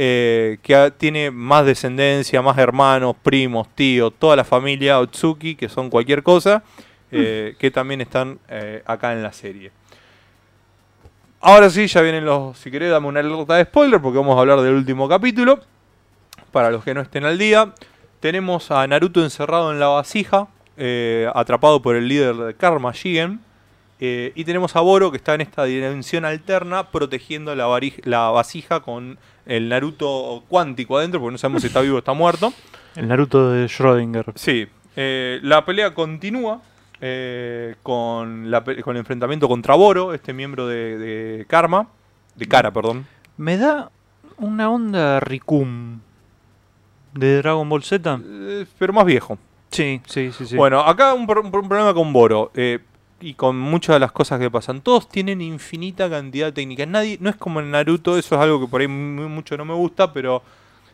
eh, 0.00 0.58
que 0.62 0.76
ha- 0.76 0.90
tiene 0.92 1.32
más 1.32 1.66
descendencia, 1.66 2.40
más 2.40 2.56
hermanos, 2.56 3.16
primos, 3.20 3.66
tíos, 3.74 4.12
toda 4.16 4.36
la 4.36 4.44
familia 4.44 5.00
Otsuki, 5.00 5.56
que 5.56 5.68
son 5.68 5.90
cualquier 5.90 6.22
cosa, 6.22 6.62
eh, 7.10 7.56
que 7.58 7.72
también 7.72 8.00
están 8.00 8.38
eh, 8.48 8.80
acá 8.86 9.12
en 9.12 9.24
la 9.24 9.32
serie. 9.32 9.72
Ahora 11.40 11.68
sí, 11.70 11.86
ya 11.88 12.00
vienen 12.00 12.24
los. 12.24 12.58
Si 12.58 12.70
querés, 12.70 12.90
dame 12.90 13.08
una 13.08 13.20
alerta 13.20 13.54
de 13.56 13.64
spoiler, 13.64 14.00
porque 14.00 14.18
vamos 14.18 14.36
a 14.36 14.40
hablar 14.40 14.60
del 14.60 14.74
último 14.74 15.08
capítulo. 15.08 15.60
Para 16.52 16.70
los 16.70 16.82
que 16.84 16.94
no 16.94 17.00
estén 17.00 17.24
al 17.24 17.36
día, 17.38 17.72
tenemos 18.20 18.70
a 18.70 18.86
Naruto 18.86 19.22
encerrado 19.22 19.72
en 19.72 19.80
la 19.80 19.88
vasija, 19.88 20.46
atrapado 21.34 21.82
por 21.82 21.96
el 21.96 22.06
líder 22.08 22.36
de 22.36 22.54
Karma 22.54 22.92
Shigen. 22.92 23.40
eh, 24.00 24.30
y 24.36 24.44
tenemos 24.44 24.76
a 24.76 24.80
Boro 24.80 25.10
que 25.10 25.16
está 25.16 25.34
en 25.34 25.40
esta 25.40 25.64
dimensión 25.64 26.24
alterna 26.24 26.90
protegiendo 26.90 27.54
la, 27.56 27.66
la 28.04 28.30
vasija 28.30 28.78
con 28.80 29.18
el 29.48 29.68
Naruto 29.68 30.44
cuántico 30.46 30.96
adentro, 30.98 31.18
porque 31.20 31.32
no 31.32 31.38
sabemos 31.38 31.62
si 31.62 31.66
está 31.68 31.80
vivo 31.80 31.96
o 31.96 31.98
está 31.98 32.12
muerto. 32.12 32.52
El 32.94 33.08
Naruto 33.08 33.50
de 33.50 33.66
Schrödinger. 33.66 34.32
Sí, 34.36 34.68
eh, 34.94 35.40
la 35.42 35.64
pelea 35.64 35.92
continúa 35.94 36.62
eh, 37.00 37.74
con, 37.82 38.50
la 38.50 38.62
con 38.62 38.94
el 38.96 39.00
enfrentamiento 39.00 39.48
contra 39.48 39.74
Boro, 39.74 40.14
este 40.14 40.32
miembro 40.32 40.66
de, 40.68 40.98
de 40.98 41.46
Karma, 41.48 41.88
de 42.36 42.46
Kara, 42.46 42.70
perdón. 42.72 43.06
Me 43.36 43.56
da 43.56 43.90
una 44.36 44.70
onda 44.70 45.18
Rikum 45.20 46.00
de 47.14 47.38
Dragon 47.38 47.68
Ball 47.68 47.82
Z. 47.82 48.20
Eh, 48.24 48.66
pero 48.78 48.92
más 48.92 49.04
viejo. 49.04 49.38
Sí, 49.70 50.00
sí, 50.06 50.30
sí, 50.32 50.46
sí. 50.46 50.56
Bueno, 50.56 50.80
acá 50.80 51.14
un, 51.14 51.26
pro- 51.26 51.42
un 51.42 51.50
problema 51.50 51.92
con 51.94 52.12
Boro 52.12 52.50
eh, 52.54 52.80
y 53.20 53.34
con 53.34 53.58
muchas 53.58 53.96
de 53.96 54.00
las 54.00 54.12
cosas 54.12 54.38
que 54.40 54.50
pasan. 54.50 54.80
Todos 54.80 55.08
tienen 55.08 55.40
infinita 55.40 56.08
cantidad 56.08 56.46
de 56.46 56.52
técnicas. 56.52 56.86
Nadie, 56.88 57.18
no 57.20 57.30
es 57.30 57.36
como 57.36 57.60
en 57.60 57.70
Naruto, 57.70 58.16
eso 58.18 58.34
es 58.36 58.40
algo 58.40 58.60
que 58.60 58.68
por 58.68 58.80
ahí 58.80 58.88
mu- 58.88 59.28
mucho 59.28 59.56
no 59.56 59.64
me 59.64 59.74
gusta, 59.74 60.12
pero 60.12 60.42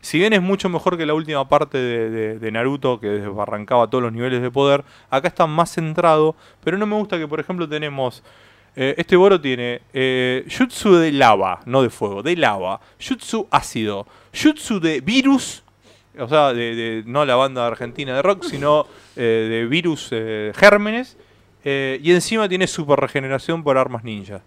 si 0.01 0.19
bien 0.19 0.33
es 0.33 0.43
mucho 0.43 0.69
mejor 0.69 0.97
que 0.97 1.07
la 1.07 1.15
última 1.15 1.49
parte 1.49 1.79
de, 1.79 2.39
de- 2.39 2.53
Naruto, 2.53 2.99
que 3.01 3.09
desbarrancaba 3.09 3.89
todos 3.89 4.03
los 4.05 4.13
niveles 4.13 4.41
de 4.43 4.51
poder, 4.51 4.85
acá 5.11 5.29
está 5.29 5.47
más 5.47 5.73
centrado, 5.75 6.35
pero 6.63 6.79
no 6.79 6.87
me 6.87 6.97
gusta 6.97 7.19
que, 7.19 7.29
por 7.29 7.41
ejemplo, 7.41 7.69
tenemos... 7.69 8.23
eh, 8.77 8.95
este 8.99 9.17
Boro 9.17 9.41
tiene 9.41 9.83
eh, 9.93 10.45
de 10.47 11.13
lava, 11.13 11.61
no 11.67 11.83
de 11.83 11.91
fuego, 11.91 12.23
de 12.23 12.37
lava. 12.37 12.81
Jutsu 12.99 13.47
ácido. 13.51 14.07
Jutsu 14.33 14.81
de 14.81 15.01
virus 15.01 15.63
o 16.19 16.29
sea, 16.29 16.53
de, 16.53 16.75
de- 16.77 17.03
no 17.07 17.25
la 17.25 17.35
banda 17.35 17.67
argentina 17.67 18.15
de 18.15 18.23
rock, 18.23 18.45
sino 18.45 18.87
eh, 19.17 19.47
de 19.51 19.67
virus 19.67 20.09
eh, 20.13 20.53
gérmenes. 20.55 21.17
Eh, 21.65 21.99
y 22.03 22.13
encima 22.13 22.49
tiene 22.49 22.67
super 22.67 22.99
regeneración 23.01 23.63
por 23.65 23.79
armas 23.79 24.05
ninja. 24.05 24.43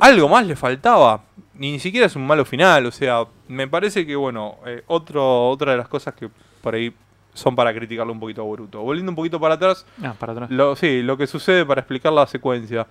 Algo 0.00 0.28
más 0.28 0.46
le 0.46 0.54
faltaba. 0.54 1.24
Ni 1.54 1.78
siquiera 1.80 2.06
es 2.06 2.14
un 2.16 2.26
malo 2.26 2.44
final. 2.44 2.86
O 2.86 2.92
sea, 2.92 3.24
me 3.48 3.66
parece 3.66 4.06
que, 4.06 4.14
bueno, 4.14 4.56
eh, 4.64 4.82
otro, 4.86 5.48
otra 5.50 5.72
de 5.72 5.78
las 5.78 5.88
cosas 5.88 6.14
que 6.14 6.28
por 6.62 6.74
ahí 6.74 6.92
son 7.34 7.56
para 7.56 7.74
criticarlo 7.74 8.12
un 8.12 8.20
poquito 8.20 8.42
a 8.42 8.44
Boruto. 8.44 8.80
Volviendo 8.80 9.10
un 9.10 9.16
poquito 9.16 9.40
para 9.40 9.54
atrás, 9.54 9.84
Ah, 10.02 10.14
para 10.18 10.32
atrás. 10.34 10.50
lo, 10.50 10.76
sí, 10.76 11.02
lo 11.02 11.16
que 11.16 11.26
sucede 11.26 11.66
para 11.66 11.80
explicar 11.80 12.12
la 12.12 12.26
secuencia. 12.28 12.86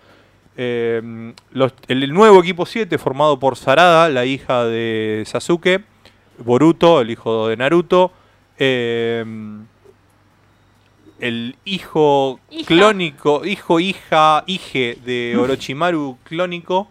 Eh, 0.58 1.34
los- 1.52 1.74
el, 1.88 2.04
el 2.04 2.14
nuevo 2.14 2.42
equipo 2.42 2.66
7 2.66 2.98
formado 2.98 3.40
por 3.40 3.56
Sarada, 3.56 4.10
la 4.10 4.26
hija 4.26 4.66
de 4.66 5.24
Sasuke, 5.26 5.86
Boruto, 6.40 7.00
el 7.00 7.10
hijo 7.12 7.48
de 7.48 7.56
Naruto, 7.56 8.12
eh, 8.58 9.24
el 11.22 11.56
hijo 11.66 12.40
Hija. 12.50 12.68
clónico, 12.68 13.46
hijo, 13.46 13.80
hija, 13.80 14.44
hije 14.48 14.98
de 15.06 15.38
Orochimaru 15.40 16.18
clónico, 16.24 16.90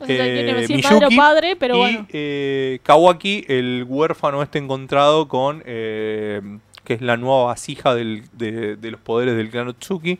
No 0.00 0.06
sé 0.06 0.12
si 0.12 0.18
quiere 0.18 0.50
eh, 0.50 0.54
decir 0.54 0.82
madre 0.82 0.96
o 0.96 0.98
Miyuki, 1.00 1.16
padre, 1.16 1.56
pero 1.56 1.74
y 1.76 1.78
bueno. 1.78 2.06
eh, 2.10 2.78
Kawaki, 2.82 3.44
el 3.48 3.84
huérfano 3.86 4.42
este 4.42 4.58
encontrado 4.58 5.28
con, 5.28 5.62
eh, 5.66 6.40
que 6.84 6.94
es 6.94 7.00
la 7.02 7.16
nueva 7.16 7.44
vasija 7.46 7.94
del- 7.94 8.24
de, 8.32 8.76
de 8.76 8.90
los 8.90 9.00
poderes 9.00 9.36
del 9.36 9.50
clan 9.50 9.68
Otsuki. 9.68 10.18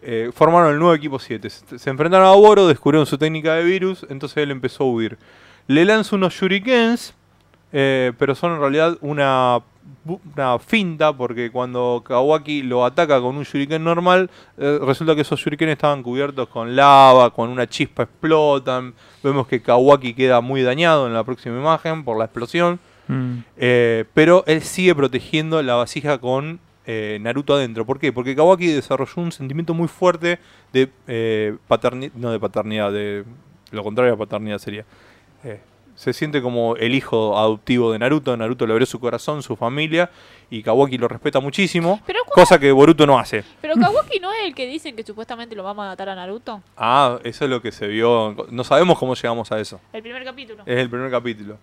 Eh, 0.00 0.30
formaron 0.32 0.72
el 0.72 0.78
nuevo 0.78 0.94
equipo 0.94 1.18
7. 1.18 1.50
Se, 1.50 1.78
se 1.78 1.90
enfrentaron 1.90 2.26
a 2.28 2.30
Boro, 2.32 2.68
descubrieron 2.68 3.04
su 3.06 3.18
técnica 3.18 3.54
de 3.54 3.64
virus, 3.64 4.06
entonces 4.08 4.38
él 4.38 4.50
empezó 4.52 4.84
a 4.84 4.86
huir. 4.86 5.18
Le 5.66 5.84
lanza 5.84 6.14
unos 6.16 6.34
shurikens, 6.34 7.14
eh, 7.72 8.12
pero 8.18 8.34
son 8.36 8.52
en 8.54 8.60
realidad 8.60 8.96
una, 9.00 9.60
una 10.04 10.58
finta, 10.58 11.12
porque 11.12 11.50
cuando 11.50 12.02
Kawaki 12.06 12.62
lo 12.62 12.84
ataca 12.84 13.20
con 13.20 13.36
un 13.36 13.44
shuriken 13.44 13.82
normal, 13.82 14.30
eh, 14.56 14.78
resulta 14.82 15.14
que 15.14 15.22
esos 15.22 15.40
shurikens 15.40 15.72
estaban 15.72 16.02
cubiertos 16.02 16.48
con 16.48 16.74
lava, 16.74 17.30
con 17.30 17.50
una 17.50 17.66
chispa 17.66 18.04
explotan. 18.04 18.94
Vemos 19.22 19.46
que 19.46 19.60
Kawaki 19.60 20.14
queda 20.14 20.40
muy 20.40 20.62
dañado 20.62 21.06
en 21.06 21.14
la 21.14 21.24
próxima 21.24 21.58
imagen 21.58 22.04
por 22.04 22.18
la 22.18 22.24
explosión. 22.24 22.78
Mm. 23.08 23.38
Eh, 23.56 24.04
pero 24.14 24.44
él 24.46 24.62
sigue 24.62 24.94
protegiendo 24.94 25.62
la 25.62 25.74
vasija 25.74 26.18
con 26.18 26.60
eh, 26.86 27.18
Naruto 27.20 27.54
adentro. 27.54 27.84
¿Por 27.84 27.98
qué? 27.98 28.12
Porque 28.12 28.36
Kawaki 28.36 28.68
desarrolló 28.68 29.22
un 29.22 29.32
sentimiento 29.32 29.74
muy 29.74 29.88
fuerte 29.88 30.38
de 30.72 31.58
paternidad, 31.66 32.12
no 32.14 32.30
de 32.30 32.40
paternidad, 32.40 32.92
de 32.92 33.24
lo 33.70 33.82
contrario 33.82 34.14
a 34.14 34.16
paternidad 34.16 34.58
sería. 34.58 34.84
Se 35.98 36.12
siente 36.12 36.40
como 36.40 36.76
el 36.76 36.94
hijo 36.94 37.36
adoptivo 37.36 37.90
de 37.90 37.98
Naruto. 37.98 38.36
Naruto 38.36 38.64
le 38.68 38.72
abrió 38.72 38.86
su 38.86 39.00
corazón, 39.00 39.42
su 39.42 39.56
familia, 39.56 40.08
y 40.48 40.62
Kawaki 40.62 40.96
lo 40.96 41.08
respeta 41.08 41.40
muchísimo, 41.40 42.00
Pero, 42.06 42.20
¿cu- 42.24 42.30
cosa 42.34 42.56
que 42.60 42.70
Boruto 42.70 43.04
no 43.04 43.18
hace. 43.18 43.42
pero 43.60 43.74
Kawaki 43.80 44.20
no 44.20 44.30
es 44.32 44.38
el 44.44 44.54
que 44.54 44.66
dicen 44.68 44.94
que 44.94 45.02
supuestamente 45.02 45.56
lo 45.56 45.64
va 45.64 45.70
a 45.70 45.74
matar 45.74 46.08
a 46.08 46.14
Naruto. 46.14 46.62
Ah, 46.76 47.18
eso 47.24 47.44
es 47.46 47.50
lo 47.50 47.60
que 47.60 47.72
se 47.72 47.88
vio. 47.88 48.36
No 48.50 48.62
sabemos 48.62 48.96
cómo 48.96 49.14
llegamos 49.16 49.50
a 49.50 49.58
eso. 49.58 49.80
El 49.92 50.02
primer 50.02 50.22
capítulo. 50.22 50.62
Es 50.66 50.78
el 50.78 50.88
primer 50.88 51.10
capítulo. 51.10 51.58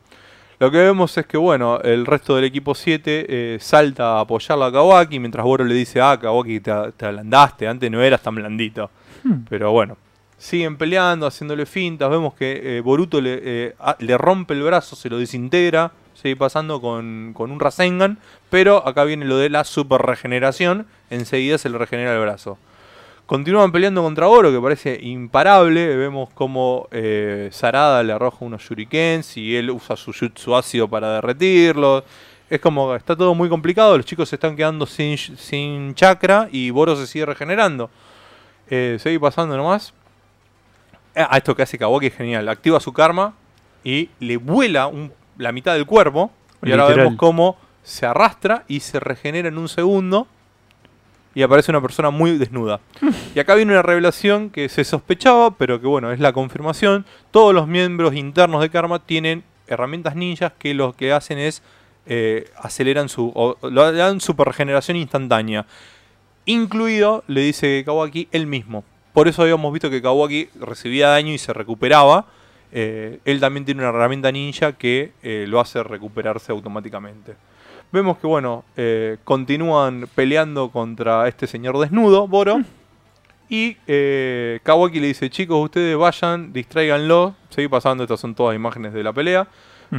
Lo 0.60 0.70
que 0.70 0.78
vemos 0.80 1.18
es 1.18 1.26
que, 1.26 1.38
bueno, 1.38 1.80
el 1.82 2.06
resto 2.06 2.36
del 2.36 2.44
equipo 2.44 2.76
7 2.76 3.26
eh, 3.30 3.58
salta 3.62 4.18
a 4.18 4.20
apoyarlo 4.22 4.66
a 4.66 4.72
Kawaki, 4.72 5.18
mientras 5.18 5.46
Boro 5.46 5.64
le 5.64 5.74
dice, 5.74 6.02
ah, 6.02 6.20
Kawaki, 6.20 6.60
te, 6.60 6.72
te 6.98 7.06
ablandaste, 7.06 7.68
antes 7.70 7.90
no 7.90 8.02
eras 8.04 8.22
tan 8.22 8.36
blandito. 8.36 8.90
Hmm. 9.24 9.46
Pero 9.50 9.72
bueno, 9.72 9.96
siguen 10.38 10.78
peleando, 10.78 11.28
haciéndole 11.28 11.66
fintas, 11.66 12.10
vemos 12.10 12.34
que 12.34 12.78
eh, 12.78 12.82
Boruto 12.82 13.22
le, 13.22 13.40
eh, 13.42 13.76
le 14.00 14.18
rompe 14.18 14.54
el 14.54 14.64
brazo, 14.64 14.96
se 14.96 15.10
lo 15.10 15.18
desintegra, 15.18 15.92
sigue 16.14 16.36
pasando 16.36 16.82
con, 16.82 17.34
con 17.34 17.52
un 17.52 17.60
Rasengan, 17.60 18.20
pero 18.50 18.88
acá 18.88 19.04
viene 19.04 19.26
lo 19.26 19.38
de 19.38 19.50
la 19.50 19.64
super 19.64 20.02
regeneración, 20.02 20.88
enseguida 21.10 21.58
se 21.58 21.70
le 21.70 21.78
regenera 21.78 22.14
el 22.14 22.22
brazo. 22.22 22.58
Continúan 23.26 23.72
peleando 23.72 24.04
contra 24.04 24.28
Oro, 24.28 24.52
que 24.52 24.62
parece 24.62 25.00
imparable. 25.02 25.96
Vemos 25.96 26.30
como 26.36 26.88
eh, 26.92 27.50
Sarada 27.52 28.04
le 28.04 28.14
arroja 28.14 28.46
unos 28.46 28.62
shurikens 28.62 29.36
y 29.38 29.56
él 29.56 29.72
usa 29.72 29.96
su 29.96 30.14
jutsu 30.14 30.56
ácido 30.56 30.88
para 30.88 31.16
derretirlos. 31.16 32.04
Es 32.48 32.62
como, 32.62 32.94
está 32.94 33.16
todo 33.16 33.34
muy 33.34 33.50
complicado, 33.50 33.98
los 33.98 34.06
chicos 34.06 34.30
se 34.30 34.36
están 34.36 34.56
quedando 34.56 34.86
sin, 34.86 35.18
sin 35.18 35.96
chakra 35.96 36.48
y 36.52 36.70
Boro 36.70 36.96
se 36.96 37.08
sigue 37.08 37.26
regenerando. 37.26 37.90
Eh, 38.70 38.98
sigue 39.02 39.20
pasando 39.20 39.58
nomás. 39.58 39.92
Ah, 41.16 41.38
esto 41.38 41.56
que 41.56 41.64
hace 41.64 41.78
Kawaki 41.78 42.08
es 42.08 42.16
genial. 42.16 42.48
Activa 42.50 42.80
su 42.80 42.92
karma 42.94 43.34
y 43.84 44.10
le 44.20 44.38
vuela 44.38 44.88
un- 44.88 45.12
la 45.38 45.52
mitad 45.52 45.74
del 45.74 45.86
cuerpo. 45.86 46.32
Y 46.64 46.72
ahora 46.72 46.86
vemos 47.04 47.14
cómo 47.18 47.58
se 47.84 48.06
arrastra 48.06 48.64
y 48.68 48.80
se 48.80 49.00
regenera 49.00 49.48
en 49.48 49.58
un 49.58 49.70
segundo. 49.70 50.28
Y 51.34 51.42
aparece 51.42 51.72
una 51.72 51.82
persona 51.82 52.10
muy 52.12 52.38
desnuda. 52.38 52.80
y 53.36 53.40
acá 53.40 53.56
viene 53.56 53.74
una 53.74 53.82
revelación 53.82 54.50
que 54.50 54.70
se 54.70 54.84
sospechaba, 54.84 55.52
pero 55.52 55.80
que 55.82 55.88
bueno, 55.88 56.12
es 56.12 56.20
la 56.20 56.32
confirmación. 56.34 57.06
Todos 57.32 57.54
los 57.54 57.68
miembros 57.68 58.16
internos 58.16 58.62
de 58.62 58.70
Karma 58.70 59.00
tienen 59.00 59.44
herramientas 59.68 60.16
ninjas 60.16 60.54
que 60.58 60.74
lo 60.74 60.94
que 60.94 61.12
hacen 61.12 61.38
es 61.38 61.62
eh, 62.08 62.50
aceleran 62.58 63.10
su. 63.10 63.32
o 63.36 63.58
lo 63.70 63.92
dan 63.92 64.22
super 64.22 64.48
regeneración 64.48 64.96
instantánea. 64.98 65.66
Incluido, 66.46 67.24
le 67.28 67.42
dice 67.42 67.84
Kawaki, 67.86 68.28
él 68.32 68.46
mismo. 68.48 68.84
Por 69.16 69.30
eso 69.30 69.44
habíamos 69.44 69.72
visto 69.72 69.90
que 69.90 70.02
Kawaki 70.02 70.50
recibía 70.60 71.08
daño 71.08 71.32
y 71.32 71.38
se 71.38 71.54
recuperaba. 71.54 72.26
Eh, 72.74 73.20
él 73.24 73.40
también 73.40 73.64
tiene 73.64 73.80
una 73.80 73.92
herramienta 73.92 74.30
ninja 74.30 74.74
que 74.74 75.14
eh, 75.24 75.46
lo 75.48 75.62
hace 75.62 75.82
recuperarse 75.82 76.52
automáticamente. 76.52 77.34
Vemos 77.94 78.18
que, 78.18 78.28
bueno, 78.28 78.66
eh, 78.76 79.16
continúan 79.24 80.10
peleando 80.14 80.70
contra 80.70 81.30
este 81.30 81.48
señor 81.48 81.80
desnudo, 81.80 82.28
Boro. 82.28 82.60
Y 83.48 83.78
eh, 83.88 84.60
Kawaki 84.64 85.00
le 85.00 85.08
dice, 85.08 85.30
chicos, 85.30 85.64
ustedes 85.64 85.96
vayan, 85.96 86.52
distráiganlo. 86.52 87.36
Seguí 87.52 87.70
pasando, 87.70 88.04
estas 88.04 88.20
son 88.20 88.36
todas 88.36 88.54
imágenes 88.54 88.92
de 88.92 89.02
la 89.02 89.14
pelea. 89.14 89.48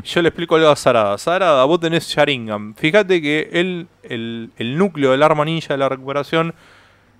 Yo 0.05 0.21
le 0.21 0.29
explico 0.29 0.57
algo 0.57 0.69
a 0.69 0.77
Sarada. 0.77 1.17
Sarada, 1.17 1.65
vos 1.65 1.81
tenés 1.81 2.07
Sharingan. 2.07 2.75
Fíjate 2.75 3.23
que 3.23 3.49
él, 3.51 3.89
el, 4.03 4.51
el 4.59 4.77
núcleo 4.77 5.13
del 5.13 5.23
arma 5.23 5.47
ninja 5.47 5.73
de 5.73 5.79
la 5.79 5.89
recuperación 5.89 6.53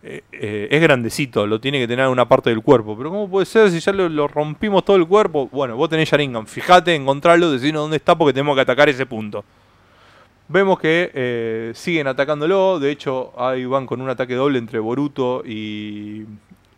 eh, 0.09 0.23
eh, 0.31 0.69
es 0.71 0.81
grandecito, 0.81 1.49
lo 1.49 1.61
tiene 1.61 1.81
que 1.81 1.89
tener 1.89 2.05
en 2.05 2.13
una 2.13 2.29
parte 2.29 2.51
del 2.51 2.63
cuerpo. 2.63 2.97
Pero 2.97 3.11
¿cómo 3.11 3.29
puede 3.29 3.45
ser 3.45 3.73
si 3.73 3.81
ya 3.81 3.91
lo, 3.93 4.29
rompimos 4.29 4.85
todo 4.85 4.97
el 4.97 5.05
cuerpo? 5.05 5.49
Bueno, 5.51 5.77
vos 5.77 5.89
tenés 5.89 6.09
Sharingan. 6.09 6.47
Fíjate, 6.47 6.95
encontrarlo, 6.95 7.51
decirnos 7.51 7.83
dónde 7.83 7.97
está 7.97 8.17
porque 8.17 8.33
tenemos 8.33 8.55
que 8.55 8.61
atacar 8.61 8.89
ese 8.89 9.05
punto. 9.05 9.45
Vemos 10.47 10.79
que 10.79 11.11
eh, 11.13 11.73
siguen 11.75 12.07
atacándolo. 12.07 12.79
De 12.79 12.93
hecho, 12.93 13.33
ahí 13.37 13.65
van 13.65 13.85
con 13.85 14.01
un 14.01 14.09
ataque 14.09 14.37
doble 14.37 14.61
entre 14.61 14.79
Boruto 14.79 15.43
y, 15.45 16.25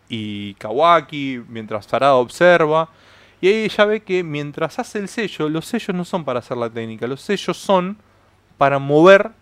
y 0.08 0.54
Kawaki. 0.54 1.42
Mientras 1.50 1.84
Sarada 1.84 2.14
observa. 2.14 2.88
Y 3.42 3.48
ahí 3.48 3.64
ella 3.64 3.84
ve 3.84 4.00
que 4.00 4.24
mientras 4.24 4.78
hace 4.78 5.00
el 5.00 5.08
sello, 5.08 5.50
los 5.50 5.66
sellos 5.66 5.94
no 5.94 6.06
son 6.06 6.24
para 6.24 6.38
hacer 6.38 6.56
la 6.56 6.70
técnica. 6.70 7.06
Los 7.06 7.20
sellos 7.20 7.58
son 7.58 7.98
para 8.56 8.78
mover 8.78 9.32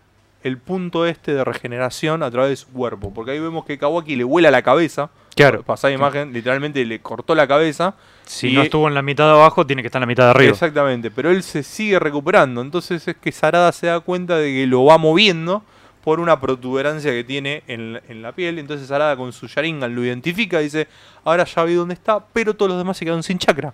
el 0.47 0.57
punto 0.57 1.05
este 1.05 1.33
de 1.33 1.43
regeneración 1.43 2.23
a 2.23 2.31
través 2.31 2.49
de 2.51 2.55
su 2.55 2.67
cuerpo. 2.67 3.13
Porque 3.13 3.31
ahí 3.31 3.39
vemos 3.39 3.65
que 3.65 3.77
Kawaki 3.77 4.15
le 4.15 4.23
vuela 4.23 4.49
la 4.51 4.61
cabeza. 4.61 5.09
Claro. 5.35 5.61
Pasada 5.61 5.93
imagen, 5.93 6.33
literalmente 6.33 6.83
le 6.83 6.99
cortó 6.99 7.35
la 7.35 7.47
cabeza. 7.47 7.93
Si 8.25 8.47
Y- 8.49 8.53
no 8.55 8.63
estuvo 8.63 8.87
en 8.87 8.95
la 8.95 9.01
mitad 9.03 9.25
de 9.25 9.31
abajo, 9.33 9.67
tiene 9.67 9.83
que 9.83 9.87
estar 9.87 9.99
en 9.99 10.01
la 10.01 10.07
mitad 10.07 10.23
de 10.23 10.31
arriba. 10.31 10.51
Exactamente, 10.51 11.11
pero 11.11 11.29
él 11.29 11.43
se 11.43 11.61
sigue 11.61 11.99
recuperando. 11.99 12.61
Entonces 12.61 13.07
es 13.07 13.15
que 13.17 13.31
Sarada 13.31 13.71
se 13.71 13.85
da 13.87 13.99
cuenta 13.99 14.37
de 14.37 14.51
que 14.51 14.65
lo 14.65 14.83
va 14.85 14.97
moviendo 14.97 15.63
por 16.03 16.19
una 16.19 16.39
protuberancia 16.39 17.11
que 17.11 17.23
tiene 17.23 17.63
en, 17.67 17.93
la- 17.93 18.01
en 18.07 18.21
la 18.23 18.31
piel. 18.31 18.57
Entonces 18.57 18.87
Sarada 18.87 19.15
con 19.15 19.31
su 19.33 19.47
Sharingan 19.47 19.93
lo 19.93 20.03
identifica 20.03 20.59
y 20.61 20.65
dice, 20.65 20.87
ahora 21.23 21.43
ya 21.43 21.63
vi 21.65 21.73
dónde 21.75 21.93
está, 21.93 22.25
pero 22.33 22.55
todos 22.55 22.69
los 22.69 22.77
demás 22.79 22.97
se 22.97 23.05
quedaron 23.05 23.21
sin 23.23 23.37
chakra. 23.37 23.73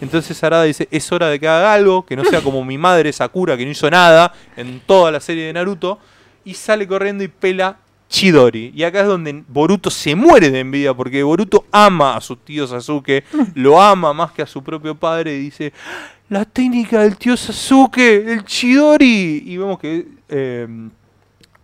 Entonces 0.00 0.36
Sarada 0.36 0.64
dice, 0.64 0.88
es 0.90 1.10
hora 1.12 1.28
de 1.28 1.40
que 1.40 1.48
haga 1.48 1.72
algo, 1.72 2.06
que 2.06 2.16
no 2.16 2.24
sea 2.24 2.40
como 2.40 2.64
mi 2.64 2.78
madre 2.78 3.12
Sakura, 3.12 3.56
que 3.56 3.64
no 3.64 3.70
hizo 3.70 3.90
nada 3.90 4.32
en 4.56 4.80
toda 4.80 5.10
la 5.10 5.20
serie 5.20 5.46
de 5.46 5.52
Naruto. 5.52 5.98
Y 6.44 6.54
sale 6.54 6.86
corriendo 6.86 7.24
y 7.24 7.28
pela 7.28 7.78
Chidori. 8.08 8.72
Y 8.74 8.82
acá 8.84 9.00
es 9.00 9.06
donde 9.06 9.44
Boruto 9.48 9.90
se 9.90 10.14
muere 10.14 10.50
de 10.50 10.60
envidia, 10.60 10.94
porque 10.94 11.22
Boruto 11.22 11.66
ama 11.70 12.16
a 12.16 12.20
su 12.20 12.36
tío 12.36 12.66
Sasuke, 12.66 13.24
lo 13.54 13.80
ama 13.80 14.12
más 14.12 14.32
que 14.32 14.42
a 14.42 14.46
su 14.46 14.62
propio 14.62 14.94
padre, 14.94 15.36
y 15.36 15.40
dice, 15.40 15.72
la 16.28 16.44
técnica 16.44 17.02
del 17.02 17.16
tío 17.16 17.36
Sasuke, 17.36 18.32
el 18.32 18.44
Chidori. 18.44 19.42
Y 19.44 19.56
vemos 19.56 19.78
que 19.78 20.06
eh, 20.28 20.88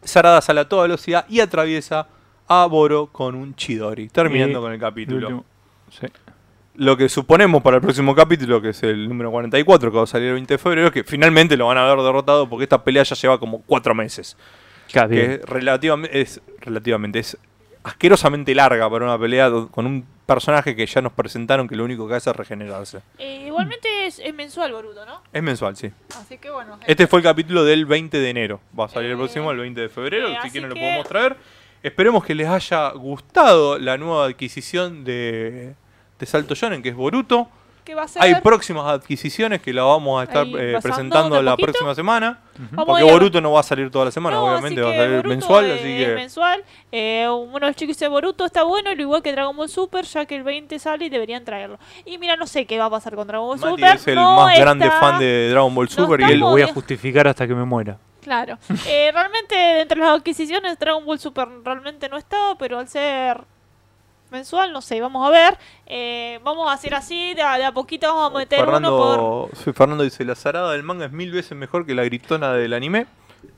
Sarada 0.03 0.41
sale 0.43 0.61
a 0.61 0.69
toda 0.69 0.83
velocidad 0.83 1.25
y 1.29 1.41
atraviesa 1.41 2.09
a 2.47 2.67
Boro 2.67 3.07
con 3.07 3.35
un 3.35 3.55
Chidori, 3.55 4.09
terminando 4.09 4.59
Y 4.59 4.63
con 4.63 4.73
el 4.73 4.81
capítulo. 4.81 5.45
sí. 5.91 6.07
Lo 6.77 6.97
que 6.97 7.09
suponemos 7.09 7.63
para 7.63 7.77
el 7.77 7.83
próximo 7.83 8.15
capítulo, 8.17 8.61
que 8.61 8.71
es 8.71 8.83
el 8.83 9.09
número 9.09 9.31
44, 9.31 9.91
que 9.93 9.97
va 9.97 10.03
a 10.03 10.07
salir 10.07 10.29
el 10.29 10.35
20 10.35 10.55
de 10.55 10.59
febrero, 10.59 10.87
es 10.89 10.93
que 10.93 11.05
finalmente 11.05 11.57
lo 11.57 11.67
van 11.67 11.79
a 11.79 11.89
haber 11.89 12.03
derrotado 12.05 12.49
porque 12.49 12.65
esta 12.65 12.83
pelea 12.83 13.05
ya 13.05 13.15
lleva 13.15 13.39
como 13.39 13.63
cuatro 13.63 13.95
meses. 13.95 14.37
Claro, 14.91 15.11
Que 15.11 15.35
es 15.35 15.43
relativamente, 15.43 16.21
es 16.21 16.41
relativamente, 16.61 17.21
es 17.21 17.39
asquerosamente 17.85 18.55
larga 18.57 18.91
para 18.91 19.05
una 19.05 19.19
pelea 19.19 19.51
con 19.71 19.87
un 19.87 20.05
personaje 20.27 20.75
que 20.75 20.85
ya 20.87 21.01
nos 21.01 21.13
presentaron 21.13 21.69
que 21.69 21.77
lo 21.77 21.85
único 21.85 22.09
que 22.09 22.15
hace 22.15 22.31
es 22.31 22.37
regenerarse. 22.37 23.01
Eh, 23.19 23.45
igualmente 23.47 24.07
es, 24.07 24.19
es 24.19 24.35
mensual 24.35 24.73
Boruto, 24.73 25.05
¿no? 25.07 25.23
Es 25.33 25.43
mensual, 25.43 25.77
sí. 25.77 25.93
Así 26.19 26.39
que 26.39 26.51
bueno. 26.51 26.79
Este 26.87 27.07
fue 27.07 27.21
el 27.21 27.23
capítulo 27.23 27.63
del 27.65 27.87
20 27.87 28.19
de 28.19 28.31
enero. 28.31 28.61
Va 28.79 28.87
a 28.87 28.89
salir 28.89 29.11
el 29.11 29.15
Eh, 29.17 29.19
próximo, 29.19 29.51
el 29.53 29.59
20 29.59 29.81
de 29.81 29.89
febrero. 29.89 30.29
eh, 30.29 30.39
si 30.43 30.51
quieren 30.51 30.71
lo 30.71 30.75
podemos 30.77 31.07
traer. 31.07 31.37
Esperemos 31.85 32.25
que 32.25 32.35
les 32.35 32.49
haya 32.49 32.89
gustado 32.93 33.79
la 33.79 33.97
nueva 33.99 34.25
adquisición 34.27 35.05
de, 35.05 35.75
de 36.19 36.27
Salto 36.27 36.55
Shonen, 36.55 36.83
que 36.83 36.91
es 36.91 36.95
Boruto. 36.95 37.49
¿Qué 37.85 37.95
va 37.95 38.05
a 38.05 38.09
ser? 38.09 38.23
Hay 38.23 38.37
próximas 38.37 38.87
adquisiciones 38.87 39.61
que 39.61 39.71
la 39.75 39.83
vamos 39.83 40.19
a 40.19 40.25
estar 40.25 40.47
Ahí 40.47 40.55
eh, 40.57 40.79
presentando 40.83 41.43
la 41.43 41.51
poquito. 41.51 41.67
próxima 41.67 41.95
semana. 41.95 42.41
Porque 42.75 43.03
a 43.07 43.13
Boruto 43.13 43.43
no 43.43 43.53
va 43.53 43.61
a 43.61 43.63
salir 43.63 43.91
toda 43.91 44.07
la 44.07 44.11
semana, 44.11 44.37
No, 44.37 44.45
obviamente 44.47 44.81
va 44.81 44.91
a 44.91 44.95
salir 44.97 45.11
Boruto, 45.17 45.29
mensual, 45.29 45.65
eh, 45.67 45.75
así 45.75 46.03
es 46.03 46.09
que 46.09 46.15
mensual. 46.15 46.65
Eh, 46.91 47.29
uno 47.29 47.53
de 47.61 47.67
los 47.67 47.77
chicos 47.77 47.97
dice 47.97 48.09
Boruto 48.09 48.47
está 48.47 48.63
bueno, 48.63 48.89
al 48.89 48.99
igual 48.99 49.23
que 49.23 49.33
Dragon 49.33 49.55
Ball 49.55 49.69
Super, 49.69 50.07
ya 50.07 50.25
que 50.25 50.35
el 50.35 50.45
20 50.45 50.79
sale 50.79 51.05
y 51.05 51.09
deberían 51.11 51.45
traerlo. 51.45 51.79
Y 52.07 52.17
mira, 52.17 52.37
no 52.37 52.47
sé 52.47 52.65
qué 52.65 52.79
va 52.79 52.87
a 52.87 52.91
pasar 52.91 53.15
con 53.17 53.27
Dragon 53.27 53.47
Ball 53.49 53.59
Mati 53.59 53.73
Super. 53.83 53.97
es 53.97 54.07
el 54.09 54.15
no 54.15 54.37
más 54.37 54.59
grande 54.59 54.91
fan 54.91 55.19
de 55.19 55.51
Dragon 55.51 55.75
Ball 55.75 55.89
Super 55.91 56.21
y 56.23 56.25
él 56.25 56.41
Lo 56.41 56.51
voy 56.53 56.63
a 56.63 56.73
justificar 56.73 57.29
hasta 57.29 57.47
que 57.47 57.55
me 57.55 57.67
muera. 57.67 57.99
Claro. 58.23 58.57
Eh, 58.87 59.11
realmente, 59.13 59.83
entre 59.83 59.99
las 59.99 60.17
adquisiciones, 60.17 60.79
Dragon 60.79 61.05
Ball 61.05 61.19
Super 61.19 61.47
realmente 61.63 62.09
no 62.09 62.17
estaba, 62.17 62.57
pero 62.57 62.79
al 62.79 62.89
ser 62.89 63.43
mensual, 64.31 64.73
no 64.73 64.81
sé, 64.81 65.01
vamos 65.01 65.27
a 65.27 65.31
ver. 65.31 65.59
Eh, 65.87 66.41
vamos 66.45 66.69
a 66.69 66.73
hacer 66.75 66.95
así, 66.95 67.35
de 67.35 67.43
a, 67.43 67.57
de 67.59 67.65
a 67.65 67.73
poquito 67.73 68.07
vamos 68.09 68.33
a 68.35 68.39
meter 68.39 68.61
uno 68.67 68.71
por... 68.71 68.81
Fernando, 68.81 69.51
sí, 69.55 69.73
Fernando 69.73 70.05
dice, 70.05 70.25
la 70.25 70.35
zarada 70.35 70.73
del 70.73 70.83
manga 70.83 71.07
es 71.07 71.13
mil 71.13 71.31
veces 71.31 71.57
mejor 71.57 71.87
que 71.87 71.95
la 71.95 72.05
gritona 72.05 72.53
del 72.53 72.73
anime. 72.73 73.07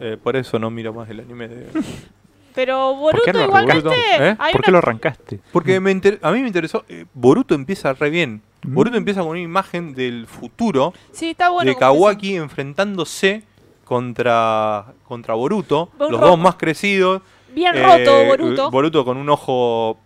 Eh, 0.00 0.16
por 0.22 0.36
eso 0.36 0.58
no 0.58 0.70
miro 0.70 0.92
más 0.92 1.08
el 1.08 1.20
anime. 1.20 1.48
de- 1.48 1.66
Pero 2.54 2.96
¿Por 2.98 3.22
qué 3.22 3.32
Boruto 3.32 3.38
lo 3.38 3.44
igualmente... 3.44 3.88
¿Eh? 4.18 4.34
¿Por 4.36 4.46
una- 4.46 4.62
qué 4.64 4.70
lo 4.70 4.78
arrancaste? 4.78 5.40
Porque 5.52 5.78
me 5.78 5.90
inter- 5.90 6.18
a 6.22 6.30
mí 6.32 6.40
me 6.40 6.46
interesó, 6.46 6.84
eh, 6.88 7.04
Boruto 7.14 7.54
empieza 7.54 7.92
re 7.92 8.08
bien. 8.10 8.40
Mm. 8.62 8.74
Boruto 8.74 8.96
empieza 8.96 9.20
con 9.20 9.30
una 9.30 9.40
imagen 9.40 9.94
del 9.94 10.26
futuro 10.26 10.92
Sí, 11.12 11.30
está 11.30 11.50
bueno. 11.50 11.70
de 11.70 11.76
Kawaki 11.76 12.36
enfrentándose 12.36 13.44
contra, 13.84 14.86
contra 15.06 15.34
Boruto, 15.34 15.90
Bon 15.98 16.10
los 16.10 16.20
rojo. 16.20 16.30
dos 16.32 16.38
más 16.40 16.56
crecidos. 16.56 17.22
Bien 17.54 17.74
Eh, 17.76 17.82
roto, 17.82 18.24
Boruto. 18.24 18.70
Boruto 18.70 19.04
con 19.04 19.16
un 19.16 19.28
ojo 19.30 19.98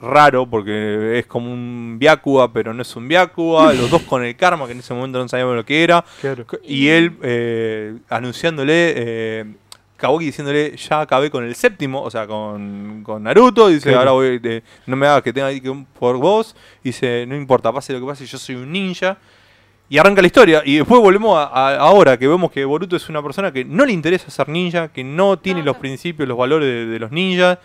raro 0.00 0.46
porque 0.46 1.18
es 1.18 1.26
como 1.26 1.52
un 1.52 1.96
Byakuya, 1.98 2.48
pero 2.52 2.72
no 2.74 2.82
es 2.82 2.96
un 2.96 3.08
Byakuya. 3.08 3.72
los 3.74 3.90
dos 3.90 4.02
con 4.02 4.24
el 4.24 4.36
karma, 4.36 4.66
que 4.66 4.72
en 4.72 4.78
ese 4.80 4.94
momento 4.94 5.18
no 5.18 5.28
sabíamos 5.28 5.56
lo 5.56 5.64
que 5.64 5.82
era. 5.82 6.04
Claro. 6.20 6.44
Y 6.64 6.88
él 6.88 7.16
eh, 7.22 7.96
anunciándole, 8.08 8.94
eh, 8.96 9.44
Kawaki 9.96 10.26
diciéndole, 10.26 10.76
ya 10.76 11.00
acabé 11.00 11.30
con 11.30 11.44
el 11.44 11.54
séptimo, 11.54 12.02
o 12.02 12.10
sea, 12.10 12.26
con, 12.26 13.02
con 13.02 13.22
Naruto. 13.22 13.68
Dice, 13.68 13.84
Claro. 13.90 13.98
ahora 13.98 14.10
voy, 14.12 14.38
de- 14.38 14.62
no 14.86 14.94
me 14.96 15.06
hagas 15.06 15.22
que 15.22 15.32
tenga 15.32 15.50
que 15.50 15.84
por 15.98 16.16
vos. 16.18 16.54
Dice, 16.84 17.24
no 17.26 17.34
importa, 17.34 17.72
pase 17.72 17.92
lo 17.94 18.00
que 18.00 18.06
pase, 18.06 18.26
yo 18.26 18.36
soy 18.38 18.56
un 18.56 18.70
ninja. 18.72 19.16
Y 19.88 19.98
arranca 19.98 20.20
la 20.20 20.26
historia. 20.26 20.62
Y 20.64 20.76
después 20.78 21.00
volvemos 21.00 21.38
a, 21.38 21.44
a- 21.44 21.76
ahora 21.78 22.18
que 22.18 22.26
vemos 22.28 22.50
que 22.50 22.64
Boruto 22.64 22.96
es 22.96 23.08
una 23.08 23.22
persona 23.22 23.52
que 23.52 23.64
no 23.64 23.86
le 23.86 23.92
interesa 23.92 24.28
ser 24.30 24.48
ninja, 24.48 24.88
que 24.88 25.02
no 25.04 25.38
tiene 25.38 25.60
No, 25.60 25.66
los 25.66 25.76
no. 25.76 25.80
principios, 25.80 26.28
los 26.28 26.36
valores 26.36 26.68
de, 26.68 26.86
de 26.86 26.98
los 26.98 27.10
ninjas. 27.12 27.58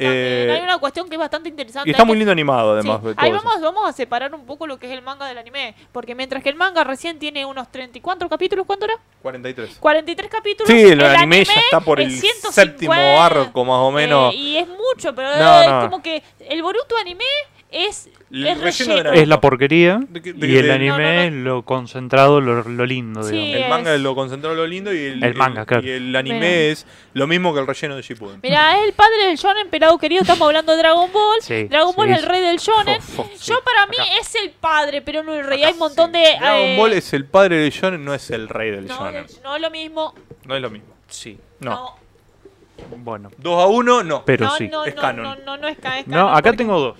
Eh, 0.00 0.54
hay 0.56 0.62
una 0.62 0.78
cuestión 0.78 1.08
que 1.08 1.16
es 1.16 1.18
bastante 1.18 1.48
interesante. 1.48 1.88
Y 1.88 1.92
está 1.92 2.04
muy 2.04 2.14
que- 2.14 2.18
lindo 2.18 2.32
animado, 2.32 2.72
además. 2.74 3.00
Sí, 3.02 3.08
Ahí 3.16 3.30
eso. 3.30 3.42
vamos, 3.42 3.60
vamos 3.60 3.88
a 3.88 3.92
separar 3.92 4.32
un 4.34 4.46
poco 4.46 4.66
lo 4.66 4.78
que 4.78 4.86
es 4.86 4.92
el 4.92 5.02
manga 5.02 5.26
del 5.26 5.38
anime. 5.38 5.74
Porque 5.92 6.14
mientras 6.14 6.42
que 6.42 6.48
el 6.50 6.54
manga 6.54 6.84
recién 6.84 7.18
tiene 7.18 7.44
unos 7.44 7.70
34 7.70 8.28
capítulos, 8.28 8.64
¿cuánto 8.66 8.84
era? 8.84 8.94
43. 9.22 9.76
43 9.80 10.30
capítulos. 10.30 10.68
Sí, 10.70 10.80
el, 10.80 11.02
anime, 11.04 11.44
ya 11.44 11.54
está 11.54 11.80
por 11.80 12.00
el 12.00 12.08
es 12.08 12.20
150, 12.20 12.52
séptimo 12.52 12.92
arco, 12.92 13.64
más 13.64 13.78
o 13.78 13.90
menos. 13.90 14.32
eh, 14.32 14.36
y 14.36 14.56
es 14.56 14.68
mucho, 14.68 15.14
pero 15.14 15.36
No, 15.36 15.60
es 15.62 15.68
no. 15.68 15.80
como 15.82 16.02
que 16.02 16.22
el 16.48 16.62
Boruto 16.62 16.96
anime 16.96 17.24
es 17.70 18.08
El 18.30 18.46
el 18.46 18.60
relleno 18.60 18.94
de 18.96 19.02
relleno. 19.02 19.10
la- 19.14 19.22
Es 19.22 19.28
la 19.28 19.40
porquería 19.40 20.00
De 20.08 20.22
que- 20.22 20.32
de 20.32 20.46
y 20.46 20.50
que- 20.50 20.58
el 20.60 20.66
de- 20.66 20.72
anime 20.72 20.90
No, 20.90 20.98
no, 20.98 21.14
no. 21.14 21.20
es 21.22 21.32
lo 21.32 21.62
concentrado, 21.64 22.40
lo, 22.40 22.62
lo 22.62 22.86
lindo, 22.86 23.22
Sí. 23.22 23.32
digamos. 23.36 23.56
El 23.62 23.68
manga 23.68 23.94
es- 23.94 24.00
lo 24.00 24.14
concentrado 24.14 24.56
lo 24.56 24.66
lindo 24.66 24.92
y 24.94 24.98
el, 24.98 25.22
El 25.22 25.34
manga, 25.34 25.66
claro. 25.66 25.86
y 25.86 25.90
el 25.90 26.16
anime 26.16 26.38
Mira. 26.40 26.50
es 26.50 26.86
lo 27.14 27.26
mismo 27.26 27.52
que 27.52 27.60
el 27.60 27.66
relleno 27.66 27.96
de 27.96 28.02
Shippuden. 28.02 28.40
Mira, 28.42 28.78
es 28.78 28.86
el 28.86 28.92
padre 28.94 29.26
del 29.26 29.36
shonen, 29.36 29.68
pelado 29.68 29.98
querido, 29.98 30.22
estamos 30.22 30.46
hablando 30.46 30.72
de 30.72 30.78
Dragon 30.78 31.12
Ball. 31.12 31.40
Sí, 31.42 31.64
Dragon 31.64 31.94
Ball 31.94 32.06
sí, 32.08 32.12
es 32.12 32.18
el 32.18 32.24
sí. 32.24 32.30
rey 32.30 32.40
del 32.40 32.56
shonen. 32.58 33.02
Fo, 33.02 33.24
fo, 33.24 33.30
sí, 33.36 33.50
Yo 33.52 33.60
para 33.62 33.86
mí 33.86 33.96
acá. 33.98 34.08
es 34.20 34.34
el 34.36 34.50
padre, 34.50 35.02
pero 35.02 35.22
no 35.22 35.34
el 35.34 35.44
rey. 35.46 35.62
Hay 35.64 35.72
un 35.74 35.78
montón 35.78 36.10
de... 36.12 36.20
Dragon 36.40 36.60
eh, 36.66 36.76
Ball 36.78 36.92
es 36.94 37.12
el 37.12 37.24
padre 37.26 37.56
del 37.56 37.70
shonen, 37.70 38.04
no 38.04 38.14
es 38.14 38.30
el 38.30 38.48
rey 38.48 38.70
del 38.70 38.86
no, 38.86 38.94
shonen. 38.96 39.26
no 39.44 39.56
es 39.56 39.62
lo 39.62 39.70
mismo. 39.70 40.14
No 40.46 40.56
es 40.56 40.62
lo 40.62 40.70
mismo. 40.70 40.88
Sí. 41.08 41.38
No. 41.60 41.70
No, 41.70 41.98
Bueno, 42.98 43.30
2 43.38 43.62
a 43.62 43.66
1, 43.66 44.04
no. 44.04 44.24
pero 44.24 44.46
no, 44.46 44.56
sí. 44.56 44.68
no, 44.68 44.84
Es 44.84 44.94
no, 44.94 45.00
canon. 45.00 45.24
no, 45.24 45.36
no, 45.44 45.56
no 45.56 45.68
es, 45.68 45.78
ca- 45.78 45.98
es 45.98 46.06
No, 46.06 46.14
canon 46.14 46.28
acá 46.30 46.42
porque- 46.42 46.56
tengo 46.58 46.78
dos. 46.80 46.96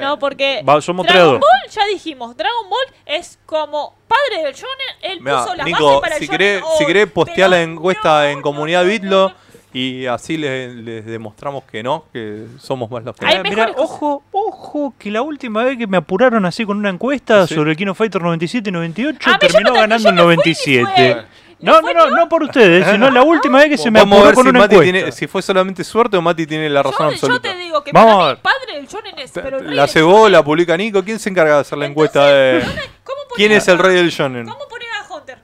No, 0.00 0.18
porque 0.18 0.62
Va, 0.68 0.80
somos 0.80 1.06
Dragon. 1.06 1.40
Ball, 1.40 1.70
ya 1.70 1.86
dijimos, 1.86 2.36
Dragon 2.36 2.68
Ball 2.70 2.94
es 3.06 3.38
como 3.46 3.94
padre 4.08 4.44
del 4.44 4.54
shonen, 4.54 4.70
él 5.02 5.20
Mirá, 5.20 5.42
puso 5.44 5.54
las 5.56 5.66
Nico, 5.66 5.84
bases 5.86 6.00
para 6.00 6.14
el 6.16 6.20
si 6.20 6.26
shonen 6.26 6.38
querés, 6.38 6.62
hoy, 6.62 6.68
si 6.78 6.86
querés 6.86 7.10
postear 7.10 7.50
la 7.50 7.56
pero 7.56 7.72
encuesta 7.72 8.08
no, 8.10 8.24
en 8.24 8.36
no, 8.38 8.42
comunidad 8.42 8.82
no, 8.84 8.88
Bitlo 8.88 9.28
no, 9.30 9.34
y 9.72 10.06
así 10.06 10.36
les, 10.38 10.74
les 10.74 11.04
demostramos 11.04 11.64
que 11.64 11.82
no, 11.82 12.04
que 12.12 12.46
somos 12.58 12.90
más 12.90 13.04
los 13.04 13.14
que 13.14 13.26
Hay 13.26 13.36
Eh, 13.36 13.42
cosas. 13.44 13.70
ojo, 13.76 14.22
ojo, 14.32 14.94
que 14.98 15.10
la 15.10 15.20
última 15.22 15.62
vez 15.64 15.76
que 15.76 15.86
me 15.86 15.98
apuraron 15.98 16.46
así 16.46 16.64
con 16.64 16.78
una 16.78 16.88
encuesta 16.88 17.46
Sí. 17.46 17.54
sobre 17.54 17.72
el 17.72 17.76
Kino 17.76 17.94
Fighter 17.94 18.22
97 18.22 18.70
y 18.70 18.72
98 18.72 19.18
A 19.28 19.32
mí 19.32 19.38
yo 19.42 19.46
terminó 19.48 19.70
no- 19.74 19.80
ganando 19.80 20.08
el 20.08 20.14
no 20.14 20.22
fui 20.24 20.30
ni 20.36 20.42
97. 20.42 21.26
No, 21.60 21.80
¿No 21.82 21.92
no, 21.92 22.10
no, 22.10 22.28
por 22.28 22.44
ustedes, 22.44 22.86
sino 22.88 23.10
la 23.10 23.22
última 23.22 23.58
vez 23.58 23.68
que 23.70 23.78
se 23.78 23.90
me 23.90 23.98
Vamos 23.98 24.18
a 24.18 24.20
apuró 24.20 24.26
ver 24.28 24.34
con 24.36 24.44
si 24.44 24.50
una 24.50 24.58
Mati 24.60 24.74
encuesta. 24.76 24.92
tiene, 24.92 25.12
si 25.12 25.26
fue 25.26 25.42
solamente 25.42 25.82
suerte 25.82 26.16
o 26.16 26.22
Mati 26.22 26.46
tiene 26.46 26.70
la 26.70 26.82
razón 26.84 26.98
Yo, 26.98 27.04
yo 27.08 27.14
absoluta. 27.14 27.50
te 27.50 27.56
digo 27.58 27.82
que 27.82 27.90
Vamos 27.92 28.22
a 28.22 28.26
ver. 28.28 28.36
padre 28.38 28.74
del 28.76 28.86
shonen 28.86 29.18
es, 29.18 29.32
pero 29.32 29.58
el 29.58 29.64
rey 29.66 29.74
La 29.74 29.82
del 29.82 29.90
cebó, 29.90 30.28
la 30.28 30.44
publica 30.44 30.76
Nico. 30.76 31.02
¿Quién 31.02 31.18
se 31.18 31.30
encarga 31.30 31.54
de 31.54 31.60
hacer 31.62 31.76
la 31.78 31.86
encuesta 31.86 32.26
de 32.26 32.58
Entonces, 32.60 32.90
¿cómo 33.02 33.18
quién 33.34 33.50
es 33.52 33.66
el 33.66 33.78
rey 33.78 33.96
del 33.96 34.10
shonen? 34.10 34.46
¿Cómo 34.46 34.68
pones 34.68 34.88
a 35.00 35.12
Hunter? 35.14 35.38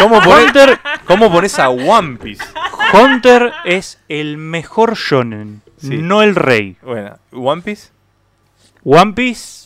¿Cómo 0.00 0.20
pones, 0.20 0.78
¿Cómo 1.06 1.32
pones 1.32 1.58
a 1.58 1.68
One 1.70 2.16
Piece? 2.16 2.44
Hunter 2.92 3.52
es 3.64 4.00
el 4.08 4.36
mejor 4.36 4.96
shonen, 4.96 5.62
Sí. 5.76 5.98
no 5.98 6.22
el 6.22 6.34
rey. 6.34 6.76
Bueno, 6.82 7.18
¿One 7.32 7.62
Piece? 7.62 7.90
One 8.84 9.12
Piece 9.12 9.63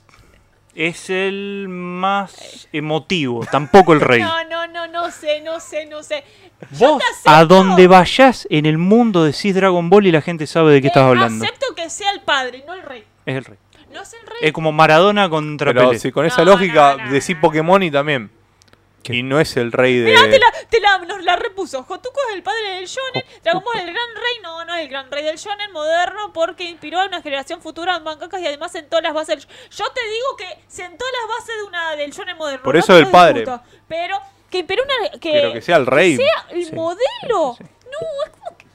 es 0.78 1.10
el 1.10 1.66
más 1.68 2.68
emotivo, 2.72 3.44
tampoco 3.50 3.92
el 3.94 4.00
rey. 4.10 4.22
No, 4.22 4.44
no, 4.44 4.66
no, 4.68 4.86
no 4.86 5.10
sé, 5.10 5.40
no 5.40 5.58
sé, 5.58 5.86
no 5.86 6.02
sé. 6.04 6.22
Vos 6.78 7.02
a 7.24 7.44
donde 7.44 7.86
vayas 7.88 8.46
en 8.50 8.64
el 8.64 8.78
mundo 8.78 9.24
decís 9.24 9.54
Dragon 9.54 9.90
Ball 9.90 10.06
y 10.06 10.12
la 10.12 10.22
gente 10.22 10.46
sabe 10.46 10.72
de 10.74 10.80
qué 10.80 10.86
estás 10.88 11.02
Eh, 11.02 11.06
hablando. 11.06 11.44
Acepto 11.44 11.74
que 11.74 11.90
sea 11.90 12.10
el 12.12 12.20
padre, 12.20 12.62
no 12.66 12.74
el 12.74 12.82
rey. 12.82 13.04
Es 13.26 13.36
el 13.36 13.44
rey. 13.44 13.58
No 13.92 14.02
es 14.02 14.12
el 14.12 14.20
rey. 14.20 14.36
Es 14.42 14.52
como 14.52 14.70
Maradona 14.70 15.28
contra 15.28 15.72
Pero 15.72 15.88
Pelé. 15.88 15.98
si 15.98 16.12
con 16.12 16.26
esa 16.26 16.44
No, 16.44 16.52
lógica 16.52 16.96
no, 16.96 17.06
no, 17.06 17.12
decís 17.12 17.34
no. 17.34 17.40
Pokémon 17.40 17.82
y 17.82 17.90
también. 17.90 18.30
¿Qué? 19.02 19.14
Y 19.14 19.22
no 19.22 19.40
es 19.40 19.56
el 19.56 19.72
rey 19.72 19.96
de. 19.98 20.06
Mirá, 20.10 20.22
te 20.28 20.38
la, 20.38 20.46
te 20.68 20.80
la, 20.80 20.98
nos 20.98 21.22
la 21.22 21.36
repuso. 21.36 21.80
Hotuko 21.88 22.20
es 22.28 22.34
el 22.36 22.42
padre 22.42 22.74
del 22.74 22.86
shonen. 22.86 23.24
Dragon 23.42 23.62
Ball 23.64 23.76
es 23.76 23.84
el 23.84 23.92
gran 23.92 24.08
rey. 24.16 24.42
No, 24.42 24.64
no 24.64 24.74
es 24.74 24.82
el 24.82 24.88
gran 24.88 25.10
rey 25.10 25.24
del 25.24 25.36
shonen 25.36 25.72
moderno 25.72 26.32
porque 26.34 26.64
inspiró 26.64 27.00
a 27.00 27.06
una 27.06 27.22
generación 27.22 27.62
futura 27.62 27.98
de 27.98 28.04
mangakas 28.04 28.40
y 28.42 28.46
además 28.46 28.72
sentó 28.72 29.00
las 29.00 29.14
bases 29.14 29.36
del 29.46 29.46
Yo 29.70 29.84
te 29.92 30.00
digo 30.02 30.36
que 30.36 30.58
sentó 30.66 31.04
las 31.04 31.38
bases 31.38 31.54
de 31.56 31.62
una 31.68 31.96
del 31.96 32.10
shonen 32.12 32.36
moderno. 32.36 32.62
Por 32.64 32.74
no 32.74 32.80
eso 32.80 32.92
te 32.92 32.98
el 32.98 33.04
lo 33.04 33.10
padre. 33.10 33.40
discuto. 33.40 33.62
Pero 33.86 34.18
que 34.50 34.58
inspiró 34.58 34.82
una... 34.84 35.10
Que, 35.18 35.30
Pero 35.32 35.52
que 35.52 35.62
sea 35.62 35.76
el 35.76 35.86
rey. 35.86 36.16
sea 36.16 36.46
el 36.50 36.64
Sí, 36.66 36.72
modelo. 36.74 37.54
sí, 37.56 37.64
sí. 37.64 37.70
No, 37.84 38.24
es 38.26 38.30
como 38.32 38.56
que... 38.58 38.66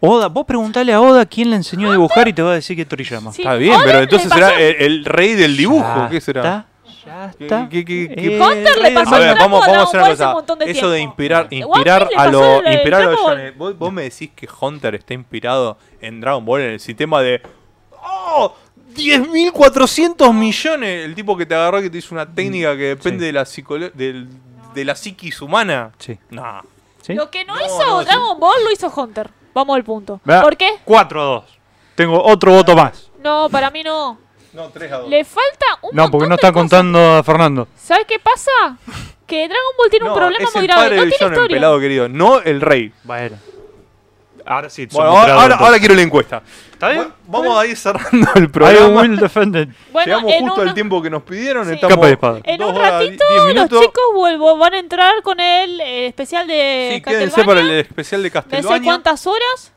Oda, 0.00 0.28
vos 0.28 0.44
preguntale 0.46 0.92
a 0.92 1.00
Oda 1.00 1.24
quién 1.26 1.50
le 1.50 1.56
enseñó 1.56 1.88
a 1.90 1.92
dibujar 1.92 2.26
y 2.28 2.32
te 2.32 2.40
va 2.42 2.52
a 2.52 2.54
decir 2.54 2.74
que 2.76 2.82
es 2.82 2.88
Toriyama. 2.88 3.32
Sí. 3.32 3.42
Está 3.42 3.54
bien, 3.54 3.78
pero 3.84 4.00
entonces 4.00 4.30
será 4.32 4.58
el, 4.58 4.76
el 4.80 5.04
rey 5.04 5.34
del 5.34 5.56
dibujo. 5.56 5.86
Ya 5.86 6.08
¿Qué 6.10 6.20
será? 6.20 6.40
está, 6.40 6.66
ya 7.04 7.32
¿Qué- 7.36 7.44
está. 7.44 7.68
qué- 7.68 7.84
qué- 7.84 8.08
qué- 8.14 8.36
Eh, 8.36 8.40
Hunter 8.40 8.78
le 8.82 8.90
pasó 8.92 9.14
A 9.14 9.18
ver, 9.18 9.28
trapo 9.34 9.44
vamos, 9.50 9.62
a 9.66 9.70
vamos 9.70 9.82
a 9.82 9.88
hacer 9.88 10.00
una 10.00 10.34
cosa. 10.44 10.64
de 10.64 10.70
Eso 10.70 10.90
de 10.90 11.00
inspirar, 11.00 11.46
inspirar 11.50 12.08
a 12.16 12.26
lo, 12.28 12.62
el- 12.62 12.72
inspirar 12.74 13.02
a. 13.02 13.52
¿Vos, 13.56 13.78
vos 13.78 13.92
me 13.92 14.02
decís 14.02 14.30
que 14.34 14.48
Hunter 14.60 14.94
está 14.94 15.14
inspirado 15.14 15.78
en 16.00 16.20
Dragon 16.20 16.44
Ball 16.44 16.60
en 16.62 16.70
el 16.72 16.80
sistema 16.80 17.20
de 17.22 17.42
¡Oh! 18.02 18.54
10.400 18.94 20.32
millones. 20.34 21.04
El 21.04 21.14
tipo 21.14 21.36
que 21.36 21.46
te 21.46 21.54
agarró 21.54 21.80
que 21.80 21.90
te 21.90 21.98
hizo 21.98 22.14
una 22.14 22.26
técnica 22.32 22.76
que 22.76 22.82
depende 22.96 23.20
Sí. 23.20 23.26
de 23.26 23.32
la 23.32 23.44
psicolo- 23.44 23.92
del- 23.92 24.28
de 24.74 24.84
la 24.84 24.94
psiquis 24.96 25.40
humana. 25.42 25.92
Sí. 25.98 26.18
No. 26.30 26.62
¿Sí? 27.02 27.14
Lo 27.14 27.30
que 27.30 27.44
no, 27.44 27.54
No, 27.56 27.64
hizo 27.64 27.86
no, 27.86 28.00
sí. 28.00 28.06
Dragon 28.06 28.38
Ball 28.38 28.64
lo 28.64 28.70
hizo 28.72 28.92
Hunter. 28.94 29.30
Vamos 29.54 29.76
al 29.76 29.84
punto. 29.84 30.20
¿Por 30.24 30.56
qué? 30.56 30.70
4 30.84 31.20
a 31.20 31.24
2. 31.24 31.44
Tengo 31.94 32.22
otro 32.22 32.52
voto 32.52 32.74
más. 32.76 33.10
No, 33.22 33.48
para 33.50 33.70
mí 33.70 33.82
no. 33.82 34.18
No, 34.52 34.68
3 34.68 34.92
a 34.92 34.96
2. 34.98 35.08
Le 35.10 35.24
falta 35.24 35.66
un 35.82 35.90
No, 35.94 36.10
porque 36.10 36.12
montón 36.12 36.28
no 36.28 36.28
de 36.28 36.34
está 36.36 36.48
cosas. 36.52 36.54
contando 36.62 37.14
a 37.16 37.22
Fernando. 37.22 37.68
¿Sabes 37.76 38.04
qué 38.08 38.18
pasa? 38.18 38.50
Que 39.26 39.46
Dragon 39.46 39.72
Ball 39.78 39.90
tiene 39.90 40.08
un 40.08 40.14
problema 40.16 40.44
es 40.44 40.54
muy 40.54 40.64
el 40.64 40.66
grave. 40.68 40.82
padre 40.82 40.96
No 40.96 41.02
del 41.02 41.10
tiene 41.10 41.20
shonen, 41.24 41.38
historia. 41.38 41.56
pelado 41.56 41.80
querido. 41.80 42.08
No 42.08 42.40
el 42.40 42.60
rey. 42.60 42.92
Bueno. 43.04 43.36
Ahora 44.46 44.68
sí. 44.70 44.86
Bueno, 44.90 45.10
ahora, 45.10 45.34
ahora, 45.34 45.54
ahora 45.56 45.78
quiero 45.78 45.94
la 45.94 46.02
encuesta. 46.02 46.42
¿Está 46.72 46.88
bien? 46.88 47.12
Bueno, 47.26 47.50
vamos 47.50 47.62
a 47.62 47.66
ir 47.66 47.76
cerrando 47.76 48.28
el 48.34 48.44
I 48.44 48.48
programa. 48.48 49.00
will 49.02 49.16
defend 49.16 49.54
it. 49.56 49.68
Bueno, 49.92 50.06
Llegamos 50.06 50.32
en, 50.32 50.40
justo 50.46 50.60
una- 50.62 50.70
al 50.70 50.74
tiempo 50.74 51.02
que 51.02 51.10
nos 51.10 51.22
pidieron. 51.22 51.66
Sí. 51.68 51.74
Estamos 51.74 51.94
Capa 51.96 52.08
y 52.08 52.12
espada. 52.12 52.40
en 52.42 52.58
dos 52.58 52.70
un 52.70 52.76
horas, 52.76 52.92
ratito 53.04 53.24
diez 53.28 53.38
los 53.44 53.46
minutos. 53.54 53.80
chicos 53.82 54.04
vuelvo, 54.14 54.56
van 54.56 54.74
a 54.74 54.78
entrar 54.78 55.22
con 55.22 55.38
el 55.38 55.80
eh, 55.80 56.06
especial 56.08 56.46
de 56.48 56.92
Sí, 56.96 57.02
quédense 57.02 57.30
para 57.44 57.46
Castlevania. 57.60 57.72
el 57.74 57.80
especial 57.86 58.22
de 58.24 58.30
No 58.62 58.68
sé 58.74 58.82
cuántas 58.82 59.26
horas. 59.28 59.72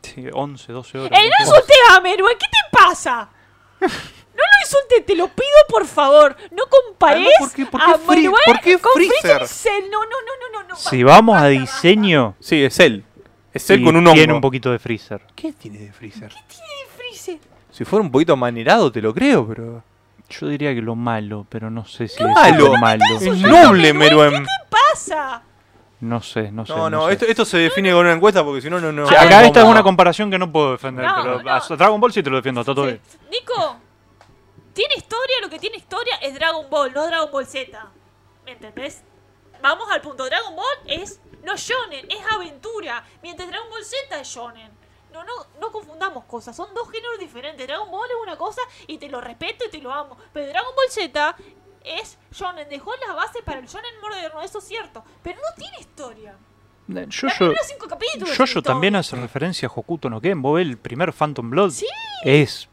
Sí, 0.00 0.24
11, 0.32 0.72
12 0.72 0.98
horas. 0.98 1.20
¡Ey, 1.20 1.28
no 1.28 1.44
insultes 1.44 1.76
a 1.90 2.00
Meruel! 2.00 2.36
¿Qué 2.38 2.46
te 2.46 2.76
pasa? 2.78 3.28
No 3.80 4.44
lo 4.44 4.60
insultes, 4.62 5.04
te 5.06 5.14
lo 5.16 5.28
pido 5.28 5.48
por 5.68 5.86
favor. 5.86 6.36
No 6.52 6.64
compares 6.66 7.26
Además, 7.38 7.38
¿por 7.40 7.52
qué- 7.52 7.66
por 7.66 7.80
qué 7.84 7.90
a 7.92 7.98
Free- 7.98 8.22
Meruel 8.22 8.42
por 8.46 8.60
qué 8.60 8.78
con 8.78 8.92
Freezer? 8.94 9.46
Cell. 9.48 9.84
No, 9.90 10.00
no, 10.02 10.08
no, 10.08 10.52
no, 10.52 10.62
no. 10.62 10.68
no. 10.68 10.76
Si 10.76 11.02
vamos 11.02 11.36
a 11.40 11.46
diseño, 11.46 12.34
Sí, 12.40 12.62
es 12.62 12.78
él. 12.80 13.04
Es 13.52 13.68
él 13.70 13.82
con 13.82 13.96
un 13.96 14.06
hongo. 14.06 14.14
tiene 14.14 14.32
un 14.32 14.40
poquito 14.40 14.70
de 14.70 14.78
freezer. 14.78 15.20
¿Qué 15.34 15.52
tiene 15.52 15.78
de 15.78 15.92
Freezer? 15.92 16.28
Tiene 16.46 16.64
Freezer. 16.96 17.38
Si 17.72 17.84
fuera 17.84 18.02
un 18.02 18.10
poquito 18.10 18.34
amanerado, 18.34 18.92
te 18.92 19.00
lo 19.02 19.12
creo, 19.12 19.46
pero. 19.48 19.82
Yo 20.30 20.46
diría 20.48 20.74
que 20.74 20.82
lo 20.82 20.94
malo, 20.94 21.46
pero 21.48 21.70
no 21.70 21.86
sé 21.86 22.06
si 22.06 22.18
¿Qué 22.18 22.24
es 22.24 22.34
malo? 22.34 22.66
lo 22.68 22.76
malo. 22.78 23.02
Es 23.18 23.38
noble, 23.38 23.94
Meruem. 23.94 24.44
¿Qué 24.44 24.48
pasa? 24.68 25.42
No 26.00 26.22
sé, 26.22 26.52
no 26.52 26.64
sé. 26.64 26.72
No, 26.74 26.88
no, 26.88 27.06
sé. 27.06 27.12
esto, 27.14 27.24
esto 27.26 27.44
se 27.44 27.58
define 27.58 27.90
con 27.90 28.00
una 28.00 28.12
encuesta 28.12 28.44
porque 28.44 28.60
si 28.60 28.70
no, 28.70 28.78
no. 28.80 28.92
no 28.92 29.08
acá 29.08 29.44
esta 29.44 29.60
es 29.60 29.66
una 29.66 29.82
comparación 29.82 30.30
que 30.30 30.38
no 30.38 30.50
puedo 30.50 30.72
defender, 30.72 31.04
No, 31.04 31.14
pero 31.22 31.42
no. 31.42 31.50
a 31.52 31.60
Dragon 31.76 32.00
Ball 32.00 32.12
sí 32.12 32.22
te 32.22 32.30
lo 32.30 32.36
defiendo, 32.36 32.60
está 32.60 32.72
todo 32.74 32.84
Sí. 32.86 32.92
bien. 32.92 33.02
Nico, 33.30 33.76
tiene 34.72 34.94
historia, 34.96 35.36
lo 35.42 35.50
que 35.50 35.58
tiene 35.58 35.76
historia 35.76 36.14
es 36.22 36.34
Dragon 36.34 36.70
Ball, 36.70 36.92
no 36.94 37.06
Dragon 37.06 37.30
Ball 37.32 37.46
Z. 37.46 37.86
¿Me 38.44 38.52
entendés? 38.52 39.02
Vamos 39.60 39.90
al 39.90 40.00
punto. 40.00 40.24
Dragon 40.26 40.54
Ball 40.54 40.66
es 40.86 41.20
no 41.42 41.56
shonen, 41.56 42.06
es 42.08 42.18
aventura. 42.32 43.04
Mientras 43.22 43.48
Dragon 43.48 43.68
Ball 43.68 43.84
Z 43.84 44.20
es 44.20 44.28
shonen. 44.28 44.70
No, 45.12 45.24
no, 45.24 45.32
no 45.60 45.72
confundamos 45.72 46.24
cosas, 46.26 46.54
son 46.54 46.72
dos 46.74 46.88
géneros 46.92 47.18
diferentes. 47.18 47.66
Dragon 47.66 47.90
Ball 47.90 48.08
es 48.08 48.16
una 48.22 48.36
cosa 48.36 48.60
y 48.86 48.98
te 48.98 49.08
lo 49.08 49.20
respeto 49.20 49.64
y 49.64 49.70
te 49.70 49.78
lo 49.78 49.92
amo. 49.92 50.16
Pero 50.32 50.46
Dragon 50.48 50.72
Ball 50.76 50.90
Z 50.90 51.36
es 52.00 52.18
shonen, 52.32 52.68
dejó 52.68 52.90
las 53.06 53.16
bases 53.16 53.42
para 53.44 53.60
el 53.60 53.66
shonen 53.66 54.00
moderno, 54.00 54.42
eso 54.42 54.58
es 54.58 54.64
cierto. 54.64 55.04
Pero 55.22 55.38
no 55.38 55.54
tiene 55.56 55.78
historia. 55.80 56.34
Capítulos. 57.88 58.30
Yoyo 58.36 58.46
tienen 58.46 58.62
también 58.64 58.96
hace 58.96 59.16
referencia 59.16 59.68
a 59.68 59.72
Hokuto 59.74 60.08
no 60.08 60.20
Ken. 60.20 60.40
Vos 60.40 60.56
ves 60.56 60.66
el 60.66 60.78
primer 60.78 61.12
Phantom 61.12 61.50
Blood 61.50 61.70
Sí, 61.70 61.86
es 62.24 62.68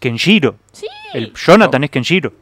Kenshiro. 0.00 0.56
sí. 0.72 0.86
El 1.12 1.32
Jonathan 1.34 1.84
es 1.84 1.90
Kenshiro. 1.90 2.32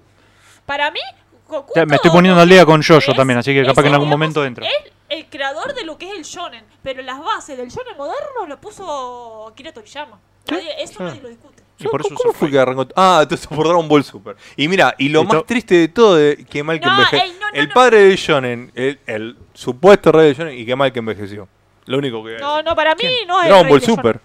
Para 0.67 0.91
mí, 0.93 1.01
Hokuto 1.49 1.85
me 1.87 1.97
estoy 1.97 2.11
poniendo 2.13 2.41
al 2.41 2.49
día 2.49 2.65
con 2.65 2.81
Yoyo 2.81 3.11
es- 3.11 3.17
también, 3.17 3.39
así 3.41 3.53
que 3.53 3.65
capaz 3.65 3.83
que 3.83 3.89
en 3.89 3.95
algún 3.95 4.09
momento 4.09 4.45
entra. 4.45 4.67
Es 4.67 4.93
el 5.09 5.27
creador 5.27 5.75
de 5.75 5.85
lo 5.85 5.99
que 5.99 6.09
es 6.11 6.15
el 6.17 6.23
shonen, 6.23 6.65
pero 6.83 7.03
las 7.03 7.19
bases 7.19 7.57
del 7.59 7.69
shonen 7.71 7.97
moderno 7.97 8.47
lo 8.47 8.61
puso 8.61 9.49
Akira 9.49 9.73
Toriyama. 9.73 10.19
Sí, 10.49 10.57
eso 10.79 11.03
nadie 11.03 11.21
lo 11.23 11.29
discute. 11.29 11.64
Y 11.79 11.85
por 11.89 12.01
eso 12.01 12.15
¿Cómo 12.15 12.33
se 12.33 12.39
fue 12.39 12.51
que 12.51 12.59
arrancó? 12.59 12.87
Ah, 12.95 13.21
entonces 13.23 13.47
por 13.49 13.67
Dragon 13.67 13.89
Ball 13.89 14.05
Super. 14.05 14.37
Y 14.57 14.69
mira, 14.69 14.95
y 14.99 15.09
lo 15.09 15.25
más 15.25 15.45
triste 15.45 15.75
de 15.75 15.89
todo, 15.89 16.15
de, 16.17 16.45
que 16.49 16.63
mal 16.63 16.79
que 16.79 16.87
No, 16.87 16.93
envejeció. 16.93 17.25
ey, 17.25 17.33
no, 17.41 17.51
no, 17.51 17.55
el 17.61 17.69
no. 17.69 17.75
padre 17.75 17.99
de 18.05 18.17
Shonen, 18.17 18.71
el, 18.75 19.01
el 19.07 19.37
supuesto 19.55 20.13
rey 20.13 20.29
de 20.29 20.35
Shonen, 20.35 20.59
y 20.59 20.65
qué 20.65 20.77
mal 20.77 20.93
que 20.93 21.01
envejeció. 21.01 21.49
Lo 21.87 21.99
único 21.99 22.25
que. 22.25 22.39
No, 22.39 22.63
no, 22.63 22.75
para 22.77 22.95
mí 22.95 23.01
¿Quién? 23.01 23.27
no 23.29 23.43
es 23.43 23.49
Dragon 23.49 23.69
Ball 23.69 23.81
de 23.81 23.87
Super. 23.87 24.21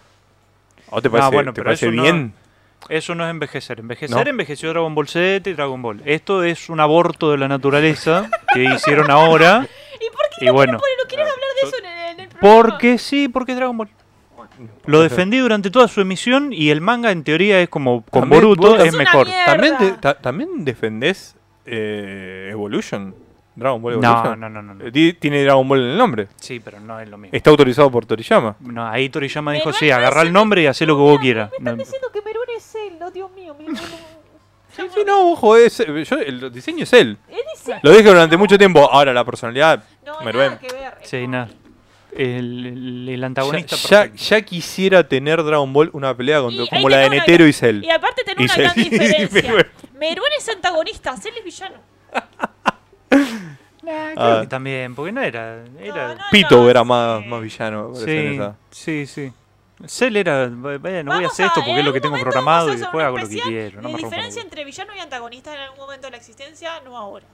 ¿O 0.92 1.02
te 1.02 1.10
parece, 1.10 1.28
Ah, 1.28 1.30
bueno, 1.32 1.52
te 1.52 1.56
pero 1.56 1.66
parece 1.66 1.88
eso 1.88 1.96
no- 1.96 2.04
bien? 2.04 2.34
Eso 2.88 3.14
no 3.14 3.26
es 3.26 3.30
envejecer. 3.32 3.80
Envejecer 3.80 4.24
No. 4.26 4.30
envejeció 4.30 4.70
Dragon 4.70 4.96
Ball 4.96 5.08
Z 5.08 5.50
y 5.50 5.54
Dragon 5.54 5.82
Ball. 5.82 6.02
Esto 6.06 6.44
es 6.44 6.70
un 6.70 6.80
aborto 6.80 7.32
de 7.32 7.38
la 7.38 7.48
naturaleza 7.48 8.30
que 8.54 8.64
hicieron 8.64 9.12
ahora. 9.12 9.68
¿Y 10.00 10.10
por 10.16 10.26
qué 10.38 10.46
Y 10.46 10.48
no, 10.48 10.54
bueno. 10.54 10.80
quieres, 10.80 10.98
no 11.04 11.08
quieres 11.10 11.28
hablar 11.28 11.50
de 11.62 11.68
eso 11.68 11.78
en 11.78 11.86
el, 11.86 12.10
en 12.12 12.20
el 12.22 12.30
programa? 12.30 12.62
Porque 12.70 12.98
sí, 12.98 13.28
porque 13.28 13.52
es 13.52 13.58
Dragon 13.58 13.76
Ball. 13.78 13.90
Lo 14.86 15.02
defendí 15.02 15.38
durante 15.38 15.70
toda 15.72 15.88
su 15.88 16.02
emisión 16.02 16.52
y 16.54 16.70
el 16.70 16.82
manga 16.82 17.12
en 17.12 17.24
teoría 17.24 17.62
es 17.62 17.70
como 17.70 18.04
con 18.04 18.24
También, 18.24 18.42
Boruto 18.42 18.70
vos- 18.70 18.80
es 18.80 18.88
Es 18.88 18.94
una 18.94 19.04
mejor. 19.04 19.28
mierda. 19.28 19.46
¿También, 19.46 19.78
te- 19.78 19.92
ta- 19.94 20.14
¿También 20.20 20.66
defendés 20.66 21.36
eh, 21.66 22.50
Evolution? 22.52 23.14
Dragon 23.56 23.82
Ball 23.82 24.00
No, 24.00 24.08
Evolution. 24.10 24.40
no, 24.40 24.50
no, 24.50 24.62
no. 24.62 24.74
no. 24.76 24.86
Eh, 24.86 24.92
ti- 24.92 25.14
Tiene 25.14 25.44
Dragon 25.44 25.68
Ball 25.68 25.82
en 25.82 25.90
el 25.92 25.98
nombre. 25.98 26.28
Sí, 26.38 26.60
pero 26.60 26.80
no 26.80 27.00
es 27.00 27.10
lo 27.10 27.18
mismo. 27.18 27.36
Está 27.36 27.50
autorizado 27.50 27.92
por 27.92 28.06
Toriyama. 28.06 28.56
No, 28.62 28.88
ahí 28.88 29.10
Toriyama 29.10 29.52
dijo, 29.54 29.66
Pero 29.66 29.78
sí, 29.78 29.90
no 29.90 29.96
agarrá 29.96 30.22
es 30.22 30.28
el 30.28 30.34
nombre 30.34 30.62
y 30.62 30.66
hacé 30.68 30.86
lo 30.86 30.96
que 30.96 31.02
vos 31.02 31.20
quieras. 31.20 31.50
Me 31.52 31.58
están 31.58 31.78
No, 31.78 31.84
diciendo 31.84 32.08
que 32.14 32.22
Merún 32.22 32.44
es 32.56 32.64
Zelda, 32.64 33.12
Dios 33.12 33.30
mío. 33.34 33.56
me- 33.60 33.66
me- 33.66 33.72
me- 33.74 33.78
Sí, 33.80 34.84
sí, 34.94 35.02
no, 35.06 35.32
ojo, 35.32 35.58
es, 35.58 35.80
eh, 35.82 36.04
yo- 36.06 36.20
el 36.20 36.52
diseño 36.54 36.84
es 36.84 36.94
él. 36.94 37.18
Él 37.28 37.40
dice- 37.54 37.80
Lo 37.82 37.92
dije 37.92 38.04
durante 38.04 38.38
mucho 38.38 38.58
tiempo. 38.58 38.88
Ahora, 38.90 39.12
la 39.14 39.26
personalidad, 39.26 39.84
No, 40.06 40.22
Meruem. 40.22 40.52
nada 40.54 40.60
que 40.60 40.72
ver. 40.74 40.94
Sí, 41.02 41.22
no. 41.28 41.30
nada. 41.30 41.50
El, 42.12 42.66
el- 42.66 43.10
el 43.10 43.20
Ya, 43.20 43.26
antagonista 43.28 43.76
ya, 43.76 43.90
perfecto. 44.04 44.24
ya 44.24 44.42
quisiera 44.42 45.08
tener 45.08 45.44
Dragon 45.44 45.72
Ball 45.72 45.90
una 45.94 46.16
pelea 46.18 46.40
hay 46.40 46.68
como 46.70 46.90
la 46.90 46.98
de 46.98 47.10
Netero 47.12 47.46
y 47.48 47.54
Cell. 47.54 47.84
Y 47.84 47.90
aparte 47.92 48.24
tener 48.24 48.42
Y 48.42 48.46
una 48.46 48.56
gran 48.56 48.74
diferencia. 48.76 49.68
Meruem 50.00 50.32
es 50.38 50.50
antagonista, 50.50 51.16
Cell 51.18 51.34
es 51.38 51.44
villano. 51.44 51.76
Nah, 53.82 54.14
Ah. 54.18 54.40
que 54.42 54.48
también, 54.48 54.94
porque 54.96 55.12
no 55.12 55.22
era... 55.22 55.64
era 55.80 56.08
No, 56.10 56.16
no, 56.16 56.24
Pito 56.32 56.58
no, 56.58 56.70
era 56.70 56.82
sí. 56.82 56.86
más, 56.88 57.26
más 57.26 57.42
villano, 57.42 57.92
en 57.96 58.06
sí, 58.06 58.36
esa. 58.36 58.56
sí, 58.72 59.06
sí. 59.08 59.34
Cell 59.88 60.18
era, 60.18 60.48
bueno, 60.50 61.14
voy 61.16 61.24
a 61.24 61.28
hacer 61.28 61.46
esto 61.46 61.62
porque 61.64 61.80
es 61.80 61.86
lo 61.86 61.94
que 61.94 62.02
tengo 62.02 62.18
programado 62.20 62.74
y 62.74 62.76
después 62.76 63.06
hago 63.06 63.18
lo 63.18 63.30
que 63.30 63.40
quiero. 63.40 63.82
No 63.82 63.90
los 63.90 63.98
diferencia 64.02 64.42
entre 64.42 64.66
villano 64.66 64.94
y 64.94 65.00
antagonista 65.00 65.54
en 65.54 65.62
algún 65.62 65.80
momento 65.80 66.08
de 66.08 66.12
la 66.12 66.18
existencia, 66.18 66.82
no 66.84 66.98
ahora. 66.98 67.26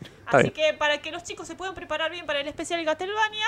Está 0.00 0.38
Así 0.38 0.50
bien. 0.50 0.72
que 0.72 0.76
para 0.76 0.98
que 0.98 1.12
los 1.12 1.22
chicos 1.22 1.46
se 1.46 1.54
puedan 1.54 1.74
preparar 1.74 2.10
bien 2.10 2.26
para 2.26 2.40
el 2.40 2.48
especial 2.48 2.84
Castlevania, 2.84 3.46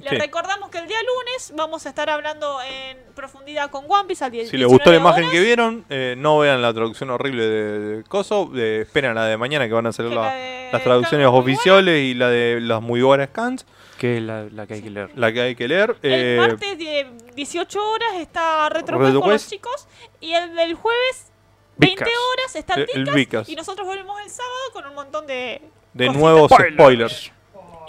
les 0.00 0.10
Sí. 0.10 0.16
recordamos 0.16 0.70
que 0.70 0.78
el 0.78 0.86
día 0.86 0.98
lunes 1.02 1.52
vamos 1.56 1.84
a 1.86 1.88
estar 1.88 2.08
hablando 2.08 2.58
en 2.62 2.98
profundidad 3.14 3.70
con 3.70 3.84
One 3.88 4.04
Piece 4.06 4.24
al 4.24 4.30
10 4.30 4.48
Si 4.48 4.56
les 4.56 4.66
gustó 4.68 4.90
la 4.90 4.98
19 4.98 5.00
imagen 5.02 5.24
horas, 5.24 5.32
que 5.32 5.40
vieron, 5.44 5.84
eh, 5.90 6.14
no 6.16 6.38
vean 6.38 6.62
la 6.62 6.72
traducción 6.72 7.10
horrible 7.10 7.42
de, 7.46 7.78
de 7.96 8.04
Coso. 8.04 8.50
eh, 8.56 8.82
esperen 8.82 9.14
la 9.14 9.24
de 9.26 9.36
mañana 9.36 9.66
que 9.66 9.72
van 9.72 9.86
a 9.86 9.92
salir 9.92 10.10
que 10.10 10.16
la- 10.16 10.34
la 10.34 10.68
las 10.72 10.82
traducciones 10.84 11.26
oficiales 11.28 12.00
y 12.02 12.14
la 12.14 12.28
de 12.28 12.60
las 12.60 12.80
muy 12.82 13.00
buenas 13.02 13.28
scans, 13.30 13.66
Que 13.98 14.18
es 14.18 14.22
la, 14.22 14.44
la 14.52 14.66
que 14.66 14.74
hay 14.74 14.82
que 14.82 14.90
leer. 14.90 15.10
la 15.16 15.32
que 15.32 15.40
hay 15.40 15.54
que 15.56 15.66
leer. 15.66 15.96
El 16.02 16.12
eh, 16.12 16.36
martes 16.38 16.78
de 16.78 17.06
18 17.34 17.90
horas 17.90 18.08
está 18.20 18.68
Retro 18.68 18.98
con 18.98 19.30
los 19.30 19.48
chicos 19.48 19.88
y 20.20 20.32
el 20.34 20.54
del 20.54 20.74
jueves 20.74 21.32
20 21.78 22.04
Vicas. 22.04 22.18
horas 22.32 22.56
está 22.56 22.74
El- 22.74 22.86
Vicas, 22.86 23.14
Vicas. 23.14 23.48
y 23.48 23.56
nosotros 23.56 23.86
volvemos 23.86 24.20
el 24.20 24.30
sábado 24.30 24.54
con 24.72 24.86
un 24.86 24.94
montón 24.94 25.26
de 25.26 25.60
de 25.94 26.06
cositas. 26.06 26.16
nuevos 26.22 26.52
spoilers. 26.52 27.32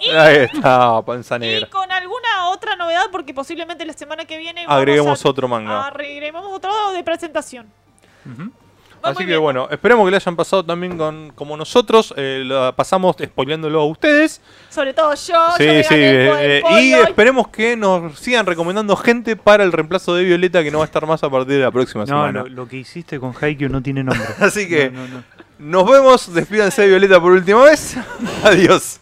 Y- 0.00 0.10
Ahí 0.16 0.36
está, 0.52 1.02
panza 1.02 1.36
Y 1.36 1.40
negra. 1.40 1.68
con 1.70 1.90
alguna 1.92 2.48
otra 2.50 2.76
novedad, 2.76 3.06
porque 3.12 3.34
posiblemente 3.34 3.84
la 3.84 3.92
semana 3.92 4.24
que 4.24 4.38
viene 4.38 4.64
Agreguemos 4.68 5.24
a- 5.24 5.28
otro 5.28 5.46
manga. 5.48 5.86
Agreguemos 5.86 6.44
otro 6.50 6.92
de 6.92 7.02
presentación. 7.04 7.66
Así 9.02 9.20
que 9.20 9.24
bien. 9.24 9.40
bueno, 9.40 9.66
esperemos 9.70 10.04
que 10.04 10.10
le 10.10 10.16
hayan 10.18 10.36
pasado 10.36 10.62
también 10.62 10.98
con, 10.98 11.30
como 11.34 11.56
nosotros. 11.56 12.12
eh, 12.18 12.42
la 12.44 12.72
pasamos 12.76 13.16
spoileándolo 13.22 13.80
a 13.80 13.86
ustedes. 13.86 14.42
Sobre 14.68 14.92
todo 14.92 15.14
yo. 15.14 15.50
Sí, 15.56 15.64
yo 15.66 15.82
sí. 15.84 15.94
eh, 15.96 16.60
pollo 16.62 16.78
y 16.78 16.92
esperemos 16.92 17.48
que 17.48 17.78
nos 17.78 18.18
sigan 18.18 18.44
recomendando 18.44 18.94
gente 18.96 19.36
para 19.36 19.64
el 19.64 19.72
reemplazo 19.72 20.14
de 20.14 20.24
Violeta 20.24 20.62
que 20.62 20.70
no 20.70 20.78
va 20.78 20.84
a 20.84 20.86
estar 20.86 21.06
más 21.06 21.24
a 21.24 21.30
partir 21.30 21.54
de 21.56 21.60
la 21.62 21.70
próxima 21.70 22.02
No, 22.02 22.06
semana. 22.08 22.42
lo, 22.42 22.48
lo 22.50 22.68
que 22.68 22.76
hiciste 22.76 23.18
con 23.18 23.34
Haikyuu 23.40 23.70
no 23.70 23.82
tiene 23.82 24.04
nombre. 24.04 24.26
Así 24.38 24.68
que 24.68 24.90
No, 24.90 25.00
no, 25.08 25.08
no. 25.08 25.24
nos 25.58 25.90
vemos. 25.90 26.34
Despídanse 26.34 26.82
de 26.82 26.88
Violeta 26.88 27.18
por 27.18 27.32
última 27.32 27.62
vez. 27.64 27.96
Adiós. 28.44 29.00